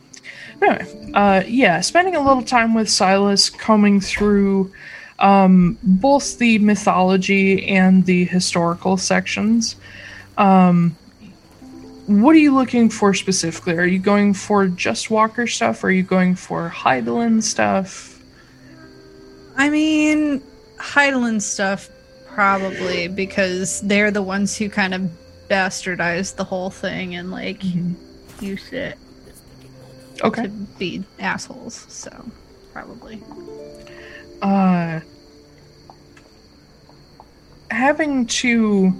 anyway, 0.61 1.11
uh, 1.13 1.43
yeah, 1.47 1.81
spending 1.81 2.15
a 2.15 2.23
little 2.23 2.43
time 2.43 2.73
with 2.73 2.89
Silas, 2.89 3.49
combing 3.49 4.01
through 4.01 4.71
um, 5.19 5.77
both 5.83 6.37
the 6.37 6.59
mythology 6.59 7.67
and 7.67 8.05
the 8.05 8.25
historical 8.25 8.97
sections. 8.97 9.75
Um, 10.37 10.95
what 12.07 12.35
are 12.35 12.39
you 12.39 12.55
looking 12.55 12.89
for 12.89 13.13
specifically? 13.13 13.75
Are 13.75 13.85
you 13.85 13.99
going 13.99 14.33
for 14.33 14.67
just 14.67 15.11
Walker 15.11 15.45
stuff? 15.45 15.83
Or 15.83 15.87
are 15.87 15.91
you 15.91 16.03
going 16.03 16.35
for 16.35 16.69
Heidelin 16.69 17.43
stuff? 17.43 18.19
I 19.55 19.69
mean, 19.69 20.41
Heidelin 20.79 21.41
stuff 21.41 21.89
probably 22.27 23.07
because 23.07 23.81
they're 23.81 24.11
the 24.11 24.21
ones 24.21 24.55
who 24.57 24.69
kind 24.69 24.93
of 24.93 25.09
bastardized 25.49 26.35
the 26.35 26.43
whole 26.43 26.69
thing 26.69 27.15
and 27.15 27.31
like 27.31 27.61
used 28.39 28.71
it 28.73 28.97
Okay. 30.23 30.43
to 30.43 30.49
be 30.49 31.03
assholes. 31.19 31.85
So 31.89 32.11
probably. 32.73 33.21
uh, 34.41 34.99
having 37.71 38.25
to 38.25 38.93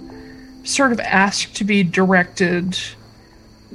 sort 0.64 0.92
of 0.92 1.00
ask 1.00 1.52
to 1.54 1.64
be 1.64 1.82
directed 1.82 2.78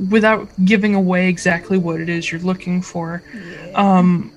without 0.09 0.49
giving 0.63 0.93
away 0.95 1.29
exactly 1.29 1.77
what 1.77 1.99
it 2.01 2.09
is 2.09 2.31
you're 2.31 2.41
looking 2.41 2.81
for. 2.81 3.23
Um, 3.73 4.31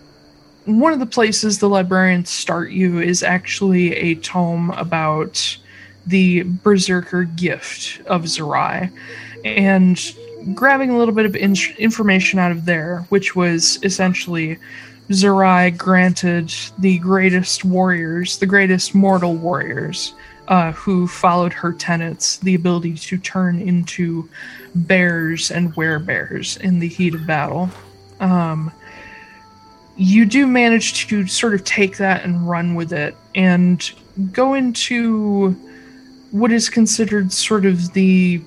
one 0.68 0.92
of 0.92 0.98
the 0.98 1.06
places 1.06 1.58
the 1.58 1.68
librarians 1.68 2.28
start 2.28 2.70
you 2.70 3.00
is 3.00 3.22
actually 3.22 3.94
a 3.96 4.14
tome 4.16 4.70
about 4.72 5.56
the 6.06 6.42
Berserker 6.42 7.24
gift 7.24 8.02
of 8.06 8.24
Zerai. 8.24 8.90
And 9.44 9.98
grabbing 10.54 10.90
a 10.90 10.98
little 10.98 11.14
bit 11.14 11.24
of 11.24 11.34
in- 11.34 11.56
information 11.78 12.38
out 12.38 12.52
of 12.52 12.66
there, 12.66 13.06
which 13.08 13.34
was 13.34 13.78
essentially 13.82 14.58
Zerai 15.08 15.74
granted 15.76 16.54
the 16.78 16.98
greatest 16.98 17.64
warriors, 17.64 18.38
the 18.38 18.46
greatest 18.46 18.94
mortal 18.94 19.34
warriors, 19.36 20.12
uh, 20.48 20.72
who 20.72 21.06
followed 21.06 21.52
her 21.54 21.72
tenets, 21.72 22.36
the 22.38 22.54
ability 22.54 22.94
to 22.94 23.16
turn 23.16 23.58
into 23.58 24.28
bears 24.74 25.50
and 25.50 25.74
werebears 25.74 26.60
in 26.60 26.78
the 26.78 26.88
heat 26.88 27.14
of 27.14 27.26
battle. 27.26 27.70
Um, 28.20 28.70
you 30.00 30.24
do 30.24 30.46
manage 30.46 31.06
to 31.08 31.26
sort 31.26 31.52
of 31.54 31.64
take 31.64 31.96
that 31.98 32.24
and 32.24 32.48
run 32.48 32.74
with 32.76 32.92
it 32.92 33.14
and 33.34 33.90
go 34.32 34.54
into 34.54 35.50
what 36.30 36.52
is 36.52 36.68
considered 36.70 37.32
sort 37.32 37.66
of 37.66 37.92
the 37.94 38.40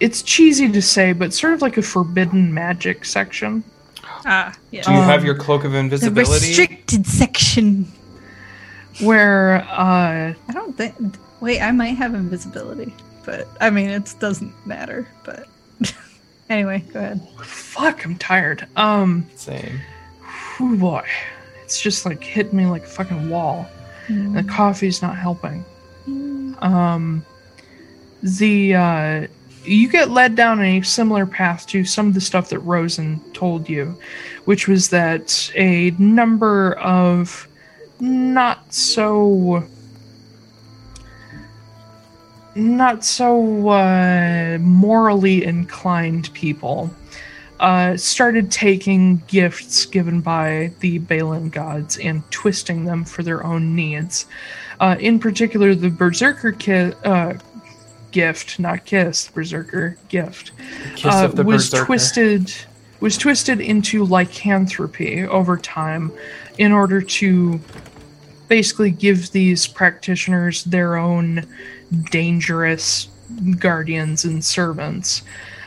it's 0.00 0.22
cheesy 0.22 0.68
to 0.70 0.80
say 0.82 1.12
but 1.12 1.32
sort 1.32 1.52
of 1.52 1.62
like 1.62 1.76
a 1.76 1.82
forbidden 1.82 2.52
magic 2.52 3.04
section 3.04 3.62
Ah, 4.26 4.54
yeah. 4.70 4.82
Do 4.82 4.92
you 4.92 5.00
have 5.00 5.20
Um, 5.20 5.26
your 5.26 5.34
cloak 5.34 5.64
of 5.64 5.74
invisibility 5.74 6.14
the 6.14 6.20
invisibility? 6.20 6.48
restricted 6.60 7.06
section. 7.06 7.86
where 9.00 9.62
uh 9.70 10.34
I 10.48 10.52
don't 10.52 10.76
think. 10.76 10.94
Wait, 11.40 11.60
I 11.62 11.70
might 11.72 11.96
have 11.96 12.14
invisibility, 12.14 12.92
but 13.24 13.48
I 13.62 13.70
mean, 13.70 13.88
it 13.88 14.14
doesn't 14.20 14.52
matter. 14.66 15.08
But 15.24 15.46
anyway, 16.50 16.80
go 16.92 17.00
ahead. 17.00 17.20
fuck 17.42 18.04
i'm 18.04 18.16
tired. 18.16 18.66
Um 18.76 19.26
Same. 19.36 19.80
whew, 20.56 20.76
boy. 20.76 21.06
It's 21.64 21.80
just 21.80 22.04
like 22.04 22.22
hitting 22.22 22.56
me 22.56 22.66
like 22.66 22.82
a 22.82 22.86
fucking 22.88 23.30
wall. 23.30 23.66
The 24.08 24.42
coffee's 24.42 25.02
not 25.02 25.16
helping. 25.16 25.64
Um 26.60 27.24
the 28.22 28.74
uh 28.74 29.26
you 29.64 29.88
get 29.88 30.10
led 30.10 30.34
down 30.34 30.60
a 30.60 30.80
similar 30.82 31.26
path 31.26 31.66
to 31.68 31.84
some 31.84 32.08
of 32.08 32.14
the 32.14 32.20
stuff 32.20 32.48
that 32.48 32.58
Rosen 32.60 33.20
told 33.32 33.68
you, 33.68 33.96
which 34.46 34.66
was 34.66 34.88
that 34.88 35.50
a 35.54 35.90
number 35.92 36.72
of 36.74 37.46
not 38.00 38.72
so 38.72 39.64
not 42.60 43.04
so 43.04 43.68
uh, 43.68 44.58
morally 44.60 45.44
inclined 45.44 46.32
people 46.34 46.90
uh, 47.60 47.94
started 47.96 48.50
taking 48.50 49.22
gifts 49.28 49.84
given 49.84 50.20
by 50.20 50.72
the 50.80 50.98
Balin 50.98 51.50
gods 51.50 51.98
and 51.98 52.28
twisting 52.30 52.84
them 52.84 53.04
for 53.04 53.22
their 53.22 53.44
own 53.44 53.76
needs. 53.76 54.26
Uh, 54.80 54.96
in 54.98 55.18
particular, 55.18 55.74
the 55.74 55.90
Berserker 55.90 56.52
ki- 56.52 56.94
uh, 57.04 57.34
gift, 58.12 58.58
not 58.58 58.86
kiss, 58.86 59.26
the 59.26 59.32
Berserker 59.32 59.98
gift, 60.08 60.52
uh, 61.04 61.30
was 61.44 61.68
Berserker. 61.68 61.84
twisted 61.84 62.54
was 63.00 63.16
twisted 63.16 63.60
into 63.60 64.04
lycanthropy 64.04 65.24
over 65.24 65.56
time 65.56 66.12
in 66.58 66.70
order 66.70 67.00
to 67.00 67.58
basically 68.48 68.90
give 68.90 69.30
these 69.30 69.66
practitioners 69.66 70.64
their 70.64 70.96
own 70.96 71.46
dangerous 72.10 73.08
guardians 73.58 74.24
and 74.24 74.44
servants. 74.44 75.22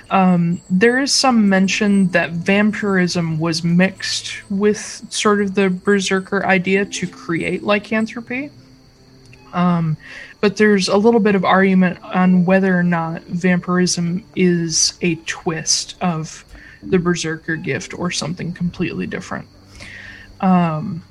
Um, 0.09 0.61
there 0.69 0.99
is 0.99 1.11
some 1.11 1.49
mention 1.49 2.09
that 2.09 2.31
vampirism 2.31 3.39
was 3.39 3.63
mixed 3.63 4.49
with 4.51 4.77
sort 5.09 5.41
of 5.41 5.55
the 5.55 5.69
berserker 5.69 6.45
idea 6.45 6.85
to 6.85 7.07
create 7.07 7.63
lycanthropy. 7.63 8.51
Um, 9.53 9.97
but 10.41 10.57
there's 10.57 10.87
a 10.87 10.97
little 10.97 11.19
bit 11.19 11.35
of 11.35 11.45
argument 11.45 11.99
on 12.03 12.45
whether 12.45 12.77
or 12.77 12.83
not 12.83 13.23
vampirism 13.23 14.25
is 14.35 14.93
a 15.01 15.15
twist 15.25 15.95
of 16.01 16.43
the 16.81 16.99
berserker 16.99 17.55
gift 17.55 17.97
or 17.97 18.11
something 18.11 18.51
completely 18.51 19.07
different. 19.07 19.47
Um, 20.41 21.03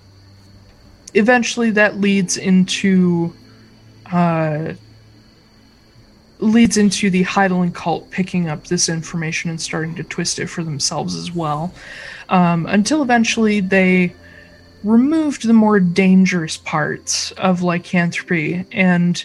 eventually, 1.15 1.71
that 1.71 1.99
leads 1.99 2.37
into 2.37 3.33
uh, 4.13 4.75
leads 6.43 6.77
into 6.77 7.09
the 7.09 7.25
Hydaelyn 7.25 7.75
cult 7.75 8.11
picking 8.11 8.49
up 8.49 8.67
this 8.67 8.89
information 8.89 9.51
and 9.51 9.61
starting 9.61 9.95
to 9.95 10.03
twist 10.03 10.39
it 10.39 10.47
for 10.47 10.65
themselves 10.65 11.15
as 11.15 11.33
well. 11.33 11.73
Um, 12.29 12.67
until 12.67 13.03
eventually 13.03 13.61
they 13.61 14.15
removed 14.83 15.47
the 15.47 15.53
more 15.53 15.79
dangerous 15.79 16.57
parts 16.57 17.31
of 17.33 17.63
lycanthropy 17.63 18.65
and 18.73 19.25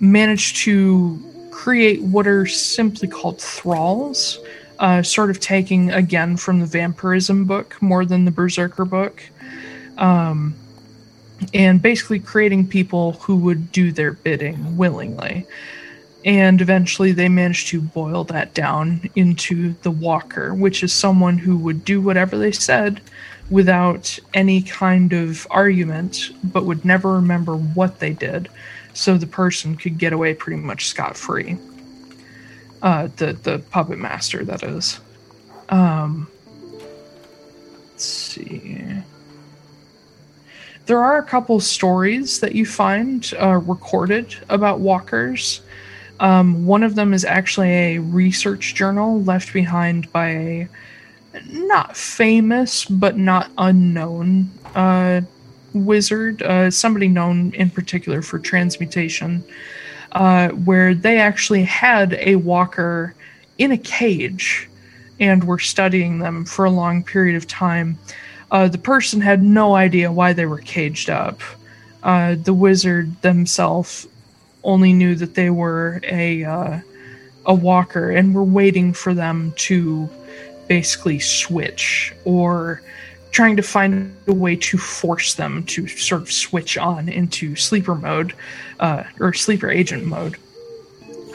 managed 0.00 0.56
to 0.56 1.22
create 1.50 2.02
what 2.02 2.26
are 2.26 2.46
simply 2.46 3.08
called 3.08 3.40
thralls, 3.40 4.38
uh, 4.78 5.02
sort 5.02 5.30
of 5.30 5.40
taking 5.40 5.90
again 5.92 6.36
from 6.36 6.60
the 6.60 6.66
vampirism 6.66 7.44
book 7.44 7.80
more 7.80 8.04
than 8.04 8.24
the 8.24 8.30
berserker 8.30 8.84
book. 8.84 9.22
Um, 9.96 10.54
and 11.54 11.80
basically 11.80 12.18
creating 12.18 12.66
people 12.66 13.12
who 13.12 13.36
would 13.36 13.70
do 13.70 13.92
their 13.92 14.12
bidding 14.12 14.76
willingly 14.76 15.46
and 16.28 16.60
eventually 16.60 17.10
they 17.10 17.28
managed 17.28 17.68
to 17.68 17.80
boil 17.80 18.22
that 18.22 18.52
down 18.52 19.00
into 19.16 19.72
the 19.82 19.90
walker 19.90 20.54
which 20.54 20.82
is 20.82 20.92
someone 20.92 21.38
who 21.38 21.56
would 21.56 21.84
do 21.84 22.00
whatever 22.00 22.36
they 22.36 22.52
said 22.52 23.00
without 23.50 24.18
any 24.34 24.60
kind 24.62 25.12
of 25.12 25.46
argument 25.50 26.30
but 26.44 26.64
would 26.64 26.84
never 26.84 27.14
remember 27.14 27.56
what 27.56 27.98
they 27.98 28.12
did 28.12 28.48
so 28.98 29.16
the 29.16 29.26
person 29.26 29.76
could 29.76 29.96
get 29.96 30.12
away 30.12 30.34
pretty 30.34 30.60
much 30.60 30.88
scot-free. 30.88 31.56
Uh, 32.82 33.08
the 33.16 33.32
the 33.44 33.60
puppet 33.70 33.98
master 33.98 34.44
that 34.44 34.62
is. 34.64 34.98
Um 35.68 36.28
let's 37.90 38.04
see. 38.04 38.82
There 40.86 41.00
are 41.00 41.18
a 41.18 41.22
couple 41.22 41.60
stories 41.60 42.40
that 42.40 42.54
you 42.54 42.66
find 42.66 43.32
uh, 43.40 43.58
recorded 43.58 44.34
about 44.48 44.80
walkers 44.80 45.60
um, 46.20 46.66
one 46.66 46.82
of 46.82 46.94
them 46.94 47.14
is 47.14 47.24
actually 47.24 47.70
a 47.70 47.98
research 47.98 48.74
journal 48.74 49.22
left 49.22 49.52
behind 49.52 50.10
by 50.12 50.28
a 50.28 50.68
not 51.46 51.96
famous 51.96 52.84
but 52.84 53.16
not 53.16 53.50
unknown 53.58 54.50
uh, 54.74 55.20
wizard, 55.72 56.42
uh, 56.42 56.70
somebody 56.70 57.08
known 57.08 57.52
in 57.54 57.70
particular 57.70 58.22
for 58.22 58.38
transmutation, 58.38 59.44
uh, 60.12 60.48
where 60.48 60.94
they 60.94 61.18
actually 61.18 61.64
had 61.64 62.14
a 62.14 62.36
walker 62.36 63.14
in 63.58 63.72
a 63.72 63.78
cage 63.78 64.68
and 65.20 65.44
were 65.44 65.58
studying 65.58 66.18
them 66.18 66.44
for 66.44 66.64
a 66.64 66.70
long 66.70 67.02
period 67.02 67.36
of 67.36 67.46
time. 67.46 67.98
Uh, 68.50 68.68
the 68.68 68.78
person 68.78 69.20
had 69.20 69.42
no 69.42 69.74
idea 69.74 70.10
why 70.10 70.32
they 70.32 70.46
were 70.46 70.58
caged 70.58 71.10
up. 71.10 71.40
Uh, 72.02 72.36
the 72.36 72.54
wizard 72.54 73.20
themselves 73.22 74.06
only 74.68 74.92
knew 74.92 75.14
that 75.16 75.34
they 75.34 75.50
were 75.50 76.00
a 76.04 76.44
uh, 76.44 76.80
a 77.46 77.54
walker 77.54 78.10
and 78.10 78.34
were 78.34 78.44
waiting 78.44 78.92
for 78.92 79.14
them 79.14 79.52
to 79.56 80.08
basically 80.68 81.18
switch 81.18 82.14
or 82.24 82.82
trying 83.30 83.56
to 83.56 83.62
find 83.62 84.14
a 84.26 84.32
way 84.32 84.54
to 84.54 84.76
force 84.76 85.34
them 85.34 85.64
to 85.64 85.86
sort 85.88 86.20
of 86.22 86.30
switch 86.30 86.76
on 86.76 87.08
into 87.08 87.56
sleeper 87.56 87.94
mode 87.94 88.34
uh, 88.80 89.02
or 89.18 89.32
sleeper 89.32 89.70
agent 89.70 90.04
mode. 90.04 90.36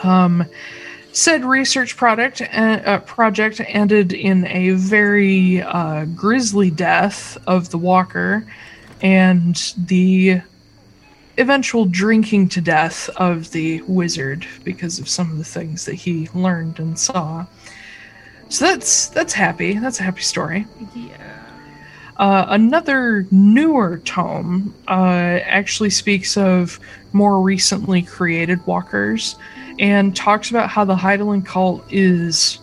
Um, 0.03 0.45
said 1.11 1.45
research 1.45 1.97
product 1.97 2.41
uh, 2.41 2.99
project 2.99 3.61
ended 3.67 4.13
in 4.13 4.45
a 4.47 4.71
very 4.71 5.61
uh, 5.61 6.05
grisly 6.05 6.71
death 6.71 7.37
of 7.47 7.69
the 7.69 7.77
walker, 7.77 8.45
and 9.01 9.73
the 9.77 10.41
eventual 11.37 11.85
drinking 11.85 12.49
to 12.49 12.61
death 12.61 13.09
of 13.17 13.51
the 13.51 13.81
wizard 13.83 14.45
because 14.63 14.99
of 14.99 15.09
some 15.09 15.31
of 15.31 15.37
the 15.37 15.43
things 15.43 15.85
that 15.85 15.95
he 15.95 16.29
learned 16.33 16.79
and 16.79 16.97
saw. 16.97 17.45
So 18.49 18.65
that's 18.65 19.07
that's 19.07 19.33
happy. 19.33 19.73
That's 19.73 19.99
a 19.99 20.03
happy 20.03 20.21
story. 20.21 20.67
Yeah. 20.95 21.33
Uh, 22.17 22.45
another 22.49 23.25
newer 23.31 23.97
tome 24.05 24.73
uh, 24.87 25.39
actually 25.43 25.89
speaks 25.89 26.37
of 26.37 26.79
more 27.11 27.41
recently 27.41 28.03
created 28.03 28.65
walkers 28.67 29.35
and 29.79 30.15
talks 30.15 30.51
about 30.51 30.69
how 30.69 30.85
the 30.85 30.95
Hydaelyn 30.95 31.43
cult 31.43 31.83
is 31.91 32.59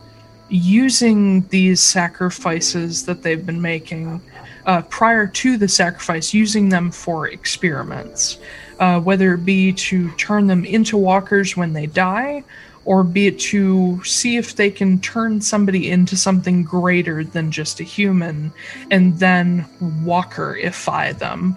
using 0.48 1.46
these 1.48 1.80
sacrifices 1.80 3.06
that 3.06 3.22
they've 3.22 3.44
been 3.44 3.60
making 3.60 4.20
uh, 4.66 4.82
prior 4.82 5.26
to 5.26 5.56
the 5.56 5.68
sacrifice, 5.68 6.34
using 6.34 6.68
them 6.68 6.90
for 6.90 7.28
experiments, 7.28 8.38
uh, 8.78 9.00
whether 9.00 9.34
it 9.34 9.44
be 9.44 9.72
to 9.72 10.10
turn 10.12 10.46
them 10.46 10.64
into 10.64 10.96
walkers 10.96 11.56
when 11.56 11.72
they 11.72 11.86
die, 11.86 12.44
or 12.84 13.04
be 13.04 13.26
it 13.26 13.38
to 13.38 14.02
see 14.04 14.36
if 14.36 14.56
they 14.56 14.70
can 14.70 14.98
turn 15.00 15.40
somebody 15.40 15.90
into 15.90 16.16
something 16.16 16.62
greater 16.62 17.22
than 17.22 17.50
just 17.50 17.80
a 17.80 17.84
human 17.84 18.52
and 18.90 19.18
then 19.18 19.66
walkerify 19.80 21.16
them. 21.18 21.56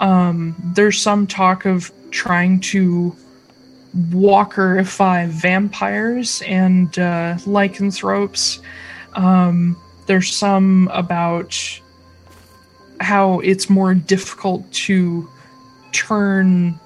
Um, 0.00 0.56
there's 0.74 1.00
some 1.00 1.26
talk 1.26 1.66
of 1.66 1.92
trying 2.10 2.60
to 2.60 3.14
walkerify 4.10 5.28
vampires 5.28 6.42
and 6.46 6.98
uh, 6.98 7.36
lycanthropes. 7.46 8.60
Um, 9.12 9.76
there's 10.06 10.34
some 10.34 10.88
about 10.92 11.80
how 13.02 13.40
it's 13.40 13.68
more 13.68 13.94
difficult 13.94 14.70
to 14.72 15.28
turn 15.92 16.78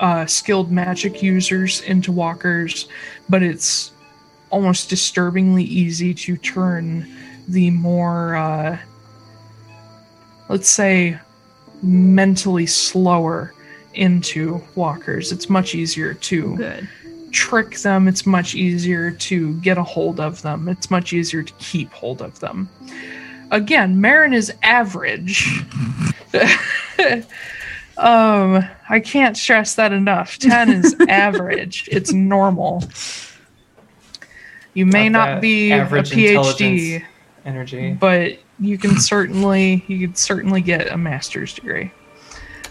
uh, 0.00 0.26
skilled 0.26 0.72
magic 0.72 1.22
users 1.22 1.80
into 1.82 2.10
walkers, 2.10 2.88
but 3.28 3.42
it's 3.42 3.92
almost 4.50 4.90
disturbingly 4.90 5.64
easy 5.64 6.12
to 6.12 6.36
turn 6.36 7.06
the 7.48 7.70
more, 7.70 8.34
uh, 8.36 8.78
let's 10.48 10.68
say, 10.68 11.18
mentally 11.82 12.66
slower 12.66 13.54
into 13.94 14.62
walkers. 14.74 15.32
It's 15.32 15.48
much 15.48 15.74
easier 15.74 16.14
to 16.14 16.56
Good. 16.56 16.88
trick 17.30 17.78
them, 17.78 18.08
it's 18.08 18.26
much 18.26 18.54
easier 18.54 19.10
to 19.10 19.54
get 19.60 19.78
a 19.78 19.82
hold 19.82 20.20
of 20.20 20.42
them, 20.42 20.68
it's 20.68 20.90
much 20.90 21.12
easier 21.12 21.42
to 21.42 21.52
keep 21.54 21.92
hold 21.92 22.22
of 22.22 22.38
them. 22.40 22.68
Again, 23.52 24.00
Marin 24.00 24.32
is 24.32 24.52
average. 24.62 25.62
um, 27.98 28.64
I 28.88 28.98
can't 29.04 29.36
stress 29.36 29.74
that 29.74 29.92
enough. 29.92 30.38
10 30.38 30.70
is 30.70 30.96
average, 31.08 31.86
it's 31.92 32.12
normal. 32.12 32.82
You 34.74 34.86
may 34.86 35.10
Got 35.10 35.12
not 35.12 35.26
that 35.26 35.40
be 35.42 35.70
a 35.70 35.84
PhD, 35.84 37.04
energy. 37.44 37.92
but 37.92 38.38
you 38.58 38.78
can 38.78 38.98
certainly 38.98 39.84
you 39.86 40.08
could 40.08 40.16
certainly 40.16 40.62
get 40.62 40.90
a 40.90 40.96
master's 40.96 41.52
degree. 41.52 41.92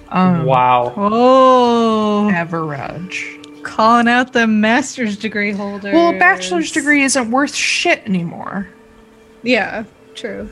Um, 0.10 0.46
wow. 0.46 0.94
Oh, 0.98 2.30
Average. 2.32 3.40
calling 3.64 4.08
out 4.08 4.34
the 4.34 4.48
master's 4.48 5.16
degree 5.16 5.52
holder. 5.52 5.92
Well, 5.92 6.16
a 6.16 6.20
bachelor's 6.20 6.72
degree 6.72 7.04
isn't 7.04 7.30
worth 7.30 7.54
shit 7.54 8.00
anymore. 8.08 8.68
Yeah, 9.44 9.84
true. 10.16 10.50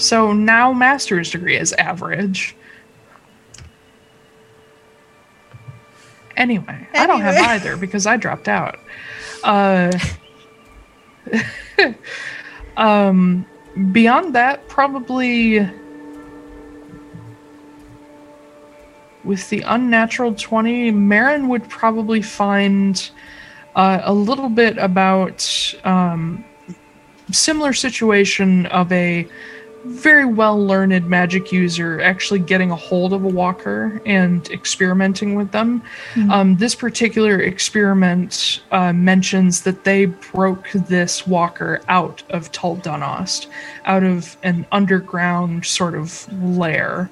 So 0.00 0.32
now 0.32 0.72
master's 0.72 1.30
degree 1.30 1.58
is 1.58 1.74
average. 1.74 2.56
Anyway, 6.36 6.88
I 6.94 7.06
don't 7.06 7.20
have 7.20 7.36
either 7.48 7.76
because 7.76 8.06
I 8.06 8.16
dropped 8.16 8.48
out. 8.48 8.78
Uh, 9.44 9.92
um, 12.78 13.44
beyond 13.92 14.34
that, 14.34 14.66
probably 14.68 15.68
with 19.22 19.50
the 19.50 19.60
unnatural 19.66 20.34
20, 20.34 20.92
Marin 20.92 21.46
would 21.48 21.68
probably 21.68 22.22
find 22.22 23.10
uh, 23.76 24.00
a 24.02 24.14
little 24.14 24.48
bit 24.48 24.78
about 24.78 25.74
um, 25.84 26.42
similar 27.30 27.74
situation 27.74 28.64
of 28.66 28.90
a 28.92 29.28
very 29.84 30.26
well 30.26 30.62
learned 30.62 31.08
magic 31.08 31.50
user 31.52 32.00
actually 32.00 32.38
getting 32.40 32.70
a 32.70 32.76
hold 32.76 33.12
of 33.12 33.24
a 33.24 33.28
walker 33.28 34.00
and 34.04 34.48
experimenting 34.50 35.34
with 35.34 35.52
them. 35.52 35.82
Um, 36.30 36.56
this 36.58 36.74
particular 36.74 37.40
experiment 37.40 38.60
uh, 38.72 38.92
mentions 38.92 39.62
that 39.62 39.84
they 39.84 40.04
broke 40.06 40.70
this 40.72 41.26
walker 41.26 41.80
out 41.88 42.22
of 42.30 42.52
Tul 42.52 42.76
Dunost, 42.76 43.46
out 43.86 44.02
of 44.04 44.36
an 44.42 44.66
underground 44.70 45.64
sort 45.64 45.94
of 45.94 46.30
lair. 46.42 47.10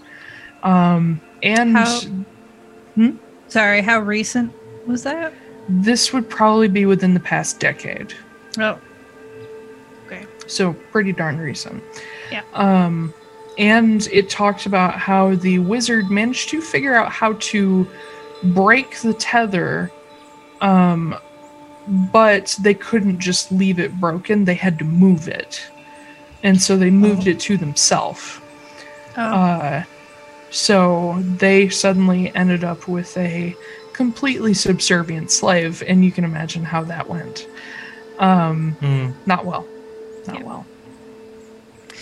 Um, 0.63 1.21
and 1.43 1.77
How- 1.77 2.01
Sorry, 3.49 3.81
how 3.81 4.01
recent 4.01 4.53
was 4.87 5.05
that? 5.05 5.33
This 5.71 6.13
would 6.13 6.29
probably 6.29 6.69
be 6.69 6.85
within 6.85 7.15
the 7.15 7.21
past 7.21 7.61
decade. 7.61 8.13
Oh. 8.59 8.79
Okay. 10.07 10.27
So 10.47 10.75
pretty 10.93 11.13
darn 11.13 11.39
recent. 11.39 11.83
Yeah. 12.31 12.43
Um, 12.53 13.13
and 13.57 14.07
it 14.13 14.31
talked 14.31 14.67
about 14.67 14.95
how 14.99 15.35
the 15.35 15.59
wizard 15.59 16.11
managed 16.11 16.49
to 16.51 16.61
figure 16.61 16.95
out 16.95 17.11
how 17.11 17.33
to 17.35 17.89
break 18.43 18.99
the 19.01 19.15
tether, 19.15 19.91
um, 20.61 21.17
but 22.13 22.57
they 22.61 22.75
couldn't 22.75 23.19
just 23.19 23.51
leave 23.51 23.79
it 23.81 23.99
broken. 24.01 24.45
They 24.45 24.55
had 24.55 24.79
to 24.79 24.85
move 24.85 25.27
it, 25.29 25.69
and 26.43 26.61
so 26.61 26.77
they 26.77 26.91
moved 26.91 27.27
it 27.27 27.41
to 27.41 27.57
themselves. 27.57 28.39
Oh. 29.17 29.23
Uh, 29.23 29.85
so 30.51 31.21
they 31.37 31.69
suddenly 31.69 32.35
ended 32.35 32.63
up 32.65 32.87
with 32.89 33.17
a 33.17 33.57
completely 33.93 34.55
subservient 34.55 35.31
slave, 35.31 35.83
and 35.87 36.05
you 36.05 36.13
can 36.13 36.25
imagine 36.25 36.63
how 36.65 36.85
that 36.85 37.09
went. 37.09 37.49
Um, 38.21 38.73
Hmm. 38.81 39.11
not 39.27 39.45
well. 39.45 39.67
Not 40.27 40.39
Yeah. 40.39 40.45
well. 40.45 40.67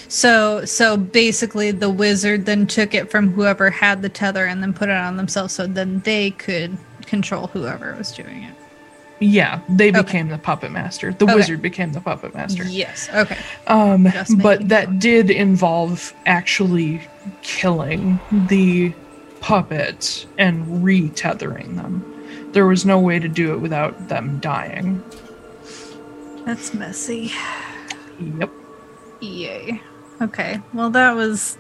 So 0.09 0.65
so 0.65 0.97
basically 0.97 1.71
the 1.71 1.91
wizard 1.91 2.47
then 2.47 2.67
took 2.67 2.95
it 2.95 3.11
from 3.11 3.33
whoever 3.33 3.71
had 3.71 4.03
the 4.03 4.09
tether 4.09 4.47
and 4.47 4.63
then 4.63 4.73
put 4.73 4.89
it 4.89 4.97
on 4.97 5.17
themselves 5.17 5.53
so 5.55 5.67
then 5.67 6.01
they 6.01 6.31
could 6.33 6.77
control 7.07 7.49
whoever 7.49 7.95
was 7.97 8.13
doing 8.13 8.43
it. 8.45 8.55
Yeah, 9.19 9.61
they 9.69 9.89
Okay. 9.89 10.03
became 10.03 10.29
the 10.29 10.37
puppet 10.39 10.71
master. 10.73 11.13
The 11.13 11.25
Okay. 11.25 11.35
wizard 11.35 11.63
became 11.63 11.93
the 11.93 12.01
puppet 12.01 12.35
master. 12.35 12.65
Yes. 12.65 13.09
Okay. 13.15 13.39
Um, 13.67 14.13
but 14.43 14.69
that 14.69 14.99
did 14.99 15.31
involve 15.31 16.13
actually 16.27 17.01
killing 17.43 18.21
the 18.49 18.93
puppet 19.41 20.27
and 20.39 20.67
retethering 20.85 21.77
them. 21.77 22.05
There 22.53 22.67
was 22.67 22.85
no 22.85 22.99
way 22.99 23.19
to 23.19 23.29
do 23.29 23.53
it 23.55 23.59
without 23.59 24.09
them 24.09 24.39
dying. 24.41 25.03
That's 26.45 26.75
messy. 26.75 27.33
Yep. 28.39 28.51
Yay. 29.21 29.81
Okay. 30.21 30.61
Well 30.73 30.91
that 30.91 31.15
was 31.15 31.57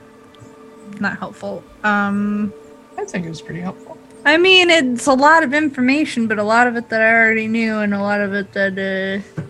not 1.00 1.18
helpful. 1.18 1.62
Um 1.84 2.52
I 2.98 3.04
think 3.04 3.26
it 3.26 3.28
was 3.28 3.42
pretty 3.42 3.60
helpful. 3.60 3.98
I 4.24 4.38
mean, 4.38 4.70
it's 4.70 5.06
a 5.06 5.12
lot 5.12 5.44
of 5.44 5.54
information, 5.54 6.26
but 6.26 6.38
a 6.38 6.42
lot 6.42 6.66
of 6.66 6.74
it 6.74 6.88
that 6.88 7.00
I 7.00 7.12
already 7.12 7.46
knew, 7.46 7.78
and 7.78 7.94
a 7.94 8.00
lot 8.02 8.20
of 8.20 8.34
it 8.34 8.52
that 8.54 8.72
uh, 8.72 9.42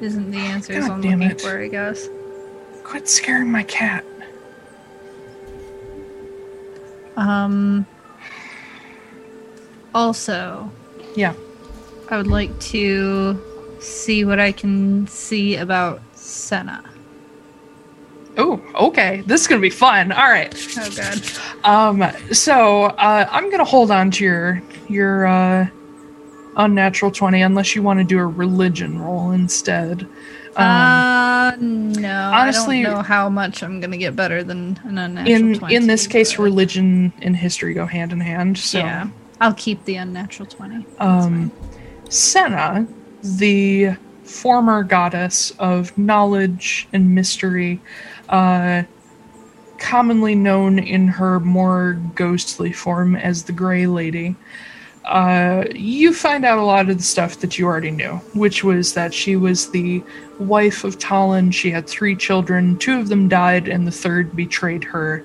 isn't 0.00 0.30
the 0.30 0.38
answers 0.38 0.86
God 0.86 0.92
I'm 0.92 1.02
looking 1.02 1.22
it. 1.22 1.40
for, 1.40 1.58
I 1.58 1.66
guess. 1.66 2.08
Quit 2.84 3.08
scaring 3.08 3.50
my 3.50 3.64
cat. 3.64 4.04
Um. 7.16 7.86
Also, 9.94 10.70
Yeah. 11.16 11.34
I 12.10 12.16
would 12.16 12.28
like 12.28 12.56
to 12.60 13.42
see 13.80 14.24
what 14.24 14.38
I 14.38 14.52
can 14.52 15.08
see 15.08 15.56
about 15.56 16.00
Senna. 16.14 16.84
Oh, 18.38 18.60
okay. 18.76 19.22
This 19.26 19.40
is 19.40 19.46
gonna 19.48 19.60
be 19.60 19.68
fun. 19.70 20.12
All 20.12 20.30
right. 20.30 20.54
Oh 20.78 20.90
God. 20.96 21.22
Um, 21.64 22.32
so 22.32 22.84
uh, 22.84 23.28
I'm 23.30 23.50
gonna 23.50 23.64
hold 23.64 23.90
on 23.90 24.10
to 24.12 24.24
your 24.24 24.62
your 24.88 25.26
uh, 25.26 25.66
unnatural 26.56 27.10
twenty 27.10 27.42
unless 27.42 27.74
you 27.74 27.82
want 27.82 27.98
to 27.98 28.04
do 28.04 28.18
a 28.18 28.26
religion 28.26 29.00
roll 29.00 29.32
instead. 29.32 30.02
Um, 30.56 30.64
uh, 30.64 31.52
no. 31.58 32.30
honestly- 32.34 32.80
I 32.80 32.82
don't 32.84 32.94
know 32.94 33.02
how 33.02 33.28
much 33.28 33.62
I'm 33.62 33.80
gonna 33.80 33.96
get 33.96 34.16
better 34.16 34.42
than 34.42 34.78
an 34.84 34.98
unnatural 34.98 35.36
in 35.36 35.54
20. 35.58 35.74
in 35.74 35.86
this 35.86 36.06
case, 36.06 36.34
but- 36.34 36.42
religion 36.44 37.12
and 37.22 37.36
history 37.36 37.74
go 37.74 37.86
hand 37.86 38.12
in 38.12 38.20
hand. 38.20 38.56
So, 38.58 38.78
yeah, 38.78 39.08
I'll 39.40 39.54
keep 39.54 39.84
the 39.84 39.96
unnatural 39.96 40.48
twenty. 40.48 40.84
That's 40.98 41.00
um, 41.00 41.52
Senna, 42.08 42.86
the 43.22 43.94
former 44.24 44.82
goddess 44.82 45.52
of 45.58 45.96
knowledge 45.96 46.88
and 46.92 47.14
mystery, 47.14 47.80
uh, 48.28 48.82
commonly 49.78 50.34
known 50.34 50.78
in 50.78 51.08
her 51.08 51.40
more 51.40 51.94
ghostly 52.14 52.72
form 52.72 53.14
as 53.16 53.44
the 53.44 53.52
Grey 53.52 53.86
Lady. 53.86 54.34
Uh, 55.04 55.64
you 55.74 56.12
find 56.12 56.44
out 56.44 56.58
a 56.58 56.62
lot 56.62 56.90
of 56.90 56.98
the 56.98 57.02
stuff 57.02 57.38
that 57.40 57.58
you 57.58 57.64
already 57.64 57.90
knew, 57.90 58.16
which 58.34 58.62
was 58.62 58.92
that 58.92 59.14
she 59.14 59.36
was 59.36 59.70
the 59.70 60.02
wife 60.38 60.84
of 60.84 60.98
Talon. 60.98 61.50
She 61.50 61.70
had 61.70 61.88
three 61.88 62.14
children. 62.14 62.76
Two 62.78 62.98
of 62.98 63.08
them 63.08 63.26
died, 63.28 63.68
and 63.68 63.86
the 63.86 63.90
third 63.90 64.36
betrayed 64.36 64.84
her 64.84 65.24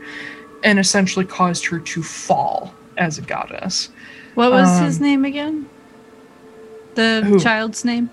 and 0.63 0.79
essentially 0.79 1.25
caused 1.25 1.65
her 1.65 1.79
to 1.79 2.01
fall 2.01 2.73
as 2.97 3.17
a 3.17 3.21
goddess. 3.21 3.89
What 4.35 4.51
was 4.51 4.79
his 4.79 4.97
Um, 4.99 5.03
name 5.03 5.25
again? 5.25 5.65
The 6.95 7.21
who? 7.25 7.39
child's 7.39 7.83
name? 7.83 8.09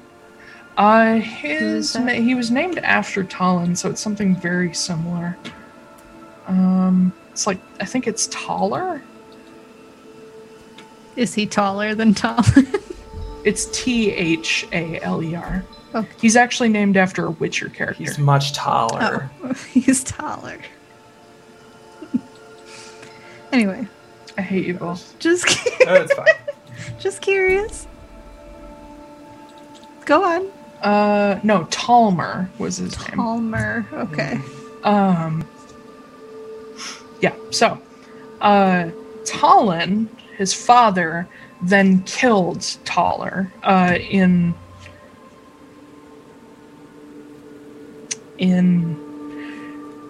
Uh, 0.76 1.16
his 1.16 1.94
na- 1.94 2.06
he 2.12 2.34
was 2.34 2.51
named 2.51 2.78
after 2.78 3.22
Talon, 3.24 3.76
so 3.76 3.90
it's 3.90 4.01
something 4.01 4.34
very 4.36 4.72
similar. 4.72 5.36
Um, 6.47 7.12
it's 7.32 7.47
like 7.47 7.60
I 7.80 7.84
think 7.84 8.06
it's 8.06 8.28
taller. 8.28 9.02
Is 11.16 11.34
he 11.34 11.44
taller 11.47 11.94
than 11.94 12.14
Tom? 12.14 12.44
It's 13.42 13.64
T 13.72 14.10
H 14.12 14.66
A 14.70 15.01
L 15.01 15.22
E 15.22 15.34
R. 15.34 15.64
Okay. 15.94 16.06
He's 16.20 16.36
actually 16.36 16.68
named 16.68 16.98
after 16.98 17.24
a 17.24 17.30
Witcher 17.30 17.70
character. 17.70 18.05
He's 18.05 18.18
much 18.18 18.52
taller. 18.52 19.30
oh, 19.42 19.55
he's 19.72 20.05
taller. 20.05 20.59
anyway, 23.52 23.88
I 24.36 24.42
hate 24.42 24.66
you 24.66 24.74
both. 24.74 25.18
just 25.18 25.47
Oh, 25.86 25.94
it's 25.94 26.12
fine. 26.12 26.26
just 26.98 27.22
curious. 27.22 27.86
Go 30.05 30.22
on. 30.22 30.47
Uh, 30.82 31.39
no, 31.43 31.65
Talmer 31.65 32.48
was 32.59 32.78
his 32.78 32.98
name. 32.98 33.16
Palmer. 33.16 33.86
Okay. 33.93 34.40
Um, 34.82 35.47
yeah. 37.20 37.35
So, 37.51 37.81
uh, 38.40 38.90
Talon, 39.24 40.09
his 40.39 40.55
father, 40.55 41.28
then 41.62 42.02
killed 42.05 42.62
Taller 42.85 43.52
uh, 43.62 43.98
in 44.01 44.55
in 48.39 48.98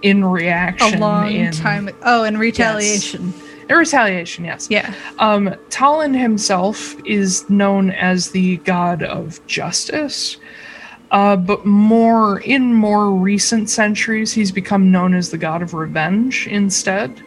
in 0.03 0.25
reaction 0.25 0.95
A 0.95 1.01
long 1.01 1.31
in, 1.31 1.53
time. 1.53 1.91
Oh, 2.03 2.25
in 2.25 2.39
retaliation. 2.39 3.35
in 3.69 3.77
retaliation. 3.77 4.45
Yes. 4.45 4.69
Yeah. 4.71 4.95
Um, 5.19 5.55
Talon 5.69 6.15
himself 6.15 6.95
is 7.05 7.49
known 7.51 7.91
as 7.91 8.31
the 8.31 8.59
god 8.59 9.03
of 9.03 9.45
justice, 9.47 10.37
uh, 11.11 11.37
but 11.37 11.67
more 11.67 12.41
in 12.41 12.73
more 12.73 13.11
recent 13.11 13.69
centuries, 13.69 14.33
he's 14.33 14.53
become 14.53 14.91
known 14.91 15.15
as 15.15 15.31
the 15.31 15.39
god 15.39 15.63
of 15.63 15.75
revenge 15.75 16.47
instead. 16.47 17.23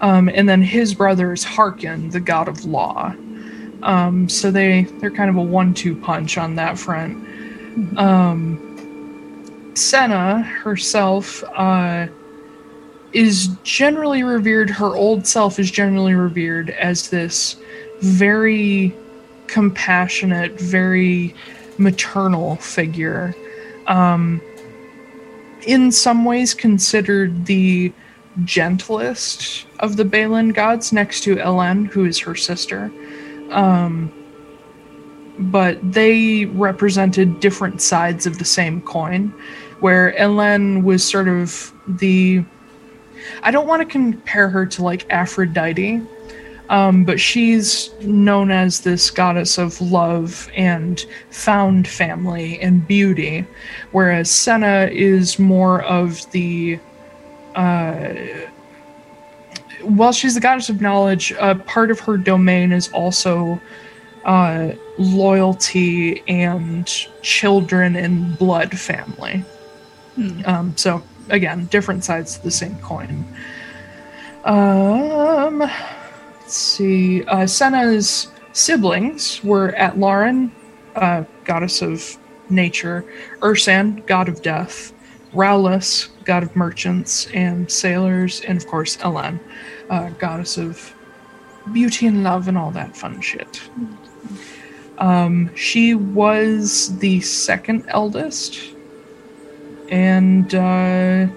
Um, 0.00 0.28
and 0.30 0.48
then 0.48 0.62
his 0.62 0.94
brother 0.94 1.32
is 1.32 1.44
Harkin, 1.44 2.10
the 2.10 2.20
god 2.20 2.48
of 2.48 2.64
law. 2.64 3.14
Um, 3.82 4.28
so 4.28 4.50
they 4.50 4.82
they're 5.00 5.10
kind 5.10 5.30
of 5.30 5.36
a 5.36 5.42
one-two 5.42 5.96
punch 5.96 6.38
on 6.38 6.54
that 6.56 6.78
front. 6.78 7.26
Um, 7.98 8.66
Senna 9.74 10.42
herself 10.42 11.42
uh, 11.54 12.08
is 13.12 13.48
generally 13.62 14.22
revered. 14.22 14.70
Her 14.70 14.96
old 14.96 15.26
self 15.26 15.58
is 15.58 15.70
generally 15.70 16.14
revered 16.14 16.70
as 16.70 17.10
this 17.10 17.56
very 18.00 18.94
compassionate, 19.46 20.60
very 20.60 21.34
maternal 21.80 22.56
figure. 22.56 23.34
Um, 23.86 24.40
in 25.62 25.90
some 25.90 26.24
ways, 26.24 26.54
considered 26.54 27.46
the 27.46 27.92
gentlest 28.44 29.66
of 29.80 29.96
the 29.96 30.04
Balin 30.04 30.50
gods, 30.50 30.92
next 30.92 31.22
to 31.24 31.36
Elen, 31.36 31.86
who 31.86 32.04
is 32.04 32.18
her 32.20 32.34
sister. 32.34 32.92
Um, 33.50 34.12
but 35.38 35.78
they 35.82 36.46
represented 36.46 37.40
different 37.40 37.80
sides 37.80 38.26
of 38.26 38.38
the 38.38 38.44
same 38.44 38.82
coin, 38.82 39.34
where 39.80 40.14
Elen 40.18 40.82
was 40.82 41.02
sort 41.02 41.28
of 41.28 41.72
the. 41.88 42.44
I 43.42 43.50
don't 43.50 43.66
want 43.66 43.80
to 43.80 43.86
compare 43.86 44.48
her 44.48 44.66
to 44.66 44.82
like 44.82 45.06
Aphrodite, 45.10 46.02
um, 46.70 47.02
but 47.02 47.18
she's 47.18 47.90
known 48.00 48.52
as 48.52 48.80
this 48.80 49.10
goddess 49.10 49.58
of 49.58 49.80
love 49.80 50.48
and 50.54 51.04
found 51.30 51.88
family 51.88 52.60
and 52.60 52.86
beauty, 52.86 53.44
whereas 53.90 54.30
Senna 54.30 54.88
is 54.90 55.38
more 55.38 55.82
of 55.82 56.30
the. 56.30 56.78
Uh, 57.56 58.14
while 59.82 60.12
she's 60.12 60.34
the 60.34 60.40
goddess 60.40 60.68
of 60.68 60.80
knowledge, 60.80 61.32
uh, 61.32 61.54
part 61.54 61.90
of 61.90 61.98
her 62.00 62.16
domain 62.16 62.70
is 62.70 62.88
also 62.92 63.60
uh, 64.24 64.70
loyalty 64.96 66.22
and 66.28 66.86
children 67.22 67.96
and 67.96 68.38
blood 68.38 68.78
family. 68.78 69.44
Hmm. 70.14 70.42
Um, 70.44 70.76
so 70.76 71.02
again, 71.30 71.66
different 71.66 72.04
sides 72.04 72.38
to 72.38 72.44
the 72.44 72.50
same 72.52 72.78
coin. 72.78 73.24
Um, 74.44 75.68
let's 76.50 76.58
see. 76.58 77.22
Uh, 77.26 77.46
Senna's 77.46 78.26
siblings 78.52 79.40
were 79.44 79.72
Atlaran, 79.78 80.50
uh, 80.96 81.22
goddess 81.44 81.80
of 81.80 82.18
nature, 82.48 83.04
Ursan, 83.38 84.04
god 84.08 84.28
of 84.28 84.42
death, 84.42 84.92
Raulis, 85.32 86.08
god 86.24 86.42
of 86.42 86.56
merchants 86.56 87.28
and 87.28 87.70
sailors, 87.70 88.40
and 88.40 88.58
of 88.58 88.66
course 88.66 88.98
Elan, 89.04 89.38
uh, 89.90 90.10
goddess 90.18 90.58
of 90.58 90.92
beauty 91.72 92.08
and 92.08 92.24
love 92.24 92.48
and 92.48 92.58
all 92.58 92.72
that 92.72 92.96
fun 92.96 93.20
shit. 93.20 93.62
Um, 94.98 95.54
she 95.54 95.94
was 95.94 96.98
the 96.98 97.20
second 97.20 97.84
eldest, 97.86 98.74
and 99.88 100.52
uh, 100.52 101.28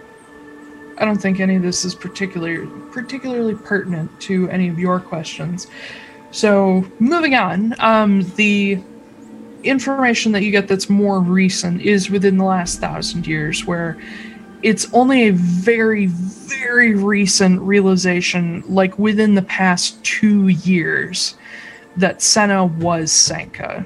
I 0.97 1.05
don't 1.05 1.17
think 1.17 1.39
any 1.39 1.55
of 1.55 1.61
this 1.61 1.85
is 1.85 1.95
particularly 1.95 2.67
particularly 2.91 3.55
pertinent 3.55 4.19
to 4.21 4.49
any 4.49 4.69
of 4.69 4.77
your 4.77 4.99
questions. 4.99 5.67
So 6.31 6.85
moving 6.99 7.35
on, 7.35 7.75
um, 7.79 8.21
the 8.35 8.81
information 9.63 10.31
that 10.33 10.43
you 10.43 10.51
get 10.51 10.67
that's 10.67 10.89
more 10.89 11.19
recent 11.19 11.81
is 11.81 12.09
within 12.09 12.37
the 12.37 12.43
last 12.43 12.79
thousand 12.79 13.25
years, 13.27 13.65
where 13.65 13.97
it's 14.61 14.91
only 14.93 15.27
a 15.27 15.31
very 15.31 16.07
very 16.07 16.95
recent 16.95 17.59
realization, 17.61 18.63
like 18.67 18.97
within 18.99 19.35
the 19.35 19.41
past 19.41 20.03
two 20.03 20.47
years, 20.47 21.35
that 21.97 22.21
Senna 22.21 22.65
was 22.65 23.11
Sanka, 23.11 23.85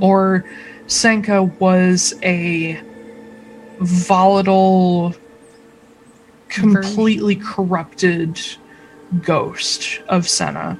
or 0.00 0.44
Senka 0.86 1.58
was 1.60 2.14
a 2.22 2.80
volatile 3.80 5.14
completely 6.48 7.36
corrupted 7.36 8.40
ghost 9.22 10.00
of 10.08 10.28
Senna. 10.28 10.78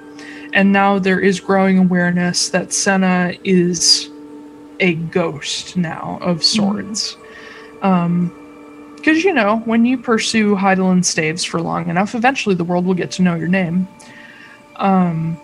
And 0.52 0.72
now 0.72 0.98
there 0.98 1.20
is 1.20 1.40
growing 1.40 1.78
awareness 1.78 2.48
that 2.50 2.72
Senna 2.72 3.34
is 3.44 4.10
a 4.80 4.94
ghost 4.94 5.76
now 5.76 6.18
of 6.20 6.42
sorts. 6.42 7.16
Um, 7.82 8.32
because 8.96 9.22
you 9.22 9.32
know, 9.32 9.58
when 9.66 9.84
you 9.84 9.98
pursue 9.98 10.56
Heidelin 10.56 11.04
staves 11.04 11.44
for 11.44 11.60
long 11.60 11.88
enough, 11.88 12.16
eventually 12.16 12.56
the 12.56 12.64
world 12.64 12.86
will 12.86 12.94
get 12.94 13.12
to 13.12 13.22
know 13.22 13.36
your 13.36 13.46
name. 13.46 13.86
Um, 14.76 15.40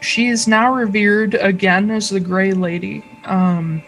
she 0.00 0.26
is 0.26 0.48
now 0.48 0.74
revered 0.74 1.34
again 1.34 1.92
as 1.92 2.10
the 2.10 2.18
Grey 2.18 2.52
Lady, 2.52 3.04
um, 3.24 3.82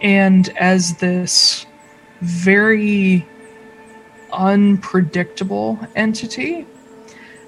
and 0.00 0.48
as 0.56 0.96
this 0.96 1.66
very 2.22 3.26
unpredictable 4.32 5.78
entity. 5.94 6.66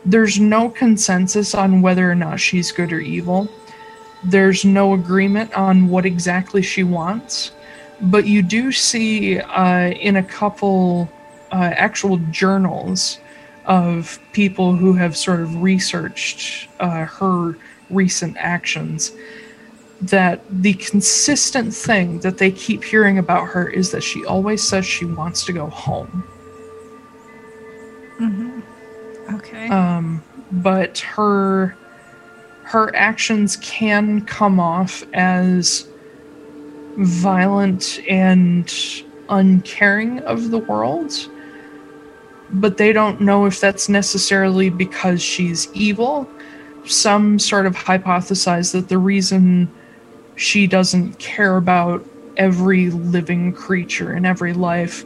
There's 0.04 0.38
no 0.38 0.68
consensus 0.68 1.54
on 1.54 1.80
whether 1.80 2.10
or 2.10 2.14
not 2.14 2.40
she's 2.40 2.72
good 2.72 2.92
or 2.92 3.00
evil. 3.00 3.48
There's 4.22 4.64
no 4.64 4.94
agreement 4.94 5.54
on 5.54 5.88
what 5.88 6.06
exactly 6.06 6.62
she 6.62 6.84
wants. 6.84 7.52
But 8.00 8.26
you 8.26 8.42
do 8.42 8.72
see 8.72 9.38
uh, 9.40 9.90
in 9.90 10.16
a 10.16 10.22
couple 10.22 11.10
uh, 11.52 11.72
actual 11.74 12.18
journals 12.30 13.18
of 13.64 14.18
people 14.32 14.76
who 14.76 14.92
have 14.94 15.16
sort 15.16 15.40
of 15.40 15.62
researched 15.62 16.68
uh, 16.80 17.06
her 17.06 17.56
recent 17.88 18.36
actions 18.38 19.12
that 20.02 20.42
the 20.50 20.74
consistent 20.74 21.72
thing 21.72 22.20
that 22.20 22.38
they 22.38 22.50
keep 22.50 22.84
hearing 22.84 23.18
about 23.18 23.46
her 23.48 23.68
is 23.68 23.90
that 23.92 24.02
she 24.02 24.24
always 24.26 24.62
says 24.62 24.84
she 24.84 25.04
wants 25.04 25.44
to 25.46 25.52
go 25.52 25.66
home. 25.68 26.24
Okay. 28.20 29.68
um, 29.68 30.22
but 30.50 30.98
her 30.98 31.76
her 32.64 32.94
actions 32.96 33.56
can 33.58 34.24
come 34.24 34.58
off 34.58 35.04
as 35.12 35.86
violent 36.96 38.00
and 38.08 38.72
uncaring 39.28 40.20
of 40.20 40.50
the 40.50 40.58
world 40.58 41.12
but 42.50 42.76
they 42.76 42.92
don't 42.92 43.20
know 43.20 43.46
if 43.46 43.60
that's 43.60 43.88
necessarily 43.88 44.70
because 44.70 45.20
she's 45.22 45.72
evil 45.74 46.28
some 46.86 47.38
sort 47.38 47.66
of 47.66 47.74
hypothesize 47.74 48.72
that 48.72 48.88
the 48.88 48.98
reason 48.98 49.70
she 50.36 50.66
doesn't 50.66 51.18
care 51.18 51.56
about 51.56 52.04
every 52.36 52.90
living 52.90 53.52
creature 53.52 54.14
in 54.14 54.26
every 54.26 54.52
life 54.52 55.04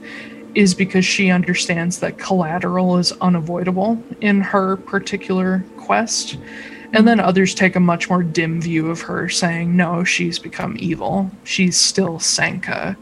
is 0.59 0.74
because 0.74 1.05
she 1.05 1.30
understands 1.30 2.01
that 2.01 2.18
collateral 2.18 2.97
is 2.98 3.12
unavoidable 3.20 4.02
in 4.20 4.40
her 4.40 4.76
particular 4.76 5.64
quest. 5.76 6.36
And 6.93 7.06
then 7.06 7.20
others 7.20 7.55
take 7.55 7.76
a 7.76 7.80
much 7.80 8.10
more 8.10 8.24
dim 8.24 8.60
view 8.60 8.90
of 8.90 9.01
her, 9.02 9.28
saying, 9.28 9.76
no, 9.76 10.02
she's 10.02 10.36
become 10.40 10.76
evil. 10.80 11.30
She's 11.44 11.76
still 11.76 12.18
Sanka, 12.18 12.97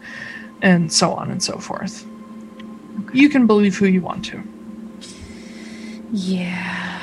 and 0.61 0.93
so 0.93 1.13
on 1.15 1.31
and 1.31 1.43
so 1.43 1.57
forth. 1.57 2.05
You 3.15 3.31
can 3.31 3.47
believe 3.47 3.77
who 3.79 3.87
you 3.87 4.03
want 4.03 4.23
to. 4.27 4.43
yeah. 6.13 7.01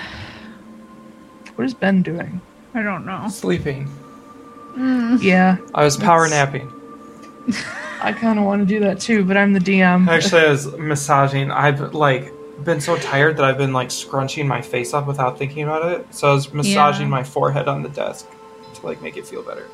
What 1.55 1.65
is 1.65 1.73
Ben 1.73 2.03
doing? 2.03 2.41
I 2.75 2.83
don't 2.83 3.05
know. 3.07 3.27
Sleeping. 3.29 3.87
Mm. 4.75 5.21
Yeah, 5.23 5.57
I 5.73 5.83
was 5.83 5.97
power 5.97 6.25
It's- 6.27 6.31
napping. 6.39 6.71
I 8.03 8.11
kind 8.11 8.37
of 8.37 8.45
want 8.45 8.61
to 8.61 8.65
do 8.65 8.79
that 8.81 8.99
too, 8.99 9.23
but 9.25 9.37
I'm 9.37 9.53
the 9.53 9.59
DM. 9.59 10.07
Actually, 10.07 10.41
I 10.41 10.49
was 10.51 10.67
massaging. 10.77 11.51
I've 11.51 11.93
like 11.93 12.31
been 12.63 12.81
so 12.81 12.97
tired 12.97 13.37
that 13.37 13.45
I've 13.45 13.57
been 13.57 13.73
like 13.73 13.89
scrunching 13.91 14.47
my 14.47 14.61
face 14.61 14.93
up 14.93 15.07
without 15.07 15.37
thinking 15.37 15.63
about 15.63 15.91
it. 15.91 16.13
So 16.13 16.29
I 16.29 16.33
was 16.33 16.51
massaging 16.53 17.07
Yeah. 17.07 17.11
my 17.11 17.23
forehead 17.23 17.67
on 17.67 17.81
the 17.81 17.89
desk 17.89 18.27
to 18.75 18.85
like 18.85 19.01
make 19.01 19.17
it 19.17 19.25
feel 19.25 19.41
better. 19.41 19.67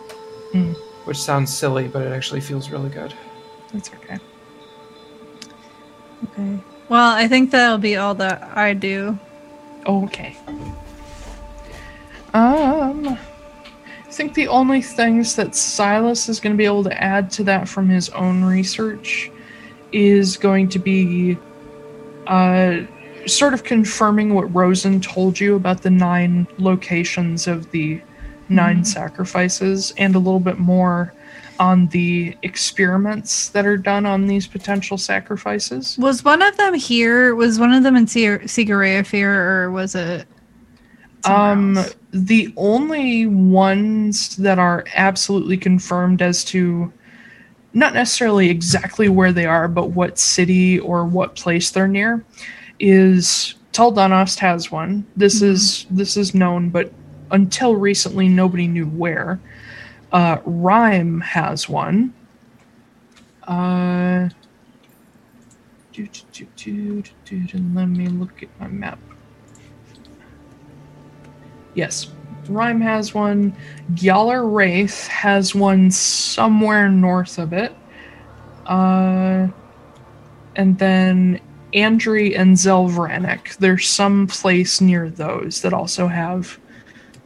Mm. 0.54 0.76
Which 1.06 1.18
sounds 1.18 1.56
silly, 1.56 1.88
but 1.88 2.04
it 2.04 2.12
actually 2.12 2.42
feels 2.42 2.70
really 2.70 2.90
good. 2.90 3.14
That's 3.74 3.90
okay. 3.94 4.18
Okay. 6.26 6.60
Well, 6.88 7.12
I 7.16 7.28
think 7.28 7.52
that'll 7.52 7.78
be 7.78 7.96
all 7.98 8.16
that 8.16 8.56
I 8.58 8.74
do. 8.74 9.18
Okay. 9.86 10.38
Um, 12.34 13.08
I 13.08 13.18
think 14.20 14.34
the 14.34 14.50
only 14.50 14.82
things 14.82 15.38
that 15.38 15.56
Silas 15.56 16.28
is 16.28 16.42
going 16.42 16.52
to 16.52 16.58
be 16.58 16.66
able 16.66 16.84
to 16.84 17.02
add 17.02 17.32
to 17.32 17.44
that 17.46 17.70
from 17.70 17.88
his 17.88 18.10
own 18.10 18.44
research 18.44 19.32
is 19.94 20.36
going 20.36 20.68
to 20.68 20.78
be 20.78 21.38
uh, 22.28 22.82
sort 23.26 23.54
of 23.54 23.64
confirming 23.64 24.34
what 24.34 24.54
Rosen 24.54 25.00
told 25.00 25.40
you 25.40 25.56
about 25.56 25.84
the 25.84 25.90
nine 25.90 26.46
locations 26.58 27.48
of 27.48 27.72
the 27.72 28.02
9 28.50 28.84
sacrifices 28.84 29.94
and 29.98 30.16
a 30.16 30.20
little 30.20 30.42
bit 30.42 30.60
more 30.60 31.14
on 31.58 31.88
the 31.88 32.36
experiments 32.44 33.48
that 33.50 33.66
are 33.66 33.78
done 33.78 34.06
on 34.06 34.28
these 34.28 34.48
potential 34.48 34.98
sacrifices. 34.98 35.98
Was 35.98 36.26
one 36.26 36.42
of 36.42 36.58
them 36.58 36.74
here? 36.74 37.36
Was 37.36 37.58
one 37.58 37.72
of 37.72 37.84
them 37.84 37.96
in 37.96 38.06
Sigarea 38.06 39.08
Fear, 39.08 39.64
or 39.64 39.72
was 39.72 39.96
it? 39.96 40.28
Um, 41.24 41.78
else? 41.78 41.96
The 42.12 42.54
only 42.58 43.26
ones 43.28 44.36
that 44.38 44.58
are 44.60 44.84
absolutely 44.96 45.58
confirmed 45.58 46.22
as 46.22 46.44
to 46.46 46.92
not 47.74 47.94
necessarily 47.94 48.50
exactly 48.50 49.10
where 49.10 49.32
they 49.32 49.46
are, 49.46 49.68
but 49.68 49.92
what 49.92 50.18
city 50.18 50.80
or 50.80 51.06
what 51.06 51.36
place 51.36 51.70
they're 51.70 51.88
near 51.88 52.24
is 52.80 53.56
Taldanost 53.74 54.40
has 54.40 54.72
one. 54.72 55.06
This 55.16 55.42
is 55.42 55.86
this 55.92 56.18
is 56.18 56.34
known, 56.34 56.70
but 56.70 56.92
until 57.32 57.76
recently 57.76 58.28
nobody 58.28 58.68
knew 58.68 58.88
where. 58.88 59.40
Uh, 60.12 60.38
Rhyme 60.44 61.22
has 61.22 61.70
one. 61.70 62.14
Uh, 63.44 64.30
do, 65.94 66.08
do, 66.56 67.04
do, 67.26 67.58
let 67.74 67.86
me 67.86 68.08
look 68.08 68.42
at 68.42 68.50
my 68.60 68.68
map. 68.68 69.00
Yes, 71.74 72.08
Rhyme 72.48 72.82
has 72.82 73.14
one. 73.14 73.56
Gyalar 73.94 74.52
Wraith 74.52 75.08
has 75.08 75.54
one 75.54 75.92
somewhere 75.92 76.90
north 76.90 77.38
of 77.38 77.54
it. 77.54 77.76
Uh, 78.66 79.48
and 80.56 80.78
then 80.78 81.40
Andri 81.74 82.38
and 82.38 82.56
Zelvranik. 82.56 83.58
There's 83.58 83.88
some 83.88 84.28
place 84.28 84.82
near 84.82 85.10
those 85.10 85.62
that 85.62 85.74
also 85.74 86.08
have 86.08 86.60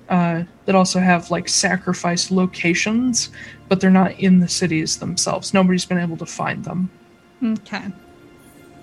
uh, 0.10 0.44
that 0.66 0.76
also 0.76 1.00
have 1.00 1.32
like 1.32 1.48
sacrifice 1.48 2.30
locations, 2.30 3.30
but 3.70 3.80
they're 3.80 3.90
not 3.90 4.12
in 4.20 4.40
the 4.40 4.48
cities 4.48 4.98
themselves. 4.98 5.54
Nobody's 5.54 5.86
been 5.86 5.98
able 5.98 6.18
to 6.18 6.26
find 6.26 6.64
them. 6.64 6.92
Okay. 7.44 7.86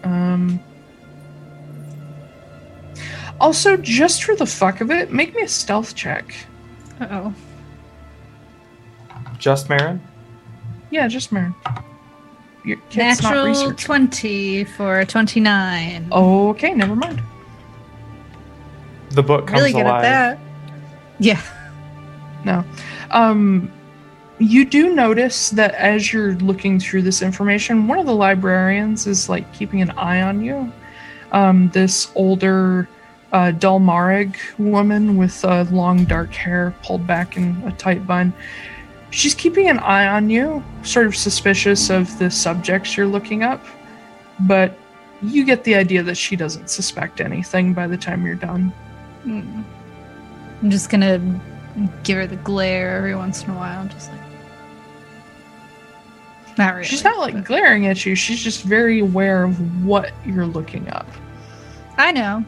Um, 0.02 0.60
also, 3.40 3.76
just 3.76 4.24
for 4.24 4.36
the 4.36 4.46
fuck 4.46 4.80
of 4.80 4.90
it, 4.90 5.12
make 5.12 5.34
me 5.34 5.42
a 5.42 5.48
stealth 5.48 5.94
check. 5.94 6.34
Uh 7.00 7.08
oh. 7.10 7.34
Just 9.38 9.68
Marin? 9.70 10.00
Yeah, 10.90 11.08
just 11.08 11.32
Marin. 11.32 11.54
Your 12.64 12.76
kid's 12.90 13.22
not 13.22 13.30
Natural 13.30 13.46
research. 13.46 13.82
20 13.82 14.64
for 14.64 15.04
29. 15.06 16.08
Okay, 16.12 16.74
never 16.74 16.94
mind. 16.94 17.22
The 19.10 19.22
book 19.22 19.46
comes 19.46 19.60
really 19.60 19.72
good 19.72 19.86
alive. 19.86 20.04
at 20.04 20.36
that. 20.36 20.38
Yeah. 21.18 21.42
No. 22.44 22.64
Um, 23.10 23.72
you 24.38 24.64
do 24.64 24.94
notice 24.94 25.50
that 25.50 25.74
as 25.74 26.12
you're 26.12 26.34
looking 26.34 26.78
through 26.78 27.02
this 27.02 27.22
information, 27.22 27.88
one 27.88 27.98
of 27.98 28.06
the 28.06 28.14
librarians 28.14 29.06
is 29.06 29.28
like 29.28 29.52
keeping 29.54 29.82
an 29.82 29.90
eye 29.92 30.22
on 30.22 30.42
you. 30.42 30.72
Um, 31.32 31.70
this 31.70 32.10
older 32.14 32.88
uh, 33.32 33.52
Dalmarig 33.52 34.36
woman 34.59 35.16
with 35.16 35.44
uh, 35.44 35.65
long 35.70 36.05
dark 36.05 36.32
hair 36.32 36.74
pulled 36.82 37.07
back 37.07 37.36
in 37.36 37.62
a 37.66 37.73
tight 37.73 38.07
bun. 38.07 38.32
She's 39.11 39.35
keeping 39.35 39.69
an 39.69 39.78
eye 39.81 40.07
on 40.07 40.31
you, 40.31 40.62
sort 40.82 41.07
of 41.07 41.16
suspicious 41.16 41.90
of 41.90 42.16
the 42.19 42.31
subjects 42.31 42.97
you're 42.97 43.07
looking 43.07 43.43
up, 43.43 43.65
but 44.40 44.77
you 45.23 45.44
get 45.44 45.65
the 45.65 45.74
idea 45.74 46.02
that 46.02 46.16
she 46.16 46.36
doesn't 46.36 46.70
suspect 46.70 47.20
anything 47.20 47.74
by 47.74 47.86
the 47.86 47.97
time 47.97 48.24
you're 48.24 48.35
done. 48.36 48.73
Hmm. 49.23 49.62
I'm 50.62 50.70
just 50.70 50.90
gonna 50.90 51.40
give 52.05 52.16
her 52.16 52.27
the 52.27 52.36
glare 52.36 52.97
every 52.97 53.15
once 53.15 53.44
in 53.44 53.51
a 53.51 53.55
while, 53.55 53.86
just 53.89 54.11
like. 54.11 54.20
Not 56.59 56.74
really. 56.74 56.86
She's 56.86 57.05
not 57.05 57.19
like 57.19 57.35
but- 57.35 57.44
glaring 57.44 57.86
at 57.86 58.05
you. 58.05 58.15
She's 58.15 58.43
just 58.43 58.62
very 58.62 59.01
aware 59.01 59.44
of 59.44 59.85
what 59.85 60.12
you're 60.27 60.47
looking 60.47 60.89
up. 60.90 61.09
I 61.97 62.12
know. 62.12 62.44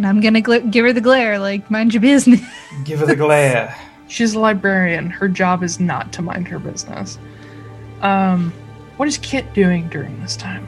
And 0.00 0.06
I'm 0.06 0.22
gonna 0.22 0.40
gla- 0.40 0.60
give 0.62 0.86
her 0.86 0.94
the 0.94 1.02
glare, 1.02 1.38
like, 1.38 1.70
mind 1.70 1.92
your 1.92 2.00
business. 2.00 2.40
Give 2.84 3.00
her 3.00 3.04
the 3.06 3.14
glare. 3.14 3.76
She's 4.08 4.32
a 4.32 4.40
librarian. 4.40 5.10
Her 5.10 5.28
job 5.28 5.62
is 5.62 5.78
not 5.78 6.10
to 6.14 6.22
mind 6.22 6.48
her 6.48 6.58
business. 6.58 7.18
Um, 8.00 8.50
what 8.96 9.08
is 9.08 9.18
Kit 9.18 9.52
doing 9.52 9.90
during 9.90 10.18
this 10.22 10.38
time? 10.38 10.66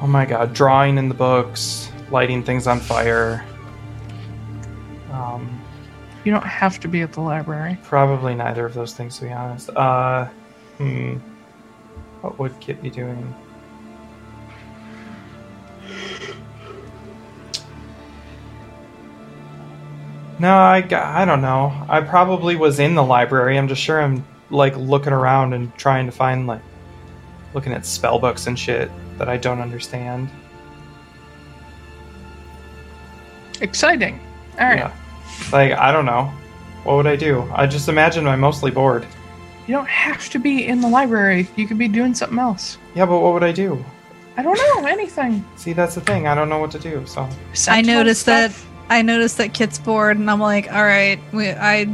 Oh 0.00 0.08
my 0.08 0.26
god, 0.26 0.52
drawing 0.52 0.98
in 0.98 1.08
the 1.08 1.14
books, 1.14 1.92
lighting 2.10 2.42
things 2.42 2.66
on 2.66 2.80
fire. 2.80 3.44
Um, 5.12 5.60
You 6.24 6.32
don't 6.32 6.42
have 6.44 6.80
to 6.80 6.88
be 6.88 7.02
at 7.02 7.12
the 7.12 7.20
library. 7.20 7.78
probably 7.84 8.34
neither 8.34 8.66
of 8.66 8.74
those 8.74 8.94
things, 8.94 9.16
to 9.20 9.26
be 9.26 9.30
honest. 9.32 9.70
Uh, 9.70 10.24
hmm. 10.78 11.18
What 12.20 12.36
would 12.40 12.58
Kit 12.58 12.82
be 12.82 12.90
doing? 12.90 13.32
No, 20.38 20.54
I, 20.56 20.86
I 20.90 21.24
don't 21.24 21.42
know. 21.42 21.72
I 21.88 22.00
probably 22.00 22.56
was 22.56 22.80
in 22.80 22.94
the 22.94 23.02
library. 23.02 23.58
I'm 23.58 23.68
just 23.68 23.80
sure 23.80 24.00
I'm 24.00 24.24
like 24.50 24.76
looking 24.76 25.12
around 25.12 25.52
and 25.52 25.74
trying 25.76 26.06
to 26.06 26.12
find 26.12 26.46
like 26.46 26.62
looking 27.54 27.72
at 27.72 27.86
spell 27.86 28.18
books 28.18 28.46
and 28.46 28.58
shit 28.58 28.90
that 29.18 29.28
I 29.28 29.36
don't 29.36 29.60
understand. 29.60 30.28
Exciting. 33.60 34.18
All 34.58 34.66
right. 34.66 34.78
Yeah. 34.78 34.96
Like, 35.52 35.72
I 35.72 35.92
don't 35.92 36.06
know. 36.06 36.32
What 36.84 36.96
would 36.96 37.06
I 37.06 37.16
do? 37.16 37.48
I 37.54 37.66
just 37.66 37.88
imagine 37.88 38.26
I'm 38.26 38.40
mostly 38.40 38.70
bored. 38.70 39.06
You 39.66 39.74
don't 39.74 39.88
have 39.88 40.28
to 40.30 40.38
be 40.40 40.66
in 40.66 40.80
the 40.80 40.88
library. 40.88 41.48
You 41.54 41.68
could 41.68 41.78
be 41.78 41.86
doing 41.86 42.14
something 42.14 42.38
else. 42.38 42.78
Yeah, 42.94 43.06
but 43.06 43.20
what 43.20 43.32
would 43.32 43.44
I 43.44 43.52
do? 43.52 43.84
I 44.36 44.42
don't 44.42 44.56
know. 44.56 44.86
Anything. 44.88 45.44
See, 45.56 45.72
that's 45.72 45.94
the 45.94 46.00
thing. 46.00 46.26
I 46.26 46.34
don't 46.34 46.48
know 46.48 46.58
what 46.58 46.72
to 46.72 46.78
do. 46.78 47.06
So, 47.06 47.22
I 47.22 47.30
Sentinel 47.54 47.96
noticed 47.96 48.26
that. 48.26 48.52
I 48.92 49.02
noticed 49.02 49.38
that 49.38 49.54
Kit's 49.54 49.78
bored, 49.78 50.16
and 50.18 50.30
I'm 50.30 50.40
like, 50.40 50.70
all 50.72 50.84
right, 50.84 51.18
we 51.32 51.50
I 51.50 51.86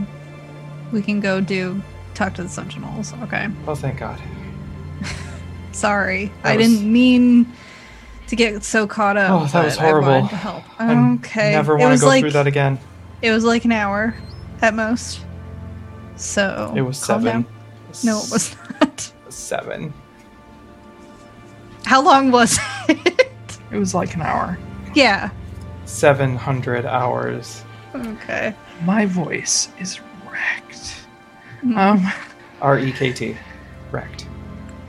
we 0.93 1.01
can 1.03 1.21
go 1.21 1.41
do 1.41 1.81
talk 2.15 2.35
to 2.35 2.43
the 2.43 2.49
Sentinels. 2.49 3.13
Okay, 3.23 3.49
oh, 3.67 3.75
thank 3.75 3.99
God. 3.99 4.21
sorry, 5.73 6.27
That 6.43 6.53
I 6.53 6.57
was- 6.57 6.67
didn't 6.69 6.93
mean 6.93 7.53
to 8.27 8.37
get 8.37 8.63
so 8.65 8.87
caught 8.87 9.17
up. 9.17 9.31
Oh, 9.31 9.47
that 9.47 9.65
was 9.65 9.77
but 9.77 9.85
I 9.85 9.93
wanted 9.93 10.05
horrible. 10.07 10.29
to 10.29 10.37
help. 10.37 10.65
I 10.81 11.15
Okay, 11.15 11.53
never 11.53 11.77
want 11.77 11.95
to 11.97 12.01
go 12.01 12.07
like 12.09 12.21
through 12.23 12.33
that 12.33 12.47
again. 12.47 12.79
it 13.23 13.31
was 13.31 13.45
like 13.45 13.65
an 13.65 13.73
hour 13.73 14.15
at 14.61 14.75
most. 14.75 15.21
So 16.17 16.73
It 16.77 16.83
was 16.83 16.99
seven. 16.99 17.47
No, 18.05 18.19
it 18.19 18.31
was 18.31 18.57
not. 18.81 19.13
seven. 19.29 19.95
How 21.85 22.03
long 22.03 22.31
was 22.31 22.59
it? 22.89 23.59
It 23.71 23.79
was 23.79 23.95
like 23.95 24.15
an 24.15 24.23
hour. 24.23 24.59
yeah. 24.95 25.31
Seven 25.89 26.37
hundred 26.37 26.85
hours. 26.85 27.65
Okay. 27.95 28.55
My 28.85 29.07
voice 29.07 29.71
is 29.81 30.01
wrecked. 30.31 31.01
Mm. 31.63 31.77
Um, 31.77 32.13
R 32.61 32.79
E 32.79 32.93
K 32.93 33.11
T. 33.13 33.37
Wrecked. 33.91 34.27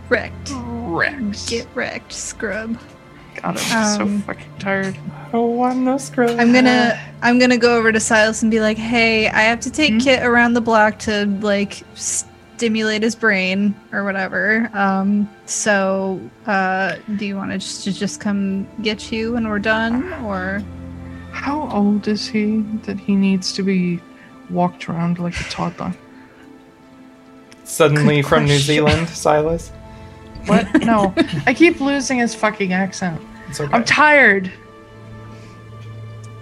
Wrecked. 0.10 0.52
wrecked. 0.54 1.48
Get 1.48 1.68
wrecked, 1.74 2.12
scrub. 2.12 2.78
God, 3.36 3.58
I'm 3.72 4.02
Um, 4.02 4.20
so 4.20 4.26
fucking 4.26 4.58
tired. 4.60 4.98
Oh, 4.98 5.14
I 5.16 5.32
don't 5.32 5.56
want 5.56 5.78
no 5.80 5.98
scrub. 5.98 6.38
I'm 6.38 6.52
gonna 6.52 7.00
I'm 7.22 7.40
gonna 7.40 7.58
go 7.58 7.78
over 7.78 7.94
to 7.94 8.00
Silas 8.02 8.42
and 8.42 8.52
be 8.52 8.60
like, 8.60 8.78
"Hey, 8.78 9.30
I 9.30 9.44
have 9.44 9.62
to 9.62 9.72
take 9.72 9.92
Hmm? 9.94 9.98
Kit 10.00 10.24
around 10.24 10.54
the 10.54 10.62
block 10.62 11.00
to 11.00 11.28
like 11.40 11.82
stimulate 11.96 13.04
his 13.04 13.16
brain 13.16 13.74
or 13.94 14.04
whatever. 14.04 14.70
Um, 14.74 15.30
so 15.46 16.20
uh, 16.46 16.98
do 17.16 17.26
you 17.26 17.38
want 17.38 17.52
to 17.52 17.58
just 17.58 17.86
to 17.86 17.94
just 17.94 18.20
come 18.20 18.68
get 18.82 19.14
you 19.14 19.34
when 19.34 19.48
we're 19.48 19.60
done, 19.60 20.12
or 20.26 20.62
How 21.40 21.70
old 21.72 22.10
is 22.10 22.28
he 22.28 22.60
that 22.84 23.00
he 23.00 23.16
needs 23.16 23.54
to 23.54 23.64
be 23.64 24.02
walked 24.50 24.90
around 24.90 25.20
like 25.20 25.40
a 25.40 25.44
toddler? 25.46 25.96
Suddenly 27.64 28.18
Good 28.18 28.28
from 28.28 28.46
New. 28.46 28.58
Zealand, 28.58 29.08
Silas. 29.24 29.70
What? 30.48 30.68
No, 30.84 31.14
I 31.46 31.54
keep 31.54 31.80
losing 31.80 32.20
his 32.20 32.36
fucking 32.36 32.74
accent. 32.74 33.22
It's 33.48 33.62
okay. 33.62 33.72
I'm 33.74 33.86
tired. 33.86 34.52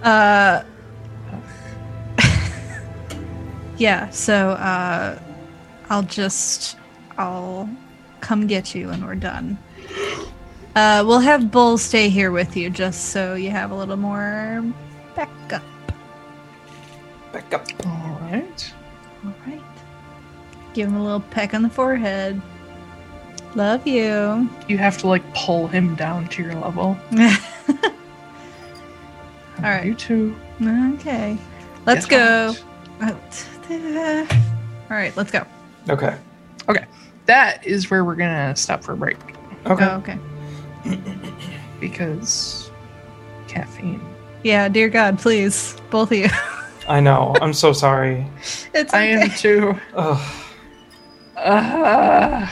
uh, 0.01 0.63
yeah. 3.77 4.09
So 4.09 4.51
uh, 4.51 5.19
I'll 5.91 6.03
just 6.03 6.75
I'll 7.19 7.69
come 8.21 8.47
get 8.47 8.73
you 8.73 8.87
when 8.87 9.05
we're 9.05 9.13
done. 9.13 9.59
Uh, 10.75 11.03
we'll 11.05 11.19
have 11.19 11.51
Bull 11.51 11.77
stay 11.77 12.09
here 12.09 12.31
with 12.31 12.57
you 12.57 12.71
just 12.71 13.09
so 13.09 13.35
you 13.35 13.51
have 13.51 13.69
a 13.69 13.75
little 13.75 13.97
more 13.97 14.63
backup. 15.17 15.63
Back 17.33 17.53
up. 17.53 17.65
All 17.85 18.19
right. 18.21 18.73
All 19.25 19.33
right. 19.45 19.61
Give 20.73 20.87
him 20.87 20.95
a 20.95 21.03
little 21.03 21.19
peck 21.19 21.53
on 21.53 21.63
the 21.63 21.69
forehead. 21.69 22.41
Love 23.55 23.85
you. 23.87 24.47
You 24.67 24.77
have 24.77 24.97
to 24.99 25.07
like 25.07 25.23
pull 25.33 25.67
him 25.67 25.95
down 25.95 26.27
to 26.29 26.43
your 26.43 26.53
level. 26.53 26.97
All 29.57 29.63
right. 29.63 29.85
You 29.87 29.95
too. 29.95 30.35
okay. 30.61 31.37
Let's 31.85 32.05
Get 32.05 32.19
go. 32.19 32.55
out. 33.01 33.45
All 34.89 34.95
right, 34.95 35.15
let's 35.17 35.31
go. 35.31 35.45
Okay. 35.89 36.15
Okay. 36.69 36.85
That 37.25 37.65
is 37.65 37.89
where 37.89 38.05
we're 38.05 38.15
gonna 38.15 38.55
stop 38.55 38.83
for 38.83 38.93
a 38.93 38.97
break 38.97 39.17
Okay. 39.65 39.85
Oh, 39.85 39.97
okay. 39.97 40.17
because 41.81 42.71
caffeine. 43.47 44.01
Yeah, 44.43 44.69
dear 44.69 44.89
God, 44.89 45.19
please, 45.19 45.75
both 45.89 46.11
of 46.11 46.17
you. 46.17 46.29
I 46.87 46.99
know. 47.01 47.35
I'm 47.41 47.53
so 47.53 47.73
sorry. 47.73 48.25
it's 48.73 48.93
I 48.93 49.01
am 49.03 49.29
too. 49.31 49.75
Ugh. 49.93 50.43
Uh, 51.35 52.47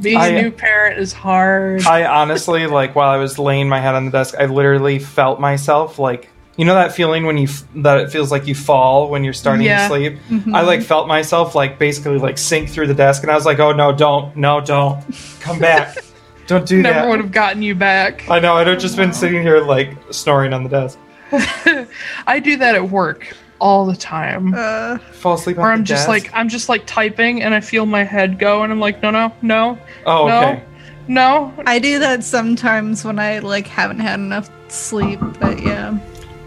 being 0.00 0.16
I- 0.18 0.26
a 0.28 0.42
new 0.42 0.50
parent 0.50 0.98
is 0.98 1.12
hard. 1.12 1.86
I 1.86 2.04
honestly, 2.04 2.66
like, 2.66 2.94
while 2.94 3.08
I 3.08 3.16
was 3.16 3.38
laying 3.38 3.68
my 3.68 3.80
head 3.80 3.94
on 3.94 4.04
the 4.04 4.10
desk, 4.10 4.34
I 4.38 4.46
literally 4.46 4.98
felt 4.98 5.40
myself, 5.40 5.98
like, 5.98 6.28
you 6.56 6.64
know 6.64 6.74
that 6.74 6.92
feeling 6.92 7.24
when 7.26 7.36
you, 7.38 7.48
f- 7.48 7.64
that 7.76 7.98
it 7.98 8.10
feels 8.10 8.30
like 8.30 8.46
you 8.46 8.54
fall 8.54 9.08
when 9.10 9.24
you're 9.24 9.32
starting 9.32 9.66
Yeah. 9.66 9.88
to 9.88 9.94
sleep? 9.94 10.18
Mhm. 10.30 10.54
I, 10.54 10.62
like, 10.62 10.82
felt 10.82 11.06
myself, 11.08 11.54
like, 11.54 11.78
basically, 11.78 12.18
like, 12.18 12.38
sink 12.38 12.68
through 12.70 12.86
the 12.88 12.94
desk, 12.94 13.22
and 13.22 13.30
I 13.30 13.34
was 13.34 13.44
like, 13.46 13.58
oh, 13.58 13.72
no, 13.72 13.92
don't, 13.92 14.36
no, 14.36 14.60
don't. 14.60 15.02
Come 15.40 15.58
back. 15.58 15.96
don't 16.46 16.66
do 16.66 16.82
that. 16.82 16.82
Never 16.82 17.00
that. 17.00 17.08
would 17.08 17.20
have 17.20 17.32
gotten 17.32 17.62
you 17.62 17.74
back. 17.74 18.28
I 18.28 18.38
know, 18.38 18.54
I'd 18.54 18.66
have 18.66 18.78
just 18.78 18.96
been 18.96 19.12
sitting 19.12 19.42
here, 19.42 19.60
like, 19.60 19.96
snoring 20.10 20.52
on 20.52 20.62
the 20.62 20.68
desk. 20.68 20.98
I 22.26 22.40
do 22.40 22.56
that 22.58 22.74
at 22.74 22.88
work 22.90 23.36
all 23.58 23.86
the 23.86 23.96
time. 23.96 24.54
Uh, 24.54 24.98
Fall 24.98 25.34
asleep 25.34 25.56
where 25.56 25.66
on 25.66 25.72
I'm 25.72 25.78
the 25.80 25.84
just 25.84 26.06
desk. 26.06 26.08
like 26.08 26.30
I'm 26.34 26.48
just 26.48 26.68
like 26.68 26.86
typing 26.86 27.42
and 27.42 27.54
I 27.54 27.60
feel 27.60 27.86
my 27.86 28.04
head 28.04 28.38
go 28.38 28.62
and 28.62 28.72
I'm 28.72 28.80
like 28.80 29.02
no 29.02 29.10
no 29.10 29.32
no 29.42 29.78
oh, 30.04 30.28
no 30.28 30.38
okay. 30.38 30.62
no 31.08 31.52
I 31.66 31.78
do 31.78 31.98
that 31.98 32.22
sometimes 32.22 33.04
when 33.04 33.18
I 33.18 33.38
like 33.40 33.66
haven't 33.66 34.00
had 34.00 34.20
enough 34.20 34.50
sleep, 34.68 35.20
but 35.40 35.60
yeah. 35.62 35.98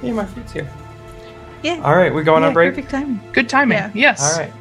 Hey, 0.01 0.11
my 0.11 0.25
food's 0.25 0.51
here. 0.51 0.69
Yeah. 1.63 1.81
All 1.83 1.95
right, 1.95 2.13
we 2.13 2.23
going 2.23 2.43
yeah, 2.43 2.47
on 2.47 2.53
break? 2.53 2.71
Perfect 2.73 2.91
time. 2.91 3.21
good 3.33 3.49
timing 3.49 3.77
Yeah. 3.77 3.91
yes 3.93 4.21
All 4.21 4.39
right. 4.39 4.53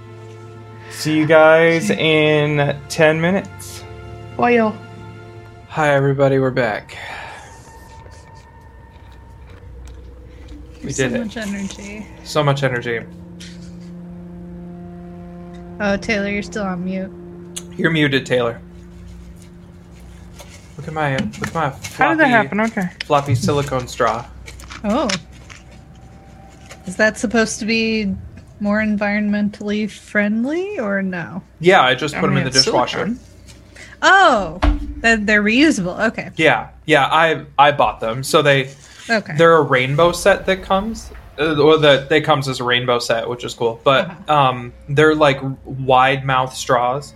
See 0.91 1.17
you 1.17 1.27
guys 1.27 1.91
in 1.91 2.77
10 2.89 3.21
minutes. 3.21 3.85
well 4.37 4.77
Hi, 5.69 5.95
everybody. 5.95 6.39
We're 6.39 6.51
back. 6.51 6.97
We 10.83 10.93
so 10.93 11.09
did 11.09 11.13
it. 11.17 11.25
much 11.25 11.37
energy. 11.37 12.07
So 12.25 12.43
much 12.43 12.63
energy. 12.63 13.01
Oh, 15.81 15.97
Taylor, 15.99 16.29
you're 16.31 16.43
still 16.43 16.65
on 16.65 16.85
mute. 16.85 17.13
You're 17.77 17.91
muted, 17.91 18.25
Taylor. 18.27 18.61
Look 20.77 20.89
at 20.89 20.95
my 20.95 21.17
look 21.17 21.49
at 21.49 21.55
my 21.55 21.71
floppy, 21.71 21.95
how 22.03 22.09
did 22.11 22.19
that 22.21 22.29
happen 22.29 22.61
okay 22.61 22.89
floppy 23.05 23.35
silicone 23.35 23.89
straw. 23.89 24.25
Oh. 24.85 25.09
Is 26.87 26.97
that 26.97 27.19
supposed 27.19 27.59
to 27.61 27.67
be 27.67 28.15
more 28.61 28.79
environmentally 28.81 29.91
friendly 29.91 30.79
or 30.79 31.03
no? 31.03 31.43
Yeah, 31.61 31.83
I 31.83 31.95
just 31.95 32.15
I 32.15 32.21
put 32.21 32.29
them 32.29 32.37
mean, 32.37 32.47
in 32.47 32.53
the 32.53 32.57
it's 32.57 32.65
dishwasher. 32.65 33.07
silicone. 33.07 33.28
Oh, 34.03 34.59
that 35.01 35.27
they're 35.27 35.43
reusable. 35.43 35.99
Okay. 36.09 36.31
Yeah, 36.37 36.69
yeah, 36.87 37.07
I 37.07 37.45
I 37.59 37.73
bought 37.73 38.01
them. 38.01 38.23
So 38.23 38.43
they 38.43 38.71
Okay. 39.11 39.35
they're 39.37 39.55
a 39.57 39.63
rainbow 39.63 40.13
set 40.13 40.47
that 40.47 40.63
comes 40.63 41.11
uh, 41.39 41.61
or 41.61 41.79
that 41.79 42.09
they 42.09 42.21
comes 42.21 42.49
as 42.49 42.61
a 42.61 42.65
rainbow 42.65 42.99
set, 42.99 43.29
which 43.29 43.45
is 43.45 43.55
cool. 43.55 43.81
But 43.85 44.07
Uh-huh. 44.07 44.35
um 44.35 44.73
they're 44.89 45.15
like 45.15 45.41
wide 45.65 46.25
mouth 46.25 46.55
straws 46.55 47.15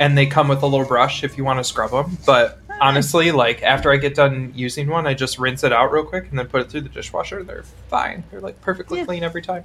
and 0.00 0.16
they 0.16 0.26
come 0.26 0.48
with 0.48 0.62
a 0.62 0.66
little 0.66 0.86
brush 0.86 1.24
if 1.24 1.36
you 1.36 1.44
want 1.44 1.58
to 1.58 1.64
scrub 1.64 1.90
them. 1.90 2.16
But 2.26 2.58
honestly, 2.80 3.30
like 3.32 3.62
after 3.62 3.92
I 3.92 3.96
get 3.96 4.14
done 4.14 4.52
using 4.54 4.88
one, 4.88 5.06
I 5.06 5.14
just 5.14 5.38
rinse 5.38 5.62
it 5.64 5.72
out 5.72 5.92
real 5.92 6.04
quick 6.04 6.28
and 6.30 6.38
then 6.38 6.46
put 6.46 6.62
it 6.62 6.70
through 6.70 6.80
the 6.82 6.88
dishwasher. 6.88 7.42
They're 7.42 7.64
fine. 7.88 8.24
They're 8.30 8.40
like 8.40 8.60
perfectly 8.60 8.98
Yeah. 9.00 9.04
clean 9.06 9.22
every 9.22 9.42
time. 9.42 9.64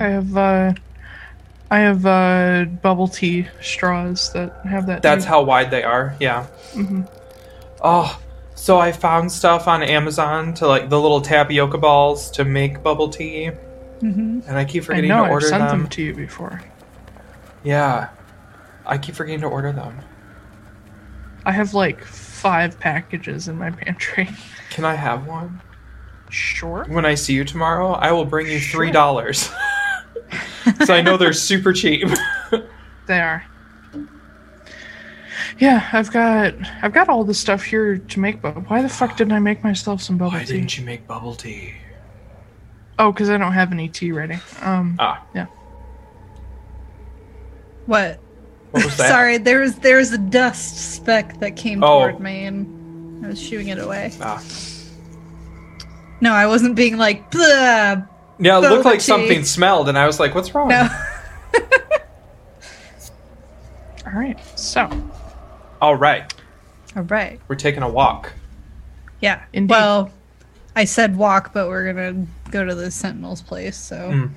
I 0.00 0.04
have 0.04 0.36
uh, 0.36 0.72
I 1.70 1.78
have 1.80 2.04
uh, 2.06 2.66
bubble 2.82 3.08
tea 3.08 3.48
straws 3.60 4.32
that 4.32 4.54
have 4.64 4.86
that. 4.86 5.02
That's 5.02 5.24
how 5.24 5.42
wide 5.42 5.70
they 5.70 5.82
are. 5.82 6.14
Yeah. 6.20 6.46
Mhm. 6.72 7.08
Oh, 7.82 8.20
so 8.54 8.78
I 8.78 8.92
found 8.92 9.32
stuff 9.32 9.66
on 9.66 9.82
Amazon 9.82 10.54
to 10.54 10.66
like 10.68 10.88
the 10.88 11.00
little 11.00 11.20
tapioca 11.20 11.78
balls 11.78 12.30
to 12.32 12.44
make 12.44 12.82
bubble 12.82 13.08
tea, 13.08 13.46
hmm 14.00 14.40
and 14.46 14.56
I 14.56 14.64
keep 14.64 14.84
I 14.84 14.86
forgetting 14.86 15.08
know 15.08 15.18
to 15.18 15.24
I've 15.24 15.30
order 15.30 15.46
sent 15.48 15.68
them. 15.68 15.80
them 15.80 15.88
to 15.90 16.02
you 16.02 16.14
before. 16.14 16.62
Yeah, 17.64 18.08
I 18.86 18.98
keep 18.98 19.14
forgetting 19.14 19.40
to 19.40 19.46
order 19.48 19.72
them. 19.72 20.00
I 21.46 21.52
have 21.52 21.74
like 21.74 22.04
five 22.04 22.78
packages 22.78 23.48
in 23.48 23.56
my 23.58 23.70
pantry. 23.82 24.28
Can 24.70 24.84
I 24.84 24.94
have 24.94 25.26
one? 25.26 25.60
Sure. 26.30 26.84
When 26.88 27.04
I 27.04 27.14
see 27.14 27.34
you 27.34 27.44
tomorrow, 27.44 27.92
I 27.92 28.12
will 28.12 28.24
bring 28.24 28.46
you 28.48 28.58
Sure. 28.58 28.78
three 28.78 28.90
dollars. 28.92 29.50
so 30.84 30.94
I 30.94 31.00
know 31.02 31.16
they're 31.16 31.32
super 31.32 31.72
cheap. 31.72 32.08
They 33.06 33.20
are. 33.20 33.44
Yeah, 35.58 35.86
I've 35.92 36.10
got 36.10 36.54
I've 36.82 36.94
got 36.94 37.10
all 37.10 37.22
the 37.22 37.34
stuff 37.34 37.62
here 37.62 37.98
to 37.98 38.20
make, 38.20 38.40
but 38.40 38.68
why 38.70 38.80
the 38.80 38.88
fuck 38.88 39.16
didn't 39.18 39.34
I 39.34 39.40
make 39.40 39.62
myself 39.62 40.00
some 40.00 40.16
bubble 40.16 40.32
Why 40.32 40.44
tea? 40.44 40.54
Why 40.54 40.58
didn't 40.60 40.78
you 40.78 40.84
make 40.86 41.06
bubble 41.06 41.34
tea? 41.34 41.74
Oh, 42.98 43.12
because 43.12 43.28
I 43.28 43.36
don't 43.36 43.52
have 43.52 43.72
any 43.72 43.88
tea 43.88 44.10
ready. 44.12 44.38
Um, 44.62 44.96
Ah, 44.98 45.22
What? 47.86 48.18
what 48.70 48.84
was 48.84 48.96
that? 48.96 49.08
Sorry, 49.10 49.36
there 49.38 49.60
was 49.60 49.76
there 49.76 49.98
was 49.98 50.12
a 50.12 50.18
dust 50.18 50.94
speck 50.94 51.38
that 51.40 51.56
came 51.56 51.84
Oh. 51.84 52.00
toward 52.08 52.20
me, 52.20 52.46
and 52.46 53.24
I 53.24 53.28
was 53.28 53.38
shooing 53.42 53.68
it 53.68 53.78
away. 53.78 54.12
Ah. 54.22 54.42
No, 56.22 56.32
I 56.32 56.46
wasn't 56.46 56.74
being 56.74 56.96
like, 56.96 57.30
Blah. 57.30 57.96
Yeah, 58.38 58.58
it 58.58 58.62
looked 58.62 58.84
like 58.84 58.98
tea. 58.98 59.04
something 59.04 59.44
smelled, 59.44 59.88
and 59.88 59.98
I 59.98 60.06
was 60.06 60.18
like, 60.20 60.34
"What's 60.34 60.54
wrong?" 60.54 60.68
no. 60.68 60.88
all 64.06 64.12
right. 64.12 64.38
So, 64.58 64.88
All 65.80 65.96
right, 65.96 66.32
All 66.96 67.02
right. 67.04 67.40
we're 67.48 67.56
taking 67.56 67.82
a 67.82 67.88
walk. 67.88 68.32
Yeah. 69.20 69.42
Indeed. 69.52 69.70
Well, 69.70 70.10
I 70.76 70.84
said 70.84 71.16
walk, 71.16 71.52
but 71.52 71.68
we're 71.68 71.92
gonna 71.92 72.26
go 72.50 72.64
to 72.64 72.74
the 72.74 72.90
Sentinel's 72.90 73.42
place. 73.42 73.76
So 73.76 73.96
Mm. 74.10 74.30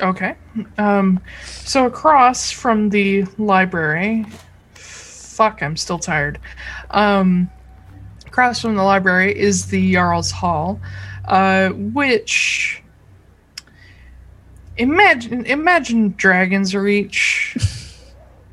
okay. 0.00 0.34
Um, 0.78 1.20
so 1.46 1.86
across 1.86 2.50
from 2.50 2.88
the 2.90 3.24
library. 3.36 4.26
Fuck, 4.74 5.62
I'm 5.62 5.76
still 5.76 5.98
tired. 5.98 6.38
Um, 6.90 7.50
across 8.26 8.60
from 8.60 8.76
the 8.76 8.82
library 8.82 9.38
is 9.38 9.66
the 9.66 9.94
Jarl's 9.94 10.30
Hall, 10.30 10.80
uh, 11.26 11.68
which 11.70 12.82
imagine 14.78 15.44
imagine 15.46 16.14
Dragon's 16.16 16.74
Reach, 16.74 17.56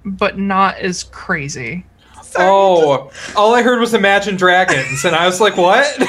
but 0.04 0.38
not 0.38 0.78
as 0.78 1.04
crazy. 1.04 1.86
Oh, 2.38 3.12
all 3.38 3.56
I 3.56 3.62
heard 3.62 3.80
was 3.80 3.94
Imagine 3.94 4.36
Dragons, 4.36 5.06
and 5.06 5.16
I 5.16 5.26
was 5.26 5.40
like, 5.40 5.56
"What?" 5.56 5.86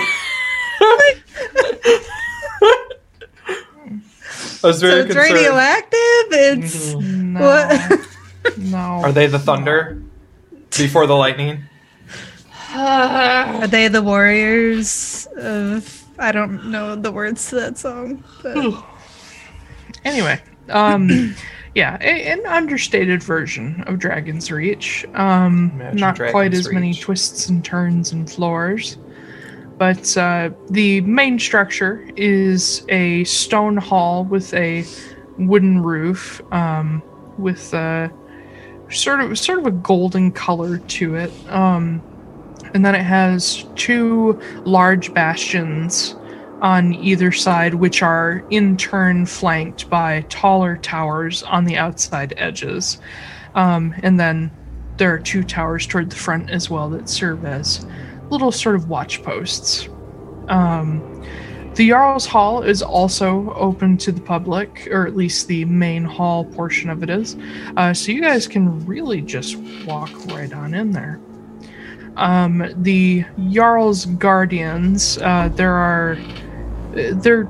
I 4.65 4.69
was 4.71 4.81
so 4.81 4.89
very 4.89 5.01
it's 5.03 5.15
concerned. 5.15 5.35
radioactive. 5.35 5.99
It's 6.31 6.95
mm, 6.95 7.03
No, 7.03 7.41
what? 7.41 8.59
no. 8.59 8.79
Are 8.79 9.13
they 9.13 9.27
the 9.29 9.39
thunder 9.39 10.03
before 10.77 11.07
the 11.07 11.15
lightning? 11.15 11.63
Are 12.75 13.67
they 13.69 13.89
the 13.89 14.03
warriors 14.03 15.29
of? 15.37 16.03
I 16.19 16.33
don't 16.33 16.71
know 16.71 16.97
the 16.97 17.13
words 17.13 17.51
to 17.51 17.57
that 17.57 17.79
song. 17.79 18.25
But 18.43 18.83
Anyway, 20.07 20.41
um, 20.69 21.35
yeah, 21.75 21.99
a, 22.01 22.33
an 22.33 22.47
understated 22.47 23.23
version 23.23 23.83
of 23.89 23.99
Dragon's 23.99 24.53
Reach. 24.53 25.05
Um, 25.15 25.73
Imagine 25.75 25.99
not 25.99 26.17
quite 26.17 26.31
Dragon's 26.53 26.67
as 26.69 26.73
many 26.73 26.95
twists 26.95 27.49
and 27.49 27.65
turns 27.65 28.13
and 28.13 28.31
floors. 28.31 28.99
But 29.79 30.17
uh, 30.17 30.51
the 30.71 31.03
main 31.03 31.39
structure 31.39 32.09
is 32.17 32.87
a 32.89 33.25
stone 33.25 33.77
hall 33.77 34.25
with 34.25 34.55
a 34.55 34.85
wooden 35.39 35.83
roof, 35.83 36.41
um, 36.51 37.03
with 37.37 37.75
uh, 37.75 38.09
sort 38.89 39.21
of 39.21 39.39
sort 39.39 39.59
of 39.59 39.67
a 39.67 39.73
golden 39.73 40.31
color 40.31 40.79
to 40.79 41.17
it. 41.17 41.33
Um, 41.49 42.01
and 42.75 42.87
then 42.87 42.95
it 42.95 43.03
has 43.03 43.67
two 43.75 44.41
large 44.65 45.13
bastions 45.13 46.15
on 46.61 46.95
either 46.95 47.33
side, 47.33 47.75
which 47.75 48.03
are 48.03 48.45
in 48.51 48.77
turn 48.77 49.27
flanked 49.27 49.91
by 49.91 50.23
taller 50.29 50.77
towers 50.79 51.43
on 51.43 51.65
the 51.65 51.77
outside 51.77 52.35
edges. 52.37 52.99
Um, 53.55 53.95
and 54.03 54.19
then 54.19 54.51
there 54.97 55.13
are 55.13 55.19
two 55.19 55.43
towers 55.45 55.87
toward 55.87 56.11
the 56.11 56.17
front 56.17 56.51
as 56.51 56.71
well 56.71 56.89
that 56.91 57.09
serve 57.09 57.45
as 57.45 57.87
little 58.31 58.53
sort 58.53 58.75
of 58.75 58.89
watch 58.89 59.23
posts. 59.23 59.89
Um, 60.49 61.25
the 61.75 61.91
Jarl's 61.91 62.25
Hall 62.25 62.63
is 62.63 62.83
also 62.83 63.53
open 63.55 63.99
to 63.99 64.11
the 64.11 64.21
public, 64.21 64.89
or 64.91 65.07
at 65.07 65.15
least 65.15 65.47
the 65.47 65.67
main 65.67 66.05
hall 66.05 66.45
portion 66.45 66.89
of 66.89 67.03
it 67.03 67.11
is. 67.11 67.37
Uh, 67.77 67.93
so 67.93 68.13
you 68.13 68.23
guys 68.23 68.49
can 68.49 68.85
really 68.87 69.21
just 69.21 69.57
walk 69.85 70.11
right 70.29 70.53
on 70.55 70.73
in 70.73 70.93
there. 70.93 71.21
Um, 72.17 72.73
the 72.77 73.27
Jarl's 73.51 74.07
Guardians, 74.07 75.19
uh, 75.19 75.51
there 75.55 75.75
are 75.75 76.17
they're 76.97 77.49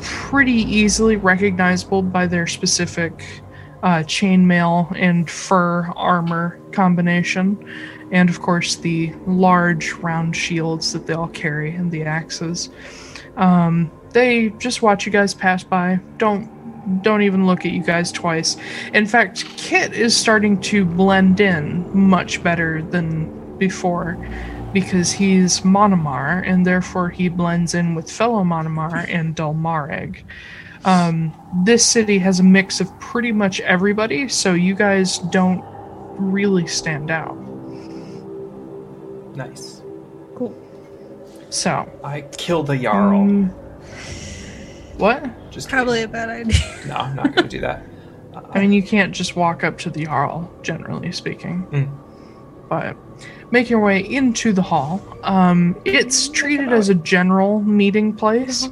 pretty 0.00 0.52
easily 0.52 1.16
recognizable 1.16 2.02
by 2.02 2.26
their 2.26 2.46
specific 2.46 3.42
uh, 3.82 3.98
chainmail 3.98 4.92
and 4.98 5.30
fur 5.30 5.86
armor 5.96 6.60
combination, 6.72 7.56
and 8.10 8.28
of 8.28 8.40
course 8.40 8.76
the 8.76 9.12
large 9.26 9.92
round 9.94 10.34
shields 10.34 10.92
that 10.92 11.06
they 11.06 11.14
all 11.14 11.28
carry 11.28 11.74
and 11.74 11.90
the 11.90 12.02
axes. 12.02 12.70
Um, 13.36 13.90
they 14.10 14.50
just 14.58 14.82
watch 14.82 15.06
you 15.06 15.12
guys 15.12 15.34
pass 15.34 15.62
by. 15.62 16.00
Don't 16.16 16.56
don't 17.02 17.22
even 17.22 17.46
look 17.46 17.66
at 17.66 17.72
you 17.72 17.82
guys 17.82 18.10
twice. 18.10 18.56
In 18.94 19.06
fact, 19.06 19.44
Kit 19.56 19.92
is 19.92 20.16
starting 20.16 20.58
to 20.62 20.84
blend 20.84 21.38
in 21.38 21.96
much 21.96 22.42
better 22.42 22.82
than 22.82 23.58
before 23.58 24.16
because 24.72 25.12
he's 25.12 25.60
Monomar, 25.60 26.46
and 26.46 26.66
therefore 26.66 27.08
he 27.10 27.28
blends 27.28 27.74
in 27.74 27.94
with 27.94 28.10
fellow 28.10 28.44
Monomar 28.44 29.08
and 29.08 29.34
Dalmareg. 29.34 30.22
Um, 30.84 31.34
this 31.64 31.84
city 31.84 32.18
has 32.18 32.40
a 32.40 32.42
mix 32.42 32.80
of 32.80 33.00
pretty 33.00 33.32
much 33.32 33.60
everybody, 33.60 34.28
so 34.28 34.54
you 34.54 34.74
guys 34.74 35.18
don't 35.18 35.64
really 36.18 36.66
stand 36.66 37.10
out. 37.10 37.36
Nice. 39.36 39.82
cool. 40.34 40.56
So, 41.50 41.90
I 42.04 42.22
killed 42.22 42.70
a 42.70 42.76
Jarl. 42.76 43.20
um, 43.20 43.48
what? 44.98 45.50
Just 45.50 45.68
Probably 45.68 46.02
a 46.02 46.08
bad 46.08 46.28
idea. 46.28 46.58
No, 46.86 46.94
I'm 46.94 47.16
not 47.16 47.34
going 47.34 47.48
to 47.48 47.56
do 47.56 47.60
that. 47.60 47.82
I 48.52 48.60
mean, 48.60 48.72
you 48.72 48.82
can't 48.82 49.14
just 49.14 49.36
walk 49.36 49.64
up 49.64 49.78
to 49.78 49.90
the 49.90 50.04
Jarl, 50.04 50.50
generally 50.62 51.12
speaking. 51.12 51.66
Mm. 51.70 52.68
But 52.68 52.96
make 53.50 53.70
your 53.70 53.80
way 53.80 54.00
into 54.00 54.52
the 54.52 54.62
hall. 54.62 55.02
Um, 55.22 55.76
it's 55.84 56.28
treated 56.28 56.72
as 56.72 56.88
a 56.88 56.94
general 56.94 57.60
meeting 57.62 58.12
place. 58.12 58.68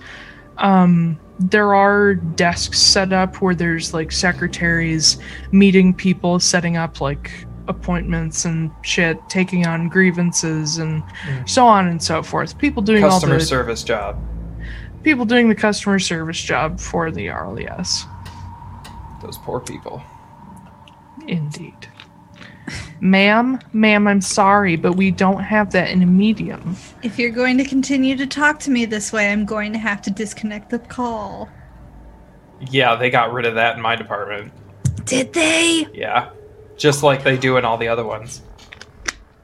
Um, 0.58 1.18
there 1.38 1.74
are 1.74 2.14
desks 2.14 2.80
set 2.80 3.12
up 3.12 3.42
where 3.42 3.54
there's 3.54 3.92
like 3.92 4.10
secretaries 4.10 5.18
meeting 5.52 5.92
people, 5.92 6.40
setting 6.40 6.76
up 6.76 7.00
like 7.00 7.30
appointments 7.68 8.44
and 8.44 8.70
shit, 8.82 9.18
taking 9.28 9.66
on 9.66 9.88
grievances 9.88 10.78
and 10.78 11.02
so 11.46 11.66
on 11.66 11.88
and 11.88 12.02
so 12.02 12.22
forth. 12.22 12.56
People 12.58 12.82
doing 12.82 13.04
all 13.04 13.10
Customer 13.10 13.38
the 13.38 13.44
service 13.44 13.82
job. 13.82 14.18
people 15.02 15.24
doing 15.24 15.48
the 15.48 15.54
customer 15.54 15.98
service 15.98 16.40
job 16.40 16.80
for 16.80 17.10
the 17.10 17.26
Jarl, 17.26 17.60
yes. 17.60 18.06
Those 19.22 19.36
poor 19.38 19.60
people. 19.60 20.02
Indeed. 21.26 21.75
Ma'am, 23.00 23.58
ma'am, 23.72 24.08
I'm 24.08 24.20
sorry, 24.20 24.76
but 24.76 24.94
we 24.94 25.10
don't 25.10 25.40
have 25.40 25.70
that 25.72 25.90
in 25.90 26.02
a 26.02 26.06
medium. 26.06 26.76
If 27.02 27.18
you're 27.18 27.30
going 27.30 27.58
to 27.58 27.64
continue 27.64 28.16
to 28.16 28.26
talk 28.26 28.58
to 28.60 28.70
me 28.70 28.84
this 28.84 29.12
way, 29.12 29.30
I'm 29.30 29.44
going 29.44 29.72
to 29.72 29.78
have 29.78 30.02
to 30.02 30.10
disconnect 30.10 30.70
the 30.70 30.78
call. 30.78 31.48
Yeah, 32.70 32.96
they 32.96 33.10
got 33.10 33.32
rid 33.32 33.46
of 33.46 33.54
that 33.54 33.76
in 33.76 33.82
my 33.82 33.96
department. 33.96 34.52
Did 35.04 35.32
they? 35.32 35.86
Yeah. 35.92 36.30
Just 36.76 37.02
like 37.02 37.22
they 37.22 37.36
do 37.36 37.56
in 37.56 37.64
all 37.64 37.78
the 37.78 37.88
other 37.88 38.04
ones. 38.04 38.42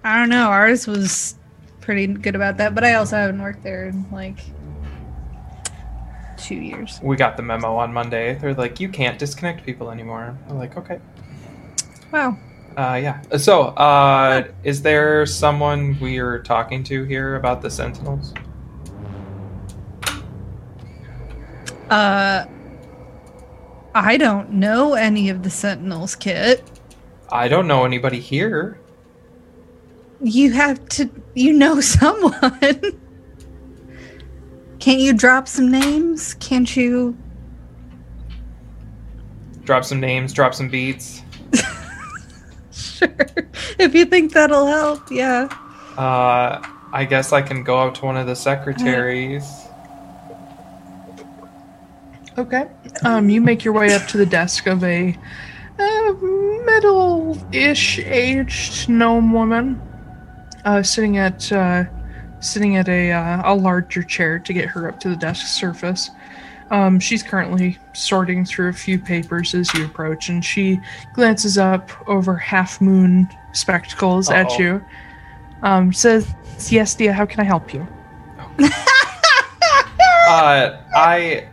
I 0.05 0.17
don't 0.17 0.29
know. 0.29 0.49
Ours 0.49 0.87
was 0.87 1.37
pretty 1.81 2.07
good 2.07 2.35
about 2.35 2.57
that, 2.57 2.75
but 2.75 2.85
I 2.85 2.95
also 2.95 3.17
haven't 3.17 3.41
worked 3.41 3.63
there 3.63 3.87
in 3.87 4.11
like 4.11 4.39
two 6.37 6.57
years. 6.57 6.99
We 7.03 7.17
got 7.17 7.37
the 7.37 7.43
memo 7.43 7.77
on 7.77 7.93
Monday. 7.93 8.35
They're 8.35 8.55
like, 8.55 8.81
you 8.81 8.89
can't 8.89 9.19
disconnect 9.19 9.65
people 9.65 9.91
anymore. 9.91 10.37
I'm 10.49 10.59
like, 10.59 10.77
okay. 10.77 10.99
Wow. 12.11 12.37
Uh, 12.77 12.99
yeah. 13.03 13.21
So, 13.37 13.65
uh, 13.69 14.45
is 14.65 14.83
there 14.83 15.27
someone 15.27 15.99
we 16.01 16.19
are 16.19 16.39
talking 16.43 16.83
to 16.85 17.05
here 17.05 17.37
about 17.37 17.61
the 17.61 17.71
Sentinels? 17.71 18.33
Uh, 21.91 22.47
I 23.95 24.17
don't 24.17 24.51
know 24.53 24.95
any 24.95 25.29
of 25.29 25.43
the 25.43 25.51
Sentinels, 25.51 26.17
Kit. 26.17 26.63
I 27.31 27.49
don't 27.49 27.67
know 27.67 27.85
anybody 27.85 28.21
here. 28.21 28.79
You 30.23 30.53
have 30.53 30.89
to. 30.91 31.11
You 31.35 31.53
know 31.53 31.81
someone. 31.83 32.99
Can't 34.79 35.01
you 35.01 35.13
drop 35.13 35.47
some 35.47 35.71
names? 35.71 36.35
Can't 36.35 36.75
you? 36.75 37.17
Drop 39.65 39.85
some 39.85 40.01
names, 40.01 40.33
drop 40.33 40.55
some 40.55 40.69
beats. 40.69 41.23
Sure. 43.03 43.49
If 43.79 43.95
you 43.95 44.05
think 44.05 44.33
that'll 44.33 44.67
help, 44.67 45.11
yeah. 45.11 45.49
Uh, 45.97 46.63
I 46.93 47.05
guess 47.05 47.33
I 47.33 47.43
can 47.43 47.65
go 47.65 47.79
up 47.79 47.95
to 47.95 48.05
one 48.05 48.17
of 48.17 48.27
the 48.27 48.37
secretaries. 48.37 49.45
Okay. 52.39 52.69
Um, 53.05 53.29
you 53.29 53.41
make 53.41 53.65
your 53.65 53.75
way 53.75 53.95
up 53.95 54.07
to 54.09 54.17
the 54.17 54.27
desk 54.27 54.67
of 54.67 54.83
a 54.85 55.17
uh, 55.79 56.13
middle-ish 56.65 57.99
aged 58.01 58.89
gnome 58.89 59.33
woman, 59.33 59.81
uh, 60.65 60.83
sitting 60.83 61.19
at 61.19 61.51
uh, 61.53 61.85
sitting 62.41 62.77
at 62.77 62.89
a 62.89 63.13
uh, 63.13 63.53
a 63.53 63.55
larger 63.55 64.03
chair 64.03 64.39
to 64.39 64.53
get 64.53 64.69
her 64.69 64.89
up 64.89 65.01
to 65.01 65.09
the 65.09 65.17
desk 65.17 65.47
surface. 65.47 66.11
Um, 66.73 66.99
she's 66.99 67.23
currently 67.23 67.79
sorting 67.93 68.45
through 68.45 68.71
a 68.71 68.73
few 68.73 68.99
papers 68.99 69.55
as 69.55 69.73
you 69.75 69.85
approach, 69.85 70.29
and 70.31 70.43
she 70.45 70.81
glances 71.15 71.59
up 71.59 71.91
over 72.09 72.35
half 72.35 72.81
moon 72.81 73.29
spectacles 73.53 74.31
at 74.31 74.47
Uh-oh. 74.47 74.59
you. 74.59 74.85
Um, 75.63 75.93
says, 75.93 76.35
"Yes, 76.71 76.95
dear. 76.95 77.13
How 77.13 77.27
can 77.27 77.41
I 77.41 77.45
help 77.45 77.73
you?" 77.73 77.87
Uh, 80.25 80.81
I 80.95 81.47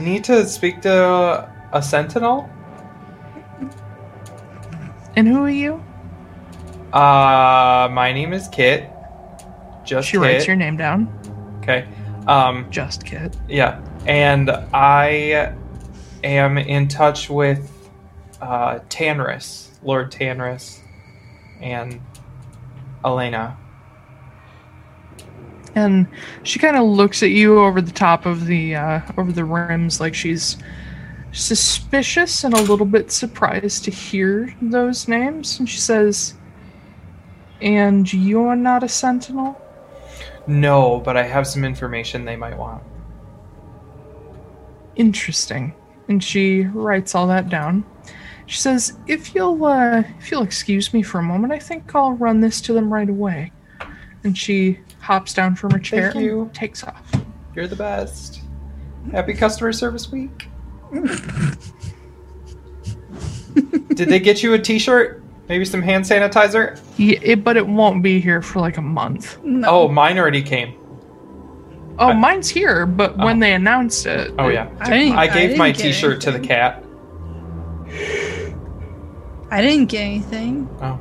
need 0.00 0.24
to 0.24 0.44
speak 0.46 0.80
to 0.82 1.48
a 1.72 1.82
sentinel. 1.82 2.50
And 5.14 5.28
who 5.28 5.44
are 5.44 5.50
you? 5.50 5.74
Uh, 6.92 7.88
my 7.92 8.12
name 8.12 8.32
is 8.32 8.48
Kit. 8.48 8.90
Just 9.84 10.08
She 10.08 10.16
Kit. 10.16 10.20
writes 10.22 10.46
your 10.46 10.56
name 10.56 10.76
down. 10.76 11.08
Okay. 11.58 11.86
Um, 12.26 12.66
Just 12.70 13.04
Kit. 13.04 13.36
yeah, 13.48 13.80
and 14.06 14.50
I 14.72 15.54
am 16.24 16.58
in 16.58 16.88
touch 16.88 17.30
with 17.30 17.90
uh, 18.40 18.80
Tanris, 18.88 19.70
Lord 19.82 20.12
Tanris, 20.12 20.80
and 21.60 22.00
Elena. 23.04 23.56
and 25.74 26.06
she 26.42 26.58
kind 26.58 26.76
of 26.76 26.84
looks 26.84 27.22
at 27.22 27.30
you 27.30 27.60
over 27.60 27.80
the 27.82 27.92
top 27.92 28.26
of 28.26 28.46
the 28.46 28.74
uh, 28.74 29.00
over 29.18 29.32
the 29.32 29.44
rims 29.44 30.00
like 30.00 30.14
she's 30.14 30.56
suspicious 31.32 32.44
and 32.44 32.54
a 32.54 32.62
little 32.62 32.86
bit 32.86 33.12
surprised 33.12 33.84
to 33.84 33.90
hear 33.90 34.54
those 34.62 35.06
names 35.08 35.58
and 35.58 35.68
she 35.68 35.78
says 35.78 36.34
and 37.60 38.12
you're 38.12 38.56
not 38.56 38.82
a 38.82 38.88
sentinel 38.88 39.60
No, 40.46 41.00
but 41.00 41.16
I 41.16 41.24
have 41.24 41.46
some 41.46 41.64
information 41.64 42.24
they 42.24 42.36
might 42.36 42.56
want. 42.56 42.82
Interesting 44.96 45.74
and 46.08 46.22
she 46.22 46.62
writes 46.62 47.14
all 47.14 47.26
that 47.26 47.48
down 47.48 47.84
she 48.46 48.58
says 48.58 48.98
if 49.06 49.34
you'll 49.34 49.64
uh, 49.64 50.02
if 50.18 50.30
you'll 50.30 50.42
excuse 50.42 50.92
me 50.92 51.02
for 51.02 51.18
a 51.18 51.22
moment 51.22 51.52
i 51.52 51.58
think 51.58 51.94
i'll 51.94 52.12
run 52.12 52.40
this 52.40 52.60
to 52.60 52.72
them 52.72 52.92
right 52.92 53.08
away 53.08 53.52
and 54.24 54.36
she 54.36 54.78
hops 55.00 55.32
down 55.32 55.54
from 55.54 55.70
her 55.70 55.78
chair 55.78 56.12
you. 56.16 56.42
and 56.42 56.54
takes 56.54 56.82
off 56.82 57.12
You're 57.54 57.68
the 57.68 57.76
best. 57.76 58.40
Happy 59.12 59.34
customer 59.34 59.72
service 59.72 60.10
week. 60.10 60.48
Did 63.94 64.08
they 64.08 64.18
get 64.18 64.42
you 64.42 64.52
a 64.54 64.58
t-shirt? 64.58 65.22
Maybe 65.48 65.64
some 65.64 65.80
hand 65.80 66.04
sanitizer? 66.04 66.80
yeah, 66.96 67.18
it, 67.22 67.44
but 67.44 67.56
it 67.56 67.66
won't 67.66 68.02
be 68.02 68.20
here 68.20 68.42
for 68.42 68.58
like 68.60 68.76
a 68.78 68.82
month 68.82 69.38
No. 69.44 69.68
Oh, 69.68 69.88
mine 69.88 70.18
already 70.18 70.42
came. 70.42 70.74
Oh, 71.98 72.08
I- 72.08 72.12
mine's 72.14 72.48
here, 72.48 72.84
but 72.86 73.16
when 73.18 73.38
Oh. 73.38 73.40
they 73.40 73.52
announced 73.54 74.06
it, 74.06 74.32
Oh 74.38 74.48
yeah. 74.48 74.68
I 74.80 75.10
I 75.10 75.20
I 75.22 75.26
gave 75.26 75.34
didn't 75.50 75.58
my 75.58 75.72
t-shirt 75.72 76.20
to 76.22 76.30
the 76.30 76.40
cat. 76.40 76.82
I 79.50 79.62
didn't 79.62 79.86
get 79.86 80.00
anything. 80.00 80.68
Oh. 80.82 80.98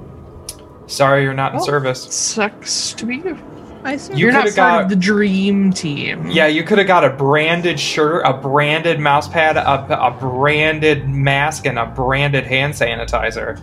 Sorry 0.87 1.23
you're 1.23 1.33
not 1.33 1.53
in 1.53 1.59
Oh. 1.59 1.63
service. 1.65 2.03
sucks 2.13 2.93
to 2.93 3.05
be 3.05 3.17
you. 3.17 3.37
I 3.83 3.93
assume. 3.93 4.15
You 4.17 4.23
You're 4.25 4.31
not 4.33 4.43
could've 4.43 4.55
part 4.55 4.71
got- 4.73 4.83
of 4.83 4.89
the 4.89 4.95
dream 4.95 5.71
team. 5.73 6.27
Yeah, 6.27 6.47
you 6.47 6.63
could 6.63 6.77
have 6.79 6.87
got 6.87 7.03
a 7.03 7.09
branded 7.09 7.79
shirt, 7.79 8.23
a 8.25 8.33
branded 8.33 8.99
mouse 8.99 9.27
pad, 9.27 9.57
a, 9.57 10.05
a 10.07 10.11
branded 10.11 11.07
mask, 11.07 11.65
and 11.67 11.77
a 11.77 11.85
branded 11.85 12.45
hand 12.45 12.73
sanitizer. 12.73 13.59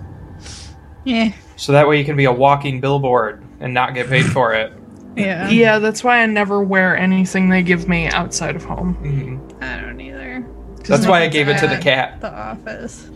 yeah. 1.04 1.30
So 1.56 1.72
that 1.72 1.88
way 1.88 1.98
you 1.98 2.04
can 2.04 2.16
be 2.16 2.24
a 2.24 2.32
walking 2.32 2.80
billboard 2.80 3.42
and 3.60 3.72
not 3.74 3.94
get 3.94 4.08
paid 4.08 4.24
for 4.26 4.52
it. 4.52 4.72
Yeah. 5.16 5.48
Yeah, 5.50 5.78
that's 5.78 6.02
why 6.02 6.22
I 6.22 6.26
never 6.26 6.62
wear 6.62 6.96
anything 6.96 7.48
they 7.50 7.62
give 7.62 7.88
me 7.88 8.08
outside 8.08 8.56
of 8.56 8.64
home. 8.64 8.96
Mhm. 9.02 9.62
I 9.62 9.80
don't 9.80 10.00
either. 10.00 10.46
That's 10.84 11.06
why 11.06 11.22
I 11.22 11.28
gave 11.28 11.48
it 11.48 11.58
to 11.58 11.66
the 11.66 11.76
cat. 11.78 12.20
The 12.20 12.32
office. 12.32 13.08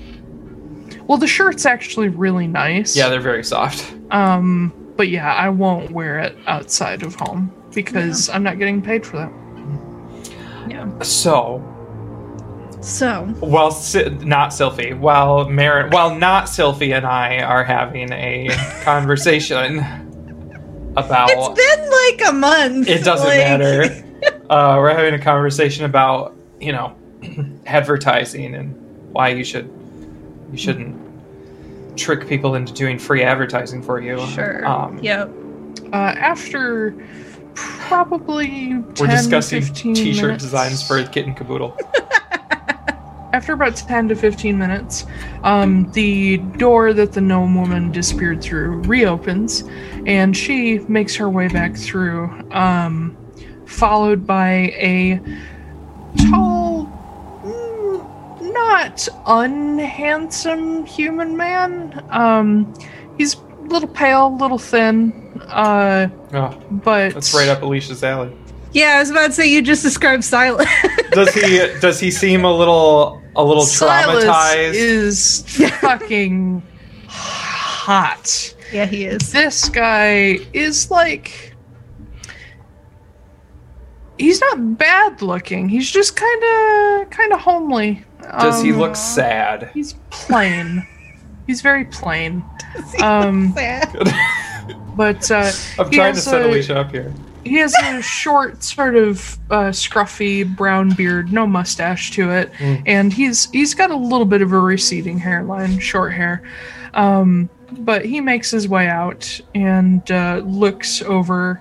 Well, 1.06 1.18
the 1.18 1.27
shirt's 1.27 1.64
actually 1.66 2.09
really 2.09 2.47
nice. 2.47 2.97
Yeah, 2.97 3.09
they're 3.09 3.20
very 3.20 3.44
soft. 3.44 3.94
Um, 4.10 4.73
but 4.97 5.09
yeah, 5.09 5.32
I 5.32 5.48
won't 5.48 5.90
wear 5.90 6.18
it 6.18 6.36
outside 6.47 7.02
of 7.02 7.14
home 7.14 7.52
because 7.74 8.28
I'm 8.28 8.43
not 8.43 8.59
getting 8.59 8.82
paid 8.82 9.05
for 9.06 9.16
that. 9.18 9.32
Yeah. 10.68 10.86
So, 11.02 11.62
So. 12.81 13.23
while 13.40 13.70
Si- 13.70 14.09
not 14.23 14.51
Sylphie, 14.51 14.97
while 14.98 15.48
Marin, 15.48 15.90
while 15.90 16.14
not 16.14 16.44
Sylphie 16.47 16.94
and 16.97 17.06
I 17.06 17.39
are 17.39 17.64
having 17.64 18.12
a 18.12 18.48
conversation 18.85 19.85
about 20.97 21.31
It's 21.32 21.48
been 21.48 21.90
like 21.90 22.31
a 22.31 22.32
month. 22.32 22.89
it 22.89 23.05
doesn't 23.05 23.27
like- 23.27 23.39
matter. 23.39 24.02
Uh, 24.48 24.77
we're 24.78 24.94
having 24.94 25.12
a 25.14 25.18
conversation 25.23 25.85
about 25.85 26.35
you 26.60 26.73
know 26.73 26.97
advertising 27.66 28.55
and 28.55 28.74
why 29.12 29.28
you 29.28 29.44
should 29.44 29.70
you 30.52 30.56
shouldn't 30.59 30.97
trick 31.98 32.27
people 32.28 32.55
into 32.55 32.73
doing 32.73 32.98
free 32.98 33.23
advertising 33.23 33.82
for 33.82 34.01
you. 34.01 34.24
Sure. 34.28 34.64
Um, 34.66 34.98
yep. 35.01 35.31
Uh, 35.93 35.97
after 35.97 36.94
probably 37.55 38.47
10 38.48 38.94
We're 38.98 39.06
discussing 39.09 39.62
15 39.62 39.94
t-shirt 39.94 40.23
minutes- 40.27 40.44
designs 40.44 40.86
for 40.86 41.02
Kitten 41.05 41.35
Caboodle. 41.35 41.77
After 43.36 43.52
about 43.52 43.76
10 43.76 44.08
to 44.08 44.16
15 44.16 44.56
minutes, 44.56 45.04
um, 45.42 45.92
the 45.92 46.38
door 46.56 46.94
that 46.94 47.12
the 47.12 47.20
gnome 47.20 47.54
woman 47.54 47.92
disappeared 47.92 48.40
through 48.40 48.78
reopens, 48.84 49.62
and 50.06 50.34
she 50.34 50.78
makes 50.88 51.14
her 51.16 51.28
way 51.28 51.48
back 51.48 51.76
through, 51.76 52.30
um, 52.50 53.14
followed 53.66 54.26
by 54.26 54.72
a 54.78 55.20
tall, 56.30 56.86
mm, 57.44 58.52
not 58.54 59.06
unhandsome 59.26 60.86
human 60.86 61.36
man. 61.36 62.02
Um, 62.08 62.72
he's 63.18 63.34
a 63.34 63.60
little 63.66 63.86
pale, 63.90 64.28
a 64.28 64.36
little 64.38 64.58
thin, 64.58 65.12
uh, 65.48 66.08
Oh, 66.32 66.58
but 66.70 67.12
that's 67.12 67.34
right 67.34 67.48
up 67.48 67.60
Alicia's 67.60 68.02
alley. 68.02 68.34
Yeah, 68.77 68.97
I 68.97 68.98
was 69.01 69.09
about 69.11 69.28
to 69.28 69.32
say 69.32 69.47
you 69.47 69.62
just 69.62 69.82
described 69.82 70.23
Silas. 70.23 70.69
Does 71.12 71.32
he 71.32 71.59
does 71.81 71.98
he 71.98 72.11
seem 72.11 72.44
a 72.44 72.53
little 72.53 73.23
a 73.35 73.43
little 73.43 73.62
Silas 73.65 74.23
traumatized? 74.24 74.74
is 74.74 75.43
fucking 75.81 76.62
hot. 77.09 78.55
yeah, 78.73 78.85
he 78.85 79.07
is. 79.07 79.32
This 79.32 79.70
guy 79.70 80.39
is 80.53 80.90
like 80.90 81.55
he's 84.19 84.40
not 84.40 84.77
bad 84.78 85.23
looking. 85.23 85.69
He's 85.70 85.90
just 85.90 86.16
kind 86.16 86.43
of 86.44 87.11
kind 87.11 87.32
of 87.32 87.40
homely. 87.40 88.05
Does 88.40 88.62
he 88.62 88.73
Um, 88.73 88.78
look 88.78 88.97
sad? 88.97 89.70
He's 89.73 89.94
plain. 90.11 90.86
he's 91.47 91.62
very 91.62 91.85
plain. 91.86 92.44
Um, 93.03 93.55
but 94.97 95.31
uh, 95.31 95.51
I'm 95.78 95.90
trying 95.90 95.93
to 95.93 96.03
has 96.20 96.24
set 96.24 96.43
a- 96.43 96.47
Alicia 96.47 96.77
up 96.78 96.90
here. 96.90 97.15
He 97.47 97.56
has 97.56 97.74
a 97.85 98.02
short, 98.02 98.62
sort 98.62 98.97
of 98.97 99.39
uh, 99.51 99.70
scruffy 99.70 100.44
brown 100.56 100.90
beard, 100.94 101.32
no 101.32 101.47
mustache 101.47 102.10
to 102.12 102.31
it, 102.31 102.52
Mm. 102.55 102.82
and 102.86 103.12
he's 103.12 103.51
he's 103.51 103.74
got 103.74 103.90
a 103.90 103.97
little 103.97 104.27
bit 104.27 104.43
of 104.43 104.52
a 104.52 104.59
receding 104.59 105.18
hairline, 105.18 105.78
short 105.78 106.12
hair. 106.12 106.43
Um, 106.94 107.48
but 107.81 108.05
he 108.05 108.20
makes 108.20 108.51
his 108.51 108.68
way 108.68 108.86
out 108.89 109.40
and 109.55 110.09
uh, 110.10 110.43
looks 110.44 111.02
over 111.02 111.60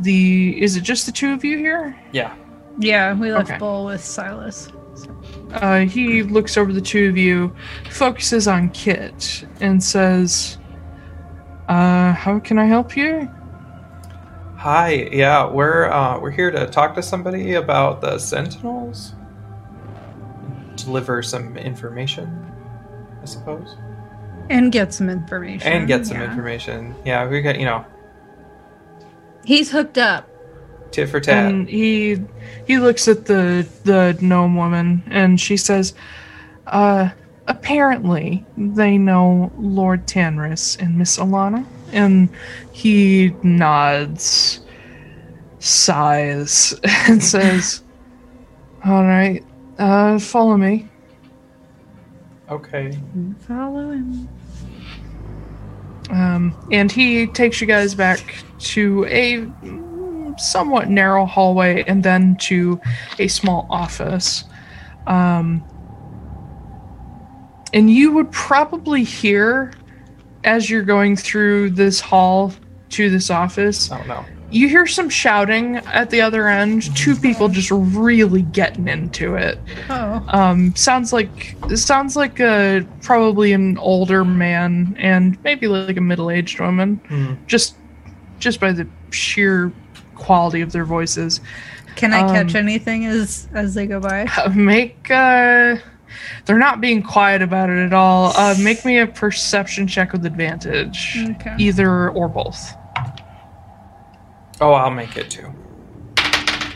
the. 0.00 0.60
Is 0.62 0.76
it 0.76 0.82
just 0.82 1.06
the 1.06 1.12
two 1.12 1.32
of 1.32 1.44
you 1.44 1.56
here? 1.58 1.96
Yeah. 2.12 2.34
Yeah, 2.78 3.14
we 3.14 3.32
left 3.32 3.50
Okay. 3.50 3.58
Bull 3.58 3.86
with 3.86 4.04
Silas. 4.04 4.68
Uh, 5.52 5.80
he 5.80 6.22
looks 6.22 6.56
over 6.56 6.72
the 6.72 6.80
two 6.80 7.08
of 7.08 7.16
you, 7.16 7.54
focuses 7.90 8.46
on 8.46 8.68
Kit, 8.70 9.44
and 9.60 9.82
says, 9.82 10.58
uh, 11.68 12.12
"How 12.12 12.38
can 12.38 12.58
I 12.58 12.66
help 12.66 12.96
you?" 12.96 13.28
Hi. 14.58 15.08
Yeah, 15.12 15.48
we're 15.48 15.88
uh, 15.88 16.18
we're 16.18 16.32
here 16.32 16.50
to 16.50 16.66
talk 16.66 16.94
to 16.96 17.02
somebody 17.02 17.54
about 17.54 18.00
the 18.00 18.18
Sentinels. 18.18 19.14
Deliver 20.74 21.22
some 21.22 21.56
information, 21.56 22.44
I 23.22 23.24
suppose, 23.24 23.76
And 24.50 24.72
get 24.72 24.92
some 24.92 25.08
information. 25.10 25.72
and 25.72 25.86
get 25.86 26.06
some 26.06 26.18
yeah. 26.18 26.28
information. 26.30 26.94
Yeah, 27.04 27.28
we 27.28 27.40
got 27.40 27.58
you 27.58 27.66
know 27.66 27.84
He's 29.44 29.70
hooked 29.70 29.96
up. 29.98 30.28
tit 30.90 31.08
for 31.08 31.20
tat. 31.20 31.46
And 31.52 31.68
he 31.68 32.20
he 32.66 32.78
looks 32.78 33.06
at 33.06 33.26
the 33.26 33.66
the 33.84 34.18
gnome 34.20 34.56
woman 34.56 35.04
and 35.06 35.40
she 35.40 35.56
says, 35.56 35.94
uh 36.66 37.10
apparently 37.46 38.44
they 38.56 38.98
know 38.98 39.52
Lord 39.56 40.06
Tanris 40.08 40.76
and 40.82 40.98
Miss 40.98 41.16
Alana. 41.16 41.64
And 41.92 42.28
he 42.72 43.34
nods, 43.42 44.60
sighs, 45.58 46.74
and 47.08 47.22
says, 47.22 47.82
Alright, 48.86 49.44
uh 49.78 50.18
follow 50.18 50.56
me. 50.56 50.88
okay. 52.50 52.98
Follow 53.46 53.90
him. 53.90 54.28
Um, 56.10 56.56
and 56.72 56.90
he 56.90 57.26
takes 57.26 57.60
you 57.60 57.66
guys 57.66 57.94
back 57.94 58.42
to 58.60 59.04
a 59.06 59.46
somewhat 60.38 60.88
narrow 60.88 61.26
hallway 61.26 61.84
and 61.86 62.02
then 62.02 62.36
to 62.36 62.80
a 63.18 63.28
small 63.28 63.66
office. 63.70 64.44
Um, 65.06 65.64
and 67.74 67.90
you 67.90 68.12
would 68.12 68.30
probably 68.32 69.04
hear 69.04 69.72
as 70.48 70.68
you're 70.70 70.82
going 70.82 71.14
through 71.16 71.70
this 71.70 72.00
hall 72.00 72.52
to 72.90 73.10
this 73.10 73.30
office, 73.30 73.90
Oh 73.92 74.02
no. 74.08 74.24
you 74.50 74.66
hear 74.68 74.86
some 74.86 75.10
shouting 75.10 75.76
at 75.76 76.08
the 76.08 76.22
other 76.22 76.48
end. 76.48 76.94
Two 76.96 77.14
people 77.14 77.48
just 77.48 77.70
really 77.70 78.42
getting 78.42 78.88
into 78.88 79.34
it. 79.36 79.58
Oh. 79.90 80.24
Um, 80.28 80.74
sounds 80.74 81.12
like 81.12 81.54
sounds 81.74 82.16
like 82.16 82.40
a 82.40 82.86
probably 83.02 83.52
an 83.52 83.76
older 83.78 84.24
man 84.24 84.96
and 84.98 85.36
maybe 85.44 85.66
like 85.68 85.96
a 85.98 86.00
middle-aged 86.00 86.60
woman. 86.60 86.96
Hmm. 87.08 87.34
Just 87.46 87.76
just 88.38 88.58
by 88.58 88.72
the 88.72 88.86
sheer 89.10 89.70
quality 90.14 90.62
of 90.62 90.72
their 90.72 90.84
voices. 90.86 91.40
Can 91.96 92.12
I 92.14 92.20
catch 92.32 92.54
Um, 92.54 92.62
anything 92.64 93.04
as 93.06 93.48
as 93.52 93.74
they 93.74 93.86
go 93.86 94.00
by? 94.00 94.26
Make 94.54 95.10
uh, 95.10 95.76
they're 96.44 96.58
not 96.58 96.80
being 96.80 97.02
quiet 97.02 97.42
about 97.42 97.70
it 97.70 97.78
at 97.78 97.92
all. 97.92 98.32
Uh, 98.36 98.54
make 98.60 98.84
me 98.84 98.98
a 98.98 99.06
perception 99.06 99.86
check 99.86 100.12
with 100.12 100.24
advantage, 100.26 101.18
Okay. 101.32 101.54
either 101.58 102.10
or 102.10 102.28
both. 102.28 102.72
Oh, 104.60 104.72
I'll 104.72 104.90
make 104.90 105.16
it 105.16 105.30
too. 105.30 105.46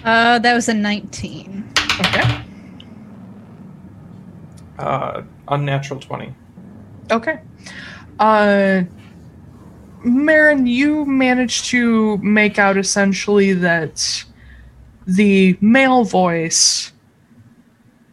Uh, 0.05 0.39
that 0.39 0.55
was 0.55 0.69
a 0.69 0.75
19. 0.75 1.69
Okay. 2.01 2.43
Uh, 4.79 5.23
unnatural 5.49 6.01
twenty. 6.01 6.35
Okay. 7.11 7.41
Uh 8.19 8.83
Marin, 10.05 10.67
you 10.67 11.05
managed 11.05 11.67
to 11.67 12.17
make 12.19 12.59
out 12.59 12.77
essentially 12.77 13.53
that 13.53 14.25
the 15.07 15.57
male 15.61 16.03
voice 16.05 16.93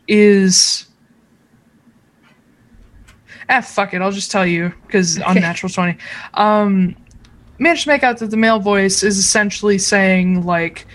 is 0.07 0.85
Ah, 3.49 3.61
fuck 3.61 3.93
it. 3.93 4.01
I'll 4.01 4.11
just 4.11 4.29
tell 4.31 4.45
you 4.45 4.71
because 4.85 5.17
unnatural 5.17 5.71
20. 5.71 5.97
Um, 6.35 6.95
managed 7.57 7.83
to 7.83 7.89
make 7.89 8.03
out 8.03 8.19
that 8.19 8.29
the 8.29 8.37
male 8.37 8.59
voice 8.59 9.01
is 9.03 9.17
essentially 9.17 9.77
saying, 9.79 10.45
like, 10.45 10.85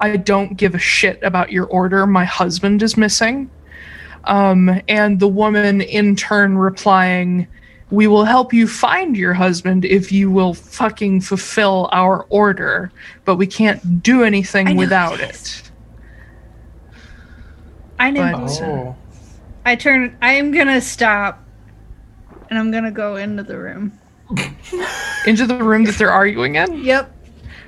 I 0.00 0.16
don't 0.16 0.56
give 0.56 0.74
a 0.74 0.78
shit 0.78 1.20
about 1.22 1.50
your 1.50 1.66
order. 1.66 2.06
My 2.06 2.24
husband 2.24 2.82
is 2.82 2.96
missing. 2.96 3.50
Um, 4.24 4.80
and 4.88 5.18
the 5.20 5.28
woman 5.28 5.80
in 5.80 6.16
turn 6.16 6.56
replying, 6.56 7.46
We 7.90 8.06
will 8.06 8.24
help 8.24 8.52
you 8.54 8.66
find 8.66 9.16
your 9.16 9.34
husband 9.34 9.84
if 9.84 10.10
you 10.10 10.30
will 10.30 10.54
fucking 10.54 11.20
fulfill 11.20 11.88
our 11.92 12.24
order, 12.30 12.90
but 13.24 13.36
we 13.36 13.46
can't 13.46 14.02
do 14.02 14.24
anything 14.24 14.76
without 14.76 15.18
this. 15.18 15.60
it. 15.60 15.70
I 17.98 18.10
know. 18.10 18.32
But- 18.32 18.62
Oh. 18.62 18.96
I 19.66 19.76
turn. 19.76 20.16
I 20.20 20.32
am 20.34 20.50
gonna 20.52 20.80
stop, 20.80 21.43
and 22.50 22.58
I'm 22.58 22.70
gonna 22.70 22.90
go 22.90 23.16
into 23.16 23.42
the 23.42 23.58
room. 23.58 23.98
Into 25.26 25.46
the 25.46 25.62
room 25.62 25.84
that 25.84 25.96
they're 25.96 26.10
arguing 26.10 26.56
in? 26.56 26.82
Yep. 26.82 27.10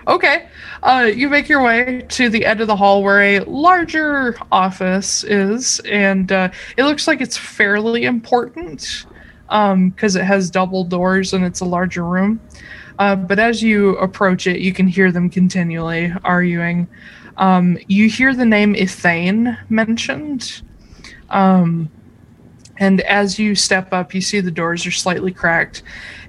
Okay. 0.08 0.48
Uh, 0.82 1.10
you 1.12 1.28
make 1.28 1.48
your 1.48 1.62
way 1.62 2.04
to 2.08 2.28
the 2.28 2.46
end 2.46 2.60
of 2.60 2.68
the 2.68 2.76
hall 2.76 3.02
where 3.02 3.20
a 3.20 3.40
larger 3.40 4.36
office 4.52 5.24
is, 5.24 5.80
and 5.80 6.30
uh, 6.30 6.48
it 6.76 6.84
looks 6.84 7.08
like 7.08 7.20
it's 7.20 7.36
fairly 7.36 8.04
important 8.04 9.06
because 9.48 10.16
it 10.16 10.24
has 10.24 10.50
double 10.50 10.84
doors 10.84 11.32
and 11.32 11.44
it's 11.44 11.60
a 11.60 11.64
larger 11.64 12.04
room. 12.04 12.40
Uh, 12.98 13.16
but 13.16 13.38
as 13.38 13.62
you 13.62 13.96
approach 13.98 14.46
it, 14.46 14.60
you 14.60 14.72
can 14.72 14.86
hear 14.86 15.12
them 15.12 15.28
continually 15.28 16.12
arguing. 16.24 16.88
Um, 17.36 17.78
you 17.86 18.08
hear 18.08 18.34
the 18.34 18.46
name 18.46 18.74
Ithane 18.74 19.58
mentioned. 19.68 20.62
Um, 21.30 21.90
and 22.78 23.00
as 23.02 23.38
you 23.38 23.54
step 23.54 23.92
up, 23.92 24.14
you 24.14 24.20
see 24.20 24.40
the 24.40 24.50
doors 24.50 24.86
are 24.86 24.90
slightly 24.90 25.32
cracked. 25.32 25.82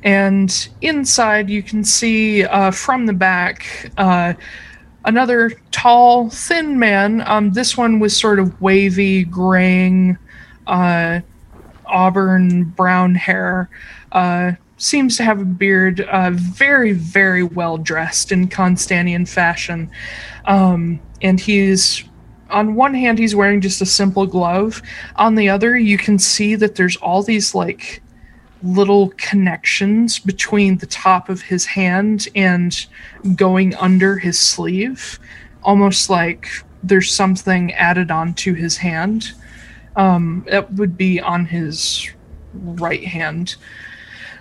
And 0.04 0.70
inside, 0.82 1.50
you 1.50 1.62
can 1.62 1.84
see 1.84 2.46
uh, 2.46 2.72
from 2.72 3.06
the 3.06 3.14
back 3.14 3.92
uh, 3.98 4.34
another 5.06 5.52
tall, 5.72 6.30
thin 6.30 6.78
man. 6.80 7.22
Um, 7.26 7.52
this 7.52 7.78
one 7.78 8.00
was 8.00 8.16
sort 8.16 8.40
of 8.40 8.60
wavy, 8.62 9.24
graying, 9.24 10.18
uh, 10.68 11.22
auburn 11.86 12.66
brown 12.66 13.16
hair. 13.16 13.70
Uh, 14.12 14.54
seems 14.78 15.18
to 15.18 15.24
have 15.24 15.42
a 15.42 15.46
beard. 15.46 16.02
Uh, 16.02 16.32
very, 16.34 16.94
very 16.94 17.44
well 17.44 17.78
dressed 17.78 18.32
in 18.32 18.48
Constantian 18.48 19.28
fashion. 19.28 19.90
Um, 20.46 21.00
and 21.22 21.40
he's 21.40 22.04
on 22.50 22.76
one 22.76 22.94
hand 22.94 23.20
he's 23.20 23.36
wearing 23.36 23.62
just 23.62 23.82
a 23.82 23.86
simple 23.86 24.26
glove. 24.26 24.82
On 25.16 25.36
the 25.36 25.50
other 25.50 25.78
you 25.78 25.98
can 25.98 26.20
see 26.20 26.56
that 26.56 26.76
there's 26.76 26.98
all 26.98 27.24
these 27.24 27.54
like 27.54 28.02
little 28.64 29.10
connections 29.18 30.20
between 30.20 30.78
the 30.78 30.88
top 30.88 31.30
of 31.30 31.42
his 31.42 31.66
hand 31.66 32.28
and 32.36 32.88
going 33.36 33.76
under 33.76 34.18
his 34.18 34.40
sleeve. 34.40 35.20
Almost 35.64 36.10
like 36.10 36.48
there's 36.84 37.12
something 37.14 37.74
added 37.74 38.12
onto 38.12 38.54
his 38.54 38.78
hand. 38.78 39.34
Um 39.96 40.46
it 40.48 40.72
would 40.72 40.98
be 40.98 41.20
on 41.20 41.46
his 41.46 42.10
right 42.54 43.04
hand 43.04 43.56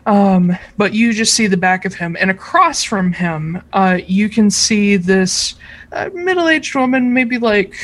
um, 0.07 0.57
but 0.77 0.95
you 0.95 1.13
just 1.13 1.35
see 1.35 1.49
the 1.49 1.57
back 1.57 1.85
of 1.85 1.95
him, 1.95 2.17
and 2.19 2.31
across 2.31 2.85
from 2.85 3.13
him, 3.13 3.61
uh, 3.73 3.99
you 4.07 4.29
can 4.29 4.51
see 4.51 4.97
this 4.97 5.57
uh, 5.93 6.11
middle-aged 6.15 6.75
woman, 6.77 7.13
maybe 7.13 7.39
like 7.39 7.75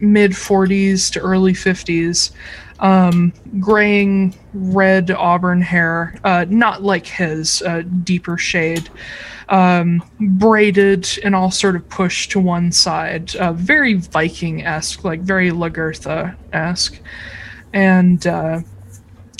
mid 0.00 0.32
40s 0.32 1.12
to 1.12 1.20
early 1.20 1.52
50s, 1.52 2.32
um, 2.80 3.32
graying 3.60 4.34
red 4.54 5.10
auburn 5.10 5.60
hair, 5.60 6.18
uh, 6.24 6.46
not 6.48 6.82
like 6.82 7.06
his, 7.06 7.60
uh, 7.62 7.82
deeper 8.02 8.38
shade, 8.38 8.88
um, 9.50 10.02
braided 10.18 11.06
and 11.22 11.34
all 11.34 11.50
sort 11.50 11.76
of 11.76 11.86
pushed 11.90 12.30
to 12.30 12.40
one 12.40 12.72
side, 12.72 13.36
uh, 13.36 13.52
very 13.52 13.94
Viking-esque, 13.94 15.04
like 15.04 15.20
very 15.20 15.50
Lagertha-esque, 15.50 16.98
and 17.74 18.26
uh, 18.26 18.60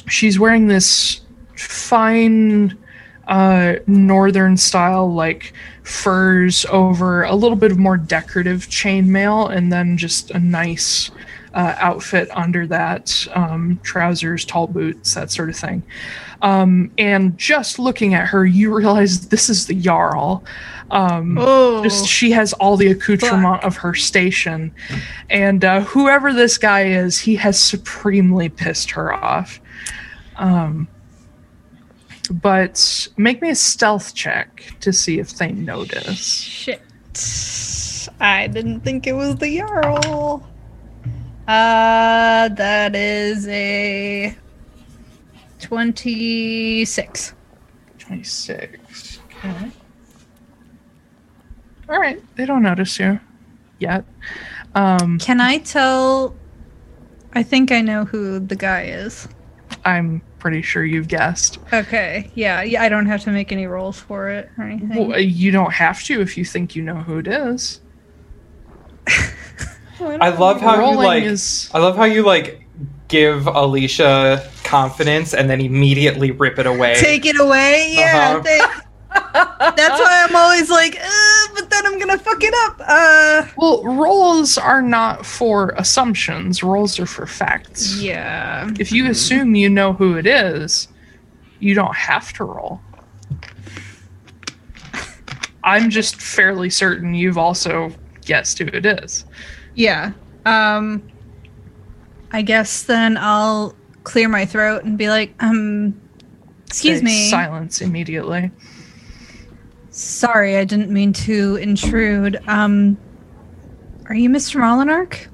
she's 0.06 0.38
wearing 0.38 0.66
this 0.66 1.22
fine 1.56 2.76
uh, 3.26 3.76
northern 3.86 4.56
style 4.56 5.12
like 5.12 5.52
furs 5.82 6.66
over 6.66 7.22
a 7.24 7.34
little 7.34 7.56
bit 7.56 7.70
of 7.70 7.78
more 7.78 7.96
decorative 7.96 8.66
chainmail 8.68 9.50
and 9.54 9.72
then 9.72 9.96
just 9.96 10.30
a 10.30 10.38
nice 10.38 11.10
uh, 11.54 11.74
outfit 11.78 12.28
under 12.32 12.66
that 12.66 13.26
um, 13.34 13.78
trousers, 13.82 14.44
tall 14.44 14.66
boots, 14.66 15.14
that 15.14 15.30
sort 15.30 15.48
of 15.48 15.56
thing. 15.56 15.82
Um, 16.42 16.90
and 16.98 17.38
just 17.38 17.78
looking 17.78 18.12
at 18.12 18.26
her, 18.26 18.44
you 18.44 18.74
realize 18.74 19.28
this 19.28 19.48
is 19.48 19.66
the 19.66 19.74
Jarl. 19.74 20.44
Um, 20.90 21.38
Oh, 21.40 21.82
just 21.82 22.06
she 22.06 22.30
has 22.32 22.52
all 22.54 22.76
the 22.76 22.88
accoutrement 22.90 23.64
of 23.64 23.76
her 23.78 23.94
station 23.94 24.74
and 25.30 25.64
uh, 25.64 25.80
whoever 25.80 26.32
this 26.32 26.58
guy 26.58 26.84
is 26.84 27.18
he 27.18 27.36
has 27.36 27.58
supremely 27.58 28.50
pissed 28.50 28.90
her 28.90 29.12
off 29.12 29.60
um, 30.36 30.86
but 32.30 33.08
make 33.16 33.40
me 33.42 33.50
a 33.50 33.54
stealth 33.54 34.14
check 34.14 34.64
to 34.80 34.92
see 34.92 35.18
if 35.18 35.36
they 35.36 35.52
notice 35.52 36.18
shit. 36.20 36.80
I 38.20 38.46
didn't 38.48 38.80
think 38.80 39.06
it 39.06 39.12
was 39.12 39.36
the 39.36 39.58
Jarl. 39.58 40.46
Uh, 41.46 42.48
that 42.48 42.96
is 42.96 43.46
a 43.48 44.34
26. 45.60 47.34
26 47.98 49.18
okay 49.44 49.70
all 51.88 51.98
right 51.98 52.22
they 52.36 52.44
don't 52.46 52.62
notice 52.62 52.98
you 52.98 53.18
yet 53.78 54.04
um, 54.74 55.18
Can 55.20 55.40
I 55.40 55.58
tell? 55.58 56.34
I 57.34 57.42
think 57.44 57.70
I 57.72 57.80
know 57.80 58.04
who 58.04 58.40
the 58.40 58.56
guy 58.56 58.82
is. 58.84 59.28
i'm 59.84 60.20
pretty 60.44 60.60
sure 60.60 60.84
you've 60.84 61.08
guessed 61.08 61.58
Okay, 61.72 62.30
yeah, 62.34 62.60
yeah. 62.62 62.82
I 62.82 62.90
don't 62.90 63.06
have 63.06 63.22
to 63.22 63.30
make 63.30 63.50
any 63.50 63.66
rolls 63.66 63.98
for 63.98 64.28
it 64.28 64.50
or 64.58 64.64
anything. 64.64 65.08
well, 65.08 65.18
you 65.18 65.50
don't 65.50 65.72
have 65.72 66.02
to 66.04 66.20
if 66.20 66.36
you 66.36 66.44
think 66.44 66.76
you 66.76 66.82
know 66.82 66.96
who 66.96 67.16
it 67.16 67.26
is 67.26 67.80
I 70.00 70.28
love 70.28 70.60
how 70.60 70.90
you 70.90 70.96
like. 70.98 71.24
is- 71.24 71.70
I 71.72 71.78
love 71.78 71.96
how 71.96 72.04
you 72.04 72.22
like 72.26 72.62
give 73.08 73.46
Alicia 73.46 74.50
confidence 74.64 75.32
and 75.32 75.48
then 75.48 75.62
immediately 75.62 76.30
rip 76.30 76.58
it 76.58 76.66
away. 76.66 76.94
Take 76.96 77.24
it 77.24 77.40
away, 77.40 77.94
yeah. 77.94 78.34
Uh-huh. 78.36 78.40
they- 78.40 78.58
that's 79.76 79.98
why 80.00 80.26
I'm 80.28 80.36
always 80.36 80.68
like, 80.68 80.96
uh, 80.96 80.98
but 80.98 81.02
then 81.02 81.06
I'm 81.06 81.23
gonna 82.16 82.22
fuck 82.30 82.42
it 82.42 82.54
up. 82.66 82.80
Uh, 82.86 83.46
Well, 83.56 83.82
rolls 83.84 84.56
are 84.58 84.82
not 84.82 85.24
for 85.26 85.70
assumptions. 85.76 86.62
Rolls 86.62 86.98
are 86.98 87.06
for 87.06 87.26
facts. 87.26 88.00
yeah. 88.00 88.70
If 88.78 88.92
you 88.92 89.08
assume 89.10 89.54
you 89.54 89.68
know 89.68 89.92
who 89.92 90.16
it 90.16 90.26
is, 90.26 90.88
you 91.60 91.74
don't 91.74 91.94
have 91.94 92.32
to 92.34 92.44
roll. 92.44 92.80
I'm 95.62 95.88
just 95.90 96.16
fairly 96.20 96.68
certain 96.70 97.14
you've 97.14 97.38
also 97.38 97.90
guessed 98.24 98.58
who 98.58 98.66
it 98.66 98.84
is. 98.84 99.24
Yeah. 99.74 100.12
Um 100.44 101.02
I 102.32 102.42
guess 102.42 102.82
then 102.82 103.16
I'll 103.16 103.74
clear 104.02 104.28
my 104.28 104.44
throat 104.44 104.84
and 104.84 104.98
be 104.98 105.08
like, 105.08 105.34
um 105.40 105.98
excuse 106.66 106.98
Say 106.98 107.04
me. 107.04 107.30
Silence 107.30 107.80
immediately. 107.80 108.50
Sorry, 109.96 110.56
I 110.56 110.64
didn't 110.64 110.90
mean 110.90 111.12
to 111.12 111.54
intrude. 111.54 112.40
Um 112.48 112.98
are 114.08 114.14
you 114.16 114.28
Mr. 114.28 114.60
Molinarch? 114.60 115.28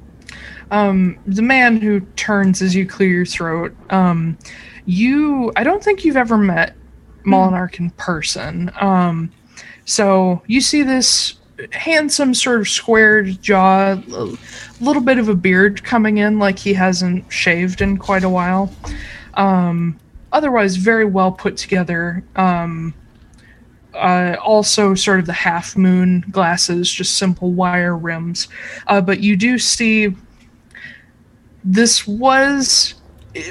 Um, 0.71 1.19
the 1.27 1.43
man 1.43 1.81
who 1.81 2.01
turns 2.15 2.61
as 2.63 2.75
you 2.75 2.87
clear 2.87 3.09
your 3.09 3.27
throat. 3.27 3.75
Um, 3.91 4.39
you, 4.85 5.51
I 5.57 5.65
don't 5.65 5.83
think 5.83 6.05
you've 6.05 6.17
ever 6.17 6.37
met 6.37 6.77
Molinarch 7.25 7.81
in 7.81 7.91
person. 7.93 8.71
Um, 8.81 9.33
so 9.87 10.43
you 10.47 10.61
see 10.61 10.83
this 10.83 11.35
handsome, 11.73 12.35
sort 12.35 12.61
of 12.61 12.69
squared 12.69 13.43
jaw, 13.43 13.95
a 13.95 14.37
little 14.81 15.03
bit 15.03 15.19
of 15.19 15.29
a 15.29 15.35
beard 15.35 15.83
coming 15.83 16.19
in, 16.19 16.39
like 16.39 16.59
he 16.59 16.75
hasn't 16.75 17.25
shaved 17.33 17.81
in 17.81 17.97
quite 17.97 18.25
a 18.25 18.29
while. 18.29 18.73
Um, 19.35 19.99
otherwise, 20.33 20.77
very 20.77 21.07
well 21.07 21.33
put 21.33 21.57
together. 21.57 22.23
Um, 22.37 22.95
uh, 23.95 24.37
also, 24.43 24.95
sort 24.95 25.21
of 25.21 25.27
the 25.27 25.33
half 25.33 25.77
moon 25.77 26.25
glasses, 26.31 26.91
just 26.91 27.17
simple 27.17 27.53
wire 27.53 27.97
rims. 27.97 28.49
Uh, 28.87 29.01
but 29.01 29.21
you 29.21 29.37
do 29.37 29.59
see 29.59 30.15
this 31.65 32.07
was 32.07 32.95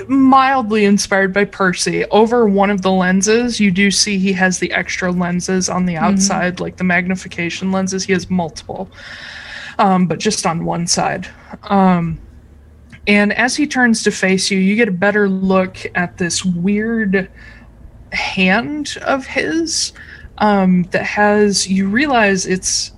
mildly 0.07 0.85
inspired 0.85 1.33
by 1.33 1.45
Percy. 1.45 2.05
Over 2.05 2.47
one 2.47 2.69
of 2.69 2.81
the 2.81 2.91
lenses, 2.91 3.59
you 3.59 3.71
do 3.71 3.91
see 3.91 4.17
he 4.17 4.33
has 4.33 4.59
the 4.59 4.71
extra 4.71 5.11
lenses 5.11 5.69
on 5.69 5.85
the 5.85 5.95
outside, 5.95 6.59
like 6.59 6.77
the 6.77 6.83
magnification 6.83 7.71
lenses. 7.71 8.03
He 8.03 8.13
has 8.13 8.29
multiple, 8.29 8.89
um, 9.77 10.07
but 10.07 10.19
just 10.19 10.45
on 10.45 10.65
one 10.65 10.87
side. 10.87 11.27
Um, 11.63 12.19
and 13.07 13.33
as 13.33 13.55
he 13.55 13.67
turns 13.67 14.03
to 14.03 14.11
face 14.11 14.51
you, 14.51 14.59
you 14.59 14.75
get 14.75 14.87
a 14.87 14.91
better 14.91 15.29
look 15.29 15.77
at 15.95 16.17
this 16.17 16.43
weird 16.43 17.29
hand 18.11 18.97
of 19.05 19.25
his 19.25 19.93
um, 20.39 20.83
that 20.91 21.03
has. 21.03 21.67
You 21.67 21.87
realize 21.87 22.45
it's 22.45 22.91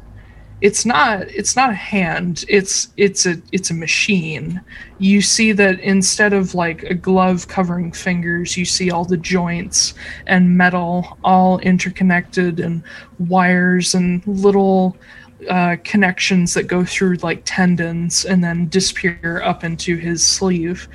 it's 0.61 0.85
not 0.85 1.23
it's 1.23 1.55
not 1.55 1.71
a 1.71 1.75
hand 1.75 2.45
it's 2.47 2.89
it's 2.95 3.25
a 3.25 3.35
it's 3.51 3.71
a 3.71 3.73
machine 3.73 4.61
you 4.99 5.19
see 5.19 5.51
that 5.51 5.79
instead 5.79 6.33
of 6.33 6.53
like 6.53 6.83
a 6.83 6.93
glove 6.93 7.47
covering 7.47 7.91
fingers 7.91 8.55
you 8.55 8.63
see 8.63 8.91
all 8.91 9.03
the 9.03 9.17
joints 9.17 9.95
and 10.27 10.55
metal 10.55 11.17
all 11.23 11.57
interconnected 11.59 12.59
and 12.59 12.83
wires 13.17 13.95
and 13.95 14.25
little 14.27 14.95
uh, 15.49 15.75
connections 15.83 16.53
that 16.53 16.67
go 16.67 16.85
through 16.85 17.15
like 17.17 17.41
tendons 17.45 18.25
and 18.25 18.43
then 18.43 18.67
disappear 18.67 19.41
up 19.43 19.63
into 19.63 19.95
his 19.97 20.25
sleeve 20.25 20.87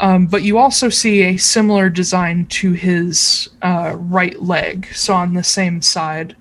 um, 0.00 0.26
but 0.26 0.42
you 0.42 0.58
also 0.58 0.88
see 0.88 1.22
a 1.22 1.36
similar 1.36 1.88
design 1.88 2.46
to 2.46 2.72
his 2.72 3.48
uh, 3.62 3.94
right 3.98 4.42
leg 4.42 4.86
so 4.94 5.14
on 5.14 5.34
the 5.34 5.44
same 5.44 5.80
side 5.80 6.36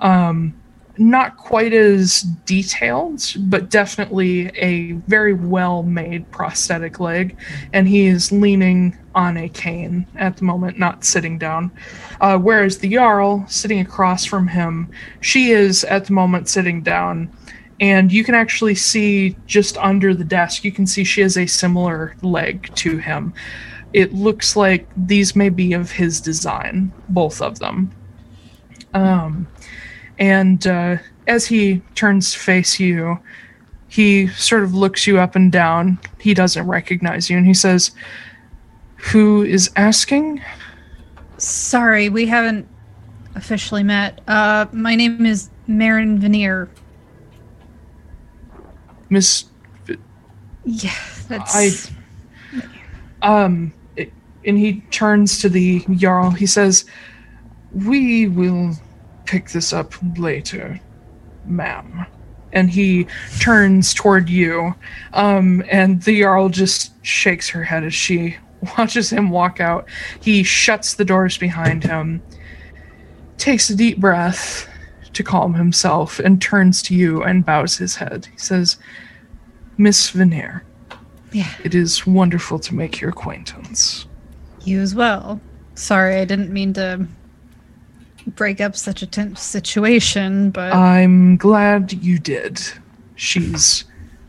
um, 0.00 0.54
not 0.98 1.36
quite 1.36 1.72
as 1.72 2.22
detailed, 2.44 3.34
but 3.38 3.70
definitely 3.70 4.50
a 4.56 4.92
very 5.06 5.32
well 5.32 5.82
made 5.82 6.30
prosthetic 6.30 6.98
leg. 7.00 7.36
And 7.72 7.88
he 7.88 8.06
is 8.06 8.32
leaning 8.32 8.98
on 9.18 9.36
a 9.36 9.48
cane 9.48 10.06
at 10.14 10.36
the 10.36 10.44
moment, 10.44 10.78
not 10.78 11.04
sitting 11.04 11.38
down. 11.38 11.72
Uh, 12.20 12.38
whereas 12.38 12.78
the 12.78 12.94
Jarl, 12.94 13.44
sitting 13.48 13.80
across 13.80 14.24
from 14.24 14.46
him, 14.46 14.88
she 15.20 15.50
is 15.50 15.82
at 15.82 16.04
the 16.04 16.12
moment 16.12 16.48
sitting 16.48 16.82
down. 16.82 17.28
And 17.80 18.12
you 18.12 18.22
can 18.22 18.36
actually 18.36 18.76
see 18.76 19.36
just 19.46 19.76
under 19.78 20.14
the 20.14 20.22
desk, 20.24 20.62
you 20.62 20.70
can 20.70 20.86
see 20.86 21.02
she 21.02 21.20
has 21.22 21.36
a 21.36 21.46
similar 21.46 22.14
leg 22.22 22.72
to 22.76 22.98
him. 22.98 23.34
It 23.92 24.14
looks 24.14 24.54
like 24.54 24.86
these 24.96 25.34
may 25.34 25.48
be 25.48 25.72
of 25.72 25.90
his 25.90 26.20
design, 26.20 26.92
both 27.08 27.42
of 27.42 27.58
them. 27.58 27.90
Um, 28.94 29.48
and 30.20 30.64
uh, 30.64 30.98
as 31.26 31.46
he 31.46 31.82
turns 31.96 32.32
to 32.32 32.38
face 32.38 32.78
you, 32.78 33.18
he 33.88 34.28
sort 34.28 34.62
of 34.62 34.74
looks 34.74 35.08
you 35.08 35.18
up 35.18 35.34
and 35.34 35.50
down. 35.50 35.98
He 36.20 36.34
doesn't 36.34 36.68
recognize 36.68 37.28
you, 37.28 37.36
and 37.36 37.46
he 37.46 37.54
says, 37.54 37.90
Who 39.12 39.42
is 39.42 39.70
asking? 39.76 40.42
Sorry, 41.38 42.08
we 42.08 42.26
haven't 42.26 42.66
officially 43.34 43.82
met. 43.82 44.20
Uh 44.26 44.66
my 44.72 44.94
name 44.94 45.24
is 45.24 45.50
Marin 45.66 46.18
Veneer. 46.18 46.68
Miss. 49.10 49.44
Yeah, 50.64 50.90
that's 51.28 51.54
I. 51.54 51.70
Um. 53.22 53.72
it- 53.96 54.12
and 54.44 54.58
he 54.58 54.80
turns 54.90 55.40
to 55.40 55.48
the 55.48 55.84
Jarl. 55.96 56.30
He 56.30 56.46
says, 56.46 56.84
We 57.72 58.28
will 58.28 58.74
pick 59.24 59.50
this 59.50 59.72
up 59.72 59.94
later, 60.16 60.78
ma'am. 61.44 62.06
And 62.52 62.70
he 62.70 63.06
turns 63.40 63.92
toward 63.92 64.28
you. 64.30 64.74
Um, 65.12 65.62
and 65.70 66.02
the 66.02 66.20
Jarl 66.22 66.48
just 66.48 66.92
shakes 67.04 67.48
her 67.50 67.62
head 67.64 67.84
as 67.84 67.92
she 67.94 68.36
watches 68.78 69.10
him 69.10 69.30
walk 69.30 69.60
out. 69.60 69.88
He 70.20 70.42
shuts 70.42 70.94
the 70.94 71.04
doors 71.04 71.38
behind 71.38 71.84
him, 71.84 72.22
takes 73.36 73.70
a 73.70 73.76
deep 73.76 73.98
breath 73.98 74.68
to 75.12 75.22
calm 75.22 75.54
himself, 75.54 76.18
and 76.18 76.40
turns 76.40 76.82
to 76.84 76.94
you 76.94 77.22
and 77.22 77.44
bows 77.44 77.76
his 77.76 77.96
head. 77.96 78.26
He 78.32 78.38
says, 78.38 78.76
Miss 79.76 80.10
Veneer, 80.10 80.62
Yeah. 81.32 81.50
it 81.64 81.74
is 81.74 82.06
wonderful 82.06 82.58
to 82.60 82.74
make 82.74 83.00
your 83.00 83.10
acquaintance. 83.10 84.06
You 84.64 84.80
as 84.80 84.94
well. 84.94 85.40
Sorry, 85.74 86.16
I 86.16 86.24
didn't 86.24 86.52
mean 86.52 86.72
to 86.74 87.06
break 88.26 88.60
up 88.60 88.76
such 88.76 89.00
a 89.02 89.06
tense 89.06 89.40
situation, 89.40 90.50
but 90.50 90.72
I'm 90.74 91.36
glad 91.36 91.92
you 91.92 92.18
did. 92.18 92.60
She's 93.14 93.84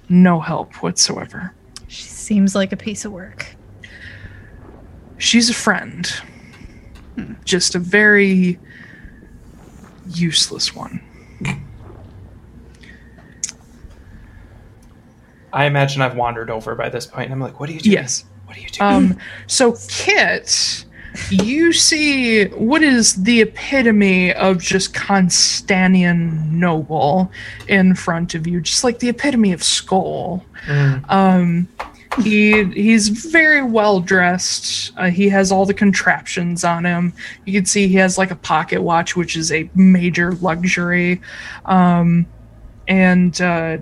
no 0.08 0.40
help 0.40 0.76
whatsoever. 0.82 1.54
she 1.88 2.04
seems 2.04 2.54
like 2.56 2.72
a 2.72 2.78
piece 2.78 3.04
of 3.06 3.12
work. 3.12 3.56
She's 5.20 5.50
a 5.50 5.54
friend, 5.54 6.12
just 7.46 7.76
a 7.76 7.80
very 7.80 8.58
useless 10.08 10.74
one. 10.74 11.02
I 15.52 15.66
imagine 15.66 16.02
I've 16.02 16.16
wandered 16.16 16.50
over 16.50 16.74
by 16.76 16.90
this 16.90 17.06
point. 17.06 17.26
And 17.26 17.34
I'm 17.34 17.40
like, 17.40 17.60
what 17.60 17.70
are 17.70 17.74
you 17.74 17.80
doing? 17.80 17.94
Yes. 17.94 18.26
What 18.46 18.58
are 18.58 18.62
you 18.62 18.70
doing? 18.70 18.90
Um, 18.90 19.18
so 19.48 19.76
Kit, 19.88 20.86
you 21.30 21.74
see 21.74 22.46
what 22.46 22.82
is 22.84 23.24
the 23.24 23.42
epitome 23.42 24.34
of 24.34 24.62
just 24.62 24.94
Constantian 24.94 26.52
noble 26.52 27.32
in 27.68 27.96
front 27.96 28.36
of 28.36 28.48
you, 28.48 28.62
just 28.62 28.84
like 28.84 29.00
the 29.00 29.10
epitome 29.10 29.52
of 29.52 29.64
skull. 29.64 30.46
Mm. 30.66 31.12
Um, 31.12 31.68
he 32.18 32.64
he's 32.66 33.10
very 33.10 33.62
well 33.62 34.00
dressed. 34.00 34.92
Uh, 34.98 35.10
he 35.10 35.30
has 35.30 35.52
all 35.52 35.66
the 35.66 35.74
contraptions 35.74 36.64
on 36.64 36.86
him. 36.86 37.14
You 37.46 37.54
can 37.54 37.66
see 37.66 37.88
he 37.88 37.96
has 37.96 38.18
like 38.18 38.32
a 38.32 38.36
pocket 38.36 38.82
watch, 38.82 39.16
which 39.16 39.36
is 39.36 39.52
a 39.52 39.70
major 39.76 40.34
luxury. 40.34 41.22
Um, 41.66 42.26
and 42.88 43.40
uh, 43.40 43.78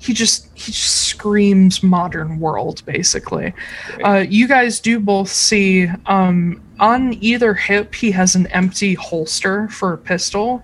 he 0.00 0.12
just 0.12 0.48
he 0.54 0.72
just 0.72 1.06
screams 1.06 1.82
modern 1.82 2.38
world 2.40 2.82
basically. 2.84 3.54
Uh, 4.04 4.24
you 4.28 4.48
guys 4.48 4.80
do 4.80 5.00
both 5.00 5.30
see 5.30 5.88
um, 6.06 6.62
on 6.80 7.14
either 7.22 7.54
hip 7.54 7.94
he 7.94 8.10
has 8.10 8.34
an 8.34 8.46
empty 8.48 8.94
holster 8.94 9.68
for 9.68 9.92
a 9.92 9.98
pistol. 9.98 10.62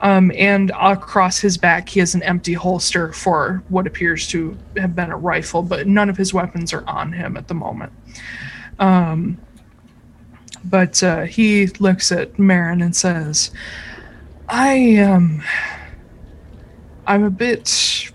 Um, 0.00 0.30
and 0.36 0.70
across 0.78 1.38
his 1.38 1.58
back, 1.58 1.88
he 1.88 2.00
has 2.00 2.14
an 2.14 2.22
empty 2.22 2.52
holster 2.52 3.12
for 3.12 3.62
what 3.68 3.86
appears 3.86 4.28
to 4.28 4.56
have 4.76 4.94
been 4.94 5.10
a 5.10 5.16
rifle, 5.16 5.62
but 5.62 5.86
none 5.88 6.08
of 6.08 6.16
his 6.16 6.32
weapons 6.32 6.72
are 6.72 6.88
on 6.88 7.12
him 7.12 7.36
at 7.36 7.48
the 7.48 7.54
moment. 7.54 7.92
Um, 8.78 9.38
but 10.64 11.02
uh, 11.02 11.22
he 11.22 11.66
looks 11.78 12.12
at 12.12 12.38
Marin 12.38 12.80
and 12.80 12.94
says, 12.94 13.50
"I 14.48 14.98
um, 14.98 15.42
I'm 17.06 17.24
a 17.24 17.30
bit 17.30 18.10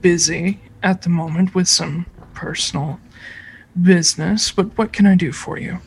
busy 0.00 0.60
at 0.82 1.02
the 1.02 1.08
moment 1.08 1.54
with 1.54 1.68
some 1.68 2.06
personal 2.34 3.00
business, 3.82 4.50
but 4.50 4.76
what 4.76 4.92
can 4.92 5.06
I 5.06 5.14
do 5.14 5.32
for 5.32 5.58
you?" 5.58 5.78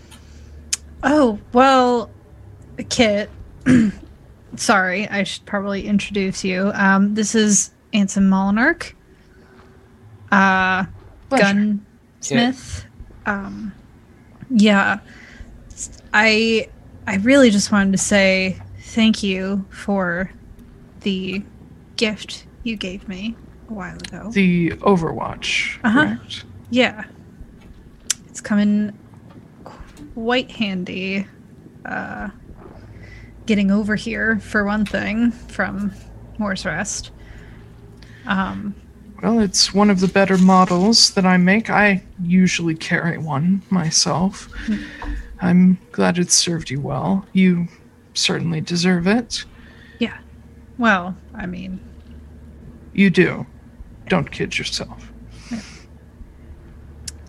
Oh, 1.03 1.39
well, 1.53 2.09
Kit, 2.89 3.29
sorry, 4.57 5.07
I 5.07 5.23
should 5.23 5.45
probably 5.45 5.87
introduce 5.87 6.43
you. 6.43 6.71
Um, 6.73 7.13
this 7.15 7.35
is 7.35 7.71
Anson 7.93 8.29
Molinarch, 8.29 8.93
uh, 10.31 10.85
Pleasure. 11.29 11.43
gunsmith. 12.19 12.85
Um, 13.25 13.73
yeah, 14.49 14.99
I, 16.13 16.69
I 17.07 17.17
really 17.17 17.49
just 17.49 17.71
wanted 17.71 17.91
to 17.93 17.97
say 17.97 18.61
thank 18.79 19.23
you 19.23 19.65
for 19.69 20.31
the 21.01 21.43
gift 21.95 22.45
you 22.63 22.75
gave 22.75 23.07
me 23.07 23.35
a 23.69 23.73
while 23.73 23.95
ago. 23.97 24.29
The 24.31 24.71
Overwatch. 24.71 25.79
Uh-huh. 25.83 26.15
Yeah. 26.69 27.05
It's 28.27 28.41
coming 28.41 28.97
quite 30.13 30.51
handy. 30.51 31.25
Uh, 31.85 32.29
getting 33.45 33.71
over 33.71 33.95
here, 33.95 34.39
for 34.39 34.65
one 34.65 34.85
thing, 34.85 35.31
from 35.31 35.91
Moore's 36.37 36.65
Rest. 36.65 37.11
Um, 38.25 38.75
Well, 39.21 39.39
it's 39.39 39.73
one 39.73 39.89
of 39.89 39.99
the 39.99 40.07
better 40.07 40.37
models 40.37 41.11
that 41.11 41.25
I 41.25 41.37
make. 41.37 41.69
I 41.69 42.03
usually 42.21 42.75
carry 42.75 43.17
one 43.17 43.61
myself. 43.69 44.49
I'm 45.41 45.77
glad 45.91 46.17
it 46.17 46.31
served 46.31 46.69
you 46.69 46.79
well. 46.81 47.25
You 47.33 47.67
certainly 48.13 48.61
deserve 48.61 49.07
it. 49.07 49.45
yeah. 49.99 50.17
Well, 50.77 51.15
I 51.33 51.45
mean, 51.45 51.79
You 52.93 53.09
do. 53.09 53.45
Don't 54.07 54.29
kid 54.31 54.57
yourself. 54.57 55.11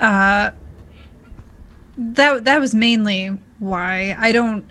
uh, 0.00 0.50
that 1.98 2.44
that 2.44 2.60
was 2.60 2.74
mainly 2.74 3.28
why 3.58 4.14
I 4.18 4.32
don't. 4.32 4.64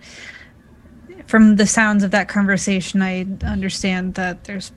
From 1.28 1.56
the 1.56 1.66
sounds 1.66 2.04
of 2.04 2.12
that 2.12 2.28
conversation, 2.28 3.02
I 3.02 3.26
understand 3.44 4.14
that 4.16 4.44
there's 4.44 4.72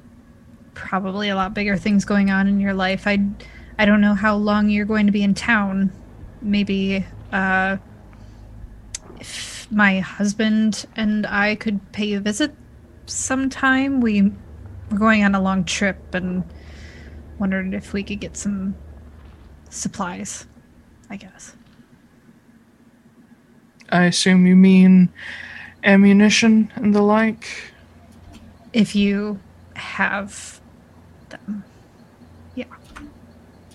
probably 0.74 1.28
a 1.28 1.34
lot 1.34 1.54
bigger 1.54 1.76
things 1.76 2.04
going 2.04 2.30
on 2.30 2.46
in 2.48 2.60
your 2.60 2.74
life. 2.74 3.06
I 3.06 3.18
I 3.78 3.84
don't 3.84 4.00
know 4.00 4.14
how 4.14 4.36
long 4.36 4.70
you're 4.70 4.86
going 4.86 5.06
to 5.06 5.12
be 5.12 5.22
in 5.22 5.34
town. 5.34 5.92
Maybe 6.40 7.04
uh, 7.32 7.76
if 9.20 9.70
my 9.70 10.00
husband 10.00 10.86
and 10.96 11.26
I 11.26 11.54
could 11.54 11.92
pay 11.92 12.06
you 12.06 12.18
a 12.18 12.20
visit 12.20 12.54
sometime. 13.06 14.00
We 14.00 14.32
we're 14.90 14.98
going 14.98 15.24
on 15.24 15.34
a 15.34 15.40
long 15.40 15.64
trip 15.64 16.14
and 16.14 16.44
wondered 17.38 17.74
if 17.74 17.92
we 17.92 18.02
could 18.02 18.20
get 18.20 18.36
some 18.36 18.74
supplies. 19.68 20.46
I 21.10 21.16
guess. 21.16 21.54
I 23.90 24.04
assume 24.04 24.46
you 24.46 24.56
mean 24.56 25.08
ammunition 25.84 26.72
and 26.76 26.94
the 26.94 27.02
like. 27.02 27.46
If 28.72 28.94
you 28.94 29.40
have 29.74 30.60
them. 31.28 31.64
Yeah. 32.54 32.66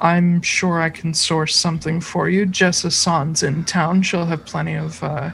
I'm 0.01 0.41
sure 0.41 0.81
I 0.81 0.89
can 0.89 1.13
source 1.13 1.55
something 1.55 2.01
for 2.01 2.29
you. 2.29 2.45
Jessa 2.45 2.91
San's 2.91 3.43
in 3.43 3.63
town. 3.63 4.01
She'll 4.01 4.25
have 4.25 4.45
plenty 4.45 4.75
of 4.75 5.01
uh, 5.03 5.31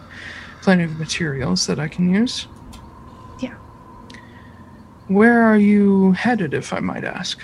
plenty 0.62 0.84
of 0.84 0.98
materials 1.00 1.66
that 1.68 1.80
I 1.80 1.88
can 1.88 2.14
use. 2.14 2.48
Yeah. 3.42 3.56
Where 5.08 5.42
are 5.42 5.58
you 5.58 6.12
headed, 6.12 6.54
if 6.54 6.72
I 6.72 6.80
might 6.80 7.04
ask? 7.04 7.40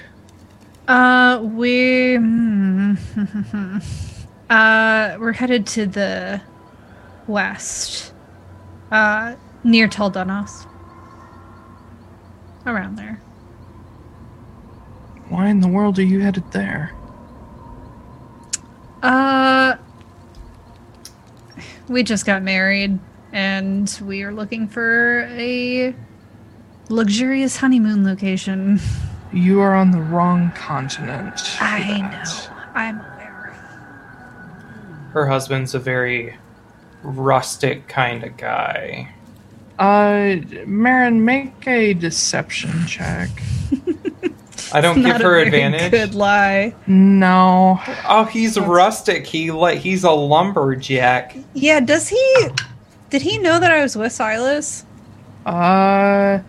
Uh, 0.87 1.41
we 1.41 2.15
hmm. 2.15 2.93
uh 4.49 5.17
we're 5.19 5.31
headed 5.31 5.65
to 5.65 5.87
the 5.87 6.39
west, 7.25 8.13
uh, 8.95 9.35
near 9.63 9.87
Taldanos. 9.89 10.65
Around 12.65 12.95
there. 12.95 13.21
Why 15.27 15.49
in 15.49 15.59
the 15.59 15.67
world 15.67 15.99
are 15.99 16.03
you 16.03 16.21
headed 16.21 16.49
there? 16.51 16.93
Uh, 19.03 19.75
we 21.89 22.03
just 22.03 22.25
got 22.25 22.41
married, 22.41 22.97
and 23.33 23.99
we 24.03 24.23
are 24.23 24.33
looking 24.33 24.67
for 24.67 25.27
a 25.31 25.93
luxurious 26.89 27.57
honeymoon 27.57 28.05
location. 28.05 28.79
You 29.33 29.59
are 29.59 29.75
on 29.75 29.91
the 29.91 29.99
wrong 29.99 30.51
continent. 30.51 31.41
I 31.61 31.81
that. 31.81 32.25
know. 32.25 32.55
I'm 32.73 32.99
aware. 32.99 33.55
Her 35.11 35.27
husband's 35.27 35.75
a 35.75 35.79
very 35.79 36.37
rustic 37.05 37.87
kind 37.87 38.23
of 38.23 38.35
guy. 38.37 39.13
Uh, 39.77 40.37
Marin, 40.65 41.23
make 41.25 41.67
a 41.67 41.93
deception 41.93 42.85
check. 42.87 43.29
I 44.73 44.81
don't 44.81 45.01
give 45.03 45.17
her 45.17 45.37
advantage. 45.37 45.91
Good 45.91 46.15
lie. 46.15 46.73
No. 46.87 47.79
Oh, 48.07 48.25
he's 48.25 48.59
rustic. 48.59 49.25
He 49.27 49.51
like 49.51 49.79
he's 49.79 50.03
a 50.03 50.11
lumberjack. 50.11 51.35
Yeah, 51.53 51.79
does 51.81 52.09
he 52.09 52.47
did 53.09 53.21
he 53.21 53.37
know 53.37 53.59
that 53.59 53.71
I 53.71 53.81
was 53.81 53.95
with 53.95 54.11
Silas? 54.11 54.85
Uh, 55.45 56.39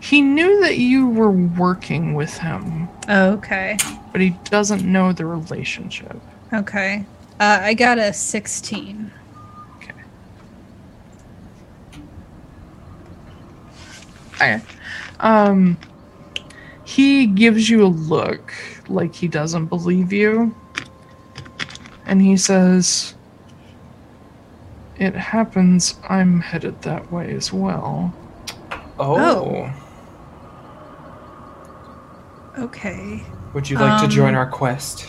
he 0.00 0.20
knew 0.22 0.60
that 0.60 0.78
you 0.78 1.08
were 1.08 1.30
working 1.30 2.14
with 2.14 2.36
him, 2.38 2.88
Okay. 3.08 3.76
but 4.12 4.20
he 4.20 4.30
doesn't 4.44 4.84
know 4.84 5.12
the 5.12 5.26
relationship. 5.26 6.20
Okay. 6.52 7.04
Uh, 7.40 7.58
I 7.62 7.74
got 7.74 7.98
a 7.98 8.12
16. 8.12 9.10
Okay. 14.34 14.60
Um, 15.20 15.78
he 16.84 17.26
gives 17.26 17.70
you 17.70 17.84
a 17.84 17.88
look 17.88 18.52
like 18.88 19.14
he 19.14 19.28
doesn't 19.28 19.66
believe 19.66 20.12
you. 20.12 20.54
And 22.06 22.20
he 22.20 22.36
says, 22.36 23.14
It 24.98 25.14
happens 25.14 25.96
I'm 26.08 26.40
headed 26.40 26.82
that 26.82 27.10
way 27.10 27.34
as 27.34 27.52
well. 27.52 28.12
Oh. 28.98 29.16
Oh. 29.16 29.72
Okay. 32.58 33.22
Would 33.54 33.68
you 33.68 33.78
like 33.78 34.00
to 34.02 34.08
join 34.08 34.30
Um, 34.30 34.36
our 34.36 34.46
quest 34.46 35.06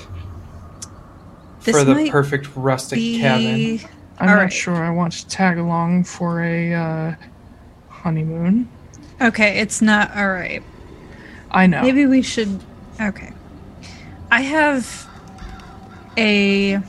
for 1.59 1.83
the 1.83 2.09
perfect 2.09 2.47
rustic 2.55 2.97
Be 2.97 3.19
cabin? 3.19 3.89
I'm 4.19 4.29
All 4.29 4.35
not 4.35 4.41
right. 4.43 4.53
sure 4.53 4.75
I 4.75 4.89
want 4.91 5.13
to 5.13 5.27
tag 5.27 5.57
along 5.57 6.05
for 6.05 6.41
a 6.41 6.73
uh, 6.73 7.15
honeymoon. 7.89 8.69
Okay, 9.21 9.59
it's 9.59 9.81
not 9.81 10.15
all 10.15 10.29
right. 10.29 10.61
I 11.51 11.67
know. 11.67 11.81
Maybe 11.81 12.05
we 12.05 12.21
should. 12.21 12.59
Okay. 12.99 13.31
I 14.31 14.41
have 14.41 15.07
a. 16.17 16.79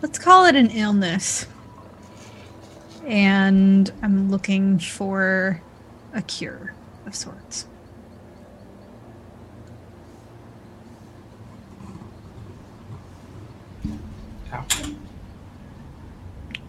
Let's 0.00 0.18
call 0.18 0.46
it 0.46 0.56
an 0.56 0.70
illness. 0.70 1.46
And 3.06 3.92
I'm 4.02 4.30
looking 4.30 4.78
for 4.78 5.60
a 6.14 6.22
cure 6.22 6.74
of 7.06 7.14
sorts. 7.14 7.66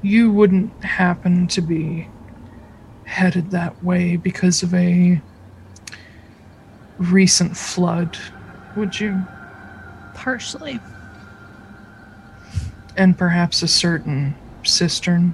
You 0.04 0.32
wouldn't 0.32 0.84
happen 0.84 1.48
to 1.48 1.62
be 1.62 2.08
headed 3.12 3.52
that 3.52 3.84
way 3.84 4.16
because 4.16 4.64
of 4.64 4.74
a 4.74 5.22
recent 6.98 7.56
flood, 7.56 8.18
would 8.78 9.00
you? 9.00 9.22
Partially. 10.14 10.80
And 12.96 13.18
perhaps 13.18 13.62
a 13.64 13.68
certain 13.68 14.34
cistern? 14.64 15.34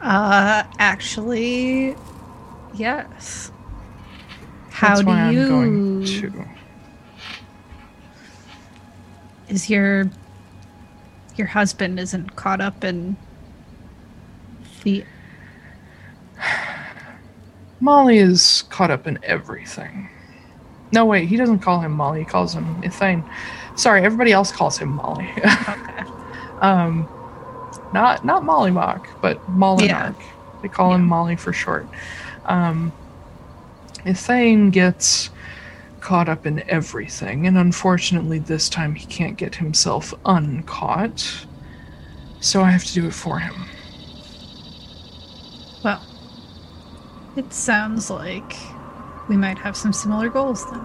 Uh, 0.00 0.64
actually, 0.78 1.94
yes. 2.74 3.52
How 4.70 4.88
That's 4.88 5.00
do 5.00 5.06
why 5.06 5.30
you? 5.30 5.40
I'm 5.40 5.48
going 5.48 6.04
to. 6.04 6.44
Is 9.48 9.68
your 9.68 10.10
your 11.36 11.48
husband 11.48 11.98
isn't 11.98 12.36
caught 12.36 12.60
up 12.60 12.84
in 12.84 13.16
the? 14.82 15.04
Molly 17.80 18.18
is 18.18 18.64
caught 18.68 18.90
up 18.90 19.06
in 19.06 19.18
everything. 19.22 20.08
No, 20.92 21.06
wait, 21.06 21.28
he 21.28 21.36
doesn't 21.36 21.60
call 21.60 21.80
him 21.80 21.92
Molly. 21.92 22.20
He 22.20 22.24
calls 22.24 22.52
him 22.54 22.82
Ethane. 22.82 23.28
Sorry, 23.76 24.02
everybody 24.02 24.32
else 24.32 24.52
calls 24.52 24.78
him 24.78 24.90
Molly. 24.90 25.28
Okay. 25.42 26.04
um, 26.60 27.08
not 27.94 28.24
not 28.24 28.42
Mollymach, 28.42 29.06
but 29.22 29.40
Molinarch. 29.50 29.88
Yeah. 29.88 30.14
They 30.62 30.68
call 30.68 30.92
him 30.92 31.02
Molly 31.04 31.36
for 31.36 31.52
short. 31.52 31.86
Um, 32.44 32.92
Ethane 34.04 34.70
gets 34.70 35.30
caught 36.00 36.28
up 36.28 36.46
in 36.46 36.68
everything, 36.68 37.46
and 37.46 37.58
unfortunately, 37.58 38.38
this 38.38 38.68
time 38.68 38.94
he 38.94 39.06
can't 39.06 39.36
get 39.36 39.54
himself 39.54 40.14
uncaught. 40.24 41.46
So 42.40 42.62
I 42.62 42.70
have 42.70 42.84
to 42.84 42.94
do 42.94 43.06
it 43.06 43.14
for 43.14 43.38
him. 43.38 43.54
Well, 45.84 46.02
it 47.36 47.52
sounds 47.52 48.10
like 48.10 48.54
we 49.28 49.36
might 49.36 49.58
have 49.58 49.76
some 49.76 49.92
similar 49.92 50.28
goals 50.28 50.68
then. 50.70 50.80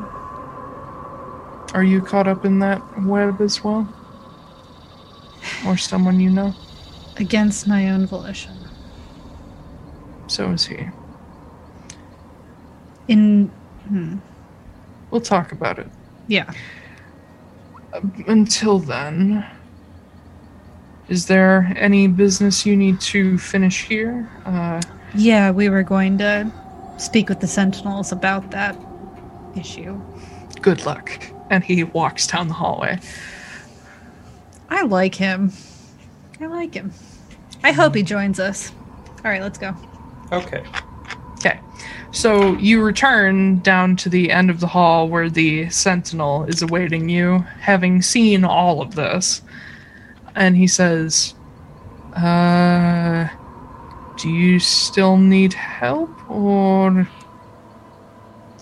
Are 1.74 1.84
you 1.84 2.02
caught 2.02 2.28
up 2.28 2.46
in 2.46 2.60
that 2.60 2.82
web 3.04 3.42
as 3.42 3.64
well? 3.64 3.88
Or 5.66 5.78
someone 5.78 6.20
you 6.20 6.30
know? 6.30 6.54
Against 7.18 7.68
my 7.68 7.90
own 7.90 8.06
volition. 8.06 8.58
So 10.28 10.52
is 10.52 10.66
he. 10.66 10.88
In. 13.08 13.48
Hmm. 13.88 14.18
We'll 15.16 15.22
talk 15.22 15.54
about 15.54 15.80
it. 15.80 15.88
Yeah. 16.28 16.52
Until 18.28 18.80
then, 18.80 19.46
is 21.08 21.28
there 21.28 21.72
any 21.78 22.10
business 22.10 22.66
you 22.66 22.76
need 22.76 23.00
to 23.16 23.38
finish 23.38 23.86
here? 23.86 24.30
Uh, 24.46 24.82
Yeah, 25.14 25.52
we 25.52 25.70
were 25.70 25.84
going 25.84 26.18
to 26.18 26.52
speak 26.98 27.30
with 27.30 27.40
the 27.40 27.48
Sentinels 27.48 28.12
about 28.12 28.52
that 28.52 28.76
issue. 29.56 30.02
good 30.62 30.86
luck. 30.86 31.10
And 31.50 31.64
he 31.64 31.86
walks 31.86 32.28
down 32.28 32.50
the 32.50 32.54
hallway. 32.56 33.00
I 34.68 34.82
like 34.82 35.16
him. 35.16 35.54
I 36.42 36.48
like 36.48 36.74
him. 36.74 36.92
I 37.64 37.72
hope 37.72 37.96
he 37.96 38.04
joins 38.04 38.38
us. 38.42 38.74
All 39.24 39.32
right, 39.32 39.42
let's 39.42 39.58
go. 39.58 39.74
Okay. 40.34 40.62
Okay. 41.46 41.60
So 42.12 42.54
you 42.54 42.82
return 42.82 43.60
down 43.60 43.98
to 43.98 44.10
the 44.10 44.32
end 44.32 44.50
of 44.50 44.60
the 44.60 44.68
hall 44.68 45.08
where 45.08 45.30
the 45.30 45.70
sentinel 45.70 46.46
is 46.46 46.62
awaiting 46.62 47.10
you, 47.10 47.40
having 47.60 48.02
seen 48.02 48.44
all 48.44 48.82
of 48.82 48.96
this. 48.96 49.42
And 50.34 50.56
he 50.58 50.66
says, 50.66 51.36
Uh, 52.16 53.28
do 54.18 54.30
you 54.30 54.60
still 54.60 55.18
need 55.18 55.54
help? 55.54 56.10
Or. 56.30 57.08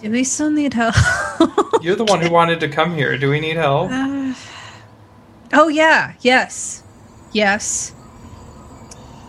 Do 0.02 0.12
we 0.12 0.26
still 0.26 0.52
need 0.52 0.74
help? 0.74 0.96
You're 1.82 1.96
the 1.96 2.06
one 2.06 2.20
who 2.20 2.30
wanted 2.30 2.60
to 2.60 2.68
come 2.68 2.94
here. 2.94 3.18
Do 3.18 3.30
we 3.30 3.40
need 3.40 3.56
help? 3.56 3.90
Uh, 3.90 4.34
oh, 5.54 5.70
yeah. 5.70 6.14
Yes. 6.22 6.84
Yes. 7.32 7.94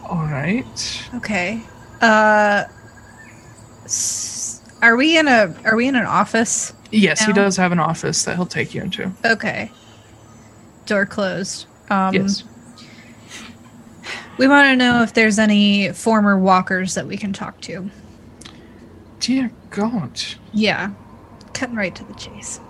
Alright. 0.05 1.09
Okay. 1.15 1.63
Uh. 2.01 2.65
Are 4.83 4.97
we 4.97 5.19
in 5.19 5.29
a 5.29 5.55
Are 5.65 5.77
we 5.77 5.89
in 5.89 5.95
an 5.95 6.07
office? 6.07 6.73
Yes, 6.91 7.25
he 7.25 7.33
does 7.33 7.57
have 7.57 7.73
an 7.73 7.81
office 7.81 8.25
that 8.25 8.37
he'll 8.37 8.47
take 8.47 8.75
you 8.75 8.83
into. 8.83 9.11
Okay. 9.25 9.71
Door 10.87 11.07
closed. 11.07 11.67
Um, 11.91 12.15
yes. 12.15 12.45
We 14.39 14.49
want 14.49 14.67
to 14.69 14.77
know 14.77 15.03
if 15.03 15.15
there's 15.15 15.39
any 15.39 15.93
former 15.93 16.39
walkers 16.39 16.95
that 16.95 17.07
we 17.07 17.17
can 17.17 17.33
talk 17.33 17.61
to. 17.63 17.91
Dear 19.21 19.51
God. 19.71 20.21
Yeah. 20.53 20.93
Cutting 21.53 21.77
right 21.77 21.95
to 21.95 22.05
the 22.05 22.15
chase. 22.15 22.61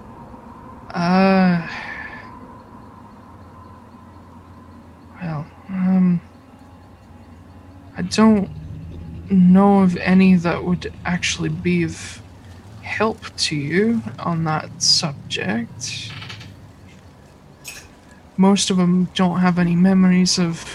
Uh. 0.91 1.67
Well, 5.21 5.47
um. 5.69 6.21
I 7.97 8.03
don't 8.03 8.51
know 9.31 9.83
of 9.83 9.97
any 9.99 10.35
that 10.37 10.65
would 10.65 10.93
actually 11.05 11.49
be 11.49 11.85
of 11.85 12.21
help 12.83 13.35
to 13.37 13.57
you 13.57 14.03
on 14.19 14.45
that 14.45 14.83
subject. 14.83 16.11
Most 18.37 18.71
of 18.71 18.77
them 18.77 19.09
don't 19.15 19.41
have 19.41 19.59
any 19.59 19.77
memories 19.77 20.39
of 20.39 20.69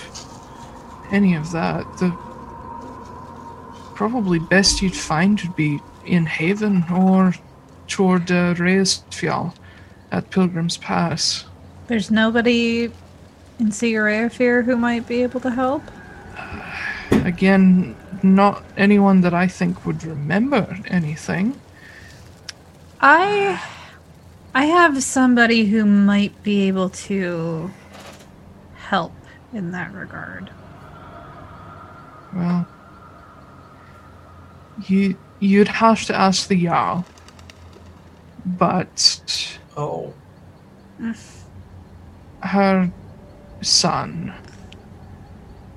any 1.12 1.36
of 1.36 1.52
that. 1.52 1.84
The 2.00 2.10
probably 3.96 4.40
best 4.40 4.82
you'd 4.82 4.96
find 4.96 5.40
would 5.42 5.56
be 5.56 5.80
in 6.06 6.26
Haven 6.26 6.86
or 6.92 7.34
toward 7.88 8.32
uh, 8.32 8.54
Reisfjall 8.56 9.54
at 10.12 10.30
Pilgrim's 10.30 10.78
Pass. 10.78 11.46
There's 11.88 12.10
nobody 12.10 12.92
in 13.60 13.72
Fear 13.72 14.62
who 14.62 14.78
might 14.78 15.08
be 15.08 15.22
able 15.24 15.42
to 15.42 15.52
help. 15.52 15.84
Again, 17.12 17.96
not 18.24 18.64
anyone 18.78 19.22
that 19.22 19.34
I 19.34 19.48
think 19.48 19.86
would 19.86 20.04
remember 20.04 20.78
anything. 20.88 21.60
I 23.02 23.62
I 24.54 24.66
have 24.66 25.04
somebody 25.04 25.66
who 25.66 25.86
might 25.86 26.42
be 26.44 26.68
able 26.68 26.90
to 26.90 27.72
help 28.76 29.14
in 29.54 29.72
that 29.72 29.94
regard. 29.94 30.50
Well, 32.34 32.68
you 34.88 35.18
you'd 35.40 35.68
have 35.68 36.06
to 36.06 36.16
ask 36.16 36.48
the 36.48 36.62
Jarl. 36.66 37.06
But 38.46 39.60
Oh. 39.78 40.14
her 42.42 42.92
son 43.62 44.34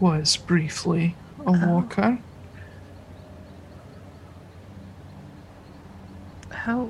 was 0.00 0.36
briefly 0.36 1.14
a 1.46 1.50
oh. 1.50 1.66
walker. 1.66 2.18
How 6.62 6.88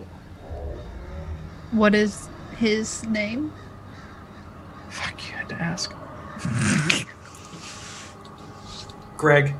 What 1.70 1.94
is 1.94 2.28
his 2.59 3.05
name? 3.07 3.51
Fuck, 4.91 5.26
you 5.26 5.33
had 5.34 5.49
to 5.49 5.55
ask. 5.55 5.94
Greg. 9.17 9.55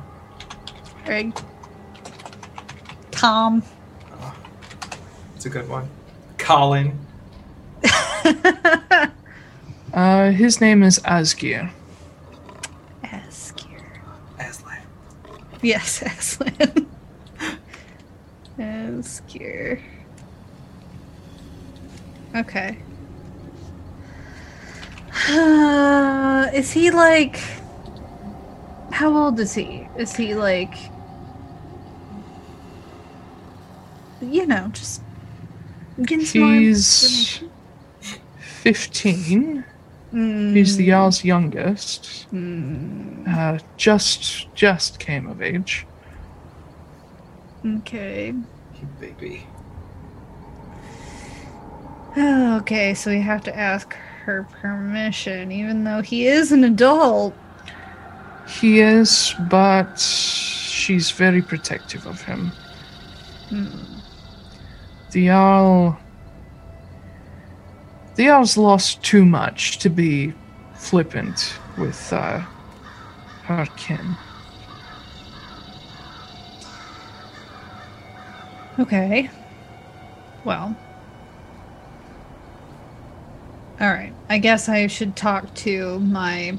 Greg. 1.05 1.35
Tom. 3.09 3.63
It's 5.35 5.47
a 5.47 5.49
good 5.49 5.67
one. 5.67 5.89
Colin. 6.37 6.99
Uh, 9.93 10.31
his 10.31 10.59
name 10.59 10.81
is 10.81 10.97
Asgir. 11.05 11.69
Askir. 13.03 13.79
Aslan. 14.39 14.81
Yes, 15.61 16.01
Aslan. 16.05 16.87
Askir. 18.57 19.79
Okay. 22.35 22.77
Uh, 25.29 26.49
is 26.53 26.71
he 26.71 26.91
like. 26.91 27.39
How 28.91 29.15
old 29.15 29.39
is 29.39 29.53
he? 29.53 29.87
Is 29.97 30.15
he 30.15 30.35
like. 30.35 30.75
You 34.21 34.47
know, 34.47 34.69
just. 34.73 35.01
Getting 36.01 36.25
some 36.25 36.59
He's 36.59 37.03
information. 37.03 37.51
15. 38.63 39.65
He's 40.13 40.77
the 40.77 40.87
Jarl's 40.87 41.23
youngest. 41.23 42.27
Uh, 42.33 43.59
just 43.77 44.53
just 44.53 44.99
came 44.99 45.27
of 45.27 45.41
age. 45.41 45.87
Okay. 47.65 48.27
You 48.27 48.87
baby. 48.99 49.47
Okay, 52.63 52.93
so 52.93 53.09
we 53.09 53.19
have 53.19 53.43
to 53.43 53.57
ask 53.57 53.93
her 54.23 54.47
permission, 54.61 55.51
even 55.51 55.83
though 55.83 56.01
he 56.01 56.27
is 56.27 56.51
an 56.51 56.63
adult. 56.63 57.33
He 58.47 58.79
is, 58.79 59.33
but 59.49 59.99
she's 59.99 61.11
very 61.11 61.41
protective 61.41 62.05
of 62.05 62.21
him. 62.21 62.51
The 65.11 65.27
Jarl. 65.27 65.99
The 68.15 68.25
Jarl's 68.25 68.57
lost 68.57 69.03
too 69.03 69.25
much 69.25 69.79
to 69.79 69.89
be 69.89 70.33
flippant 70.75 71.57
with 71.77 72.13
uh, 72.13 72.39
her 73.43 73.67
kin. 73.75 74.15
Okay. 78.79 79.29
Well. 80.45 80.75
Alright. 83.83 84.13
I 84.29 84.37
guess 84.37 84.69
I 84.69 84.87
should 84.87 85.17
talk 85.17 85.53
to 85.55 85.99
my 85.99 86.57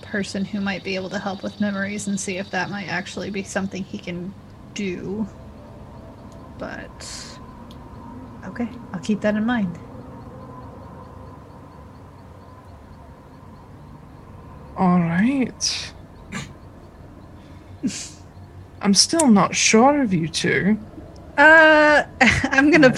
person 0.00 0.42
who 0.42 0.58
might 0.58 0.82
be 0.82 0.94
able 0.94 1.10
to 1.10 1.18
help 1.18 1.42
with 1.42 1.60
memories 1.60 2.08
and 2.08 2.18
see 2.18 2.38
if 2.38 2.50
that 2.50 2.70
might 2.70 2.88
actually 2.88 3.28
be 3.28 3.42
something 3.42 3.84
he 3.84 3.98
can 3.98 4.32
do. 4.72 5.28
But. 6.58 7.38
Okay, 8.46 8.70
I'll 8.94 9.00
keep 9.00 9.20
that 9.20 9.34
in 9.34 9.44
mind. 9.44 9.78
All 14.78 14.98
right. 14.98 15.92
I'm 18.80 18.94
still 18.94 19.28
not 19.28 19.54
sure 19.54 20.00
of 20.00 20.14
you 20.14 20.26
two. 20.26 20.78
Uh, 21.36 22.04
I'm 22.20 22.70
gonna. 22.70 22.96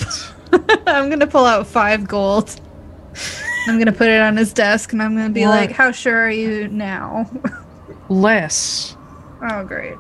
I'm 0.87 1.11
gonna 1.11 1.27
pull 1.27 1.45
out 1.45 1.67
five 1.67 2.07
gold. 2.07 2.61
I'm 3.67 3.79
gonna 3.79 3.93
put 3.93 4.09
it 4.09 4.21
on 4.21 4.37
his 4.37 4.53
desk, 4.53 4.93
and 4.93 5.03
I'm 5.03 5.17
gonna 5.17 5.31
be 5.31 5.43
What? 5.43 5.51
like, 5.51 5.73
"How 5.73 5.91
sure 5.91 6.17
are 6.27 6.31
you 6.31 6.69
now?" 6.69 7.31
Less. 8.09 8.97
oh, 9.43 9.65
great. 9.65 9.97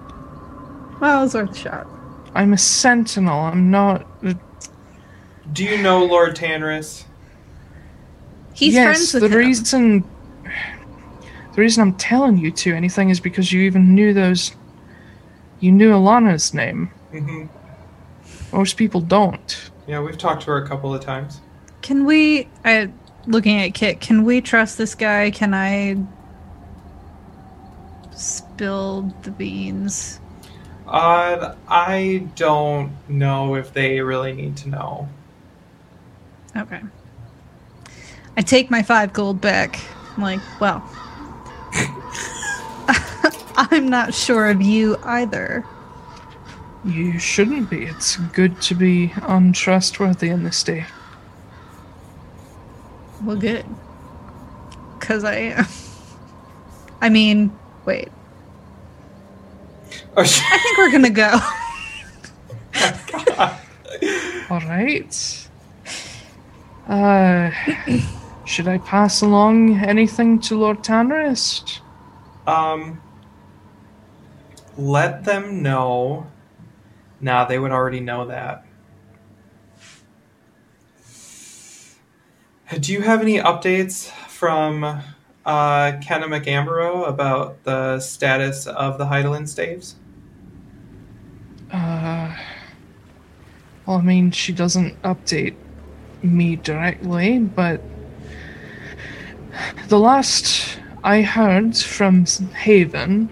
Well, 1.00 1.20
it 1.20 1.22
was 1.24 1.34
worth 1.34 1.52
a 1.52 1.54
shot. 1.54 1.86
I'm 2.34 2.52
a 2.52 2.58
sentinel. 2.58 3.40
I'm 3.40 3.70
not. 3.70 4.06
a- 4.22 4.36
Do 5.52 5.64
you 5.64 5.78
know 5.82 6.04
Lord 6.04 6.34
Tanris? 6.36 7.04
He's 8.52 8.74
yes, 8.74 8.84
friends 8.84 9.14
with 9.14 9.22
the 9.22 9.28
him. 9.38 9.46
reason. 9.46 10.04
The 11.54 11.60
reason 11.60 11.82
I'm 11.82 11.94
telling 11.94 12.36
you 12.38 12.50
two 12.50 12.74
anything 12.74 13.10
is 13.10 13.20
because 13.20 13.52
you 13.52 13.62
even 13.62 13.94
knew 13.94 14.12
those. 14.12 14.54
You 15.60 15.72
knew 15.72 15.92
Alana's 15.92 16.52
name. 16.52 16.90
hmm 17.12 17.44
Most 18.52 18.76
people 18.76 19.00
don't. 19.00 19.70
Yeah, 19.86 20.00
we've 20.00 20.18
talked 20.18 20.42
to 20.42 20.50
her 20.50 20.56
a 20.58 20.66
couple 20.68 20.92
of 20.94 21.00
times. 21.02 21.40
Can 21.82 22.04
we? 22.04 22.48
I 22.64 22.90
looking 23.26 23.60
at 23.60 23.74
Kit. 23.74 24.00
Can 24.00 24.24
we 24.24 24.40
trust 24.40 24.78
this 24.78 24.94
guy? 24.94 25.30
Can 25.30 25.54
I 25.54 25.96
spill 28.12 29.14
the 29.22 29.30
beans? 29.30 30.20
Uh, 30.86 31.54
I 31.66 32.28
don't 32.36 32.92
know 33.08 33.54
if 33.54 33.72
they 33.72 34.00
really 34.00 34.32
need 34.32 34.56
to 34.58 34.68
know. 34.68 35.08
Okay. 36.56 36.80
I 38.36 38.42
take 38.42 38.70
my 38.70 38.82
five 38.82 39.12
gold 39.12 39.40
back. 39.40 39.80
I'm 40.16 40.22
like, 40.22 40.40
well, 40.60 40.88
I'm 43.56 43.88
not 43.88 44.14
sure 44.14 44.48
of 44.48 44.60
you 44.60 44.96
either. 45.04 45.64
You 46.84 47.18
shouldn't 47.18 47.70
be. 47.70 47.84
It's 47.84 48.16
good 48.16 48.60
to 48.62 48.74
be 48.74 49.14
untrustworthy 49.22 50.28
in 50.28 50.44
this 50.44 50.62
day. 50.62 50.84
Well, 53.24 53.36
good. 53.36 53.64
Cause 55.00 55.24
I 55.24 55.34
am. 55.34 55.66
I 57.00 57.08
mean, 57.08 57.56
wait. 57.84 58.08
Oh, 60.16 60.22
I 60.22 60.58
think 60.58 60.78
we're 60.78 60.90
gonna 60.90 61.10
go. 61.10 61.40
All 64.50 64.60
right. 64.60 65.48
Uh, 66.86 67.50
should 68.44 68.68
I 68.68 68.78
pass 68.78 69.22
along 69.22 69.78
anything 69.84 70.38
to 70.40 70.58
Lord 70.58 70.84
Tanris? 70.84 71.80
Um, 72.46 73.00
let 74.76 75.24
them 75.24 75.62
know. 75.62 76.26
Nah, 77.20 77.46
they 77.46 77.58
would 77.58 77.70
already 77.70 78.00
know 78.00 78.26
that. 78.26 78.63
Do 82.80 82.92
you 82.92 83.02
have 83.02 83.20
any 83.20 83.38
updates 83.38 84.10
from 84.28 84.82
uh, 84.84 85.92
Kenna 86.02 86.26
McAmbro 86.26 87.08
about 87.08 87.62
the 87.62 88.00
status 88.00 88.66
of 88.66 88.98
the 88.98 89.04
Heidelin 89.04 89.46
staves? 89.46 89.96
Uh, 91.70 92.34
well, 93.86 93.98
I 93.98 94.02
mean, 94.02 94.30
she 94.32 94.52
doesn't 94.52 95.00
update 95.02 95.54
me 96.22 96.56
directly, 96.56 97.38
but 97.38 97.80
the 99.88 99.98
last 99.98 100.78
I 101.04 101.22
heard 101.22 101.76
from 101.76 102.24
Haven 102.26 103.28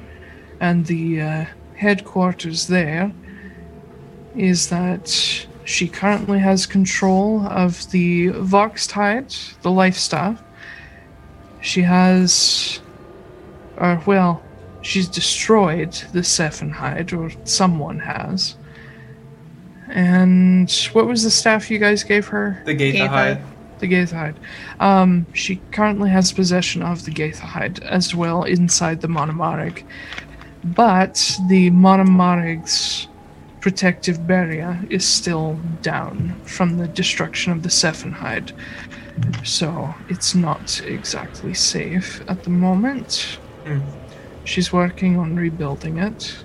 and 0.61 0.87
the 0.87 1.21
uh, 1.21 1.45
headquarters 1.75 2.69
there 2.69 3.13
is 4.37 4.69
that 4.69 5.47
she 5.73 5.89
currently 5.89 6.39
has 6.39 6.67
control 6.67 7.47
of 7.47 7.91
the 7.91 8.29
Voxtide, 8.29 9.61
the 9.63 9.71
life 9.71 9.97
staff. 9.97 10.43
She 11.61 11.83
has, 11.83 12.81
or 13.79 14.03
well, 14.05 14.43
she's 14.83 15.09
destroyed 15.09 15.93
the 16.13 16.21
Sephenhide, 16.21 17.17
or 17.17 17.31
someone 17.47 18.01
has. 18.01 18.57
And 19.89 20.71
what 20.93 21.07
was 21.07 21.23
the 21.23 21.31
staff 21.31 21.71
you 21.71 21.79
guys 21.79 22.05
gave 22.05 22.27
her? 22.29 22.63
The 22.67 22.75
Gaitha 22.75 23.09
Gaitha. 23.09 23.43
The 23.79 23.89
Gaithahide. 23.89 24.37
Um, 24.79 25.27
she 25.33 25.57
currently 25.73 26.11
has 26.11 26.33
possession 26.33 26.83
of 26.83 27.05
the 27.05 27.11
Gaithahide 27.11 27.83
as 27.83 28.15
well 28.15 28.45
inside 28.45 29.01
the 29.01 29.09
Monomarig. 29.09 29.85
But 30.65 31.37
the 31.49 31.71
Monomarig's 31.71 33.09
protective 33.63 34.27
barrier 34.27 34.85
is 34.91 35.07
still 35.07 35.59
down 35.83 36.35
from 36.45 36.77
the 36.79 36.89
destruction 36.89 37.53
of 37.53 37.63
the 37.63 37.69
Sephenhide. 37.69 38.53
So 39.45 39.95
it's 40.09 40.35
not 40.35 40.83
exactly 40.85 41.55
safe 41.55 42.23
at 42.29 42.43
the 42.43 42.51
moment. 42.51 43.39
Hmm. 43.65 43.81
She's 44.45 44.73
working 44.73 45.17
on 45.17 45.37
rebuilding 45.37 45.99
it. 45.99 46.45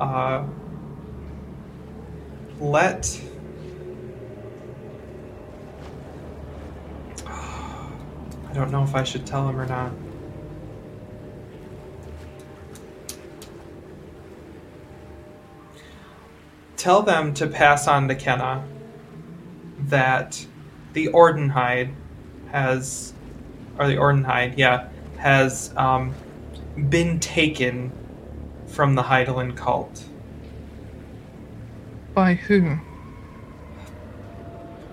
Uh, 0.00 0.46
let. 2.58 3.20
I 7.26 8.52
don't 8.54 8.70
know 8.70 8.82
if 8.82 8.94
I 8.94 9.04
should 9.04 9.26
tell 9.26 9.46
him 9.48 9.60
or 9.60 9.66
not. 9.66 9.92
Tell 16.76 17.02
them 17.02 17.32
to 17.34 17.46
pass 17.46 17.88
on 17.88 18.08
to 18.08 18.14
Kenna 18.14 18.64
that 19.80 20.46
the 20.92 21.08
Ordenhide 21.08 21.94
has, 22.50 23.12
or 23.78 23.86
the 23.86 23.96
Ordenhide, 23.96 24.54
yeah, 24.56 24.88
has 25.16 25.72
um, 25.76 26.14
been 26.88 27.18
taken 27.20 27.92
from 28.66 28.94
the 28.94 29.02
Heidelin 29.02 29.56
cult. 29.56 30.04
By 32.14 32.34
whom? 32.34 32.80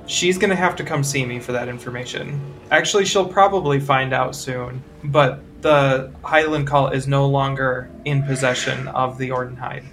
She's 0.05 0.37
gonna 0.37 0.55
have 0.55 0.75
to 0.77 0.83
come 0.83 1.03
see 1.03 1.25
me 1.25 1.39
for 1.39 1.53
that 1.53 1.67
information. 1.67 2.39
Actually, 2.71 3.05
she'll 3.05 3.27
probably 3.27 3.79
find 3.79 4.13
out 4.13 4.35
soon. 4.35 4.83
But 5.03 5.41
the 5.61 6.11
Heidelin 6.23 6.67
cult 6.67 6.93
is 6.93 7.07
no 7.07 7.25
longer 7.25 7.89
in 8.05 8.23
possession 8.23 8.87
of 8.89 9.17
the 9.17 9.29
Ordenhide. 9.29 9.85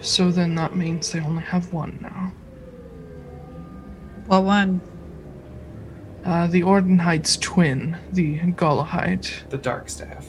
So 0.00 0.30
then 0.30 0.54
that 0.54 0.76
means 0.76 1.12
they 1.12 1.20
only 1.20 1.42
have 1.42 1.72
one 1.72 1.98
now. 2.00 2.32
Well, 4.26 4.44
one. 4.44 4.80
Uh, 6.24 6.46
the 6.46 6.62
Ordenhide's 6.62 7.36
twin, 7.38 7.96
the 8.12 8.38
Golahide. 8.40 9.48
The 9.48 9.58
Dark 9.58 9.88
Staff. 9.88 10.26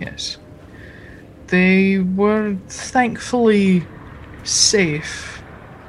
Yes. 0.00 0.38
They 1.48 1.98
were 1.98 2.56
thankfully 2.68 3.84
safe 4.44 5.42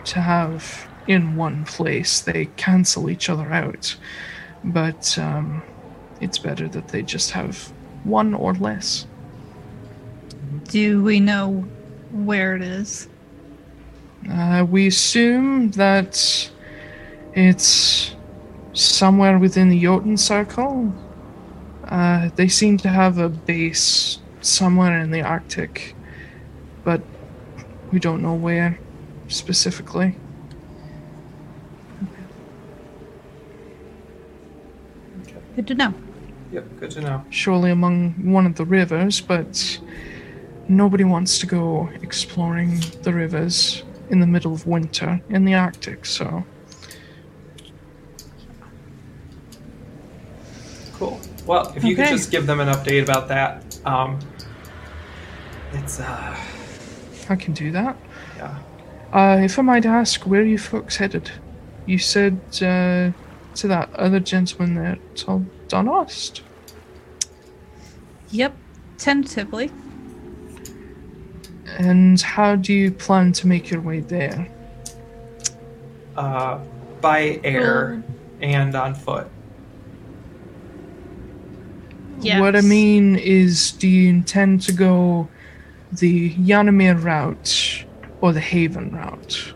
to 0.06 0.20
have 0.20 0.88
in 1.08 1.36
one 1.36 1.66
place. 1.66 2.20
They 2.20 2.46
cancel 2.58 3.10
each 3.10 3.30
other 3.30 3.52
out. 3.54 3.96
But 4.64 5.18
um, 5.18 5.64
it's 6.20 6.38
better 6.38 6.68
that 6.70 6.90
they 6.90 7.02
just 7.02 7.32
have 7.32 7.72
one 8.04 8.34
or 8.34 8.54
less. 8.56 9.06
Do 10.66 11.04
we 11.04 11.20
know 11.20 11.66
where 12.12 12.56
it 12.56 12.62
is? 12.62 13.08
Uh, 14.30 14.66
we 14.70 14.88
assume 14.88 15.72
that 15.72 16.52
it's 17.34 18.16
somewhere 18.74 19.40
within 19.40 19.70
the 19.70 19.82
Jotun 19.82 20.18
Circle. 20.18 20.94
Uh, 21.86 22.30
they 22.36 22.48
seem 22.48 22.78
to 22.78 22.90
have 22.90 23.18
a 23.18 23.30
base 23.30 24.20
somewhere 24.42 25.00
in 25.00 25.12
the 25.12 25.22
Arctic, 25.22 25.96
but 26.84 27.02
we 27.92 28.00
don't 28.00 28.22
know 28.22 28.34
where 28.34 28.80
specifically. 29.28 30.16
Good 35.56 35.68
to 35.68 35.76
know. 35.76 35.94
Yep, 36.52 36.80
good 36.80 36.92
to 36.92 37.02
know. 37.02 37.26
Surely 37.30 37.72
among 37.72 38.32
one 38.32 38.46
of 38.46 38.56
the 38.56 38.66
rivers, 38.66 39.20
but 39.20 39.80
nobody 40.68 41.04
wants 41.04 41.40
to 41.40 41.46
go 41.46 41.90
exploring 42.02 42.80
the 43.04 43.14
rivers 43.14 43.84
in 44.10 44.20
the 44.20 44.28
middle 44.28 44.54
of 44.54 44.68
winter 44.68 45.22
in 45.30 45.46
the 45.46 45.54
Arctic, 45.54 46.06
so. 46.06 46.44
Cool. 50.94 51.20
Well, 51.46 51.74
if 51.76 51.84
you 51.84 51.96
could 51.96 52.08
just 52.08 52.30
give 52.30 52.46
them 52.46 52.60
an 52.60 52.68
update 52.68 53.04
about 53.04 53.28
that. 53.30 53.80
Um, 53.86 54.20
it's, 55.74 56.00
uh, 56.00 56.38
I 57.30 57.36
can 57.36 57.54
do 57.54 57.72
that. 57.72 57.98
yeah. 58.38 58.60
Uh, 59.12 59.42
if 59.42 59.58
I 59.58 59.62
might 59.62 59.86
ask, 59.86 60.22
where 60.22 60.42
are 60.42 60.46
you 60.46 60.58
folks 60.58 60.96
headed? 60.96 61.32
You 61.86 61.98
said 61.98 62.40
uh, 62.56 63.12
to 63.56 63.68
that 63.68 63.94
other 63.96 64.20
gentleman 64.20 64.76
there, 64.76 64.98
Tol 65.16 65.46
Donost. 65.68 66.42
Yep, 68.30 68.56
tentatively. 68.98 69.72
And 71.78 72.22
how 72.22 72.56
do 72.56 72.74
you 72.74 72.92
plan 72.92 73.32
to 73.34 73.48
make 73.48 73.70
your 73.70 73.82
way 73.82 74.02
there? 74.02 74.48
Uh, 76.16 76.60
by 77.00 77.40
air 77.44 78.04
and 78.42 78.76
on 78.76 78.94
foot. 78.94 79.28
What 82.22 82.56
I 82.56 82.62
mean 82.62 83.16
is, 83.16 83.72
do 83.72 83.88
you 83.88 84.10
intend 84.10 84.62
to 84.64 84.72
go 84.74 85.28
the 85.92 86.36
Yanamir 86.36 87.02
route 87.02 87.84
or 88.22 88.32
the 88.32 88.40
Haven 88.40 88.92
route? 88.92 89.54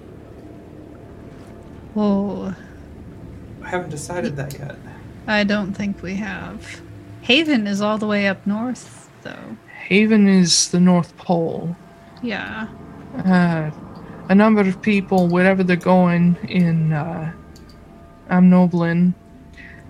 Oh, 1.96 2.56
I 3.62 3.70
haven't 3.70 3.92
decided 3.92 4.36
that 4.38 4.58
yet. 4.58 4.78
I 5.28 5.44
don't 5.44 5.74
think 5.74 6.02
we 6.02 6.16
have. 6.16 6.82
Haven 7.22 7.68
is 7.68 7.82
all 7.82 7.98
the 7.98 8.08
way 8.08 8.28
up 8.28 8.46
north, 8.48 9.10
though. 9.22 9.58
Haven 9.88 10.28
is 10.28 10.70
the 10.70 10.80
North 10.80 11.16
Pole. 11.18 11.76
Yeah. 12.26 12.68
Uh, 13.24 13.70
a 14.30 14.34
number 14.34 14.62
of 14.62 14.82
people, 14.82 15.28
wherever 15.28 15.64
they're 15.64 15.76
going 15.76 16.36
in 16.50 16.92
uh, 16.92 17.32
Amnoblin, 18.32 19.14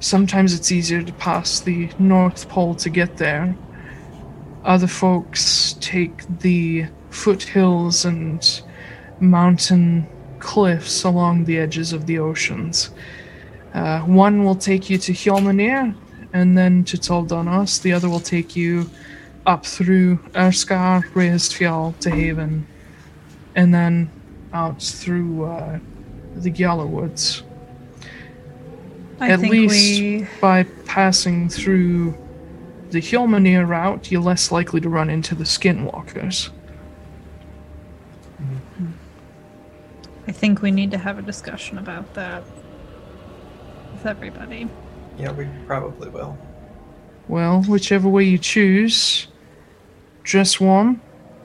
sometimes 0.02 0.54
it's 0.54 0.70
easier 0.70 1.02
to 1.02 1.14
pass 1.14 1.62
the 1.62 1.90
North 1.98 2.50
Pole 2.50 2.76
to 2.76 2.90
get 2.90 3.16
there. 3.16 3.56
Other 4.66 4.88
folks 4.88 5.78
take 5.80 6.28
the 6.40 6.88
foothills 7.10 8.04
and 8.04 8.62
mountain 9.22 10.06
cliffs 10.40 11.06
along 11.06 11.46
the 11.46 11.58
edges 11.58 11.94
of 11.94 12.06
the 12.06 12.20
oceans. 12.20 12.90
Uh, 13.74 14.02
one 14.02 14.44
will 14.44 14.56
take 14.56 14.90
you 14.90 14.98
to 14.98 15.14
Hjolmanir 15.14 15.96
and 16.34 16.58
then 16.58 16.84
to 16.84 16.98
Tol 16.98 17.26
Toldonos. 17.26 17.82
The 17.82 17.94
other 17.94 18.10
will 18.10 18.20
take 18.20 18.58
you 18.58 18.90
up 19.46 19.66
through 19.66 20.18
Erskar, 20.36 21.04
Reistfjall 21.14 21.98
to 22.00 22.10
Haven, 22.10 22.66
and 23.56 23.74
then 23.74 24.10
out 24.54 24.82
through 24.82 25.46
uh, 25.46 25.80
the 26.36 26.52
Gyala 26.52 26.88
Woods. 26.88 27.44
I 29.20 29.32
At 29.32 29.40
think 29.40 29.52
least 29.52 30.02
we. 30.02 30.28
by 30.42 30.64
passing 30.86 31.50
through 31.50 32.16
the 32.92 33.00
Hjolmanir 33.00 33.68
route, 33.68 34.12
you're 34.12 34.22
less 34.22 34.52
likely 34.52 34.82
to 34.82 34.90
run 34.90 35.10
into 35.10 35.36
the 35.36 35.44
Skinwalkers. 35.44 36.50
I 40.28 40.32
think 40.32 40.62
we 40.62 40.72
need 40.72 40.92
to 40.92 40.98
have 40.98 41.20
a 41.20 41.22
discussion 41.22 41.78
about 41.78 42.14
that 42.16 42.44
with 43.94 44.06
everybody. 44.06 44.68
Yeah, 45.18 45.32
we 45.32 45.48
probably 45.68 46.10
will. 46.10 46.38
Well, 47.28 47.64
whichever 47.64 48.10
way 48.10 48.24
you 48.24 48.38
choose, 48.38 49.28
dress 50.26 50.60
warm, 50.60 51.00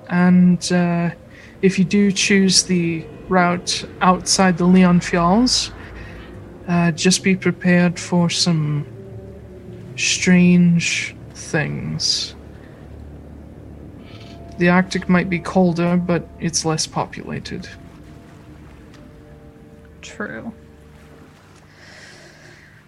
and 0.09 0.73
uh, 0.73 1.11
if 1.63 1.79
you 1.79 1.85
do 1.85 2.11
choose 2.11 2.65
the 2.65 3.05
route 3.29 3.85
outside 4.01 4.59
the 4.59 4.65
Leon 4.65 5.01
Fjalls, 5.01 5.71
uh, 6.67 6.91
just 6.91 7.23
be 7.23 7.37
prepared 7.37 7.99
for 7.99 8.29
some 8.29 8.87
strange 9.97 11.15
things. 11.35 12.35
The 14.59 14.69
Arctic 14.69 15.09
might 15.09 15.31
be 15.31 15.39
colder, 15.39 15.97
but 15.97 16.29
it's 16.39 16.65
less 16.65 16.87
populated. 16.87 17.69
True. 20.03 20.53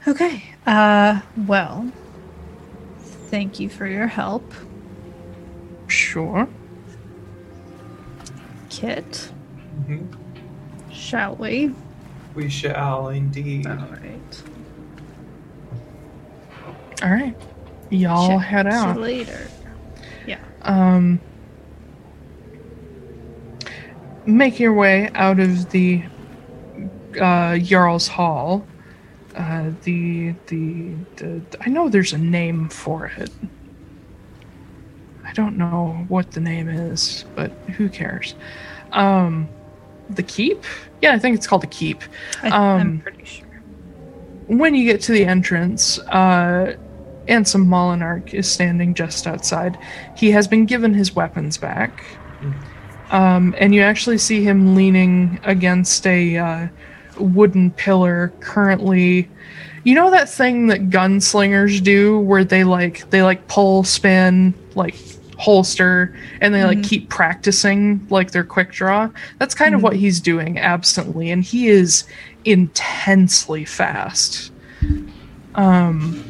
Okay. 0.06 0.42
Uh, 0.66 1.20
well, 1.46 1.90
thank 3.30 3.60
you 3.60 3.68
for 3.68 3.86
your 3.86 4.06
help, 4.06 4.52
Sure. 6.12 6.46
Kit. 8.68 9.30
Mhm. 9.88 10.06
Shall 10.92 11.36
we? 11.36 11.72
We 12.34 12.50
shall 12.50 13.08
indeed. 13.08 13.66
All 13.66 13.76
right. 13.76 14.42
All 17.02 17.10
right. 17.10 17.34
Y'all 17.88 18.28
Check 18.38 18.46
head 18.46 18.66
out. 18.66 19.00
later. 19.00 19.48
Yeah. 20.26 20.38
um, 20.60 21.18
make 24.26 24.60
your 24.60 24.74
way 24.74 25.08
out 25.14 25.40
of 25.40 25.70
the 25.70 26.02
uh, 27.18 27.56
Jarl's 27.56 28.08
Hall. 28.08 28.66
Uh, 29.34 29.70
the, 29.84 30.34
the 30.48 30.92
the 31.16 31.40
I 31.62 31.70
know 31.70 31.88
there's 31.88 32.12
a 32.12 32.18
name 32.18 32.68
for 32.68 33.06
it. 33.06 33.30
I 35.32 35.34
don't 35.34 35.56
know 35.56 36.04
what 36.08 36.32
the 36.32 36.40
name 36.40 36.68
is, 36.68 37.24
but 37.34 37.50
who 37.78 37.88
cares? 37.88 38.34
Um, 38.92 39.48
the 40.10 40.22
keep? 40.22 40.62
Yeah, 41.00 41.14
I 41.14 41.18
think 41.18 41.36
it's 41.36 41.46
called 41.46 41.62
the 41.62 41.68
keep. 41.68 42.02
I, 42.42 42.48
I'm 42.48 42.80
Um, 42.80 43.00
pretty 43.00 43.24
sure. 43.24 43.46
when 44.48 44.74
you 44.74 44.84
get 44.84 45.00
to 45.02 45.12
the 45.12 45.24
entrance, 45.24 45.98
uh, 46.10 46.76
Ansem 47.28 47.66
Molinarch 47.66 48.34
is 48.34 48.46
standing 48.46 48.92
just 48.92 49.26
outside. 49.26 49.78
He 50.18 50.30
has 50.32 50.46
been 50.46 50.66
given 50.66 50.92
his 50.92 51.16
weapons 51.16 51.56
back. 51.56 52.04
Um, 53.10 53.54
and 53.56 53.74
you 53.74 53.80
actually 53.80 54.18
see 54.18 54.42
him 54.44 54.74
leaning 54.74 55.40
against 55.44 56.06
a 56.06 56.36
uh, 56.36 56.68
wooden 57.18 57.70
pillar 57.70 58.34
currently. 58.40 59.30
You 59.84 59.94
know 59.94 60.10
that 60.10 60.28
thing 60.28 60.66
that 60.66 60.90
gunslingers 60.90 61.82
do 61.82 62.18
where 62.18 62.44
they 62.44 62.64
like 62.64 63.08
they 63.08 63.22
like 63.22 63.48
pull 63.48 63.82
spin 63.82 64.52
like 64.74 64.94
holster 65.42 66.14
and 66.40 66.54
they 66.54 66.64
like 66.64 66.82
keep 66.84 67.08
practicing 67.08 68.06
like 68.10 68.30
their 68.30 68.44
quick 68.44 68.70
draw. 68.70 69.10
That's 69.38 69.54
kind 69.54 69.74
of 69.74 69.82
what 69.82 69.96
he's 69.96 70.20
doing 70.20 70.58
absently 70.58 71.30
and 71.30 71.42
he 71.42 71.68
is 71.68 72.04
intensely 72.44 73.64
fast. 73.64 74.52
Um 75.54 76.24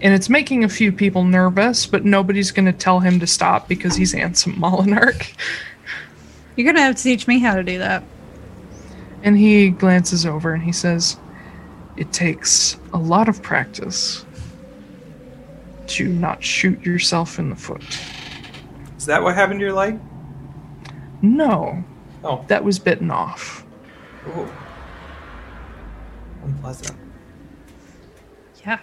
and 0.00 0.12
it's 0.14 0.28
making 0.28 0.64
a 0.64 0.68
few 0.68 0.90
people 0.90 1.22
nervous, 1.22 1.86
but 1.86 2.04
nobody's 2.04 2.50
going 2.50 2.66
to 2.66 2.72
tell 2.72 2.98
him 2.98 3.20
to 3.20 3.26
stop 3.26 3.68
because 3.68 3.94
he's 3.94 4.12
Ansem 4.14 4.56
Molinarch. 4.56 5.34
You're 6.56 6.66
gonna 6.66 6.84
have 6.84 6.96
to 6.96 7.02
teach 7.02 7.26
me 7.26 7.38
how 7.38 7.54
to 7.54 7.62
do 7.62 7.78
that. 7.78 8.02
And 9.22 9.38
he 9.38 9.70
glances 9.70 10.26
over 10.26 10.52
and 10.52 10.62
he 10.62 10.72
says, 10.72 11.16
It 11.96 12.12
takes 12.12 12.76
a 12.92 12.98
lot 12.98 13.28
of 13.28 13.42
practice 13.42 14.26
to 15.92 16.08
not 16.08 16.42
shoot 16.42 16.84
yourself 16.84 17.38
in 17.38 17.50
the 17.50 17.56
foot. 17.56 17.82
Is 18.96 19.06
that 19.06 19.22
what 19.22 19.34
happened 19.34 19.60
to 19.60 19.64
your 19.66 19.74
leg? 19.74 19.98
No, 21.22 21.82
Oh, 22.24 22.44
that 22.48 22.62
was 22.62 22.78
bitten 22.78 23.10
off. 23.10 23.64
ooh. 24.28 24.48
Unpleasant. 26.44 26.96
Yeah. 28.64 28.78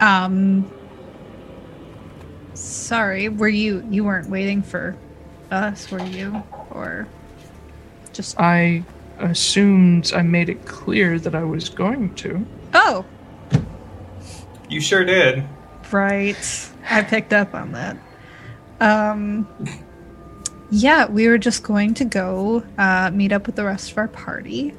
Um. 0.00 0.70
Sorry, 2.54 3.28
were 3.28 3.48
you 3.48 3.86
you 3.90 4.04
weren't 4.04 4.28
waiting 4.30 4.62
for 4.62 4.96
us, 5.50 5.90
were 5.90 6.02
you, 6.04 6.42
or 6.70 7.06
just? 8.12 8.38
I 8.38 8.84
assumed 9.18 10.12
I 10.14 10.22
made 10.22 10.48
it 10.50 10.64
clear 10.66 11.18
that 11.18 11.34
I 11.34 11.42
was 11.42 11.68
going 11.70 12.14
to. 12.16 12.44
Oh, 12.74 13.04
You 14.68 14.80
sure 14.80 15.04
did. 15.04 15.44
Right. 15.92 16.70
I 16.88 17.02
picked 17.02 17.32
up 17.32 17.54
on 17.54 17.72
that. 17.72 17.96
Um. 18.80 19.46
Yeah, 20.72 21.06
we 21.06 21.26
were 21.26 21.38
just 21.38 21.64
going 21.64 21.94
to 21.94 22.04
go 22.04 22.62
uh, 22.78 23.10
meet 23.12 23.32
up 23.32 23.46
with 23.46 23.56
the 23.56 23.64
rest 23.64 23.90
of 23.90 23.98
our 23.98 24.06
party. 24.06 24.72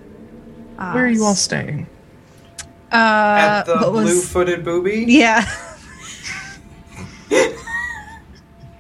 Uh, 0.80 0.94
Where 0.94 1.06
are 1.06 1.10
you 1.10 1.26
all 1.26 1.36
staying? 1.36 1.86
Uh, 2.92 2.96
At 2.96 3.64
the 3.64 3.76
what 3.76 3.92
was- 3.92 4.06
blue-footed 4.12 4.64
booby. 4.64 5.06
Yeah. 5.08 5.44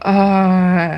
Uh, 0.01 0.98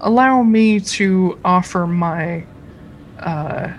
allow 0.00 0.42
me 0.42 0.80
to 0.80 1.38
offer 1.44 1.86
my 1.86 2.44
uh, 3.18 3.72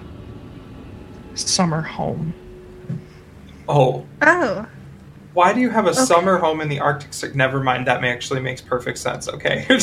summer 1.36 1.82
home. 1.82 2.34
Oh, 3.68 4.06
Oh. 4.22 4.66
why 5.34 5.54
do 5.54 5.60
you 5.62 5.70
have 5.70 5.88
a 5.88 5.94
summer 5.94 6.38
home 6.38 6.62
in 6.62 6.70
the 6.70 6.80
Arctic? 6.80 7.14
Cir- 7.14 7.32
Never 7.34 7.60
mind. 7.62 7.88
That 7.88 8.04
actually 8.04 8.42
makes 8.42 8.62
perfect 8.62 8.98
sense. 8.98 9.28
Okay. 9.30 9.66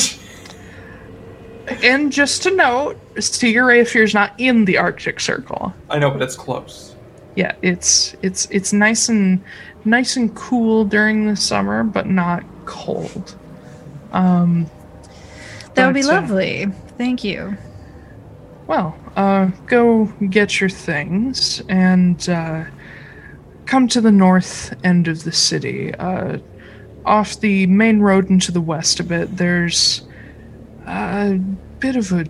And 1.83 2.11
just 2.11 2.43
to 2.43 2.55
note, 2.55 2.99
Stiger 3.15 3.63
Rayfear 3.63 4.03
is 4.03 4.13
not 4.13 4.33
in 4.39 4.65
the 4.65 4.77
Arctic 4.77 5.19
Circle. 5.19 5.73
I 5.89 5.99
know, 5.99 6.09
but 6.11 6.21
it's 6.21 6.35
close. 6.35 6.95
Yeah, 7.35 7.55
it's 7.61 8.13
it's 8.21 8.47
it's 8.51 8.73
nice 8.73 9.07
and 9.07 9.41
nice 9.85 10.17
and 10.17 10.35
cool 10.35 10.83
during 10.83 11.27
the 11.27 11.35
summer, 11.35 11.83
but 11.83 12.07
not 12.07 12.43
cold. 12.65 13.35
Um, 14.11 14.69
That 15.75 15.85
would 15.85 15.93
be 15.95 16.01
but, 16.01 16.09
uh, 16.09 16.13
lovely. 16.21 16.65
Thank 16.97 17.23
you. 17.23 17.55
Well, 18.67 18.97
uh, 19.15 19.45
go 19.67 20.05
get 20.29 20.59
your 20.59 20.69
things 20.69 21.61
and 21.69 22.27
uh, 22.27 22.65
come 23.71 23.87
to 23.87 24.01
the 24.01 24.11
north 24.11 24.75
end 24.83 25.07
of 25.07 25.23
the 25.23 25.31
city. 25.31 25.95
Uh, 25.95 26.37
off 27.05 27.39
the 27.39 27.65
main 27.67 28.01
road 28.01 28.29
and 28.29 28.41
to 28.41 28.51
the 28.51 28.59
west 28.59 28.99
a 28.99 29.03
bit, 29.03 29.37
there's 29.37 30.01
a 30.85 31.39
bit 31.79 31.95
of 31.95 32.11
a 32.11 32.25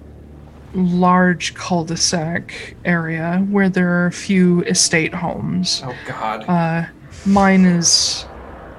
large 0.75 1.55
cul-de-sac 1.55 2.75
area 2.85 3.43
where 3.49 3.69
there 3.69 3.89
are 3.89 4.05
a 4.05 4.11
few 4.11 4.61
estate 4.65 5.15
homes. 5.15 5.81
Oh 5.83 5.95
God. 6.05 6.47
Uh, 6.47 6.85
mine 7.25 7.65
is 7.65 8.23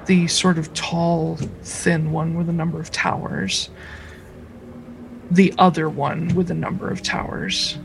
the 0.05 0.25
sort 0.27 0.57
of 0.57 0.73
tall, 0.73 1.35
thin 1.63 2.13
one 2.13 2.33
with 2.37 2.47
a 2.47 2.53
number 2.53 2.79
of 2.79 2.91
towers. 2.91 3.69
The 5.31 5.53
other 5.57 5.89
one 5.89 6.33
with 6.33 6.49
a 6.49 6.55
number 6.55 6.89
of 6.89 7.01
towers. 7.01 7.77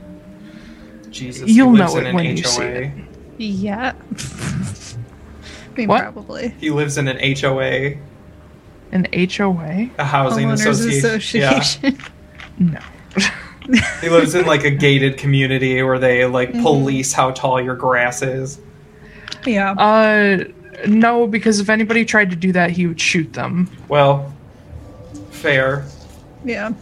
Jesus. 1.10 1.50
you'll 1.50 1.72
know 1.72 1.96
it 1.96 2.14
when 2.14 2.36
you 2.36 2.44
see 2.44 2.62
it. 2.62 3.07
Yeah. 3.38 3.94
I 4.18 5.76
mean, 5.76 5.88
What? 5.88 6.02
probably. 6.02 6.54
He 6.60 6.70
lives 6.70 6.98
in 6.98 7.06
an 7.08 7.18
HOA, 7.38 7.94
An 8.92 9.06
HOA? 9.12 9.90
a 9.98 10.04
housing 10.04 10.48
Homeowners 10.48 10.68
association. 10.70 11.42
Association. 11.58 11.98
No. 12.60 12.80
Yeah. 13.68 14.00
He 14.00 14.08
lives 14.08 14.34
in 14.34 14.44
like 14.46 14.64
a 14.64 14.70
gated 14.86 15.16
community 15.16 15.80
where 15.82 15.98
they 16.00 16.24
like 16.26 16.50
Mm-hmm. 16.50 16.62
police 16.62 17.12
how 17.12 17.30
tall 17.30 17.60
your 17.60 17.76
grass 17.76 18.20
is. 18.22 18.58
Yeah. 19.46 19.72
Uh, 19.72 20.44
no, 20.88 21.28
because 21.28 21.60
if 21.60 21.68
anybody 21.68 22.04
tried 22.04 22.30
to 22.30 22.36
do 22.36 22.50
that, 22.52 22.70
he 22.72 22.88
would 22.88 23.00
shoot 23.00 23.32
them. 23.34 23.70
Well, 23.88 24.32
fair. 25.30 25.84
yeah. 26.44 26.72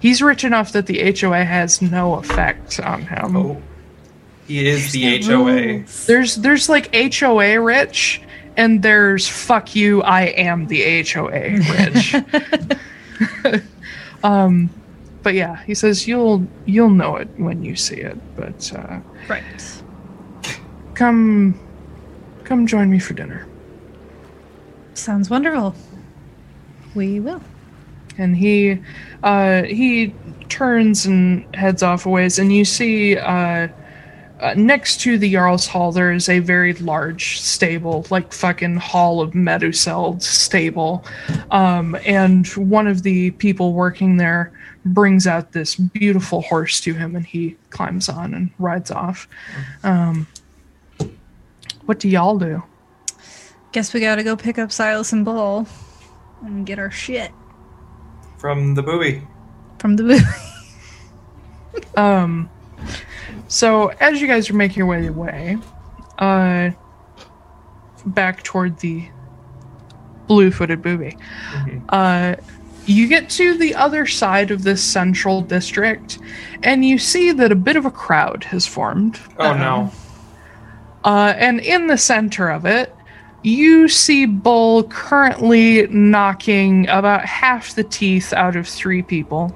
He's 0.00 0.20
rich 0.22 0.42
enough 0.42 0.72
that 0.72 0.86
the 0.86 1.12
HOA 1.16 1.44
has 1.44 1.80
no 1.80 2.14
effect 2.14 2.80
on 2.80 3.02
him. 3.02 3.36
Oh, 3.36 3.62
he 4.48 4.66
is 4.66 4.92
the 4.92 5.02
There's 5.02 5.28
no 5.28 5.44
HOA. 5.44 5.52
rules. 5.52 6.06
There's 6.06 6.34
there's 6.36 6.68
like 6.68 6.92
HOA 6.94 7.60
rich, 7.60 8.20
and 8.56 8.82
there's 8.82 9.28
fuck 9.28 9.74
you, 9.76 10.02
I 10.02 10.22
am 10.22 10.66
the 10.66 11.04
HOA 11.04 11.60
rich. 11.60 12.14
um, 14.22 14.70
but 15.22 15.34
yeah, 15.34 15.62
he 15.64 15.74
says 15.74 16.06
you'll 16.06 16.48
you'll 16.64 16.90
know 16.90 17.16
it 17.16 17.28
when 17.36 17.62
you 17.62 17.76
see 17.76 17.96
it. 17.96 18.18
But 18.36 18.72
uh, 18.74 19.00
Right. 19.28 19.44
come 20.94 21.60
come 22.44 22.66
join 22.66 22.90
me 22.90 22.98
for 22.98 23.14
dinner. 23.14 23.46
Sounds 24.94 25.30
wonderful. 25.30 25.74
We 26.94 27.20
will. 27.20 27.42
and 28.16 28.36
he 28.36 28.78
uh, 29.22 29.62
he 29.64 30.14
turns 30.48 31.06
and 31.06 31.44
heads 31.54 31.82
off 31.82 32.06
a 32.06 32.08
ways, 32.10 32.38
and 32.38 32.52
you 32.52 32.64
see 32.64 33.16
uh, 33.16 33.68
uh, 34.40 34.54
next 34.56 35.00
to 35.00 35.18
the 35.18 35.32
Jarl's 35.32 35.66
Hall 35.66 35.92
there 35.92 36.12
is 36.12 36.28
a 36.28 36.38
very 36.38 36.74
large 36.74 37.40
stable, 37.40 38.06
like 38.10 38.32
fucking 38.32 38.76
Hall 38.76 39.20
of 39.20 39.32
Meduseld 39.32 40.22
stable, 40.22 41.04
um, 41.50 41.96
and 42.06 42.46
one 42.48 42.86
of 42.86 43.02
the 43.02 43.30
people 43.32 43.72
working 43.72 44.16
there 44.16 44.52
brings 44.84 45.26
out 45.26 45.52
this 45.52 45.74
beautiful 45.74 46.42
horse 46.42 46.80
to 46.82 46.94
him, 46.94 47.16
and 47.16 47.26
he 47.26 47.56
climbs 47.70 48.08
on 48.08 48.32
and 48.34 48.50
rides 48.58 48.90
off. 48.90 49.28
Um, 49.82 50.26
what 51.86 51.98
do 51.98 52.08
y'all 52.08 52.38
do? 52.38 52.62
Guess 53.72 53.92
we 53.92 54.00
gotta 54.00 54.22
go 54.22 54.36
pick 54.36 54.58
up 54.58 54.70
Silas 54.72 55.12
and 55.12 55.24
Bull 55.24 55.66
and 56.42 56.64
get 56.64 56.78
our 56.78 56.90
shit 56.90 57.32
From 58.38 58.74
the 58.74 58.82
booby. 58.82 59.26
from 59.78 59.96
the 59.96 60.02
movie. 60.04 60.24
Um, 61.96 62.48
so 63.48 63.88
as 64.00 64.20
you 64.20 64.26
guys 64.26 64.48
are 64.50 64.54
making 64.54 64.78
your 64.78 64.86
way 64.86 65.06
away, 65.06 65.58
uh, 66.18 66.70
back 68.06 68.42
toward 68.42 68.78
the 68.78 69.08
blue-footed 70.26 70.82
booby, 70.82 71.16
uh, 71.88 72.36
you 72.86 73.06
get 73.06 73.28
to 73.30 73.58
the 73.58 73.74
other 73.74 74.06
side 74.06 74.50
of 74.50 74.62
this 74.62 74.82
central 74.82 75.42
district, 75.42 76.18
and 76.62 76.84
you 76.84 76.98
see 76.98 77.32
that 77.32 77.52
a 77.52 77.56
bit 77.56 77.76
of 77.76 77.84
a 77.84 77.90
crowd 77.90 78.44
has 78.44 78.66
formed. 78.66 79.20
Oh 79.38 79.54
no. 79.54 79.92
Uh, 81.04 81.34
and 81.36 81.60
in 81.60 81.86
the 81.86 81.98
center 81.98 82.48
of 82.48 82.66
it, 82.66 82.94
you 83.42 83.88
see 83.88 84.26
Bull 84.26 84.84
currently 84.84 85.86
knocking 85.88 86.88
about 86.88 87.24
half 87.24 87.74
the 87.74 87.84
teeth 87.84 88.32
out 88.32 88.56
of 88.56 88.66
three 88.66 89.02
people. 89.02 89.54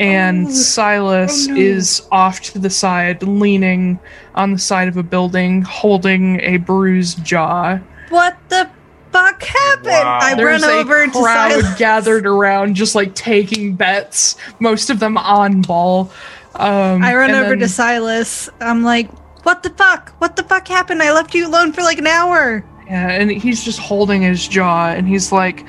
And 0.00 0.46
Oh. 0.48 0.50
Silas 0.50 1.46
Oh, 1.48 1.52
no. 1.52 1.60
is 1.60 2.02
off 2.10 2.40
to 2.40 2.58
the 2.58 2.70
side, 2.70 3.22
leaning 3.22 3.98
on 4.34 4.52
the 4.52 4.58
side 4.58 4.88
of 4.88 4.96
a 4.96 5.02
building, 5.02 5.62
holding 5.62 6.40
a 6.40 6.56
bruised 6.56 7.22
jaw. 7.24 7.78
What 8.08 8.36
the 8.48 8.68
fuck 9.12 9.42
happened? 9.42 9.86
Wow. 9.86 10.18
I 10.22 10.34
There's 10.34 10.62
run 10.62 10.70
a 10.70 10.74
over 10.78 11.04
to 11.06 11.12
crowd 11.12 11.50
Silas. 11.60 11.78
gathered 11.78 12.26
around, 12.26 12.74
just 12.74 12.94
like 12.94 13.14
taking 13.14 13.74
bets, 13.74 14.36
most 14.58 14.88
of 14.90 14.98
them 15.00 15.18
on 15.18 15.60
Bull. 15.62 16.10
Um, 16.54 17.04
I 17.04 17.14
run 17.14 17.30
over 17.32 17.50
then- 17.50 17.58
to 17.60 17.68
Silas. 17.68 18.48
I'm 18.60 18.82
like, 18.82 19.08
what 19.44 19.62
the 19.62 19.70
fuck? 19.70 20.12
What 20.18 20.34
the 20.36 20.42
fuck 20.44 20.66
happened? 20.66 21.02
I 21.02 21.12
left 21.12 21.34
you 21.34 21.46
alone 21.46 21.72
for 21.72 21.82
like 21.82 21.98
an 21.98 22.06
hour. 22.06 22.64
Yeah, 22.86 23.08
and 23.10 23.30
he's 23.30 23.62
just 23.62 23.78
holding 23.78 24.22
his 24.22 24.48
jaw, 24.48 24.88
and 24.88 25.06
he's 25.06 25.30
like, 25.30 25.64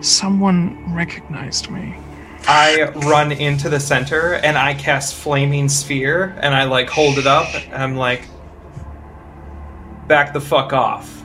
"Someone 0.00 0.76
recognized 0.94 1.70
me." 1.70 1.94
I 2.48 2.90
run 3.08 3.32
into 3.32 3.68
the 3.68 3.80
center 3.80 4.34
and 4.34 4.56
I 4.56 4.74
cast 4.74 5.14
flaming 5.14 5.68
sphere 5.68 6.36
and 6.40 6.54
I 6.54 6.64
like 6.64 6.88
hold 6.88 7.18
it 7.18 7.26
up 7.26 7.52
and 7.54 7.74
I'm 7.74 7.96
like 7.96 8.22
back 10.06 10.32
the 10.32 10.40
fuck 10.40 10.72
off. 10.72 11.16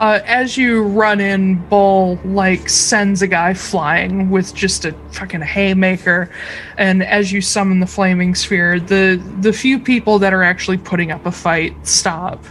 Uh, 0.00 0.20
as 0.24 0.56
you 0.56 0.82
run 0.82 1.20
in, 1.20 1.56
Bull 1.68 2.18
like 2.24 2.70
sends 2.70 3.20
a 3.20 3.26
guy 3.26 3.52
flying 3.52 4.30
with 4.30 4.54
just 4.54 4.86
a 4.86 4.92
fucking 5.12 5.42
haymaker, 5.42 6.30
and 6.78 7.02
as 7.02 7.30
you 7.30 7.42
summon 7.42 7.80
the 7.80 7.86
flaming 7.86 8.34
sphere, 8.34 8.80
the 8.80 9.22
the 9.40 9.52
few 9.52 9.78
people 9.78 10.18
that 10.18 10.32
are 10.32 10.42
actually 10.42 10.78
putting 10.78 11.10
up 11.10 11.26
a 11.26 11.30
fight 11.30 11.74
stop, 11.86 12.42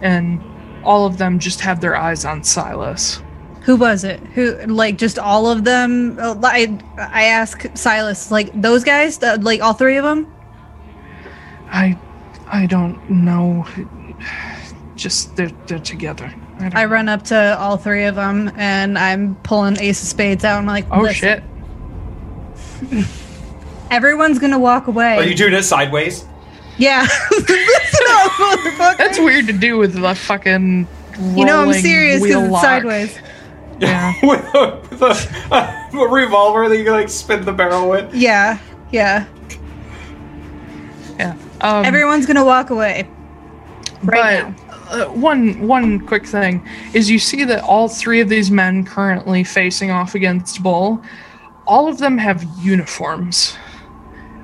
and 0.00 0.42
all 0.82 1.04
of 1.04 1.18
them 1.18 1.38
just 1.38 1.60
have 1.60 1.82
their 1.82 1.94
eyes 1.94 2.24
on 2.24 2.42
Silas. 2.42 3.20
Who 3.68 3.76
was 3.76 4.02
it? 4.02 4.18
Who 4.34 4.56
like 4.64 4.96
just 4.96 5.18
all 5.18 5.46
of 5.46 5.62
them? 5.62 6.18
Uh, 6.18 6.34
I 6.42 6.78
I 6.96 7.24
ask 7.24 7.66
Silas 7.74 8.30
like 8.30 8.50
those 8.58 8.82
guys, 8.82 9.20
like 9.20 9.60
all 9.60 9.74
three 9.74 9.98
of 9.98 10.04
them. 10.04 10.26
I 11.70 11.98
I 12.46 12.64
don't 12.64 12.98
know. 13.10 13.66
Just 14.96 15.36
they're 15.36 15.52
they're 15.66 15.80
together. 15.80 16.32
I, 16.60 16.84
I 16.84 16.84
run 16.86 17.10
up 17.10 17.24
to 17.24 17.58
all 17.58 17.76
three 17.76 18.06
of 18.06 18.14
them 18.14 18.50
and 18.56 18.96
I'm 18.96 19.34
pulling 19.42 19.78
Ace 19.80 20.00
of 20.02 20.08
Spades 20.08 20.44
out. 20.44 20.60
And 20.60 20.70
I'm 20.70 20.74
like, 20.74 20.86
Oh 20.90 21.02
"Listen, 21.02 21.42
shit! 22.90 23.06
Everyone's 23.90 24.38
gonna 24.38 24.58
walk 24.58 24.86
away. 24.86 25.18
Are 25.18 25.24
you 25.24 25.34
doing 25.34 25.52
it 25.52 25.64
sideways? 25.64 26.24
yeah. 26.78 27.06
Up. 28.10 28.96
That's 28.96 29.18
weird 29.18 29.46
to 29.48 29.52
do 29.52 29.76
with 29.76 29.92
the 29.92 30.14
fucking. 30.14 30.88
You 31.36 31.44
know 31.44 31.60
I'm 31.60 31.74
serious 31.74 32.22
because 32.22 32.44
it's 32.44 32.50
lock. 32.50 32.62
sideways. 32.62 33.18
Yeah. 33.78 34.14
with 34.22 34.44
a, 34.54 34.80
with 34.90 35.02
a, 35.02 35.96
a 35.96 36.08
revolver 36.08 36.68
that 36.68 36.76
you 36.76 36.84
can 36.84 36.92
like 36.92 37.08
spin 37.08 37.44
the 37.44 37.52
barrel 37.52 37.88
with. 37.88 38.14
Yeah, 38.14 38.58
yeah. 38.90 39.26
Yeah. 41.18 41.36
Um, 41.60 41.84
Everyone's 41.84 42.26
gonna 42.26 42.44
walk 42.44 42.70
away. 42.70 43.08
Right 44.02 44.44
but 44.44 44.68
uh, 44.90 45.06
one 45.08 45.66
one 45.66 46.00
quick 46.06 46.26
thing 46.26 46.66
is 46.94 47.10
you 47.10 47.18
see 47.18 47.44
that 47.44 47.62
all 47.62 47.88
three 47.88 48.20
of 48.20 48.28
these 48.28 48.50
men 48.50 48.84
currently 48.84 49.44
facing 49.44 49.90
off 49.90 50.14
against 50.14 50.62
Bull, 50.62 51.02
all 51.66 51.88
of 51.88 51.98
them 51.98 52.16
have 52.18 52.44
uniforms. 52.58 53.56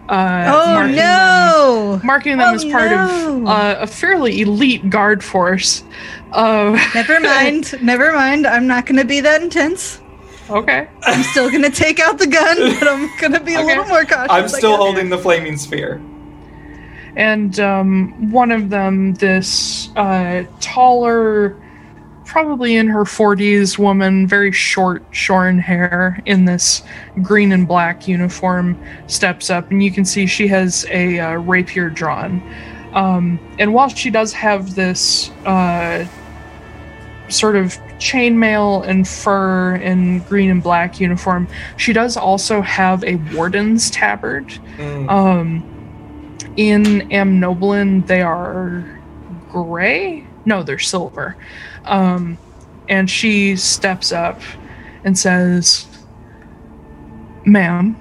Uh, 0.08 0.44
Oh 0.47 0.74
marking 0.74 0.97
no! 0.97 1.97
Them, 1.99 2.07
marking 2.07 2.36
them 2.39 2.49
Oh, 2.50 2.55
as 2.55 2.65
part 2.65 2.92
of 2.92 3.47
uh, 3.47 3.76
a 3.81 3.86
fairly 3.86 4.41
elite 4.42 4.91
guard 4.91 5.24
force. 5.24 5.83
Uh, 6.33 6.78
Never 6.94 7.20
mind. 7.20 7.74
Never 7.83 8.12
mind. 8.12 8.47
I'm 8.47 8.66
not 8.66 8.84
going 8.86 8.99
to 8.99 9.05
be 9.07 9.20
that 9.20 9.42
intense. 9.42 10.00
okay. 10.50 10.89
I'm 11.05 11.23
still 11.23 11.49
going 11.50 11.62
to 11.62 11.70
take 11.70 12.00
out 12.00 12.18
the 12.18 12.26
gun, 12.26 12.57
but 12.78 12.86
I'm 12.89 13.10
going 13.18 13.33
to 13.33 13.41
be 13.41 13.55
a 13.55 13.58
Okay. 13.60 13.66
little 13.68 13.86
more 13.86 14.05
cautious. 14.05 14.26
I'm 14.31 14.49
still 14.49 14.76
holding 14.76 15.08
the 15.08 15.16
flaming 15.18 15.57
sphere. 15.57 16.02
and 17.16 17.58
um, 17.60 18.31
one 18.31 18.50
of 18.52 18.68
them, 18.68 19.15
this 19.15 19.89
uh, 19.97 20.44
taller, 20.60 21.57
probably 22.25 22.77
in 22.77 22.86
her 22.89 23.05
40s 23.05 23.78
woman, 23.78 24.27
very 24.27 24.53
short, 24.53 25.03
shorn 25.11 25.59
hair, 25.59 26.20
in 26.27 26.44
this 26.44 26.83
green 27.23 27.53
and 27.53 27.69
black 27.69 28.09
uniform, 28.09 28.78
steps 29.07 29.51
up, 29.51 29.70
and 29.70 29.83
you 29.83 29.91
can 29.91 30.05
see 30.05 30.27
she 30.27 30.49
has 30.49 30.86
a 30.91 31.19
uh, 31.20 31.35
rapier 31.35 31.91
drawn. 31.91 32.43
Um, 32.93 33.39
and 33.59 33.75
while 33.75 33.89
she 33.89 34.11
does 34.11 34.33
have 34.33 34.75
this 34.75 35.31
uh, 35.44 36.07
sort 37.28 37.57
of 37.57 37.73
chainmail 37.99 38.86
and 38.86 39.07
fur 39.07 39.77
and 39.77 40.25
green 40.27 40.51
and 40.51 40.62
black 40.62 41.01
uniform, 41.01 41.49
she 41.77 41.93
does 41.93 42.17
also 42.17 42.61
have 42.61 43.03
a 43.05 43.17
warden's 43.35 43.91
tabard. 43.91 44.49
Mm. 44.77 45.11
Um, 45.11 45.70
in 46.57 46.85
Amnoblin, 47.11 48.07
they 48.07 48.23
are 48.23 49.01
gray. 49.51 50.27
No, 50.44 50.62
they're 50.62 50.78
silver. 50.78 51.36
Um, 51.84 52.38
and 52.88 53.10
she 53.10 53.56
steps 53.56 54.12
up 54.12 54.40
and 55.04 55.18
says, 55.18 55.86
"Ma'am, 57.44 57.96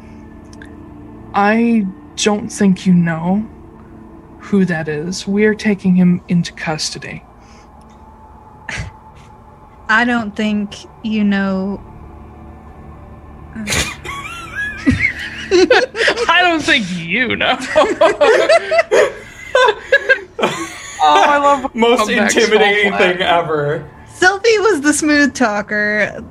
I 1.34 1.86
don't 2.16 2.50
think 2.50 2.86
you 2.86 2.94
know 2.94 3.48
who 4.40 4.66
that 4.66 4.88
is. 4.88 5.28
We 5.28 5.46
are 5.46 5.56
taking 5.56 5.96
him 5.96 6.22
into 6.28 6.54
custody." 6.54 7.24
I 9.90 10.06
don't 10.06 10.36
think 10.36 10.76
you 11.04 11.24
know. 11.24 11.82
I 15.56 16.40
don't 16.42 16.64
think 16.64 16.90
you 16.98 17.36
know. 17.36 17.58
oh, 21.04 21.24
I 21.28 21.38
love 21.38 21.76
Most 21.76 22.10
intimidating 22.10 22.94
thing 22.94 23.22
ever. 23.22 23.90
Sylvie 24.08 24.60
was 24.60 24.82
the 24.82 24.94
smooth 24.94 25.34
talker. 25.34 26.24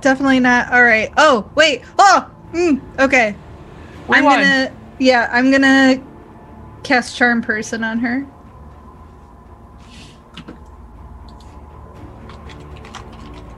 Definitely 0.00 0.40
not. 0.40 0.72
All 0.72 0.84
right. 0.84 1.12
Oh, 1.16 1.50
wait. 1.54 1.82
Oh, 1.98 2.30
mm, 2.52 2.80
okay. 2.98 3.34
I'm 4.08 4.24
gonna. 4.24 4.74
Yeah, 4.98 5.28
I'm 5.30 5.50
gonna 5.50 6.02
cast 6.82 7.16
Charm 7.16 7.42
Person 7.42 7.84
on 7.84 7.98
her. 7.98 8.26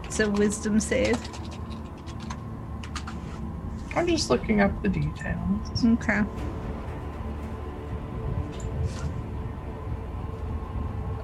It's 0.04 0.20
a 0.20 0.30
Wisdom 0.30 0.80
save. 0.80 1.18
I'm 3.96 4.06
just 4.06 4.30
looking 4.30 4.60
up 4.60 4.82
the 4.82 4.88
details. 4.88 5.84
Okay. 5.84 6.22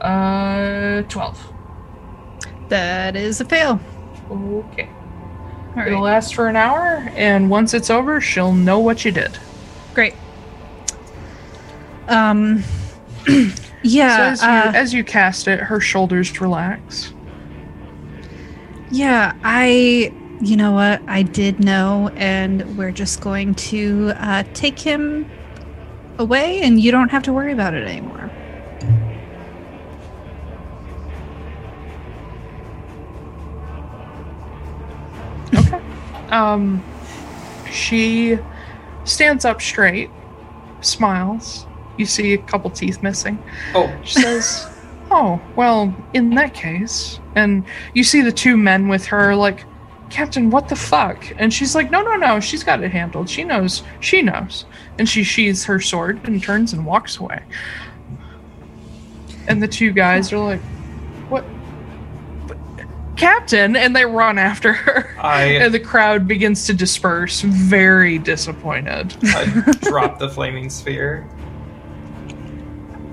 Uh, 0.06 1.02
12. 1.02 1.52
That 2.68 3.16
is 3.16 3.40
a 3.40 3.44
fail. 3.44 3.80
Okay. 4.30 4.88
All 5.76 5.86
It'll 5.86 6.02
last 6.02 6.34
for 6.34 6.48
an 6.48 6.56
hour, 6.56 7.10
and 7.14 7.50
once 7.50 7.74
it's 7.74 7.90
over, 7.90 8.20
she'll 8.20 8.54
know 8.54 8.78
what 8.78 9.04
you 9.04 9.12
did. 9.12 9.38
Great. 9.94 10.14
Um. 12.08 12.62
So 13.86 13.92
yeah. 13.92 14.30
as 14.30 14.42
you, 14.42 14.48
uh, 14.48 14.72
as 14.74 14.94
you 14.94 15.04
cast 15.04 15.46
it, 15.46 15.60
her 15.60 15.78
shoulders 15.78 16.40
relax. 16.40 17.12
Yeah, 18.90 19.32
I. 19.44 20.12
You 20.40 20.56
know 20.56 20.72
what? 20.72 21.02
I 21.06 21.22
did 21.22 21.60
know, 21.60 22.10
and 22.16 22.76
we're 22.76 22.90
just 22.90 23.20
going 23.20 23.54
to 23.54 24.12
uh, 24.16 24.42
take 24.54 24.80
him 24.80 25.30
away, 26.18 26.62
and 26.62 26.80
you 26.80 26.90
don't 26.90 27.10
have 27.10 27.22
to 27.24 27.32
worry 27.32 27.52
about 27.52 27.74
it 27.74 27.86
anymore. 27.86 28.28
Um, 36.30 36.82
she 37.70 38.38
stands 39.04 39.44
up 39.44 39.60
straight, 39.60 40.10
smiles. 40.80 41.66
You 41.96 42.06
see 42.06 42.34
a 42.34 42.38
couple 42.38 42.70
teeth 42.70 43.02
missing. 43.02 43.42
Oh, 43.74 43.92
She 44.04 44.20
says, 44.20 44.68
Oh, 45.10 45.40
well, 45.54 45.94
in 46.14 46.30
that 46.30 46.52
case. 46.52 47.20
And 47.34 47.64
you 47.94 48.02
see 48.04 48.22
the 48.22 48.32
two 48.32 48.56
men 48.56 48.88
with 48.88 49.06
her, 49.06 49.34
like, 49.34 49.64
Captain, 50.10 50.50
what 50.50 50.68
the 50.68 50.76
fuck? 50.76 51.24
And 51.38 51.52
she's 51.52 51.74
like, 51.74 51.90
No, 51.90 52.02
no, 52.02 52.16
no, 52.16 52.40
she's 52.40 52.62
got 52.64 52.82
it 52.82 52.90
handled. 52.90 53.28
She 53.30 53.44
knows. 53.44 53.82
She 54.00 54.22
knows. 54.22 54.64
And 54.98 55.08
she 55.08 55.22
sheathes 55.22 55.64
her 55.64 55.80
sword 55.80 56.20
and 56.26 56.42
turns 56.42 56.72
and 56.72 56.84
walks 56.86 57.18
away. 57.18 57.42
And 59.48 59.62
the 59.62 59.68
two 59.68 59.92
guys 59.92 60.32
are 60.32 60.38
like, 60.38 60.60
Captain! 63.16 63.76
And 63.76 63.94
they 63.96 64.04
run 64.04 64.38
after 64.38 64.72
her. 64.72 65.16
I, 65.20 65.42
And 65.60 65.72
the 65.72 65.80
crowd 65.80 66.28
begins 66.28 66.66
to 66.66 66.74
disperse, 66.74 67.40
very 67.42 68.18
disappointed. 68.18 69.16
I 69.24 69.46
drop 69.82 70.18
the 70.18 70.28
flaming 70.28 70.70
sphere. 70.70 71.28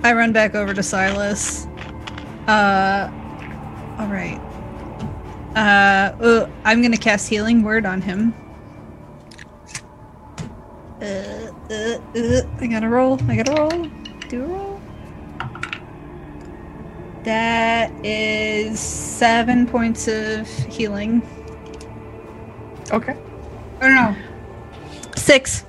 I 0.03 0.13
run 0.13 0.33
back 0.33 0.55
over 0.55 0.73
to 0.73 0.83
Silas. 0.83 1.65
Uh. 2.47 3.09
All 3.99 4.07
right. 4.07 4.39
Uh, 5.55 6.15
uh, 6.21 6.49
I'm 6.65 6.81
gonna 6.81 6.97
cast 6.97 7.29
Healing 7.29 7.61
Word 7.61 7.85
on 7.85 8.01
him. 8.01 8.33
Uh, 10.99 11.05
uh, 11.05 11.99
uh, 12.15 12.41
I 12.59 12.67
gotta 12.67 12.89
roll. 12.89 13.19
I 13.29 13.35
gotta 13.35 13.53
roll. 13.53 13.69
Do 14.29 14.43
a 14.43 14.47
roll. 14.47 14.62
That 17.23 17.91
is 18.05 18.79
seven 18.79 19.65
points 19.65 20.07
of 20.07 20.47
healing. 20.47 21.21
Okay. 22.91 23.15
Or 23.81 23.89
no, 23.89 24.15
six. 25.15 25.65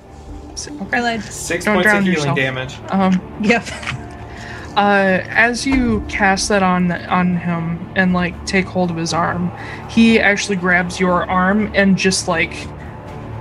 So- 0.55 0.71
I 0.73 0.83
okay. 0.83 1.01
lied. 1.01 1.23
Six 1.23 1.65
Don't 1.65 1.75
points 1.75 1.87
of 1.93 2.03
healing 2.03 2.13
yourself. 2.13 2.35
damage. 2.37 2.75
Um, 2.89 3.21
Yep. 3.41 3.63
uh, 4.75 5.23
as 5.29 5.65
you 5.65 6.01
cast 6.09 6.49
that 6.49 6.61
on 6.63 6.91
on 6.91 7.37
him 7.37 7.79
and 7.95 8.13
like 8.13 8.45
take 8.45 8.65
hold 8.65 8.91
of 8.91 8.97
his 8.97 9.13
arm, 9.13 9.51
he 9.89 10.19
actually 10.19 10.57
grabs 10.57 10.99
your 10.99 11.25
arm 11.29 11.71
and 11.73 11.97
just 11.97 12.27
like 12.27 12.53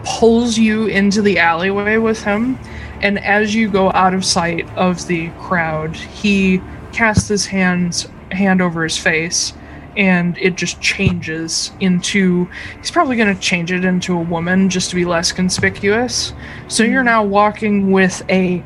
pulls 0.05 0.57
you 0.59 0.87
into 0.87 1.21
the 1.23 1.39
alleyway 1.39 1.97
with 1.97 2.23
him. 2.23 2.59
And 3.03 3.19
as 3.25 3.55
you 3.55 3.69
go 3.69 3.91
out 3.93 4.15
of 4.15 4.25
sight 4.25 4.69
of 4.77 5.07
the 5.09 5.31
crowd, 5.41 5.97
he 5.97 6.61
casts 6.95 7.29
his 7.29 7.45
hands 7.47 8.07
hand 8.33 8.63
over 8.63 8.83
his 8.83 8.97
face 8.97 9.53
and 9.97 10.37
it 10.39 10.57
just 10.57 10.81
changes 10.81 11.71
into 11.81 12.49
he's 12.79 12.91
probably 12.91 13.17
going 13.17 13.33
to 13.33 13.41
change 13.41 13.71
it 13.71 13.85
into 13.85 14.17
a 14.17 14.21
woman 14.21 14.69
just 14.69 14.91
to 14.91 14.97
be 14.97 15.05
less 15.05 15.31
conspicuous 15.31 16.33
so 16.69 16.83
you're 16.83 17.05
now 17.05 17.23
walking 17.23 17.93
with 17.93 18.23
a 18.29 18.63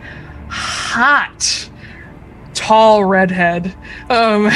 hot 0.48 1.68
tall 2.54 3.04
redhead 3.04 3.66
um 4.10 4.48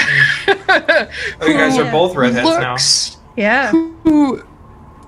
Oh, 0.49 1.47
you 1.47 1.55
guys 1.55 1.79
are 1.79 1.91
both 1.91 2.15
redheads 2.17 2.49
now. 2.49 2.71
looks 2.73 3.17
Yeah. 3.37 3.71
who 3.71 4.43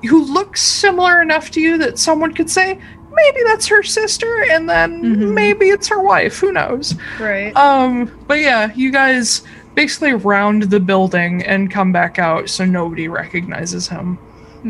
who 0.08 0.24
looks 0.32 0.60
similar 0.62 1.22
enough 1.22 1.50
to 1.52 1.60
you 1.60 1.78
that 1.78 1.98
someone 1.98 2.34
could 2.34 2.50
say 2.50 2.78
maybe 3.16 3.40
that's 3.44 3.66
her 3.66 3.82
sister 3.82 4.44
and 4.50 4.68
then 4.68 5.02
Mhm. 5.02 5.32
maybe 5.34 5.66
it's 5.70 5.88
her 5.88 6.00
wife 6.00 6.38
who 6.38 6.52
knows 6.52 6.94
Right. 7.20 7.54
um 7.56 8.10
but 8.26 8.40
yeah 8.40 8.70
you 8.74 8.90
guys 8.90 9.42
basically 9.74 10.12
round 10.14 10.64
the 10.64 10.80
building 10.80 11.42
and 11.42 11.70
come 11.70 11.92
back 11.92 12.18
out 12.18 12.48
so 12.48 12.64
nobody 12.64 13.08
recognizes 13.08 13.88
him 13.88 14.18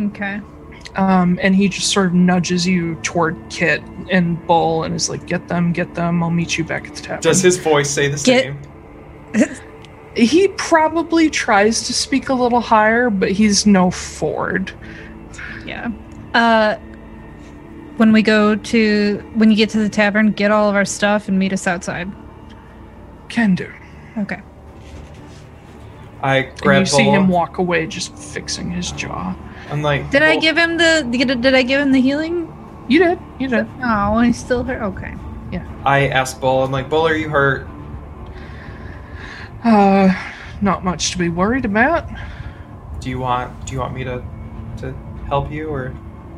Okay. 0.07 0.41
um 0.97 1.39
and 1.43 1.55
he 1.55 1.69
just 1.69 1.91
sort 1.93 2.07
of 2.07 2.15
nudges 2.15 2.67
you 2.67 2.97
toward 3.03 3.37
kit 3.51 3.83
and 4.11 4.45
bull 4.47 4.85
and 4.85 4.95
is 4.95 5.09
like 5.09 5.25
get 5.27 5.47
them 5.49 5.73
get 5.73 5.95
them 5.95 6.23
i'll 6.23 6.31
meet 6.31 6.57
you 6.59 6.65
back 6.65 6.87
at 6.87 6.95
the 6.95 7.03
tavern 7.03 7.21
Does 7.23 7.43
his 7.43 7.57
voice 7.59 7.91
say 7.91 8.09
the 8.09 8.17
Get- 8.25 8.45
same? 8.45 8.59
he 10.17 10.47
probably 10.49 11.29
tries 11.29 11.87
to 11.87 11.93
speak 11.93 12.29
a 12.29 12.35
little 12.35 12.61
higher 12.61 13.11
but 13.11 13.31
he's 13.33 13.67
no 13.67 13.91
ford 13.91 14.73
Yeah. 15.67 15.91
Uh 16.35 16.77
when 17.97 18.13
we 18.13 18.23
go 18.23 18.57
to 18.57 19.19
when 19.35 19.51
you 19.51 19.57
get 19.57 19.71
to 19.71 19.79
the 19.79 19.89
tavern, 19.89 20.33
get 20.33 20.51
all 20.51 20.69
of 20.69 20.75
our 20.75 20.85
stuff 20.85 21.29
and 21.29 21.39
meet 21.39 21.53
us 21.53 21.67
outside. 21.67 22.11
can 23.29 23.55
do 23.55 23.71
Okay. 24.19 24.41
I 26.23 26.37
And 26.37 26.61
grab 26.61 26.81
you 26.81 26.87
see 26.87 27.05
him 27.05 27.29
walk 27.29 27.59
away, 27.59 27.87
just 27.87 28.17
fixing 28.17 28.71
his 28.71 28.93
jaw. 28.93 29.37
I'm 29.71 29.83
like, 29.83 30.11
Did 30.11 30.23
I 30.23 30.37
give 30.37 30.57
him 30.57 30.77
the 30.77 31.07
did, 31.11 31.41
did 31.41 31.55
I 31.55 31.63
give 31.63 31.81
him 31.81 31.93
the 31.93 32.01
healing? 32.01 32.51
You 32.89 32.99
did. 32.99 33.19
You 33.39 33.49
did. 33.49 33.67
Oh, 33.83 34.21
he's 34.21 34.39
still 34.39 34.63
hurt. 34.65 34.83
Okay. 34.83 35.15
Yeah. 35.53 35.67
I 35.85 36.09
asked 36.09 36.41
Bull. 36.41 36.65
I'm 36.65 36.71
like, 36.71 36.89
Bull, 36.89 37.07
are 37.07 37.15
you 37.17 37.29
hurt? 37.29 37.67
Uh, 39.63 40.13
not 40.61 40.85
much 40.85 41.11
to 41.13 41.19
be 41.19 41.29
worried 41.29 41.65
about. 41.65 42.09
Do 43.01 43.11
you 43.11 43.19
want? 43.19 43.67
Do 43.67 43.73
you 43.75 43.81
want 43.81 43.95
me 43.95 44.05
to 44.05 44.23
to 44.79 44.95
help 45.27 45.51
you, 45.51 45.69
or 45.69 45.95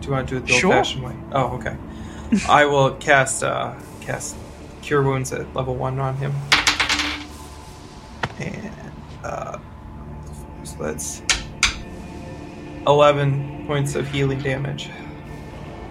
do 0.06 0.10
you 0.12 0.16
want 0.16 0.28
to 0.28 0.34
do 0.34 0.38
it 0.38 0.46
the 0.46 0.52
Sure. 0.52 0.72
old-fashioned 0.72 1.02
way? 1.04 1.16
Oh, 1.32 1.56
okay. 1.56 1.76
I 2.48 2.64
will 2.64 2.92
cast 2.92 3.42
uh 3.42 3.74
cast 4.00 4.36
cure 4.82 5.02
wounds 5.02 5.32
at 5.32 5.52
level 5.52 5.74
one 5.74 5.98
on 5.98 6.16
him, 6.16 6.32
and 8.38 8.70
uh, 9.24 9.58
so 10.62 10.76
that's 10.80 11.22
eleven 12.86 13.64
points 13.66 13.96
of 13.96 14.06
healing 14.08 14.40
damage. 14.40 14.90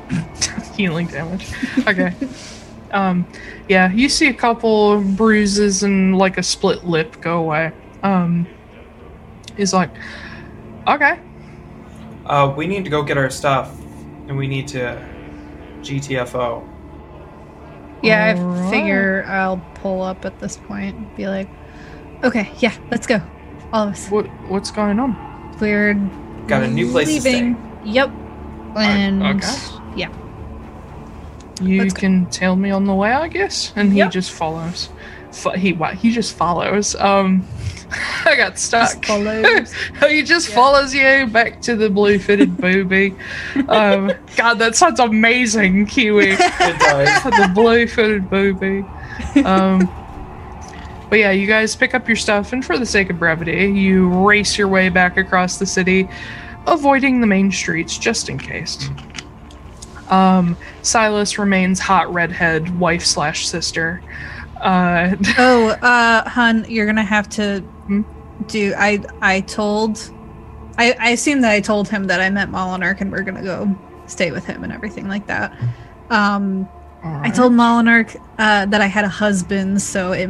Healing 0.78 1.08
damage. 1.08 1.52
Okay. 1.88 2.14
um, 2.92 3.26
yeah, 3.70 3.92
you 3.92 4.08
see 4.10 4.28
a 4.28 4.34
couple 4.34 5.02
bruises 5.02 5.84
and 5.84 6.18
like 6.18 6.38
a 6.38 6.44
split 6.44 6.86
lip 6.86 7.20
go 7.22 7.40
away. 7.40 7.72
Um, 8.04 8.46
he's 9.58 9.74
like, 9.74 9.90
okay. 10.88 11.20
Uh, 12.26 12.54
we 12.56 12.68
need 12.68 12.84
to 12.84 12.90
go 12.90 13.04
get 13.04 13.18
our 13.18 13.30
stuff, 13.30 13.74
and 14.28 14.38
we 14.38 14.48
need 14.48 14.68
to 14.70 14.98
GTFO. 15.82 16.68
Yeah, 18.02 18.26
I 18.26 18.40
Alright. 18.40 18.70
figure 18.72 19.26
I'll 19.28 19.58
pull 19.76 20.02
up 20.02 20.26
at 20.26 20.40
this 20.40 20.58
point. 20.58 20.96
and 20.96 21.16
Be 21.16 21.28
like, 21.28 21.50
okay, 22.24 22.52
yeah, 22.60 22.74
let's 22.92 23.08
go. 23.08 23.22
All 23.74 23.88
of 23.88 23.94
us. 23.94 24.10
What 24.10 24.26
what's 24.50 24.72
going 24.72 25.00
on? 25.00 25.16
We're 25.60 25.94
Got 26.48 26.64
a 26.64 26.68
new 26.68 26.92
place 26.92 27.08
to 27.08 27.14
leaving. 27.30 27.58
Yep. 27.86 28.10
And 28.76 29.24
okay. 29.24 29.56
yeah. 29.96 30.10
You 31.62 31.80
Let's 31.82 31.94
go. 31.94 32.00
can 32.02 32.26
tell 32.30 32.56
me 32.56 32.70
on 32.70 32.86
the 32.86 32.94
way, 32.94 33.12
I 33.12 33.28
guess. 33.30 33.72
And 33.76 33.92
he 33.94 34.00
Yep. 34.00 34.12
just 34.12 34.32
follows. 34.32 34.90
He 35.56 35.74
what? 35.74 35.96
He 35.96 36.12
just 36.12 36.36
follows. 36.36 36.96
Um, 36.96 37.48
I 38.26 38.36
got 38.36 38.58
stuck. 38.60 39.06
follows. 39.06 39.74
he 40.10 40.24
just 40.24 40.50
follows 40.50 40.94
you 40.94 41.28
back 41.28 41.62
to 41.62 41.76
the 41.76 41.90
blue-footed 41.90 42.58
booby. 42.62 43.16
Um, 43.68 44.12
God, 44.36 44.56
that 44.56 44.76
sounds 44.76 45.00
amazing, 45.00 45.86
Kiwi. 45.86 46.36
The 46.36 47.52
blue-footed 47.54 48.30
booby. 48.30 48.86
Um, 49.44 49.90
but 51.10 51.20
yeah, 51.20 51.32
you 51.32 51.48
guys 51.48 51.76
pick 51.76 51.94
up 51.94 52.08
your 52.08 52.18
stuff, 52.18 52.52
and 52.52 52.66
for 52.66 52.78
the 52.78 52.86
sake 52.86 53.10
of 53.10 53.20
brevity, 53.20 53.68
you 53.68 54.10
race 54.26 54.58
your 54.58 54.68
way 54.68 54.90
back 54.90 55.18
across 55.18 55.58
the 55.58 55.66
city, 55.66 56.10
avoiding 56.68 57.22
the 57.22 57.28
main 57.28 57.52
streets 57.52 57.98
just 57.98 58.28
in 58.30 58.38
case. 58.38 58.90
Um, 60.10 60.58
Silas 60.82 61.38
remains 61.38 61.80
hot 61.80 62.12
redhead 62.14 62.80
wife 62.80 63.06
slash 63.06 63.48
sister. 63.48 64.02
Uh, 64.62 65.16
oh, 65.38 65.70
uh, 65.70 66.28
hun, 66.30 66.66
you're 66.70 66.86
gonna 66.86 67.04
have 67.04 67.30
to 67.30 67.60
Hmm? 67.88 68.02
do. 68.48 68.74
I 68.78 69.04
I 69.22 69.42
told. 69.42 70.00
I 70.78 70.94
I 71.00 71.10
assume 71.12 71.42
that 71.42 71.52
I 71.52 71.62
told 71.62 71.88
him 71.90 72.06
that 72.06 72.20
I 72.20 72.30
met 72.30 72.50
Molinarch 72.50 73.00
and 73.02 73.12
we're 73.12 73.22
gonna 73.24 73.44
go 73.44 73.76
stay 74.08 74.32
with 74.32 74.46
him 74.46 74.64
and 74.64 74.74
everything 74.74 75.08
like 75.08 75.28
that. 75.28 75.54
Um, 76.10 76.68
I 77.04 77.08
alright. 77.08 77.36
told 77.36 77.54
Molinarch 77.54 78.16
uh, 78.40 78.66
that 78.68 78.82
I 78.82 78.88
had 78.88 79.06
a 79.06 79.10
husband, 79.10 79.82
so 79.82 80.12
it 80.12 80.30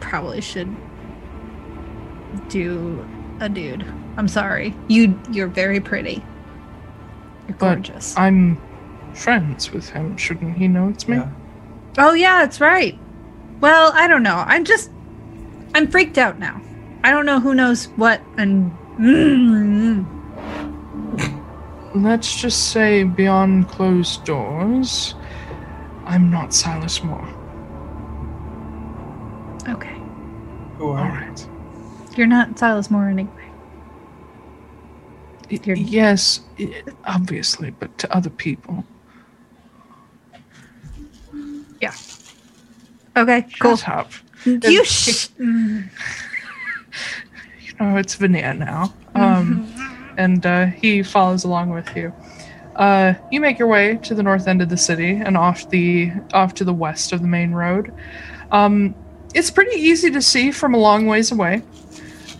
probably 0.00 0.40
should 0.40 0.74
do 2.48 3.04
a 3.40 3.48
dude. 3.48 3.84
I'm 4.16 4.28
sorry. 4.28 4.74
You 4.88 5.20
you're 5.30 5.48
very 5.48 5.80
pretty. 5.80 6.22
You're 7.48 7.56
But 7.58 7.74
gorgeous. 7.76 8.16
I'm 8.16 8.58
friends 9.14 9.70
with 9.72 9.88
him. 9.90 10.16
Shouldn't 10.16 10.56
he 10.56 10.68
know 10.68 10.88
it's 10.88 11.06
me? 11.08 11.16
Yeah. 11.16 11.28
oh 11.98 12.14
yeah, 12.14 12.38
that's 12.40 12.60
right. 12.60 12.98
Well, 13.64 13.92
I 13.94 14.06
don't 14.08 14.22
know. 14.22 14.44
I'm 14.46 14.62
just 14.66 14.90
I'm 15.74 15.86
freaked 15.90 16.18
out 16.18 16.38
now. 16.38 16.60
I 17.02 17.10
don't 17.10 17.24
know 17.24 17.40
who 17.40 17.54
knows 17.54 17.86
what 17.96 18.20
and 18.36 18.70
Let's 21.94 22.38
just 22.38 22.72
say 22.72 23.04
beyond 23.04 23.68
closed 23.68 24.22
doors, 24.26 25.14
I'm 26.04 26.30
not 26.30 26.52
Silas 26.52 27.02
Moore. 27.02 27.26
okay. 29.66 29.96
Who 30.76 30.88
All 30.90 30.96
are 30.98 31.24
You? 31.34 31.48
You're 32.18 32.26
not 32.26 32.58
Silas 32.58 32.90
Moore 32.90 33.08
anyway. 33.08 33.30
Y- 35.50 35.60
You're- 35.64 35.80
Yes, 35.80 36.40
i- 36.60 36.82
obviously, 37.06 37.70
but 37.70 37.96
to 37.96 38.14
other 38.14 38.28
people. 38.28 38.84
Okay, 43.16 43.46
cool. 43.60 43.76
Shut 43.76 43.88
up. 43.88 44.10
You 44.44 44.84
sh-. 44.84 45.28
You 45.38 45.84
know, 47.80 47.96
it's 47.96 48.14
Veneer 48.14 48.54
now. 48.54 48.92
Um, 49.14 49.66
and 50.16 50.44
uh, 50.44 50.66
he 50.66 51.02
follows 51.02 51.44
along 51.44 51.70
with 51.70 51.94
you. 51.96 52.12
Uh, 52.76 53.14
you 53.30 53.40
make 53.40 53.58
your 53.58 53.68
way 53.68 53.96
to 54.02 54.14
the 54.14 54.22
north 54.22 54.48
end 54.48 54.60
of 54.60 54.68
the 54.68 54.76
city 54.76 55.12
and 55.12 55.36
off 55.36 55.70
the 55.70 56.10
off 56.32 56.54
to 56.54 56.64
the 56.64 56.72
west 56.72 57.12
of 57.12 57.20
the 57.22 57.28
main 57.28 57.52
road. 57.52 57.92
Um, 58.50 58.94
it's 59.34 59.50
pretty 59.50 59.76
easy 59.80 60.10
to 60.10 60.20
see 60.20 60.50
from 60.50 60.74
a 60.74 60.78
long 60.78 61.06
ways 61.06 61.30
away. 61.30 61.62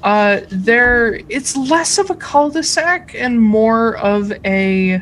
Uh, 0.03 0.41
there, 0.51 1.15
it's 1.29 1.57
less 1.57 1.99
of 1.99 2.11
a 2.11 2.15
cul-de-sac 2.17 3.15
and 3.17 3.41
more 3.41 3.97
of 3.97 4.33
a 4.45 5.01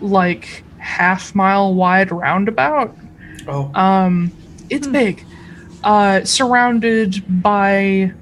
like 0.00 0.62
half 0.78 1.34
mile 1.34 1.72
wide 1.74 2.10
roundabout. 2.12 2.94
Oh, 3.48 3.70
Um, 3.74 4.30
it's 4.70 4.86
big, 4.86 5.24
uh, 5.84 6.24
surrounded 6.24 7.22
by 7.42 8.12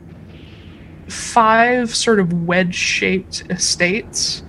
five 1.09 1.95
sort 1.95 2.21
of 2.21 2.33
wedge-shaped 2.47 3.45
estates. 3.51 4.43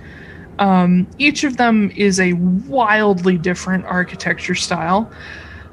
Um, 0.59 1.07
each 1.17 1.43
of 1.43 1.57
them 1.57 1.91
is 1.95 2.19
a 2.19 2.33
wildly 2.33 3.37
different 3.37 3.85
architecture 3.85 4.55
style. 4.55 5.11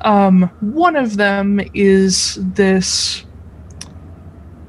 Um, 0.01 0.51
one 0.61 0.97
of 0.97 1.17
them 1.17 1.61
is 1.75 2.39
this. 2.41 3.25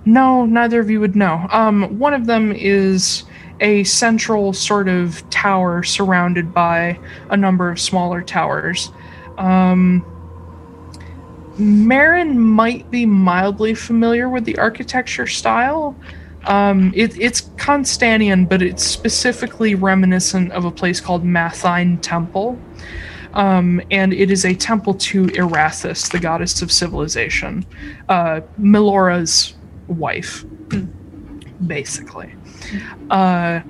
No, 0.06 0.46
neither 0.46 0.80
of 0.80 0.90
you 0.90 1.00
would 1.00 1.16
know. 1.16 1.48
Um, 1.50 1.98
one 1.98 2.14
of 2.14 2.26
them 2.26 2.52
is 2.52 3.24
a 3.60 3.84
central 3.86 4.54
sort 4.54 4.90
of 4.90 5.28
tower 5.30 5.82
surrounded 5.82 6.54
by 6.54 7.00
a 7.30 7.38
number 7.38 7.72
of 7.72 7.80
smaller 7.80 8.22
towers. 8.22 8.92
Um, 9.38 10.06
Marin 11.58 12.40
might 12.40 12.90
be 12.90 13.06
mildly 13.06 13.76
familiar 13.76 14.30
with 14.30 14.46
the 14.46 14.58
architecture 14.58 15.28
style. 15.28 15.96
Um, 16.46 16.92
it, 16.96 17.18
it's 17.20 17.42
Constantian, 17.58 18.50
but 18.50 18.62
it's 18.62 18.84
specifically 18.84 19.76
reminiscent 19.76 20.52
of 20.52 20.66
a 20.66 20.72
place 20.72 21.00
called 21.00 21.24
Mathine 21.24 22.02
Temple. 22.02 22.60
Um, 23.34 23.82
and 23.90 24.14
it 24.14 24.30
is 24.30 24.46
a 24.46 24.54
temple 24.54 24.94
to 24.96 25.26
Erathis, 25.28 26.12
the 26.12 26.20
goddess 26.20 26.62
of 26.62 26.72
civilization, 26.72 27.66
uh, 28.08 28.42
Melora's 28.58 29.56
wife, 29.88 30.46
basically. 31.66 32.36
Uh, 33.10 33.62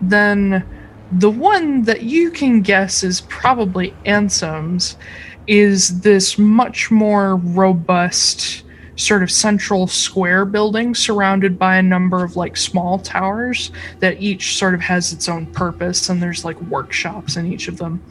then 0.00 0.64
the 1.12 1.30
one 1.30 1.82
that 1.82 2.02
you 2.02 2.30
can 2.30 2.60
guess 2.62 3.02
is 3.02 3.22
probably 3.22 3.92
Ansem's 4.04 4.96
is 5.46 6.00
this 6.00 6.38
much 6.38 6.90
more 6.90 7.36
robust 7.36 8.62
sort 8.96 9.22
of 9.22 9.30
central 9.30 9.86
square 9.86 10.44
building 10.44 10.94
surrounded 10.94 11.58
by 11.58 11.76
a 11.76 11.82
number 11.82 12.24
of 12.24 12.36
like 12.36 12.56
small 12.56 12.98
towers 12.98 13.70
that 14.00 14.20
each 14.20 14.56
sort 14.56 14.74
of 14.74 14.80
has 14.80 15.12
its 15.12 15.28
own 15.28 15.46
purpose 15.46 16.08
and 16.08 16.22
there's 16.22 16.44
like 16.44 16.60
workshops 16.62 17.36
in 17.36 17.50
each 17.52 17.68
of 17.68 17.76
them. 17.76 18.02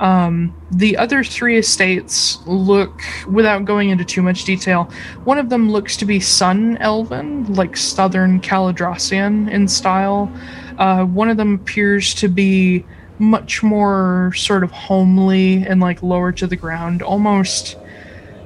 Um, 0.00 0.56
the 0.70 0.96
other 0.96 1.22
three 1.22 1.58
estates 1.58 2.38
look 2.46 3.02
without 3.28 3.64
going 3.64 3.90
into 3.90 4.04
too 4.04 4.22
much 4.22 4.44
detail 4.44 4.90
one 5.24 5.38
of 5.38 5.48
them 5.48 5.70
looks 5.70 5.96
to 5.98 6.04
be 6.04 6.18
sun 6.18 6.76
elven 6.78 7.52
like 7.54 7.76
southern 7.76 8.40
caladrassian 8.40 9.50
in 9.50 9.68
style. 9.68 10.32
Uh, 10.78 11.04
one 11.04 11.28
of 11.28 11.36
them 11.36 11.54
appears 11.54 12.14
to 12.14 12.28
be 12.28 12.84
much 13.22 13.62
more 13.62 14.32
sort 14.34 14.64
of 14.64 14.70
homely 14.72 15.64
and 15.64 15.80
like 15.80 16.02
lower 16.02 16.32
to 16.32 16.44
the 16.46 16.56
ground 16.56 17.02
almost 17.02 17.76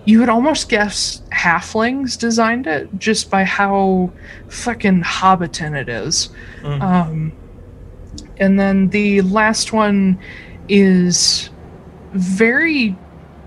you 0.05 0.21
would 0.21 0.29
almost 0.29 0.69
guess 0.69 1.23
halflings 1.33 2.19
designed 2.19 2.67
it 2.67 2.87
just 2.99 3.31
by 3.31 3.43
how 3.43 4.13
fucking 4.49 5.03
hobbiton 5.03 5.75
it 5.75 5.89
is 5.89 6.29
Mhm. 6.63 6.83
um, 6.83 7.33
and 8.39 8.61
then 8.61 8.91
the 8.91 9.23
last 9.23 9.73
one 9.73 10.19
is 10.69 11.49
very 12.13 12.95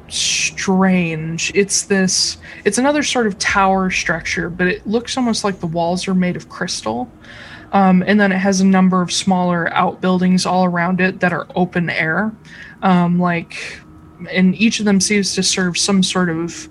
strange. 0.08 1.52
It's 1.54 1.84
this 1.84 2.38
it's 2.66 2.80
another 2.80 3.04
sort 3.04 3.28
of 3.28 3.38
tower 3.38 3.92
structure, 3.92 4.50
but 4.50 4.66
it 4.68 4.88
looks 4.88 5.16
almost 5.16 5.44
like 5.44 5.60
the 5.60 5.68
walls 5.68 6.08
are 6.08 6.16
made 6.16 6.36
of 6.36 6.50
crystal. 6.50 7.08
Um, 7.72 8.04
and 8.08 8.20
then 8.20 8.32
it 8.32 8.38
has 8.38 8.62
a 8.62 8.66
number 8.66 9.02
of 9.02 9.12
smaller 9.12 9.72
outbuildings 9.74 10.46
all 10.46 10.66
around 10.66 11.02
it 11.02 11.20
that 11.20 11.34
are 11.34 11.48
open 11.56 11.90
air. 11.90 12.32
Um, 12.82 13.20
like 13.20 13.80
and 14.30 14.56
each 14.56 14.80
of 14.80 14.86
them 14.86 15.00
seems 15.00 15.34
to 15.36 15.44
serve 15.44 15.78
some 15.78 16.04
sort 16.04 16.30
of 16.30 16.68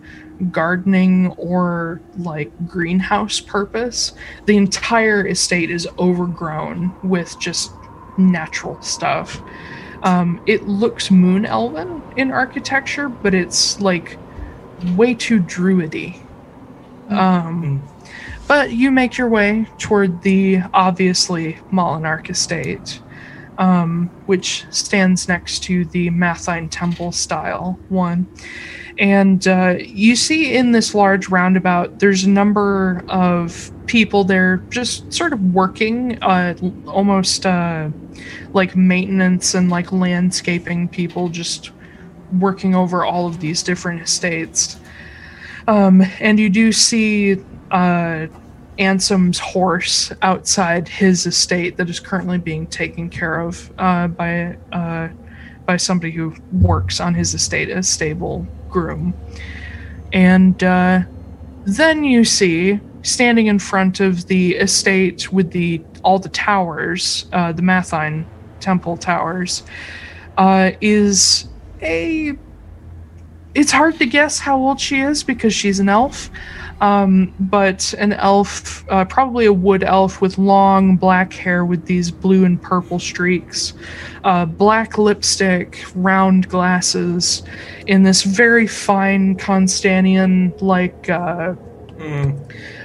gardening 0.52 1.28
or 1.33 2.01
like 2.18 2.52
greenhouse 2.68 3.41
purpose. 3.41 4.12
The 4.47 4.57
entire 4.57 5.27
estate 5.27 5.70
is 5.70 5.89
overgrown 5.99 6.94
with 7.02 7.39
just 7.41 7.73
natural 8.17 8.81
stuff. 8.83 9.41
Um, 10.02 10.41
it 10.47 10.68
looks 10.68 11.10
moon 11.10 11.44
elven 11.44 12.02
in 12.17 12.31
architecture, 12.31 13.09
but 13.09 13.35
it's 13.35 13.81
like 13.81 14.17
way 14.97 15.15
too 15.15 15.41
druidy. 15.41 16.20
Um, 17.09 17.83
but 18.49 18.73
you 18.73 18.91
make 18.91 19.18
your 19.18 19.28
way 19.28 19.67
toward 19.78 20.23
the 20.23 20.60
obviously 20.73 21.52
Molinarch 21.70 22.31
estate, 22.31 23.01
um, 23.59 24.09
which 24.25 24.65
stands 24.70 25.28
next 25.28 25.62
to 25.65 25.85
the 25.85 26.10
Mathine 26.10 26.68
Temple 26.70 27.12
style 27.12 27.78
one. 27.91 28.27
And 28.99 29.47
uh, 29.47 29.77
you 29.78 30.17
see 30.17 30.57
in 30.57 30.73
this 30.73 30.94
large 30.94 31.28
roundabout, 31.28 32.01
there's 32.01 32.25
a 32.25 32.31
number 32.31 33.05
of 33.09 33.70
people 33.86 34.25
there 34.25 34.57
just 34.70 35.12
sort 35.12 35.33
of 35.33 35.41
working, 35.55 36.20
uh, 36.23 36.57
almost 36.86 37.47
uh, 37.47 37.91
like 38.55 38.75
maintenance 38.75 39.55
and 39.55 39.70
like 39.70 39.93
landscaping 39.93 40.89
people, 40.89 41.28
just 41.28 41.70
working 42.41 42.75
over 42.75 43.05
all 43.05 43.27
of 43.27 43.41
these 43.41 43.62
different 43.62 44.02
estates. 44.02 44.81
Um, 45.68 46.02
and 46.18 46.41
you 46.41 46.49
do 46.49 46.73
see 46.73 47.36
uh, 47.71 48.27
Ansem's 48.79 49.39
horse 49.39 50.13
outside 50.23 50.89
his 50.89 51.27
estate 51.27 51.77
that 51.77 51.91
is 51.91 51.99
currently 51.99 52.39
being 52.39 52.67
taken 52.67 53.11
care 53.11 53.41
of 53.41 53.73
uh, 53.79 54.07
by 54.09 54.57
uh, 54.73 55.09
by 55.67 55.77
somebody 55.77 56.13
who 56.13 56.35
works 56.53 57.01
on 57.01 57.15
his 57.15 57.35
estate 57.35 57.69
as 57.69 57.89
stable 57.89 58.47
groom. 58.71 59.15
And 60.13 60.63
uh, 60.63 61.01
then 61.65 62.05
you 62.05 62.25
see 62.25 62.81
standing 63.03 63.47
in 63.47 63.59
front 63.59 64.01
of 64.01 64.27
the 64.27 64.55
estate 64.57 65.33
with 65.33 65.51
the 65.51 65.83
all 66.03 66.19
the 66.19 66.29
towers, 66.31 67.27
uh, 67.33 67.53
the 67.53 67.63
Mathine 67.63 68.25
Temple 68.61 68.97
towers, 68.97 69.63
uh, 70.37 70.71
is 70.81 71.49
a. 71.83 72.33
It's 73.55 73.73
hard 73.73 73.99
to 73.99 74.07
guess 74.07 74.39
how 74.39 74.57
old 74.59 74.79
she 74.79 75.01
is 75.01 75.25
because 75.25 75.53
she's 75.53 75.81
an 75.81 75.89
elf, 75.89 76.31
um, 76.81 77.34
but 77.40 77.92
an 77.94 78.12
elf, 78.12 78.84
uh, 78.89 79.05
probably 79.05 79.47
a 79.47 79.52
wood 79.52 79.82
elf 79.82 80.20
with 80.20 80.39
long 80.39 80.97
black 80.97 81.32
hair 81.32 81.65
with 81.65 81.86
these 81.86 82.10
blue 82.10 82.44
and 82.44 82.60
purple 82.60 82.98
streaks, 82.98 83.74
uh, 84.24 84.44
black 84.44 84.97
lipstick, 84.97 85.84
round 85.94 86.48
glasses, 86.48 87.42
in 87.86 88.02
this 88.02 88.23
very 88.23 88.66
fine 88.66 89.36
Constantian 89.36 90.60
like. 90.60 91.08
Uh, 91.08 91.55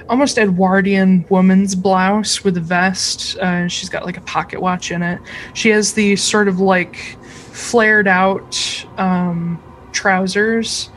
almost 0.08 0.38
Edwardian 0.38 1.24
woman's 1.28 1.74
blouse 1.74 2.42
with 2.42 2.56
a 2.56 2.60
vest. 2.60 3.36
Uh, 3.38 3.68
she's 3.68 3.88
got 3.88 4.04
like 4.04 4.16
a 4.16 4.22
pocket 4.22 4.60
watch 4.60 4.90
in 4.90 5.02
it. 5.02 5.20
She 5.54 5.68
has 5.70 5.92
the 5.92 6.16
sort 6.16 6.48
of 6.48 6.58
like 6.58 6.96
flared 7.22 8.08
out 8.08 8.86
um, 8.98 9.62
trousers 9.92 10.90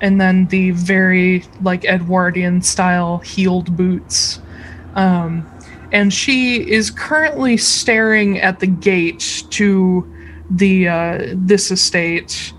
and 0.00 0.20
then 0.20 0.46
the 0.46 0.72
very 0.72 1.44
like 1.62 1.84
Edwardian 1.84 2.62
style 2.62 3.18
heeled 3.18 3.76
boots. 3.76 4.40
Um, 4.94 5.50
and 5.92 6.12
she 6.12 6.68
is 6.68 6.90
currently 6.90 7.56
staring 7.56 8.40
at 8.40 8.60
the 8.60 8.66
gate 8.66 9.44
to 9.50 10.10
the 10.50 10.88
uh, 10.88 11.26
this 11.34 11.70
estate, 11.70 12.52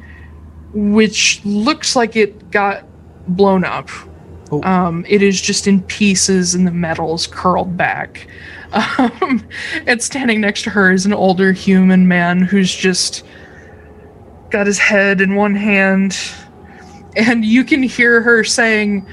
which 0.74 1.44
looks 1.46 1.96
like 1.96 2.16
it 2.16 2.52
got 2.52 2.86
blown 3.28 3.64
up. 3.64 3.90
Um, 4.64 5.06
it 5.10 5.22
is 5.22 5.42
just 5.42 5.68
in 5.68 5.82
pieces 5.84 6.56
and 6.56 6.66
the 6.66 6.72
metal's 6.72 7.28
curled 7.28 7.78
back. 7.78 8.28
Um, 8.98 9.48
and 9.88 10.04
standing 10.04 10.42
next 10.42 10.64
to 10.64 10.70
her 10.70 10.92
is 10.92 11.06
an 11.06 11.14
older 11.14 11.54
human 11.54 12.10
man 12.10 12.42
who's 12.42 12.76
just 12.76 13.24
got 14.50 14.68
his 14.68 14.78
head 14.78 15.22
in 15.22 15.36
one 15.36 15.56
hand. 15.56 16.18
And 17.16 17.45
you 17.45 17.64
can 17.64 17.84
hear 17.84 18.22
her 18.22 18.44
saying, 18.44 19.08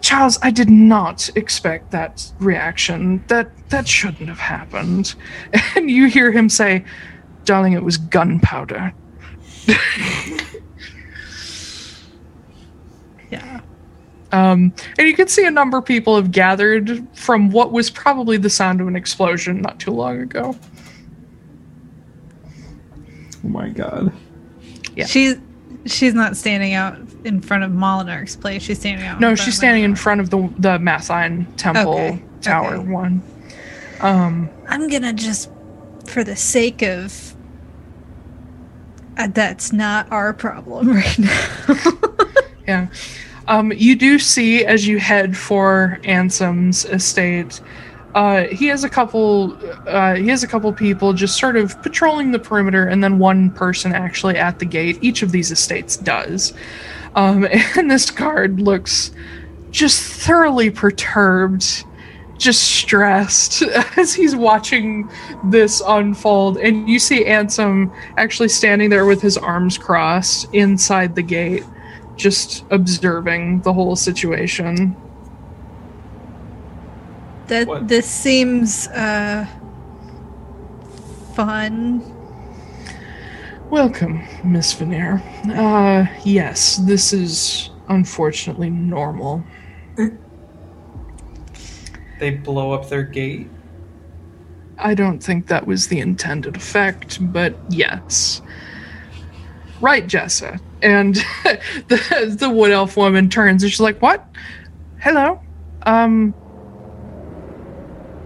Charles, 0.00 0.38
I 0.42 0.50
did 0.50 0.68
not 0.68 1.30
expect 1.36 1.92
that 1.92 2.30
reaction. 2.40 3.24
That 3.28 3.50
that 3.70 3.86
shouldn't 3.86 4.28
have 4.28 4.38
happened. 4.38 5.14
And 5.76 5.90
you 5.90 6.06
hear 6.06 6.32
him 6.32 6.48
say, 6.48 6.84
Darling, 7.44 7.72
it 7.72 7.82
was 7.82 7.96
gunpowder. 7.98 8.92
Yeah. 13.32 13.62
Um, 14.30 14.74
and 14.98 15.08
you 15.08 15.14
can 15.14 15.26
see 15.26 15.46
a 15.46 15.50
number 15.50 15.78
of 15.78 15.86
people 15.86 16.16
have 16.16 16.30
gathered 16.30 17.06
from 17.16 17.50
what 17.50 17.72
was 17.72 17.90
probably 17.90 18.36
the 18.36 18.50
sound 18.50 18.80
of 18.82 18.88
an 18.88 18.94
explosion 18.94 19.62
not 19.62 19.80
too 19.80 19.90
long 19.90 20.20
ago. 20.20 20.54
Oh 23.42 23.48
my 23.48 23.70
god. 23.70 24.12
Yeah. 24.94 25.06
She's 25.06 25.36
she's 25.86 26.12
not 26.12 26.36
standing 26.36 26.74
out 26.74 26.98
in 27.24 27.40
front 27.40 27.64
of 27.64 27.70
Molinarch's 27.70 28.36
place. 28.36 28.62
She's 28.62 28.78
standing 28.78 29.06
out. 29.06 29.20
No, 29.20 29.34
she's 29.34 29.56
standing 29.56 29.84
in 29.84 29.94
front 29.94 30.20
of 30.20 30.30
the 30.30 30.38
the 30.58 30.78
Mathine 30.78 31.46
Temple 31.56 31.94
Okay, 31.94 32.22
Tower 32.40 32.74
okay. 32.76 32.88
one. 32.88 33.22
Um, 34.00 34.50
I'm 34.68 34.88
gonna 34.88 35.12
just, 35.12 35.50
for 36.06 36.24
the 36.24 36.34
sake 36.34 36.82
of, 36.82 37.36
uh, 39.16 39.28
that's 39.28 39.72
not 39.72 40.10
our 40.10 40.32
problem 40.32 40.88
right 40.94 41.18
now. 41.18 41.48
yeah. 42.66 42.88
Um, 43.48 43.72
you 43.72 43.96
do 43.96 44.18
see 44.18 44.64
as 44.64 44.86
you 44.86 44.98
head 44.98 45.36
for 45.36 46.00
Ansem's 46.04 46.84
estate, 46.84 47.60
uh, 48.14 48.44
he 48.44 48.66
has 48.66 48.84
a 48.84 48.88
couple. 48.88 49.56
Uh, 49.88 50.14
he 50.14 50.28
has 50.28 50.42
a 50.42 50.46
couple 50.46 50.72
people 50.72 51.12
just 51.12 51.38
sort 51.38 51.56
of 51.56 51.80
patrolling 51.82 52.32
the 52.32 52.38
perimeter, 52.38 52.86
and 52.86 53.02
then 53.02 53.18
one 53.18 53.50
person 53.50 53.92
actually 53.92 54.36
at 54.36 54.58
the 54.58 54.66
gate. 54.66 54.98
Each 55.00 55.22
of 55.22 55.32
these 55.32 55.50
estates 55.50 55.96
does, 55.96 56.52
um, 57.14 57.46
and 57.76 57.90
this 57.90 58.10
guard 58.10 58.60
looks 58.60 59.10
just 59.70 60.02
thoroughly 60.02 60.70
perturbed, 60.70 61.84
just 62.38 62.62
stressed 62.62 63.62
as 63.96 64.14
he's 64.14 64.36
watching 64.36 65.10
this 65.44 65.82
unfold. 65.86 66.58
And 66.58 66.88
you 66.88 66.98
see 66.98 67.24
Ansem 67.24 67.94
actually 68.16 68.48
standing 68.48 68.90
there 68.90 69.06
with 69.06 69.22
his 69.22 69.38
arms 69.38 69.78
crossed 69.78 70.52
inside 70.52 71.14
the 71.14 71.22
gate, 71.22 71.64
just 72.16 72.64
observing 72.70 73.62
the 73.62 73.72
whole 73.72 73.96
situation. 73.96 74.96
that 77.52 77.66
What? 77.66 77.88
this 77.88 78.06
seems 78.06 78.88
uh 78.88 79.46
fun. 81.34 82.02
Welcome, 83.72 84.22
Miss 84.44 84.74
Veneer. 84.74 85.22
Uh, 85.48 86.04
yes, 86.26 86.76
this 86.76 87.14
is 87.14 87.70
unfortunately 87.88 88.68
normal. 88.68 89.42
They 92.20 92.32
blow 92.32 92.72
up 92.72 92.90
their 92.90 93.02
gate. 93.02 93.48
I 94.76 94.92
don't 94.92 95.20
think 95.20 95.46
that 95.46 95.66
was 95.66 95.88
the 95.88 96.00
intended 96.00 96.54
effect, 96.54 97.16
but 97.32 97.56
yes. 97.70 98.42
Right, 99.80 100.06
Jessa. 100.06 100.60
And 100.82 101.14
the 101.88 102.36
the 102.38 102.50
wood 102.50 102.72
elf 102.72 102.98
woman 102.98 103.30
turns 103.30 103.62
and 103.62 103.72
she's 103.72 103.80
like, 103.80 104.02
"What? 104.02 104.22
Hello, 105.00 105.40
um, 105.84 106.34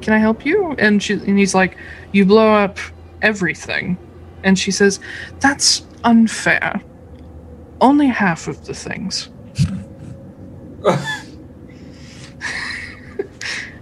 can 0.01 0.13
I 0.13 0.19
help 0.19 0.45
you?" 0.45 0.75
And 0.77 1.01
she 1.01 1.13
and 1.13 1.39
he's 1.39 1.55
like, 1.55 1.79
"You 2.11 2.25
blow 2.25 2.53
up 2.53 2.81
everything," 3.23 3.97
and 4.47 4.59
she 4.59 4.71
says, 4.71 5.01
"That's 5.41 5.87
unfair. 6.05 6.81
Only 7.83 8.07
half 8.07 8.49
of 8.49 8.65
the 8.65 8.75
things." 8.75 9.29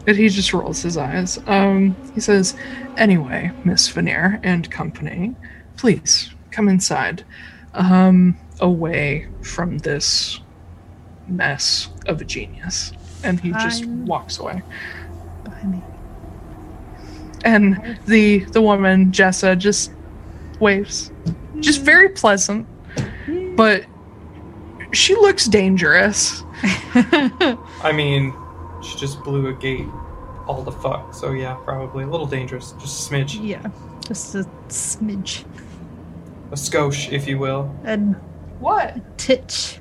And 0.07 0.17
he 0.17 0.29
just 0.29 0.53
rolls 0.53 0.83
his 0.83 0.97
eyes. 0.97 1.39
Um, 1.47 1.97
he 2.15 2.21
says, 2.21 2.55
Anyway, 2.97 3.51
Miss 3.65 3.89
Veneer 3.89 4.39
and 4.43 4.71
company, 4.71 5.35
please 5.77 6.31
come 6.51 6.69
inside. 6.69 7.25
Um, 7.73 8.37
away 8.61 9.29
from 9.43 9.79
this 9.79 10.41
mess 11.27 11.89
of 12.07 12.21
a 12.21 12.25
genius. 12.25 12.93
And 13.25 13.41
he 13.41 13.51
just 13.53 13.87
walks 13.87 14.39
away. 14.39 14.63
By 15.45 15.63
me. 15.65 15.83
And 17.45 17.99
the 18.07 18.41
the 18.45 18.63
woman, 18.63 19.11
Jessa, 19.11 19.57
just 19.57 19.91
waves. 20.61 21.11
Just 21.61 21.83
very 21.83 22.09
pleasant, 22.11 22.67
but 23.57 23.85
she 24.93 25.15
looks 25.15 25.47
dangerous. 25.47 26.43
I 26.63 27.93
mean, 27.95 28.35
she 28.83 28.99
just 28.99 29.23
blew 29.23 29.49
a 29.49 29.53
gate 29.55 29.87
all 30.47 30.63
the 30.63 30.73
fuck. 30.73 31.15
So 31.15 31.33
yeah, 31.33 31.55
probably 31.65 32.05
a 32.05 32.07
little 32.07 32.27
dangerous. 32.27 32.73
Just 32.73 33.11
a 33.11 33.15
smidge. 33.15 33.39
Yeah, 33.43 33.67
just 34.07 34.35
a 34.35 34.45
smidge. 34.69 35.45
A 36.51 36.57
skosh, 36.57 37.11
if 37.13 37.27
you 37.27 37.39
will. 37.39 37.75
A 37.85 37.97
What? 38.61 39.19
titch. 39.19 39.81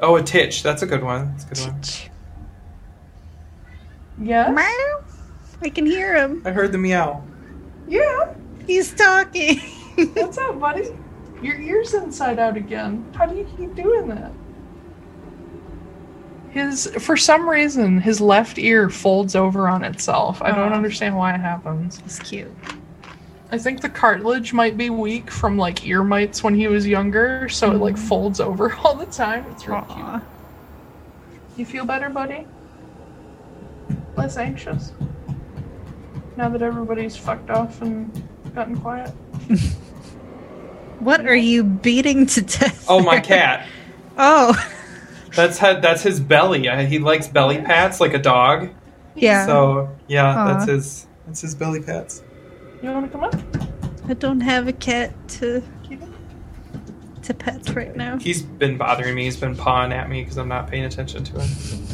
Oh, 0.00 0.16
a 0.16 0.22
titch. 0.22 0.62
That's 0.62 0.82
a 0.82 0.86
good 0.86 1.02
one. 1.02 1.32
That's 1.32 1.44
a 1.44 1.48
good 1.48 1.72
one. 1.72 1.82
Yeah. 4.22 4.50
Meow. 4.50 5.04
I 5.62 5.68
can 5.70 5.86
hear 5.86 6.16
him. 6.16 6.42
I 6.44 6.52
heard 6.52 6.72
the 6.72 6.78
meow. 6.78 7.22
Yeah. 7.88 8.34
He's 8.66 8.94
talking. 8.94 9.60
What's 9.96 10.36
up, 10.36 10.60
buddy? 10.60 10.90
Your 11.42 11.58
ear's 11.58 11.94
inside 11.94 12.38
out 12.38 12.56
again. 12.56 13.10
How 13.14 13.24
do 13.24 13.36
you 13.36 13.48
keep 13.56 13.74
doing 13.74 14.08
that? 14.08 14.30
His 16.50 16.86
for 16.98 17.16
some 17.16 17.48
reason 17.48 18.00
his 18.00 18.20
left 18.20 18.58
ear 18.58 18.90
folds 18.90 19.34
over 19.34 19.68
on 19.68 19.84
itself. 19.84 20.42
I 20.42 20.50
don't 20.50 20.72
oh. 20.72 20.76
understand 20.76 21.16
why 21.16 21.34
it 21.34 21.40
happens. 21.40 22.00
He's 22.00 22.18
cute. 22.18 22.54
I 23.50 23.58
think 23.58 23.80
the 23.80 23.88
cartilage 23.88 24.52
might 24.52 24.76
be 24.76 24.90
weak 24.90 25.30
from 25.30 25.56
like 25.56 25.86
ear 25.86 26.04
mites 26.04 26.42
when 26.42 26.54
he 26.54 26.68
was 26.68 26.86
younger, 26.86 27.48
so 27.48 27.72
it 27.72 27.78
like 27.78 27.94
mm-hmm. 27.94 28.06
folds 28.06 28.40
over 28.40 28.74
all 28.84 28.94
the 28.94 29.06
time. 29.06 29.46
It's 29.52 29.66
really 29.66 29.84
cute. 29.88 30.22
You 31.56 31.64
feel 31.64 31.86
better, 31.86 32.10
buddy? 32.10 32.46
Less 34.14 34.36
anxious? 34.36 34.92
Now 36.36 36.50
that 36.50 36.60
everybody's 36.60 37.16
fucked 37.16 37.48
off 37.48 37.80
and 37.80 38.28
gotten 38.54 38.78
quiet? 38.78 39.14
What 41.00 41.26
are 41.26 41.34
you 41.36 41.62
beating 41.64 42.26
to 42.26 42.42
death? 42.42 42.86
Oh, 42.88 43.00
my 43.02 43.20
cat. 43.20 43.66
Oh, 44.18 44.54
That's 45.34 45.58
had 45.58 45.82
that's 45.82 46.02
his 46.02 46.20
belly. 46.20 46.66
Uh, 46.70 46.86
He 46.86 46.98
likes 46.98 47.28
belly 47.28 47.58
pats 47.58 48.00
like 48.00 48.14
a 48.14 48.18
dog. 48.18 48.70
yeah. 49.14 49.44
So 49.44 49.94
yeah, 50.08 50.34
Aw. 50.34 50.54
that's 50.54 50.70
his 50.70 51.06
that's 51.26 51.42
his 51.42 51.54
belly 51.54 51.82
pats. 51.82 52.22
You 52.82 52.90
wanna 52.92 53.08
come 53.08 53.24
up? 53.24 53.34
I 54.08 54.14
don't 54.14 54.40
have 54.40 54.68
a 54.68 54.72
cat 54.72 55.12
to 55.40 55.62
to 57.24 57.34
pet 57.34 57.68
right 57.76 57.94
now. 57.94 58.16
He's 58.16 58.40
been 58.40 58.78
bothering 58.78 59.14
me. 59.14 59.24
He's 59.24 59.36
been 59.36 59.54
pawing 59.54 59.92
at 59.92 60.08
me 60.08 60.22
because 60.22 60.38
I'm 60.38 60.48
not 60.48 60.66
paying 60.70 60.84
attention 60.84 61.22
to 61.24 61.40
him. 61.42 61.86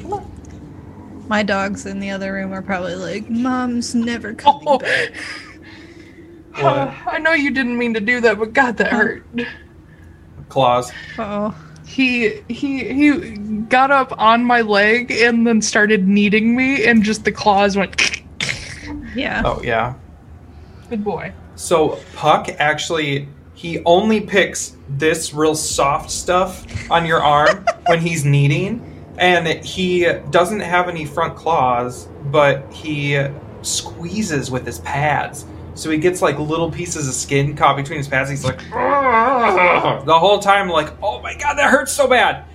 Come 0.00 0.12
on. 0.12 1.24
My 1.26 1.42
dogs 1.42 1.86
in 1.86 1.98
the 1.98 2.10
other 2.10 2.32
room 2.32 2.52
are 2.52 2.62
probably 2.62 2.94
like, 2.94 3.28
"Mom's 3.28 3.96
never 3.96 4.32
coming 4.32 4.62
Oh, 4.68 4.78
back." 4.78 5.10
What? 6.58 6.94
I 7.06 7.18
know 7.18 7.32
you 7.32 7.50
didn't 7.50 7.78
mean 7.78 7.94
to 7.94 8.00
do 8.00 8.20
that, 8.20 8.38
but 8.38 8.52
God, 8.52 8.76
that 8.78 8.92
hurt. 8.92 9.24
Claws. 10.48 10.92
Oh, 11.18 11.54
He 11.86 12.42
he 12.48 12.92
he 12.92 13.36
got 13.68 13.90
up 13.90 14.12
on 14.18 14.44
my 14.44 14.60
leg 14.60 15.10
and 15.10 15.46
then 15.46 15.60
started 15.60 16.06
kneading 16.06 16.56
me, 16.56 16.84
and 16.86 17.02
just 17.02 17.24
the 17.24 17.32
claws 17.32 17.76
went. 17.76 18.22
yeah. 19.14 19.42
Oh 19.44 19.60
yeah. 19.62 19.94
Good 20.88 21.04
boy. 21.04 21.32
So 21.56 21.98
Puck 22.14 22.48
actually 22.58 23.28
he 23.54 23.82
only 23.86 24.20
picks 24.20 24.76
this 24.88 25.32
real 25.32 25.54
soft 25.54 26.10
stuff 26.10 26.66
on 26.90 27.06
your 27.06 27.22
arm 27.22 27.64
when 27.86 28.00
he's 28.00 28.24
kneading, 28.24 29.04
and 29.18 29.46
he 29.64 30.04
doesn't 30.30 30.60
have 30.60 30.88
any 30.88 31.06
front 31.06 31.36
claws, 31.36 32.06
but 32.26 32.70
he 32.72 33.18
squeezes 33.62 34.50
with 34.50 34.66
his 34.66 34.78
pads. 34.80 35.46
So 35.76 35.90
he 35.90 35.98
gets 35.98 36.22
like 36.22 36.38
little 36.38 36.70
pieces 36.70 37.06
of 37.06 37.14
skin 37.14 37.54
caught 37.54 37.76
between 37.76 37.98
his 37.98 38.08
pads. 38.08 38.30
He's 38.30 38.44
like 38.44 38.58
the 38.70 40.18
whole 40.18 40.38
time, 40.38 40.70
like, 40.70 40.92
oh 41.02 41.20
my 41.20 41.34
god, 41.34 41.54
that 41.58 41.70
hurts 41.70 41.92
so 41.92 42.08
bad. 42.08 42.46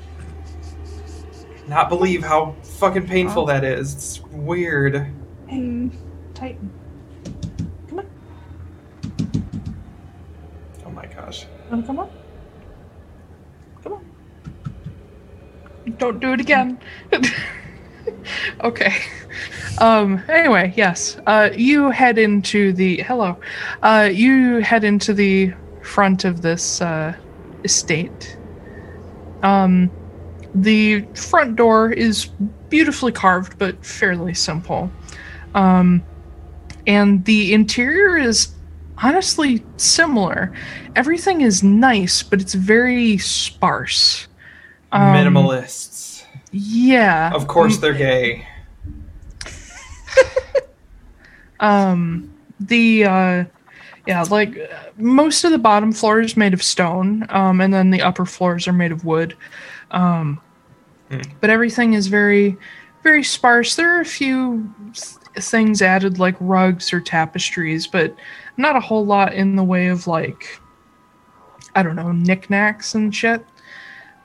Not 1.67 1.87
believe 1.87 2.23
how 2.23 2.55
fucking 2.63 3.05
painful 3.07 3.45
that 3.45 3.63
is. 3.63 3.93
It's 3.93 4.21
weird. 4.31 5.07
Mm. 5.47 5.93
Tighten. 6.33 6.71
Come 7.87 7.99
on. 7.99 8.07
Oh 10.85 10.89
my 10.89 11.05
gosh. 11.05 11.45
Wanna 11.69 11.83
come 11.83 11.99
on? 11.99 12.09
Come 13.83 13.93
on. 13.93 14.05
Don't 15.99 16.19
do 16.19 16.33
it 16.33 16.41
again. 16.41 16.79
okay. 18.61 18.95
Um 19.77 20.21
anyway, 20.29 20.73
yes. 20.75 21.17
Uh 21.25 21.49
you 21.55 21.89
head 21.89 22.17
into 22.17 22.73
the 22.73 23.01
hello. 23.03 23.37
Uh 23.81 24.09
you 24.11 24.57
head 24.59 24.83
into 24.83 25.13
the 25.13 25.53
front 25.81 26.25
of 26.25 26.41
this 26.41 26.81
uh 26.81 27.15
estate. 27.63 28.37
Um 29.43 29.89
the 30.53 31.01
front 31.15 31.55
door 31.55 31.91
is 31.91 32.25
beautifully 32.69 33.11
carved 33.11 33.57
but 33.57 33.83
fairly 33.85 34.33
simple. 34.33 34.91
Um 35.55 36.03
and 36.87 37.23
the 37.25 37.53
interior 37.53 38.17
is 38.17 38.53
honestly 38.97 39.63
similar. 39.77 40.53
Everything 40.95 41.41
is 41.41 41.63
nice, 41.63 42.23
but 42.23 42.41
it's 42.41 42.53
very 42.53 43.17
sparse. 43.17 44.27
Um, 44.91 45.13
Minimalists. 45.15 46.25
Yeah. 46.51 47.31
Of 47.33 47.47
course 47.47 47.77
they're 47.77 47.93
gay. 47.93 48.47
Um, 51.61 52.33
the 52.59 53.05
uh, 53.05 53.45
yeah, 54.07 54.23
like 54.29 54.57
most 54.97 55.43
of 55.43 55.51
the 55.51 55.57
bottom 55.57 55.91
floor 55.91 56.19
is 56.19 56.35
made 56.35 56.53
of 56.53 56.61
stone, 56.61 57.25
um, 57.29 57.61
and 57.61 57.73
then 57.73 57.91
the 57.91 58.01
upper 58.01 58.25
floors 58.25 58.67
are 58.67 58.73
made 58.73 58.91
of 58.91 59.05
wood. 59.05 59.37
Um, 59.91 60.41
Hmm. 61.09 61.21
but 61.41 61.49
everything 61.49 61.93
is 61.93 62.07
very, 62.07 62.57
very 63.03 63.21
sparse. 63.21 63.75
There 63.75 63.97
are 63.97 63.99
a 63.99 64.05
few 64.05 64.73
th- 64.93 65.43
things 65.43 65.81
added, 65.81 66.19
like 66.19 66.37
rugs 66.39 66.93
or 66.93 67.01
tapestries, 67.01 67.85
but 67.85 68.15
not 68.55 68.77
a 68.77 68.79
whole 68.79 69.05
lot 69.05 69.33
in 69.33 69.57
the 69.57 69.63
way 69.63 69.87
of 69.87 70.07
like, 70.07 70.57
I 71.75 71.83
don't 71.83 71.97
know, 71.97 72.13
knickknacks 72.13 72.95
and 72.95 73.13
shit. 73.13 73.45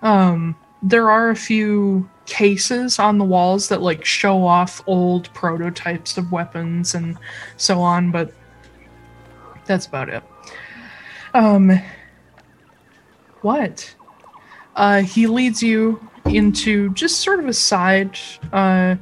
Um, 0.02 0.54
there 0.80 1.10
are 1.10 1.30
a 1.30 1.36
few 1.36 2.08
cases 2.26 2.98
on 2.98 3.18
the 3.18 3.24
walls 3.24 3.68
that 3.68 3.82
like 3.82 4.04
show 4.04 4.46
off 4.46 4.82
old 4.86 5.32
prototypes 5.32 6.18
of 6.18 6.30
weapons 6.32 6.94
and 6.94 7.16
so 7.56 7.80
on, 7.80 8.10
but 8.10 8.32
that's 9.64 9.86
about 9.86 10.08
it. 10.08 10.22
Um, 11.34 11.80
what? 13.42 13.94
Uh, 14.74 15.02
he 15.02 15.26
leads 15.26 15.62
you 15.62 16.00
into 16.26 16.90
just 16.94 17.20
sort 17.20 17.40
of 17.40 17.46
a 17.46 17.52
side, 17.52 18.18
uh, 18.52 18.96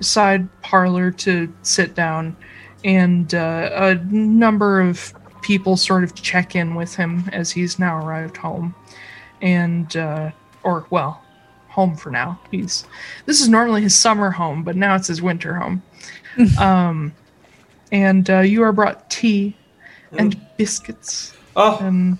side 0.00 0.48
parlor 0.62 1.10
to 1.10 1.52
sit 1.62 1.94
down, 1.94 2.36
and 2.84 3.34
uh, 3.34 3.70
a 3.72 3.94
number 4.06 4.80
of 4.80 5.12
people 5.42 5.76
sort 5.76 6.04
of 6.04 6.14
check 6.14 6.56
in 6.56 6.74
with 6.74 6.94
him 6.94 7.28
as 7.32 7.50
he's 7.50 7.78
now 7.78 7.96
arrived 8.04 8.36
home, 8.36 8.74
and 9.40 9.96
uh, 9.96 10.30
or 10.62 10.86
well, 10.90 11.22
home 11.78 11.94
for 11.96 12.10
now. 12.10 12.40
He's 12.50 12.84
this 13.26 13.40
is 13.40 13.48
normally 13.48 13.82
his 13.82 13.94
summer 13.94 14.32
home, 14.32 14.64
but 14.64 14.74
now 14.74 14.96
it's 14.96 15.06
his 15.06 15.22
winter 15.22 15.54
home. 15.54 15.80
um, 16.58 17.14
and 17.92 18.28
uh, 18.28 18.40
you 18.40 18.64
are 18.64 18.72
brought 18.72 19.08
tea 19.08 19.56
and 20.18 20.40
biscuits 20.56 21.34
Oh, 21.54 21.78
and 21.80 22.18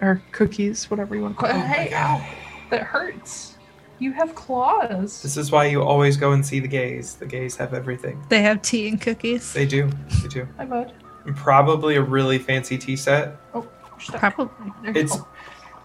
or 0.00 0.22
cookies, 0.32 0.90
whatever 0.90 1.14
you 1.14 1.20
want 1.22 1.36
to 1.36 1.40
call 1.40 1.50
it. 1.50 1.54
Oh 1.54 1.66
hey, 1.66 1.92
ow, 1.92 2.26
that 2.70 2.82
hurts. 2.82 3.56
You 3.98 4.12
have 4.12 4.34
claws. 4.34 5.22
this 5.22 5.36
is 5.36 5.50
why 5.50 5.66
you 5.66 5.82
always 5.82 6.16
go 6.16 6.32
and 6.32 6.46
see 6.46 6.60
the 6.60 6.68
gays. 6.68 7.16
The 7.16 7.26
gays 7.26 7.56
have 7.56 7.74
everything. 7.74 8.24
They 8.30 8.40
have 8.40 8.62
tea 8.62 8.88
and 8.88 8.98
cookies. 8.98 9.52
They 9.52 9.66
do. 9.66 9.90
They 10.22 10.28
do. 10.28 10.48
Hi, 10.56 10.64
bud. 10.64 10.94
And 11.26 11.36
probably 11.36 11.96
a 11.96 12.02
really 12.02 12.38
fancy 12.38 12.78
tea 12.78 12.96
set. 12.96 13.36
Oh. 13.52 13.68
Probably. 13.98 14.72
There 14.84 14.96
It's. 14.96 15.16
go. 15.16 15.26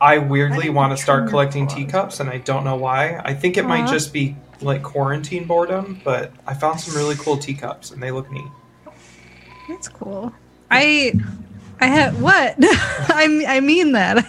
I 0.04 0.18
weirdly 0.18 0.70
want 0.70 0.92
to 0.92 1.02
start 1.02 1.30
collecting 1.30 1.66
teacups, 1.66 2.20
and 2.20 2.30
I 2.30 2.40
don't 2.40 2.66
know 2.66 2.76
why. 2.76 3.22
I 3.24 3.34
think 3.34 3.56
it 3.56 3.64
might 3.64 3.84
uh-huh. 3.84 3.94
just 3.94 4.12
be 4.12 4.36
like 4.60 4.84
quarantine 4.84 5.48
boredom, 5.48 6.02
but 6.04 6.34
I 6.46 6.54
found 6.56 6.82
some 6.82 6.94
really 6.94 7.16
cool 7.16 7.38
teacups, 7.38 7.92
and 7.92 8.04
they 8.04 8.12
look 8.12 8.30
neat. 8.30 8.52
That's 9.70 9.88
cool. 9.88 10.34
I 10.70 11.14
I 11.80 11.88
had 11.88 12.20
what? 12.20 12.56
I 12.60 13.46
I 13.48 13.62
mean 13.62 13.94
that. 13.94 14.26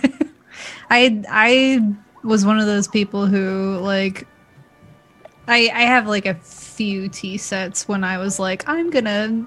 I 0.90 1.24
I 1.28 1.96
was 2.22 2.46
one 2.46 2.60
of 2.60 2.66
those 2.66 2.86
people 2.86 3.26
who 3.26 3.80
like 3.80 4.28
I 5.48 5.72
I 5.74 5.82
have 5.82 6.06
like 6.06 6.26
a 6.26 6.34
few 6.34 7.08
tea 7.08 7.36
sets 7.36 7.88
when 7.88 8.04
I 8.04 8.18
was 8.18 8.38
like 8.38 8.62
I'm 8.68 8.92
to 8.92 9.44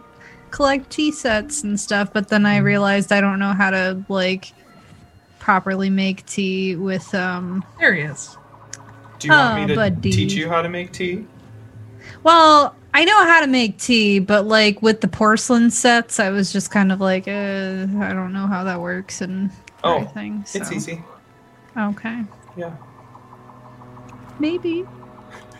collect 0.51 0.89
tea 0.89 1.13
sets 1.13 1.63
and 1.63 1.79
stuff, 1.79 2.11
but 2.11 2.27
then 2.27 2.45
I 2.45 2.57
mm-hmm. 2.57 2.65
realized 2.65 3.13
I 3.13 3.21
don't 3.21 3.39
know 3.39 3.53
how 3.53 3.69
to 3.69 4.03
like 4.09 4.51
properly 5.51 5.89
make 5.89 6.25
tea 6.25 6.75
with 6.75 7.15
um 7.15 7.63
There 7.79 7.95
he 7.95 8.01
is. 8.01 8.35
Do 9.17 9.29
you 9.29 9.33
want 9.33 9.61
me 9.61 9.67
to 9.67 9.75
buddy. 9.75 10.11
teach 10.11 10.33
you 10.33 10.49
how 10.49 10.61
to 10.61 10.67
make 10.67 10.91
tea? 10.91 11.25
Well, 12.21 12.75
I 12.93 13.05
know 13.05 13.23
how 13.25 13.39
to 13.39 13.47
make 13.47 13.77
tea, 13.79 14.19
but 14.19 14.45
like 14.45 14.81
with 14.81 14.99
the 14.99 15.07
porcelain 15.07 15.71
sets, 15.71 16.19
I 16.19 16.31
was 16.31 16.51
just 16.51 16.69
kind 16.69 16.91
of 16.91 16.99
like, 16.99 17.29
uh, 17.29 17.31
I 17.31 18.11
don't 18.11 18.33
know 18.33 18.45
how 18.45 18.65
that 18.65 18.81
works 18.81 19.21
and 19.21 19.49
Oh, 19.85 19.99
everything. 19.99 20.43
It's 20.53 20.69
easy. 20.69 21.01
Okay. 21.77 22.23
Yeah. 22.57 22.75
Maybe. 24.39 24.83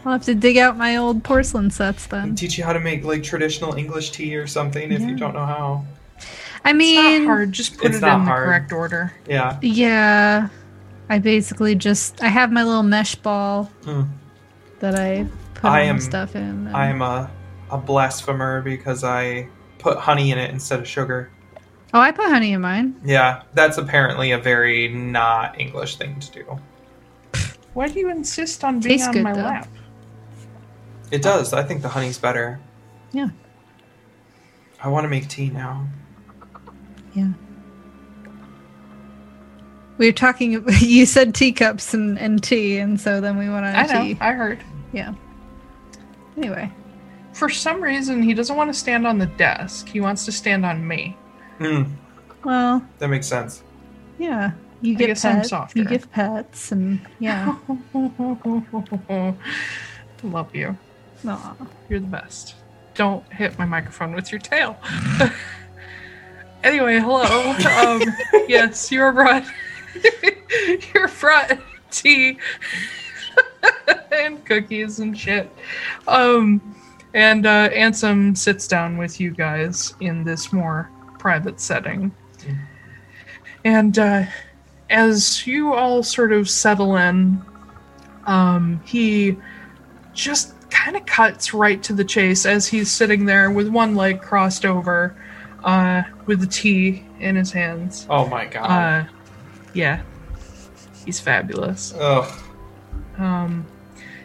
I'll 0.04 0.12
have 0.12 0.24
to 0.26 0.36
dig 0.36 0.58
out 0.58 0.76
my 0.76 0.98
old 0.98 1.24
porcelain 1.24 1.72
sets 1.72 2.08
then. 2.08 2.36
teach 2.36 2.58
you 2.58 2.66
how 2.66 2.74
to 2.74 2.82
make 2.82 3.06
like 3.06 3.24
traditional 3.24 3.74
English 3.76 4.10
tea 4.12 4.36
or 4.36 4.48
something 4.48 4.92
if 4.92 5.00
Yeah. 5.00 5.08
you 5.08 5.16
don't 5.16 5.34
know 5.34 5.46
how. 5.46 5.86
I 6.68 6.72
It's 6.72 6.78
mean, 6.78 7.24
not 7.24 7.30
hard. 7.34 7.52
Just 7.54 7.78
put 7.78 7.96
it 7.96 8.02
not 8.02 8.20
in 8.20 8.26
the 8.26 8.30
hard. 8.32 8.46
correct 8.46 8.72
order. 8.74 9.14
Yeah. 9.28 9.58
yeah. 9.62 10.50
I 11.10 11.20
basically 11.20 11.76
just 11.76 12.22
I 12.22 12.28
have 12.28 12.52
my 12.52 12.64
little 12.64 12.84
mesh 12.84 13.16
ball 13.16 13.72
Mm. 13.84 14.10
that 14.80 14.96
I 14.96 15.26
put 15.54 15.70
I 15.70 15.84
all 15.84 15.88
am- 15.92 16.00
stuff 16.02 16.36
in. 16.36 16.68
I 16.76 16.88
am 16.88 17.02
a, 17.02 17.32
a 17.72 17.78
blasphemer 17.78 18.62
because 18.62 19.06
I 19.06 19.48
put 19.80 19.98
honey 19.98 20.32
in 20.32 20.38
it 20.38 20.52
instead 20.52 20.80
of 20.80 20.88
sugar. 20.88 21.32
Oh, 21.94 22.02
I 22.02 22.12
put 22.12 22.26
honey 22.26 22.52
in 22.52 22.60
mine. 22.60 23.00
Yeah, 23.06 23.44
that's 23.54 23.78
apparently 23.78 24.32
a 24.32 24.38
very 24.38 24.90
not 24.90 25.58
English 25.62 25.96
thing 25.96 26.20
to 26.20 26.32
do. 26.32 26.60
Why 27.76 27.88
do 27.88 27.98
you 27.98 28.10
insist 28.10 28.66
on 28.66 28.82
being 28.82 28.98
Tastes 28.98 29.08
on 29.08 29.14
good, 29.14 29.24
my 29.24 29.32
though. 29.34 29.40
lap? 29.44 29.68
It 31.12 31.22
does. 31.22 31.54
I 31.54 31.64
think 31.64 31.82
the 31.82 31.88
honey's 31.88 32.18
better. 32.18 32.60
Yeah. 33.14 33.30
I 34.84 34.90
want 34.90 35.06
to 35.06 35.08
make 35.10 35.30
tea 35.30 35.50
now. 35.50 35.88
Yeah. 37.18 37.30
We 39.98 40.06
were 40.08 40.12
talking. 40.14 40.64
You 40.80 41.06
said 41.06 41.34
teacups 41.34 41.94
and, 41.94 42.20
and 42.20 42.42
tea, 42.44 42.78
and 42.78 43.00
so 43.02 43.20
then 43.20 43.38
we 43.38 43.50
went 43.50 43.66
on 43.66 43.76
I 43.76 43.84
know. 43.88 44.04
tea. 44.04 44.18
I 44.22 44.32
heard. 44.34 44.60
Yeah. 44.94 45.14
Anyway, 46.38 46.72
For 47.34 47.50
some 47.50 47.82
reason, 47.82 48.22
he 48.22 48.34
doesn't 48.36 48.56
want 48.56 48.72
to 48.72 48.80
stand 48.80 49.08
on 49.08 49.18
the 49.18 49.26
desk. 49.26 49.88
He 49.88 50.00
wants 50.00 50.24
to 50.26 50.32
stand 50.32 50.66
on 50.66 50.88
me. 50.88 51.18
Hmm, 51.58 51.84
well, 52.44 52.86
that 53.00 53.08
makes 53.10 53.26
sense. 53.28 53.64
yeah. 54.20 54.52
You 54.82 54.94
I 54.94 54.98
get 54.98 55.08
guess 55.08 55.26
I'm 55.26 55.38
pets. 55.38 55.50
softer. 55.50 55.80
You 55.80 55.86
give 55.86 56.12
pets, 56.12 56.72
and 56.72 57.02
yeah. 57.18 57.58
Love 60.24 60.56
you. 60.56 60.78
Aw. 61.28 61.56
You're 61.90 62.00
the 62.00 62.06
best. 62.06 62.54
Don't 62.94 63.24
hit 63.34 63.58
my 63.58 63.66
microphone 63.66 64.14
with 64.14 64.32
your 64.32 64.40
tail. 64.40 64.78
anyway, 66.68 67.00
hello. 67.00 67.24
Um, 67.24 68.02
yes, 68.48 68.92
you're 68.92 69.12
brought. 69.14 69.46
you're 70.94 71.08
brought 71.08 71.58
tea 71.92 72.38
and 74.12 74.44
cookies 74.46 75.00
and 75.00 75.18
shit. 75.18 75.50
Um, 76.08 76.76
and 77.14 77.46
uh, 77.46 77.70
Ansem 77.70 78.38
sits 78.38 78.68
down 78.68 78.98
with 78.98 79.20
you 79.20 79.32
guys 79.32 79.96
in 80.02 80.24
this 80.24 80.52
more 80.52 80.92
private 81.18 81.60
setting. 81.60 82.14
And 83.64 83.98
uh, 83.98 84.26
as 84.90 85.48
you 85.48 85.74
all 85.74 86.04
sort 86.04 86.32
of 86.32 86.50
settle 86.50 86.98
in, 86.98 87.42
um, 88.26 88.82
he 88.86 89.38
just 90.14 90.54
kind 90.70 90.98
of 90.98 91.06
cuts 91.06 91.54
right 91.54 91.82
to 91.84 91.94
the 91.94 92.04
chase 92.04 92.46
as 92.46 92.68
he's 92.68 92.92
sitting 92.92 93.26
there 93.26 93.50
with 93.50 93.70
one 93.70 93.96
leg 93.96 94.22
crossed 94.22 94.66
over, 94.66 95.16
uh, 95.64 96.04
with 96.26 96.40
the 96.40 96.48
tea 96.48 97.06
in 97.20 97.36
his 97.36 97.52
hands. 97.52 98.06
Oh 98.10 98.28
my 98.28 98.46
god. 98.46 98.70
Uh, 98.70 99.10
yeah, 99.74 100.02
he's 101.06 101.20
fabulous. 101.20 101.94
Ugh. 101.98 102.32
Um, 103.18 103.66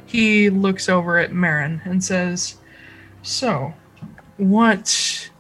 he 0.07 0.51
looks 0.51 0.89
over 0.89 1.19
at 1.19 1.33
Marin 1.33 1.81
and 1.85 2.02
says, 2.02 2.57
"So, 3.23 3.73
what 4.36 5.31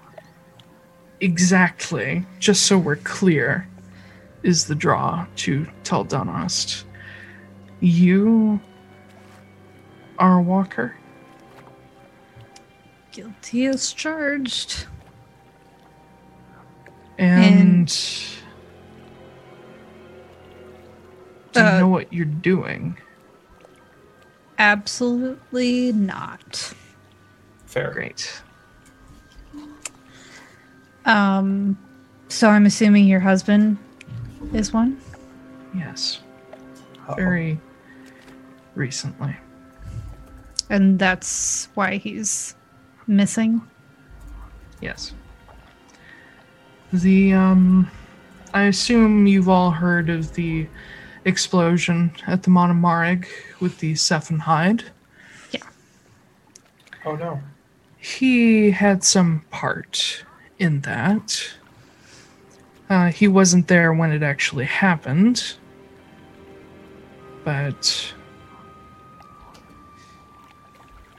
exactly, 1.20 2.24
just 2.38 2.64
so 2.64 2.78
we're 2.78 2.96
clear, 2.96 3.68
is 4.42 4.66
the 4.66 4.74
draw 4.74 5.26
to 5.36 5.66
Tel 5.84 6.04
Dunost? 6.04 6.84
You 7.80 8.60
are 10.18 10.38
a 10.38 10.42
walker." 10.42 10.96
Guilty 13.10 13.66
as 13.66 13.92
charged. 13.92 14.86
And, 17.26 17.86
do 21.52 21.60
you 21.60 21.66
Uh, 21.66 21.78
know 21.80 21.88
what 21.88 22.12
you're 22.12 22.24
doing? 22.24 22.96
Absolutely 24.58 25.92
not. 25.92 26.72
Fair. 27.66 27.92
Great. 27.92 28.42
Um, 31.04 31.78
so 32.28 32.48
I'm 32.48 32.66
assuming 32.66 33.06
your 33.06 33.20
husband 33.20 33.76
is 34.52 34.72
one. 34.72 35.00
Yes, 35.74 36.20
Uh-oh. 37.08 37.14
very 37.14 37.58
recently. 38.74 39.34
And 40.70 40.98
that's 40.98 41.68
why 41.74 41.96
he's 41.96 42.54
missing. 43.06 43.62
Yes. 44.80 45.12
The 46.92 47.32
um 47.32 47.90
I 48.52 48.64
assume 48.64 49.26
you've 49.26 49.48
all 49.48 49.70
heard 49.70 50.10
of 50.10 50.34
the 50.34 50.66
explosion 51.24 52.12
at 52.26 52.42
the 52.42 52.50
Monomarig 52.50 53.26
with 53.60 53.78
the 53.78 53.94
Sephenhide. 53.94 54.84
Yeah. 55.52 55.62
Oh 57.04 57.16
no. 57.16 57.40
He 57.98 58.70
had 58.70 59.04
some 59.04 59.44
part 59.50 60.24
in 60.58 60.80
that. 60.82 61.54
Uh, 62.90 63.08
he 63.08 63.26
wasn't 63.26 63.68
there 63.68 63.94
when 63.94 64.12
it 64.12 64.22
actually 64.22 64.66
happened, 64.66 65.54
but 67.42 68.12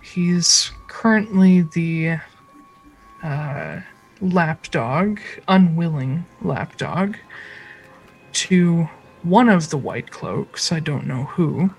he's 0.03 0.71
currently 0.87 1.61
the 1.73 2.19
uh, 3.23 3.79
lapdog, 4.23 5.19
unwilling 5.47 6.25
lapdog, 6.41 7.17
to 8.31 8.89
one 9.23 9.49
of 9.49 9.69
the 9.69 9.77
White 9.77 10.11
Cloaks. 10.11 10.71
I 10.71 10.79
don't 10.79 11.05
know 11.05 11.25
who. 11.25 11.69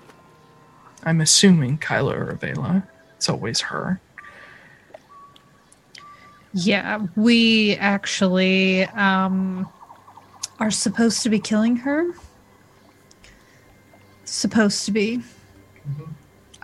I'm 1.03 1.21
assuming 1.21 1.77
Kyla 1.77 2.15
or 2.15 2.33
Avela. 2.33 2.87
It's 3.17 3.29
always 3.29 3.61
her. 3.61 3.99
Yeah, 6.53 7.07
we 7.15 7.75
actually 7.75 8.85
um, 8.85 9.67
are 10.59 10.71
supposed 10.71 11.21
to 11.23 11.29
be 11.29 11.39
killing 11.39 11.75
her. 11.77 12.11
Supposed 14.23 14.85
to 14.85 14.91
be. 14.91 15.21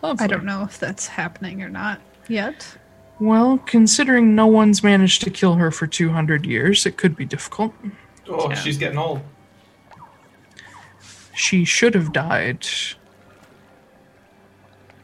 I 0.01 0.27
don't 0.27 0.45
know 0.45 0.63
if 0.63 0.79
that's 0.79 1.07
happening 1.07 1.61
or 1.61 1.69
not 1.69 2.01
yet. 2.27 2.65
Well, 3.21 3.59
considering 3.67 4.33
no 4.33 4.47
one's 4.47 4.83
managed 4.83 5.21
to 5.21 5.29
kill 5.29 5.53
her 5.53 5.69
for 5.69 5.85
200 5.85 6.43
years, 6.43 6.87
it 6.87 6.97
could 6.97 7.15
be 7.15 7.23
difficult. 7.23 7.71
Oh, 8.27 8.49
Yeah. 8.49 8.55
she's 8.55 8.79
getting 8.79 8.97
old. 8.97 9.21
She 11.35 11.63
should 11.63 11.93
have 11.93 12.11
died 12.13 12.65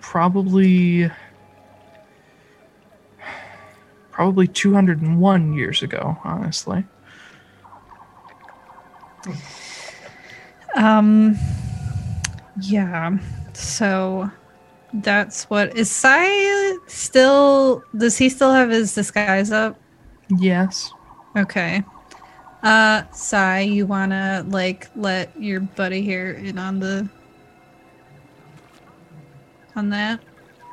probably 0.01 1.11
probably 4.09 4.47
201 4.47 5.53
years 5.53 5.83
ago, 5.83 6.17
honestly. 6.23 6.85
Um, 10.75 11.37
yeah. 12.61 13.15
So 13.53 14.31
that's 14.93 15.45
what 15.45 15.75
is 15.77 15.91
Sai 15.91 16.77
still? 16.87 17.83
Does 17.95 18.17
he 18.17 18.29
still 18.29 18.53
have 18.53 18.69
his 18.69 18.93
disguise 18.93 19.51
up? 19.51 19.79
Yes. 20.37 20.91
Okay. 21.35 21.83
Uh, 22.63 23.03
Sai, 23.11 23.61
you 23.61 23.85
wanna 23.85 24.45
like 24.47 24.89
let 24.95 25.39
your 25.39 25.59
buddy 25.59 26.01
here 26.01 26.31
in 26.31 26.57
on 26.57 26.79
the 26.79 27.07
on 29.75 29.89
that? 29.89 30.21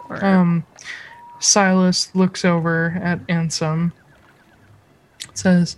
Or 0.08 0.24
Um 0.24 0.64
Silas 1.40 2.14
looks 2.14 2.44
over 2.44 2.98
at 3.02 3.24
Ansem. 3.26 3.92
Says, 5.34 5.76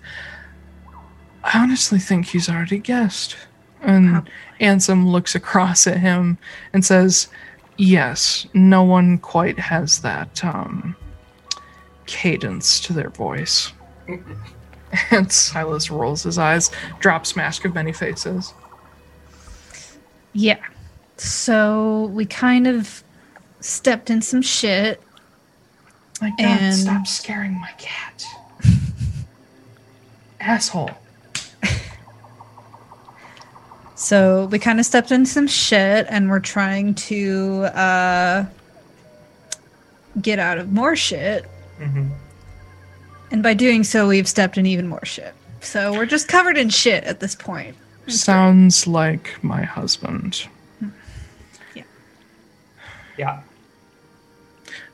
I 1.42 1.58
honestly 1.58 1.98
think 1.98 2.26
he's 2.26 2.48
already 2.48 2.78
guessed. 2.78 3.36
And 3.82 4.28
Ansem 4.60 5.06
looks 5.06 5.34
across 5.34 5.86
at 5.86 5.98
him 5.98 6.38
and 6.72 6.84
says, 6.84 7.28
Yes, 7.78 8.46
no 8.54 8.82
one 8.82 9.18
quite 9.18 9.58
has 9.58 10.00
that 10.00 10.42
um, 10.44 10.96
cadence 12.06 12.80
to 12.80 12.92
their 12.92 13.10
voice. 13.10 13.72
and 15.10 15.30
Silas 15.30 15.90
rolls 15.90 16.22
his 16.22 16.38
eyes, 16.38 16.70
drops 17.00 17.36
Mask 17.36 17.64
of 17.64 17.74
Many 17.74 17.92
Faces. 17.92 18.54
yeah. 20.32 20.58
So 21.18 22.10
we 22.12 22.26
kind 22.26 22.66
of 22.66 23.02
stepped 23.60 24.10
in 24.10 24.20
some 24.20 24.42
shit. 24.42 25.02
My 26.20 26.28
God, 26.30 26.40
And- 26.40 26.74
stop 26.74 27.06
scaring 27.06 27.58
my 27.58 27.72
cat. 27.78 28.24
Asshole. 30.40 30.90
So 34.06 34.46
we 34.52 34.60
kind 34.60 34.78
of 34.78 34.86
stepped 34.86 35.10
in 35.10 35.26
some 35.26 35.48
shit 35.48 36.06
and 36.08 36.30
we're 36.30 36.38
trying 36.38 36.94
to 36.94 37.64
uh, 37.74 38.46
get 40.22 40.38
out 40.38 40.58
of 40.58 40.72
more 40.72 40.94
shit. 40.94 41.44
hmm 41.78 42.10
And 43.32 43.42
by 43.42 43.54
doing 43.54 43.82
so, 43.82 44.06
we've 44.06 44.28
stepped 44.28 44.58
in 44.58 44.64
even 44.64 44.86
more 44.86 45.04
shit. 45.04 45.34
So 45.60 45.92
we're 45.92 46.06
just 46.06 46.28
covered 46.28 46.56
in 46.56 46.68
shit 46.68 47.02
at 47.02 47.18
this 47.18 47.34
point. 47.34 47.74
Sounds 48.06 48.86
like 48.86 49.42
my 49.42 49.64
husband. 49.64 50.46
Yeah. 51.74 51.82
Yeah. 53.18 53.40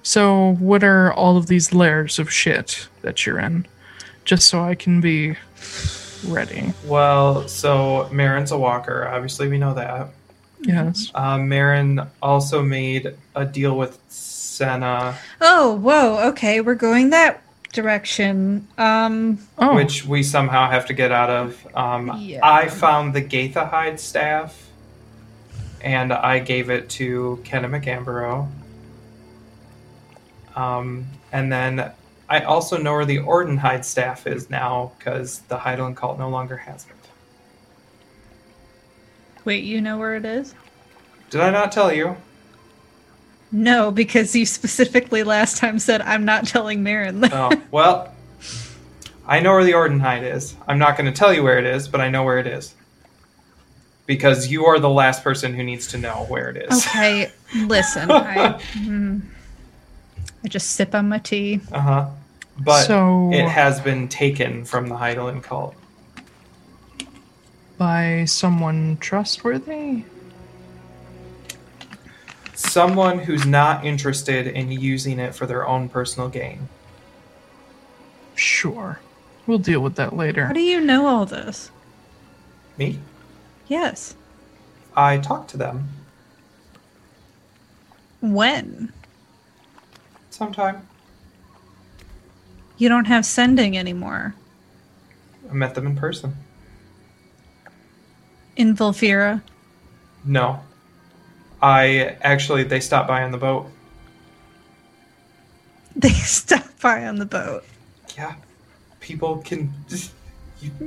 So, 0.03 0.55
what 0.55 0.83
are 0.83 1.13
all 1.13 1.37
of 1.37 1.49
these 1.49 1.75
layers 1.75 2.19
of 2.19 2.33
shit 2.33 2.89
that 3.03 3.27
you're 3.27 3.39
in? 3.39 3.67
Just 4.25 4.49
so 4.49 4.63
I 4.65 4.75
can 4.75 5.03
be 5.03 5.37
ready. 6.25 6.73
Well, 6.87 7.47
so 7.49 8.09
Marin's 8.13 8.51
a 8.53 8.59
walker. 8.59 9.07
Obviously, 9.09 9.49
we 9.49 9.59
know 9.59 9.75
that. 9.75 10.09
Yes. 10.61 11.11
Uh, 11.15 11.39
Marin 11.39 12.07
also 12.23 12.63
made 12.63 13.15
a 13.35 13.45
deal 13.45 13.77
with 13.77 13.99
Senna, 14.09 15.17
Oh, 15.41 15.75
whoa. 15.77 16.29
Okay, 16.29 16.61
we're 16.61 16.75
going 16.77 17.11
that 17.11 17.43
direction. 17.73 18.69
Um, 18.79 19.39
Oh, 19.59 19.75
which 19.75 20.05
we 20.05 20.23
somehow 20.23 20.71
have 20.71 20.87
to 20.87 20.93
get 20.95 21.11
out 21.11 21.31
of. 21.31 21.67
Um, 21.75 22.17
Yeah. 22.21 22.41
I 22.43 22.69
found 22.69 23.15
the 23.15 23.23
Gaitha 23.23 23.69
hide 23.69 23.99
staff, 23.99 24.69
and 25.81 26.13
I 26.13 26.39
gave 26.39 26.71
it 26.71 26.89
to 26.91 27.41
Kenna 27.45 27.69
McAmbro. 27.69 28.47
Um, 30.55 31.07
and 31.33 31.51
then 31.51 31.91
I 32.33 32.41
also 32.45 32.79
know 32.79 32.95
where 32.95 33.05
the 33.05 33.19
Orden 33.19 33.59
hide 33.59 33.85
staff 33.85 34.27
is 34.27 34.49
now 34.49 34.93
because 34.97 35.41
the 35.49 35.59
Heidelin 35.59 35.95
cult 35.95 36.19
no 36.19 36.31
longer 36.31 36.57
has 36.57 36.87
it. 36.87 36.97
wait, 39.45 39.65
you 39.65 39.83
know 39.83 39.99
where 39.99 40.15
it 40.15 40.25
is? 40.25 40.55
Did 41.29 41.43
I 41.43 41.51
not 41.51 41.73
tell 41.73 41.93
you? 41.93 42.17
No, 43.51 43.91
because 43.91 44.35
you 44.35 44.47
specifically 44.47 45.25
last 45.25 45.59
time 45.59 45.79
said, 45.79 46.01
I'm 46.01 46.25
not 46.25 46.47
telling 46.47 46.83
Marin. 46.83 47.23
Oh, 47.35 47.53
well, 47.71 48.15
I 49.27 49.41
know 49.41 49.53
where 49.53 49.65
the 49.65 49.73
Ordenhide 49.73 50.23
is. 50.23 50.57
I'm 50.67 50.79
not 50.79 50.97
going 50.97 51.13
to 51.13 51.19
tell 51.19 51.35
you 51.35 51.43
where 51.43 51.59
it 51.59 51.67
is, 51.67 51.87
but 51.87 52.01
I 52.01 52.09
know 52.09 52.25
where 52.25 52.39
it 52.39 52.47
is. 52.47 52.75
Because 54.07 54.51
you 54.51 54.65
are 54.65 54.79
the 54.79 54.89
last 54.89 55.23
person 55.23 55.53
who 55.53 55.63
needs 55.63 55.87
to 55.89 55.99
know 55.99 56.25
where 56.31 56.49
it 56.49 56.57
is. 56.57 56.87
okay, 56.87 57.31
listen. 57.55 58.11
I, 58.11 58.55
mm, 58.73 59.21
I 60.43 60.49
just 60.49 60.71
sip 60.71 60.95
on 60.95 61.11
my 61.11 61.19
tea. 61.19 61.61
Uh 61.71 61.81
huh. 61.81 62.09
But 62.59 62.87
So- 62.87 63.31
it 63.33 63.49
has 63.49 63.81
been 63.81 64.09
taken 64.09 64.65
from 64.65 64.89
the 64.89 64.97
Heidelin 64.97 65.43
cult. 65.43 65.75
by 67.79 68.25
someone 68.27 68.97
trustworthy? 69.01 70.05
Someone 72.55 73.19
who's 73.19 73.45
not 73.45 73.85
interested 73.85 74.47
in 74.47 74.71
using 74.71 75.19
it 75.19 75.35
for 75.35 75.47
their 75.47 75.67
own 75.67 75.89
personal 75.89 76.29
gain. 76.29 76.69
Sure. 78.37 79.01
We'll 79.49 79.59
deal 79.59 79.81
with 79.81 79.97
that 79.97 80.15
later. 80.15 80.47
How 80.47 80.53
do 80.53 80.61
you 80.61 80.81
know 80.81 81.07
all 81.07 81.27
this? 81.27 81.73
Me? 82.79 83.01
Yes. 83.67 84.15
I 84.97 85.19
talked 85.19 85.51
to 85.51 85.57
them 85.57 85.89
When? 88.21 88.93
sometime. 90.31 90.87
You 92.79 92.89
don't 92.89 93.05
have 93.07 93.25
sending 93.25 93.77
anymore. 93.79 94.35
I 95.51 95.55
met 95.55 95.75
them 95.75 95.87
in 95.87 95.97
person. 95.97 96.35
In 98.57 98.77
Volfira. 98.77 99.43
No. 100.25 100.61
I 101.63 102.17
actually, 102.23 102.65
they 102.65 102.81
stopped 102.81 103.09
by 103.09 103.23
on 103.23 103.31
the 103.31 103.39
boat. 103.39 103.67
They 105.95 106.09
stopped 106.11 106.81
by 106.81 107.07
on 107.07 107.17
the 107.17 107.27
boat. 107.27 107.65
yeah, 108.17 108.35
people 109.01 109.37
can 109.45 109.71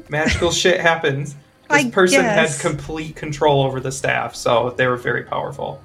magical 0.09 0.49
shit 0.63 0.81
happens. 0.81 1.35
This 1.69 1.85
I 1.85 1.89
person 1.91 2.21
guess. 2.21 2.59
had 2.59 2.69
complete 2.71 3.15
control 3.15 3.61
over 3.63 3.79
the 3.79 3.91
staff, 3.91 4.33
so 4.35 4.73
they 4.77 4.87
were 4.87 4.97
very 4.97 5.23
powerful. 5.23 5.79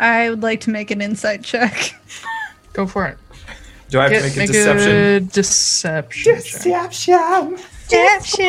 I 0.00 0.28
would 0.28 0.42
like 0.42 0.60
to 0.62 0.70
make 0.70 0.90
an 0.90 1.00
insight 1.00 1.44
check. 1.44 1.94
Go 2.72 2.86
for 2.88 3.06
it. 3.06 3.16
Do 3.94 4.00
I 4.00 4.08
have 4.08 4.10
Get- 4.10 4.18
to 4.22 4.24
make 4.26 4.34
a 4.34 4.38
make 4.40 4.48
deception? 4.50 4.90
a 4.90 5.20
deception. 5.20 6.34
check. 6.34 6.90
Deception. 7.88 8.44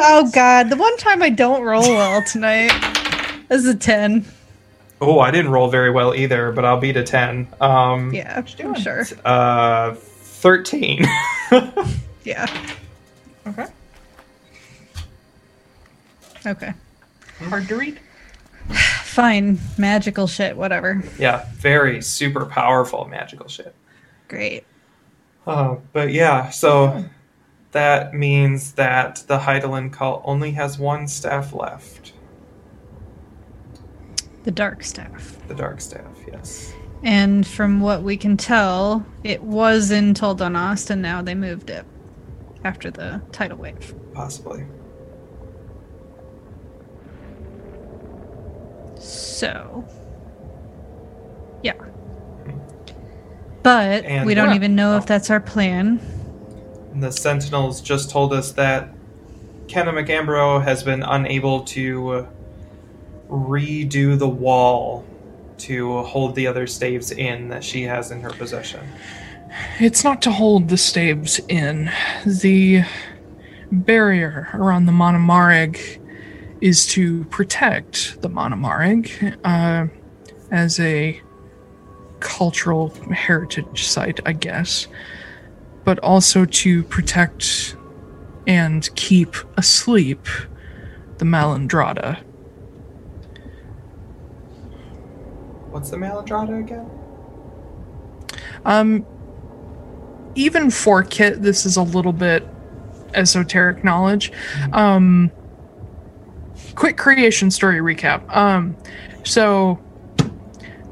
Oh 0.00 0.30
god, 0.32 0.70
the 0.70 0.76
one 0.76 0.96
time 0.96 1.20
I 1.20 1.28
don't 1.28 1.60
roll 1.62 1.82
well 1.82 2.22
tonight. 2.24 2.70
This 3.50 3.60
is 3.60 3.66
a 3.68 3.74
10. 3.76 4.24
Oh, 5.02 5.20
I 5.20 5.30
didn't 5.30 5.50
roll 5.50 5.68
very 5.68 5.90
well 5.90 6.14
either, 6.14 6.50
but 6.50 6.64
I'll 6.64 6.80
beat 6.80 6.96
a 6.96 7.02
ten. 7.02 7.46
Um, 7.60 8.14
Yeah, 8.14 8.42
I'm 8.60 8.74
sure. 8.74 9.04
uh, 9.26 9.96
thirteen. 9.96 11.04
Yeah. 12.24 12.46
Okay. 13.46 13.66
Okay. 16.46 16.72
Hard 17.50 17.68
to 17.68 17.76
read. 17.76 18.00
Fine. 19.02 19.58
Magical 19.76 20.26
shit, 20.26 20.56
whatever. 20.56 21.04
yeah, 21.18 21.44
very 21.56 22.00
super 22.00 22.46
powerful 22.46 23.04
magical 23.04 23.46
shit. 23.46 23.74
Great. 24.28 24.64
Uh, 25.46 25.76
but 25.92 26.12
yeah, 26.12 26.50
so 26.50 27.04
that 27.72 28.14
means 28.14 28.72
that 28.72 29.24
the 29.26 29.38
Heidelin 29.38 29.92
cult 29.92 30.22
only 30.24 30.52
has 30.52 30.78
one 30.78 31.06
staff 31.08 31.52
left. 31.52 32.12
The 34.44 34.50
dark 34.50 34.84
staff. 34.84 35.36
The 35.48 35.54
dark 35.54 35.80
staff, 35.80 36.16
yes. 36.26 36.72
And 37.02 37.46
from 37.46 37.80
what 37.80 38.02
we 38.02 38.16
can 38.16 38.36
tell, 38.36 39.04
it 39.24 39.42
was 39.42 39.90
in 39.90 40.14
Toldonost 40.14 40.90
and 40.90 41.02
now 41.02 41.20
they 41.20 41.34
moved 41.34 41.68
it 41.68 41.84
after 42.64 42.90
the 42.90 43.20
tidal 43.32 43.58
wave. 43.58 43.94
Possibly. 44.14 44.64
So, 48.98 49.84
yeah. 51.62 51.74
But 53.64 54.04
And- 54.04 54.24
we 54.26 54.34
don't 54.34 54.50
Yeah. 54.50 54.54
even 54.56 54.76
know 54.76 54.94
Oh. 54.94 54.98
if 54.98 55.06
that's 55.06 55.30
our 55.30 55.40
plan. 55.40 55.98
The 56.94 57.10
Sentinels 57.10 57.80
just 57.80 58.08
told 58.10 58.32
us 58.32 58.52
that 58.52 58.90
Kenna 59.66 59.92
McAmbro 59.92 60.62
has 60.62 60.84
been 60.84 61.02
unable 61.02 61.60
to 61.62 62.28
redo 63.28 64.16
the 64.16 64.28
wall 64.28 65.04
to 65.56 66.02
hold 66.02 66.34
the 66.36 66.46
other 66.46 66.66
staves 66.66 67.10
in 67.10 67.48
that 67.48 67.64
she 67.64 67.82
has 67.84 68.10
in 68.12 68.20
her 68.20 68.30
possession. 68.30 68.80
It's 69.80 70.04
not 70.04 70.20
to 70.22 70.30
hold 70.30 70.68
the 70.68 70.76
staves 70.76 71.40
in. 71.48 71.90
The 72.26 72.82
barrier 73.72 74.48
around 74.52 74.86
the 74.86 74.92
Monomarig 74.92 75.78
is 76.60 76.86
to 76.88 77.24
protect 77.24 78.20
the 78.20 78.28
Monomarig 78.28 79.36
uh, 79.44 79.86
as 80.50 80.78
a 80.78 81.20
cultural 82.24 82.88
heritage 83.12 83.86
site, 83.86 84.18
I 84.26 84.32
guess, 84.32 84.88
but 85.84 85.98
also 86.00 86.46
to 86.46 86.82
protect 86.84 87.76
and 88.46 88.88
keep 88.96 89.36
asleep 89.56 90.26
the 91.18 91.24
Malandrada. 91.24 92.20
What's 95.70 95.90
the 95.90 95.96
Malandrada 95.98 96.58
again? 96.58 96.90
Um, 98.64 99.06
even 100.34 100.70
for 100.70 101.02
Kit, 101.02 101.42
this 101.42 101.66
is 101.66 101.76
a 101.76 101.82
little 101.82 102.12
bit 102.12 102.48
esoteric 103.12 103.84
knowledge. 103.84 104.32
Um, 104.72 105.30
quick 106.74 106.96
creation 106.96 107.50
story 107.50 107.80
recap. 107.80 108.34
Um, 108.34 108.76
so 109.24 109.78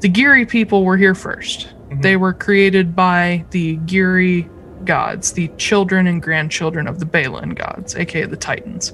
the 0.03 0.09
Giri 0.09 0.45
people 0.45 0.83
were 0.83 0.97
here 0.97 1.13
1st 1.13 2.01
They 2.01 2.17
were 2.17 2.33
created 2.33 2.93
by 2.93 3.45
the 3.51 3.77
Giri 3.77 4.49
gods, 4.83 5.31
the 5.31 5.47
children 5.57 6.07
and 6.07 6.21
grandchildren 6.21 6.87
of 6.87 6.99
the 6.99 7.05
Balin 7.05 7.51
gods, 7.51 7.95
aka 7.95 8.25
the 8.25 8.35
Titans. 8.35 8.91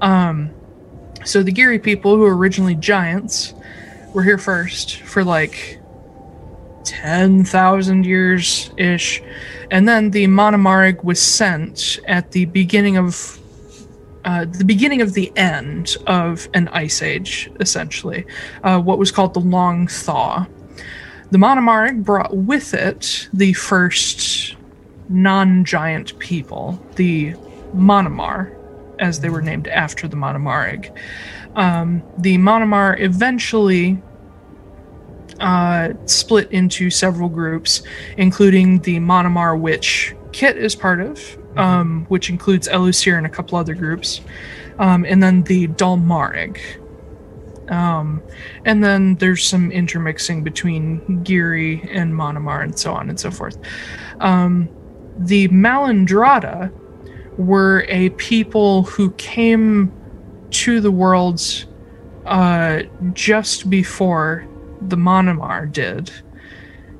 Um, 0.00 0.50
so 1.24 1.44
the 1.44 1.52
Giri 1.52 1.78
people, 1.78 2.16
who 2.16 2.22
were 2.22 2.36
originally 2.36 2.74
giants, 2.74 3.54
were 4.12 4.24
here 4.24 4.38
first 4.38 4.96
for 4.96 5.22
like 5.22 5.78
10,000 6.82 8.04
years 8.04 8.72
ish. 8.76 9.22
And 9.70 9.88
then 9.88 10.10
the 10.10 10.26
Monomarig 10.26 11.04
was 11.04 11.22
sent 11.22 12.00
at 12.08 12.32
the 12.32 12.46
beginning 12.46 12.96
of 12.96 13.38
uh, 14.24 14.44
the 14.44 14.64
beginning 14.64 15.00
of 15.00 15.14
the 15.14 15.32
end 15.36 15.96
of 16.06 16.48
an 16.54 16.68
ice 16.68 17.02
age, 17.02 17.50
essentially, 17.60 18.26
uh, 18.62 18.80
what 18.80 18.98
was 18.98 19.10
called 19.10 19.34
the 19.34 19.40
Long 19.40 19.86
Thaw. 19.86 20.46
The 21.30 21.38
Monomarig 21.38 22.04
brought 22.04 22.36
with 22.36 22.74
it 22.74 23.28
the 23.32 23.52
first 23.52 24.56
non 25.08 25.64
giant 25.64 26.18
people, 26.18 26.84
the 26.96 27.34
Monomar, 27.74 28.56
as 28.98 29.20
they 29.20 29.30
were 29.30 29.42
named 29.42 29.68
after 29.68 30.06
the 30.08 30.16
Monomarig. 30.16 30.94
Um, 31.56 32.02
the 32.18 32.36
Monomar 32.36 33.00
eventually 33.00 34.00
uh, 35.40 35.90
split 36.06 36.50
into 36.52 36.90
several 36.90 37.28
groups, 37.28 37.82
including 38.16 38.80
the 38.80 38.98
Monomar, 38.98 39.58
which 39.58 40.14
Kit 40.32 40.56
is 40.56 40.76
part 40.76 41.00
of, 41.00 41.38
um, 41.56 42.06
which 42.08 42.30
includes 42.30 42.68
Elusir 42.68 43.16
and 43.16 43.26
a 43.26 43.30
couple 43.30 43.58
other 43.58 43.74
groups, 43.74 44.20
um, 44.78 45.04
and 45.04 45.22
then 45.22 45.42
the 45.44 45.68
Dalmarig. 45.68 46.58
Um, 47.70 48.22
and 48.64 48.82
then 48.82 49.14
there's 49.16 49.46
some 49.46 49.70
intermixing 49.70 50.42
between 50.42 51.22
Giri 51.22 51.88
and 51.90 52.12
Monomar 52.12 52.64
and 52.64 52.76
so 52.76 52.92
on 52.92 53.08
and 53.08 53.18
so 53.18 53.30
forth. 53.30 53.58
Um, 54.18 54.68
the 55.18 55.48
Malandrada 55.48 56.72
were 57.38 57.84
a 57.88 58.10
people 58.10 58.82
who 58.84 59.12
came 59.12 59.92
to 60.50 60.80
the 60.80 60.90
world 60.90 61.40
uh, 62.26 62.82
just 63.12 63.70
before 63.70 64.46
the 64.80 64.96
Monomar 64.96 65.70
did. 65.70 66.10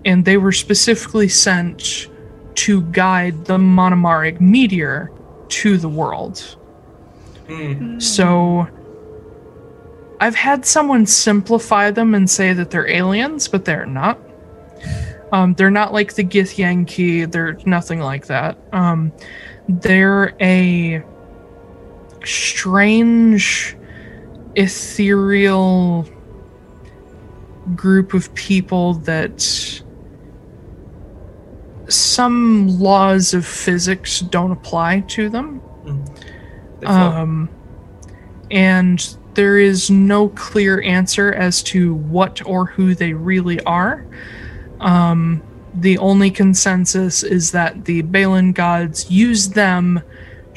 And 0.05 0.25
they 0.25 0.37
were 0.37 0.53
specifically 0.53 1.29
sent 1.29 2.09
to 2.61 2.83
guide 2.93 3.47
the 3.47 3.57
Monomaric 3.57 4.41
meteor 4.41 5.11
to 5.49 5.79
the 5.79 5.89
world. 5.89 6.57
So 8.01 8.69
I've 10.21 10.35
had 10.35 10.67
someone 10.67 11.07
simplify 11.07 11.91
them 11.91 12.15
and 12.15 12.29
say 12.29 12.53
that 12.53 12.71
they're 12.71 12.89
aliens, 12.89 13.49
but 13.49 13.65
they're 13.65 13.87
not. 13.87 14.19
Um, 15.33 15.55
they're 15.55 15.71
not 15.71 15.93
like 15.93 16.15
the 16.15 16.25
Githyanki. 16.25 17.31
They're 17.31 17.57
nothing 17.65 18.01
like 18.01 18.27
that. 18.27 18.59
Um, 18.73 19.11
they're 19.69 20.35
a 20.41 21.03
strange, 22.25 23.77
ethereal 24.55 26.07
group 27.75 28.13
of 28.13 28.35
people 28.35 28.95
that 28.95 29.83
some 31.91 32.79
laws 32.79 33.35
of 33.35 33.47
physics 33.47 34.21
don't 34.21 34.53
apply 34.53 35.01
to 35.01 35.29
them. 35.29 35.61
Float. 36.81 36.89
Um, 36.89 37.49
and 38.51 39.17
there 39.35 39.59
is 39.59 39.91
no 39.91 40.29
clear 40.31 40.83
answer 40.83 41.33
as 41.33 41.63
to 41.63 41.95
what 41.95 42.45
or 42.47 42.67
who 42.67 42.95
they 42.95 43.13
really 43.13 43.61
are. 43.61 44.07
Um, 44.81 45.43
the 45.75 45.99
only 45.99 46.31
consensus 46.31 47.23
is 47.23 47.53
that 47.53 47.85
the 47.85 48.03
Balin 48.03 48.53
gods 48.53 49.11
use 49.11 49.51
them 49.51 50.03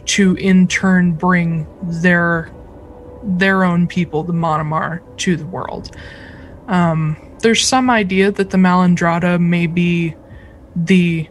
to 0.06 0.36
in 0.36 0.68
turn 0.68 1.14
bring 1.14 1.68
their 1.84 2.52
their 3.26 3.64
own 3.64 3.88
people, 3.88 4.24
the 4.24 4.34
Monomar, 4.34 5.02
to 5.18 5.38
the 5.38 5.46
world. 5.46 5.96
Um, 6.68 7.16
there's 7.42 7.66
some 7.66 7.90
idea 7.90 8.32
that 8.32 8.50
the 8.50 8.58
Malandrada 8.58 9.40
may 9.40 9.68
be 9.68 10.16
the 10.76 11.28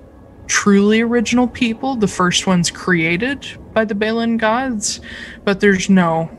truly 0.47 1.01
original 1.01 1.49
people, 1.49 1.97
the 1.97 2.09
first 2.09 2.47
ones 2.47 2.71
created 2.71 3.47
by 3.73 3.85
the 3.85 3.95
Balin 3.95 4.37
gods, 4.37 5.01
but 5.45 5.61
there's 5.61 5.89
no 5.89 6.31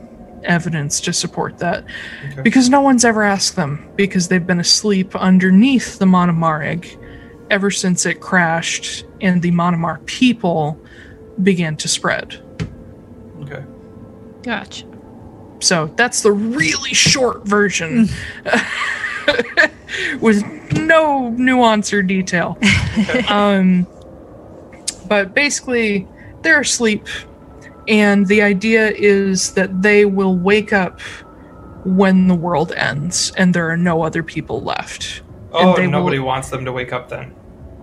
evidence 0.44 1.00
to 1.00 1.12
support 1.12 1.58
that 1.58 1.84
Okay. 2.32 2.42
because 2.42 2.68
no 2.68 2.80
one's 2.82 3.04
ever 3.04 3.22
asked 3.22 3.56
them 3.56 3.88
because 3.96 4.28
they've 4.28 4.46
been 4.46 4.60
asleep 4.60 5.16
underneath 5.16 5.98
the 5.98 6.04
Monomarig 6.04 6.98
ever 7.50 7.70
since 7.70 8.04
it 8.04 8.20
crashed 8.20 9.04
and 9.22 9.40
the 9.42 9.50
Monomar 9.52 10.04
people 10.06 10.78
began 11.42 11.76
to 11.78 11.88
spread. 11.88 12.42
okay. 13.42 13.64
Gotcha. 14.42 14.84
So 15.60 15.86
that's 15.96 16.20
the 16.22 16.32
really 16.32 16.92
short 16.92 17.46
version 17.48 18.08
with 20.20 20.44
no 20.72 21.30
nuance 21.30 21.92
or 21.92 22.02
detail. 22.02 22.58
um, 23.28 23.86
but 25.08 25.34
basically, 25.34 26.06
they're 26.42 26.60
asleep, 26.60 27.06
and 27.88 28.26
the 28.26 28.42
idea 28.42 28.90
is 28.90 29.54
that 29.54 29.82
they 29.82 30.04
will 30.04 30.36
wake 30.36 30.72
up 30.72 31.00
when 31.84 32.28
the 32.28 32.34
world 32.34 32.72
ends 32.72 33.30
and 33.36 33.54
there 33.54 33.68
are 33.68 33.76
no 33.76 34.02
other 34.02 34.22
people 34.22 34.62
left. 34.62 35.22
Oh, 35.52 35.76
they 35.76 35.82
will- 35.82 35.92
nobody 35.92 36.18
wants 36.18 36.50
them 36.50 36.64
to 36.64 36.72
wake 36.72 36.92
up 36.92 37.08
then. 37.08 37.34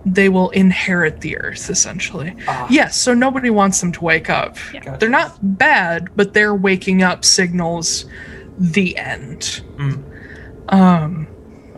They 0.04 0.28
will 0.28 0.50
inherit 0.50 1.20
the 1.20 1.38
earth, 1.38 1.70
essentially. 1.70 2.34
Ah. 2.48 2.66
Yes, 2.68 2.96
so 2.96 3.14
nobody 3.14 3.50
wants 3.50 3.80
them 3.80 3.92
to 3.92 4.04
wake 4.04 4.28
up. 4.28 4.56
Gotcha. 4.72 4.96
They're 4.98 5.08
not 5.08 5.38
bad, 5.40 6.08
but 6.16 6.34
their 6.34 6.56
waking 6.56 7.04
up 7.04 7.24
signals 7.24 8.04
the 8.58 8.96
end. 8.98 9.62
Mm. 9.76 10.02
Um, 10.70 11.28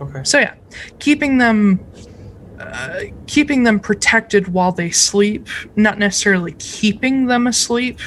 Okay. 0.04 0.22
so 0.24 0.38
yeah, 0.38 0.54
keeping 0.98 1.38
them 1.38 1.80
uh, 2.60 3.00
keeping 3.26 3.64
them 3.64 3.80
protected 3.80 4.48
while 4.48 4.70
they 4.72 4.90
sleep, 4.90 5.48
not 5.76 5.98
necessarily 5.98 6.52
keeping 6.58 7.26
them 7.26 7.46
asleep, 7.46 7.98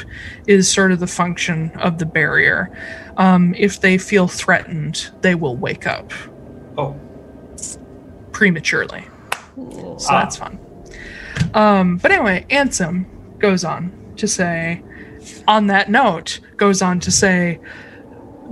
is 0.47 0.71
sort 0.71 0.91
of 0.91 0.99
the 0.99 1.07
function 1.07 1.69
of 1.75 1.97
the 1.99 2.05
barrier. 2.05 2.69
Um, 3.17 3.53
if 3.57 3.81
they 3.81 3.97
feel 3.97 4.27
threatened, 4.27 5.09
they 5.21 5.35
will 5.35 5.55
wake 5.57 5.85
up 5.85 6.11
Oh, 6.77 6.95
prematurely. 8.31 9.03
So 9.55 10.07
Ah. 10.09 10.19
that's 10.21 10.37
fun. 10.37 10.59
Um, 11.53 11.97
but 11.97 12.11
anyway, 12.11 12.45
Ansem 12.49 13.05
goes 13.39 13.63
on 13.63 13.91
to 14.17 14.27
say, 14.27 14.81
on 15.47 15.67
that 15.67 15.89
note, 15.89 16.39
goes 16.57 16.81
on 16.81 16.99
to 17.01 17.11
say, 17.11 17.59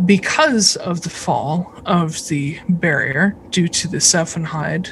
because 0.05 0.75
of 0.77 1.01
the 1.01 1.09
fall 1.09 1.73
of 1.85 2.27
the 2.27 2.59
barrier 2.67 3.35
due 3.49 3.67
to 3.67 3.87
the 3.87 3.97
Sephenhide, 3.97 4.91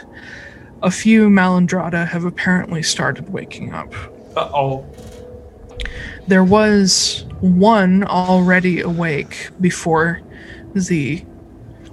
a 0.81 0.91
few 0.91 1.29
Malandrada 1.29 2.07
have 2.07 2.23
apparently 2.25 2.83
started 2.83 3.31
waking 3.31 3.73
up. 3.73 3.93
uh 4.35 4.49
oh. 4.53 4.85
There 6.27 6.43
was 6.43 7.25
one 7.41 8.03
already 8.03 8.79
awake 8.79 9.49
before 9.59 10.21
the 10.73 11.25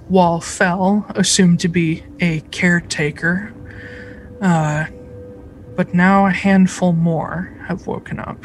wall 0.09 0.39
fell, 0.41 1.05
assumed 1.15 1.59
to 1.61 1.67
be 1.67 2.03
a 2.19 2.39
caretaker. 2.51 3.53
Uh, 4.41 4.85
but 5.75 5.93
now 5.93 6.25
a 6.25 6.31
handful 6.31 6.93
more 6.93 7.53
have 7.67 7.87
woken 7.87 8.19
up. 8.19 8.43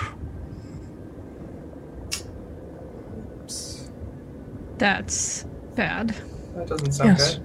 That's 4.78 5.44
bad. 5.74 6.14
That 6.54 6.66
doesn't 6.68 6.92
sound 6.92 7.18
Yes. 7.18 7.34
good. 7.34 7.42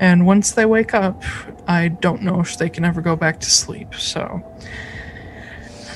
And 0.00 0.26
once 0.26 0.52
they 0.52 0.64
wake 0.64 0.94
up, 0.94 1.22
I 1.68 1.88
don't 1.88 2.22
know 2.22 2.40
if 2.40 2.56
they 2.56 2.70
can 2.70 2.84
ever 2.84 3.00
go 3.02 3.16
back 3.16 3.38
to 3.40 3.50
sleep. 3.50 3.94
So 3.94 4.42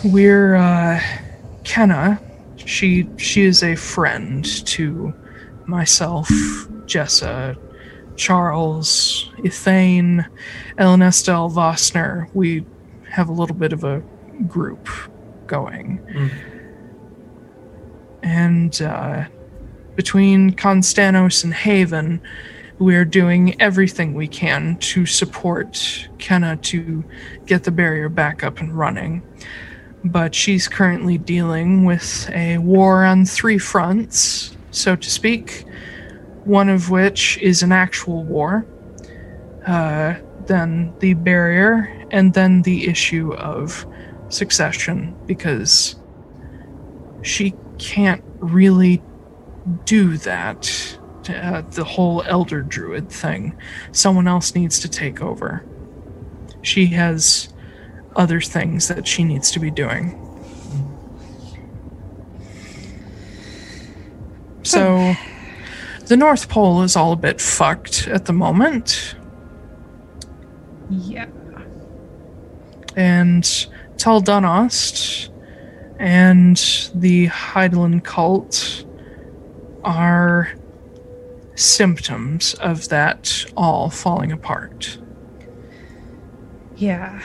we're 0.04 0.54
uh 0.56 1.00
Kenna. 1.64 2.20
She 2.56 3.08
she 3.16 3.42
is 3.44 3.62
a 3.62 3.74
friend 3.74 4.44
to 4.66 5.14
myself, 5.66 6.28
Jessa, 6.86 7.56
Charles, 8.16 9.30
Ethane, 9.38 10.26
Elenestel 10.78 11.50
Vosner. 11.50 12.28
We 12.34 12.66
have 13.10 13.28
a 13.28 13.32
little 13.32 13.56
bit 13.56 13.72
of 13.72 13.84
a 13.84 14.02
group 14.46 14.88
going. 15.46 16.00
Mm. 16.12 16.30
And 18.22 18.82
uh, 18.82 19.24
between 19.96 20.52
Constanos 20.52 21.44
and 21.44 21.54
Haven, 21.54 22.20
we're 22.78 23.04
doing 23.04 23.60
everything 23.60 24.14
we 24.14 24.26
can 24.26 24.76
to 24.78 25.06
support 25.06 26.08
Kenna 26.18 26.56
to 26.56 27.04
get 27.46 27.64
the 27.64 27.70
barrier 27.70 28.08
back 28.08 28.42
up 28.42 28.58
and 28.60 28.76
running. 28.76 29.22
But 30.04 30.34
she's 30.34 30.68
currently 30.68 31.16
dealing 31.16 31.84
with 31.84 32.28
a 32.30 32.58
war 32.58 33.04
on 33.04 33.24
three 33.24 33.58
fronts, 33.58 34.56
so 34.70 34.96
to 34.96 35.10
speak, 35.10 35.64
one 36.44 36.68
of 36.68 36.90
which 36.90 37.38
is 37.38 37.62
an 37.62 37.72
actual 37.72 38.24
war, 38.24 38.66
uh, 39.66 40.14
then 40.46 40.92
the 40.98 41.14
barrier, 41.14 42.06
and 42.10 42.34
then 42.34 42.62
the 42.62 42.86
issue 42.86 43.32
of 43.34 43.86
succession, 44.28 45.16
because 45.26 45.96
she 47.22 47.54
can't 47.78 48.22
really 48.40 49.00
do 49.84 50.16
that. 50.18 50.98
Uh, 51.28 51.62
the 51.70 51.84
whole 51.84 52.22
elder 52.26 52.60
druid 52.60 53.10
thing. 53.10 53.56
Someone 53.92 54.28
else 54.28 54.54
needs 54.54 54.78
to 54.80 54.88
take 54.88 55.22
over. 55.22 55.64
She 56.60 56.86
has 56.86 57.48
other 58.14 58.40
things 58.40 58.88
that 58.88 59.06
she 59.06 59.24
needs 59.24 59.50
to 59.52 59.58
be 59.58 59.70
doing. 59.70 60.20
So, 64.62 65.14
the 66.06 66.16
North 66.16 66.48
Pole 66.48 66.82
is 66.82 66.96
all 66.96 67.12
a 67.12 67.16
bit 67.16 67.40
fucked 67.40 68.08
at 68.08 68.24
the 68.26 68.32
moment, 68.32 69.14
Yeah. 70.90 71.26
and 72.96 73.42
Taldanost 73.96 75.30
and 75.98 76.56
the 76.94 77.28
Heidelin 77.28 78.02
cult 78.02 78.84
are 79.84 80.52
symptoms 81.54 82.54
of 82.54 82.88
that 82.88 83.44
all 83.56 83.90
falling 83.90 84.32
apart. 84.32 84.98
Yeah. 86.76 87.22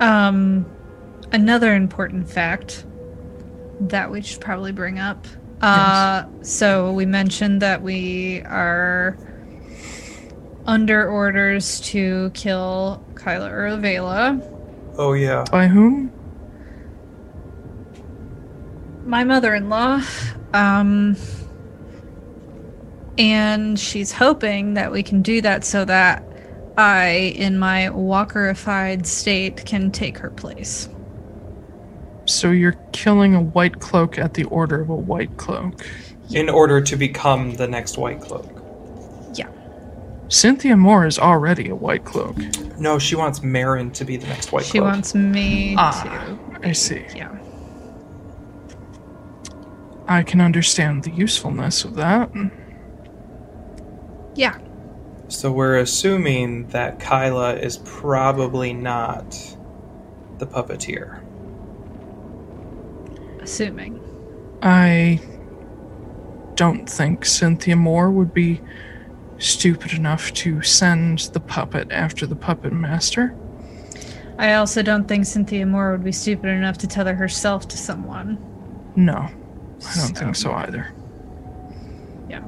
Um, 0.00 0.66
another 1.32 1.74
important 1.74 2.28
fact 2.28 2.86
that 3.80 4.10
we 4.10 4.22
should 4.22 4.40
probably 4.40 4.72
bring 4.72 4.98
up. 4.98 5.26
Uh, 5.60 6.24
so 6.42 6.92
we 6.92 7.06
mentioned 7.06 7.62
that 7.62 7.82
we 7.82 8.42
are 8.42 9.16
under 10.66 11.08
orders 11.08 11.80
to 11.80 12.30
kill 12.34 13.04
Kyla 13.14 13.50
Urvela. 13.50 14.48
Oh 14.96 15.12
yeah. 15.12 15.44
By 15.50 15.68
whom? 15.68 16.12
my 19.04 19.24
mother-in-law 19.24 20.00
um 20.54 21.16
and 23.18 23.78
she's 23.78 24.12
hoping 24.12 24.74
that 24.74 24.90
we 24.90 25.02
can 25.02 25.22
do 25.22 25.40
that 25.40 25.64
so 25.64 25.84
that 25.84 26.24
i 26.78 27.34
in 27.36 27.58
my 27.58 27.88
walkerified 27.92 29.04
state 29.06 29.64
can 29.66 29.90
take 29.90 30.18
her 30.18 30.30
place 30.30 30.88
So 32.24 32.50
you're 32.50 32.76
killing 32.92 33.34
a 33.34 33.42
white 33.42 33.80
cloak 33.80 34.18
at 34.18 34.34
the 34.34 34.44
order 34.44 34.80
of 34.80 34.88
a 34.88 34.94
white 34.94 35.36
cloak. 35.36 35.84
In 36.30 36.48
order 36.48 36.80
to 36.80 36.96
become 36.96 37.54
the 37.56 37.66
next 37.66 37.98
White 37.98 38.20
Cloak. 38.22 38.48
yeah 39.34 39.48
Cynthia 40.28 40.76
Moore 40.76 41.04
is 41.04 41.18
already 41.18 41.68
a 41.68 41.74
white 41.74 42.04
cloak. 42.06 42.36
No, 42.78 42.98
she 42.98 43.16
wants 43.16 43.42
Marin 43.42 43.90
to 43.92 44.04
be 44.06 44.16
the 44.16 44.28
next 44.28 44.50
White 44.52 44.64
she 44.64 44.78
Cloak. 44.78 44.84
She 44.84 44.94
wants 44.94 45.14
me 45.14 45.74
Ah, 45.76 46.38
I 46.62 46.72
see. 46.72 47.04
yeah 47.14 47.36
I 50.12 50.22
can 50.22 50.42
understand 50.42 51.04
the 51.04 51.10
usefulness 51.10 51.84
of 51.84 51.94
that. 51.94 52.30
yeah 54.34 54.58
So 55.28 55.50
we're 55.50 55.78
assuming 55.78 56.66
that 56.68 57.00
Kyla 57.00 57.54
is 57.56 57.78
probably 57.78 58.74
not 58.74 59.30
the 60.38 60.46
puppeteer. 60.46 61.22
assuming 63.40 63.98
I 64.62 65.20
don't 66.56 66.88
think 66.88 67.24
Cynthia 67.24 67.74
Moore 67.76 68.10
would 68.10 68.34
be 68.34 68.60
stupid 69.38 69.92
enough 69.94 70.32
to 70.34 70.60
send 70.62 71.20
the 71.32 71.40
puppet 71.40 71.90
after 71.90 72.26
the 72.26 72.36
puppet 72.36 72.72
master. 72.72 73.34
i 74.38 74.52
also 74.52 74.82
don't 74.82 75.08
think 75.08 75.26
cynthia 75.26 75.66
moore 75.66 75.90
would 75.92 76.04
be 76.04 76.12
stupid 76.12 76.48
enough 76.48 76.78
to 76.78 76.86
tether 76.86 77.14
herself 77.16 77.66
to 77.66 77.76
someone 77.76 78.38
No, 78.94 79.28
I 79.88 79.94
don't 79.96 80.16
think 80.16 80.36
so 80.36 80.52
either. 80.52 80.92
yeah 82.28 82.42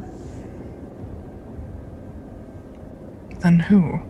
Then 3.40 3.58
who? 3.60 4.00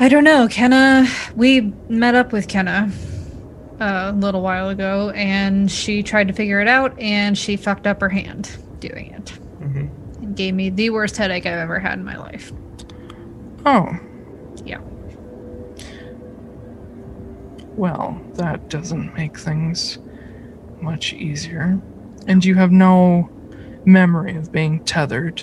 I 0.00 0.08
don't 0.08 0.24
know. 0.24 0.48
Kenna, 0.50 1.06
we 1.36 1.72
met 1.88 2.16
up 2.16 2.32
with 2.32 2.48
Kenna 2.48 2.90
uh, 3.80 4.10
a 4.12 4.16
little 4.16 4.42
while 4.42 4.68
ago, 4.70 5.10
and 5.10 5.70
she 5.70 6.02
tried 6.02 6.26
to 6.26 6.34
figure 6.34 6.60
it 6.60 6.66
out, 6.66 6.98
and 6.98 7.38
she 7.38 7.56
fucked 7.56 7.86
up 7.86 8.00
her 8.00 8.08
hand 8.08 8.50
doing 8.80 9.12
it, 9.12 9.28
hmm 9.60 9.86
and 10.22 10.34
gave 10.36 10.54
me 10.54 10.70
the 10.70 10.90
worst 10.90 11.16
headache 11.16 11.46
I've 11.46 11.58
ever 11.58 11.78
had 11.78 11.98
in 11.98 12.04
my 12.04 12.16
life. 12.16 12.52
Oh, 13.66 13.96
Yeah. 14.64 14.78
well, 17.76 18.20
that 18.34 18.68
doesn't 18.68 19.14
make 19.16 19.38
things 19.38 19.98
much 20.84 21.12
easier. 21.12 21.80
And 22.28 22.44
you 22.44 22.54
have 22.54 22.70
no 22.70 23.28
memory 23.84 24.36
of 24.36 24.52
being 24.52 24.84
tethered. 24.84 25.42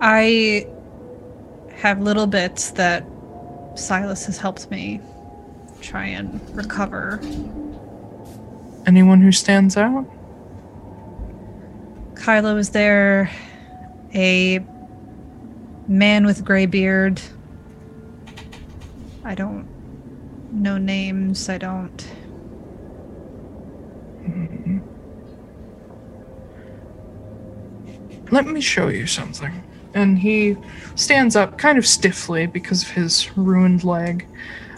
I 0.00 0.66
have 1.72 2.00
little 2.00 2.26
bits 2.26 2.70
that 2.72 3.04
Silas 3.74 4.26
has 4.26 4.38
helped 4.38 4.70
me 4.70 5.00
try 5.80 6.06
and 6.06 6.40
recover. 6.56 7.20
Anyone 8.86 9.20
who 9.20 9.32
stands 9.32 9.76
out? 9.76 10.06
Kyla 12.14 12.56
is 12.56 12.70
there, 12.70 13.30
a 14.14 14.64
man 15.86 16.26
with 16.26 16.44
gray 16.44 16.66
beard. 16.66 17.20
I 19.24 19.34
don't 19.34 19.68
know 20.50 20.78
names. 20.78 21.48
I 21.48 21.58
don't. 21.58 22.06
Let 28.30 28.46
me 28.46 28.60
show 28.60 28.88
you 28.88 29.06
something. 29.06 29.62
And 29.94 30.18
he 30.18 30.56
stands 30.96 31.34
up 31.34 31.56
kind 31.56 31.78
of 31.78 31.86
stiffly 31.86 32.46
because 32.46 32.82
of 32.82 32.90
his 32.90 33.36
ruined 33.36 33.84
leg. 33.84 34.26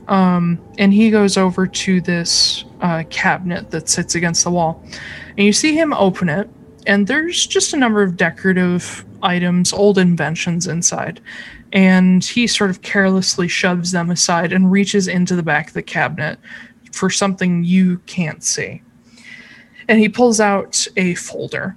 Um, 0.09 0.59
and 0.79 0.93
he 0.93 1.11
goes 1.11 1.37
over 1.37 1.67
to 1.67 2.01
this 2.01 2.65
uh, 2.81 3.05
cabinet 3.11 3.70
that 3.70 3.89
sits 3.89 4.15
against 4.15 4.45
the 4.45 4.51
wall. 4.51 4.83
And 5.37 5.47
you 5.47 5.53
see 5.53 5.75
him 5.75 5.93
open 5.93 6.29
it, 6.29 6.49
and 6.87 7.07
there's 7.07 7.47
just 7.47 7.73
a 7.73 7.77
number 7.77 8.03
of 8.03 8.17
decorative 8.17 9.05
items, 9.23 9.73
old 9.73 9.99
inventions 9.99 10.67
inside. 10.67 11.20
And 11.73 12.25
he 12.25 12.47
sort 12.47 12.70
of 12.70 12.83
carelessly 12.83 13.47
shoves 13.47 13.93
them 13.93 14.11
aside 14.11 14.53
and 14.53 14.73
reaches 14.73 15.07
into 15.07 15.37
the 15.37 15.43
back 15.43 15.69
of 15.69 15.75
the 15.75 15.83
cabinet 15.83 16.39
for 16.93 17.11
something 17.11 17.62
you 17.62 17.99
can't 18.07 18.43
see. 18.43 18.83
And 19.91 19.99
he 19.99 20.09
pulls 20.09 20.39
out 20.39 20.86
a 20.97 21.17
folder 21.17 21.77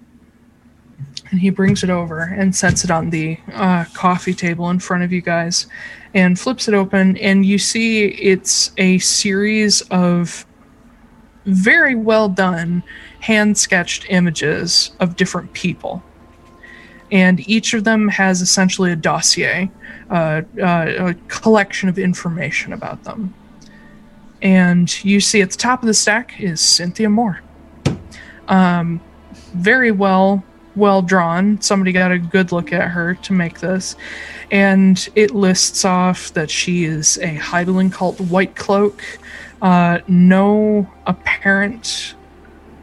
and 1.32 1.40
he 1.40 1.50
brings 1.50 1.84
it 1.84 1.90
over 1.90 2.20
and 2.20 2.56
sets 2.56 2.84
it 2.84 2.92
on 2.92 3.10
the 3.10 3.40
uh, 3.52 3.86
coffee 3.96 4.36
table 4.36 4.70
in 4.70 4.78
front 4.78 5.02
of 5.02 5.12
you 5.12 5.20
guys 5.20 5.66
and 6.14 6.40
flips 6.40 6.68
it 6.68 6.76
open 6.76 7.18
and 7.18 7.44
you 7.44 7.58
see 7.58 8.06
it's 8.06 8.72
a 8.78 9.00
series 9.00 9.82
of 9.90 10.46
very 11.46 11.96
well 11.96 12.30
done 12.30 12.84
hand 13.20 13.58
sketched 13.58 14.06
images 14.10 14.92
of 15.00 15.16
different 15.16 15.52
people. 15.54 16.04
And 17.12 17.40
each 17.50 17.74
of 17.74 17.84
them 17.84 18.10
has 18.10 18.42
essentially 18.44 18.92
a 18.92 18.96
dossier 18.96 19.72
uh, 20.12 20.44
uh, 20.62 21.10
a 21.10 21.16
collection 21.30 21.90
of 21.90 21.98
information 21.98 22.74
about 22.74 23.06
them. 23.06 23.34
And 24.44 25.04
you 25.04 25.20
see 25.20 25.42
at 25.42 25.50
the 25.50 25.58
top 25.58 25.82
of 25.82 25.88
the 25.88 25.96
stack 25.96 26.40
is 26.40 26.62
cynthia 26.62 27.10
moore 27.10 27.42
um, 28.48 29.02
very 29.54 29.92
well 29.92 30.44
well 30.76 31.02
drawn. 31.02 31.62
Somebody 31.62 31.92
got 31.92 32.12
a 32.12 32.18
good 32.18 32.52
look 32.52 32.74
at 32.74 32.90
her 32.90 33.16
to 33.16 33.34
make 33.34 33.60
this. 33.60 33.96
And 34.52 35.08
it 35.16 35.32
lists 35.32 35.86
off 35.86 36.34
that 36.34 36.50
she 36.50 36.86
is 36.86 37.18
a 37.18 37.38
Heidelin 37.38 37.92
cult 37.92 38.20
white 38.20 38.56
cloak, 38.56 39.02
uh, 39.62 40.00
no 40.08 40.90
apparent 41.06 42.16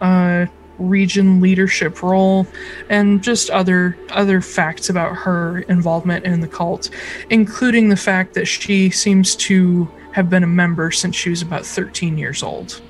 uh, 0.01 0.47
region 0.79 1.41
leadership 1.41 2.03
role, 2.03 2.47
and 2.89 3.23
just 3.23 3.51
other 3.51 3.97
other 4.11 4.41
facts 4.41 4.89
about 4.89 5.15
her 5.15 5.61
involvement 5.61 6.25
in 6.25 6.41
the 6.41 6.49
cult, 6.49 6.91
including 7.29 7.89
the 7.89 7.97
fact 7.97 8.35
that 8.35 8.47
she 8.47 8.91
seems 8.91 9.37
to 9.37 9.91
have 10.13 10.29
been 10.29 10.43
a 10.43 10.49
member 10.49 10.91
since 10.91 11.15
she 11.15 11.31
was 11.31 11.43
about 11.43 11.65
13 11.65 12.19
years 12.19 12.43
old. 12.43 12.81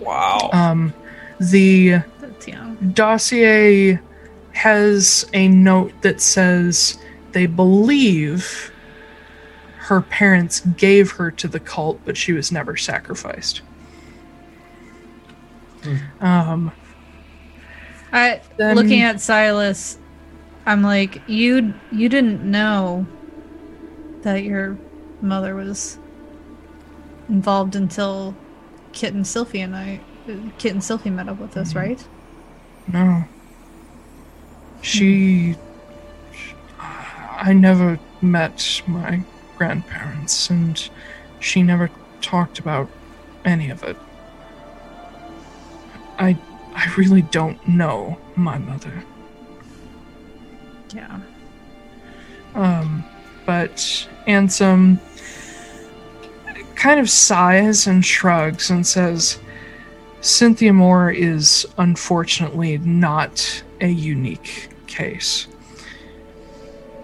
Wow. 0.00 0.50
Um, 0.52 0.94
the 1.40 2.00
yeah. 2.46 2.74
dossier 2.92 3.98
has 4.52 5.28
a 5.34 5.48
note 5.48 5.92
that 6.02 6.20
says 6.20 6.98
they 7.32 7.46
believe 7.46 8.72
her 9.78 10.00
parents 10.00 10.60
gave 10.60 11.12
her 11.12 11.30
to 11.30 11.46
the 11.46 11.60
cult, 11.60 12.00
but 12.04 12.16
she 12.16 12.32
was 12.32 12.50
never 12.50 12.76
sacrificed. 12.76 13.62
Um, 16.20 16.72
I 18.12 18.40
Then- 18.56 18.74
looking 18.76 19.02
at 19.02 19.20
Silas, 19.20 19.98
I'm 20.64 20.82
like, 20.82 21.22
you 21.28 21.74
you 21.92 22.08
didn't 22.08 22.42
know 22.42 23.06
that 24.22 24.42
your 24.42 24.76
mother 25.20 25.54
was 25.54 25.98
involved 27.28 27.76
until 27.76 28.34
Kit 28.92 29.14
and 29.14 29.24
Sylphie 29.24 29.62
and 29.62 29.76
I, 29.76 30.00
Kit 30.58 30.72
and 30.72 30.82
Sylphie 30.82 31.12
met 31.12 31.28
up 31.28 31.38
with 31.38 31.56
us, 31.56 31.74
right? 31.74 32.04
no. 32.92 33.24
She. 34.82 35.56
I 36.78 37.52
never 37.52 37.98
met 38.22 38.82
my 38.86 39.22
grandparents, 39.56 40.48
and 40.50 40.88
she 41.40 41.62
never 41.62 41.90
talked 42.20 42.58
about 42.58 42.88
any 43.44 43.70
of 43.70 43.82
it. 43.82 43.96
I. 46.18 46.36
I 46.74 46.92
really 46.96 47.22
don't 47.22 47.66
know 47.66 48.18
my 48.36 48.58
mother. 48.58 49.02
Yeah. 50.94 51.20
Um, 52.54 53.02
but 53.46 53.76
Ansem, 54.26 54.98
kind 56.74 57.00
of 57.00 57.08
sighs 57.08 57.86
and 57.86 58.04
shrugs 58.04 58.70
and 58.70 58.86
says, 58.86 59.38
Cynthia 60.26 60.72
Moore 60.72 61.12
is 61.12 61.64
unfortunately 61.78 62.78
not 62.78 63.62
a 63.80 63.86
unique 63.86 64.68
case. 64.88 65.46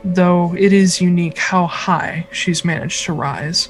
Though 0.02 0.56
it 0.56 0.72
is 0.72 1.00
unique 1.00 1.38
how 1.38 1.68
high 1.68 2.26
she's 2.32 2.64
managed 2.64 3.04
to 3.04 3.12
rise. 3.12 3.68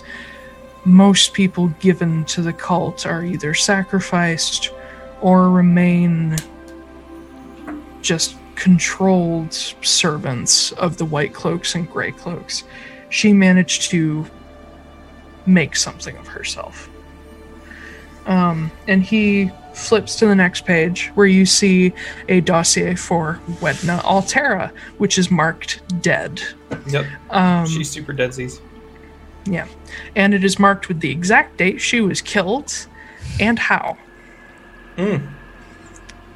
Most 0.87 1.35
people 1.35 1.69
given 1.81 2.25
to 2.25 2.41
the 2.41 2.55
cult 2.55 3.05
are 3.05 3.23
either 3.23 3.53
sacrificed 3.53 4.71
or 5.21 5.51
remain 5.51 6.37
just 8.01 8.37
controlled 8.55 9.53
servants 9.53 10.73
of 10.73 10.97
the 10.97 11.05
white 11.05 11.35
cloaks 11.35 11.75
and 11.75 11.91
gray 11.91 12.13
cloaks. 12.13 12.65
She 13.11 13.35
managed 13.35 13.91
to 13.91 14.25
make 15.45 15.77
something 15.77 16.17
of 16.17 16.27
herself. 16.27 16.89
Um, 18.27 18.71
and 18.89 19.03
he 19.03 19.51
flips 19.75 20.17
to 20.17 20.27
the 20.27 20.35
next 20.35 20.65
page 20.67 21.09
where 21.15 21.27
you 21.27 21.47
see 21.47 21.93
a 22.29 22.41
dossier 22.41 22.95
for 22.95 23.41
Wedna 23.61 24.03
Altera, 24.05 24.73
which 24.99 25.19
is 25.19 25.31
marked 25.31 25.81
dead. 26.03 26.43
Yep. 26.89 27.07
Um, 27.31 27.67
She's 27.67 27.91
super 27.91 28.13
deadsies. 28.13 28.61
yeah. 29.47 29.67
And 30.15 30.35
it 30.35 30.45
is 30.45 30.59
marked 30.59 30.89
with 30.89 31.01
the 31.01 31.11
exact 31.11 31.57
date 31.57 31.81
she 31.81 32.01
was 32.01 32.21
killed 32.21 32.87
and 33.41 33.59
how. 33.59 33.97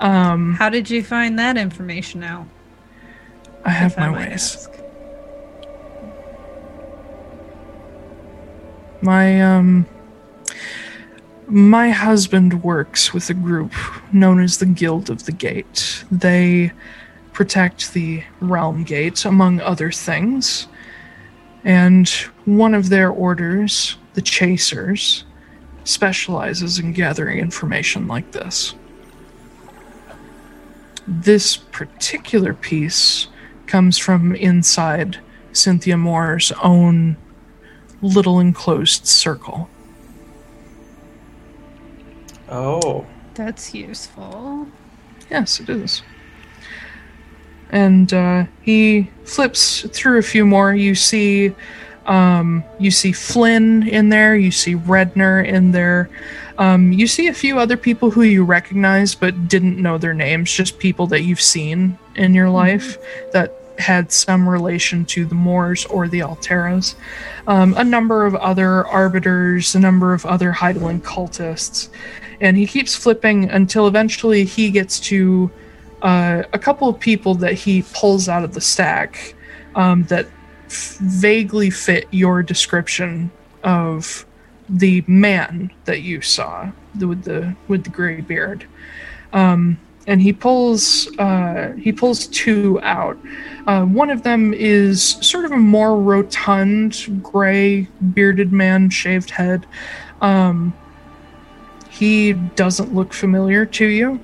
Um, 0.01 0.55
How 0.55 0.69
did 0.71 0.89
you 0.91 1.03
find 1.05 1.39
that 1.39 1.57
information 1.57 2.23
out? 2.25 2.47
I 3.65 3.71
have 3.71 3.93
if 3.93 3.99
my 3.99 4.09
might 4.11 4.29
ways. 4.31 4.57
ask? 4.57 4.71
My 9.03 9.43
um 9.43 9.87
my 11.49 11.91
husband 11.91 12.63
works 12.63 13.15
with 13.15 13.31
a 13.31 13.35
group 13.35 13.73
known 14.13 14.41
as 14.41 14.59
the 14.59 14.67
Guild 14.67 15.11
of 15.11 15.27
the 15.27 15.33
Gate. 15.33 16.05
They 16.11 16.73
protect 17.33 17.93
the 17.93 18.25
Realm 18.41 18.83
Gate 18.83 19.25
among 19.25 19.61
other 19.61 19.93
things. 19.93 20.67
And 21.65 22.09
one 22.45 22.75
of 22.75 22.89
their 22.89 23.11
orders, 23.11 23.97
the 24.15 24.23
Chasers, 24.23 25.25
specializes 25.85 26.79
in 26.79 26.93
gathering 26.93 27.39
information 27.39 28.09
like 28.09 28.33
this. 28.33 28.75
This 31.07 31.57
particular 31.57 32.55
piece 32.55 33.29
comes 33.67 33.99
from 33.99 34.35
inside 34.35 35.19
Cynthia 35.53 35.97
Moore's 35.97 36.51
own 36.63 37.17
little 38.03 38.41
enclosed 38.41 39.07
circle. 39.07 39.69
Oh. 42.49 43.07
That's 43.35 43.75
useful. 43.75 44.67
Yes, 45.31 45.61
it 45.61 45.69
is. 45.69 46.03
And 47.71 48.13
uh, 48.13 48.45
he 48.63 49.11
flips 49.25 49.83
through 49.89 50.19
a 50.19 50.23
few 50.23 50.47
more. 50.47 50.75
You 50.75 50.95
see, 50.95 51.55
um, 52.07 52.65
you 52.79 52.91
see 52.91 53.13
Flynn 53.13 53.87
in 53.89 54.09
there. 54.09 54.37
You 54.37 54.51
see 54.51 54.75
Redner 54.77 55.45
in 55.47 55.73
there. 55.73 56.09
Um, 56.59 56.93
you 56.93 57.07
see 57.07 57.29
a 57.29 57.35
few 57.35 57.59
other 57.59 57.77
people 57.77 58.11
who 58.11 58.23
you 58.23 58.45
recognize 58.45 59.15
but 59.15 59.49
didn't 59.49 59.81
know 59.81 59.99
their 59.99 60.15
names. 60.15 60.51
Just 60.51 60.79
people 60.79 61.07
that 61.09 61.23
you've 61.23 61.41
seen 61.41 61.99
in 62.15 62.33
your 62.33 62.49
life 62.49 62.99
that 63.33 63.53
had 63.79 64.11
some 64.11 64.49
relation 64.49 65.05
to 65.05 65.27
the 65.27 65.35
Moores 65.35 65.85
or 65.87 66.09
the 66.09 66.21
Alteras. 66.21 66.95
Um, 67.47 67.75
a 67.77 67.85
number 67.85 68.25
of 68.25 68.35
other 68.37 68.87
arbiters, 68.87 69.75
a 69.75 69.81
number 69.81 70.15
of 70.15 70.25
other 70.25 70.53
Heidelin 70.53 71.01
cultists, 71.03 71.89
and 72.41 72.57
he 72.57 72.67
keeps 72.67 72.95
flipping 72.95 73.51
until 73.51 73.87
eventually 73.87 74.45
he 74.45 74.71
gets 74.71 75.01
to 75.01 75.51
uh, 76.03 76.43
a 76.53 76.59
couple 76.59 76.89
of 76.89 77.01
people 77.01 77.35
that 77.35 77.55
he 77.55 77.85
pulls 77.95 78.29
out 78.29 78.45
of 78.45 78.55
the 78.55 78.61
stack 78.61 79.35
um, 79.75 80.05
that 80.05 80.27
f- 80.67 80.99
vaguely 81.01 81.71
fit 81.71 82.07
your 82.11 82.43
description 82.43 83.31
of 83.63 84.27
the 84.69 85.03
man 85.07 85.71
that 85.85 86.03
you 86.03 86.21
saw 86.21 86.71
with 86.99 87.25
the 87.25 87.55
with 87.69 87.85
the 87.85 87.91
gray 87.91 88.21
beard. 88.21 88.67
Um, 89.33 89.79
and 90.07 90.23
he 90.23 90.33
pulls 90.33 91.09
uh, 91.19 91.73
he 91.79 91.93
pulls 91.93 92.27
two 92.29 92.81
out. 92.83 93.19
Uh, 93.67 93.85
one 93.85 94.11
of 94.11 94.23
them 94.23 94.55
is 94.55 95.03
sort 95.21 95.45
of 95.45 95.53
a 95.53 95.57
more 95.57 96.01
rotund, 96.01 97.21
gray 97.23 97.89
bearded 98.15 98.53
man, 98.53 98.91
shaved 98.91 99.31
head. 99.31 99.67
Um, 100.21 100.73
he 101.99 102.33
doesn't 102.33 102.95
look 102.95 103.13
familiar 103.13 103.65
to 103.67 103.87
you. 103.87 104.21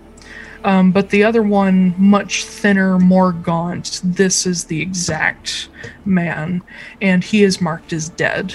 Um, 0.64 0.92
but 0.92 1.10
the 1.10 1.24
other 1.24 1.42
one, 1.42 1.94
much 1.98 2.44
thinner, 2.44 2.98
more 2.98 3.32
gaunt. 3.32 4.00
This 4.04 4.46
is 4.46 4.64
the 4.64 4.80
exact 4.80 5.68
man, 6.04 6.62
and 7.00 7.24
he 7.24 7.42
is 7.42 7.60
marked 7.60 7.92
as 7.92 8.08
dead. 8.10 8.54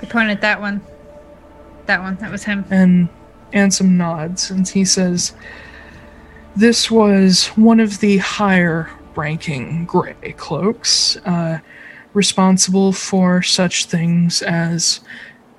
I 0.00 0.06
pointed 0.06 0.32
at 0.32 0.40
that 0.42 0.60
one. 0.60 0.80
That 1.86 2.00
one. 2.02 2.16
That 2.16 2.30
was 2.30 2.44
him. 2.44 2.64
and 2.70 3.08
Ansem 3.52 3.90
nods 3.90 4.50
and 4.50 4.68
he 4.68 4.84
says, 4.84 5.32
This 6.56 6.90
was 6.90 7.46
one 7.48 7.80
of 7.80 7.98
the 8.00 8.18
higher 8.18 8.90
ranking 9.16 9.86
Grey 9.86 10.34
Cloaks, 10.36 11.16
uh, 11.26 11.58
responsible 12.12 12.92
for 12.92 13.42
such 13.42 13.86
things 13.86 14.42
as 14.42 15.00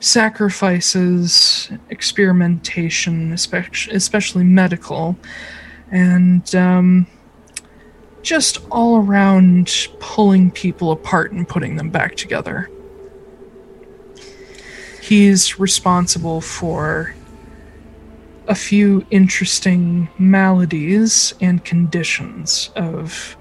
sacrifices, 0.02 1.72
experimentation, 1.90 3.32
especially, 3.32 3.96
especially 3.96 4.44
medical, 4.44 5.16
and 5.92 6.54
um, 6.56 7.08
just 8.24 8.58
all 8.72 8.98
around 8.98 9.88
pulling 10.00 10.52
people 10.52 10.92
apart 10.92 11.32
and 11.32 11.48
putting 11.48 11.76
them 11.76 11.90
back 11.90 12.16
together. 12.16 12.70
He's 15.02 15.60
responsible 15.60 16.42
for 16.42 17.16
a 18.48 18.56
few 18.56 19.06
interesting 19.12 20.10
maladies 20.18 21.34
and 21.42 21.64
conditions 21.64 22.72
of 22.76 23.38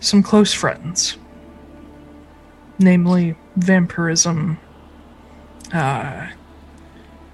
some 0.00 0.22
close 0.22 0.52
friends, 0.52 1.16
namely 2.78 3.36
vampirism, 3.56 4.58
uh, 5.72 6.28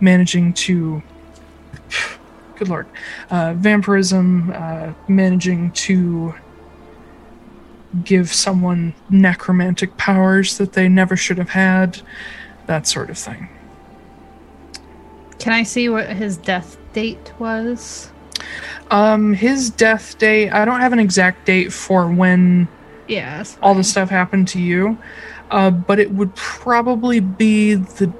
managing 0.00 0.52
to. 0.54 1.02
Good 2.56 2.68
lord. 2.68 2.86
Uh, 3.30 3.54
vampirism, 3.54 4.52
uh, 4.54 4.92
managing 5.08 5.72
to 5.72 6.34
give 8.04 8.32
someone 8.32 8.94
necromantic 9.10 9.96
powers 9.96 10.58
that 10.58 10.72
they 10.72 10.88
never 10.88 11.16
should 11.16 11.38
have 11.38 11.50
had, 11.50 12.00
that 12.66 12.86
sort 12.86 13.10
of 13.10 13.18
thing. 13.18 13.48
Can 15.38 15.52
I 15.52 15.62
see 15.64 15.88
what 15.88 16.08
his 16.10 16.36
death 16.36 16.76
date 16.92 17.32
was? 17.38 18.10
Um, 18.90 19.32
his 19.34 19.70
death 19.70 20.16
date, 20.18 20.50
I 20.50 20.64
don't 20.64 20.80
have 20.80 20.92
an 20.92 20.98
exact 21.00 21.46
date 21.46 21.72
for 21.72 22.06
when 22.06 22.68
Yeah. 23.08 23.44
all 23.60 23.74
this 23.74 23.90
stuff 23.90 24.08
happened 24.08 24.46
to 24.48 24.60
you, 24.60 24.96
uh, 25.50 25.70
but 25.70 25.98
it 25.98 26.12
would 26.12 26.34
probably 26.36 27.18
be 27.20 27.74
the 27.74 28.12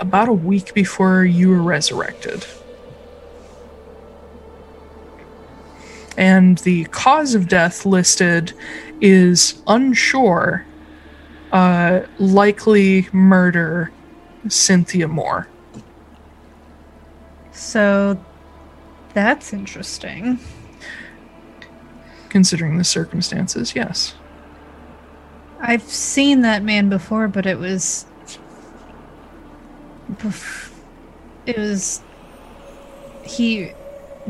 about 0.00 0.28
a 0.28 0.32
week 0.32 0.74
before 0.74 1.24
you 1.24 1.48
were 1.48 1.62
resurrected. 1.62 2.44
And 6.16 6.58
the 6.58 6.84
cause 6.86 7.34
of 7.34 7.48
death 7.48 7.84
listed 7.84 8.54
is 9.00 9.62
unsure, 9.66 10.64
uh, 11.52 12.02
likely 12.18 13.08
murder, 13.12 13.90
Cynthia 14.48 15.08
Moore. 15.08 15.48
So 17.52 18.18
that's 19.12 19.52
interesting. 19.52 20.38
Considering 22.28 22.78
the 22.78 22.84
circumstances, 22.84 23.74
yes. 23.74 24.14
I've 25.60 25.82
seen 25.82 26.42
that 26.42 26.62
man 26.62 26.88
before, 26.88 27.28
but 27.28 27.46
it 27.46 27.58
was. 27.58 28.06
It 31.46 31.56
was. 31.58 32.00
He 33.24 33.72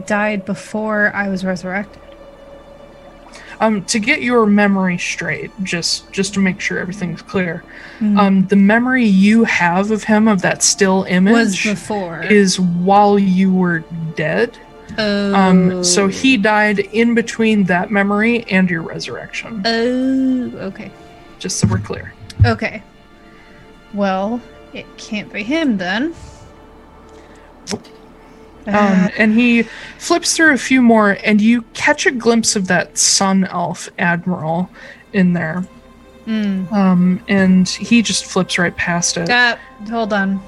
died 0.07 0.45
before 0.45 1.13
I 1.15 1.29
was 1.29 1.45
resurrected. 1.45 2.03
Um, 3.59 3.85
to 3.87 3.99
get 3.99 4.21
your 4.21 4.45
memory 4.45 4.99
straight, 4.99 5.51
just 5.63 6.13
just 6.13 6.35
to 6.35 6.41
make 6.41 6.61
sure 6.61 6.79
everything's 6.79 7.23
clear, 7.23 7.63
Mhm. 8.01 8.19
um, 8.19 8.47
the 8.49 8.57
memory 8.57 9.07
you 9.07 9.45
have 9.45 9.91
of 9.91 10.05
him 10.05 10.29
of 10.29 10.43
that 10.43 10.63
still 10.63 11.05
image 11.09 11.33
was 11.33 11.63
before. 11.63 12.23
is 12.23 12.61
while 12.61 13.19
you 13.19 13.53
were 13.53 13.83
dead. 14.15 14.59
oh. 14.99 15.35
Um, 15.35 15.83
so 15.85 16.07
he 16.09 16.37
died 16.37 16.79
in 16.79 17.15
between 17.15 17.65
that 17.65 17.91
memory 17.91 18.45
and 18.51 18.71
your 18.71 18.83
resurrection. 18.83 19.63
Oh, 19.65 20.59
okay. 20.67 20.91
Just 21.39 21.59
so 21.59 21.67
we're 21.67 21.79
clear. 21.79 22.13
Okay. 22.45 22.83
Well, 23.95 24.41
It 24.77 24.85
can't 24.99 25.33
be 25.33 25.43
him 25.43 25.79
then. 25.79 26.15
Um, 28.67 29.09
and 29.17 29.33
he 29.33 29.63
flips 29.99 30.37
through 30.37 30.53
a 30.53 30.59
few 30.59 30.83
more, 30.83 31.17
and 31.25 31.41
you 31.41 31.63
catch 31.73 32.05
a 32.05 32.11
glimpse 32.11 32.57
of 32.57 32.67
that 32.67 32.99
sun 32.99 33.45
elf 33.45 33.89
admiral 33.99 34.69
in 35.15 35.33
there. 35.33 35.67
Mm. 36.27 36.71
Um, 36.71 37.25
and 37.27 37.67
he 37.67 38.03
just 38.03 38.27
flips 38.27 38.59
right 38.59 38.77
past 38.77 39.17
it. 39.17 39.31
Uh, 39.31 39.57
hold 39.89 40.13
on. 40.13 40.43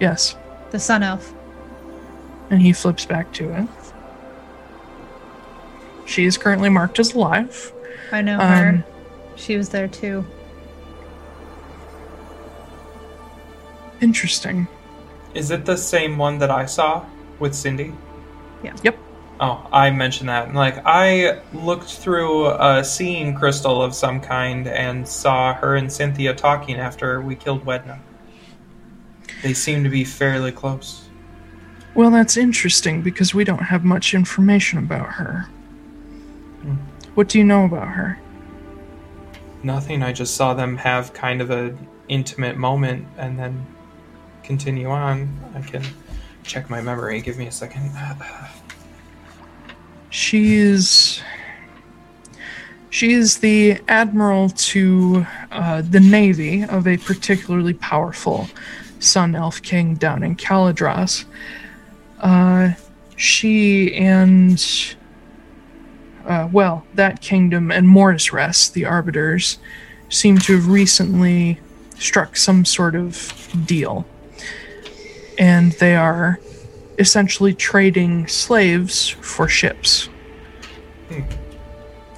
Yes. 0.00 0.36
The 0.70 0.78
sun 0.78 1.02
elf. 1.02 1.32
And 2.50 2.60
he 2.60 2.74
flips 2.74 3.06
back 3.06 3.32
to 3.34 3.50
it. 3.54 3.68
She 6.04 6.26
is 6.26 6.36
currently 6.36 6.68
marked 6.68 6.98
as 6.98 7.14
alive. 7.14 7.72
I 8.12 8.20
know 8.20 8.38
her. 8.38 8.68
Um, 8.68 8.84
She 9.36 9.56
was 9.56 9.70
there 9.70 9.88
too. 9.88 10.26
Interesting. 14.00 14.66
Is 15.34 15.50
it 15.50 15.64
the 15.64 15.76
same 15.76 16.18
one 16.18 16.38
that 16.38 16.50
I 16.50 16.66
saw 16.66 17.04
with 17.38 17.54
Cindy? 17.54 17.94
Yeah. 18.62 18.76
Yep. 18.82 18.98
Oh, 19.40 19.66
I 19.72 19.90
mentioned 19.90 20.28
that. 20.28 20.48
And, 20.48 20.56
Like, 20.56 20.82
I 20.84 21.40
looked 21.54 21.88
through 21.88 22.50
a 22.50 22.84
seeing 22.84 23.34
crystal 23.34 23.82
of 23.82 23.94
some 23.94 24.20
kind 24.20 24.66
and 24.68 25.08
saw 25.08 25.54
her 25.54 25.76
and 25.76 25.90
Cynthia 25.90 26.34
talking 26.34 26.76
after 26.76 27.22
we 27.22 27.36
killed 27.36 27.64
Wedna. 27.64 28.00
They 29.42 29.54
seem 29.54 29.82
to 29.84 29.88
be 29.88 30.04
fairly 30.04 30.52
close. 30.52 31.08
Well, 31.94 32.10
that's 32.10 32.36
interesting 32.36 33.00
because 33.00 33.34
we 33.34 33.44
don't 33.44 33.62
have 33.62 33.82
much 33.82 34.12
information 34.12 34.78
about 34.78 35.08
her. 35.12 35.48
Hmm. 36.62 36.74
What 37.14 37.28
do 37.28 37.38
you 37.38 37.44
know 37.44 37.64
about 37.64 37.88
her? 37.88 38.20
Nothing. 39.62 40.02
I 40.02 40.12
just 40.12 40.36
saw 40.36 40.54
them 40.54 40.76
have 40.76 41.14
kind 41.14 41.40
of 41.40 41.50
an 41.50 41.88
intimate 42.08 42.56
moment 42.56 43.06
and 43.16 43.38
then 43.38 43.66
continue 44.50 44.88
on. 44.88 45.28
I 45.54 45.60
can 45.60 45.84
check 46.42 46.68
my 46.68 46.80
memory. 46.80 47.20
Give 47.20 47.38
me 47.38 47.46
a 47.46 47.52
second. 47.52 47.92
She's 50.10 51.22
she 52.90 53.12
is 53.12 53.38
the 53.38 53.78
admiral 53.86 54.48
to 54.48 55.24
uh, 55.52 55.82
the 55.82 56.00
navy 56.00 56.64
of 56.64 56.88
a 56.88 56.96
particularly 56.96 57.74
powerful 57.74 58.48
Sun 58.98 59.36
Elf 59.36 59.62
king 59.62 59.94
down 59.94 60.24
in 60.24 60.34
Caladros. 60.34 61.26
Uh, 62.18 62.72
she 63.14 63.94
and 63.94 64.60
uh, 66.26 66.48
well, 66.50 66.84
that 66.94 67.20
kingdom 67.20 67.70
and 67.70 67.86
Mortis 67.86 68.32
Rest, 68.32 68.74
the 68.74 68.84
arbiters, 68.84 69.58
seem 70.08 70.38
to 70.38 70.56
have 70.56 70.66
recently 70.66 71.60
struck 72.00 72.36
some 72.36 72.64
sort 72.64 72.96
of 72.96 73.48
deal, 73.64 74.04
and 75.40 75.72
they 75.72 75.96
are 75.96 76.38
essentially 76.98 77.54
trading 77.54 78.28
slaves 78.28 79.08
for 79.08 79.48
ships. 79.48 80.08
Hmm. 81.08 81.22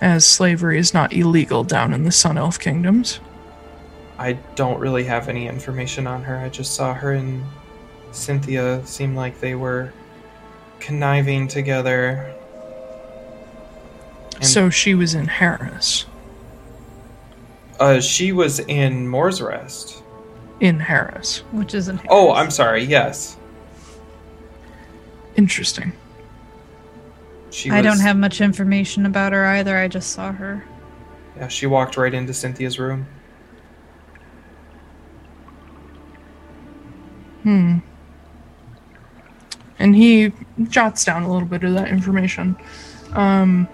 As 0.01 0.26
slavery 0.26 0.78
is 0.78 0.92
not 0.92 1.12
illegal 1.12 1.62
down 1.62 1.94
in 1.94 2.02
the 2.02 2.10
Sun 2.10 2.36
Elf 2.36 2.59
kingdoms. 2.59 3.20
I 4.18 4.33
don't 4.57 4.81
really 4.81 5.05
have 5.05 5.28
any 5.28 5.47
information 5.47 6.09
on 6.09 6.25
her. 6.25 6.36
I 6.36 6.49
just 6.49 6.75
saw 6.75 6.92
her 6.92 7.12
and 7.12 7.44
Cynthia 8.10 8.84
seem 8.84 9.15
like 9.15 9.39
they 9.39 9.55
were 9.55 9.92
conniving 10.81 11.47
together. 11.47 12.34
And- 14.34 14.47
so 14.47 14.68
she 14.68 14.94
was 14.97 15.15
in 15.15 15.28
Harris. 15.28 16.07
Uh, 17.78 18.01
she 18.01 18.33
was 18.33 18.59
in 18.59 19.07
Moore's 19.07 19.41
Rest. 19.41 20.02
In 20.63 20.79
Harris. 20.79 21.39
Which 21.51 21.75
isn't 21.75 22.01
Oh, 22.09 22.33
I'm 22.33 22.49
sorry. 22.51 22.85
Yes, 22.85 23.37
Interesting. 25.35 25.93
she. 27.51 27.69
I 27.71 27.83
don't 27.83 27.99
have 27.99 28.17
much 28.17 28.41
information 28.41 29.05
about 29.05 29.33
her 29.33 29.45
either. 29.45 29.77
I 29.77 29.89
just 29.89 30.11
saw 30.13 30.31
her. 30.31 30.65
Yeah, 31.37 31.49
she 31.49 31.67
walked 31.67 31.97
right 31.97 32.15
into 32.15 32.33
Cynthia's 32.33 32.79
room. 32.79 33.07
Hmm. 37.43 37.79
And 39.81 39.97
he 39.97 40.33
jots 40.69 41.05
down 41.05 41.25
a 41.25 41.33
little 41.33 41.49
bit 41.49 41.65
of 41.65 41.75
that 41.75 41.89
information. 41.89 42.55
Um, 43.15 43.67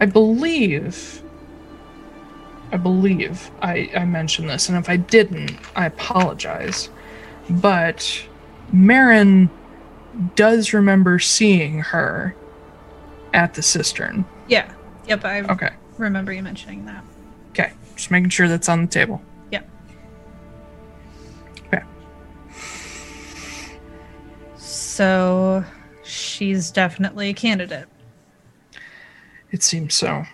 I 0.00 0.06
believe. 0.06 1.22
I 2.76 2.78
believe 2.78 3.50
I, 3.62 3.90
I 3.96 4.04
mentioned 4.04 4.50
this, 4.50 4.68
and 4.68 4.76
if 4.76 4.90
I 4.90 4.98
didn't, 4.98 5.56
I 5.76 5.86
apologize. 5.86 6.90
But 7.48 8.22
Marin 8.70 9.48
does 10.34 10.74
remember 10.74 11.18
seeing 11.18 11.78
her 11.78 12.36
at 13.32 13.54
the 13.54 13.62
cistern. 13.62 14.26
Yeah. 14.46 14.70
Yep, 15.06 15.24
I 15.24 15.40
Okay. 15.44 15.70
remember 15.96 16.34
you 16.34 16.42
mentioning 16.42 16.84
that. 16.84 17.02
Okay. 17.52 17.72
Just 17.94 18.10
making 18.10 18.28
sure 18.28 18.46
that's 18.46 18.68
on 18.68 18.82
the 18.82 18.88
table. 18.88 19.22
Yep. 19.52 19.70
Okay. 21.68 21.82
So 24.58 25.64
she's 26.04 26.70
definitely 26.70 27.30
a 27.30 27.34
candidate. 27.34 27.88
It 29.50 29.62
seems 29.62 29.94
so. 29.94 30.26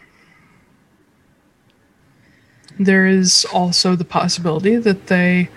There 2.85 3.07
is 3.07 3.47
also 3.52 3.94
the 3.94 4.05
possibility 4.05 4.77
that 4.77 5.07
they 5.07 5.49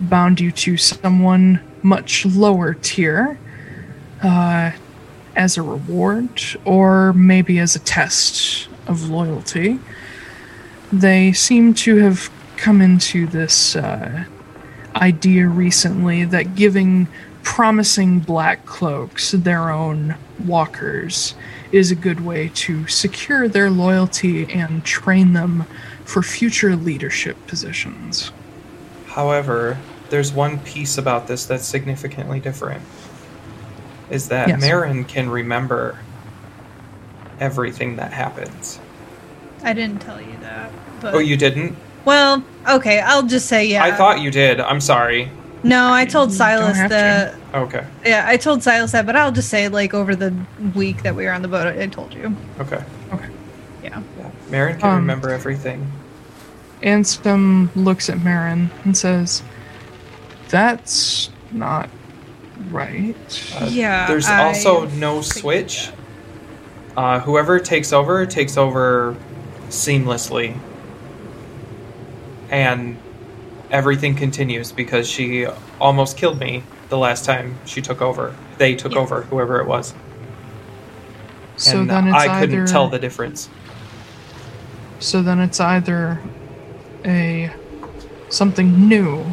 bound 0.00 0.40
you 0.40 0.50
to 0.52 0.76
someone 0.76 1.60
much 1.82 2.26
lower 2.26 2.74
tier 2.74 3.38
uh, 4.22 4.72
as 5.36 5.56
a 5.56 5.62
reward 5.62 6.42
or 6.64 7.12
maybe 7.12 7.58
as 7.58 7.76
a 7.76 7.78
test 7.78 8.68
of 8.86 9.08
loyalty. 9.08 9.78
They 10.92 11.32
seem 11.32 11.74
to 11.74 11.96
have 11.98 12.30
come 12.56 12.82
into 12.82 13.26
this 13.26 13.76
uh, 13.76 14.24
idea 14.96 15.46
recently 15.46 16.24
that 16.24 16.54
giving 16.54 17.06
promising 17.42 18.20
black 18.20 18.66
cloaks 18.66 19.32
their 19.32 19.70
own 19.70 20.16
walkers 20.44 21.34
is 21.72 21.90
a 21.90 21.96
good 21.96 22.24
way 22.24 22.50
to 22.54 22.86
secure 22.86 23.48
their 23.48 23.70
loyalty 23.70 24.52
and 24.52 24.84
train 24.84 25.32
them 25.32 25.64
for 26.04 26.22
future 26.22 26.76
leadership 26.76 27.36
positions. 27.46 28.32
However, 29.06 29.78
there's 30.10 30.32
one 30.32 30.58
piece 30.60 30.98
about 30.98 31.26
this 31.26 31.46
that's 31.46 31.64
significantly 31.66 32.40
different. 32.40 32.82
Is 34.10 34.28
that 34.28 34.48
Yes. 34.48 34.60
Marin 34.60 35.04
can 35.04 35.30
remember 35.30 35.98
everything 37.40 37.96
that 37.96 38.12
happens. 38.12 38.78
I 39.64 39.72
didn't 39.72 40.00
tell 40.02 40.20
you 40.20 40.36
that. 40.42 40.70
But 41.00 41.14
Oh, 41.14 41.18
you 41.18 41.36
didn't? 41.36 41.76
Well, 42.04 42.42
okay, 42.68 43.00
I'll 43.00 43.22
just 43.22 43.46
say 43.46 43.64
yeah. 43.66 43.84
I 43.84 43.92
thought 43.92 44.20
you 44.20 44.30
did. 44.30 44.60
I'm 44.60 44.80
sorry. 44.80 45.30
No, 45.62 45.92
I 45.92 46.04
told 46.04 46.32
Silas 46.32 46.76
have 46.76 46.90
to. 46.90 46.94
that 46.94 47.34
Okay. 47.54 47.86
Yeah, 48.04 48.24
I 48.26 48.36
told 48.36 48.62
Silas 48.62 48.92
that, 48.92 49.06
but 49.06 49.14
I'll 49.14 49.30
just 49.30 49.48
say 49.48 49.68
like 49.68 49.94
over 49.94 50.16
the 50.16 50.34
week 50.74 51.02
that 51.04 51.14
we 51.14 51.24
were 51.24 51.32
on 51.32 51.42
the 51.42 51.48
boat, 51.48 51.66
I 51.78 51.86
told 51.86 52.12
you. 52.14 52.34
Okay. 52.58 52.82
Yeah. 53.12 53.28
Yeah. 54.52 54.58
Marin 54.58 54.78
can 54.78 54.90
Um, 54.90 54.96
remember 54.96 55.30
everything. 55.30 55.90
Ansem 56.82 57.68
looks 57.74 58.08
at 58.10 58.20
Marin 58.22 58.70
and 58.84 58.96
says, 58.96 59.42
That's 60.48 61.30
not 61.50 61.88
right. 62.70 63.16
Uh, 63.60 63.66
Yeah, 63.70 64.06
There's 64.06 64.26
I 64.28 64.44
also 64.44 64.86
no 64.86 65.22
switch. 65.22 65.88
Uh, 66.96 67.20
whoever 67.20 67.58
takes 67.58 67.90
over 67.92 68.26
takes 68.26 68.58
over 68.58 69.16
seamlessly, 69.70 70.54
and 72.50 72.98
everything 73.70 74.14
continues 74.14 74.72
because 74.72 75.08
she 75.08 75.46
almost 75.80 76.18
killed 76.18 76.38
me 76.38 76.62
the 76.90 76.98
last 76.98 77.24
time 77.24 77.54
she 77.64 77.80
took 77.80 78.02
over. 78.02 78.34
They 78.58 78.74
took 78.74 78.92
Yeah. 78.92 78.98
over, 78.98 79.22
whoever 79.22 79.58
it 79.60 79.66
was, 79.66 79.94
So 81.56 81.80
and 81.80 81.88
then 81.88 82.08
it's 82.08 82.16
I 82.16 82.40
couldn't 82.40 82.54
either 82.58 82.66
tell 82.66 82.88
the 82.88 82.98
difference. 82.98 83.48
So 85.02 85.20
then 85.20 85.40
it's 85.40 85.58
either 85.58 86.20
a 87.04 87.52
something 88.28 88.88
new 88.88 89.26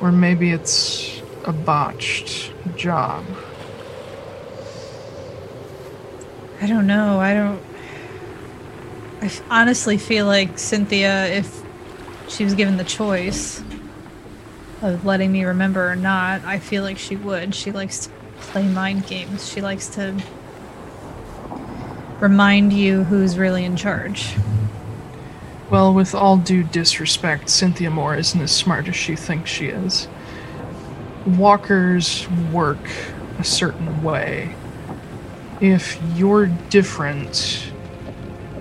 or 0.00 0.12
maybe 0.12 0.52
it's 0.52 1.20
a 1.44 1.52
botched 1.52 2.52
job. 2.76 3.24
I 6.60 6.68
don't 6.68 6.86
know. 6.86 7.18
I 7.18 7.34
don't. 7.34 7.60
I 9.20 9.32
honestly 9.50 9.98
feel 9.98 10.26
like 10.26 10.60
Cynthia, 10.60 11.26
if 11.26 11.62
she 12.28 12.44
was 12.44 12.54
given 12.54 12.76
the 12.76 12.84
choice 12.84 13.64
of 14.80 15.04
letting 15.04 15.32
me 15.32 15.42
remember 15.44 15.90
or 15.90 15.96
not, 15.96 16.44
I 16.44 16.60
feel 16.60 16.84
like 16.84 16.98
she 16.98 17.16
would. 17.16 17.52
She 17.52 17.72
likes 17.72 18.06
to 18.06 18.12
play 18.38 18.62
mind 18.62 19.08
games. 19.08 19.48
She 19.48 19.60
likes 19.60 19.88
to 19.96 20.14
remind 22.20 22.72
you 22.72 23.04
who's 23.04 23.36
really 23.38 23.64
in 23.64 23.76
charge. 23.76 24.34
Well, 25.70 25.92
with 25.92 26.14
all 26.14 26.36
due 26.36 26.62
disrespect, 26.62 27.48
Cynthia 27.48 27.90
Moore 27.90 28.14
isn't 28.14 28.40
as 28.40 28.52
smart 28.52 28.86
as 28.88 28.96
she 28.96 29.16
thinks 29.16 29.50
she 29.50 29.66
is. 29.66 30.08
Walkers 31.26 32.28
work 32.52 32.86
a 33.38 33.44
certain 33.44 34.02
way. 34.02 34.54
If 35.60 35.98
you're 36.14 36.46
different, 36.46 37.72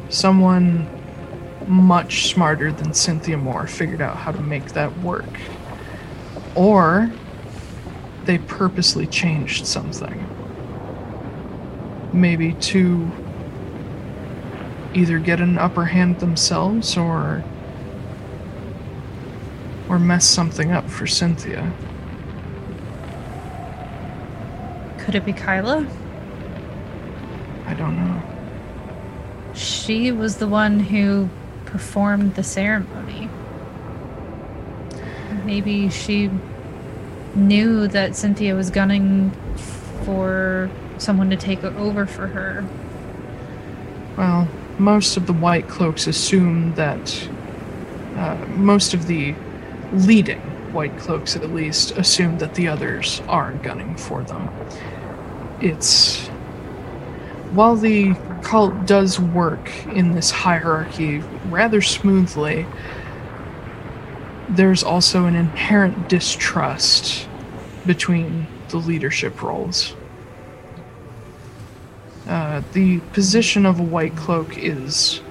someone 0.10 0.88
much 1.68 2.30
smarter 2.30 2.72
than 2.72 2.94
Cynthia 2.94 3.38
Moore 3.38 3.68
figured 3.68 4.02
out 4.02 4.18
how 4.18 4.32
to 4.32 4.42
make 4.42 4.74
that 4.74 4.98
work. 5.00 5.40
Or 6.56 7.12
they 8.26 8.38
purposely 8.38 9.08
changed 9.08 9.66
something. 9.66 10.30
Maybe 12.14 12.54
to 12.54 13.12
either 14.94 15.20
get 15.20 15.40
an 15.40 15.58
upper 15.58 15.86
hand 15.86 16.20
themselves 16.20 16.98
or 16.98 17.44
or 19.90 20.00
mess 20.00 20.26
something 20.28 20.72
up 20.72 20.90
for 20.90 21.06
Cynthia. 21.06 21.72
Could 25.00 25.16
it 25.16 25.26
be 25.26 25.34
Kyla? 25.34 25.86
I 27.66 27.74
don't 27.74 27.96
know. 27.98 28.22
She 29.54 30.12
was 30.12 30.38
the 30.38 30.48
one 30.48 30.80
who 30.80 31.30
performed 31.66 32.36
the 32.36 32.44
ceremony. 32.44 33.30
Maybe 35.44 35.90
she 35.90 36.30
knew 37.36 37.88
that 37.88 38.16
Cynthia 38.16 38.56
was 38.56 38.70
gunning 38.70 39.32
for 40.06 40.70
someone 40.98 41.30
to 41.30 41.36
take 41.36 41.64
over 41.64 42.06
for 42.06 42.28
her. 42.28 42.66
Well, 44.18 44.48
most 44.80 45.18
of 45.18 45.28
the 45.28 45.34
White 45.34 45.68
Cloaks 45.68 46.08
assume 46.08 46.74
that 46.76 47.30
uh, 48.16 48.36
most 48.50 48.94
of 48.94 49.08
the 49.08 49.36
leading 49.92 50.42
White 50.74 50.98
Cloaks, 50.98 51.36
at 51.36 51.50
least, 51.52 51.92
assume 51.92 52.40
that 52.40 52.56
the 52.56 52.68
others 52.68 53.22
are 53.28 53.54
gunning 53.54 53.96
for 53.96 54.24
them. 54.24 54.50
It's 55.62 56.28
while 57.54 57.76
the 57.76 58.16
cult 58.42 58.88
does 58.88 59.20
work 59.20 59.72
in 59.88 60.14
this 60.14 60.32
hierarchy 60.32 61.20
rather 61.50 61.82
smoothly, 61.82 62.66
there's 64.50 64.84
also 64.84 65.26
an 65.26 65.36
inherent 65.36 66.10
distrust 66.10 67.28
between 67.86 68.48
the 68.70 68.78
leadership 68.78 69.42
roles. 69.44 69.96
Uh, 72.54 72.62
the 72.74 73.00
position 73.14 73.66
of 73.66 73.80
a 73.80 73.84
white 73.84 74.16
cloak 74.16 74.56
is 74.60 75.22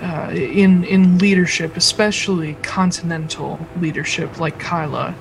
uh, 0.00 0.30
in 0.32 0.82
in 0.84 1.18
leadership, 1.18 1.76
especially 1.76 2.54
continental 2.62 3.60
leadership 3.78 4.40
like 4.40 4.58
Kyla, 4.58 5.14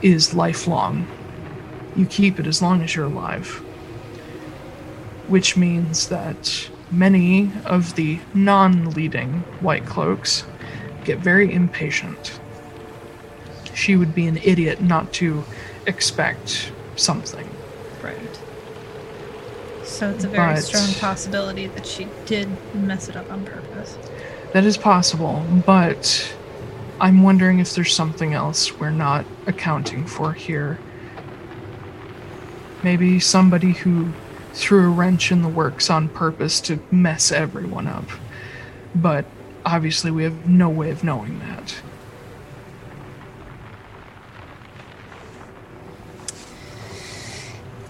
is 0.00 0.34
lifelong. 0.34 1.06
You 1.94 2.06
keep 2.06 2.40
it 2.40 2.48
as 2.48 2.60
long 2.60 2.82
as 2.82 2.96
you're 2.96 3.04
alive. 3.04 3.62
Which 5.28 5.56
means 5.56 6.08
that 6.08 6.68
many 6.90 7.52
of 7.64 7.94
the 7.94 8.18
non-leading 8.34 9.44
white 9.60 9.86
cloaks 9.86 10.44
get 11.04 11.18
very 11.20 11.54
impatient. 11.54 12.40
She 13.74 13.94
would 13.94 14.12
be 14.12 14.26
an 14.26 14.38
idiot 14.38 14.82
not 14.82 15.12
to 15.14 15.44
expect 15.86 16.72
something. 16.96 17.51
So 20.02 20.10
it's 20.10 20.24
a 20.24 20.28
very 20.28 20.54
But- 20.54 20.64
strong 20.64 20.92
possibility 20.94 21.68
that 21.68 21.86
she 21.86 22.08
did 22.26 22.48
mess 22.74 23.08
it 23.08 23.14
up 23.14 23.30
on 23.30 23.44
purpose. 23.44 23.96
That 24.52 24.64
is 24.64 24.76
possible, 24.76 25.46
but 25.64 26.34
I'm 27.00 27.22
wondering 27.22 27.60
if 27.60 27.72
there's 27.72 27.94
something 27.94 28.34
else 28.34 28.80
we're 28.80 28.90
not 28.90 29.24
accounting 29.46 30.04
for 30.04 30.32
here. 30.32 30.80
Maybe 32.82 33.20
somebody 33.20 33.74
who 33.74 34.08
threw 34.52 34.86
a 34.86 34.88
wrench 34.88 35.30
in 35.30 35.42
the 35.42 35.48
works 35.48 35.88
on 35.88 36.08
purpose 36.08 36.60
to 36.62 36.80
mess 36.90 37.30
everyone 37.30 37.86
up. 37.86 38.08
But 38.96 39.24
obviously, 39.64 40.10
we 40.10 40.24
have 40.24 40.48
no 40.48 40.68
way 40.68 40.90
of 40.90 41.04
knowing 41.04 41.38
that. 41.38 41.76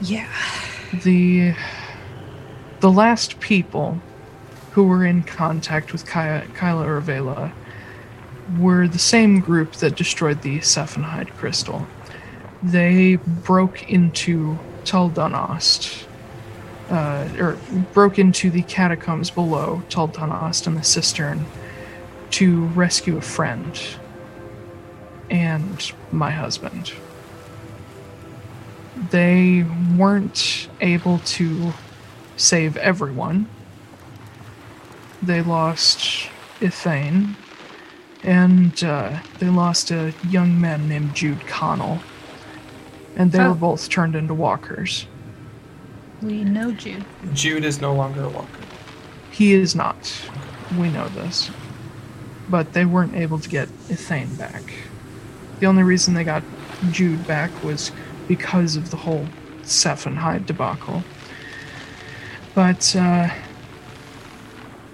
Yeah. 0.03 0.27
the 1.05 1.55
the 2.83 2.91
last 2.91 3.39
people 3.39 4.01
who 4.73 4.83
were 4.83 5.07
in 5.07 5.23
contact 5.23 5.93
with 5.93 6.05
Ky- 6.05 6.49
Kyla 6.55 6.85
Urvela 6.85 7.53
were 8.59 8.89
the 8.89 8.99
same 8.99 9.39
group 9.39 9.75
that 9.75 9.97
destroyed 9.97 10.43
the 10.43 10.59
Sephenhide 10.59 11.31
crystal. 11.37 11.87
They 12.61 13.17
broke 13.17 13.89
into 13.89 14.59
Tuldunost, 14.83 16.07
uh, 16.91 17.29
or 17.39 17.57
broke 17.93 18.19
into 18.19 18.51
the 18.51 18.63
catacombs 18.63 19.31
below 19.31 19.85
Tuldunost 19.89 20.67
and 20.67 20.77
the 20.77 20.83
cistern 20.83 21.47
to 22.31 22.65
rescue 22.67 23.17
a 23.17 23.23
friend 23.23 23.81
and 25.31 25.93
my 26.11 26.33
husband 26.33 26.93
they 29.11 29.65
weren't 29.97 30.69
able 30.81 31.19
to 31.21 31.73
save 32.43 32.77
everyone. 32.79 33.47
They 35.23 35.43
lost 35.43 36.29
Ithane, 36.61 37.37
and 38.25 38.83
uh, 38.83 39.21
they 39.39 39.49
lost 39.49 39.93
a 39.93 40.13
young 40.29 40.61
man 40.61 40.89
named 40.89 41.15
Jude 41.15 41.47
Connell. 41.47 42.01
And 43.17 43.31
they 43.31 43.39
Oh. 43.41 43.51
were 43.51 43.55
both 43.55 43.89
turned 43.89 44.17
into 44.17 44.35
walkers. 44.35 45.07
We 46.21 46.43
know 46.45 46.73
Jude. 46.73 47.05
Jude 47.33 47.65
is 47.65 47.81
no 47.81 47.95
longer 47.95 48.25
a 48.25 48.29
walker. 48.29 48.49
He 49.31 49.53
is 49.53 49.75
not. 49.77 50.13
We 50.79 50.89
know 50.91 51.09
this. 51.09 51.51
But 52.49 52.73
they 52.73 52.85
weren't 52.85 53.15
able 53.15 53.39
to 53.39 53.49
get 53.49 53.69
Ithane 53.89 54.37
back. 54.39 54.63
The 55.61 55.67
only 55.67 55.83
reason 55.85 56.15
they 56.15 56.25
got 56.25 56.43
Jude 56.91 57.25
back 57.27 57.51
was 57.63 57.93
because 58.27 58.75
of 58.77 58.91
the 58.91 58.97
whole 58.97 59.27
Sephenhide 59.63 60.47
debacle. 60.47 61.05
But 62.55 62.95
uh, 62.95 63.31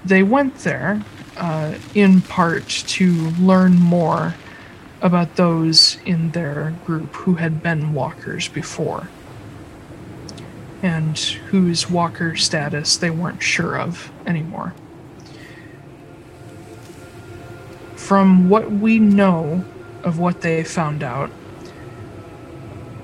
they 0.05 0.23
went 0.23 0.59
there 0.59 1.03
uh, 1.37 1.75
in 1.95 2.21
part 2.23 2.69
to 2.69 3.31
learn 3.41 3.77
more 3.77 4.35
about 5.01 5.37
those 5.37 5.99
in 6.05 6.31
their 6.33 6.75
group 6.85 7.15
who 7.15 7.35
had 7.35 7.63
been 7.63 7.93
walkers 7.93 8.49
before 8.49 9.09
and 10.83 11.19
whose 11.19 11.91
walker 11.91 12.37
status 12.37 12.97
they 12.97 13.11
weren't 13.11 13.43
sure 13.43 13.79
of 13.79 14.11
anymore. 14.27 14.75
From 17.97 18.49
what 18.49 18.71
we 18.71 18.99
know 18.99 19.65
of 20.03 20.19
what 20.19 20.41
they 20.41 20.65
found 20.65 21.03
out, 21.03 21.31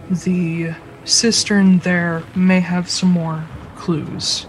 the 0.09 0.75
cistern 1.05 1.79
there 1.81 2.23
may 2.35 2.61
have 2.61 2.89
some 2.89 3.11
more 3.11 3.45
clues, 3.85 4.47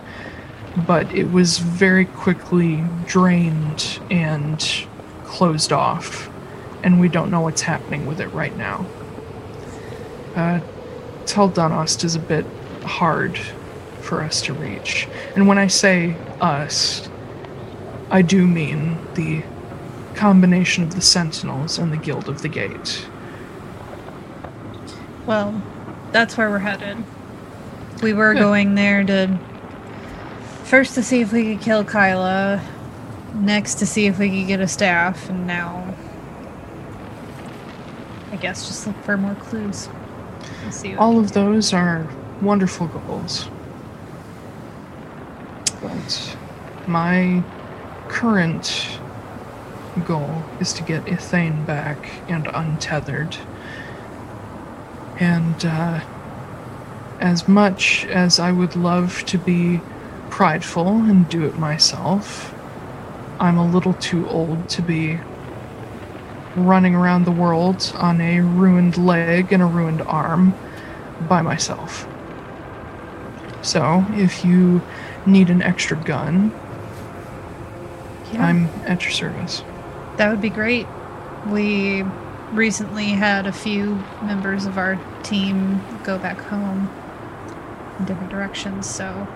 but 0.87 1.13
it 1.13 1.29
was 1.31 1.57
very 1.57 2.05
quickly 2.05 2.81
drained 3.05 3.99
and 4.09 4.87
closed 5.25 5.73
off, 5.73 6.29
and 6.83 7.01
we 7.01 7.09
don't 7.09 7.29
know 7.29 7.41
what's 7.41 7.61
happening 7.61 8.05
with 8.05 8.21
it 8.21 8.27
right 8.27 8.55
now. 8.55 8.85
Uh, 10.35 10.61
Tuldunost 11.25 12.05
is 12.05 12.15
a 12.15 12.19
bit 12.19 12.45
hard 12.83 13.37
for 13.99 14.21
us 14.21 14.41
to 14.43 14.53
reach. 14.53 15.07
And 15.35 15.49
when 15.49 15.57
I 15.57 15.67
say 15.67 16.15
us, 16.39 17.09
I 18.09 18.21
do 18.21 18.47
mean 18.47 18.97
the 19.15 19.43
combination 20.13 20.85
of 20.85 20.95
the 20.95 21.01
Sentinels 21.01 21.77
and 21.77 21.91
the 21.91 21.97
Guild 21.97 22.29
of 22.29 22.41
the 22.41 22.47
Gate. 22.47 23.05
Well, 25.25 25.61
that's 26.13 26.37
where 26.37 26.49
we're 26.49 26.59
headed. 26.59 27.03
We 28.01 28.13
were 28.13 28.33
Yeah. 28.33 28.41
going 28.41 28.75
there 28.75 29.03
to 29.03 29.37
first 30.63 30.95
to 30.95 31.03
see 31.03 31.21
if 31.21 31.31
we 31.31 31.55
could 31.55 31.63
kill 31.63 31.83
Kyla, 31.83 32.61
next 33.33 33.75
to 33.75 33.85
see 33.85 34.05
if 34.07 34.17
we 34.19 34.29
could 34.29 34.47
get 34.47 34.59
a 34.59 34.67
staff, 34.67 35.29
and 35.29 35.45
now 35.47 35.83
I 38.31 38.35
guess 38.37 38.67
just 38.67 38.85
look 38.87 39.01
for 39.03 39.17
more 39.17 39.35
clues. 39.35 39.87
and 40.63 40.73
see 40.73 40.89
what 40.91 40.99
All 40.99 41.19
of 41.19 41.31
those 41.33 41.73
are 41.73 42.05
wonderful 42.41 42.87
goals. 42.87 43.47
But 45.81 46.35
my 46.87 47.43
current 48.09 48.99
goal 50.05 50.43
is 50.59 50.73
to 50.73 50.83
get 50.83 51.05
Ithane 51.05 51.65
back 51.65 52.09
and 52.27 52.47
untethered. 52.53 53.37
And 55.19 55.63
uh, 55.65 56.01
as 57.19 57.47
much 57.47 58.05
as 58.05 58.39
I 58.39 58.51
would 58.51 58.75
love 58.75 59.25
to 59.25 59.37
be 59.37 59.81
prideful 60.29 60.87
and 60.87 61.27
do 61.29 61.45
it 61.45 61.57
myself, 61.57 62.53
I'm 63.39 63.57
a 63.57 63.65
little 63.65 63.93
too 63.93 64.27
old 64.27 64.69
to 64.69 64.81
be 64.81 65.19
running 66.55 66.95
around 66.95 67.25
the 67.25 67.31
world 67.31 67.91
on 67.95 68.21
a 68.21 68.39
ruined 68.41 68.97
leg 68.97 69.51
and 69.51 69.61
a 69.61 69.65
ruined 69.65 70.01
arm 70.03 70.53
by 71.27 71.41
myself. 71.41 72.07
So, 73.61 74.05
if 74.11 74.45
you 74.45 74.81
need 75.25 75.49
an 75.49 75.61
extra 75.61 75.97
gun, 75.97 76.51
Yeah. 78.31 78.45
I'm 78.45 78.69
at 78.85 79.03
your 79.03 79.11
service. 79.11 79.63
That 80.17 80.29
would 80.29 80.41
be 80.41 80.49
great. 80.49 80.87
We 81.47 82.03
recently 82.53 83.09
had 83.09 83.47
a 83.47 83.51
few 83.51 84.03
members 84.21 84.65
of 84.65 84.77
our 84.77 84.97
team 85.23 85.81
go 86.03 86.17
back 86.17 86.39
home 86.39 86.89
in 87.99 88.05
different 88.05 88.29
directions, 88.29 88.89
so. 88.89 89.27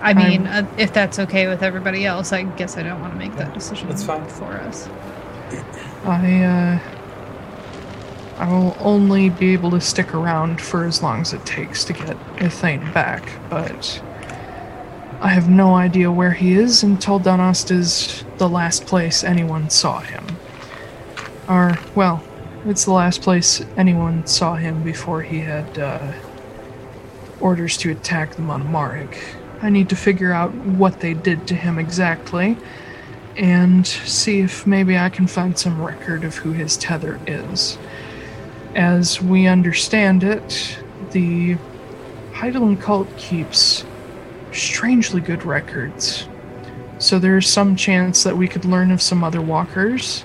I 0.00 0.14
mean, 0.14 0.46
uh, 0.46 0.66
if 0.78 0.92
that's 0.92 1.18
okay 1.18 1.48
with 1.48 1.62
everybody 1.62 2.06
else, 2.06 2.32
I 2.32 2.44
guess 2.44 2.76
I 2.76 2.84
don't 2.84 3.00
want 3.00 3.12
to 3.12 3.18
make 3.18 3.34
that 3.36 3.52
decision 3.52 3.88
that's 3.88 4.04
fine. 4.04 4.24
for 4.28 4.52
us. 4.52 4.88
I, 6.04 6.42
uh. 6.44 6.94
I 8.38 8.48
will 8.52 8.76
only 8.78 9.30
be 9.30 9.52
able 9.52 9.72
to 9.72 9.80
stick 9.80 10.14
around 10.14 10.60
for 10.60 10.84
as 10.84 11.02
long 11.02 11.22
as 11.22 11.32
it 11.32 11.44
takes 11.44 11.84
to 11.86 11.92
get 11.92 12.16
Ethane 12.36 12.94
back, 12.94 13.32
but 13.50 14.00
I 15.20 15.28
have 15.28 15.48
no 15.48 15.74
idea 15.74 16.12
where 16.12 16.30
he 16.30 16.52
is 16.52 16.84
until 16.84 17.18
Donost 17.18 17.72
is 17.72 18.24
the 18.36 18.48
last 18.48 18.86
place 18.86 19.24
anyone 19.24 19.68
saw 19.70 19.98
him. 19.98 20.24
Or, 21.48 21.76
well, 21.96 22.22
it's 22.64 22.84
the 22.84 22.92
last 22.92 23.22
place 23.22 23.64
anyone 23.76 24.24
saw 24.24 24.54
him 24.54 24.84
before 24.84 25.22
he 25.22 25.40
had 25.40 25.76
uh, 25.76 26.12
orders 27.40 27.76
to 27.78 27.90
attack 27.90 28.36
them 28.36 28.50
on. 28.50 28.74
I 29.60 29.70
need 29.70 29.88
to 29.88 29.96
figure 29.96 30.32
out 30.32 30.54
what 30.54 31.00
they 31.00 31.14
did 31.14 31.46
to 31.48 31.54
him 31.54 31.78
exactly 31.78 32.56
and 33.36 33.86
see 33.86 34.40
if 34.40 34.66
maybe 34.66 34.98
I 34.98 35.08
can 35.08 35.26
find 35.26 35.56
some 35.56 35.80
record 35.80 36.24
of 36.24 36.36
who 36.36 36.52
his 36.52 36.76
tether 36.76 37.20
is. 37.26 37.78
As 38.74 39.22
we 39.22 39.46
understand 39.46 40.24
it, 40.24 40.78
the 41.12 41.56
Heidelin 42.32 42.80
cult 42.80 43.16
keeps 43.16 43.84
strangely 44.52 45.20
good 45.20 45.44
records. 45.44 46.28
So 46.98 47.18
there's 47.18 47.48
some 47.48 47.76
chance 47.76 48.24
that 48.24 48.36
we 48.36 48.48
could 48.48 48.64
learn 48.64 48.90
of 48.90 49.00
some 49.00 49.22
other 49.22 49.40
walkers, 49.40 50.24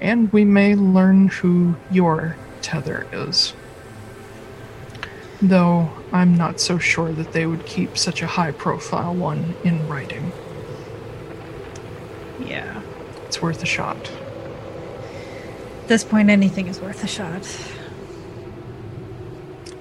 and 0.00 0.32
we 0.32 0.44
may 0.44 0.74
learn 0.74 1.28
who 1.28 1.76
your 1.90 2.36
tether 2.62 3.06
is. 3.12 3.52
Though 5.42 5.90
I'm 6.12 6.36
not 6.36 6.60
so 6.60 6.78
sure 6.78 7.12
that 7.12 7.32
they 7.32 7.46
would 7.46 7.66
keep 7.66 7.98
such 7.98 8.22
a 8.22 8.26
high 8.26 8.52
profile 8.52 9.14
one 9.14 9.54
in 9.64 9.86
writing. 9.88 10.32
Yeah. 12.40 12.82
It's 13.26 13.42
worth 13.42 13.62
a 13.62 13.66
shot. 13.66 14.10
At 15.82 15.88
this 15.88 16.04
point, 16.04 16.30
anything 16.30 16.68
is 16.68 16.80
worth 16.80 17.02
a 17.04 17.06
shot. 17.06 17.46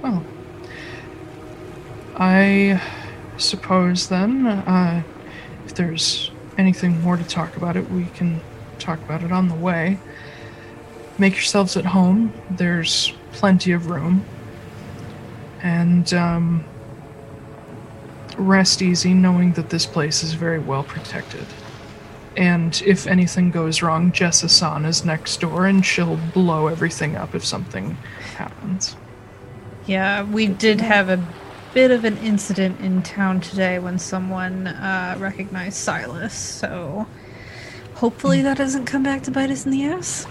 Well, 0.02 0.26
I 2.16 2.82
suppose 3.38 4.10
then, 4.10 4.46
uh, 4.48 5.04
if 5.66 5.76
there's 5.76 6.32
anything 6.58 7.00
more 7.02 7.16
to 7.16 7.24
talk 7.24 7.56
about 7.56 7.78
it, 7.78 7.90
we 7.90 8.06
can 8.06 8.42
talk 8.80 9.00
about 9.00 9.24
it 9.24 9.32
on 9.32 9.48
the 9.48 9.56
way. 9.56 10.00
Make 11.18 11.34
yourselves 11.34 11.78
at 11.78 11.86
home. 11.86 12.34
There's 12.50 13.14
plenty 13.32 13.72
of 13.72 13.90
room. 13.90 14.26
And, 15.64 16.14
um, 16.14 16.66
rest 18.38 18.82
easy 18.82 19.14
knowing 19.14 19.54
that 19.54 19.70
this 19.70 19.86
place 19.86 20.24
is 20.24 20.34
very 20.34 20.60
well 20.60 20.84
protected. 20.84 21.46
And 22.36 22.82
if 22.86 23.06
anything 23.06 23.52
goes 23.52 23.82
wrong, 23.82 24.12
Jessa 24.12 24.50
San 24.50 24.86
is 24.86 25.06
next 25.06 25.40
door 25.40 25.68
and 25.68 25.86
she'll 25.86 26.20
blow 26.34 26.68
everything 26.68 27.16
up 27.16 27.36
if 27.36 27.46
something 27.46 27.96
happens. 28.36 28.96
Yeah, 29.86 30.24
we 30.24 30.48
did 30.48 30.82
have 30.82 31.10
a 31.10 31.24
bit 31.74 31.92
of 31.92 32.06
an 32.06 32.18
incident 32.20 32.80
in 32.80 33.04
town 33.04 33.42
today 33.42 33.80
when 33.80 34.00
someone 34.00 34.68
uh, 34.68 35.16
recognized 35.20 35.78
Silas, 35.78 36.34
so 36.34 37.06
hopefully 37.96 38.42
that 38.42 38.58
doesn't 38.58 38.86
come 38.86 39.04
back 39.04 39.24
to 39.24 39.32
bite 39.32 39.50
us 39.50 39.66
in 39.66 39.72
the 39.72 39.84
ass. 39.84 40.26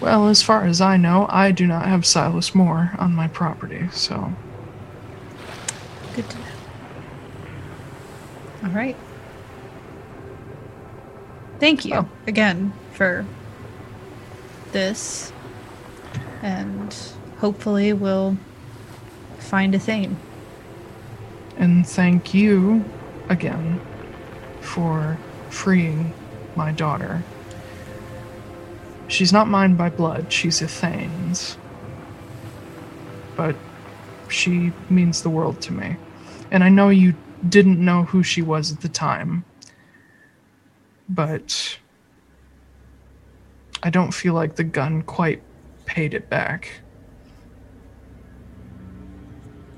Well, 0.00 0.28
as 0.28 0.42
far 0.42 0.64
as 0.64 0.80
I 0.80 0.96
know, 0.96 1.26
I 1.30 1.50
do 1.52 1.66
not 1.66 1.86
have 1.86 2.04
Silas 2.06 2.54
Moore 2.54 2.92
on 2.98 3.14
my 3.14 3.28
property, 3.28 3.88
so 3.92 4.32
Good 6.14 6.28
to 6.30 6.38
know. 6.38 6.44
All 8.64 8.70
right. 8.70 8.96
Thank 11.60 11.84
you 11.84 11.94
Oh. 11.96 12.08
again 12.26 12.72
for 12.92 13.24
this, 14.72 15.32
and 16.42 16.94
hopefully 17.38 17.92
we'll 17.92 18.36
find 19.38 19.74
a 19.74 19.78
thing. 19.78 20.16
and 21.58 21.86
thank 21.86 22.34
you 22.34 22.84
again 23.30 23.80
for 24.60 25.16
freeing 25.48 26.12
my 26.54 26.70
daughter. 26.70 27.22
She's 29.08 29.32
not 29.32 29.48
mine 29.48 29.76
by 29.76 29.90
blood, 29.90 30.32
she's 30.32 30.60
Ethane's. 30.60 31.56
But 33.36 33.56
she 34.28 34.72
means 34.90 35.22
the 35.22 35.30
world 35.30 35.60
to 35.62 35.72
me. 35.72 35.96
And 36.50 36.64
I 36.64 36.68
know 36.68 36.88
you 36.88 37.14
didn't 37.48 37.84
know 37.84 38.04
who 38.04 38.22
she 38.22 38.42
was 38.42 38.72
at 38.72 38.80
the 38.80 38.88
time. 38.88 39.44
But 41.08 41.78
I 43.82 43.90
don't 43.90 44.12
feel 44.12 44.34
like 44.34 44.56
the 44.56 44.64
gun 44.64 45.02
quite 45.02 45.42
paid 45.84 46.14
it 46.14 46.28
back. 46.28 46.80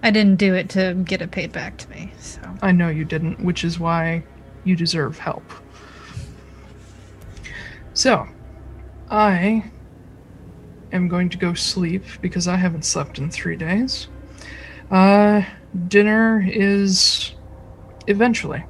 I 0.02 0.10
didn't 0.10 0.36
do 0.36 0.54
it 0.54 0.70
to 0.70 0.94
get 1.04 1.20
it 1.20 1.30
paid 1.32 1.52
back 1.52 1.76
to 1.78 1.90
me, 1.90 2.12
so. 2.18 2.40
I 2.62 2.72
know 2.72 2.88
you 2.88 3.04
didn't, 3.04 3.44
which 3.44 3.64
is 3.64 3.78
why 3.78 4.22
you 4.64 4.76
deserve 4.76 5.18
help. 5.18 5.44
So, 7.94 8.28
I 9.10 9.70
am 10.92 11.08
going 11.08 11.28
to 11.30 11.38
go 11.38 11.54
sleep 11.54 12.04
because 12.20 12.48
I 12.48 12.56
haven't 12.56 12.84
slept 12.84 13.18
in 13.18 13.30
three 13.30 13.56
days. 13.56 14.08
Uh, 14.90 15.42
dinner 15.88 16.44
is 16.46 17.34
eventually. 18.06 18.64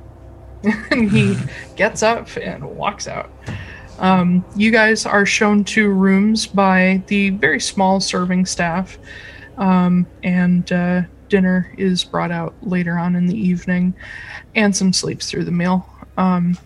and 0.90 1.10
he 1.10 1.36
gets 1.76 2.02
up 2.02 2.28
and 2.36 2.64
walks 2.76 3.06
out. 3.06 3.30
Um, 3.98 4.44
you 4.54 4.70
guys 4.70 5.06
are 5.06 5.26
shown 5.26 5.64
to 5.64 5.88
rooms 5.88 6.46
by 6.46 7.02
the 7.08 7.30
very 7.30 7.60
small 7.60 8.00
serving 8.00 8.46
staff, 8.46 8.96
um, 9.56 10.06
and 10.22 10.70
uh, 10.70 11.02
dinner 11.28 11.74
is 11.76 12.04
brought 12.04 12.30
out 12.30 12.54
later 12.62 12.96
on 12.96 13.16
in 13.16 13.26
the 13.26 13.36
evening. 13.36 13.94
Ansem 14.54 14.94
sleeps 14.94 15.30
through 15.30 15.44
the 15.44 15.52
meal. 15.52 15.88
Um, 16.16 16.56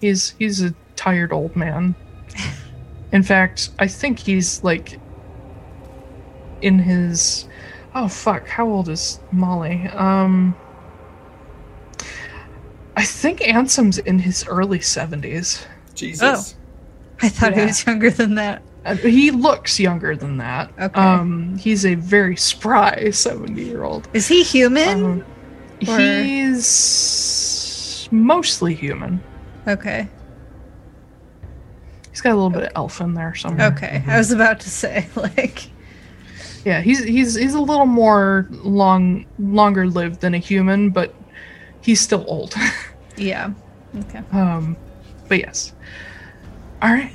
he's 0.00 0.30
he's 0.38 0.62
a 0.62 0.74
tired 0.96 1.32
old 1.32 1.54
man. 1.54 1.94
In 3.12 3.22
fact, 3.22 3.70
I 3.78 3.86
think 3.88 4.18
he's 4.20 4.62
like 4.62 4.98
in 6.62 6.78
his 6.78 7.46
oh 7.94 8.08
fuck, 8.08 8.46
how 8.46 8.68
old 8.68 8.88
is 8.88 9.20
Molly? 9.32 9.88
Um 9.94 10.54
I 12.96 13.04
think 13.04 13.40
Ansem's 13.40 13.98
in 13.98 14.18
his 14.18 14.46
early 14.46 14.78
70s. 14.80 15.64
Jesus. 15.94 16.54
I 17.22 17.28
thought 17.28 17.54
he 17.54 17.64
was 17.64 17.86
younger 17.86 18.10
than 18.10 18.34
that. 18.36 18.62
Uh, 18.84 18.94
he 18.96 19.30
looks 19.30 19.78
younger 19.78 20.16
than 20.16 20.38
that. 20.38 20.70
Okay. 20.78 21.00
Um 21.00 21.56
he's 21.58 21.84
a 21.86 21.94
very 21.96 22.36
spry 22.36 23.04
70-year-old. 23.06 24.08
Is 24.12 24.28
he 24.28 24.42
human? 24.42 25.04
Um, 25.04 25.24
Or- 25.88 25.98
he's 25.98 28.08
mostly 28.10 28.74
human. 28.74 29.20
okay. 29.66 30.08
He's 32.20 32.24
got 32.24 32.32
a 32.32 32.36
little 32.36 32.50
bit 32.50 32.64
of 32.64 32.72
elf 32.76 33.00
in 33.00 33.14
there 33.14 33.34
somewhere. 33.34 33.68
Okay. 33.68 34.04
I 34.06 34.18
was 34.18 34.30
about 34.30 34.60
to 34.60 34.68
say, 34.68 35.08
like, 35.16 35.70
Yeah, 36.66 36.82
he's 36.82 37.02
he's 37.02 37.34
he's 37.34 37.54
a 37.54 37.60
little 37.60 37.86
more 37.86 38.46
long 38.50 39.24
longer 39.38 39.86
lived 39.86 40.20
than 40.20 40.34
a 40.34 40.38
human, 40.38 40.90
but 40.90 41.14
he's 41.80 41.98
still 41.98 42.26
old. 42.28 42.54
yeah. 43.16 43.54
Okay. 44.00 44.20
um, 44.32 44.76
but 45.28 45.38
yes. 45.38 45.72
All 46.82 46.90
right. 46.92 47.10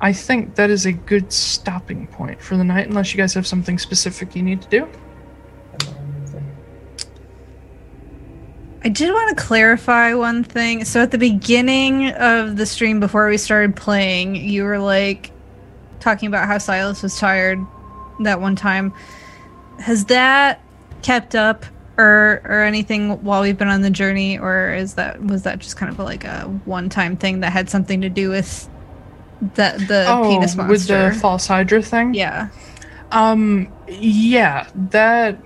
I 0.00 0.12
think 0.12 0.56
that 0.56 0.68
is 0.68 0.84
a 0.84 0.92
good 0.92 1.32
stopping 1.32 2.08
point 2.08 2.42
for 2.42 2.56
the 2.56 2.64
night, 2.64 2.88
unless 2.88 3.14
you 3.14 3.18
guys 3.18 3.34
have 3.34 3.46
something 3.46 3.78
specific 3.78 4.34
you 4.34 4.42
need 4.42 4.62
to 4.62 4.68
do. 4.68 4.88
I 8.84 8.88
did 8.88 9.10
want 9.10 9.36
to 9.36 9.44
clarify 9.44 10.14
one 10.14 10.44
thing. 10.44 10.84
So 10.84 11.02
at 11.02 11.10
the 11.10 11.18
beginning 11.18 12.10
of 12.10 12.56
the 12.56 12.66
stream 12.66 13.00
before 13.00 13.28
we 13.28 13.36
started 13.36 13.74
playing, 13.74 14.36
you 14.36 14.64
were 14.64 14.78
like 14.78 15.32
talking 16.00 16.28
about 16.28 16.46
how 16.46 16.58
Silas 16.58 17.02
was 17.02 17.18
tired 17.18 17.58
that 18.20 18.40
one 18.40 18.56
time. 18.56 18.92
Has 19.80 20.04
that 20.06 20.60
kept 21.02 21.34
up 21.34 21.64
or 21.96 22.40
or 22.44 22.62
anything 22.62 23.22
while 23.24 23.42
we've 23.42 23.58
been 23.58 23.68
on 23.68 23.82
the 23.82 23.90
journey, 23.90 24.38
or 24.38 24.72
is 24.72 24.94
that 24.94 25.22
was 25.22 25.42
that 25.42 25.58
just 25.58 25.76
kind 25.76 25.90
of 25.90 25.98
like 25.98 26.24
a 26.24 26.42
one 26.64 26.88
time 26.88 27.16
thing 27.16 27.40
that 27.40 27.52
had 27.52 27.68
something 27.68 28.00
to 28.00 28.08
do 28.08 28.30
with 28.30 28.68
the 29.40 29.84
the 29.88 30.06
oh, 30.08 30.22
penis 30.22 30.54
monster? 30.54 30.68
with 30.70 30.86
the 30.86 31.20
false 31.20 31.46
hydra 31.46 31.82
thing. 31.82 32.14
yeah. 32.14 32.48
Um, 33.10 33.72
yeah, 33.88 34.68
that. 34.90 35.38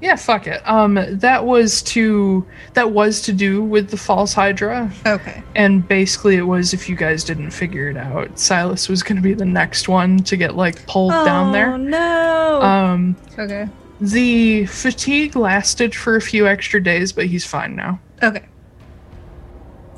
Yeah, 0.00 0.14
fuck 0.14 0.46
it. 0.46 0.62
Um, 0.68 0.94
that 1.18 1.44
was 1.44 1.82
to 1.82 2.46
that 2.74 2.92
was 2.92 3.20
to 3.22 3.32
do 3.32 3.62
with 3.64 3.90
the 3.90 3.96
false 3.96 4.32
hydra, 4.32 4.90
Okay. 5.04 5.42
and 5.56 5.86
basically 5.88 6.36
it 6.36 6.42
was 6.42 6.72
if 6.72 6.88
you 6.88 6.94
guys 6.94 7.24
didn't 7.24 7.50
figure 7.50 7.88
it 7.90 7.96
out, 7.96 8.38
Silas 8.38 8.88
was 8.88 9.02
going 9.02 9.16
to 9.16 9.22
be 9.22 9.34
the 9.34 9.44
next 9.44 9.88
one 9.88 10.18
to 10.20 10.36
get 10.36 10.54
like 10.54 10.86
pulled 10.86 11.10
down 11.10 11.50
there. 11.52 11.72
Oh 11.72 11.76
no. 11.76 12.62
Um, 12.62 13.16
okay. 13.36 13.68
the 14.00 14.66
fatigue 14.66 15.34
lasted 15.34 15.94
for 15.96 16.14
a 16.14 16.20
few 16.20 16.46
extra 16.46 16.80
days, 16.80 17.12
but 17.12 17.26
he's 17.26 17.44
fine 17.44 17.74
now, 17.74 17.98
Okay. 18.22 18.44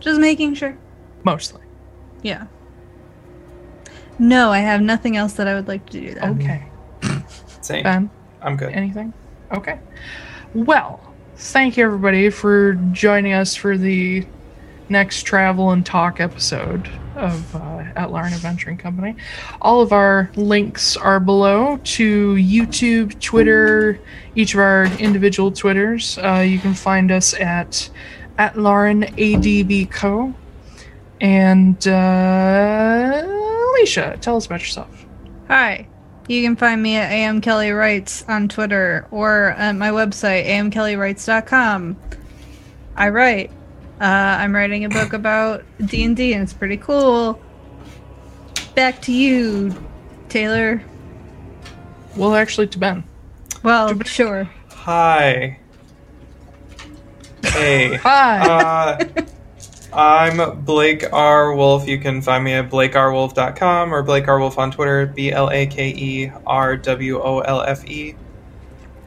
Just 0.01 0.19
making 0.19 0.55
sure. 0.55 0.79
mostly. 1.25 1.61
Yeah. 2.23 2.47
No, 4.19 4.51
I 4.51 4.59
have 4.61 4.81
nothing 4.81 5.17
else 5.19 5.35
that 5.35 5.47
I 5.47 5.55
would 5.55 5.69
like 5.69 5.89
to 5.91 6.01
do. 6.01 6.15
That. 6.15 6.25
Okay, 6.31 6.67
Same. 7.61 7.83
Ben. 7.83 8.11
I'm 8.43 8.57
good. 8.57 8.73
Anything? 8.73 9.13
Okay. 9.53 9.81
Well, 10.55 11.01
thank 11.37 11.77
you 11.77 11.85
everybody 11.85 12.31
for 12.31 12.75
joining 12.93 13.33
us 13.33 13.57
for 13.57 13.77
the 13.77 14.25
next 14.89 15.23
travel 15.23 15.71
and 15.71 15.85
talk 15.85 16.21
episode 16.21 16.89
of 17.17 17.57
uh, 17.57 17.85
Atlaran 17.97 18.33
Adventuring 18.33 18.77
Company. 18.77 19.17
All 19.61 19.81
of 19.81 19.93
our 19.93 20.31
links 20.37 20.97
are 20.97 21.19
below 21.19 21.79
to 21.83 22.35
YouTube, 22.35 23.21
Twitter, 23.21 23.99
each 24.37 24.55
of 24.55 24.61
our 24.61 24.85
individual 24.99 25.51
Twitters. 25.51 26.19
Uh, 26.19 26.45
you 26.47 26.59
can 26.61 26.75
find 26.75 27.11
us 27.11 27.35
at 27.35 27.91
Atlaran 28.39 29.09
ADB 29.17 29.91
Co. 29.91 30.33
And 31.21 31.87
uh, 31.89 33.27
Alicia, 33.77 34.17
tell 34.21 34.37
us 34.37 34.47
about 34.47 34.61
yourself. 34.61 35.07
Hi. 35.49 35.89
You 36.31 36.45
can 36.45 36.55
find 36.55 36.81
me 36.81 36.95
at 36.95 37.11
am 37.11 37.41
Kelly 37.41 37.73
Writes 37.73 38.25
on 38.29 38.47
Twitter 38.47 39.05
or 39.11 39.47
at 39.51 39.73
my 39.73 39.89
website 39.89 40.47
amkellywrites.com. 40.47 41.97
I 42.95 43.09
write. 43.09 43.51
Uh, 44.01 44.05
I'm 44.05 44.55
writing 44.55 44.85
a 44.85 44.89
book 44.89 45.13
about 45.13 45.65
D 45.85 46.05
and 46.05 46.17
D, 46.17 46.33
and 46.33 46.45
it's 46.45 46.53
pretty 46.53 46.77
cool. 46.77 47.43
Back 48.77 49.03
to 49.03 49.13
you, 49.13 49.75
Taylor. 50.29 50.81
Well, 52.17 52.37
actually, 52.37 52.69
to 52.69 52.79
Ben. 52.79 53.03
Well, 53.65 54.01
sure. 54.05 54.49
Hi. 54.71 55.59
Hey. 57.43 57.97
Hi. 57.97 58.49
Uh, 58.49 59.05
I'm 59.93 60.61
Blake 60.65 61.13
R. 61.13 61.53
Wolfe. 61.55 61.89
You 61.89 61.99
can 61.99 62.23
find 62.23 62.45
me 62.45 62.53
at 62.53 62.71
blakerwolfe.com 62.71 63.93
or 63.93 64.03
Blake 64.03 64.29
R. 64.29 64.39
Wolfe 64.39 64.59
on 64.59 64.71
Twitter, 64.71 65.07
B 65.07 65.33
L 65.33 65.51
A 65.51 65.67
K 65.67 65.89
E 65.89 66.33
R 66.47 66.77
W 66.77 67.21
O 67.21 67.41
L 67.41 67.63
F 67.63 67.85
E. 67.87 68.15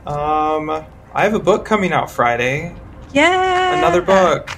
Um, 0.05 0.69
I 0.69 1.23
have 1.23 1.33
a 1.33 1.39
book 1.39 1.63
coming 1.63 1.93
out 1.93 2.11
Friday. 2.11 2.75
Yeah. 3.13 3.77
Another 3.77 4.01
book, 4.01 4.49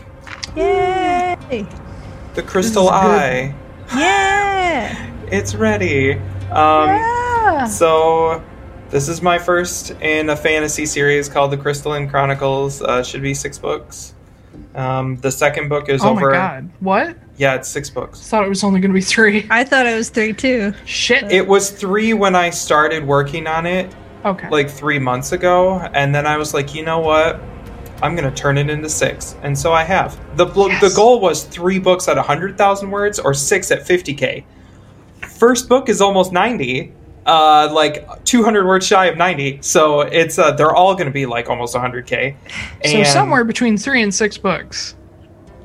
Yay! 0.56 1.68
The 2.34 2.42
Crystal. 2.42 2.90
Eye. 2.90 3.54
Yeah! 3.94 5.12
It's 5.28 5.54
ready. 5.54 6.14
Um, 6.14 6.90
yeah. 6.90 7.66
So, 7.66 8.44
this 8.90 9.08
is 9.10 9.22
my 9.22 9.38
first 9.38 9.92
in 10.02 10.30
a 10.30 10.36
fantasy 10.36 10.88
series 10.88 11.30
called 11.30 11.52
The 11.52 11.58
Crystalline 11.58 12.10
Chronicles. 12.10 12.82
Uh, 12.82 13.04
should 13.04 13.22
be 13.22 13.36
six 13.36 13.60
books. 13.60 14.15
Um, 14.76 15.16
the 15.18 15.32
second 15.32 15.70
book 15.70 15.88
is 15.90 16.04
Oh 16.04 16.10
over. 16.10 16.30
my 16.32 16.36
god. 16.36 16.70
What? 16.82 17.18
Yeah, 17.38 17.56
it's 17.56 17.68
six 17.70 17.90
books. 17.90 18.20
Thought 18.28 18.46
it 18.46 18.50
was 18.50 18.64
only 18.64 18.80
going 18.82 18.92
to 18.92 18.94
be 18.96 19.02
three. 19.02 19.48
I 19.50 19.64
thought 19.64 19.86
it 19.86 19.96
was 19.96 20.10
three 20.10 20.34
too. 20.34 20.74
Shit. 20.86 21.32
It 21.32 21.48
was 21.48 21.70
three 21.72 22.14
when 22.14 22.36
I 22.36 22.50
started 22.50 23.06
working 23.06 23.48
on 23.48 23.66
it, 23.66 23.94
okay. 24.26 24.50
like 24.50 24.70
three 24.70 25.00
months 25.00 25.32
ago, 25.32 25.80
and 25.94 26.14
then 26.14 26.28
I 26.28 26.38
was 26.38 26.54
like, 26.54 26.76
you 26.76 26.84
know 26.84 27.00
what? 27.00 27.40
I'm 28.04 28.14
gonna 28.16 28.32
turn 28.32 28.58
it 28.58 28.70
into 28.70 28.90
six, 28.90 29.38
and 29.44 29.58
so 29.58 29.72
I 29.72 29.84
have. 29.86 30.20
the 30.36 30.46
blo- 30.46 30.68
Yes. 30.68 30.82
The 30.82 30.94
goal 30.96 31.22
was 31.22 31.44
three 31.46 31.80
books 31.80 32.10
at 32.10 32.18
hundred 32.18 32.58
thousand 32.58 32.92
words 32.92 33.18
or 33.20 33.34
six 33.34 33.72
at 33.72 33.88
fifty 33.88 34.14
k. 34.14 34.46
First 35.40 35.70
book 35.70 35.88
is 35.88 36.02
almost 36.02 36.34
ninety, 36.34 36.92
uh, 37.26 37.70
like 37.74 38.24
two 38.26 38.44
hundred 38.44 38.66
words 38.68 38.86
shy 38.86 39.06
of 39.06 39.18
ninety. 39.18 39.60
So 39.62 40.02
it's 40.02 40.38
uh, 40.40 40.52
they're 40.52 40.74
all 40.76 40.96
gonna 40.96 41.12
be 41.12 41.26
like 41.26 41.50
almost 41.50 41.76
hundred 41.76 42.06
k. 42.06 42.36
so 42.86 43.04
somewhere 43.04 43.44
between 43.44 43.78
three 43.78 44.02
and 44.04 44.14
six 44.14 44.38
books. 44.38 44.96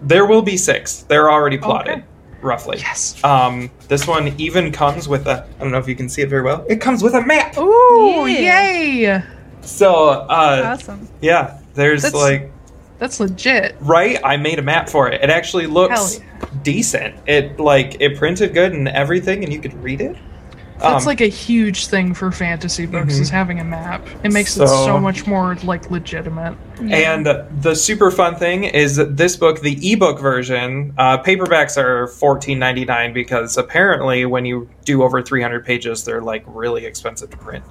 there 0.02 0.26
will 0.26 0.42
be 0.42 0.56
six. 0.56 1.02
They're 1.02 1.30
already 1.30 1.58
plotted, 1.58 1.92
Okay. 1.98 2.04
roughly. 2.42 2.78
Yes. 2.78 3.22
Um, 3.22 3.70
this 3.88 4.06
one 4.06 4.34
even 4.38 4.72
comes 4.72 5.06
with 5.08 5.26
a. 5.26 5.46
I 5.58 5.62
don't 5.62 5.70
know 5.70 5.78
if 5.78 5.86
you 5.88 5.94
can 5.96 6.08
see 6.08 6.22
it 6.22 6.28
very 6.30 6.42
well. 6.42 6.64
It 6.68 6.80
comes 6.80 7.02
with 7.02 7.14
a 7.14 7.20
map. 7.26 7.58
Ooh, 7.58 8.26
Yeah. 8.26 8.62
yay! 8.62 9.22
So 9.62 10.06
uh, 10.08 10.76
Awesome. 10.78 11.06
yeah, 11.20 11.58
there's 11.74 12.02
That's- 12.02 12.22
like 12.22 12.50
That's 12.98 13.20
legit. 13.20 13.76
right. 13.80 14.18
I 14.24 14.38
made 14.38 14.58
a 14.58 14.62
map 14.62 14.88
for 14.88 15.08
it. 15.10 15.22
It 15.22 15.28
actually 15.28 15.66
looks 15.66 16.16
Hell 16.16 16.48
decent. 16.62 17.14
It 17.26 17.60
like 17.60 17.96
it 18.00 18.16
printed 18.16 18.54
good 18.54 18.72
and 18.72 18.88
everything, 18.88 19.44
and 19.44 19.52
you 19.52 19.60
could 19.60 19.74
read 19.82 20.00
it. 20.00 20.16
That's 20.80 21.04
Um, 21.04 21.06
like 21.06 21.20
a 21.20 21.26
huge 21.28 21.86
thing 21.86 22.14
for 22.14 22.30
fantasy 22.32 22.86
books 22.86 23.16
Mhm. 23.16 23.20
is 23.20 23.30
having 23.30 23.60
a 23.60 23.64
map. 23.64 24.06
It 24.24 24.32
makes 24.32 24.56
it 24.56 24.66
So- 24.66 24.86
so 24.86 24.98
much 24.98 25.26
more 25.26 25.56
like 25.62 25.90
legitimate. 25.90 26.54
And 26.90 27.26
the 27.60 27.74
super 27.74 28.10
fun 28.10 28.36
thing 28.36 28.64
is 28.64 28.96
that 28.96 29.16
this 29.16 29.36
book, 29.36 29.60
the 29.60 29.78
ebook 29.92 30.18
version, 30.20 30.94
uh, 30.96 31.18
paperbacks 31.18 31.76
are 31.76 32.06
fourteen 32.06 32.58
ninety 32.58 32.84
nine 32.86 33.12
because 33.12 33.58
apparently 33.58 34.24
when 34.24 34.44
you 34.46 34.68
do 34.84 35.02
over 35.02 35.20
three 35.20 35.42
hundred 35.42 35.66
pages, 35.66 36.04
they're 36.04 36.22
like 36.22 36.44
really 36.46 36.86
expensive 36.86 37.30
to 37.30 37.36
print. 37.36 37.64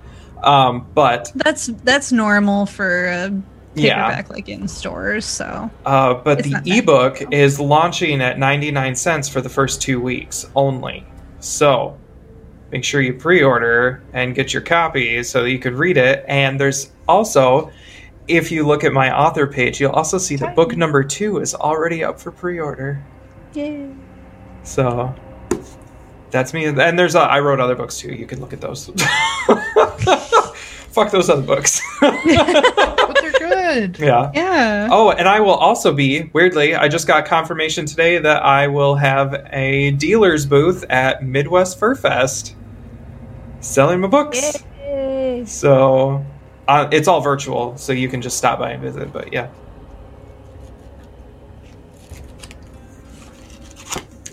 Um, 0.43 0.85
but 0.93 1.31
That's 1.35 1.71
that's 1.83 2.11
normal 2.11 2.65
for 2.67 3.05
a 3.07 3.31
Yeah. 3.75 3.95
paperback, 4.05 4.29
like 4.29 4.49
in 4.49 4.67
stores. 4.67 5.25
So 5.25 5.69
uh, 5.85 6.13
but 6.13 6.39
It's 6.39 6.47
the 6.47 6.53
not 6.53 6.63
that 6.65 6.77
ebook 6.77 7.21
is 7.31 7.59
launching 7.59 8.21
at 8.21 8.37
ninety 8.37 8.69
nine 8.71 8.95
cents 8.95 9.27
for 9.27 9.41
the 9.41 9.49
first 9.49 9.81
two 9.81 9.99
weeks 9.99 10.45
only. 10.55 11.03
So 11.39 11.95
make 12.71 12.83
sure 12.83 13.01
you 13.01 13.13
pre-order 13.13 14.01
and 14.13 14.35
get 14.35 14.53
your 14.53 14.61
copy 14.61 15.23
so 15.23 15.43
that 15.43 15.51
you 15.51 15.59
could 15.59 15.73
read 15.73 15.97
it. 15.97 16.23
And 16.27 16.59
there's 16.59 16.91
also, 17.07 17.71
if 18.27 18.51
you 18.51 18.65
look 18.67 18.83
at 18.83 18.93
my 18.93 19.15
author 19.15 19.47
page, 19.47 19.79
you'll 19.81 19.91
also 19.91 20.17
see 20.17 20.35
that 20.37 20.55
book 20.55 20.75
number 20.75 21.03
two 21.03 21.37
is 21.39 21.55
already 21.55 22.03
up 22.03 22.19
for 22.19 22.31
pre-order. 22.31 23.03
yeah. 23.53 23.87
So 24.63 25.15
that's 26.31 26.53
me. 26.53 26.65
And 26.65 26.99
there's 26.99 27.15
uh, 27.15 27.21
I 27.21 27.39
wrote 27.39 27.59
other 27.59 27.75
books 27.75 27.97
too. 27.97 28.13
You 28.13 28.27
can 28.27 28.39
look 28.39 28.53
at 28.53 28.61
those. 28.61 28.87
Fuck 30.89 31.11
those 31.11 31.29
other 31.29 31.41
books. 31.41 31.81
But 32.01 33.17
they're 33.21 33.31
good. 33.31 33.99
yeah. 33.99 34.31
Yeah. 34.35 34.87
Oh, 34.91 35.11
and 35.11 35.27
I 35.27 35.39
will 35.39 35.53
also 35.55 35.93
be 35.93 36.29
weirdly. 36.33 36.75
I 36.75 36.87
just 36.87 37.07
got 37.07 37.25
confirmation 37.25 37.85
today 37.87 38.19
that 38.19 38.43
I 38.43 38.67
will 38.67 38.95
have 38.95 39.33
a 39.51 39.91
dealer's 39.91 40.45
booth 40.45 40.83
at 40.89 41.23
Midwest 41.23 41.79
Fur 41.79 41.95
Fest, 41.95 42.55
selling 43.61 43.99
my 44.01 44.07
books. 44.07 44.63
Yay. 44.81 45.43
So 45.45 46.25
uh, 46.67 46.87
it's 46.91 47.07
all 47.07 47.21
virtual, 47.21 47.77
so 47.77 47.93
you 47.93 48.07
can 48.09 48.21
just 48.21 48.37
stop 48.37 48.59
by 48.59 48.71
and 48.71 48.81
visit. 48.81 49.11
But 49.13 49.31
yeah, 49.33 49.49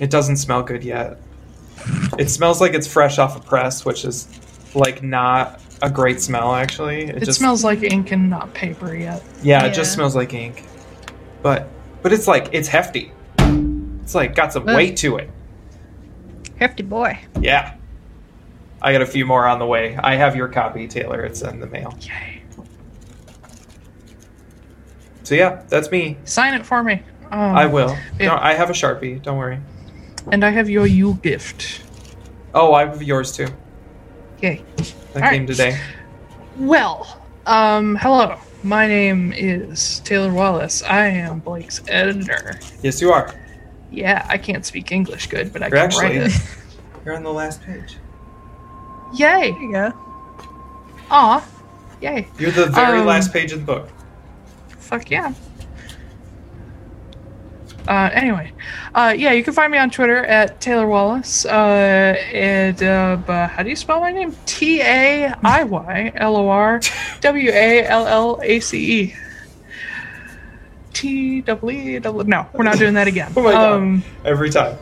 it 0.01 0.11
doesn't 0.11 0.37
smell 0.37 0.63
good 0.63 0.85
yet. 0.85 1.19
It 2.19 2.31
smells 2.31 2.61
like 2.61 2.75
it's 2.75 2.87
fresh 2.87 3.19
off 3.19 3.37
a 3.37 3.41
press, 3.41 3.85
which 3.85 4.05
is 4.05 4.29
like 4.75 5.03
not 5.03 5.61
a 5.83 5.91
great 5.91 6.21
smell. 6.21 6.55
Actually, 6.55 7.05
It, 7.05 7.25
just 7.25 7.39
smells 7.39 7.63
like 7.65 7.83
ink 7.83 8.11
and 8.13 8.29
not 8.29 8.53
paper 8.55 8.95
yet. 8.95 9.23
yeah, 9.43 9.65
it 9.65 9.75
just 9.75 9.93
smells 9.93 10.17
like 10.17 10.35
ink. 10.35 10.65
But 11.43 11.69
but 12.03 12.13
it's 12.13 12.27
like 12.27 12.49
it's 12.53 12.69
hefty. 12.69 13.13
It's 14.03 14.15
like 14.15 14.35
got 14.35 14.53
some 14.53 14.69
Ugh. 14.69 14.75
weight 14.77 14.97
to 14.99 15.17
it. 15.17 15.31
Hefty 16.59 16.83
boy. 16.83 17.19
Yeah. 17.41 17.76
I 18.83 18.93
got 18.93 19.03
a 19.03 19.07
few 19.07 19.25
more 19.25 19.47
on 19.47 19.59
the 19.59 19.67
way. 19.67 19.97
I 19.97 20.15
have 20.17 20.37
your 20.37 20.49
copy, 20.49 20.87
Taylor. 20.87 21.25
It's 21.25 21.43
in 21.43 21.61
the 21.61 21.67
mail. 21.67 21.97
Yay. 22.01 22.43
So 25.23 25.35
yeah, 25.35 25.63
that's 25.69 25.91
me. 25.91 26.19
Sign 26.25 26.55
it 26.55 26.65
for 26.65 26.83
me. 26.83 27.03
Um, 27.31 27.57
I 27.57 27.67
will. 27.67 27.97
No, 28.21 28.37
I 28.41 28.55
have 28.55 28.71
a 28.71 28.73
sharpie. 28.73 29.21
Don't 29.21 29.39
worry. 29.39 29.59
And 30.31 30.45
I 30.45 30.51
have 30.51 30.71
your 30.71 30.87
Yule 30.87 31.15
gift. 31.15 31.83
Oh, 32.55 32.75
I 32.75 32.87
have 32.87 33.03
yours 33.03 33.33
too. 33.33 33.49
Yay. 34.41 34.63
That 35.15 35.25
All 35.25 35.31
came 35.31 35.43
right. 35.43 35.47
today. 35.49 35.81
Well, 36.59 37.21
um, 37.47 37.97
hello. 37.97 38.39
My 38.63 38.87
name 38.87 39.33
is 39.33 40.01
Taylor 40.01 40.33
Wallace. 40.33 40.83
I 40.83 41.07
am 41.07 41.41
Blake's 41.41 41.83
editor. 41.89 42.59
Yes, 42.83 43.01
you 43.01 43.13
are. 43.13 43.35
Yeah, 43.91 44.25
I 44.29 44.39
can't 44.39 44.65
speak 44.65 44.93
English 44.93 45.27
good, 45.29 45.53
but 45.53 45.63
I 45.63 45.69
You're 45.69 45.89
can 45.89 45.99
write 45.99 46.17
it. 46.17 46.33
You're 47.05 47.17
on 47.17 47.23
the 47.23 47.33
last 47.33 47.63
page. 47.63 47.97
Yay! 49.15 49.53
There 49.53 49.63
you 49.63 49.73
go. 49.73 49.93
Aw. 51.11 51.47
Yay. 52.03 52.29
You're 52.39 52.51
the 52.51 52.67
very 52.67 53.01
Um, 53.01 53.07
last 53.07 53.33
page 53.33 53.53
of 53.53 53.61
the 53.61 53.65
book. 53.67 53.89
Fuck 54.79 55.11
yeah. 55.11 55.33
Uh, 57.89 58.11
anyway, 58.13 58.53
uh, 58.97 59.15
yeah, 59.17 59.31
you 59.31 59.45
can 59.45 59.53
find 59.55 59.71
me 59.71 59.79
on 59.79 59.89
Twitter 59.91 60.25
at 60.25 60.61
Taylor 60.61 60.89
Wallace. 60.89 61.47
Uh, 61.47 62.17
and 62.33 62.83
uh, 62.83 63.17
but 63.25 63.49
how 63.51 63.63
do 63.63 63.71
you 63.71 63.77
spell 63.77 64.01
my 64.01 64.11
name? 64.11 64.35
T 64.45 64.81
A 64.83 65.33
I 65.45 65.63
Y 65.63 66.13
L 66.17 66.37
O 66.37 66.49
R 66.49 66.81
W 67.21 67.51
A 67.53 67.85
L 67.87 68.07
L 68.09 68.41
A 68.43 68.59
C 68.59 69.03
E. 69.03 69.15
T 70.93 71.43
double 71.43 71.71
E 71.71 71.99
double. 72.01 72.25
No, 72.25 72.47
we're 72.55 72.65
not 72.65 72.79
doing 72.79 72.95
that 72.95 73.07
again. 73.07 73.33
Oh 73.37 73.43
my 73.43 73.53
god. 73.53 73.73
Um, 73.75 74.03
Every 74.25 74.51
time. 74.51 74.77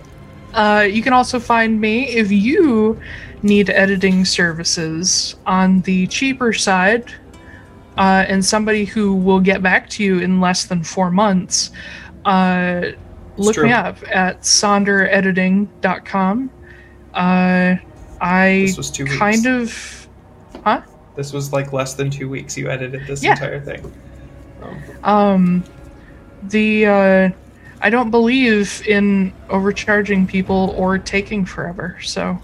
uh, 0.55 0.86
you 0.91 1.03
can 1.03 1.12
also 1.12 1.39
find 1.39 1.78
me 1.78 2.09
if 2.09 2.33
you 2.33 2.99
need 3.44 3.70
editing 3.70 4.24
services 4.24 5.36
on 5.47 5.82
the 5.82 6.06
cheaper 6.08 6.52
side 6.52 7.12
uh, 7.98 8.24
and 8.26 8.44
somebody 8.44 8.84
who 8.86 9.14
will 9.14 9.39
get 9.39 9.62
back 9.62 9.89
to 9.90 10.02
you 10.02 10.18
in 10.18 10.40
less 10.40 10.64
than 10.64 10.82
four 10.82 11.10
months. 11.10 11.70
Uh, 12.24 12.86
look 13.36 13.56
me 13.58 13.70
up 13.70 13.98
at 14.10 14.40
sonderediting.com. 14.40 16.50
Uh, 17.12 17.76
I 18.20 18.62
This 18.66 18.76
was 18.78 18.90
two 18.90 19.05
weeks. 19.05 19.16
kind 19.18 19.47
of. 19.47 20.08
Huh? 20.64 20.81
This 21.14 21.32
was 21.32 21.52
like 21.52 21.73
less 21.73 21.94
than 21.94 22.10
two 22.10 22.28
weeks. 22.28 22.56
You 22.56 22.70
edited 22.70 23.06
this 23.06 23.23
Yeah. 23.23 23.32
entire 23.32 23.60
thing. 23.60 23.92
Um, 24.62 24.82
Um, 25.05 25.64
the 26.44 26.86
uh, 26.86 27.28
I 27.82 27.90
don't 27.90 28.10
believe 28.10 28.82
in 28.89 29.32
overcharging 29.50 30.26
people 30.26 30.74
or 30.76 30.97
taking 30.98 31.44
forever. 31.44 31.98
So, 32.02 32.39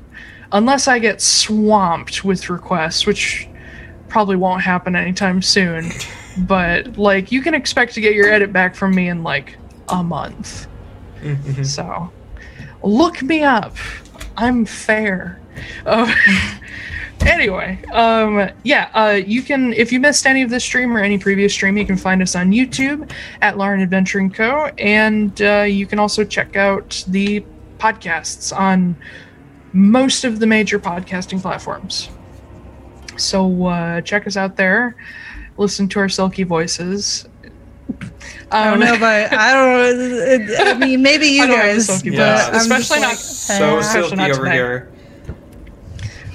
unless 0.52 0.88
I 0.88 0.98
get 0.98 1.20
swamped 1.20 2.24
with 2.24 2.50
requests, 2.50 3.06
which 3.06 3.48
probably 4.08 4.36
won't 4.36 4.62
happen 4.62 4.96
anytime 4.96 5.40
soon, 5.40 5.90
but 6.38 6.98
like 6.98 7.30
you 7.32 7.42
can 7.42 7.54
expect 7.54 7.94
to 7.94 8.00
get 8.00 8.14
your 8.14 8.28
edit 8.28 8.52
back 8.52 8.74
from 8.74 8.94
me 8.94 9.08
in 9.08 9.22
like 9.22 9.56
a 9.88 10.02
month. 10.02 10.66
mhm. 11.22 11.64
So, 11.64 12.10
look 12.82 13.22
me 13.22 13.42
up. 13.42 13.76
I'm 14.36 14.64
fair. 14.64 15.40
Uh, 15.84 16.12
anyway, 17.20 17.78
um, 17.92 18.50
yeah, 18.62 18.90
uh, 18.94 19.20
you 19.24 19.42
can, 19.42 19.72
if 19.74 19.92
you 19.92 20.00
missed 20.00 20.26
any 20.26 20.42
of 20.42 20.50
this 20.50 20.64
stream 20.64 20.96
or 20.96 21.00
any 21.00 21.18
previous 21.18 21.52
stream, 21.52 21.76
you 21.76 21.86
can 21.86 21.96
find 21.96 22.22
us 22.22 22.34
on 22.34 22.50
YouTube 22.50 23.10
at 23.42 23.54
Atlaran 23.54 23.82
Adventuring 23.82 24.30
Co. 24.30 24.70
And 24.78 25.40
uh, 25.42 25.62
you 25.62 25.86
can 25.86 25.98
also 25.98 26.24
check 26.24 26.56
out 26.56 27.04
the 27.08 27.44
podcasts 27.78 28.56
on 28.56 28.96
most 29.72 30.24
of 30.24 30.38
the 30.40 30.46
major 30.46 30.78
podcasting 30.78 31.40
platforms. 31.40 32.08
So 33.16 33.66
uh, 33.66 34.00
check 34.00 34.26
us 34.26 34.36
out 34.36 34.56
there. 34.56 34.96
Listen 35.56 35.88
to 35.88 35.98
our 36.00 36.08
silky 36.08 36.42
voices. 36.42 37.28
I 38.52 38.64
don't 38.64 38.74
Um, 38.74 38.80
know, 38.80 38.98
but 38.98 39.32
I 39.32 39.52
don't 39.52 39.68
know. 39.72 40.04
it- 40.04 40.50
it- 40.50 40.66
I 40.66 40.74
mean, 40.78 41.02
maybe 41.02 41.26
you 41.26 41.46
don't 41.46 41.56
guys, 41.56 41.86
silky 41.86 42.10
but 42.16 42.36
voice, 42.36 42.48
I'm 42.48 42.54
especially 42.56 43.00
like, 43.00 43.16
So. 43.16 43.78
Especially 43.78 44.02
silky 44.08 44.16
not 44.16 44.30
over 44.30 44.44
today. 44.44 44.52
here. 44.56 44.92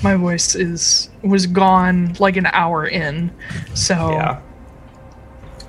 my 0.03 0.15
voice 0.15 0.53
is 0.55 1.09
was 1.23 1.47
gone 1.47 2.15
like 2.19 2.37
an 2.37 2.45
hour 2.47 2.85
in. 2.87 3.31
So 3.73 4.11
Yeah. 4.11 4.39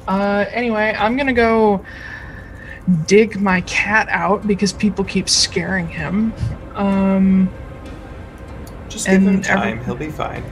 uh 0.08 0.44
anyway, 0.52 0.94
I'm 0.98 1.16
gonna 1.16 1.32
go 1.32 1.84
dig 3.06 3.40
my 3.40 3.60
cat 3.62 4.08
out 4.10 4.46
because 4.46 4.72
people 4.72 5.04
keep 5.04 5.28
scaring 5.28 5.88
him. 5.88 6.32
Um 6.74 7.48
Just 8.88 9.06
give 9.06 9.22
him 9.22 9.28
And 9.28 9.46
every- 9.46 9.60
time. 9.72 9.84
He'll 9.84 9.94
be 9.96 10.10
fine. 10.10 10.42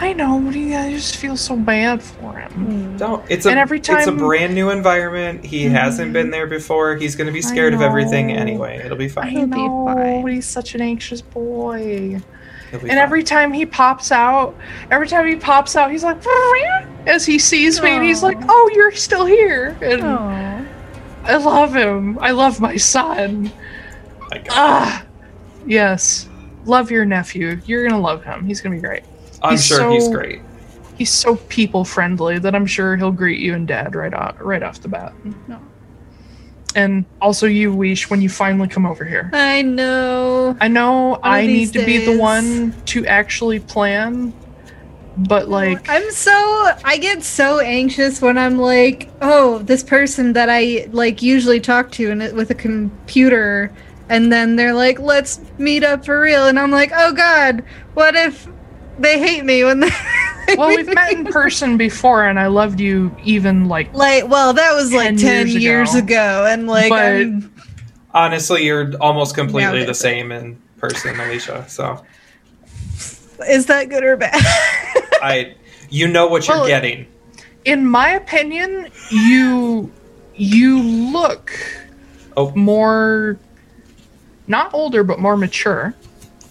I 0.00 0.12
know, 0.12 0.38
but 0.38 0.54
he, 0.54 0.76
I 0.76 0.92
just 0.92 1.16
feel 1.16 1.36
so 1.36 1.56
bad 1.56 2.00
for 2.00 2.34
him. 2.34 2.96
Don't. 2.98 3.24
It's 3.28 3.46
a. 3.46 3.50
And 3.50 3.58
every 3.58 3.80
time, 3.80 3.98
It's 3.98 4.06
a 4.06 4.12
brand 4.12 4.54
new 4.54 4.70
environment. 4.70 5.44
He 5.44 5.64
hasn't 5.64 6.12
been 6.12 6.30
there 6.30 6.46
before. 6.46 6.94
He's 6.94 7.16
going 7.16 7.26
to 7.26 7.32
be 7.32 7.42
scared 7.42 7.74
of 7.74 7.80
everything 7.80 8.30
anyway. 8.30 8.76
It'll 8.84 8.96
be 8.96 9.08
fine. 9.08 9.26
He'll 9.30 9.46
be 9.48 9.56
know, 9.56 9.86
fine. 9.86 10.22
but 10.22 10.30
he's 10.32 10.46
such 10.46 10.76
an 10.76 10.82
anxious 10.82 11.20
boy. 11.20 12.20
And 12.70 12.80
fine. 12.82 12.90
every 12.92 13.24
time 13.24 13.52
he 13.52 13.66
pops 13.66 14.12
out, 14.12 14.54
every 14.92 15.08
time 15.08 15.26
he 15.26 15.34
pops 15.34 15.74
out, 15.74 15.90
he's 15.90 16.04
like, 16.04 16.18
as 17.08 17.26
he 17.26 17.36
sees 17.40 17.82
me, 17.82 17.90
and 17.90 18.04
he's 18.04 18.22
like, 18.22 18.38
"Oh, 18.48 18.70
you're 18.76 18.92
still 18.92 19.26
here." 19.26 19.76
And 19.82 20.04
Aw. 20.04 20.57
I 21.24 21.36
love 21.36 21.74
him. 21.74 22.18
I 22.20 22.30
love 22.30 22.60
my 22.60 22.76
son. 22.76 23.52
My 24.30 24.38
God. 24.38 24.48
Ah, 24.50 25.06
yes. 25.66 26.28
Love 26.64 26.90
your 26.90 27.04
nephew. 27.04 27.60
You're 27.66 27.88
gonna 27.88 28.00
love 28.00 28.24
him. 28.24 28.44
He's 28.44 28.60
gonna 28.60 28.76
be 28.76 28.80
great. 28.80 29.02
I'm 29.42 29.52
he's 29.52 29.66
sure 29.66 29.90
he's 29.90 30.08
great. 30.08 30.40
He's 30.96 31.10
so 31.10 31.36
people 31.36 31.84
friendly 31.84 32.38
that 32.38 32.54
I'm 32.54 32.66
sure 32.66 32.96
he'll 32.96 33.12
greet 33.12 33.40
you 33.40 33.54
and 33.54 33.68
dad 33.68 33.94
right 33.94 34.12
off 34.12 34.36
right 34.40 34.62
off 34.62 34.80
the 34.80 34.88
bat. 34.88 35.12
No. 35.46 35.60
And 36.74 37.04
also 37.20 37.46
you, 37.46 37.74
Weesh, 37.74 38.10
when 38.10 38.20
you 38.20 38.28
finally 38.28 38.68
come 38.68 38.84
over 38.84 39.04
here. 39.04 39.30
I 39.32 39.62
know. 39.62 40.56
I 40.60 40.68
know 40.68 41.18
I 41.22 41.46
these 41.46 41.72
need 41.72 41.80
to 41.80 41.86
be 41.86 42.04
the 42.04 42.18
one 42.18 42.74
to 42.86 43.06
actually 43.06 43.60
plan, 43.60 44.32
but 45.26 45.48
like 45.48 45.88
I'm 45.88 46.10
so 46.10 46.32
I 46.84 46.98
get 46.98 47.22
so 47.22 47.58
anxious 47.58 48.22
when 48.22 48.38
I'm 48.38 48.58
like, 48.58 49.10
oh, 49.20 49.58
this 49.58 49.82
person 49.82 50.32
that 50.34 50.48
I 50.48 50.88
like 50.92 51.22
usually 51.22 51.60
talk 51.60 51.90
to 51.92 52.10
and 52.10 52.20
with 52.34 52.50
a 52.50 52.54
computer, 52.54 53.72
and 54.08 54.32
then 54.32 54.56
they're 54.56 54.74
like, 54.74 55.00
let's 55.00 55.40
meet 55.58 55.82
up 55.82 56.04
for 56.04 56.20
real, 56.20 56.46
and 56.46 56.58
I'm 56.58 56.70
like, 56.70 56.92
oh 56.94 57.12
god, 57.12 57.64
what 57.94 58.14
if 58.14 58.46
they 58.98 59.18
hate 59.18 59.44
me 59.44 59.64
when 59.64 59.80
they? 59.80 59.90
well, 60.56 60.68
we've 60.68 60.92
met 60.94 61.12
in 61.12 61.24
person 61.24 61.76
before, 61.76 62.26
and 62.26 62.38
I 62.38 62.46
loved 62.46 62.80
you 62.80 63.14
even 63.24 63.66
like 63.66 63.92
Like, 63.94 64.28
well, 64.28 64.52
that 64.54 64.72
was 64.74 64.92
like 64.92 65.16
10 65.16 65.20
years 65.48 65.54
years, 65.56 65.94
ago. 65.94 66.04
ago. 66.04 66.46
and 66.48 66.66
like, 66.66 66.90
But- 66.90 66.98
I'm, 67.02 67.54
Honestly, 68.14 68.64
you're 68.64 68.96
almost 69.00 69.34
completely 69.34 69.84
the 69.84 69.94
same 69.94 70.32
in 70.32 70.60
person, 70.78 71.20
Alicia. 71.20 71.66
So 71.68 72.02
is 73.48 73.66
that 73.66 73.88
good 73.88 74.02
or 74.02 74.16
bad? 74.16 74.34
I, 75.22 75.54
you 75.90 76.08
know 76.08 76.26
what 76.26 76.46
you're 76.48 76.56
Well, 76.58 76.66
getting. 76.66 77.06
in 77.64 77.86
my 77.86 78.10
opinion, 78.10 78.88
you 79.10 79.90
you 80.36 80.80
look 80.82 81.50
Oh. 82.36 82.52
more 82.54 83.38
not 84.46 84.72
older 84.72 85.02
but 85.02 85.18
more 85.18 85.36
mature. 85.36 85.94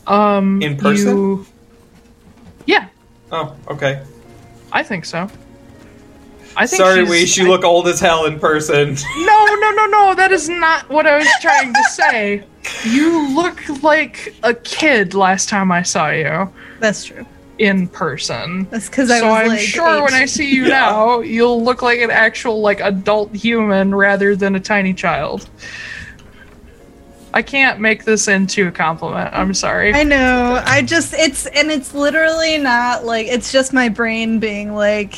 Um 0.06 0.62
In 0.62 0.78
person? 0.78 1.18
you- 1.18 1.46
yeah, 2.66 2.88
Oh, 3.32 3.56
okay. 3.70 4.02
I 4.72 4.84
think 4.84 5.06
so. 5.06 5.28
I 6.56 6.66
think 6.66 6.82
Sorry, 6.82 7.06
she's- 7.06 7.10
Weish, 7.10 7.38
you 7.38 7.46
I- 7.46 7.50
look 7.50 7.64
old 7.64 7.88
as 7.88 8.00
hell 8.00 8.26
in 8.26 8.40
person. 8.40 8.98
No, 9.18 9.46
no, 9.46 9.72
no, 9.72 9.86
no. 9.86 10.16
That 10.16 10.32
is 10.32 10.50
not 10.50 10.90
what 10.90 11.06
I 11.06 11.18
was 11.18 11.28
trying 11.42 11.74
to 11.74 11.84
say. 11.92 12.44
You 12.84 13.34
look 13.36 13.60
like 13.84 14.34
a 14.44 14.54
kid 14.54 15.14
last 15.14 15.48
time 15.50 15.72
I 15.72 15.84
saw 15.84 16.10
you 16.10 16.52
That's 16.80 17.06
true. 17.06 17.26
In 17.60 17.88
person. 17.88 18.68
That's 18.70 18.88
because 18.90 19.10
I 19.10 19.20
so 19.20 19.28
was 19.30 19.40
I'm 19.42 19.48
like, 19.48 19.60
sure 19.60 20.04
when. 20.04 20.14
I 20.14 20.26
see 20.26 20.54
you 20.54 20.64
Yeah. 20.68 20.70
now, 20.70 21.20
you'll 21.22 21.64
look 21.64 21.82
like 21.82 22.00
an 22.00 22.12
actual 22.12 22.62
like 22.62 22.80
adult 22.82 23.34
human 23.36 23.94
rather 23.96 24.36
than 24.36 24.56
a 24.56 24.60
tiny 24.60 24.94
child. 24.94 25.50
I 27.34 27.42
can't 27.42 27.80
make 27.80 28.04
this 28.04 28.28
into 28.28 28.68
a 28.68 28.72
compliment. 28.72 29.30
I'm 29.34 29.54
sorry. 29.54 29.94
I 29.94 30.04
know. 30.04 30.62
I 30.66 30.82
just 30.82 31.14
it's 31.14 31.46
and 31.48 31.70
it's 31.72 31.94
literally 31.94 32.58
not 32.58 33.06
like 33.06 33.28
it's 33.28 33.52
just 33.52 33.74
my 33.74 33.90
brain 33.90 34.40
being 34.40 34.74
like 34.74 35.16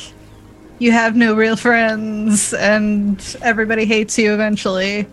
you 0.79 0.91
have 0.91 1.15
no 1.15 1.35
real 1.35 1.55
friends 1.55 2.53
and 2.53 3.37
everybody 3.41 3.85
hates 3.85 4.17
you 4.17 4.33
eventually. 4.33 5.05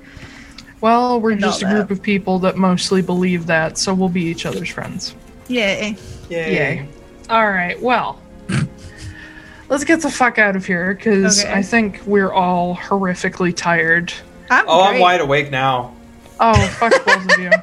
well, 0.80 1.20
we're 1.20 1.32
And 1.32 1.40
just 1.40 1.62
a 1.62 1.64
that. 1.66 1.74
group 1.74 1.90
of 1.90 2.02
people 2.02 2.38
that 2.40 2.56
mostly 2.56 3.02
believe 3.02 3.46
that, 3.46 3.76
so 3.78 3.92
we'll 3.94 4.08
be 4.08 4.22
each 4.22 4.46
other's 4.46 4.68
friends. 4.70 5.14
Yay. 5.48 5.96
Yay. 6.28 6.55
Yay. 6.55 6.88
All 7.28 7.46
right. 7.50 7.80
Well, 7.80 8.20
let's 9.68 9.84
get 9.84 10.00
the 10.00 10.10
fuck 10.10 10.38
out 10.38 10.56
of 10.56 10.64
here 10.66 10.94
because 10.94 11.42
Okay. 11.44 11.52
I 11.52 11.62
think 11.62 12.02
we're 12.06 12.32
all 12.32 12.76
horrifically 12.76 13.55
tired. 13.55 14.12
I'm 14.50 14.64
Oh, 14.68 14.82
I'm 14.82 15.00
wide 15.00 15.20
awake 15.20 15.50
now. 15.50 15.94
Oh, 16.38 16.55
fuck 16.78 16.92
both 17.05 17.32
of 17.32 17.38
you. 17.40 17.50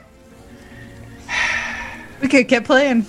We 2.22 2.30
could 2.30 2.48
get 2.48 2.64
playing. 2.64 3.06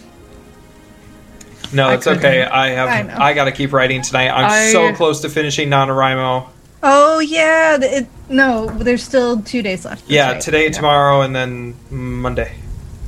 No, 1.73 1.89
I 1.89 1.94
it's 1.94 2.07
okay. 2.08 2.18
couldn't. 2.20 2.49
I 2.52 2.70
have. 2.70 2.89
I 3.16 3.26
I, 3.26 3.33
gotta 3.33 3.52
keep 3.52 3.73
writing 3.73 4.02
tonight. 4.02 4.28
I'm 4.28 4.47
I- 4.50 4.73
so 4.73 4.92
close 4.92 5.20
to 5.20 5.28
finishing 5.28 5.68
NaNoWriMo. 5.68 6.49
Oh 6.83 7.20
yeah, 7.20 7.78
it, 7.81 8.08
no, 8.28 8.66
there's 8.66 9.05
still 9.05 9.41
two 9.41 9.62
days 9.62 9.84
left. 9.84 10.00
That's 10.02 10.10
Yeah, 10.10 10.33
right. 10.33 10.41
today, 10.41 10.68
tomorrow, 10.68 11.20
and 11.23 11.34
then 11.34 11.76
Monday. 11.91 12.57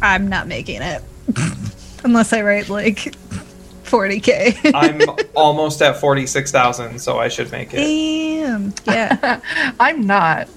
I'm 0.00 0.28
not 0.28 0.46
making 0.46 0.80
it 0.80 1.02
unless 2.06 2.32
I 2.32 2.40
write 2.42 2.68
like 2.68 3.14
40k. 3.84 4.72
I'm 4.74 5.02
almost 5.34 5.82
at 5.82 5.98
forty-six 5.98 6.50
thousand, 6.50 7.00
so 7.00 7.18
I 7.18 7.28
should 7.28 7.52
make 7.52 7.74
it. 7.74 7.78
Damn. 7.78 8.72
Yeah. 8.86 9.40
I'm 9.80 10.06
not. 10.06 10.48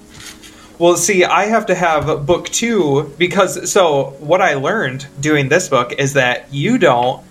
Well, 0.78 0.96
see, 0.96 1.24
I 1.24 1.44
have 1.44 1.66
to 1.66 1.74
have 1.74 2.24
book 2.24 2.48
two 2.48 3.12
because 3.18 3.70
so 3.70 4.16
what 4.20 4.40
I 4.40 4.54
learned 4.54 5.06
doing 5.20 5.48
this 5.50 5.68
book 5.68 5.92
is 5.98 6.14
that 6.14 6.52
you 6.54 6.78
don't 6.78 7.22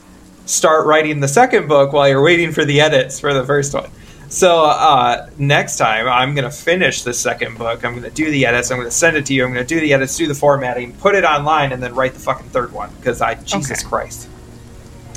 start 0.46 0.86
writing 0.86 1.20
the 1.20 1.28
second 1.28 1.68
book 1.68 1.92
while 1.94 2.08
you're 2.08 2.22
waiting 2.22 2.52
for 2.52 2.66
the 2.66 2.82
edits 2.82 3.20
for 3.20 3.34
the 3.34 3.46
first 3.46 3.74
one. 3.74 3.90
So 4.30 4.66
uh, 4.66 5.28
next 5.38 5.78
time, 5.78 6.08
I'm 6.08 6.36
gonna 6.36 6.52
finish 6.52 7.02
the 7.02 7.14
second 7.14 7.58
book. 7.58 7.84
I'm 7.84 7.96
gonna 7.96 8.12
do 8.12 8.30
the 8.30 8.46
edits. 8.46 8.70
I'm 8.72 8.78
gonna 8.78 8.92
send 8.92 9.18
it 9.18 9.26
to 9.28 9.34
you. 9.34 9.44
I'm 9.44 9.52
gonna 9.52 9.66
do 9.66 9.80
the 9.80 9.92
edits, 9.94 10.16
do 10.18 10.28
the 10.28 10.36
formatting, 10.36 10.94
put 10.94 11.16
it 11.16 11.24
online, 11.24 11.72
and 11.72 11.82
then 11.82 11.96
write 11.96 12.14
the 12.14 12.20
fucking 12.20 12.50
third 12.50 12.72
one. 12.72 12.92
Because 12.98 13.22
I, 13.22 13.34
Jesus 13.36 13.80
Okay. 13.80 13.90
Christ. 13.90 14.28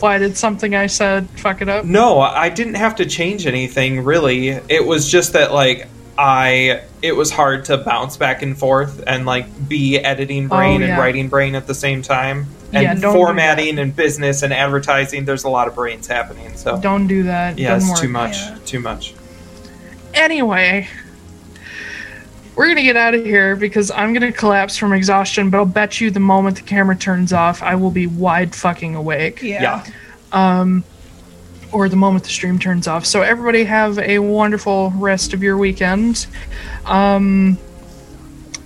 Why 0.00 0.18
did 0.18 0.36
something 0.36 0.74
I 0.74 0.86
said 0.88 1.28
fuck 1.38 1.60
it 1.62 1.68
up? 1.68 1.84
No, 1.84 2.20
I 2.20 2.48
didn't 2.48 2.74
have 2.74 2.96
to 2.96 3.06
change 3.06 3.46
anything 3.46 4.02
really. 4.02 4.48
It 4.48 4.84
was 4.84 5.08
just 5.10 5.34
that 5.34 5.52
like 5.52 5.88
I 6.18 6.82
it 7.00 7.12
was 7.12 7.30
hard 7.30 7.64
to 7.66 7.78
bounce 7.78 8.16
back 8.16 8.42
and 8.42 8.56
forth 8.56 9.02
and 9.06 9.24
like 9.26 9.68
be 9.68 9.98
editing 9.98 10.46
oh, 10.46 10.56
brain 10.56 10.82
Oh, 10.82 10.86
and 10.86 10.98
writing 10.98 11.28
brain 11.28 11.54
at 11.54 11.66
the 11.66 11.74
same 11.74 12.02
time. 12.02 12.46
And 12.72 13.00
Yeah, 13.00 13.12
formatting 13.12 13.78
and 13.78 13.94
business 13.94 14.42
and 14.42 14.52
advertising, 14.52 15.24
there's 15.24 15.44
a 15.44 15.48
lot 15.48 15.68
of 15.68 15.74
brains 15.74 16.06
happening. 16.06 16.56
So 16.56 16.80
Don't 16.80 17.06
do 17.06 17.22
that. 17.24 17.58
yeah, 17.58 17.70
Doesn't 17.74 17.90
it's 17.90 18.00
too 18.00 18.08
much. 18.08 18.36
Yeah. 18.36 18.58
Too 18.64 18.80
much. 18.80 19.14
Anyway, 20.14 20.88
we're 22.54 22.68
gonna 22.68 22.82
get 22.82 22.96
out 22.96 23.14
of 23.14 23.24
here 23.24 23.56
because 23.56 23.90
I'm 23.90 24.12
gonna 24.12 24.32
collapse 24.32 24.76
from 24.76 24.92
exhaustion. 24.92 25.50
But 25.50 25.58
I'll 25.58 25.66
bet 25.66 26.00
you 26.00 26.10
the 26.10 26.20
moment 26.20 26.56
the 26.56 26.62
camera 26.62 26.96
turns 26.96 27.32
off, 27.32 27.62
I 27.62 27.74
will 27.74 27.90
be 27.90 28.06
wide 28.06 28.54
fucking 28.54 28.94
awake. 28.94 29.42
Yeah. 29.42 29.84
Yeah. 29.84 29.92
Um, 30.32 30.84
Or 31.72 31.88
the 31.88 31.96
moment 31.96 32.24
the 32.24 32.30
stream 32.30 32.58
turns 32.58 32.86
off. 32.86 33.06
So 33.06 33.22
everybody 33.22 33.64
have 33.64 33.98
a 33.98 34.18
wonderful 34.18 34.90
rest 34.96 35.32
of 35.32 35.42
your 35.42 35.56
weekend. 35.56 36.26
Um, 36.84 37.56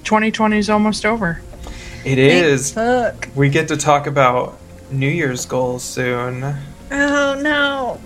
2020 0.04 0.58
is 0.58 0.68
almost 0.70 1.06
over. 1.06 1.40
It 2.04 2.18
is. 2.18 2.72
Fuck. 2.72 3.28
We 3.34 3.48
get 3.48 3.68
to 3.68 3.76
talk 3.76 4.06
about 4.06 4.58
New 4.90 5.08
Year's 5.08 5.44
goals 5.46 5.82
soon. 5.84 6.42
Oh 6.90 7.38
no. 7.40 8.00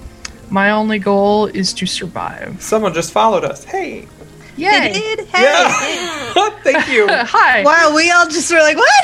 My 0.51 0.71
only 0.71 0.99
goal 0.99 1.47
is 1.47 1.73
to 1.75 1.87
survive. 1.87 2.61
Someone 2.61 2.93
just 2.93 3.13
followed 3.13 3.45
us. 3.45 3.65
Hey. 3.65 4.09
Yay! 4.57 4.69
It 4.69 4.93
did. 4.95 5.27
Hey. 5.29 5.43
Yeah. 5.45 6.51
Thank 6.63 6.89
you. 6.89 7.07
Hi. 7.11 7.63
Wow, 7.63 7.93
we 7.95 8.11
all 8.11 8.27
just 8.29 8.51
were 8.51 8.59
like, 8.59 8.77
what? 8.77 8.97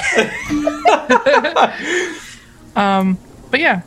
Um, 2.77 3.19
but 3.51 3.59
yeah, 3.59 3.81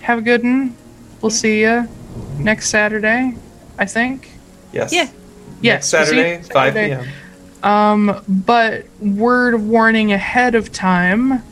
have 0.00 0.18
a 0.18 0.22
good 0.22 0.42
one. 0.42 0.76
We'll 1.24 1.30
see 1.30 1.62
you 1.62 1.88
next 2.38 2.68
Saturday, 2.68 3.34
I 3.78 3.86
think. 3.86 4.28
Yes. 4.74 4.92
Yeah. 4.92 5.04
Next 5.04 5.14
Yes, 5.62 5.92
we'll 5.94 6.04
Saturday, 6.04 6.42
5 6.42 6.74
Saturday. 6.74 7.02
p.m. 7.02 7.72
Um, 7.72 8.22
but 8.28 8.84
word 9.00 9.54
of 9.54 9.66
warning 9.66 10.12
ahead 10.12 10.54
of 10.54 10.70
time. 10.70 11.42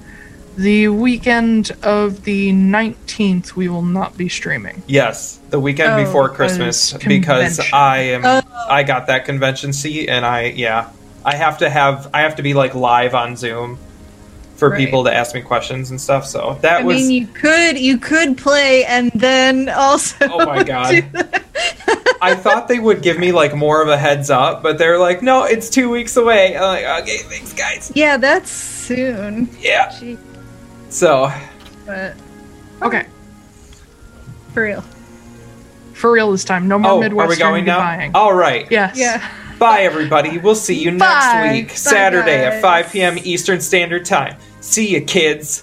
The 0.59 0.89
weekend 0.89 1.71
of 1.83 2.25
the 2.25 2.53
19th, 2.53 3.57
we 3.57 3.71
will 3.71 3.81
not 3.81 4.15
be 4.19 4.29
streaming. 4.29 4.83
Yes, 4.87 5.41
the 5.49 5.59
weekend 5.59 5.93
Oh, 5.93 6.05
before 6.05 6.29
Christmas 6.29 6.93
because. 6.93 7.59
I 7.73 7.97
am 8.01 8.27
Oh. 8.27 8.43
I 8.69 8.83
got 8.83 9.07
that 9.07 9.25
convention 9.25 9.73
seat 9.73 10.11
and 10.11 10.27
I 10.27 10.49
yeah 10.55 10.91
I 11.25 11.35
have 11.35 11.57
to 11.59 11.71
have 11.71 12.11
I 12.13 12.21
have 12.21 12.37
to 12.37 12.43
be 12.43 12.53
like 12.53 12.75
live 12.75 13.15
on 13.15 13.37
Zoom 13.37 13.79
for 14.63 14.71
Right. 14.71 14.79
people 14.79 15.03
to 15.03 15.13
ask 15.13 15.35
me 15.35 15.41
questions 15.43 15.91
and 15.91 16.01
stuff. 16.01 16.25
So 16.25 16.57
that 16.63 16.83
I 16.83 16.85
was 16.85 16.95
I 16.97 17.01
mean, 17.01 17.11
you 17.11 17.27
could 17.27 17.77
you 17.79 17.99
could 17.99 18.39
play 18.39 18.85
and 18.85 19.11
then 19.13 19.69
also. 19.69 20.15
oh 20.31 20.47
my 20.47 20.63
god. 20.75 21.05
I 22.23 22.37
thought 22.37 22.69
they 22.69 22.79
would 22.79 23.03
give 23.03 23.19
me 23.19 23.33
like 23.33 23.57
more 23.57 23.83
of 23.83 23.89
a 23.89 23.97
heads 23.99 24.31
up, 24.31 24.63
but 24.63 24.79
they're 24.79 24.99
like, 25.01 25.21
no, 25.23 25.43
it's 25.43 25.69
two 25.69 25.91
weeks 25.91 26.17
away. 26.17 26.57
I'm 26.57 26.63
like, 26.63 27.03
okay, 27.03 27.19
thanks 27.25 27.53
guys. 27.53 27.91
Yeah, 27.97 28.17
that's 28.19 28.51
soon. 28.51 29.49
Yeah. 29.59 29.93
Gee, 29.99 30.17
So 30.89 31.33
but 31.85 32.15
Okay, 32.83 33.07
for 34.55 34.63
real. 34.63 34.85
for 35.95 36.13
real 36.13 36.31
this 36.31 36.45
time. 36.45 36.69
No 36.69 36.79
more 36.79 36.93
oh, 36.93 37.01
Midwestern 37.01 37.27
are 37.49 37.53
we 37.53 37.57
going 37.59 37.65
now? 37.65 37.79
buying. 37.79 38.13
All 38.15 38.33
right. 38.33 38.69
Yes. 38.71 38.97
Yeah. 38.97 39.29
Bye, 39.63 39.83
everybody. 39.83 40.39
We'll 40.39 40.57
see 40.57 40.75
you 40.75 40.91
next 40.91 41.53
week, 41.53 41.69
Bye, 41.69 41.75
Saturday 41.75 42.45
at 42.45 42.61
5 42.61 42.91
p.m. 42.91 43.17
Eastern 43.23 43.61
Standard 43.61 44.05
Time. 44.05 44.37
See 44.61 44.89
you, 44.89 45.01
kids. 45.03 45.63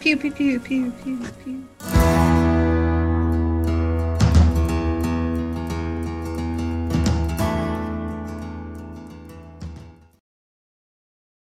Pew 0.00 0.16
pew 0.16 0.32
pew 0.32 0.58
pew 0.58 0.90
pew 0.92 1.18
pew. 1.44 2.37